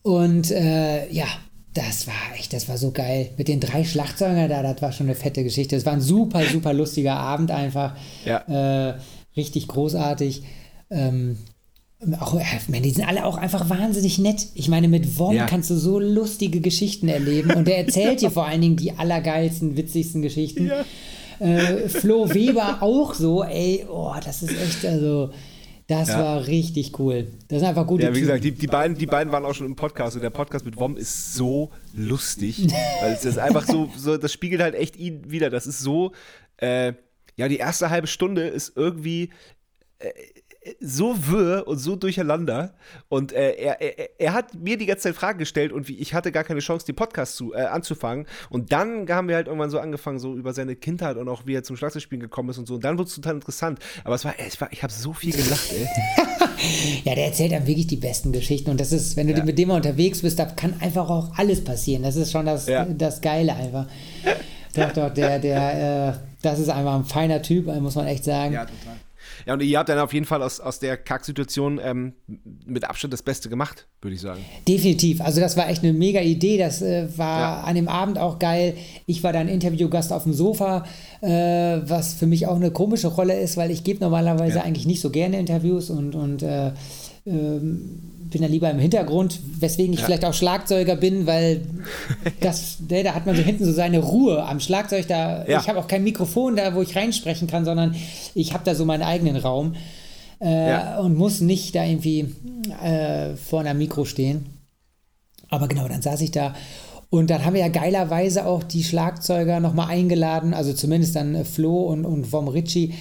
und 0.03 0.51
äh, 0.51 1.11
ja, 1.11 1.27
das 1.75 2.07
war 2.07 2.15
echt, 2.37 2.53
das 2.53 2.69
war 2.69 2.79
so 2.79 2.91
geil. 2.91 3.31
Mit 3.37 3.47
den 3.47 3.61
drei 3.61 3.85
Schlagzeugern 3.85 4.49
da, 4.49 4.63
das 4.63 4.83
war 4.83 4.91
schon 4.91 5.07
eine 5.07 5.15
fette 5.15 5.45
Geschichte. 5.45 5.77
Es 5.77 5.87
war 5.87 5.93
ein 5.93 6.01
super, 6.01 6.45
super 6.45 6.73
lustiger 6.73 7.15
Abend 7.15 7.51
einfach. 7.51 7.95
Ja. 8.25 8.39
Äh, 8.89 8.95
richtig 9.37 9.69
großartig. 9.69 10.43
Ähm, 10.91 11.37
auch, 12.19 12.35
äh, 12.35 12.43
man, 12.69 12.83
die 12.83 12.91
sind 12.91 13.07
alle 13.07 13.25
auch 13.25 13.37
einfach 13.37 13.69
wahnsinnig 13.71 14.19
nett. 14.19 14.47
Ich 14.55 14.69
meine, 14.69 14.89
mit 14.89 15.19
Wom 15.19 15.35
Ja. 15.37 15.47
kannst 15.47 15.71
du 15.71 15.77
so 15.77 16.01
lustige 16.01 16.61
Geschichten 16.61 17.09
erleben 17.09 17.53
und 17.53 17.69
der 17.69 17.79
erzählt 17.79 18.23
dir 18.23 18.31
vor 18.31 18.47
allen 18.47 18.61
Dingen 18.63 18.77
die 18.77 18.93
allergeilsten, 18.93 19.77
witzigsten 19.77 20.23
Geschichten. 20.23 20.71
Äh, 21.39 21.89
Flo 21.89 22.33
Weber 22.35 22.79
auch 22.81 23.15
so, 23.15 23.45
ey, 23.45 23.85
oh, 23.89 24.15
das 24.25 24.43
ist 24.43 24.61
echt, 24.61 24.85
also, 24.85 25.31
das 25.89 26.09
Ja. 26.09 26.23
war 26.23 26.47
richtig 26.47 26.99
cool. 27.01 27.27
Das 27.49 27.59
sind 27.61 27.69
einfach 27.69 27.87
gute 27.87 28.05
Ja, 28.05 28.15
wie 28.15 28.21
gesagt, 28.21 28.45
die, 28.45 28.53
die, 28.53 28.67
beiden, 28.67 28.97
die 28.97 29.07
beiden 29.07 29.33
waren 29.33 29.45
auch 29.45 29.55
schon 29.55 29.67
im 29.67 29.75
Podcast 29.75 30.15
und 30.17 30.23
der 30.23 30.31
Podcast 30.31 30.65
mit 30.65 30.77
Wom 30.77 30.97
ist 30.97 31.35
so 31.35 31.71
lustig. 31.95 32.69
weil 33.01 33.13
es 33.15 33.25
ist 33.25 33.39
einfach 33.39 33.67
so, 33.67 33.91
so, 33.97 34.17
das 34.17 34.33
spiegelt 34.33 34.63
halt 34.63 34.75
echt 34.75 34.97
ihn 34.97 35.31
wieder. 35.31 35.51
Das 35.51 35.67
ist 35.67 35.81
so, 35.81 36.13
äh, 36.59 36.93
ja, 37.37 37.49
die 37.49 37.57
erste 37.57 37.91
halbe 37.91 38.07
Stunde 38.07 38.47
ist 38.49 38.77
irgendwie 38.77 39.31
äh, 39.99 40.11
so 40.81 41.15
wirr 41.29 41.65
und 41.67 41.79
so 41.79 41.97
durcheinander. 41.97 42.75
Und 43.09 43.33
äh, 43.33 43.53
er, 43.53 43.81
er, 43.81 44.11
er 44.19 44.33
hat 44.33 44.55
mir 44.55 44.77
die 44.77 44.87
ganze 44.87 45.05
Zeit 45.05 45.15
Fragen 45.17 45.39
gestellt 45.39 45.73
und 45.73 45.89
wie, 45.89 45.97
ich 45.99 46.15
hatte 46.15 46.33
gar 46.33 46.45
keine 46.45 46.61
Chance, 46.61 46.87
den 46.87 46.97
Podcast 46.97 47.37
zu, 47.37 47.55
äh, 47.55 47.59
anzufangen. 47.63 48.27
Und 48.51 48.73
dann 48.73 49.09
haben 49.09 49.29
wir 49.29 49.37
halt 49.37 49.47
irgendwann 49.47 49.71
so 49.71 49.79
angefangen, 49.79 50.19
so 50.19 50.35
über 50.35 50.53
seine 50.53 50.77
Kindheit 50.77 51.17
und 51.17 51.29
auch 51.29 51.47
wie 51.47 51.55
er 51.55 51.63
zum 51.63 51.77
Schlagzeugspielen 51.77 52.21
gekommen 52.21 52.51
ist 52.51 52.59
und 52.59 52.67
so. 52.67 52.75
Und 52.75 52.85
dann 52.85 52.99
wurde 52.99 53.09
es 53.09 53.15
total 53.15 53.35
interessant. 53.35 53.79
Aber 54.05 54.15
es 54.15 54.25
war, 54.25 54.35
es 54.39 54.61
war 54.61 54.73
ich 54.73 54.83
habe 54.83 54.93
so 54.93 55.13
viel 55.13 55.33
gelacht, 55.33 55.73
ey. 55.73 55.87
Ja, 57.05 57.15
der 57.15 57.27
erzählt 57.27 57.53
einem 57.53 57.67
wirklich 57.67 57.87
die 57.87 57.97
besten 57.97 58.33
Geschichten. 58.33 58.71
Und 58.71 58.81
das 58.81 58.91
ist, 58.93 59.17
wenn 59.17 59.29
du 59.29 59.33
Ja. 59.35 59.45
mit 59.45 59.59
dem 59.59 59.69
mal 59.69 59.77
unterwegs 59.77 60.23
bist, 60.23 60.39
da 60.39 60.45
kann 60.47 60.75
einfach 60.81 61.09
auch 61.09 61.39
alles 61.39 61.63
passieren. 61.63 62.03
Das 62.03 62.17
ist 62.17 62.33
schon 62.33 62.47
das, 62.47 62.67
Ja. 62.67 62.85
das 62.85 63.21
Geile 63.21 63.55
einfach. 63.55 63.87
Doch, 64.75 64.93
doch, 64.93 65.15
der, 65.15 65.39
der, 65.39 66.09
äh, 66.09 66.19
das 66.43 66.59
ist 66.59 66.69
einfach 66.69 66.95
ein 66.97 67.05
feiner 67.05 67.43
Typ, 67.43 67.67
muss 67.81 67.95
man 67.95 68.07
echt 68.07 68.25
sagen. 68.25 68.53
Ja, 68.55 68.65
total. 68.65 68.97
Ja, 69.49 69.55
und 69.55 69.63
ihr 69.63 69.79
habt 69.79 69.89
dann 69.89 69.99
auf 69.99 70.13
jeden 70.13 70.27
Fall 70.27 70.43
aus, 70.43 70.61
aus 70.61 70.79
der 70.79 70.99
Kacksituation 70.99 71.81
ähm, 71.83 72.13
mit 72.67 72.85
Abstand 72.85 73.15
das 73.15 73.23
Beste 73.23 73.49
gemacht, 73.49 73.89
würde 74.03 74.15
ich 74.15 74.21
sagen. 74.21 74.45
Definitiv. 74.69 75.23
Also 75.23 75.41
das 75.41 75.57
war 75.57 75.71
echt 75.71 75.83
eine 75.83 75.95
mega 75.95 76.21
Idee. 76.21 76.59
Das 76.59 76.83
äh, 76.83 77.09
war 77.17 77.41
ja. 77.41 77.61
an 77.63 77.75
dem 77.75 77.89
Abend 77.89 78.19
auch 78.19 78.39
geil. 78.39 78.75
Ich 79.07 79.25
war 79.25 79.33
dann 79.33 79.49
Interviewgast 79.49 80.13
auf 80.13 80.25
dem 80.25 80.35
Sofa, 80.35 80.85
äh, 81.23 81.29
was 81.83 82.13
für 82.13 82.27
mich 82.27 82.47
auch 82.47 82.57
eine 82.57 82.71
komische 82.71 83.09
Rolle 83.09 83.41
ist, 83.41 83.57
weil 83.57 83.71
ich 83.71 83.85
gebe 83.85 84.01
normalerweise 84.01 84.59
ja. 84.59 84.65
eigentlich 84.65 84.85
nicht 84.85 85.01
so 85.01 85.09
gerne 85.09 85.39
Interviews 85.39 85.89
und, 85.89 86.15
und 86.15 86.43
äh, 86.43 86.73
ähm, 87.25 88.18
bin 88.31 88.43
dann 88.43 88.51
lieber 88.51 88.71
im 88.71 88.79
Hintergrund, 88.79 89.41
weswegen 89.61 89.93
ich 89.93 90.01
ja. 90.01 90.07
vielleicht 90.07 90.25
auch 90.25 90.35
Schlagzeuger 90.35 90.97
bin, 90.97 91.27
weil 91.27 91.63
das, 92.41 92.79
ne, 92.89 93.03
da 93.03 93.15
hat 93.15 93.27
man 93.27 93.37
so 93.37 93.43
hinten 93.43 93.65
so 93.65 93.73
seine 93.73 93.99
Ruhe 93.99 94.45
am 94.45 94.61
Schlagzeug. 94.61 95.07
Da, 95.09 95.47
ja. 95.47 95.61
Ich 95.61 95.69
habe 95.69 95.79
auch 95.79 95.89
kein 95.89 96.05
Mikrofon 96.05 96.57
da, 96.57 96.75
wo 96.75 96.83
ich 96.83 96.97
reinsprechen 96.97 97.49
kann, 97.49 97.65
sondern 97.65 97.95
ich 98.35 98.53
habe 98.53 98.65
da 98.65 98.75
so 98.75 98.85
meinen 98.85 99.03
eigenen 99.03 99.37
Raum 99.37 99.75
äh, 100.41 100.69
ja. 100.69 100.99
und 100.99 101.17
muss 101.17 101.41
nicht 101.41 101.75
da 101.75 101.85
irgendwie 101.85 102.35
äh, 102.83 103.37
vor 103.37 103.61
einem 103.61 103.79
Mikro 103.79 104.05
stehen. 104.05 104.47
Aber 105.51 105.69
genau, 105.69 105.89
dann 105.89 106.03
saß 106.03 106.21
ich 106.21 106.31
da 106.31 106.55
und 107.11 107.31
dann 107.31 107.45
haben 107.45 107.55
wir 107.55 107.63
ja 107.63 107.69
geilerweise 107.69 108.47
auch 108.47 108.63
die 108.63 108.85
Schlagzeuger 108.85 109.61
nochmal 109.61 109.89
eingeladen, 109.89 110.53
also 110.53 110.75
zumindest 110.75 111.17
dann 111.17 111.35
äh, 111.35 111.45
Flo 111.45 111.85
und, 111.85 112.05
und 112.05 112.27
Vom 112.27 112.49
Ritchie 112.49 112.95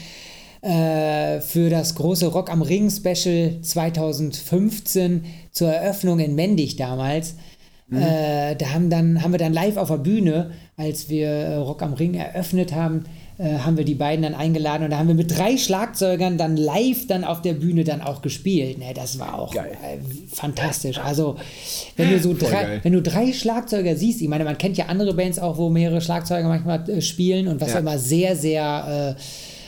äh, 0.68 1.40
für 1.40 1.70
das 1.70 1.96
große 1.96 2.28
Rock 2.28 2.52
am 2.52 2.62
Ring 2.62 2.90
Special 2.90 3.62
2015 3.62 5.24
zur 5.52 5.70
Eröffnung 5.70 6.20
in 6.20 6.36
Mendig 6.36 6.76
damals. 6.76 7.36
Mhm. 7.88 8.02
Äh, 8.02 8.56
da 8.56 8.74
haben, 8.74 8.90
dann, 8.90 9.24
haben 9.24 9.32
wir 9.32 9.38
dann 9.38 9.54
live 9.54 9.78
auf 9.78 9.88
der 9.88 9.98
Bühne, 9.98 10.52
als 10.76 11.08
wir 11.08 11.30
äh, 11.30 11.56
Rock 11.56 11.82
am 11.84 11.94
Ring 11.94 12.16
eröffnet 12.16 12.76
haben, 12.76 13.06
äh, 13.38 13.60
haben 13.60 13.78
wir 13.78 13.86
die 13.86 13.96
beiden 13.96 14.24
dann 14.24 14.36
eingeladen 14.36 14.84
und 14.84 14.90
da 14.90 14.98
haben 14.98 15.08
wir 15.08 15.16
mit 15.16 15.38
drei 15.38 15.58
Schlagzeugern 15.58 16.38
dann 16.38 16.58
live 16.58 17.08
dann 17.08 17.24
auf 17.24 17.42
der 17.42 17.54
Bühne 17.54 17.86
dann 17.86 18.02
auch 18.02 18.22
gespielt. 18.22 18.78
Ne, 18.78 18.94
das 18.94 19.20
war 19.20 19.40
auch 19.40 19.56
äh, 19.56 19.60
fantastisch. 20.34 20.98
Also 20.98 21.38
wenn 21.96 22.10
du 22.10 22.20
so 22.20 22.34
drei, 22.34 22.82
wenn 22.84 22.92
du 22.92 23.02
drei 23.02 23.32
Schlagzeuger 23.32 23.96
siehst, 23.96 24.22
ich 24.22 24.28
meine, 24.28 24.44
man 24.44 24.58
kennt 24.58 24.76
ja 24.76 24.88
andere 24.88 25.14
Bands 25.14 25.40
auch, 25.40 25.58
wo 25.58 25.70
mehrere 25.70 26.02
Schlagzeuger 26.02 26.48
manchmal 26.50 26.90
äh, 26.90 27.02
spielen 27.02 27.48
und 27.48 27.62
was 27.62 27.72
ja. 27.72 27.80
immer 27.80 27.98
sehr, 27.98 28.36
sehr 28.36 29.16
äh, 29.18 29.22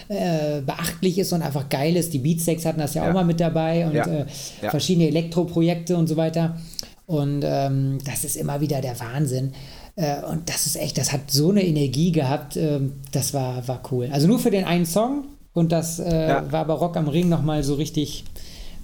äh, 0.09 0.61
beachtlich 0.61 1.19
ist 1.19 1.31
und 1.33 1.41
einfach 1.41 1.69
geil 1.69 1.95
ist. 1.95 2.13
Die 2.13 2.19
Beatsteaks 2.19 2.65
hatten 2.65 2.79
das 2.79 2.95
ja, 2.95 3.03
ja. 3.03 3.09
auch 3.09 3.13
mal 3.13 3.25
mit 3.25 3.39
dabei 3.39 3.85
und 3.85 3.93
ja. 3.93 4.05
Äh, 4.05 4.25
ja. 4.61 4.69
verschiedene 4.71 5.07
Elektroprojekte 5.07 5.95
und 5.95 6.07
so 6.07 6.17
weiter. 6.17 6.57
Und 7.05 7.43
ähm, 7.43 7.99
das 8.05 8.23
ist 8.23 8.35
immer 8.35 8.59
wieder 8.59 8.81
der 8.81 8.99
Wahnsinn. 8.99 9.53
Äh, 9.95 10.23
und 10.23 10.49
das 10.49 10.65
ist 10.65 10.75
echt, 10.75 10.97
das 10.97 11.11
hat 11.11 11.31
so 11.31 11.51
eine 11.51 11.63
Energie 11.63 12.11
gehabt, 12.11 12.57
ähm, 12.57 12.93
das 13.11 13.33
war, 13.33 13.67
war 13.67 13.81
cool. 13.91 14.09
Also 14.11 14.27
nur 14.27 14.39
für 14.39 14.51
den 14.51 14.65
einen 14.65 14.85
Song 14.85 15.25
und 15.53 15.71
das 15.71 15.99
äh, 15.99 16.41
war 16.49 16.65
bei 16.65 16.73
Rock 16.73 16.97
am 16.97 17.07
Ring 17.07 17.29
nochmal 17.29 17.63
so 17.63 17.75
richtig, 17.75 18.25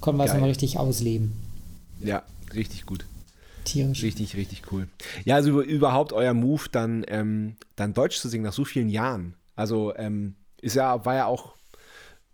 konnten 0.00 0.18
wir 0.18 0.24
es 0.24 0.32
nochmal 0.32 0.50
richtig 0.50 0.78
ausleben. 0.78 1.32
Ja, 2.00 2.22
richtig 2.54 2.86
gut. 2.86 3.04
Tierisch. 3.64 4.02
Richtig, 4.02 4.36
richtig 4.36 4.62
cool. 4.70 4.86
Ja, 5.24 5.36
also 5.36 5.60
überhaupt 5.60 6.12
euer 6.12 6.34
Move, 6.34 6.62
dann, 6.70 7.04
ähm, 7.08 7.56
dann 7.74 7.94
Deutsch 7.94 8.18
zu 8.18 8.28
singen 8.28 8.44
nach 8.44 8.52
so 8.52 8.64
vielen 8.64 8.88
Jahren. 8.88 9.34
Also, 9.56 9.94
ähm, 9.96 10.34
ist 10.66 10.74
ja, 10.74 11.04
war 11.04 11.14
ja 11.14 11.26
auch, 11.26 11.54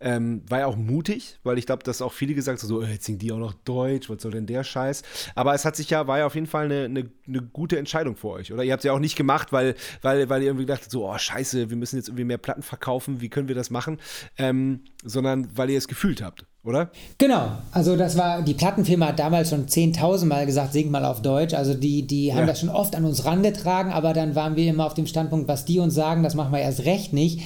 ähm, 0.00 0.42
war 0.48 0.60
ja 0.60 0.66
auch 0.66 0.76
mutig, 0.76 1.38
weil 1.44 1.58
ich 1.58 1.66
glaube, 1.66 1.84
dass 1.84 2.02
auch 2.02 2.12
viele 2.12 2.34
gesagt 2.34 2.60
haben, 2.60 2.68
so, 2.68 2.82
äh, 2.82 2.92
jetzt 2.92 3.04
singen 3.04 3.18
die 3.18 3.30
auch 3.30 3.38
noch 3.38 3.52
Deutsch, 3.52 4.10
was 4.10 4.22
soll 4.22 4.32
denn 4.32 4.46
der 4.46 4.64
Scheiß? 4.64 5.02
Aber 5.34 5.54
es 5.54 5.64
hat 5.64 5.76
sich 5.76 5.90
ja, 5.90 6.06
war 6.06 6.18
ja 6.18 6.26
auf 6.26 6.34
jeden 6.34 6.46
Fall 6.48 6.64
eine, 6.64 6.84
eine, 6.84 7.10
eine 7.28 7.42
gute 7.42 7.78
Entscheidung 7.78 8.16
für 8.16 8.30
euch, 8.30 8.52
oder? 8.52 8.64
Ihr 8.64 8.72
habt 8.72 8.80
es 8.80 8.86
ja 8.86 8.92
auch 8.92 8.98
nicht 8.98 9.16
gemacht, 9.16 9.52
weil, 9.52 9.76
weil, 10.00 10.28
weil 10.28 10.42
ihr 10.42 10.48
irgendwie 10.48 10.66
gedacht 10.66 10.90
so, 10.90 11.08
oh 11.08 11.16
scheiße, 11.16 11.70
wir 11.70 11.76
müssen 11.76 11.96
jetzt 11.96 12.08
irgendwie 12.08 12.24
mehr 12.24 12.38
Platten 12.38 12.62
verkaufen, 12.62 13.20
wie 13.20 13.28
können 13.28 13.48
wir 13.48 13.54
das 13.54 13.70
machen? 13.70 14.00
Ähm, 14.38 14.84
sondern 15.04 15.56
weil 15.56 15.70
ihr 15.70 15.78
es 15.78 15.88
gefühlt 15.88 16.22
habt 16.22 16.46
oder? 16.64 16.90
Genau, 17.18 17.50
also 17.72 17.96
das 17.96 18.16
war, 18.16 18.42
die 18.42 18.54
Plattenfirma 18.54 19.08
hat 19.08 19.18
damals 19.18 19.50
schon 19.50 19.66
10.000 19.66 20.26
Mal 20.26 20.46
gesagt, 20.46 20.72
sing 20.72 20.92
mal 20.92 21.04
auf 21.04 21.20
Deutsch. 21.20 21.54
Also 21.54 21.74
die, 21.74 22.06
die 22.06 22.32
haben 22.32 22.40
ja. 22.40 22.46
das 22.46 22.60
schon 22.60 22.68
oft 22.68 22.94
an 22.94 23.04
uns 23.04 23.24
rangetragen, 23.24 23.92
aber 23.92 24.12
dann 24.12 24.36
waren 24.36 24.54
wir 24.54 24.70
immer 24.70 24.86
auf 24.86 24.94
dem 24.94 25.08
Standpunkt, 25.08 25.48
was 25.48 25.64
die 25.64 25.80
uns 25.80 25.94
sagen, 25.94 26.22
das 26.22 26.36
machen 26.36 26.52
wir 26.52 26.60
erst 26.60 26.84
recht 26.84 27.12
nicht. 27.12 27.40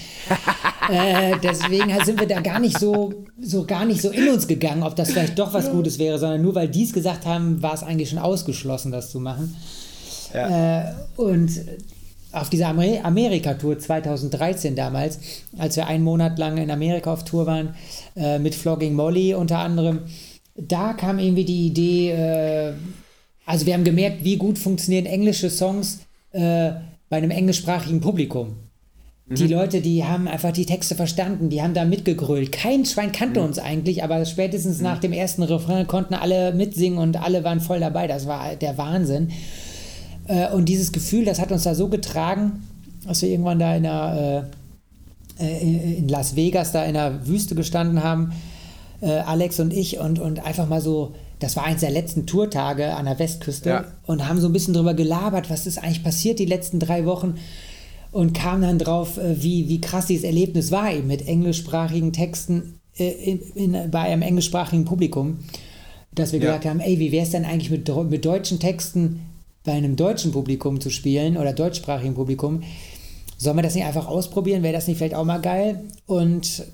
äh, 0.93 1.37
deswegen 1.43 1.93
sind 2.05 2.21
wir 2.21 2.29
da 2.29 2.41
gar 2.41 2.59
nicht 2.59 2.79
so, 2.79 3.15
so 3.41 3.65
gar 3.65 3.87
nicht 3.87 4.03
so 4.03 4.11
in 4.11 4.29
uns 4.29 4.47
gegangen, 4.47 4.83
ob 4.83 4.97
das 4.97 5.13
vielleicht 5.13 5.39
doch 5.39 5.55
was 5.55 5.71
Gutes 5.71 5.99
wäre, 5.99 6.19
sondern 6.19 6.43
nur 6.43 6.55
weil 6.55 6.69
die 6.69 6.85
es 6.85 6.93
gesagt 6.93 7.25
haben, 7.25 7.63
war 7.63 7.73
es 7.73 7.83
eigentlich 7.83 8.11
schon 8.11 8.19
ausgeschlossen, 8.19 8.93
das 8.93 9.11
zu 9.11 9.19
machen. 9.19 9.57
Ja. 10.35 10.81
Äh, 10.81 10.95
und 11.17 11.51
auf 12.37 12.51
dieser 12.51 12.69
Amer 12.69 13.05
Amerika-Tour 13.05 13.79
2013 13.79 14.77
damals, 14.77 15.19
als 15.59 15.77
wir 15.77 15.87
einen 15.87 16.05
Monat 16.05 16.39
lang 16.39 16.59
in 16.59 16.71
Amerika 16.71 17.13
auf 17.13 17.25
Tour 17.25 17.47
waren, 17.47 17.75
äh, 18.17 18.39
mit 18.39 18.55
Flogging 18.55 18.95
Molly 18.95 19.35
unter 19.35 19.59
anderem, 19.59 20.01
da 20.55 20.93
kam 20.93 21.19
irgendwie 21.19 21.45
die 21.45 21.67
Idee, 21.67 22.11
äh, 22.11 22.73
also 23.45 23.67
wir 23.67 23.75
haben 23.75 23.85
gemerkt, 23.85 24.25
wie 24.25 24.37
gut 24.37 24.59
funktionieren 24.59 25.07
englische 25.07 25.51
Songs 25.51 26.01
äh, 26.33 26.73
bei 27.09 27.17
einem 27.17 27.31
englischsprachigen 27.31 28.01
Publikum. 28.01 28.57
Die 29.29 29.45
mhm. 29.45 29.51
Leute, 29.51 29.81
die 29.81 30.05
haben 30.05 30.29
einfach 30.29 30.53
die 30.53 30.67
Texte 30.67 30.95
verstanden, 30.95 31.51
die 31.51 31.61
haben 31.61 31.75
da 31.75 31.85
mitgegrölt. 31.85 32.53
Kein 32.53 32.85
Schwein 32.85 33.11
kannte 33.11 33.41
mhm. 33.41 33.47
uns 33.47 33.59
eigentlich, 33.59 34.05
aber 34.05 34.25
spätestens 34.25 34.79
mhm. 34.79 34.85
nach 34.85 34.99
dem 34.99 35.13
ersten 35.13 35.43
Refrain 35.43 35.89
konnten 35.89 36.15
alle 36.15 36.53
mitsingen 36.53 36.99
und 36.99 37.21
alle 37.21 37.43
waren 37.43 37.61
voll 37.61 37.81
dabei. 37.81 38.07
Das 38.07 38.29
war 38.29 38.55
der 38.55 38.79
Wahnsinn. 38.79 39.33
Äh, 40.29 40.51
und 40.53 40.69
dieses 40.69 40.93
Gefühl, 40.93 41.25
das 41.25 41.41
hat 41.41 41.53
uns 41.53 41.65
da 41.65 41.75
so 41.75 41.89
getragen, 41.89 42.65
dass 43.07 43.23
wir 43.23 43.29
irgendwann 43.29 43.59
da 43.59 43.77
in, 43.77 43.85
der, 43.85 44.49
äh, 45.41 45.45
äh, 45.45 45.99
in 45.99 46.09
Las 46.09 46.37
Vegas 46.37 46.73
da 46.73 46.85
in 46.85 46.95
der 46.95 47.27
Wüste 47.27 47.55
gestanden 47.55 48.03
haben, 48.03 48.33
Alex 49.03 49.61
und 49.61 49.75
ich, 49.75 49.99
und, 49.99 50.19
und 50.19 50.43
einfach 50.47 50.71
mal 50.71 50.81
so, 50.81 51.15
das 51.39 51.55
war 51.55 51.65
eins 51.65 51.83
der 51.83 51.91
letzten 51.91 52.25
Tourtage 52.27 52.95
an 52.95 53.05
der 53.05 53.19
Westküste 53.19 53.69
ja. 53.69 53.85
und 54.07 54.27
haben 54.27 54.41
so 54.41 54.49
ein 54.49 54.55
bisschen 54.55 54.73
drüber 54.73 54.95
gelabert, 54.95 55.51
was 55.51 55.67
ist 55.67 55.77
eigentlich 55.77 56.03
passiert 56.03 56.39
die 56.39 56.47
letzten 56.47 56.81
drei 56.81 57.05
Wochen 57.05 57.35
und 58.11 58.33
kamen 58.33 58.63
dann 58.63 58.79
drauf, 58.79 59.21
wie, 59.23 59.69
wie 59.69 59.83
krass 59.83 60.07
dieses 60.07 60.25
Erlebnis 60.25 60.71
war, 60.71 60.91
eben 60.91 61.09
mit 61.09 61.29
englischsprachigen 61.29 62.15
Texten 62.15 62.81
in, 62.95 63.39
in, 63.55 63.91
bei 63.91 64.01
einem 64.01 64.23
englischsprachigen 64.23 64.87
Publikum, 64.87 65.41
dass 66.15 66.33
wir 66.33 66.41
ja. 66.41 66.47
gesagt 66.47 66.65
haben, 66.65 66.81
ey, 66.81 66.99
wie 66.99 67.13
wäre 67.13 67.25
es 67.25 67.33
denn 67.33 67.45
eigentlich 67.45 67.71
mit, 67.71 67.87
mit 68.09 68.25
deutschen 68.25 68.59
Texten 68.59 69.21
bei 69.67 69.73
einem 69.73 69.97
deutschen 69.97 70.33
Publikum 70.33 70.81
zu 70.81 70.89
spielen 70.89 71.37
oder 71.37 71.53
deutschsprachigen 71.53 72.15
Publikum. 72.15 72.63
Sollen 73.37 73.57
wir 73.57 73.63
das 73.63 73.75
nicht 73.75 73.85
einfach 73.85 74.07
ausprobieren? 74.07 74.63
Wäre 74.63 74.73
das 74.73 74.87
nicht 74.89 74.97
vielleicht 74.97 75.15
auch 75.15 75.25
mal 75.25 75.41
geil? 75.41 75.85
Und 76.07 76.65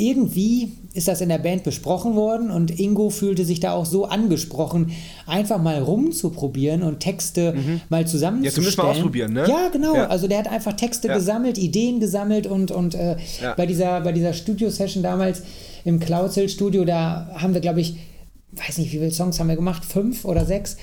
irgendwie 0.00 0.72
ist 0.94 1.08
das 1.08 1.20
in 1.20 1.28
der 1.28 1.38
Band 1.38 1.64
besprochen 1.64 2.14
worden 2.14 2.52
und 2.52 2.78
Ingo 2.78 3.10
fühlte 3.10 3.44
sich 3.44 3.58
da 3.58 3.72
auch 3.72 3.84
so 3.84 4.04
angesprochen, 4.04 4.92
einfach 5.26 5.60
mal 5.60 5.82
rumzuprobieren 5.82 6.84
und 6.84 7.00
Texte 7.00 7.52
mhm. 7.52 7.80
mal 7.88 8.06
zusammenzustellen. 8.06 8.44
Ja, 8.44 8.50
zumindest 8.52 8.78
mal 8.78 8.84
ausprobieren, 8.84 9.32
ne? 9.32 9.44
Ja, 9.48 9.68
genau. 9.72 9.96
Ja. 9.96 10.06
Also 10.06 10.28
der 10.28 10.38
hat 10.38 10.48
einfach 10.48 10.74
Texte 10.74 11.08
ja. 11.08 11.14
gesammelt, 11.14 11.58
Ideen 11.58 11.98
gesammelt 11.98 12.46
und, 12.46 12.70
und 12.70 12.94
äh, 12.94 13.16
ja. 13.42 13.54
bei 13.54 13.66
dieser, 13.66 14.00
bei 14.02 14.12
dieser 14.12 14.32
Studio-Session 14.32 15.02
damals 15.02 15.42
im 15.84 15.98
Cloud 15.98 16.32
Studio, 16.48 16.84
da 16.84 17.28
haben 17.34 17.54
wir, 17.54 17.60
glaube 17.60 17.80
ich, 17.80 17.96
weiß 18.52 18.78
nicht, 18.78 18.92
wie 18.92 18.98
viele 18.98 19.10
Songs 19.10 19.40
haben 19.40 19.48
wir 19.48 19.56
gemacht? 19.56 19.84
Fünf 19.84 20.24
oder 20.24 20.46
sechs? 20.46 20.76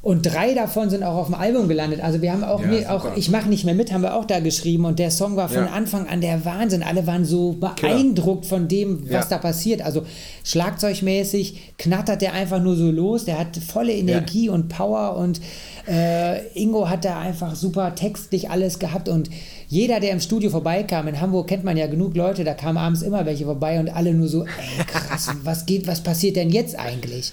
Und 0.00 0.22
drei 0.22 0.54
davon 0.54 0.90
sind 0.90 1.02
auch 1.02 1.16
auf 1.16 1.26
dem 1.26 1.34
Album 1.34 1.66
gelandet. 1.66 2.00
Also 2.00 2.22
wir 2.22 2.32
haben 2.32 2.44
auch, 2.44 2.62
ja, 2.62 2.68
nie, 2.68 2.86
auch 2.86 3.16
Ich 3.16 3.30
mache 3.30 3.48
nicht 3.48 3.64
mehr 3.64 3.74
mit, 3.74 3.92
haben 3.92 4.02
wir 4.02 4.14
auch 4.14 4.26
da 4.26 4.38
geschrieben. 4.38 4.84
Und 4.84 5.00
der 5.00 5.10
Song 5.10 5.34
war 5.34 5.48
von 5.48 5.64
ja. 5.64 5.70
Anfang 5.72 6.06
an 6.06 6.20
der 6.20 6.44
Wahnsinn. 6.44 6.84
Alle 6.84 7.06
waren 7.08 7.24
so 7.24 7.54
beeindruckt 7.54 8.46
Klar. 8.46 8.60
von 8.60 8.68
dem, 8.68 9.02
was 9.10 9.28
ja. 9.28 9.36
da 9.36 9.38
passiert. 9.38 9.82
Also 9.82 10.06
schlagzeugmäßig 10.44 11.74
knattert 11.78 12.22
der 12.22 12.32
einfach 12.32 12.62
nur 12.62 12.76
so 12.76 12.90
los. 12.92 13.24
Der 13.24 13.40
hat 13.40 13.56
volle 13.56 13.92
Energie 13.92 14.48
und 14.48 14.68
Power. 14.68 15.16
Und 15.16 15.40
äh, 15.88 16.46
Ingo 16.54 16.88
hat 16.88 17.04
da 17.04 17.18
einfach 17.18 17.56
super 17.56 17.96
textlich 17.96 18.50
alles 18.50 18.78
gehabt. 18.78 19.08
Und 19.08 19.30
jeder, 19.68 19.98
der 19.98 20.12
im 20.12 20.20
Studio 20.20 20.50
vorbeikam, 20.50 21.08
in 21.08 21.20
Hamburg 21.20 21.48
kennt 21.48 21.64
man 21.64 21.76
ja 21.76 21.88
genug 21.88 22.16
Leute, 22.16 22.44
da 22.44 22.54
kamen 22.54 22.78
abends 22.78 23.02
immer 23.02 23.26
welche 23.26 23.44
vorbei 23.44 23.80
und 23.80 23.88
alle 23.88 24.14
nur 24.14 24.28
so, 24.28 24.44
ey 24.44 24.84
krass, 24.86 25.28
was 25.42 25.66
geht, 25.66 25.86
was 25.86 26.02
passiert 26.02 26.36
denn 26.36 26.50
jetzt 26.50 26.78
eigentlich? 26.78 27.32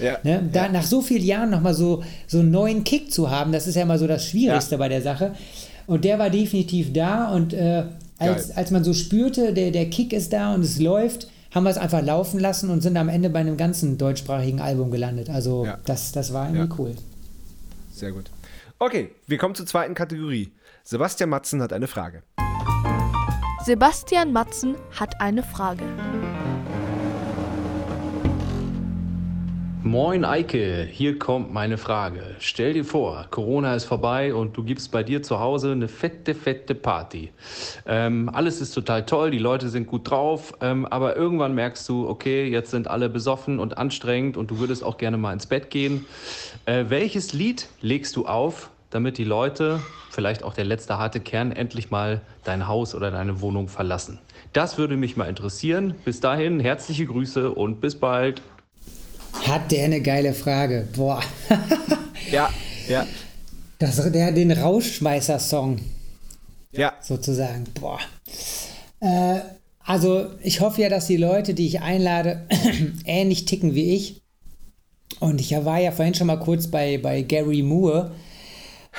Ja, 0.00 0.18
ne? 0.22 0.48
da, 0.52 0.66
ja. 0.66 0.72
Nach 0.72 0.82
so 0.82 1.00
vielen 1.00 1.24
Jahren 1.24 1.50
nochmal 1.50 1.74
so, 1.74 2.02
so 2.26 2.40
einen 2.40 2.50
neuen 2.50 2.84
Kick 2.84 3.12
zu 3.12 3.30
haben, 3.30 3.52
das 3.52 3.66
ist 3.66 3.74
ja 3.74 3.82
immer 3.82 3.98
so 3.98 4.06
das 4.06 4.26
Schwierigste 4.26 4.72
ja. 4.72 4.78
bei 4.78 4.88
der 4.88 5.02
Sache. 5.02 5.34
Und 5.86 6.04
der 6.04 6.18
war 6.18 6.30
definitiv 6.30 6.92
da 6.92 7.32
und 7.32 7.52
äh, 7.52 7.84
als, 8.18 8.50
als 8.56 8.70
man 8.70 8.82
so 8.82 8.94
spürte, 8.94 9.52
der, 9.52 9.70
der 9.70 9.88
Kick 9.90 10.12
ist 10.12 10.32
da 10.32 10.54
und 10.54 10.62
es 10.62 10.80
läuft, 10.80 11.28
haben 11.54 11.64
wir 11.64 11.70
es 11.70 11.78
einfach 11.78 12.02
laufen 12.02 12.40
lassen 12.40 12.70
und 12.70 12.80
sind 12.80 12.96
am 12.96 13.08
Ende 13.08 13.30
bei 13.30 13.40
einem 13.40 13.56
ganzen 13.56 13.98
deutschsprachigen 13.98 14.60
Album 14.60 14.90
gelandet. 14.90 15.30
Also 15.30 15.64
ja. 15.64 15.78
das, 15.84 16.12
das 16.12 16.32
war 16.32 16.48
irgendwie 16.48 16.74
cool. 16.78 16.94
Sehr 17.92 18.12
gut. 18.12 18.30
Okay, 18.78 19.10
wir 19.26 19.38
kommen 19.38 19.54
zur 19.54 19.66
zweiten 19.66 19.94
Kategorie. 19.94 20.50
Sebastian 20.84 21.30
Matzen 21.30 21.62
hat 21.62 21.72
eine 21.72 21.86
Frage. 21.86 22.22
Sebastian 23.64 24.32
Matzen 24.32 24.76
hat 24.98 25.20
eine 25.20 25.42
Frage. 25.42 25.82
Moin 29.86 30.24
Eike, 30.24 30.82
hier 30.90 31.16
kommt 31.16 31.52
meine 31.52 31.78
Frage. 31.78 32.34
Stell 32.40 32.72
dir 32.72 32.84
vor, 32.84 33.28
Corona 33.30 33.76
ist 33.76 33.84
vorbei 33.84 34.34
und 34.34 34.56
du 34.56 34.64
gibst 34.64 34.90
bei 34.90 35.04
dir 35.04 35.22
zu 35.22 35.38
Hause 35.38 35.70
eine 35.70 35.86
fette, 35.86 36.34
fette 36.34 36.74
Party. 36.74 37.30
Ähm, 37.86 38.28
alles 38.32 38.60
ist 38.60 38.72
total 38.72 39.06
toll, 39.06 39.30
die 39.30 39.38
Leute 39.38 39.68
sind 39.68 39.86
gut 39.86 40.10
drauf, 40.10 40.54
ähm, 40.60 40.86
aber 40.86 41.14
irgendwann 41.14 41.54
merkst 41.54 41.88
du, 41.88 42.08
okay, 42.08 42.48
jetzt 42.48 42.72
sind 42.72 42.88
alle 42.88 43.08
besoffen 43.08 43.60
und 43.60 43.78
anstrengend 43.78 44.36
und 44.36 44.50
du 44.50 44.58
würdest 44.58 44.82
auch 44.82 44.98
gerne 44.98 45.18
mal 45.18 45.32
ins 45.32 45.46
Bett 45.46 45.70
gehen. 45.70 46.04
Äh, 46.64 46.86
welches 46.88 47.32
Lied 47.32 47.68
legst 47.80 48.16
du 48.16 48.26
auf, 48.26 48.70
damit 48.90 49.18
die 49.18 49.24
Leute, 49.24 49.78
vielleicht 50.10 50.42
auch 50.42 50.54
der 50.54 50.64
letzte 50.64 50.98
harte 50.98 51.20
Kern, 51.20 51.52
endlich 51.52 51.92
mal 51.92 52.22
dein 52.42 52.66
Haus 52.66 52.92
oder 52.96 53.12
deine 53.12 53.40
Wohnung 53.40 53.68
verlassen? 53.68 54.18
Das 54.52 54.78
würde 54.78 54.96
mich 54.96 55.16
mal 55.16 55.28
interessieren. 55.28 55.94
Bis 56.04 56.18
dahin, 56.18 56.58
herzliche 56.58 57.06
Grüße 57.06 57.52
und 57.52 57.80
bis 57.80 57.94
bald. 57.94 58.42
Hat 59.42 59.70
der 59.72 59.84
eine 59.84 60.00
geile 60.00 60.34
Frage. 60.34 60.88
Boah. 60.94 61.22
Ja, 62.32 62.50
ja, 62.88 63.06
Das, 63.78 64.10
der, 64.10 64.32
den 64.32 64.50
Rauschmeißer-Song 64.50 65.78
ja. 66.72 66.92
sozusagen. 67.00 67.64
Boah. 67.80 68.00
Äh, 69.00 69.40
also 69.84 70.30
ich 70.42 70.60
hoffe 70.60 70.82
ja, 70.82 70.88
dass 70.88 71.06
die 71.06 71.16
Leute, 71.16 71.54
die 71.54 71.66
ich 71.66 71.80
einlade, 71.80 72.46
ähnlich 73.04 73.44
ticken 73.44 73.76
wie 73.76 73.94
ich. 73.94 74.22
Und 75.20 75.40
ich 75.40 75.52
war 75.52 75.78
ja 75.80 75.92
vorhin 75.92 76.14
schon 76.14 76.26
mal 76.26 76.40
kurz 76.40 76.66
bei, 76.66 76.98
bei 76.98 77.22
Gary 77.22 77.62
Moore. 77.62 78.10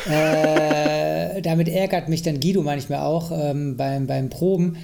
Äh, 0.09 1.41
damit 1.41 1.67
ärgert 1.67 2.07
mich 2.07 2.21
dann 2.21 2.39
Guido 2.39 2.61
manchmal 2.61 3.01
auch 3.01 3.31
ähm, 3.31 3.75
beim, 3.75 4.07
beim 4.07 4.29
Proben. 4.29 4.77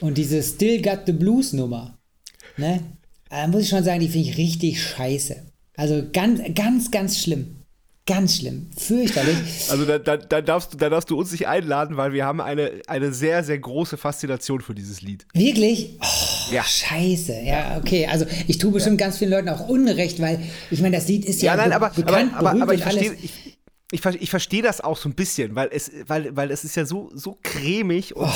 Und 0.00 0.18
diese 0.18 0.42
Still 0.42 0.82
Got 0.82 1.00
the 1.06 1.12
Blues 1.12 1.52
Nummer, 1.52 1.98
ne? 2.58 2.80
Da 3.30 3.46
muss 3.48 3.62
ich 3.62 3.68
schon 3.68 3.84
sagen, 3.84 4.00
die 4.00 4.08
finde 4.08 4.28
ich 4.30 4.36
richtig 4.38 4.82
scheiße. 4.82 5.36
Also 5.76 6.02
ganz, 6.12 6.40
ganz, 6.54 6.90
ganz 6.90 7.18
schlimm. 7.18 7.56
Ganz 8.06 8.36
schlimm. 8.36 8.70
Fürchterlich. 8.76 9.36
Also 9.68 9.84
da, 9.84 9.98
da, 9.98 10.16
da, 10.16 10.40
darfst 10.40 10.72
du, 10.74 10.76
da 10.76 10.88
darfst 10.88 11.10
du 11.10 11.18
uns 11.18 11.32
nicht 11.32 11.48
einladen, 11.48 11.96
weil 11.96 12.12
wir 12.12 12.24
haben 12.24 12.40
eine, 12.40 12.70
eine 12.86 13.12
sehr, 13.12 13.42
sehr 13.42 13.58
große 13.58 13.96
Faszination 13.96 14.60
für 14.60 14.76
dieses 14.76 15.02
Lied. 15.02 15.26
Wirklich? 15.34 15.96
Oh, 16.00 16.52
Ja. 16.54 16.62
Scheiße. 16.62 17.34
Ja, 17.44 17.78
okay. 17.78 18.06
Also 18.06 18.24
ich 18.46 18.58
tue 18.58 18.70
bestimmt 18.70 18.98
ganz 18.98 19.18
vielen 19.18 19.32
Leuten 19.32 19.48
auch 19.48 19.68
Unrecht, 19.68 20.20
weil 20.20 20.38
ich 20.70 20.80
meine, 20.80 20.96
das 20.96 21.08
Lied 21.08 21.24
ist 21.24 21.42
ja, 21.42 21.52
Ja, 21.52 21.56
nein, 21.56 21.70
be 21.70 21.74
aber, 21.76 21.90
bekannt, 21.90 22.32
aber, 22.36 22.38
aber, 22.38 22.50
berühmt 22.50 22.62
aber 22.62 22.74
ich 22.74 22.86
alles. 22.86 23.06
verstehe. 23.06 23.24
Ich, 23.24 23.55
ich, 23.92 24.04
ich 24.04 24.30
verstehe 24.30 24.62
das 24.62 24.80
auch 24.80 24.96
so 24.96 25.08
ein 25.08 25.14
bisschen, 25.14 25.54
weil 25.54 25.68
es, 25.72 25.92
weil, 26.08 26.34
weil 26.34 26.50
es 26.50 26.64
ist 26.64 26.74
ja 26.74 26.84
so, 26.84 27.08
so 27.14 27.38
cremig 27.44 28.16
und 28.16 28.28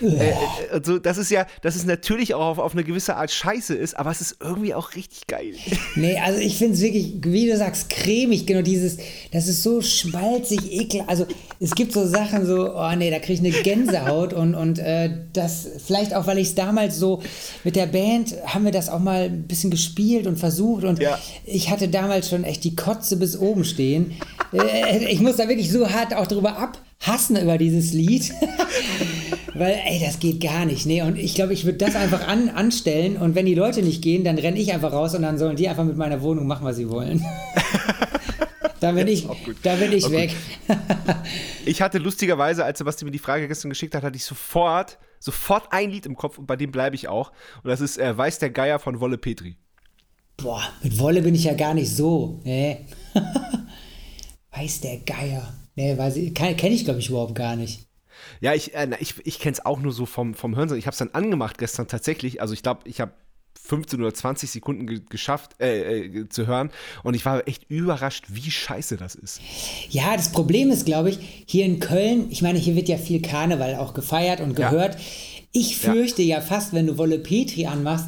so, 0.00 0.06
äh, 0.08 0.30
äh, 0.30 0.34
und 0.74 0.84
so. 0.84 0.98
Das 0.98 1.18
ist 1.18 1.30
ja, 1.30 1.46
dass 1.62 1.76
es 1.76 1.84
natürlich 1.84 2.34
auch 2.34 2.40
auf, 2.40 2.58
auf 2.58 2.72
eine 2.72 2.82
gewisse 2.82 3.14
Art 3.14 3.30
Scheiße 3.30 3.74
ist, 3.76 3.96
aber 3.96 4.10
es 4.10 4.20
ist 4.20 4.38
irgendwie 4.40 4.74
auch 4.74 4.94
richtig 4.96 5.26
geil. 5.28 5.54
Nee, 5.94 6.18
also 6.18 6.40
ich 6.40 6.56
finde 6.56 6.74
es 6.74 6.80
wirklich, 6.80 7.12
wie 7.22 7.46
du 7.46 7.56
sagst, 7.56 7.90
cremig, 7.90 8.46
genau 8.46 8.62
dieses, 8.62 8.96
das 9.30 9.46
ist 9.46 9.62
so 9.62 9.82
schmalzig, 9.82 10.72
ekel. 10.72 11.02
Also 11.06 11.26
es 11.60 11.74
gibt 11.74 11.92
so 11.92 12.06
Sachen 12.06 12.46
so, 12.46 12.74
oh 12.74 12.92
nee, 12.96 13.10
da 13.10 13.18
kriege 13.18 13.34
ich 13.34 13.38
eine 13.40 13.62
Gänsehaut 13.62 14.32
und, 14.32 14.54
und 14.54 14.78
äh, 14.78 15.10
das, 15.32 15.68
vielleicht 15.86 16.14
auch, 16.14 16.26
weil 16.26 16.38
ich 16.38 16.48
es 16.48 16.54
damals 16.54 16.96
so, 16.96 17.22
mit 17.62 17.76
der 17.76 17.86
Band 17.86 18.34
haben 18.46 18.64
wir 18.64 18.72
das 18.72 18.88
auch 18.88 19.00
mal 19.00 19.24
ein 19.24 19.42
bisschen 19.46 19.70
gespielt 19.70 20.26
und 20.26 20.38
versucht 20.38 20.84
und 20.84 20.98
Ja. 20.98 21.18
ich 21.44 21.70
hatte 21.70 21.88
damals 21.88 22.30
schon 22.30 22.42
echt 22.44 22.64
die 22.64 22.74
Kotze 22.74 23.16
bis 23.16 23.36
oben 23.36 23.64
stehen. 23.64 24.14
Äh, 24.52 24.71
ich 25.08 25.20
muss 25.20 25.36
da 25.36 25.48
wirklich 25.48 25.70
so 25.70 25.90
hart 25.90 26.14
auch 26.14 26.26
drüber 26.26 26.56
abhassen 26.58 27.36
über 27.36 27.58
dieses 27.58 27.92
Lied. 27.92 28.32
Weil, 29.54 29.78
ey, 29.86 30.00
das 30.00 30.18
geht 30.18 30.40
gar 30.40 30.64
nicht. 30.64 30.86
Nee, 30.86 31.02
und 31.02 31.18
ich 31.18 31.34
glaube, 31.34 31.52
ich 31.52 31.64
würde 31.64 31.78
das 31.78 31.94
einfach 31.94 32.26
an, 32.26 32.48
anstellen 32.48 33.16
und 33.16 33.34
wenn 33.34 33.44
die 33.44 33.54
Leute 33.54 33.82
nicht 33.82 34.02
gehen, 34.02 34.24
dann 34.24 34.38
renne 34.38 34.58
ich 34.58 34.72
einfach 34.72 34.92
raus 34.92 35.14
und 35.14 35.22
dann 35.22 35.36
sollen 35.36 35.56
die 35.56 35.68
einfach 35.68 35.84
mit 35.84 35.96
meiner 35.96 36.22
Wohnung 36.22 36.46
machen, 36.46 36.64
was 36.64 36.76
sie 36.76 36.88
wollen. 36.88 37.22
da 38.80 38.92
bin 38.92 39.08
ich, 39.08 39.26
da 39.62 39.74
bin 39.76 39.92
ich 39.92 40.10
weg. 40.10 40.34
Ich 41.64 41.80
hatte 41.80 41.98
lustigerweise, 41.98 42.64
als 42.64 42.78
Sebastian 42.78 43.06
mir 43.06 43.12
die 43.12 43.20
Frage 43.20 43.46
gestern 43.46 43.68
geschickt 43.68 43.94
hat, 43.94 44.02
hatte 44.02 44.16
ich 44.16 44.24
sofort, 44.24 44.98
sofort 45.20 45.68
ein 45.70 45.90
Lied 45.90 46.06
im 46.06 46.16
Kopf 46.16 46.38
und 46.38 46.46
bei 46.46 46.56
dem 46.56 46.72
bleibe 46.72 46.96
ich 46.96 47.06
auch. 47.06 47.30
Und 47.62 47.70
das 47.70 47.80
ist 47.80 47.98
äh, 47.98 48.18
Weiß 48.18 48.40
der 48.40 48.50
Geier 48.50 48.80
von 48.80 48.98
Wolle 48.98 49.16
Petri. 49.16 49.56
Boah, 50.38 50.62
mit 50.82 50.98
Wolle 50.98 51.22
bin 51.22 51.36
ich 51.36 51.44
ja 51.44 51.54
gar 51.54 51.74
nicht 51.74 51.94
so. 51.94 52.40
Nee. 52.42 52.86
Weiß 54.54 54.80
der 54.80 54.98
Geier. 54.98 55.54
Nee, 55.74 55.96
weiß 55.96 56.16
ich, 56.16 56.34
kenne 56.34 56.74
ich, 56.74 56.84
glaube 56.84 57.00
ich, 57.00 57.08
überhaupt 57.08 57.34
gar 57.34 57.56
nicht. 57.56 57.86
Ja, 58.40 58.54
ich, 58.54 58.74
äh, 58.74 58.88
ich, 59.00 59.14
ich 59.24 59.38
kenne 59.38 59.52
es 59.54 59.64
auch 59.64 59.80
nur 59.80 59.92
so 59.92 60.06
vom, 60.06 60.34
vom 60.34 60.54
Hören. 60.54 60.76
Ich 60.76 60.86
habe 60.86 60.92
es 60.92 60.98
dann 60.98 61.10
angemacht 61.12 61.58
gestern 61.58 61.88
tatsächlich. 61.88 62.40
Also 62.40 62.52
ich 62.54 62.62
glaube, 62.62 62.82
ich 62.84 63.00
habe 63.00 63.12
15 63.64 64.00
oder 64.00 64.12
20 64.12 64.50
Sekunden 64.50 64.86
ge 64.86 65.00
geschafft 65.08 65.52
äh, 65.60 66.00
äh, 66.04 66.28
zu 66.28 66.46
hören 66.46 66.70
und 67.04 67.14
ich 67.14 67.24
war 67.24 67.46
echt 67.46 67.70
überrascht, 67.70 68.26
wie 68.28 68.50
scheiße 68.50 68.96
das 68.96 69.14
ist. 69.14 69.40
Ja, 69.88 70.16
das 70.16 70.32
Problem 70.32 70.70
ist, 70.70 70.84
glaube 70.84 71.10
ich, 71.10 71.44
hier 71.46 71.64
in 71.64 71.78
Köln, 71.78 72.26
ich 72.30 72.42
meine, 72.42 72.58
hier 72.58 72.74
wird 72.74 72.88
ja 72.88 72.98
viel 72.98 73.22
Karneval 73.22 73.76
auch 73.76 73.94
gefeiert 73.94 74.40
und 74.40 74.58
Ja. 74.58 74.68
gehört. 74.68 74.96
Ich 75.52 75.76
fürchte 75.76 76.22
ja. 76.22 76.40
fast, 76.40 76.72
wenn 76.72 76.86
du 76.86 76.98
Wolle 76.98 77.18
Petri 77.18 77.66
anmachst, 77.66 78.06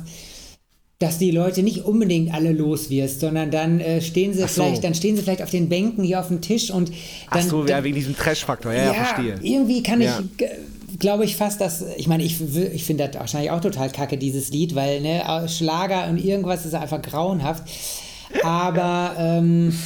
dass 0.99 1.19
die 1.19 1.31
Leute 1.33 1.63
nicht 1.63 1.85
unbedingt 1.85 2.33
alle 2.33 2.53
los 2.53 2.89
wirst, 2.89 3.21
sondern 3.21 3.51
dann 3.51 3.81
äh, 3.81 4.01
stehen 4.01 4.33
sie 4.33 4.45
Ach 4.45 4.49
so. 4.49 4.63
vielleicht, 4.63 4.85
dann 4.85 4.95
stehen 4.95 5.17
sie 5.17 5.23
vielleicht 5.23 5.43
auf 5.43 5.51
den 5.51 5.69
Bänken 5.69 6.05
hier 6.05 6.21
auf 6.21 6.29
dem 6.29 6.41
Tisch 6.41 6.71
und 6.71 6.91
Ach 7.29 7.37
dann, 7.39 7.49
so, 7.49 7.67
ja, 7.67 7.83
wegen 7.83 7.97
diesem 7.97 8.17
Trash-Faktor. 8.17 8.73
Ja, 8.73 8.85
ja, 8.87 8.95
verstehe. 8.95 9.35
irgendwie 9.43 9.83
kann 9.83 10.01
Ja. 10.01 10.21
ich, 10.39 10.99
glaube 11.01 11.25
ich 11.25 11.37
fast, 11.37 11.61
dass, 11.61 11.85
ich 11.97 12.07
meine, 12.07 12.23
ich, 12.23 12.37
ich 12.73 12.85
finde 12.85 13.09
das 13.09 13.19
wahrscheinlich 13.21 13.51
auch 13.51 13.61
total 13.61 13.91
kacke, 13.91 14.17
dieses 14.17 14.51
Lied, 14.51 14.75
weil 14.77 15.01
ne, 15.01 15.23
Schlager 15.49 16.09
und 16.09 16.25
irgendwas 16.25 16.65
ist 16.65 16.75
einfach 16.75 17.03
grauenhaft. 17.03 17.65
Aber, 18.45 19.15
ähm, 19.19 19.77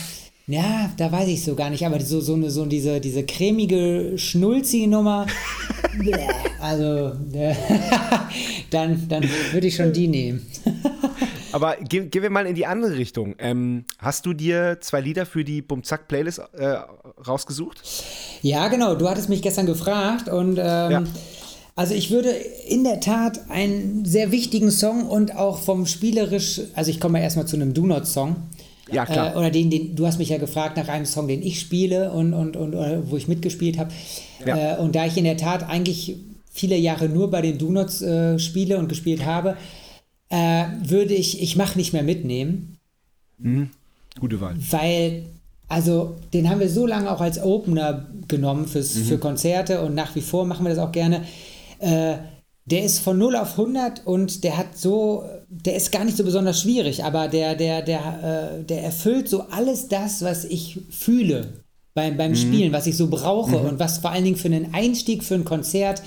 ja, 0.48 0.90
da 0.96 1.12
weiß 1.12 1.28
ich 1.28 1.44
so 1.44 1.54
gar 1.54 1.68
nicht, 1.70 1.84
aber 1.84 2.00
so, 2.00 2.20
so, 2.20 2.34
eine, 2.34 2.50
so 2.50 2.64
diese, 2.64 3.00
diese 3.00 3.24
cremige 3.24 4.14
Schnulzi-Nummer, 4.16 5.26
also, 6.60 7.12
äh, 7.32 7.54
dann, 8.70 9.06
dann 9.08 9.24
würde 9.52 9.66
ich 9.66 9.76
schon 9.76 9.92
die 9.92 10.08
nehmen. 10.08 10.46
Aber 11.50 11.76
ge 11.76 12.06
gehen 12.08 12.22
wir 12.22 12.28
mal 12.28 12.46
in 12.46 12.54
die 12.54 12.66
andere 12.66 12.98
Richtung. 12.98 13.34
Ähm, 13.38 13.84
hast 13.98 14.26
du 14.26 14.34
dir 14.34 14.78
zwei 14.82 15.00
Lieder 15.00 15.24
für 15.24 15.44
die 15.44 15.62
Bumzack-Playlist 15.62 16.40
äh, 16.52 16.76
rausgesucht? 17.26 17.80
Ja, 18.42 18.68
genau. 18.68 18.94
Du 18.94 19.08
hattest 19.08 19.30
mich 19.30 19.40
gestern 19.40 19.64
gefragt 19.64 20.28
und 20.28 20.58
ähm, 20.58 20.90
Ja. 20.90 21.04
also 21.74 21.94
ich 21.94 22.10
würde 22.10 22.28
in 22.68 22.84
der 22.84 23.00
Tat 23.00 23.48
einen 23.48 24.04
sehr 24.04 24.30
wichtigen 24.30 24.70
Song 24.70 25.06
und 25.06 25.36
auch 25.36 25.58
vom 25.58 25.86
spielerisch, 25.86 26.60
also 26.74 26.90
ich 26.90 27.00
komme 27.00 27.22
erstmal 27.22 27.46
zu 27.46 27.56
einem 27.56 27.72
Do 27.72 27.86
Not 27.86 28.06
Song. 28.06 28.36
Ja, 28.92 29.06
klar. 29.06 29.34
Äh, 29.34 29.38
oder 29.38 29.50
den, 29.50 29.70
den, 29.70 29.96
du 29.96 30.06
hast 30.06 30.18
mich 30.18 30.28
ja 30.28 30.38
gefragt 30.38 30.76
nach 30.76 30.88
einem 30.88 31.06
Song, 31.06 31.28
den 31.28 31.42
ich 31.42 31.60
spiele 31.60 32.12
und, 32.12 32.34
und, 32.34 32.56
und 32.56 32.74
wo 33.10 33.16
ich 33.16 33.28
mitgespielt 33.28 33.78
habe. 33.78 33.90
Ja. 34.44 34.76
Äh, 34.76 34.78
und 34.78 34.94
da 34.94 35.06
ich 35.06 35.16
in 35.16 35.24
der 35.24 35.36
Tat 35.36 35.68
eigentlich 35.68 36.16
viele 36.50 36.76
Jahre 36.76 37.08
nur 37.08 37.30
bei 37.30 37.42
den 37.42 37.58
Do 37.58 37.70
Nots 37.70 38.02
äh, 38.02 38.38
spiele 38.38 38.78
und 38.78 38.88
gespielt 38.88 39.24
habe, 39.24 39.56
äh, 40.30 40.64
würde 40.82 41.14
ich, 41.14 41.42
ich 41.42 41.56
mache 41.56 41.78
nicht 41.78 41.92
mehr 41.92 42.02
mitnehmen 42.02 42.78
Gute 44.18 44.40
Wahl. 44.40 44.56
weil, 44.70 45.26
also 45.68 46.16
den 46.32 46.50
haben 46.50 46.60
wir 46.60 46.68
so 46.68 46.86
lange 46.86 47.10
auch 47.10 47.20
als 47.20 47.40
Opener 47.40 48.08
genommen 48.26 48.66
fürs, 48.66 48.96
für 48.96 49.18
Konzerte 49.18 49.82
und 49.82 49.94
nach 49.94 50.14
wie 50.14 50.20
vor 50.20 50.44
machen 50.44 50.64
wir 50.66 50.74
das 50.74 50.78
auch 50.78 50.92
gerne. 50.92 51.22
Der 52.70 52.84
ist 52.84 52.98
von 52.98 53.16
0 53.16 53.36
auf 53.36 53.52
100 53.58 54.06
und 54.06 54.44
der 54.44 54.58
hat 54.58 54.76
so, 54.76 55.24
der 55.48 55.74
ist 55.76 55.90
gar 55.90 56.04
nicht 56.04 56.16
so 56.16 56.24
besonders 56.24 56.60
schwierig, 56.60 57.02
aber 57.02 57.28
der, 57.28 57.54
der, 57.54 57.80
der, 57.82 58.58
äh, 58.60 58.64
der 58.64 58.82
erfüllt 58.82 59.28
so 59.28 59.44
alles 59.50 59.88
das, 59.88 60.22
was 60.22 60.44
ich 60.44 60.78
fühle 60.90 61.64
beim, 61.94 62.16
beim 62.16 62.34
Spielen, 62.36 62.72
was 62.72 62.86
ich 62.86 62.96
so 62.96 63.08
brauche 63.08 63.56
und 63.58 63.78
was 63.78 63.98
vor 63.98 64.10
allen 64.10 64.24
Dingen 64.24 64.36
für 64.36 64.48
einen 64.48 64.74
Einstieg 64.74 65.24
für 65.24 65.34
ein 65.34 65.44
Konzert 65.44 66.02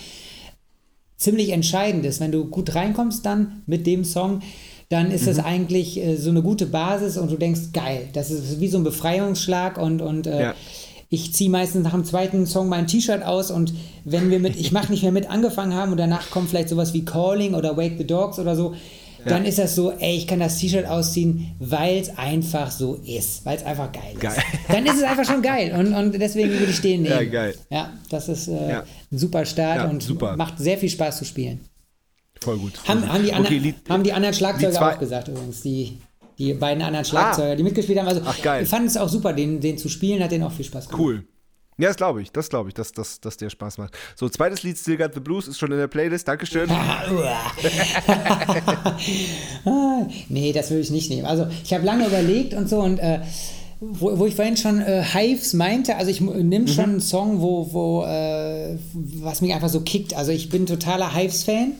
ziemlich 1.17 1.49
entscheidend 1.49 2.05
ist. 2.05 2.19
Wenn 2.19 2.31
du 2.31 2.45
gut 2.45 2.75
reinkommst 2.75 3.25
dann 3.25 3.63
mit 3.65 3.85
dem 3.87 4.03
Song, 4.05 4.41
dann 4.89 5.09
ist 5.09 5.25
das 5.27 5.39
eigentlich 5.39 5.97
äh, 5.97 6.15
so 6.17 6.29
eine 6.29 6.41
gute 6.41 6.65
Basis 6.65 7.17
und 7.17 7.31
du 7.31 7.37
denkst, 7.37 7.71
geil, 7.73 8.09
das 8.13 8.29
ist 8.29 8.59
wie 8.59 8.67
so 8.67 8.77
ein 8.77 8.83
Befreiungsschlag 8.83 9.77
und, 9.77 10.01
und 10.01 10.27
äh, 10.27 10.41
Ja. 10.41 10.55
Ich 11.13 11.33
ziehe 11.33 11.49
meistens 11.49 11.83
nach 11.83 11.91
dem 11.91 12.05
zweiten 12.05 12.47
Song 12.47 12.69
mein 12.69 12.87
T-Shirt 12.87 13.21
aus 13.21 13.51
und 13.51 13.73
wenn 14.05 14.31
wir 14.31 14.39
mit 14.39 14.55
Ich 14.55 14.71
mach 14.71 14.87
nicht 14.89 15.03
mehr 15.03 15.11
mit 15.11 15.29
angefangen 15.29 15.73
haben 15.75 15.91
und 15.91 15.97
danach 15.97 16.29
kommt 16.31 16.49
vielleicht 16.49 16.69
sowas 16.69 16.93
wie 16.93 17.03
Calling 17.03 17.53
oder 17.53 17.75
Wake 17.75 17.97
the 17.97 18.07
Dogs 18.07 18.39
oder 18.39 18.55
so, 18.55 18.73
dann 19.25 19.43
ist 19.45 19.59
das 19.59 19.75
so, 19.75 19.91
ey, 19.91 20.15
ich 20.15 20.25
kann 20.25 20.39
das 20.39 20.57
T-Shirt 20.57 20.87
ausziehen, 20.87 21.51
weil 21.59 21.97
es 21.97 22.17
einfach 22.17 22.71
so 22.71 22.95
ist, 23.05 23.45
weil 23.45 23.57
es 23.57 23.63
einfach 23.65 23.91
geil 23.91 24.13
ist. 24.13 24.21
Geil. 24.21 24.33
Dann 24.69 24.85
ist 24.85 24.95
es 24.95 25.03
einfach 25.03 25.25
schon 25.25 25.41
geil 25.43 25.75
und, 25.77 25.93
und 25.93 26.13
deswegen 26.19 26.49
würde 26.57 26.71
ich 26.71 26.81
den 26.81 27.03
nehmen. 27.03 27.13
Ja, 27.15 27.23
geil. 27.25 27.55
Ja, 27.69 27.93
das 28.09 28.29
ist 28.29 28.47
äh, 28.47 28.69
Ja. 28.69 28.83
ein 29.11 29.17
super 29.19 29.45
Start 29.45 29.77
Ja, 29.77 29.89
und 29.89 30.01
super. 30.01 30.35
macht 30.37 30.57
sehr 30.57 30.77
viel 30.79 30.89
Spaß 30.89 31.19
zu 31.19 31.25
spielen. 31.25 31.59
Voll 32.39 32.57
gut. 32.57 32.77
voll 32.77 32.95
Haben, 32.95 33.01
gut. 33.01 33.09
haben, 33.11 33.23
die, 33.25 33.33
anderen, 33.33 33.55
okay, 33.57 33.63
Lied, 33.63 33.75
haben 33.89 34.03
die 34.03 34.13
anderen 34.13 34.33
Schlagzeuger 34.33 34.93
auch 34.95 34.97
gesagt 34.97 35.27
übrigens, 35.27 35.61
die, 35.61 35.97
die 36.37 36.53
beiden 36.53 36.83
anderen 36.83 37.05
Schlagzeuger, 37.05 37.55
die 37.55 37.63
mitgespielt 37.63 37.99
haben. 37.99 38.07
Also 38.07 38.21
Ach, 38.25 38.41
geil. 38.41 38.61
wir 38.61 38.67
fanden 38.67 38.87
es 38.87 38.97
auch 38.97 39.09
super, 39.09 39.33
den, 39.33 39.59
den 39.59 39.77
zu 39.77 39.89
spielen, 39.89 40.23
hat 40.23 40.31
denen 40.31 40.43
auch 40.43 40.51
viel 40.51 40.65
Spaß 40.65 40.87
gemacht. 40.87 41.01
Cool. 41.01 41.23
Ja, 41.77 41.87
das 41.87 41.97
glaube 41.97 42.21
ich, 42.21 42.31
das 42.31 42.49
glaube 42.49 42.69
ich, 42.69 42.75
dass, 42.75 42.91
dass, 42.91 43.21
dass 43.21 43.37
der 43.37 43.49
Spaß 43.49 43.79
macht. 43.79 43.97
So, 44.15 44.29
zweites 44.29 44.61
Lied, 44.61 44.77
Still 44.77 44.97
Got 44.97 45.15
the 45.15 45.19
Blues, 45.19 45.47
ist 45.47 45.57
schon 45.57 45.71
in 45.71 45.79
der 45.79 45.87
Playlist. 45.87 46.27
Dankeschön. 46.27 46.69
Ah, 49.63 50.07
nee, 50.29 50.53
das 50.53 50.69
würde 50.69 50.81
ich 50.81 50.89
nicht 50.91 51.09
nehmen. 51.09 51.25
Also 51.25 51.47
ich 51.63 51.73
habe 51.73 51.85
lange 51.85 52.07
überlegt 52.07 52.53
und 52.53 52.67
so 52.67 52.79
und 52.81 52.97
äh, 52.99 53.19
wo, 53.79 54.17
wo 54.19 54.25
ich 54.25 54.35
vorhin 54.35 54.57
schon 54.57 54.79
äh, 54.79 55.03
Hives 55.03 55.53
meinte, 55.53 55.95
also 55.95 56.11
ich 56.11 56.21
nehme 56.21 56.67
schon 56.67 56.85
einen 56.85 57.01
Song, 57.01 57.41
wo, 57.41 57.73
wo 57.73 58.03
äh, 58.03 58.77
was 58.93 59.41
mich 59.41 59.53
einfach 59.53 59.69
so 59.69 59.81
kickt. 59.81 60.15
Also 60.15 60.31
ich 60.31 60.49
bin 60.49 60.67
totaler 60.67 61.15
Hives-Fan. 61.15 61.73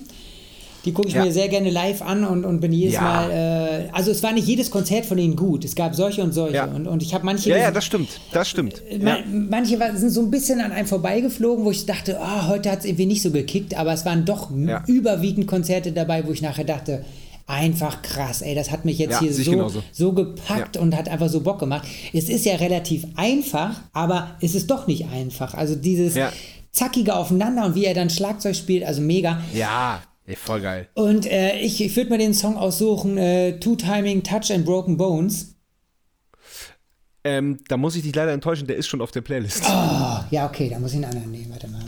Die 0.85 0.93
gucke 0.93 1.07
ich 1.09 1.13
Ja. 1.13 1.23
mir 1.23 1.31
sehr 1.31 1.47
gerne 1.47 1.69
live 1.69 2.01
an 2.01 2.23
und, 2.23 2.43
und 2.43 2.59
bin 2.59 2.73
jedes 2.73 2.95
Ja. 2.95 3.01
Mal. 3.01 3.31
Äh, 3.31 3.89
also 3.91 4.09
es 4.09 4.23
war 4.23 4.31
nicht 4.33 4.47
jedes 4.47 4.71
Konzert 4.71 5.05
von 5.05 5.17
ihnen 5.19 5.35
gut. 5.35 5.63
Es 5.63 5.75
gab 5.75 5.93
solche 5.93 6.23
und 6.23 6.31
solche. 6.33 6.55
Ja. 6.55 6.65
Und, 6.65 6.87
und 6.87 7.03
ich 7.03 7.13
habe 7.13 7.23
manche. 7.25 7.49
Ja, 7.51 7.57
ja, 7.57 7.71
das 7.71 7.85
stimmt, 7.85 8.09
das 8.31 8.49
stimmt. 8.49 8.81
Ma- 8.99 9.17
Ja. 9.17 9.23
Manche 9.27 9.77
sind 9.95 10.09
so 10.09 10.21
ein 10.21 10.31
bisschen 10.31 10.59
an 10.59 10.71
einem 10.71 10.87
vorbeigeflogen, 10.87 11.65
wo 11.65 11.71
ich 11.71 11.85
dachte, 11.85 12.19
ah, 12.19 12.47
heute 12.47 12.71
hat 12.71 12.79
es 12.79 12.85
irgendwie 12.85 13.05
nicht 13.05 13.21
so 13.21 13.29
gekickt, 13.31 13.77
aber 13.77 13.93
es 13.93 14.05
waren 14.05 14.25
doch 14.25 14.49
überwiegend 14.87 15.45
Konzerte 15.47 15.91
dabei, 15.91 16.25
wo 16.25 16.31
ich 16.31 16.41
nachher 16.41 16.63
dachte, 16.65 17.05
einfach 17.47 18.01
krass, 18.01 18.41
ey, 18.41 18.55
das 18.55 18.71
hat 18.71 18.85
mich 18.85 18.97
jetzt 18.97 19.11
Ja, 19.13 19.19
hier 19.19 19.33
so, 19.33 19.51
genauso. 19.51 19.83
so 19.91 20.13
gepackt 20.13 20.77
Ja. 20.77 20.81
und 20.81 20.95
hat 20.95 21.09
einfach 21.09 21.27
so 21.29 21.41
Bock 21.41 21.59
gemacht. 21.59 21.85
Es 22.13 22.29
ist 22.29 22.45
ja 22.45 22.55
relativ 22.55 23.05
einfach, 23.17 23.81
aber 23.93 24.31
es 24.41 24.55
ist 24.55 24.71
doch 24.71 24.87
nicht 24.87 25.05
einfach. 25.13 25.53
Also 25.53 25.75
dieses 25.75 26.15
Ja. 26.15 26.31
zackige 26.71 27.13
Aufeinander 27.15 27.65
und 27.65 27.75
wie 27.75 27.85
er 27.85 27.93
dann 27.93 28.09
Schlagzeug 28.09 28.55
spielt, 28.55 28.83
also 28.85 29.01
mega. 29.01 29.41
Ja, 29.53 30.01
ey, 30.31 30.37
voll 30.37 30.61
geil. 30.61 30.87
Und 30.93 31.25
äh, 31.25 31.59
ich, 31.59 31.81
ich 31.83 31.95
würde 31.95 32.09
mir 32.09 32.17
den 32.17 32.33
Song 32.33 32.57
aussuchen, 32.57 33.17
äh, 33.17 33.59
Two 33.59 33.75
Timing, 33.75 34.23
Touch 34.23 34.51
and 34.51 34.65
Broken 34.65 34.97
Bones. 34.97 35.55
Ähm, 37.23 37.59
da 37.67 37.77
muss 37.77 37.95
ich 37.95 38.01
dich 38.01 38.15
leider 38.15 38.31
enttäuschen, 38.31 38.65
der 38.65 38.77
ist 38.77 38.87
schon 38.87 39.01
auf 39.01 39.11
der 39.11 39.21
Playlist. 39.21 39.63
Oh, 39.67 40.19
ja, 40.31 40.47
okay, 40.47 40.69
da 40.69 40.79
muss 40.79 40.91
ich 40.91 40.95
einen 40.95 41.05
anderen 41.05 41.31
nehmen. 41.31 41.51
Warte 41.51 41.67
mal, 41.67 41.79
mal 41.79 41.80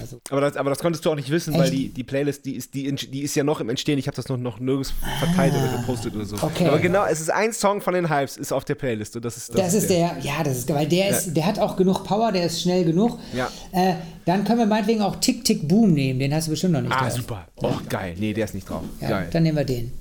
also. 0.00 0.20
Aber, 0.30 0.40
das, 0.40 0.56
aber 0.56 0.70
das 0.70 0.78
konntest 0.78 1.04
du 1.04 1.10
auch 1.10 1.14
nicht 1.14 1.30
wissen, 1.30 1.54
weil 1.54 1.64
Echt? 1.64 1.72
die, 1.72 1.88
die 1.88 2.04
Playlist, 2.04 2.44
die 2.44 2.56
ist, 2.56 2.74
die, 2.74 2.92
die 2.94 3.22
ist 3.22 3.34
ja 3.34 3.44
noch 3.44 3.60
im 3.60 3.68
Entstehen. 3.68 3.98
Ich 3.98 4.06
habe 4.06 4.16
das 4.16 4.28
noch, 4.28 4.36
noch 4.36 4.58
nirgends 4.60 4.92
verteilt 5.18 5.54
oder 5.54 5.78
gepostet 5.78 6.14
oder 6.14 6.24
so. 6.24 6.36
Ah, 6.36 6.44
okay. 6.44 6.66
Aber 6.66 6.78
genau, 6.78 7.04
es 7.06 7.20
ist 7.20 7.30
ein 7.30 7.52
Song 7.52 7.80
von 7.80 7.94
den 7.94 8.08
Hypes, 8.10 8.36
ist 8.36 8.52
auf 8.52 8.64
der 8.64 8.74
Playlist. 8.74 9.16
Und 9.16 9.24
das 9.24 9.36
ist, 9.36 9.56
Das, 9.56 9.74
ist 9.74 9.88
der, 9.90 10.16
ja, 10.20 10.42
das 10.44 10.58
ist, 10.58 10.68
weil 10.72 10.86
der 10.86 11.10
ist, 11.10 11.34
der 11.34 11.46
hat 11.46 11.58
auch 11.58 11.76
genug 11.76 12.04
Power, 12.04 12.32
der 12.32 12.44
ist 12.46 12.60
schnell 12.62 12.84
genug. 12.84 13.18
Ja. 13.34 13.50
Äh, 13.72 13.94
dann 14.24 14.44
können 14.44 14.58
wir 14.58 14.66
meinetwegen 14.66 15.02
auch 15.02 15.16
Tick 15.16 15.44
Tick 15.44 15.66
Boom 15.68 15.92
nehmen, 15.92 16.18
den 16.18 16.34
hast 16.34 16.46
du 16.48 16.50
bestimmt 16.50 16.72
noch 16.72 16.80
nicht 16.80 16.92
Ah, 16.92 17.04
drauf. 17.04 17.12
super. 17.12 17.46
Oh, 17.56 17.72
geil. 17.88 18.14
Nee, 18.18 18.32
der 18.32 18.46
ist 18.46 18.54
nicht 18.54 18.68
drauf. 18.68 18.82
Ja, 19.00 19.08
geil. 19.08 19.28
dann 19.32 19.42
nehmen 19.44 19.56
wir 19.56 19.64
den. 19.64 19.92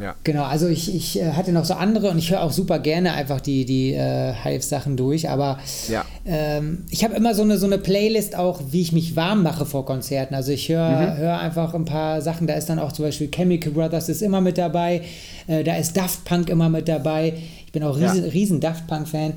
Ja. 0.00 0.14
Genau, 0.24 0.44
also 0.44 0.68
ich, 0.68 0.94
ich 0.94 1.20
äh, 1.20 1.32
hatte 1.32 1.52
noch 1.52 1.64
so 1.64 1.74
andere 1.74 2.10
und 2.10 2.18
ich 2.18 2.30
höre 2.30 2.42
auch 2.42 2.52
super 2.52 2.78
gerne 2.78 3.12
einfach 3.14 3.40
die, 3.40 3.64
die 3.64 3.94
äh, 3.94 4.32
Hive-Sachen 4.34 4.96
durch, 4.96 5.28
aber 5.30 5.58
Ja. 5.88 6.04
ähm, 6.26 6.84
ich 6.90 7.02
habe 7.04 7.14
immer 7.14 7.34
so 7.34 7.42
eine, 7.42 7.56
so 7.56 7.66
eine 7.66 7.78
Playlist 7.78 8.36
auch, 8.36 8.60
wie 8.70 8.82
ich 8.82 8.92
mich 8.92 9.16
warm 9.16 9.42
mache 9.42 9.64
vor 9.64 9.86
Konzerten. 9.86 10.34
Also 10.34 10.52
ich 10.52 10.68
höre 10.68 11.12
Mhm. 11.14 11.16
hör 11.16 11.38
einfach 11.40 11.72
ein 11.74 11.84
paar 11.86 12.20
Sachen, 12.20 12.46
da 12.46 12.54
ist 12.54 12.66
dann 12.68 12.78
auch 12.78 12.92
zum 12.92 13.04
Beispiel 13.06 13.28
Chemical 13.30 13.72
Brothers 13.72 14.08
ist 14.08 14.20
immer 14.22 14.40
mit 14.40 14.58
dabei, 14.58 15.02
äh, 15.46 15.64
da 15.64 15.76
ist 15.76 15.96
Daft 15.96 16.24
Punk 16.24 16.50
immer 16.50 16.68
mit 16.68 16.88
dabei. 16.88 17.32
Ich 17.64 17.72
bin 17.72 17.82
auch 17.82 17.96
riesen, 17.96 18.24
Ja. 18.24 18.30
riesen 18.30 18.60
Daft 18.60 18.86
Punk-Fan. 18.86 19.32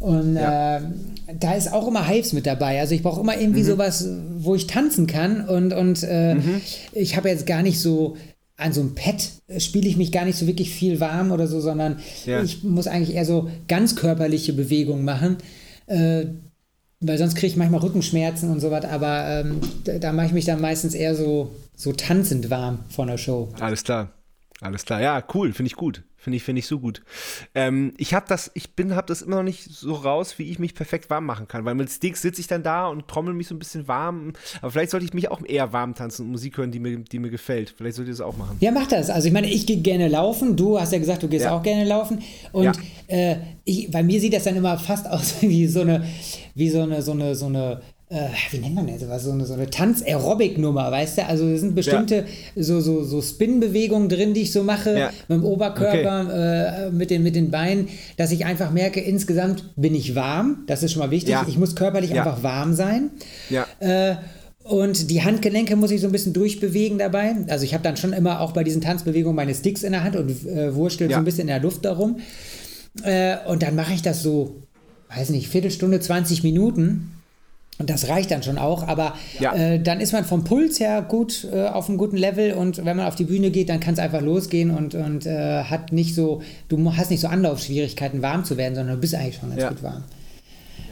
Und 0.00 0.34
Ja. 0.36 0.78
ähm, 0.78 0.94
da 1.40 1.54
ist 1.54 1.72
auch 1.72 1.88
immer 1.88 2.06
Hives 2.06 2.32
mit 2.34 2.44
dabei. 2.46 2.78
Also 2.80 2.94
ich 2.94 3.02
brauche 3.02 3.20
immer 3.20 3.38
irgendwie 3.40 3.62
Mhm. 3.62 3.66
sowas, 3.66 4.06
wo 4.36 4.54
ich 4.54 4.66
tanzen 4.66 5.06
kann. 5.06 5.48
Und, 5.48 5.72
und 5.72 6.02
äh, 6.02 6.36
ich 6.92 7.16
habe 7.16 7.30
jetzt 7.30 7.46
gar 7.46 7.62
nicht 7.62 7.80
so, 7.80 8.16
an 8.56 8.72
so 8.72 8.80
einem 8.80 8.94
Pad 8.94 9.30
äh, 9.48 9.60
spiele 9.60 9.88
ich 9.88 9.96
mich 9.96 10.12
gar 10.12 10.24
nicht 10.24 10.38
so 10.38 10.46
wirklich 10.46 10.70
viel 10.70 11.00
warm 11.00 11.32
oder 11.32 11.46
so, 11.46 11.60
sondern 11.60 11.98
Ja. 12.24 12.42
ich 12.42 12.62
muss 12.62 12.86
eigentlich 12.86 13.16
eher 13.16 13.24
so 13.24 13.50
ganz 13.68 13.96
körperliche 13.96 14.52
Bewegungen 14.52 15.04
machen. 15.04 15.36
Äh, 15.86 16.26
weil 17.00 17.18
sonst 17.18 17.34
kriege 17.34 17.48
ich 17.48 17.56
manchmal 17.56 17.80
Rückenschmerzen 17.80 18.50
und 18.50 18.60
so 18.60 18.70
was, 18.70 18.84
aber 18.86 19.26
ähm, 19.28 19.60
da, 19.84 19.98
da 19.98 20.12
mache 20.12 20.26
ich 20.26 20.32
mich 20.32 20.44
dann 20.46 20.60
meistens 20.60 20.94
eher 20.94 21.14
so, 21.14 21.50
so 21.76 21.92
tanzend 21.92 22.48
warm 22.48 22.78
vor 22.88 23.04
einer 23.04 23.18
Show. 23.18 23.50
Alles 23.60 23.84
klar. 23.84 24.10
Alles 24.60 24.84
klar. 24.84 25.00
Ja, 25.02 25.22
cool. 25.34 25.52
Finde 25.52 25.66
ich 25.68 25.74
gut. 25.76 26.04
Finde 26.16 26.38
ich, 26.38 26.42
finde 26.42 26.60
ich 26.60 26.66
so 26.66 26.78
gut. 26.78 27.02
Ähm, 27.54 27.92
ich 27.98 28.14
habe 28.14 28.24
das, 28.28 28.50
ich 28.54 28.74
bin, 28.74 28.94
habe 28.96 29.06
das 29.08 29.20
immer 29.20 29.36
noch 29.36 29.42
nicht 29.42 29.64
so 29.64 29.92
raus, 29.92 30.38
wie 30.38 30.44
ich 30.50 30.58
mich 30.58 30.74
perfekt 30.74 31.10
warm 31.10 31.26
machen 31.26 31.48
kann. 31.48 31.66
Weil 31.66 31.74
mit 31.74 31.90
Sticks 31.90 32.22
sitze 32.22 32.40
ich 32.40 32.46
dann 32.46 32.62
da 32.62 32.86
und 32.86 33.06
trommel 33.08 33.34
mich 33.34 33.48
so 33.48 33.54
ein 33.54 33.58
bisschen 33.58 33.88
warm. 33.88 34.32
Aber 34.62 34.70
vielleicht 34.70 34.92
sollte 34.92 35.04
ich 35.04 35.12
mich 35.12 35.30
auch 35.30 35.42
eher 35.44 35.74
warm 35.74 35.94
tanzen 35.94 36.24
und 36.26 36.30
Musik 36.32 36.56
hören, 36.56 36.70
die 36.70 36.78
mir, 36.78 36.96
die 36.98 37.18
mir 37.18 37.28
gefällt. 37.30 37.74
Vielleicht 37.76 37.96
sollte 37.96 38.10
ich 38.10 38.16
das 38.16 38.24
auch 38.26 38.36
machen. 38.38 38.56
Ja, 38.60 38.70
mach 38.70 38.86
das. 38.86 39.10
Also 39.10 39.26
ich 39.26 39.34
meine, 39.34 39.50
ich 39.50 39.66
gehe 39.66 39.78
gerne 39.82 40.08
laufen. 40.08 40.56
Du 40.56 40.80
hast 40.80 40.92
ja 40.92 40.98
gesagt, 40.98 41.22
du 41.24 41.28
gehst 41.28 41.44
Ja. 41.44 41.54
auch 41.54 41.62
gerne 41.62 41.84
laufen. 41.84 42.22
Und 42.52 42.64
Ja. 42.64 42.72
äh, 43.08 43.36
ich, 43.64 43.90
bei 43.90 44.02
mir 44.02 44.18
sieht 44.18 44.32
das 44.32 44.44
dann 44.44 44.56
immer 44.56 44.78
fast 44.78 45.06
aus 45.06 45.34
wie 45.42 45.66
so 45.66 45.82
eine, 45.82 46.06
wie 46.54 46.70
so 46.70 46.80
eine, 46.80 47.02
so 47.02 47.12
eine, 47.12 47.34
so 47.34 47.46
eine, 47.46 47.82
äh, 48.10 48.28
wie 48.50 48.58
nennt 48.58 48.74
man 48.74 48.86
das? 48.86 49.22
So 49.24 49.32
eine, 49.32 49.46
so 49.46 49.54
eine 49.54 49.68
Tanz-Aerobic-Nummer, 49.70 50.90
weißt 50.90 51.18
du? 51.18 51.26
Also 51.26 51.46
es 51.48 51.60
sind 51.60 51.74
bestimmte 51.74 52.24
so, 52.54 52.80
so, 52.80 53.02
so 53.02 53.22
Spin-Bewegungen 53.22 54.08
drin, 54.08 54.34
die 54.34 54.42
ich 54.42 54.52
so 54.52 54.62
mache 54.62 54.98
Ja. 54.98 55.10
mit 55.28 55.38
dem 55.38 55.44
Oberkörper, 55.44 56.86
äh, 56.86 56.90
mit, 56.90 57.10
den, 57.10 57.22
mit 57.22 57.34
den 57.34 57.50
Beinen, 57.50 57.88
dass 58.16 58.30
ich 58.30 58.44
einfach 58.44 58.70
merke, 58.70 59.00
insgesamt 59.00 59.70
bin 59.76 59.94
ich 59.94 60.14
warm. 60.14 60.64
Das 60.66 60.82
ist 60.82 60.92
schon 60.92 61.00
mal 61.00 61.10
wichtig. 61.10 61.30
Ja. 61.32 61.46
Ich 61.48 61.58
muss 61.58 61.74
körperlich 61.76 62.10
Ja. 62.10 62.22
einfach 62.24 62.42
warm 62.42 62.74
sein. 62.74 63.10
Ja. 63.50 63.66
Äh, 63.80 64.16
und 64.64 65.10
die 65.10 65.22
Handgelenke 65.22 65.76
muss 65.76 65.90
ich 65.90 66.00
so 66.00 66.06
ein 66.06 66.12
bisschen 66.12 66.32
durchbewegen 66.32 66.98
dabei. 66.98 67.34
Also 67.48 67.64
ich 67.64 67.74
habe 67.74 67.82
dann 67.84 67.96
schon 67.96 68.12
immer 68.12 68.40
auch 68.40 68.52
bei 68.52 68.64
diesen 68.64 68.80
Tanzbewegungen 68.80 69.36
meine 69.36 69.54
Sticks 69.54 69.82
in 69.82 69.92
der 69.92 70.04
Hand 70.04 70.16
und 70.16 70.30
äh, 70.46 70.74
wurschtel 70.74 71.10
Ja. 71.10 71.16
so 71.16 71.20
ein 71.20 71.24
bisschen 71.24 71.42
in 71.42 71.46
der 71.48 71.60
Luft 71.60 71.84
darum. 71.84 72.18
Äh, 73.02 73.36
und 73.46 73.62
dann 73.62 73.74
mache 73.76 73.92
ich 73.92 74.02
das 74.02 74.22
so, 74.22 74.62
weiß 75.14 75.30
nicht, 75.30 75.48
Viertelstunde, 75.48 76.00
20 76.00 76.42
Minuten. 76.44 77.10
Und 77.78 77.90
das 77.90 78.08
reicht 78.08 78.30
dann 78.30 78.42
schon 78.44 78.56
auch, 78.58 78.86
aber 78.86 79.14
Ja. 79.40 79.52
äh, 79.54 79.80
dann 79.82 80.00
ist 80.00 80.12
man 80.12 80.24
vom 80.24 80.44
Puls 80.44 80.78
her 80.78 81.02
gut 81.02 81.46
äh, 81.52 81.64
auf 81.66 81.88
einem 81.88 81.98
guten 81.98 82.16
Level 82.16 82.52
und 82.52 82.84
wenn 82.84 82.96
man 82.96 83.06
auf 83.06 83.16
die 83.16 83.24
Bühne 83.24 83.50
geht, 83.50 83.68
dann 83.68 83.80
kann 83.80 83.94
es 83.94 84.00
einfach 84.00 84.20
losgehen 84.20 84.70
und, 84.70 84.94
und 84.94 85.26
äh, 85.26 85.64
hat 85.64 85.92
nicht 85.92 86.14
so, 86.14 86.40
du 86.68 86.96
hast 86.96 87.10
nicht 87.10 87.20
so 87.20 87.26
Anlaufschwierigkeiten, 87.28 88.22
warm 88.22 88.44
zu 88.44 88.56
werden, 88.56 88.76
sondern 88.76 88.94
du 88.94 89.00
bist 89.00 89.14
eigentlich 89.16 89.36
schon 89.36 89.50
ganz 89.50 89.62
Ja. 89.62 89.68
gut 89.70 89.82
warm. 89.82 90.04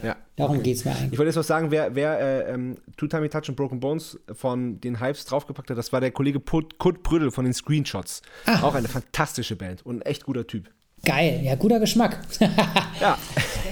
Ja. 0.03 0.17
Darum 0.35 0.57
Okay. 0.57 0.63
geht 0.65 0.77
es 0.77 0.83
mir 0.85 0.91
eigentlich. 0.91 1.13
Ich 1.13 1.17
wollte 1.17 1.29
jetzt 1.29 1.37
noch 1.37 1.43
sagen, 1.45 1.71
wer, 1.71 1.95
wer 1.95 2.19
äh, 2.19 2.53
ähm, 2.53 2.75
Two 2.97 3.07
Timey 3.07 3.29
Touch 3.29 3.47
und 3.47 3.55
Broken 3.55 3.79
Bones 3.79 4.19
von 4.33 4.81
den 4.81 4.99
Hypes 4.99 5.23
draufgepackt 5.25 5.69
hat, 5.69 5.77
das 5.77 5.93
war 5.93 6.01
der 6.01 6.11
Kollege 6.11 6.41
Put, 6.41 6.77
Kurt 6.79 7.01
Brüdel 7.03 7.31
von 7.31 7.45
den 7.45 7.53
Screenshots. 7.53 8.21
Ah. 8.45 8.63
Auch 8.63 8.75
eine 8.75 8.89
fantastische 8.89 9.55
Band 9.55 9.85
und 9.85 9.99
ein 9.99 10.01
echt 10.01 10.25
guter 10.25 10.45
Typ. 10.45 10.69
Geil, 11.05 11.39
ja, 11.43 11.55
guter 11.55 11.79
Geschmack. 11.79 12.19
Ja. 13.01 13.17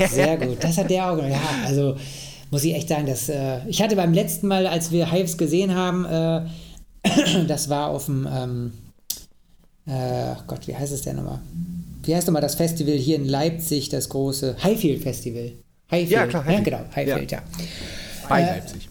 Sehr 0.08 0.38
gut, 0.38 0.58
das 0.64 0.78
hat 0.78 0.90
der 0.90 1.12
auch. 1.12 1.18
Ja, 1.18 1.40
also 1.66 1.96
muss 2.52 2.64
ich 2.64 2.76
echt 2.76 2.90
sagen, 2.90 3.06
dass 3.08 3.28
äh, 3.30 3.60
ich 3.68 3.82
hatte 3.82 3.96
beim 3.96 4.14
letzten 4.14 4.48
Mal, 4.48 4.68
als 4.68 4.92
wir 4.92 5.12
Hives 5.12 5.38
gesehen 5.38 5.74
haben, 5.74 6.06
äh, 6.06 6.42
das 7.48 7.70
war 7.70 7.88
auf 7.90 8.06
dem, 8.06 8.28
ähm, 8.32 8.74
äh, 9.88 10.34
oh 10.38 10.44
Gott, 10.48 10.68
wie 10.68 10.76
heißt 10.76 10.92
es 10.94 11.02
denn 11.02 11.16
nochmal? 11.16 11.40
Wie 12.04 12.16
heißt 12.16 12.28
nochmal 12.28 12.42
das 12.42 12.56
Festival 12.56 12.94
hier 12.96 13.16
in 13.16 13.26
Leipzig, 13.26 13.90
das 13.90 14.10
große 14.10 14.56
Highfield 14.64 15.02
Festival? 15.04 15.54
Highfield, 15.90 16.12
Ja, 16.12 16.28
klar, 16.28 16.44
Ja, 16.46 16.50
Highfield. 16.58 16.66
genau, 16.66 16.96
Highfield, 16.96 17.32
ja. 17.32 17.42
Bei 18.30 18.42
Äh, 18.42 18.46
Leipzig. 18.58 18.90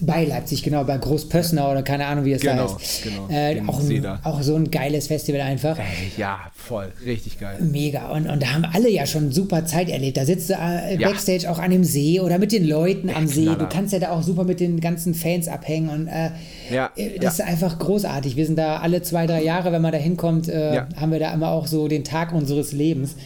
Bei 0.00 0.24
Leipzig, 0.24 0.62
genau, 0.62 0.84
bei 0.84 0.96
Großpössnau 0.96 1.70
oder 1.72 1.82
keine 1.82 2.06
Ahnung, 2.06 2.24
wie 2.24 2.32
es 2.32 2.42
Genau, 2.42 2.66
da 2.68 2.74
heißt. 2.78 3.02
genau, 3.02 3.28
Äh, 3.30 3.60
auch, 3.66 4.24
auch 4.24 4.42
so 4.42 4.54
ein 4.54 4.70
geiles 4.70 5.08
Festival 5.08 5.40
einfach. 5.40 5.76
Ey, 5.78 5.84
ja, 6.16 6.38
voll. 6.54 6.92
Richtig 7.04 7.40
geil. 7.40 7.58
Mega. 7.60 8.08
Und, 8.10 8.28
und 8.28 8.42
da 8.42 8.52
haben 8.52 8.64
alle 8.64 8.88
ja 8.90 9.06
schon 9.06 9.32
super 9.32 9.64
Zeit 9.66 9.88
erlebt. 9.88 10.16
Da 10.16 10.24
sitzt 10.24 10.50
du 10.50 10.54
äh, 10.54 10.96
Ja. 11.00 11.08
Backstage 11.08 11.50
auch 11.50 11.58
an 11.58 11.70
dem 11.70 11.82
See 11.84 12.20
oder 12.20 12.38
mit 12.38 12.52
den 12.52 12.66
Leuten 12.66 13.10
am 13.10 13.26
See. 13.26 13.42
Knaller. 13.42 13.58
Du 13.58 13.66
kannst 13.68 13.92
ja 13.92 13.98
da 13.98 14.10
auch 14.12 14.22
super 14.22 14.44
mit 14.44 14.60
den 14.60 14.80
ganzen 14.80 15.14
Fans 15.14 15.48
abhängen. 15.48 15.88
Und 15.88 16.06
äh, 16.06 16.30
Ja, 16.72 16.90
äh, 16.96 17.18
das 17.18 17.38
ja. 17.38 17.44
ist 17.44 17.50
einfach 17.50 17.78
großartig. 17.78 18.36
Wir 18.36 18.46
sind 18.46 18.56
da 18.56 18.76
alle 18.78 19.02
zwei, 19.02 19.26
drei 19.26 19.42
Jahre, 19.42 19.72
wenn 19.72 19.82
man 19.82 19.92
da 19.92 19.98
hinkommt, 19.98 20.48
äh, 20.48 20.82
haben 20.96 21.10
wir 21.12 21.18
da 21.18 21.32
immer 21.34 21.48
auch 21.50 21.66
so 21.66 21.88
den 21.88 22.04
Tag 22.04 22.32
unseres 22.32 22.72
Lebens. 22.72 23.16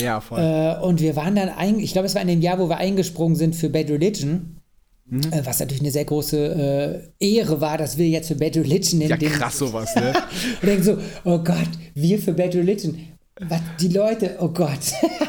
Ja, 0.00 0.20
voll. 0.20 0.40
Äh, 0.40 0.82
und 0.82 1.00
wir 1.00 1.14
waren 1.16 1.34
dann, 1.34 1.50
ein, 1.50 1.78
ich 1.78 1.92
glaube, 1.92 2.06
es 2.06 2.14
war 2.14 2.22
in 2.22 2.28
dem 2.28 2.40
Jahr, 2.40 2.58
wo 2.58 2.68
wir 2.68 2.78
eingesprungen 2.78 3.36
sind 3.36 3.54
für 3.54 3.68
Bad 3.68 3.90
Religion. 3.90 4.56
Mhm. 5.10 5.22
Was 5.44 5.58
natürlich 5.58 5.82
eine 5.82 5.90
sehr 5.90 6.04
große 6.04 7.12
äh, 7.18 7.36
Ehre 7.36 7.60
war, 7.60 7.76
dass 7.76 7.98
wir 7.98 8.08
jetzt 8.08 8.28
für 8.28 8.36
Bad 8.36 8.56
Religion 8.56 9.00
in 9.00 9.08
ja, 9.08 9.16
den 9.16 9.32
krass 9.32 9.58
sowas, 9.58 9.94
ne? 9.96 10.12
und 10.62 10.68
denken 10.68 10.82
so, 10.84 10.98
oh 11.24 11.38
Gott, 11.38 11.68
wir 11.94 12.18
für 12.18 12.32
Bad 12.32 12.54
Religion. 12.54 12.96
Was, 13.48 13.60
die 13.80 13.88
Leute, 13.88 14.36
oh 14.40 14.48
Gott. 14.48 14.78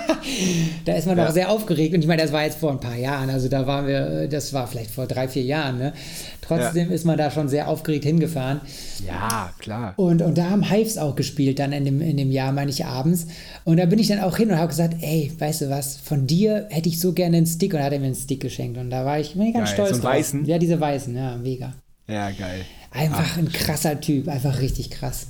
da 0.86 0.94
ist 0.94 1.08
man 1.08 1.18
Ja. 1.18 1.26
noch 1.26 1.32
sehr 1.32 1.50
aufgeregt. 1.50 1.94
Und 1.96 2.02
ich 2.02 2.08
meine, 2.08 2.22
das 2.22 2.32
war 2.32 2.44
jetzt 2.44 2.58
vor 2.60 2.72
ein 2.72 2.80
paar 2.80 2.96
Jahren. 2.98 3.30
Also 3.30 3.48
da 3.48 3.66
waren 3.66 3.88
wir, 3.88 4.28
das 4.28 4.52
war 4.54 4.68
vielleicht 4.68 4.92
vor 4.92 5.08
drei, 5.08 5.28
vier 5.30 5.44
Jahren. 5.44 5.78
Ne? 5.78 5.94
Trotzdem 6.42 6.92
ist 6.92 7.06
man 7.06 7.18
da 7.18 7.32
schon 7.32 7.48
sehr 7.48 7.70
aufgeregt 7.70 8.04
hingefahren. 8.04 8.60
Ja, 9.08 9.54
klar. 9.60 9.94
Und, 9.96 10.22
und 10.22 10.38
da 10.38 10.50
haben 10.50 10.70
Hives 10.70 10.98
auch 10.98 11.16
gespielt, 11.16 11.60
dann 11.60 11.72
in 11.72 11.86
dem, 11.86 12.02
in 12.02 12.18
dem 12.18 12.32
Jahr, 12.32 12.52
meine 12.52 12.70
ich, 12.72 12.86
abends. 12.86 13.28
Und 13.64 13.78
da 13.78 13.86
bin 13.86 13.98
ich 14.00 14.08
dann 14.10 14.20
auch 14.20 14.36
hin 14.36 14.50
und 14.52 14.58
habe 14.58 14.68
gesagt, 14.68 14.96
ey, 15.02 15.32
weißt 15.38 15.62
du 15.62 15.70
was, 15.70 15.96
von 15.96 16.28
dir 16.28 16.68
hätte 16.70 16.90
ich 16.90 17.00
so 17.00 17.14
gerne 17.14 17.38
einen 17.38 17.46
Stick. 17.46 17.74
Und 17.74 17.80
da 17.80 17.86
hat 17.86 17.94
er 17.94 18.00
mir 18.00 18.08
einen 18.08 18.16
Stick 18.16 18.42
geschenkt. 18.42 18.78
Und 18.78 18.90
da 18.90 19.06
war 19.06 19.20
ich, 19.20 19.36
ich 19.40 19.54
ganz 19.54 19.70
Geil. 19.70 19.74
stolz 19.74 19.90
So 19.98 20.02
drauf. 20.02 20.12
weißen? 20.12 20.46
Ja, 20.46 20.58
diese 20.58 20.80
weißen, 20.80 21.16
ja, 21.16 21.38
mega. 21.38 21.74
Ja, 22.10 22.30
geil. 22.32 22.66
Einfach 22.92 23.38
ein 23.38 23.50
krasser 23.50 24.02
Typ, 24.02 24.28
einfach 24.28 24.60
richtig 24.60 24.90
krass. 24.92 25.28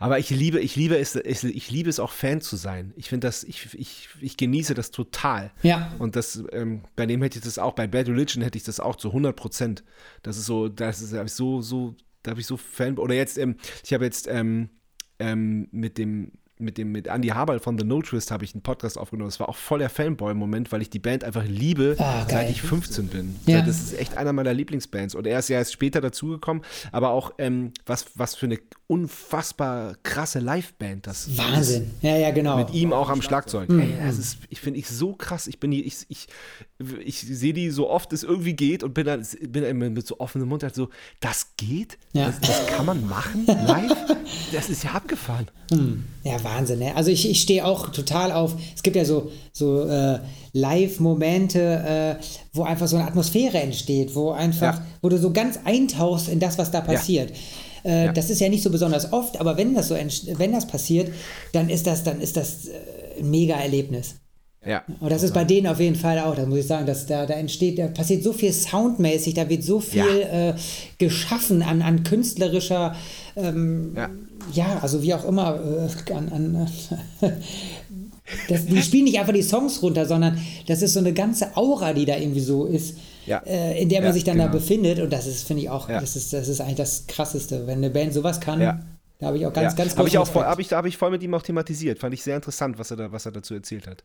Aber 0.00 0.18
ich 0.18 0.30
liebe, 0.30 0.60
ich 0.60 0.76
liebe 0.76 0.96
es, 0.98 1.16
ich 1.16 1.70
liebe 1.70 1.90
es 1.90 2.00
auch 2.00 2.12
Fan 2.12 2.40
zu 2.40 2.56
sein. 2.56 2.92
Ich 2.96 3.08
finde 3.08 3.26
das, 3.26 3.44
ich, 3.44 3.74
ich, 3.74 4.08
ich 4.20 4.36
genieße 4.36 4.74
das 4.74 4.90
total. 4.90 5.52
Ja. 5.62 5.94
Und 5.98 6.16
das, 6.16 6.42
ähm, 6.52 6.82
bei 6.96 7.06
dem 7.06 7.22
hätte 7.22 7.38
ich 7.38 7.44
das 7.44 7.58
auch, 7.58 7.74
bei 7.74 7.86
Bad 7.86 8.08
Religion 8.08 8.42
hätte 8.42 8.58
ich 8.58 8.64
das 8.64 8.80
auch 8.80 8.96
zu 8.96 9.08
100 9.08 9.34
Prozent. 9.36 9.84
Das 10.22 10.36
ist 10.36 10.46
so, 10.46 10.68
das 10.68 11.00
ist 11.02 11.36
so, 11.36 11.60
so, 11.60 11.94
da 12.22 12.30
habe 12.32 12.40
ich 12.40 12.46
so 12.46 12.56
Fan, 12.56 12.98
oder 12.98 13.14
jetzt, 13.14 13.38
ähm, 13.38 13.56
ich 13.84 13.92
habe 13.92 14.04
jetzt 14.04 14.28
ähm, 14.28 14.70
ähm, 15.18 15.68
mit 15.70 15.98
dem, 15.98 16.32
mit 16.58 16.78
dem 16.78 16.92
mit 16.92 17.06
Andy 17.06 17.28
Haberl 17.28 17.60
von 17.60 17.78
The 17.78 17.84
No 17.84 18.00
Twist 18.00 18.30
habe 18.30 18.44
ich 18.44 18.54
einen 18.54 18.62
Podcast 18.62 18.98
aufgenommen. 18.98 19.28
Das 19.28 19.40
war 19.40 19.48
auch 19.48 19.56
voll 19.56 19.80
der 19.80 19.90
Fanboy-Moment, 19.90 20.72
weil 20.72 20.82
ich 20.82 20.90
die 20.90 20.98
Band 20.98 21.24
einfach 21.24 21.44
liebe, 21.44 21.96
geil. 21.98 22.26
seit 22.28 22.50
ich 22.50 22.62
15 22.62 23.08
bin. 23.08 23.36
Ja. 23.46 23.62
Das 23.62 23.78
ist 23.78 23.98
echt 23.98 24.16
einer 24.16 24.32
meiner 24.32 24.54
Lieblingsbands. 24.54 25.14
Und 25.14 25.26
er 25.26 25.38
ist 25.38 25.48
ja 25.48 25.58
erst 25.58 25.72
später 25.72 26.00
dazugekommen, 26.00 26.62
aber 26.92 27.10
auch 27.10 27.32
ähm, 27.38 27.72
was, 27.84 28.06
was 28.14 28.34
für 28.34 28.46
eine 28.46 28.58
unfassbar 28.86 29.96
krasse 30.02 30.38
Liveband 30.38 31.06
das 31.06 31.26
ist. 31.26 31.38
Wahnsinn. 31.38 31.90
Ja, 32.00 32.16
ja, 32.16 32.30
genau. 32.30 32.56
Mit 32.56 32.72
ihm 32.72 32.92
auch 32.92 33.10
am 33.10 33.20
Schlagzeug. 33.20 33.68
Mhm. 33.68 33.80
Ey, 33.80 33.94
das 34.04 34.18
ist, 34.18 34.38
ich 34.48 34.60
finde 34.60 34.78
ich 34.78 34.88
so 34.88 35.14
krass. 35.14 35.48
Ich 35.48 35.60
bin 35.60 35.70
die, 35.72 35.84
ich, 35.84 36.06
ich, 36.08 36.28
ich 37.04 37.20
sehe 37.20 37.54
die 37.54 37.70
so 37.70 37.88
oft 37.88 38.12
es 38.12 38.22
irgendwie 38.22 38.52
geht 38.52 38.82
und 38.82 38.92
bin 38.92 39.06
dann, 39.06 39.26
bin 39.40 39.62
dann 39.62 39.70
immer 39.70 39.88
mit 39.88 40.06
so 40.06 40.18
offenem 40.20 40.48
Mund 40.48 40.62
halt 40.62 40.74
so, 40.74 40.88
das 41.20 41.52
geht? 41.56 41.96
Ja. 42.12 42.26
Das, 42.26 42.40
das 42.40 42.66
kann 42.66 42.84
man 42.84 43.06
machen 43.08 43.46
live? 43.46 43.96
das 44.52 44.68
ist 44.68 44.84
ja 44.84 44.90
abgefahren. 44.90 45.46
Ja, 46.22 46.42
Wahnsinn. 46.44 46.80
Ne? 46.80 46.94
Also 46.94 47.10
ich, 47.10 47.28
ich 47.30 47.40
stehe 47.40 47.64
auch 47.64 47.88
total 47.90 48.30
auf, 48.32 48.56
es 48.74 48.82
gibt 48.82 48.94
ja 48.96 49.04
so, 49.06 49.30
so 49.52 49.84
äh, 49.88 50.20
Live-Momente, 50.52 52.18
äh, 52.20 52.24
wo 52.52 52.62
einfach 52.62 52.86
so 52.88 52.96
eine 52.96 53.06
Atmosphäre 53.06 53.58
entsteht, 53.58 54.14
wo 54.14 54.30
einfach, 54.32 54.74
Ja. 54.78 54.86
wo 55.02 55.08
du 55.08 55.18
so 55.18 55.32
ganz 55.32 55.58
eintauchst 55.64 56.28
in 56.28 56.40
das, 56.40 56.58
was 56.58 56.70
da 56.70 56.80
passiert. 56.80 57.30
Äh, 57.84 58.06
Ja. 58.06 58.12
Das 58.12 58.30
ist 58.30 58.40
ja 58.40 58.48
nicht 58.48 58.62
so 58.62 58.70
besonders 58.70 59.12
oft, 59.12 59.38
aber 59.40 59.56
wenn 59.56 59.74
das 59.74 59.88
so 59.88 59.94
wenn 59.94 60.52
das 60.52 60.66
passiert, 60.66 61.12
dann 61.52 61.68
ist 61.68 61.86
das, 61.86 62.02
dann 62.04 62.20
ist 62.20 62.36
das 62.36 62.66
äh, 62.66 62.72
ein 63.20 63.30
mega 63.30 63.54
Erlebnis. 63.56 64.16
Ja. 64.66 64.82
Und 65.00 65.10
das 65.10 65.22
ist 65.22 65.32
bei 65.32 65.44
denen 65.44 65.66
auf 65.68 65.78
jeden 65.78 65.96
Fall 65.96 66.18
auch, 66.18 66.34
da 66.34 66.44
muss 66.44 66.58
ich 66.58 66.66
sagen, 66.66 66.86
dass 66.86 67.06
da, 67.06 67.24
da 67.26 67.34
entsteht, 67.34 67.78
da 67.78 67.86
passiert 67.86 68.22
so 68.24 68.32
viel 68.32 68.52
soundmäßig, 68.52 69.34
da 69.34 69.48
wird 69.48 69.62
so 69.62 69.80
viel 69.80 70.02
äh, 70.04 70.54
geschaffen 70.98 71.62
an, 71.62 71.82
an 71.82 72.02
künstlerischer, 72.02 72.96
ähm, 73.36 73.92
Ja. 73.96 74.10
ja, 74.52 74.78
also 74.82 75.02
wie 75.02 75.14
auch 75.14 75.24
immer, 75.24 75.60
äh, 76.08 76.12
an, 76.12 76.28
an 76.32 76.68
das, 78.48 78.66
die 78.66 78.82
spielen 78.82 79.04
nicht 79.04 79.18
einfach 79.18 79.32
die 79.32 79.42
Songs 79.42 79.82
runter, 79.82 80.04
sondern 80.06 80.38
das 80.66 80.82
ist 80.82 80.94
so 80.94 81.00
eine 81.00 81.12
ganze 81.12 81.56
Aura, 81.56 81.92
die 81.92 82.04
da 82.04 82.16
irgendwie 82.16 82.40
so 82.40 82.64
ist, 82.66 82.96
Ja. 83.24 83.38
äh, 83.46 83.80
in 83.80 83.88
der 83.88 84.00
man 84.00 84.08
Ja, 84.08 84.12
sich 84.14 84.24
dann 84.24 84.36
genau. 84.36 84.48
da 84.48 84.52
befindet. 84.52 84.98
Und 85.00 85.12
das 85.12 85.26
ist, 85.26 85.46
finde 85.46 85.62
ich 85.62 85.70
auch, 85.70 85.88
Ja. 85.88 86.00
das, 86.00 86.16
ist, 86.16 86.32
das 86.32 86.48
ist 86.48 86.60
eigentlich 86.60 86.76
das 86.76 87.06
Krasseste. 87.06 87.66
Wenn 87.66 87.78
eine 87.78 87.90
Band 87.90 88.12
sowas 88.14 88.40
kann, 88.40 88.60
Ja. 88.60 88.80
da 89.20 89.26
habe 89.26 89.38
ich 89.38 89.46
auch 89.46 89.52
ganz, 89.52 89.72
ja. 89.74 89.76
ganz 89.84 89.96
Habe 89.96 90.08
ich 90.08 90.18
auch 90.18 90.26
voll, 90.26 90.44
habe 90.44 90.60
ich, 90.60 90.72
hab 90.72 90.86
ich 90.86 90.96
voll 90.96 91.10
mit 91.10 91.22
ihm 91.22 91.34
auch 91.34 91.42
thematisiert. 91.42 91.98
Fand 92.00 92.14
ich 92.14 92.22
sehr 92.22 92.36
interessant, 92.36 92.78
was 92.78 92.90
er, 92.90 92.96
da, 92.96 93.12
was 93.12 93.26
er 93.26 93.32
dazu 93.32 93.54
erzählt 93.54 93.86
hat. 93.86 94.02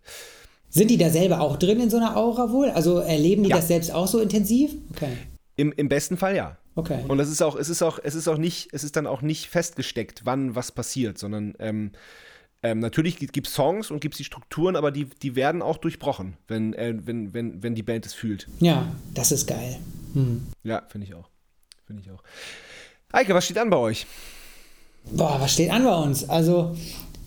Sind 0.71 0.89
die 0.89 0.97
da 0.97 1.09
selber 1.09 1.41
auch 1.41 1.57
drin 1.57 1.79
in 1.79 1.89
so 1.89 1.97
einer 1.97 2.15
Aura 2.17 2.51
wohl? 2.51 2.69
Also 2.69 2.99
erleben 2.99 3.43
die 3.43 3.49
Ja. 3.49 3.57
das 3.57 3.67
selbst 3.67 3.93
auch 3.93 4.07
so 4.07 4.19
intensiv? 4.19 4.71
Okay. 4.95 5.17
Im, 5.57 5.71
Im 5.73 5.89
besten 5.89 6.17
Fall 6.17 6.35
ja. 6.35 6.57
Okay. 6.75 7.03
Und 7.07 7.19
es 7.19 7.29
ist 7.29 7.41
auch, 7.41 7.55
es 7.57 7.67
ist 7.67 7.81
auch, 7.81 7.99
es 8.01 8.15
ist 8.15 8.29
auch 8.29 8.37
nicht, 8.37 8.69
es 8.71 8.83
ist 8.85 8.95
dann 8.95 9.05
auch 9.05 9.21
nicht 9.21 9.47
festgesteckt, 9.49 10.21
wann 10.23 10.55
was 10.55 10.71
passiert, 10.71 11.17
sondern 11.17 11.53
ähm, 11.59 11.91
ähm, 12.63 12.79
natürlich 12.79 13.17
gibt 13.17 13.47
es 13.47 13.53
Songs 13.53 13.91
und 13.91 13.99
gibt 13.99 14.13
es 14.13 14.19
die 14.19 14.23
Strukturen, 14.23 14.77
aber 14.77 14.91
die, 14.91 15.05
die 15.05 15.35
werden 15.35 15.61
auch 15.61 15.77
durchbrochen, 15.77 16.37
wenn, 16.47 16.73
äh, 16.73 16.93
wenn, 17.03 17.33
wenn, 17.33 17.61
wenn 17.61 17.75
die 17.75 17.83
Band 17.83 18.05
es 18.05 18.13
fühlt. 18.13 18.47
Ja, 18.59 18.87
das 19.13 19.33
ist 19.33 19.47
geil. 19.47 19.77
Hm. 20.13 20.47
Ja, 20.63 20.83
finde 20.87 21.07
ich 21.07 21.13
auch. 21.13 21.27
Finde 21.85 22.03
ich 22.05 22.11
auch. 22.11 22.23
Eike, 23.11 23.33
was 23.33 23.43
steht 23.43 23.57
an 23.57 23.69
bei 23.69 23.77
euch? 23.77 24.05
Boah, 25.11 25.37
was 25.41 25.53
steht 25.53 25.71
an 25.71 25.83
bei 25.83 25.95
uns? 25.95 26.29
Also, 26.29 26.75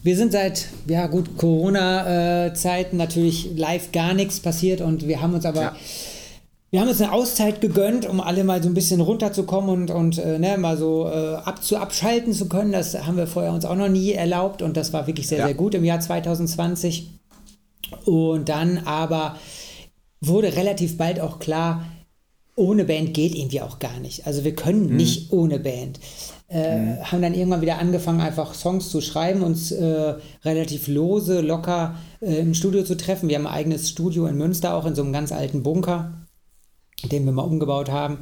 wir 0.04 0.16
sind 0.16 0.30
seit, 0.32 0.66
ja 0.86 1.06
gut, 1.08 1.36
Corona-Zeiten 1.38 2.96
natürlich 2.96 3.50
live 3.56 3.90
gar 3.90 4.14
nichts 4.14 4.38
passiert 4.38 4.80
und 4.80 5.08
wir 5.08 5.20
haben 5.20 5.34
uns 5.34 5.44
aber, 5.46 5.60
Ja. 5.62 5.76
wir 6.70 6.80
haben 6.80 6.88
uns 6.88 7.00
eine 7.00 7.10
Auszeit 7.12 7.60
gegönnt, 7.60 8.06
um 8.06 8.20
alle 8.20 8.44
mal 8.44 8.62
so 8.62 8.68
ein 8.68 8.74
bisschen 8.74 9.00
runterzukommen 9.00 9.70
und, 9.70 9.90
und 9.90 10.18
äh, 10.18 10.38
ne, 10.38 10.58
mal 10.58 10.76
so 10.76 11.06
äh, 11.08 11.34
abzu, 11.36 11.76
abschalten 11.78 12.32
zu 12.32 12.48
können. 12.48 12.70
Das 12.72 12.94
haben 13.06 13.16
wir 13.16 13.26
vorher 13.26 13.52
uns 13.52 13.64
auch 13.64 13.76
noch 13.76 13.88
nie 13.88 14.12
erlaubt 14.12 14.60
und 14.62 14.76
das 14.76 14.92
war 14.92 15.06
wirklich 15.06 15.26
sehr, 15.26 15.38
Ja. 15.38 15.46
sehr 15.46 15.54
gut 15.54 15.74
im 15.74 15.84
Jahr 15.84 16.00
2020. 16.00 17.08
Und 18.04 18.48
dann 18.48 18.78
aber 18.84 19.36
wurde 20.20 20.54
relativ 20.56 20.96
bald 20.96 21.20
auch 21.20 21.38
klar, 21.38 21.84
ohne 22.56 22.84
Band 22.84 23.14
geht 23.14 23.34
irgendwie 23.34 23.60
auch 23.62 23.78
gar 23.78 23.98
nicht. 24.00 24.26
Also 24.26 24.44
wir 24.44 24.54
können 24.54 24.94
nicht 24.96 25.32
ohne 25.32 25.58
Band. 25.58 25.98
Äh, 26.48 26.98
Haben 27.02 27.22
dann 27.22 27.34
irgendwann 27.34 27.62
wieder 27.62 27.78
angefangen, 27.78 28.20
einfach 28.20 28.54
Songs 28.54 28.90
zu 28.90 29.00
schreiben, 29.00 29.42
uns 29.42 29.72
äh, 29.72 30.14
relativ 30.44 30.88
lose, 30.88 31.40
locker 31.40 31.94
äh, 32.20 32.36
im 32.36 32.52
Studio 32.54 32.84
zu 32.84 32.96
treffen. 32.96 33.28
Wir 33.28 33.36
haben 33.38 33.46
ein 33.46 33.54
eigenes 33.54 33.88
Studio 33.88 34.26
in 34.26 34.36
Münster, 34.36 34.74
auch 34.74 34.84
in 34.84 34.94
so 34.94 35.02
einem 35.02 35.12
ganz 35.12 35.32
alten 35.32 35.62
Bunker, 35.62 36.12
den 37.10 37.24
wir 37.24 37.32
mal 37.32 37.42
umgebaut 37.42 37.90
haben 37.90 38.18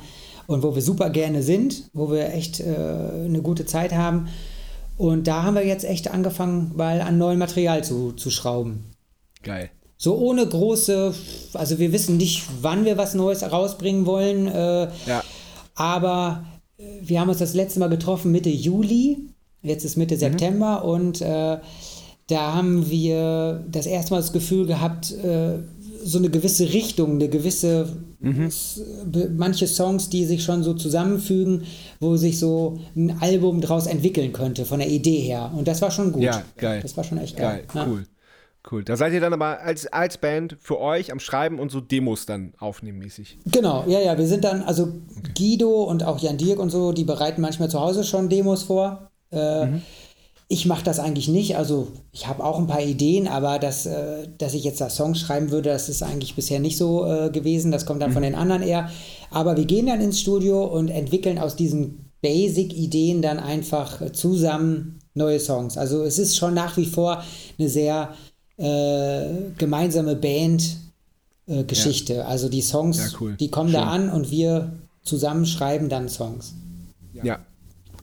und 0.47 0.63
wo 0.63 0.75
wir 0.75 0.83
super 0.83 1.11
gerne 1.11 1.43
sind, 1.43 1.91
wo 1.93 2.11
wir 2.13 2.33
echt 2.33 2.61
äh, 2.61 2.65
eine 3.25 3.43
gute 3.43 3.67
Zeit 3.67 3.93
haben. 3.93 4.29
Und 4.99 5.27
da 5.27 5.43
haben 5.43 5.55
wir 5.57 5.67
jetzt 5.67 5.85
echt 5.85 6.11
angefangen, 6.13 6.73
mal 6.77 7.01
an 7.01 7.19
neuem 7.19 7.39
Material 7.41 7.83
zu, 7.83 8.13
zu 8.13 8.31
schrauben. 8.31 8.85
Geil. 9.43 9.71
So 9.97 10.17
ohne 10.17 10.47
große, 10.47 11.13
also 11.55 11.79
wir 11.79 11.93
wissen 11.93 12.17
nicht, 12.19 12.45
wann 12.61 12.85
wir 12.85 12.97
was 12.99 13.15
Neues 13.15 13.43
rausbringen 13.51 14.07
wollen, 14.07 14.47
äh, 14.47 14.89
Ja. 15.07 15.23
aber 15.75 16.45
wir 17.03 17.21
haben 17.21 17.29
uns 17.29 17.39
das 17.39 17.55
letzte 17.55 17.81
Mal 17.81 17.89
getroffen 17.89 18.33
Mitte 18.33 18.51
Juli, 18.51 19.19
jetzt 19.63 19.85
ist 19.85 19.97
Mitte 19.97 20.17
September 20.17 20.85
und 20.85 21.21
äh, 21.21 21.59
da 22.29 22.55
haben 22.55 22.89
wir 22.91 23.65
das 23.71 23.87
erste 23.87 24.13
Mal 24.15 24.21
das 24.21 24.33
Gefühl 24.33 24.67
gehabt, 24.67 25.13
äh, 25.13 25.59
so 26.05 26.19
eine 26.19 26.31
gewisse 26.31 26.73
Richtung, 26.73 27.13
eine 27.13 27.29
gewisse, 27.29 27.89
be- 29.05 29.31
manche 29.37 29.67
Songs, 29.67 30.09
die 30.09 30.25
sich 30.25 30.43
schon 30.43 30.63
so 30.65 30.75
zusammenfügen, 30.75 31.63
wo 32.01 32.17
sich 32.17 32.39
so 32.39 32.79
ein 32.97 33.17
Album 33.21 33.61
draus 33.61 33.87
entwickeln 33.87 34.33
könnte, 34.33 34.65
von 34.65 34.79
der 34.81 34.89
Idee 34.89 35.19
her. 35.19 35.53
Und 35.57 35.69
das 35.69 35.81
war 35.83 35.91
schon 35.91 36.11
gut. 36.13 36.23
Ja, 36.23 36.43
geil. 36.57 36.81
Das 36.83 36.97
war 36.97 37.05
schon 37.05 37.19
echt 37.19 37.37
geil. 37.37 37.65
Geil, 37.73 37.83
Ja. 37.83 37.87
cool. 37.89 38.05
Cool. 38.71 38.85
Da 38.85 38.97
seid 38.97 39.13
ihr 39.13 39.21
dann 39.21 39.33
aber 39.33 39.61
als, 39.61 39.87
als 39.87 40.19
Band 40.19 40.57
für 40.61 40.81
euch 40.81 41.11
am 41.11 41.19
Schreiben 41.19 41.59
und 41.59 41.71
so 41.71 41.81
Demos 41.81 42.27
dann 42.27 42.55
aufnehmen 42.59 42.99
mäßig. 42.99 43.39
Genau, 43.47 43.85
ja, 43.87 44.01
ja, 44.01 44.17
wir 44.17 44.27
sind 44.27 44.45
dann, 44.45 44.63
also 44.63 44.89
Guido 45.37 45.83
und 45.85 46.05
auch 46.05 46.19
Jan 46.21 46.39
Dirk 46.39 46.59
und 46.59 46.71
so, 46.71 46.93
die 46.93 47.05
bereiten 47.05 47.41
manchmal 47.41 47.71
zu 47.71 47.81
Hause 47.81 48.05
schon 48.05 48.29
Demos 48.29 48.63
vor. 48.63 49.11
Äh, 49.31 49.67
Ich 50.49 50.67
mache 50.67 50.85
das 50.85 50.99
eigentlich 50.99 51.29
nicht, 51.29 51.57
also 51.57 51.89
ich 52.13 52.29
habe 52.29 52.45
auch 52.45 52.59
ein 52.59 52.67
paar 52.67 52.83
Ideen, 52.83 53.27
aber 53.27 53.59
das, 53.59 53.87
äh, 53.87 54.29
dass 54.37 54.53
ich 54.53 54.65
jetzt 54.65 54.83
da 54.83 54.91
Songs 54.91 55.19
schreiben 55.19 55.51
würde, 55.51 55.71
das 55.71 55.89
ist 55.89 56.03
eigentlich 56.03 56.35
bisher 56.35 56.61
nicht 56.61 56.77
so 56.77 57.07
äh, 57.07 57.31
gewesen, 57.31 57.73
das 57.73 57.87
kommt 57.87 58.03
dann 58.03 58.13
von 58.13 58.23
den 58.23 58.35
anderen 58.35 58.61
eher. 58.61 58.91
Aber 59.31 59.57
wir 59.57 59.65
gehen 59.65 59.87
dann 59.87 60.03
ins 60.03 60.21
Studio 60.21 60.65
und 60.65 60.89
entwickeln 60.89 61.39
aus 61.39 61.57
diesen 61.57 62.13
Basic-Ideen 62.21 63.23
dann 63.23 63.39
einfach 63.41 64.13
zusammen 64.13 64.99
neue 65.15 65.41
Songs. 65.41 65.79
Also 65.79 66.03
es 66.03 66.19
ist 66.19 66.37
schon 66.37 66.53
nach 66.53 66.77
wie 66.77 66.87
vor 66.87 67.23
eine 67.59 67.69
sehr 67.71 68.15
gemeinsame 69.59 70.17
Band. 70.17 70.77
äh, 71.49 71.65
Geschichte. 71.65 72.25
Also 72.27 72.49
die 72.49 72.63
Songs, 72.63 72.99
Ja, 72.99 73.19
cool. 73.21 73.35
die 73.39 73.51
kommen 73.51 73.73
da 73.73 73.81
Schön. 73.81 73.89
an 73.89 74.11
und 74.11 74.31
wir 74.31 74.73
zusammen 75.03 75.45
schreiben 75.45 75.89
dann 75.89 76.09
Songs. 76.09 76.55
Ja. 77.21 77.41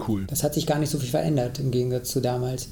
Cool. 0.07 0.25
Das 0.27 0.43
hat 0.43 0.53
sich 0.53 0.67
gar 0.67 0.77
nicht 0.77 0.89
so 0.89 0.99
viel 0.99 1.09
verändert 1.09 1.57
im 1.57 1.71
Gegensatz 1.71 2.09
zu 2.11 2.19
damals. 2.21 2.67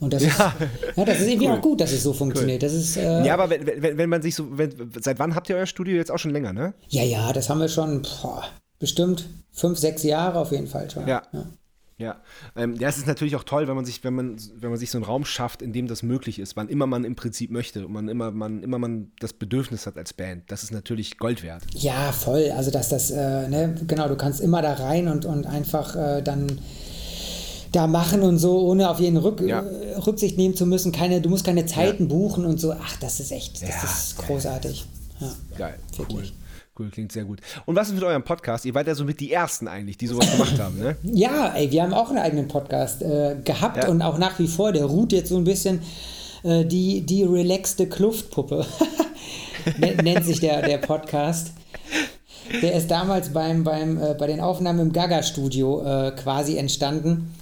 Und 0.00 0.12
das, 0.12 0.22
Ja. 0.24 0.28
ist, 0.28 0.96
ja, 0.96 1.04
das 1.06 1.20
ist 1.20 1.26
irgendwie 1.28 1.48
Cool. 1.48 1.54
auch 1.56 1.62
gut, 1.62 1.80
dass 1.80 1.92
es 1.92 2.02
so 2.02 2.12
funktioniert. 2.12 2.62
Das 2.62 2.74
ist, 2.74 2.98
äh, 2.98 3.24
Ja, 3.24 3.32
aber 3.34 3.48
wenn, 3.48 3.66
wenn, 3.82 3.96
wenn 3.96 4.10
man 4.10 4.20
sich 4.20 4.34
so, 4.34 4.58
wenn, 4.58 4.72
seit 5.00 5.18
wann 5.18 5.34
habt 5.34 5.48
ihr 5.48 5.56
euer 5.56 5.64
Studio 5.66 5.96
jetzt 5.96 6.10
auch 6.10 6.18
schon 6.18 6.32
länger, 6.32 6.52
ne? 6.52 6.74
ja, 6.90 7.02
ja, 7.02 7.32
das 7.32 7.48
haben 7.48 7.60
wir 7.60 7.68
schon 7.68 8.02
boah, 8.02 8.44
bestimmt 8.78 9.24
fünf, 9.52 9.78
sechs 9.78 10.02
Jahre 10.02 10.38
auf 10.38 10.52
jeden 10.52 10.66
Fall 10.66 10.90
schon. 10.90 11.08
Ja. 11.08 11.22
Ja, 11.32 11.46
ähm, 11.98 12.74
ja, 12.76 12.88
es 12.88 12.98
ist 12.98 13.06
natürlich 13.06 13.36
auch 13.36 13.44
toll, 13.44 13.68
wenn 13.68 13.76
man 13.76 13.84
sich, 13.84 14.02
wenn 14.04 14.14
man, 14.14 14.36
wenn 14.56 14.70
man 14.70 14.78
sich 14.78 14.90
so 14.90 14.98
einen 14.98 15.04
Raum 15.04 15.24
schafft, 15.24 15.62
in 15.62 15.72
dem 15.72 15.86
das 15.86 16.02
möglich 16.02 16.38
ist, 16.38 16.56
wann 16.56 16.68
immer 16.68 16.86
man 16.86 17.04
im 17.04 17.14
Prinzip 17.16 17.50
möchte 17.50 17.86
und 17.86 17.92
man 17.92 18.08
immer, 18.08 18.30
man 18.30 18.62
immer 18.62 18.78
man 18.78 19.12
das 19.20 19.32
Bedürfnis 19.32 19.86
hat 19.86 19.96
als 19.96 20.12
Band. 20.12 20.44
Das 20.50 20.62
ist 20.62 20.72
natürlich 20.72 21.18
Gold 21.18 21.42
wert. 21.42 21.62
Ja, 21.74 22.12
voll. 22.12 22.50
Also 22.56 22.70
dass 22.70 22.88
das, 22.88 23.10
äh, 23.10 23.48
ne, 23.48 23.76
genau, 23.86 24.08
du 24.08 24.16
kannst 24.16 24.40
immer 24.40 24.60
da 24.62 24.74
rein 24.74 25.08
und, 25.08 25.24
und 25.24 25.46
einfach 25.46 25.94
äh, 25.96 26.22
dann 26.22 26.58
da 27.72 27.86
machen 27.88 28.22
und 28.22 28.38
so, 28.38 28.60
ohne 28.60 28.88
auf 28.88 29.00
jeden 29.00 29.16
Rück, 29.16 29.40
Ja. 29.40 29.60
äh, 29.62 29.96
Rücksicht 29.96 30.36
nehmen 30.38 30.54
zu 30.54 30.66
müssen. 30.66 30.92
Keine, 30.92 31.20
du 31.20 31.28
musst 31.28 31.44
keine 31.44 31.66
Zeiten 31.66 32.08
buchen 32.08 32.44
und 32.44 32.60
so. 32.60 32.72
Ach, 32.72 32.96
das 32.98 33.20
ist 33.20 33.32
echt, 33.32 33.62
das 33.62 33.68
Ja, 33.68 33.82
ist 33.82 34.18
großartig. 34.18 34.84
Ja. 35.20 35.32
Geil. 35.58 35.78
Wirklich. 35.96 36.30
Cool, 36.30 36.43
klingt 36.74 37.12
sehr 37.12 37.24
gut. 37.24 37.40
Und 37.66 37.76
was 37.76 37.88
ist 37.88 37.94
mit 37.94 38.02
eurem 38.02 38.24
Podcast? 38.24 38.64
Ihr 38.64 38.74
wart 38.74 38.86
ja 38.86 38.94
so 38.94 39.04
mit 39.04 39.20
die 39.20 39.32
Ersten 39.32 39.68
eigentlich, 39.68 39.96
die 39.96 40.06
sowas 40.08 40.30
gemacht 40.32 40.58
haben, 40.58 40.78
ne? 40.78 40.96
Ja, 41.04 41.54
ey, 41.54 41.70
wir 41.70 41.82
haben 41.82 41.94
auch 41.94 42.08
einen 42.10 42.18
eigenen 42.18 42.48
Podcast 42.48 43.00
äh, 43.02 43.36
gehabt 43.44 43.84
Ja. 43.84 43.88
und 43.88 44.02
auch 44.02 44.18
nach 44.18 44.38
wie 44.38 44.48
vor. 44.48 44.72
Der 44.72 44.84
ruht 44.86 45.12
jetzt 45.12 45.28
so 45.28 45.36
ein 45.36 45.44
bisschen 45.44 45.80
äh, 46.42 46.64
die, 46.64 47.02
die 47.02 47.22
relaxte 47.22 47.88
Kluftpuppe. 47.88 48.66
Nen- 49.78 49.96
Nennt 49.98 50.24
sich 50.24 50.40
der, 50.40 50.62
der 50.62 50.78
Podcast. 50.78 51.52
Der 52.60 52.74
ist 52.74 52.90
damals 52.90 53.30
beim, 53.32 53.64
beim, 53.64 53.96
äh, 54.02 54.14
bei 54.14 54.26
den 54.26 54.40
Aufnahmen 54.40 54.80
im 54.80 54.92
Gaga-Studio 54.92 55.82
äh, 56.08 56.10
quasi 56.10 56.58
entstanden. 56.58 57.32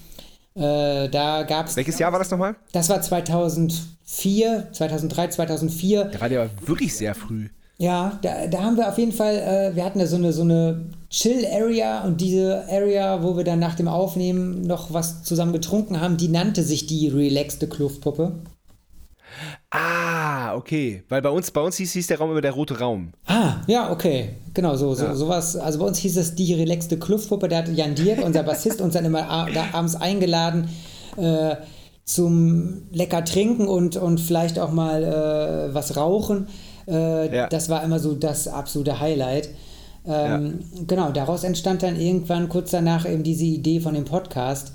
Äh, 0.55 1.09
da 1.09 1.43
gab's. 1.45 1.75
Welches 1.77 1.99
Jahr 1.99 2.13
war 2.13 2.19
das 2.19 2.31
nochmal? 2.31 2.55
Das 2.73 2.89
war 2.91 3.01
2004, 3.01 4.69
2003, 4.73 5.29
2004. 5.29 6.05
Da 6.05 6.21
war 6.21 6.29
der 6.29 6.51
wirklich 6.67 6.95
sehr 6.95 7.15
früh. 7.15 7.49
Ja, 7.83 8.17
da, 8.23 8.47
da 8.47 8.63
haben 8.63 8.77
wir 8.77 8.89
auf 8.89 8.97
jeden 8.97 9.11
Fall, 9.11 9.35
äh, 9.35 9.75
wir 9.75 9.85
hatten 9.85 9.99
da 9.99 10.07
so 10.07 10.15
eine, 10.15 10.33
so 10.33 10.43
eine 10.43 10.85
Chill-Area 11.11 12.05
und 12.05 12.21
diese 12.21 12.63
Area, 12.71 13.25
wo 13.25 13.37
wir 13.37 13.43
dann 13.43 13.59
nach 13.59 13.75
dem 13.75 13.89
Aufnehmen 13.89 14.63
noch 14.63 14.93
was 14.93 15.25
zusammen 15.25 15.53
getrunken 15.53 16.01
haben, 16.01 16.17
die 16.17 16.29
nannte 16.29 16.63
sich 16.63 16.87
die 16.87 17.09
relaxte 17.09 17.67
Kluftpuppe. 17.67 18.37
Ah, 19.73 20.55
okay. 20.55 21.03
Weil 21.09 21.23
bei 21.23 21.31
uns, 21.31 21.51
bei 21.51 21.61
uns 21.61 21.77
hieß, 21.77 21.93
hieß 21.93 22.07
der 22.07 22.19
Raum 22.19 22.31
immer 22.31 22.41
der 22.41 22.53
rote 22.53 22.79
Raum. 22.79 23.15
Ah, 23.27 23.55
ja, 23.67 23.91
okay. 23.91 24.37
Genau, 24.55 24.77
so, 24.77 24.95
so 24.95 25.07
Ja. 25.07 25.15
sowas. 25.17 25.57
Also 25.57 25.81
bei 25.81 25.85
uns 25.87 25.99
hieß 25.99 26.17
es 26.19 26.37
die 26.37 26.55
relaxte 26.55 27.01
Kluftpuppe. 27.01 27.49
Da 27.49 27.57
hat 27.59 27.69
Jan 27.69 27.97
Dirk, 27.97 28.25
unser 28.25 28.45
Bassist, 28.45 28.81
uns 28.81 28.95
dann 28.95 29.05
immer 29.07 29.29
abends 29.29 29.97
eingeladen 29.97 30.69
äh, 31.17 31.57
zum 32.05 32.83
lecker 32.93 33.25
trinken 33.25 33.67
und, 33.67 33.97
und 33.97 34.21
vielleicht 34.21 34.61
auch 34.61 34.71
mal 34.71 35.03
äh, 35.03 35.75
was 35.75 35.97
rauchen. 35.97 36.47
Äh, 36.89 37.35
Ja. 37.35 37.47
Das 37.49 37.69
war 37.69 37.83
immer 37.83 37.99
so 37.99 38.15
das 38.15 38.49
absolute 38.49 39.01
Highlight. 39.01 39.49
Ähm, 40.07 40.61
Genau, 40.87 41.11
daraus 41.11 41.45
entstand 41.45 41.83
dann 41.83 41.99
irgendwann 42.01 42.49
kurz 42.49 42.71
danach 42.73 43.09
eben 43.09 43.23
diese 43.23 43.45
Idee 43.45 43.81
von 43.81 43.95
dem 43.95 44.05
Podcast. 44.05 44.73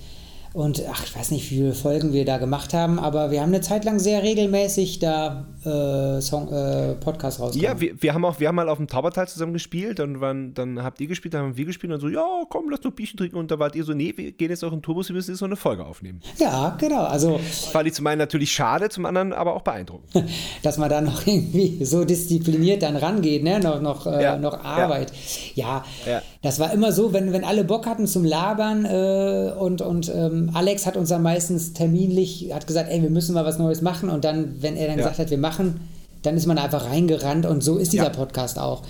Und 0.58 0.82
ach, 0.92 1.04
ich 1.06 1.16
weiß 1.16 1.30
nicht, 1.30 1.52
wie 1.52 1.58
viele 1.58 1.74
Folgen 1.74 2.14
wir 2.14 2.26
da 2.26 2.40
gemacht 2.40 2.74
haben, 2.74 2.98
aber 2.98 3.30
wir 3.30 3.42
haben 3.42 3.50
eine 3.50 3.62
Zeit 3.62 3.86
lang 3.86 4.00
sehr 4.00 4.24
regelmäßig 4.24 4.98
da 4.98 5.46
äh, 5.64 6.20
Song, 6.20 6.52
äh, 6.52 6.96
Podcast 6.96 7.40
rausgebracht. 7.40 7.76
Ja, 7.76 7.80
wir, 7.80 8.02
wir 8.02 8.14
haben 8.16 8.26
auch, 8.26 8.40
wir 8.40 8.48
haben 8.48 8.56
mal 8.56 8.68
auf 8.68 8.78
dem 8.80 8.88
Taubertal 8.88 9.28
zusammen 9.28 9.54
gespielt, 9.54 10.00
dann, 10.00 10.20
waren, 10.20 10.56
dann 10.56 10.82
habt 10.82 11.00
ihr 11.00 11.06
gespielt, 11.06 11.36
dann 11.36 11.44
haben 11.44 11.58
wir 11.58 11.66
gespielt 11.66 11.94
und 11.94 12.00
so, 12.00 12.10
ja, 12.10 12.26
komm, 12.50 12.72
lass 12.72 12.80
doch 12.82 12.90
Bierchen 12.90 13.18
trinken. 13.18 13.38
Und 13.38 13.52
da 13.52 13.60
wart 13.60 13.76
ihr 13.76 13.84
so, 13.84 13.94
nee, 13.94 14.14
wir 14.16 14.32
gehen 14.32 14.50
jetzt 14.50 14.64
auch 14.64 14.74
in 14.74 14.82
Turbus, 14.82 15.10
wir 15.10 15.16
müssen 15.16 15.30
jetzt 15.30 15.42
noch 15.42 15.48
eine 15.48 15.58
Folge 15.58 15.86
aufnehmen. 15.86 16.22
Ja, 16.40 16.76
genau. 16.80 17.04
Also, 17.04 17.38
Fand 17.72 17.88
ich 17.88 17.94
zum 17.94 18.08
einen 18.08 18.18
natürlich 18.18 18.52
schade, 18.52 18.90
zum 18.90 19.06
anderen 19.06 19.34
aber 19.34 19.54
auch 19.56 19.62
beeindruckend. 19.62 20.10
dass 20.64 20.80
man 20.80 20.90
da 20.90 21.02
noch 21.02 21.28
irgendwie 21.28 21.86
so 21.86 22.04
diszipliniert 22.04 22.82
dann 22.82 22.96
rangeht, 22.96 23.44
ne? 23.44 23.60
Noch, 23.60 23.80
noch, 23.80 24.08
äh, 24.08 24.24
Ja, 24.24 24.38
noch 24.38 24.54
ja. 24.54 24.62
Arbeit. 24.62 25.12
Ja, 25.54 25.86
Ja. 26.08 26.24
das 26.42 26.58
war 26.60 26.74
immer 26.74 26.92
so, 26.92 27.14
wenn, 27.14 27.32
wenn 27.32 27.44
alle 27.44 27.64
Bock 27.64 27.86
hatten 27.86 28.08
zum 28.08 28.26
Labern 28.26 28.86
äh, 28.86 29.52
und, 29.56 29.82
und 29.82 30.12
ähm, 30.16 30.47
Alex 30.56 30.86
hat 30.86 30.98
uns 30.98 31.10
dann 31.10 31.22
meistens 31.24 31.74
terminlich, 31.74 32.50
hat 32.54 32.68
gesagt, 32.68 32.90
ey, 32.92 33.02
wir 33.02 33.10
müssen 33.10 33.34
mal 33.34 33.46
was 33.46 33.58
Neues 33.60 33.82
machen 33.82 34.10
und 34.10 34.24
dann, 34.24 34.56
wenn 34.62 34.76
er 34.76 34.88
dann 34.88 34.98
Ja. 35.00 35.04
gesagt 35.06 35.20
hat, 35.20 35.30
wir 35.30 35.38
machen, 35.38 35.82
dann 36.24 36.36
ist 36.38 36.46
man 36.46 36.58
einfach 36.58 36.90
reingerannt 36.90 37.46
und 37.46 37.64
so 37.64 37.78
ist 37.78 37.94
dieser 37.94 38.06
Ja. 38.06 38.10
Podcast 38.10 38.60
auch. 38.60 38.82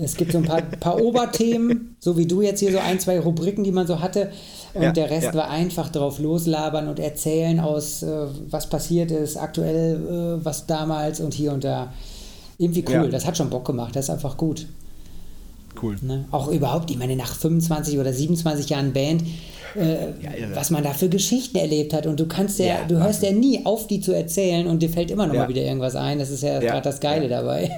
Es 0.00 0.16
gibt 0.16 0.30
so 0.30 0.38
ein 0.38 0.44
paar, 0.44 0.62
paar 0.62 1.00
Oberthemen, 1.02 1.96
so 2.00 2.16
wie 2.16 2.26
du 2.26 2.40
jetzt 2.40 2.60
hier 2.60 2.70
so 2.70 2.78
ein, 2.78 3.00
zwei 3.00 3.18
Rubriken, 3.18 3.64
die 3.64 3.72
man 3.72 3.86
so 3.86 4.00
hatte. 4.00 4.30
Und 4.74 4.82
Ja, 4.82 4.92
der 4.92 5.10
Rest 5.10 5.28
ja. 5.28 5.34
war 5.34 5.50
einfach 5.50 5.88
drauf 5.88 6.20
loslabern 6.20 6.86
und 6.88 7.00
erzählen 7.00 7.58
aus, 7.58 8.02
äh, 8.04 8.26
was 8.48 8.68
passiert 8.68 9.10
ist, 9.10 9.36
aktuell, 9.36 10.38
äh, 10.40 10.44
was 10.44 10.66
damals 10.66 11.20
und 11.20 11.34
hier 11.34 11.52
und 11.52 11.64
da. 11.64 11.92
Irgendwie 12.58 12.84
cool, 12.88 13.08
das 13.10 13.26
hat 13.26 13.36
schon 13.36 13.50
Bock 13.50 13.64
gemacht, 13.64 13.96
das 13.96 14.04
ist 14.06 14.10
einfach 14.10 14.36
gut. 14.36 14.66
Cool. 15.82 15.96
Ne? 16.02 16.24
Auch 16.30 16.48
überhaupt, 16.48 16.90
ich 16.90 16.98
meine, 16.98 17.16
nach 17.16 17.34
25 17.34 17.98
oder 17.98 18.12
27 18.12 18.68
Jahren 18.70 18.92
Band, 18.92 19.22
äh, 19.76 19.80
irre. 19.80 20.54
was 20.54 20.70
man 20.70 20.82
da 20.82 20.92
für 20.94 21.08
Geschichten 21.08 21.56
erlebt 21.58 21.92
hat. 21.92 22.06
Und 22.06 22.18
du 22.18 22.26
kannst 22.26 22.58
ja, 22.58 22.66
Ja, 22.66 22.84
du 22.88 22.96
hörst 23.02 23.22
ja 23.22 23.32
nie 23.32 23.64
auf, 23.66 23.86
die 23.86 24.00
zu 24.00 24.12
erzählen 24.12 24.66
und 24.66 24.82
dir 24.82 24.88
fällt 24.90 25.10
immer 25.10 25.26
noch 25.26 25.34
Ja. 25.34 25.42
mal 25.42 25.48
wieder 25.48 25.62
irgendwas 25.62 25.94
ein. 25.96 26.18
Das 26.18 26.30
ist 26.30 26.42
ja, 26.42 26.54
Ja. 26.54 26.60
gerade 26.60 26.82
das 26.82 27.00
Geile 27.00 27.28
Ja. 27.28 27.40
dabei. 27.42 27.70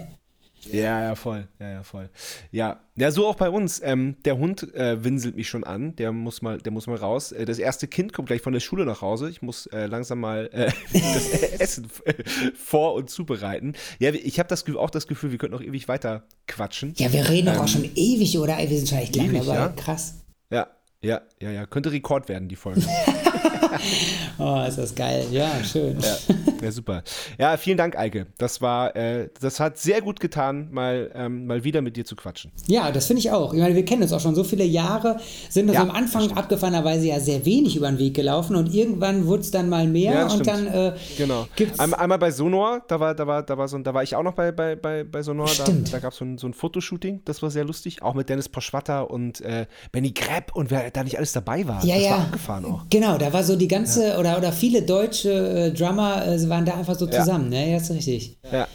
Ja, 0.70 1.02
ja, 1.02 1.14
voll. 1.14 1.48
Ja, 1.58 1.70
ja, 1.70 1.82
voll. 1.82 2.10
Ja, 2.50 2.80
ja 2.96 3.10
so 3.10 3.26
auch 3.26 3.36
bei 3.36 3.48
uns. 3.48 3.80
Ähm, 3.82 4.16
der 4.24 4.38
Hund 4.38 4.74
äh, 4.74 5.02
winselt 5.02 5.36
mich 5.36 5.48
schon 5.48 5.64
an. 5.64 5.96
Der 5.96 6.12
muss 6.12 6.42
mal, 6.42 6.58
der 6.58 6.72
muss 6.72 6.86
mal 6.86 6.96
raus. 6.96 7.32
Äh, 7.32 7.44
das 7.44 7.58
erste 7.58 7.88
Kind 7.88 8.12
kommt 8.12 8.28
gleich 8.28 8.42
von 8.42 8.52
der 8.52 8.60
Schule 8.60 8.84
nach 8.84 9.00
Hause. 9.00 9.30
Ich 9.30 9.42
muss 9.42 9.66
äh, 9.66 9.86
langsam 9.86 10.20
mal 10.20 10.50
äh, 10.52 10.70
das 10.92 11.28
Essen 11.60 11.88
vor- 12.54 12.94
und 12.94 13.10
zubereiten. 13.10 13.74
Ja, 13.98 14.10
ich 14.12 14.38
habe 14.38 14.48
das, 14.48 14.64
auch 14.76 14.90
das 14.90 15.06
Gefühl, 15.06 15.30
wir 15.30 15.38
könnten 15.38 15.56
noch 15.56 15.62
ewig 15.62 15.88
weiter 15.88 16.24
quatschen. 16.46 16.94
Ja, 16.96 17.12
wir 17.12 17.28
reden 17.28 17.46
doch 17.46 17.62
auch 17.62 17.68
schon 17.68 17.84
ewig, 17.94 18.38
oder? 18.38 18.58
Wir 18.58 18.76
sind 18.76 18.88
schon 18.88 18.98
echt 18.98 19.16
lange 19.16 19.30
Ähm, 19.30 19.46
dabei. 19.46 19.54
ja. 19.54 19.68
Krass. 19.70 20.14
Ja, 20.50 20.68
ja, 21.02 21.22
ja, 21.40 21.50
ja. 21.50 21.66
Könnte 21.66 21.92
Rekord 21.92 22.28
werden, 22.28 22.48
die 22.48 22.56
Folge. 22.56 22.82
Oh, 24.38 24.64
ist 24.66 24.78
das 24.78 24.94
geil. 24.94 25.26
Ja, 25.30 25.50
schön. 25.62 25.98
ja, 26.00 26.34
ja, 26.62 26.72
super. 26.72 27.02
Ja, 27.38 27.56
vielen 27.58 27.76
Dank, 27.76 27.96
Eike. 27.98 28.26
Das 28.38 28.62
war, 28.62 28.96
äh, 28.96 29.28
das 29.40 29.60
hat 29.60 29.76
sehr 29.78 30.00
gut 30.00 30.18
getan, 30.18 30.68
mal, 30.70 31.10
ähm, 31.14 31.46
mal 31.46 31.62
wieder 31.62 31.82
mit 31.82 31.96
dir 31.96 32.06
zu 32.06 32.16
quatschen. 32.16 32.50
Ja, 32.66 32.90
das 32.90 33.06
finde 33.06 33.20
ich 33.20 33.30
auch. 33.30 33.52
Ich 33.52 33.60
meine, 33.60 33.74
wir 33.74 33.84
kennen 33.84 34.02
uns 34.02 34.12
auch 34.14 34.20
schon 34.20 34.34
so 34.34 34.42
viele 34.44 34.64
Jahre, 34.64 35.18
sind 35.50 35.66
uns 35.68 35.74
Ja, 35.74 35.82
am 35.82 35.90
Anfang 35.90 36.32
abgefahrenerweise 36.32 37.06
ja 37.08 37.20
sehr 37.20 37.44
wenig 37.44 37.76
über 37.76 37.88
den 37.90 37.98
Weg 37.98 38.14
gelaufen 38.14 38.56
und 38.56 38.72
irgendwann 38.72 39.26
wurde 39.26 39.42
es 39.42 39.50
dann 39.50 39.68
mal 39.68 39.86
mehr 39.86 40.12
Ja, 40.14 40.22
und 40.24 40.30
stimmt. 40.30 40.46
dann 40.46 40.66
äh, 40.68 40.92
Genau. 41.18 41.46
gibt's. 41.56 41.78
Einmal, 41.78 42.00
einmal 42.00 42.18
bei 42.18 42.30
Sonor, 42.30 42.80
da 42.88 42.98
war, 42.98 43.14
da 43.14 43.26
war, 43.26 43.42
da 43.42 43.58
war 43.58 43.68
so 43.68 43.76
ein, 43.76 43.84
da 43.84 43.92
war 43.92 44.02
ich 44.02 44.16
auch 44.16 44.22
noch 44.22 44.34
bei, 44.34 44.52
bei, 44.52 44.74
bei, 44.76 45.04
bei 45.04 45.22
Sonor, 45.22 45.46
da, 45.46 45.52
Stimmt. 45.64 45.92
da 45.92 45.98
gab 45.98 46.12
es 46.12 46.18
so 46.18 46.24
ein, 46.24 46.38
so 46.38 46.46
ein 46.46 46.54
Fotoshooting, 46.54 47.20
das 47.26 47.42
war 47.42 47.50
sehr 47.50 47.64
lustig, 47.64 48.00
auch 48.02 48.14
mit 48.14 48.28
Dennis 48.30 48.48
Poschwatter 48.48 49.10
und 49.10 49.42
äh, 49.42 49.66
Benny 49.92 50.12
Krepp 50.12 50.56
und 50.56 50.70
wer 50.70 50.90
da 50.90 51.04
nicht 51.04 51.18
alles 51.18 51.32
dabei 51.32 51.66
war. 51.68 51.84
ja, 51.84 51.94
das 51.96 52.04
ja. 52.04 52.10
war 52.12 52.18
abgefahren 52.20 52.64
auch. 52.64 52.84
Genau, 52.88 53.18
da 53.18 53.32
war 53.32 53.44
so 53.44 53.49
die 53.56 53.68
ganze, 53.68 54.18
oder, 54.18 54.38
oder 54.38 54.52
viele 54.52 54.82
deutsche 54.82 55.30
äh, 55.32 55.70
Drummer 55.72 56.26
äh, 56.26 56.48
waren 56.48 56.64
da 56.64 56.74
einfach 56.74 56.98
so 56.98 57.06
Ja. 57.06 57.12
zusammen, 57.20 57.48
ne? 57.50 57.70
Ja, 57.72 57.78
das 57.78 57.90
ist 57.90 57.96
richtig. 57.96 58.36
Ja. 58.52 58.66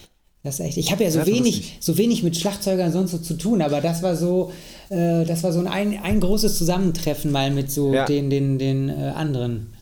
Das 0.44 0.60
ist 0.60 0.66
echt. 0.66 0.78
Ich 0.78 0.92
habe 0.92 1.04
ja 1.04 1.10
so 1.10 1.20
Das 1.20 1.28
wenig, 1.28 1.78
so 1.80 1.98
wenig 1.98 2.22
mit 2.22 2.38
Schlagzeugern 2.38 2.92
sonst 2.92 3.12
so 3.12 3.18
zu 3.18 3.34
tun, 3.36 3.62
aber 3.64 3.82
das 3.82 4.04
war 4.04 4.16
so, 4.16 4.52
äh, 4.90 5.26
das 5.26 5.42
war 5.44 5.52
so 5.52 5.60
ein, 5.62 6.00
ein 6.02 6.20
großes 6.20 6.58
Zusammentreffen 6.58 7.32
mal 7.32 7.50
mit 7.52 7.72
so 7.72 7.94
Ja. 7.94 8.06
den, 8.06 8.30
den, 8.30 8.60
den 8.60 8.90
äh, 8.90 9.12
anderen, 9.16 9.74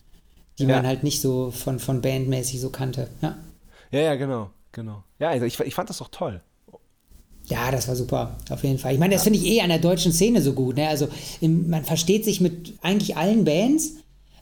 die 0.58 0.62
Ja. 0.64 0.76
man 0.76 0.86
halt 0.86 1.02
nicht 1.02 1.20
so 1.20 1.50
von, 1.50 1.78
von 1.78 2.00
bandmäßig 2.00 2.60
so 2.60 2.70
kannte. 2.70 3.08
Ja. 3.20 3.36
ja, 3.90 4.00
ja, 4.00 4.14
genau, 4.14 4.50
genau. 4.72 5.04
Ja, 5.18 5.28
also 5.30 5.44
ich, 5.44 5.60
ich 5.60 5.74
fand 5.74 5.90
das 5.90 5.98
doch 5.98 6.08
toll. 6.08 6.40
Ja, 7.46 7.70
das 7.70 7.86
war 7.88 7.94
super, 7.94 8.38
auf 8.48 8.64
jeden 8.64 8.78
Fall. 8.78 8.94
Ich 8.94 8.98
meine, 8.98 9.12
das 9.12 9.24
finde 9.24 9.38
ich 9.38 9.44
eh 9.44 9.60
an 9.60 9.68
der 9.68 9.78
deutschen 9.78 10.12
Szene 10.14 10.40
so 10.40 10.54
gut. 10.54 10.76
Ne? 10.76 10.88
Also 10.88 11.08
im, 11.42 11.68
man 11.68 11.84
versteht 11.84 12.24
sich 12.24 12.40
mit 12.40 12.72
eigentlich 12.80 13.18
allen 13.18 13.44
Bands. 13.44 13.96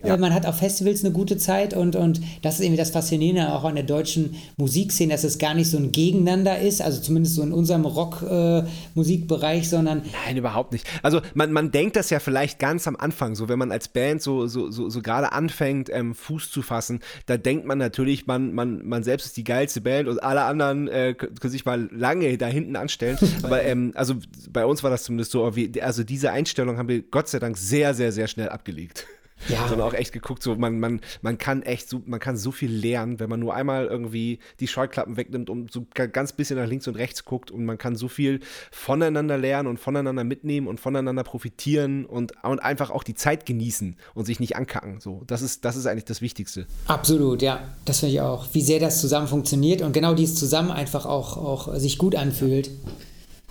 Ja. 0.05 0.15
Äh, 0.15 0.19
Man 0.19 0.35
hat 0.35 0.47
auf 0.47 0.57
Festivals 0.59 1.05
eine 1.05 1.13
gute 1.13 1.37
Zeit 1.37 1.75
und, 1.75 1.97
und 1.97 2.21
das 2.43 2.55
ist 2.55 2.61
irgendwie 2.61 2.79
das 2.79 2.91
Faszinierende 2.91 3.53
auch 3.53 3.65
an 3.65 3.75
der 3.75 3.85
deutschen 3.85 4.37
Musikszene, 4.57 5.13
dass 5.13 5.25
es 5.25 5.39
gar 5.39 5.55
nicht 5.55 5.71
so 5.71 5.77
ein 5.79 5.93
Gegeneinander 5.93 6.59
ist, 6.59 6.83
also 6.83 7.01
zumindest 7.01 7.37
so 7.37 7.43
in 7.43 7.53
unserem 7.53 7.85
Rock-Musikbereich, 7.85 9.69
sondern 9.69 10.03
Nein, 10.27 10.37
überhaupt 10.37 10.73
nicht. 10.73 10.87
Also 11.03 11.21
man, 11.35 11.53
man 11.53 11.71
denkt 11.71 11.97
das 11.97 12.11
ja 12.11 12.21
vielleicht 12.21 12.59
ganz 12.59 12.87
am 12.87 12.97
Anfang, 12.97 13.35
so 13.35 13.49
wenn 13.49 13.59
man 13.59 13.73
als 13.73 13.89
Band 13.89 14.23
so, 14.23 14.47
so, 14.47 14.71
so, 14.71 14.89
so 14.89 15.03
gerade 15.03 15.33
anfängt, 15.33 15.89
ähm, 15.93 16.15
Fuß 16.15 16.51
zu 16.51 16.63
fassen, 16.63 17.01
da 17.27 17.37
denkt 17.37 17.67
man 17.67 17.79
natürlich, 17.79 18.27
man, 18.27 18.53
man, 18.53 18.87
man 18.87 19.03
selbst 19.05 19.27
ist 19.27 19.37
die 19.37 19.45
geilste 19.45 19.81
Band 19.81 20.09
und 20.09 20.23
alle 20.23 20.43
anderen 20.43 20.89
äh, 20.89 21.15
können 21.15 21.53
sich 21.53 21.65
mal 21.65 21.89
lange 21.93 22.37
da 22.39 22.47
hinten 22.47 22.77
anstellen. 22.77 23.19
Aber 23.43 23.63
ähm, 23.63 23.93
also 23.95 24.15
bei 24.51 24.65
uns 24.67 24.83
war 24.83 24.91
das 24.91 25.05
zumindest 25.05 25.33
so, 25.33 25.45
also 25.81 26.05
diese 26.05 26.33
Einstellung 26.33 26.79
haben 26.79 26.89
wir 26.89 27.03
Gott 27.03 27.29
sei 27.29 27.39
Dank 27.39 27.57
sehr, 27.57 27.95
sehr, 27.95 28.13
sehr 28.13 28.29
schnell 28.29 28.49
abgelegt. 28.49 29.07
Ja. 29.49 29.67
Sondern 29.69 29.89
auch 29.89 29.95
echt 29.95 30.13
geguckt, 30.13 30.43
so 30.43 30.55
man, 30.55 30.79
man, 30.79 31.01
man 31.21 31.37
kann 31.39 31.63
echt 31.63 31.89
so, 31.89 32.01
man 32.07 32.21
kann 32.21 32.37
so 32.37 32.53
viel 32.53 32.71
lernen, 32.71 33.19
wenn 33.21 33.29
man 33.29 33.41
nur 33.41 33.55
einmal 33.55 33.87
irgendwie 33.87 34.39
die 34.61 34.69
Scheuklappen 34.69 35.17
wegnimmt 35.17 35.51
und 35.51 35.73
so 35.73 35.87
ga- 35.95 36.07
ganz 36.07 36.33
bisschen 36.33 36.59
nach 36.59 36.67
links 36.67 36.87
und 36.87 36.95
rechts 36.97 37.25
guckt 37.25 37.51
und 37.51 37.65
man 37.65 37.77
kann 37.79 37.97
so 37.97 38.09
viel 38.09 38.41
voneinander 38.71 39.39
lernen 39.39 39.69
und 39.69 39.79
voneinander 39.81 40.25
mitnehmen 40.25 40.67
und 40.69 40.79
voneinander 40.81 41.25
profitieren 41.25 42.05
und, 42.07 42.33
und 42.45 42.61
einfach 42.61 42.91
auch 42.91 43.03
die 43.03 43.15
Zeit 43.15 43.45
genießen 43.47 43.97
und 44.15 44.25
sich 44.27 44.39
nicht 44.41 44.57
ankacken. 44.57 45.01
So, 45.01 45.23
das 45.27 45.43
ist, 45.43 45.65
das 45.65 45.77
ist 45.77 45.87
eigentlich 45.87 46.05
das 46.05 46.21
Wichtigste. 46.21 46.67
absolut, 46.87 47.43
ja, 47.43 47.61
das 47.85 48.01
finde 48.01 48.15
ich 48.15 48.21
auch. 48.21 48.47
Wie 48.53 48.63
sehr 48.63 48.79
das 48.81 49.01
zusammen 49.01 49.27
funktioniert 49.27 49.83
und 49.83 49.93
genau 49.93 50.15
dieses 50.15 50.37
zusammen 50.37 50.71
einfach 50.71 51.05
auch, 51.07 51.37
auch 51.37 51.75
sich 51.77 51.99
gut 51.99 52.15
anfühlt, 52.15 52.71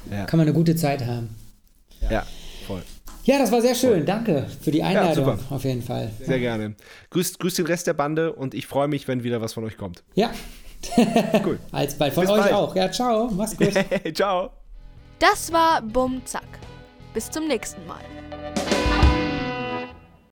Ja. 0.09 0.25
kann 0.25 0.37
man 0.37 0.47
eine 0.47 0.55
gute 0.55 0.75
Zeit 0.75 1.05
haben. 1.05 1.29
Ja, 2.09 2.25
voll. 2.65 2.81
Ja, 3.23 3.37
das 3.37 3.51
war 3.51 3.61
sehr 3.61 3.75
schön. 3.75 4.05
Danke 4.05 4.47
für 4.61 4.71
die 4.71 4.81
Einladung, 4.83 5.25
super. 5.37 5.39
auf 5.49 5.63
jeden 5.63 5.81
Fall. 5.83 6.11
Sehr 6.19 6.39
gerne. 6.39 6.75
Grüßt, 7.11 7.39
grüßt 7.39 7.59
den 7.59 7.67
Rest 7.67 7.85
der 7.87 7.93
Bande 7.93 8.33
und 8.33 8.53
ich 8.53 8.65
freue 8.67 8.87
mich, 8.87 9.07
wenn 9.07 9.23
wieder 9.23 9.41
was 9.41 9.53
von 9.53 9.63
euch 9.63 9.77
kommt. 9.77 10.03
Ja, 10.15 10.31
Cool. 11.45 11.59
alsbald. 11.71 12.13
Von 12.13 12.23
Bis 12.23 12.31
euch 12.31 12.41
bald. 12.41 12.53
auch. 12.53 12.75
Ja, 12.75 12.91
ciao. 12.91 13.29
Mach's 13.31 13.55
gut. 13.55 13.73
Ciao. 14.15 14.49
Das 15.19 15.51
war 15.53 15.81
Bum 15.83 16.21
Zack. 16.25 16.47
Bis 17.13 17.29
zum 17.29 17.47
nächsten 17.47 17.85
Mal. 17.85 17.99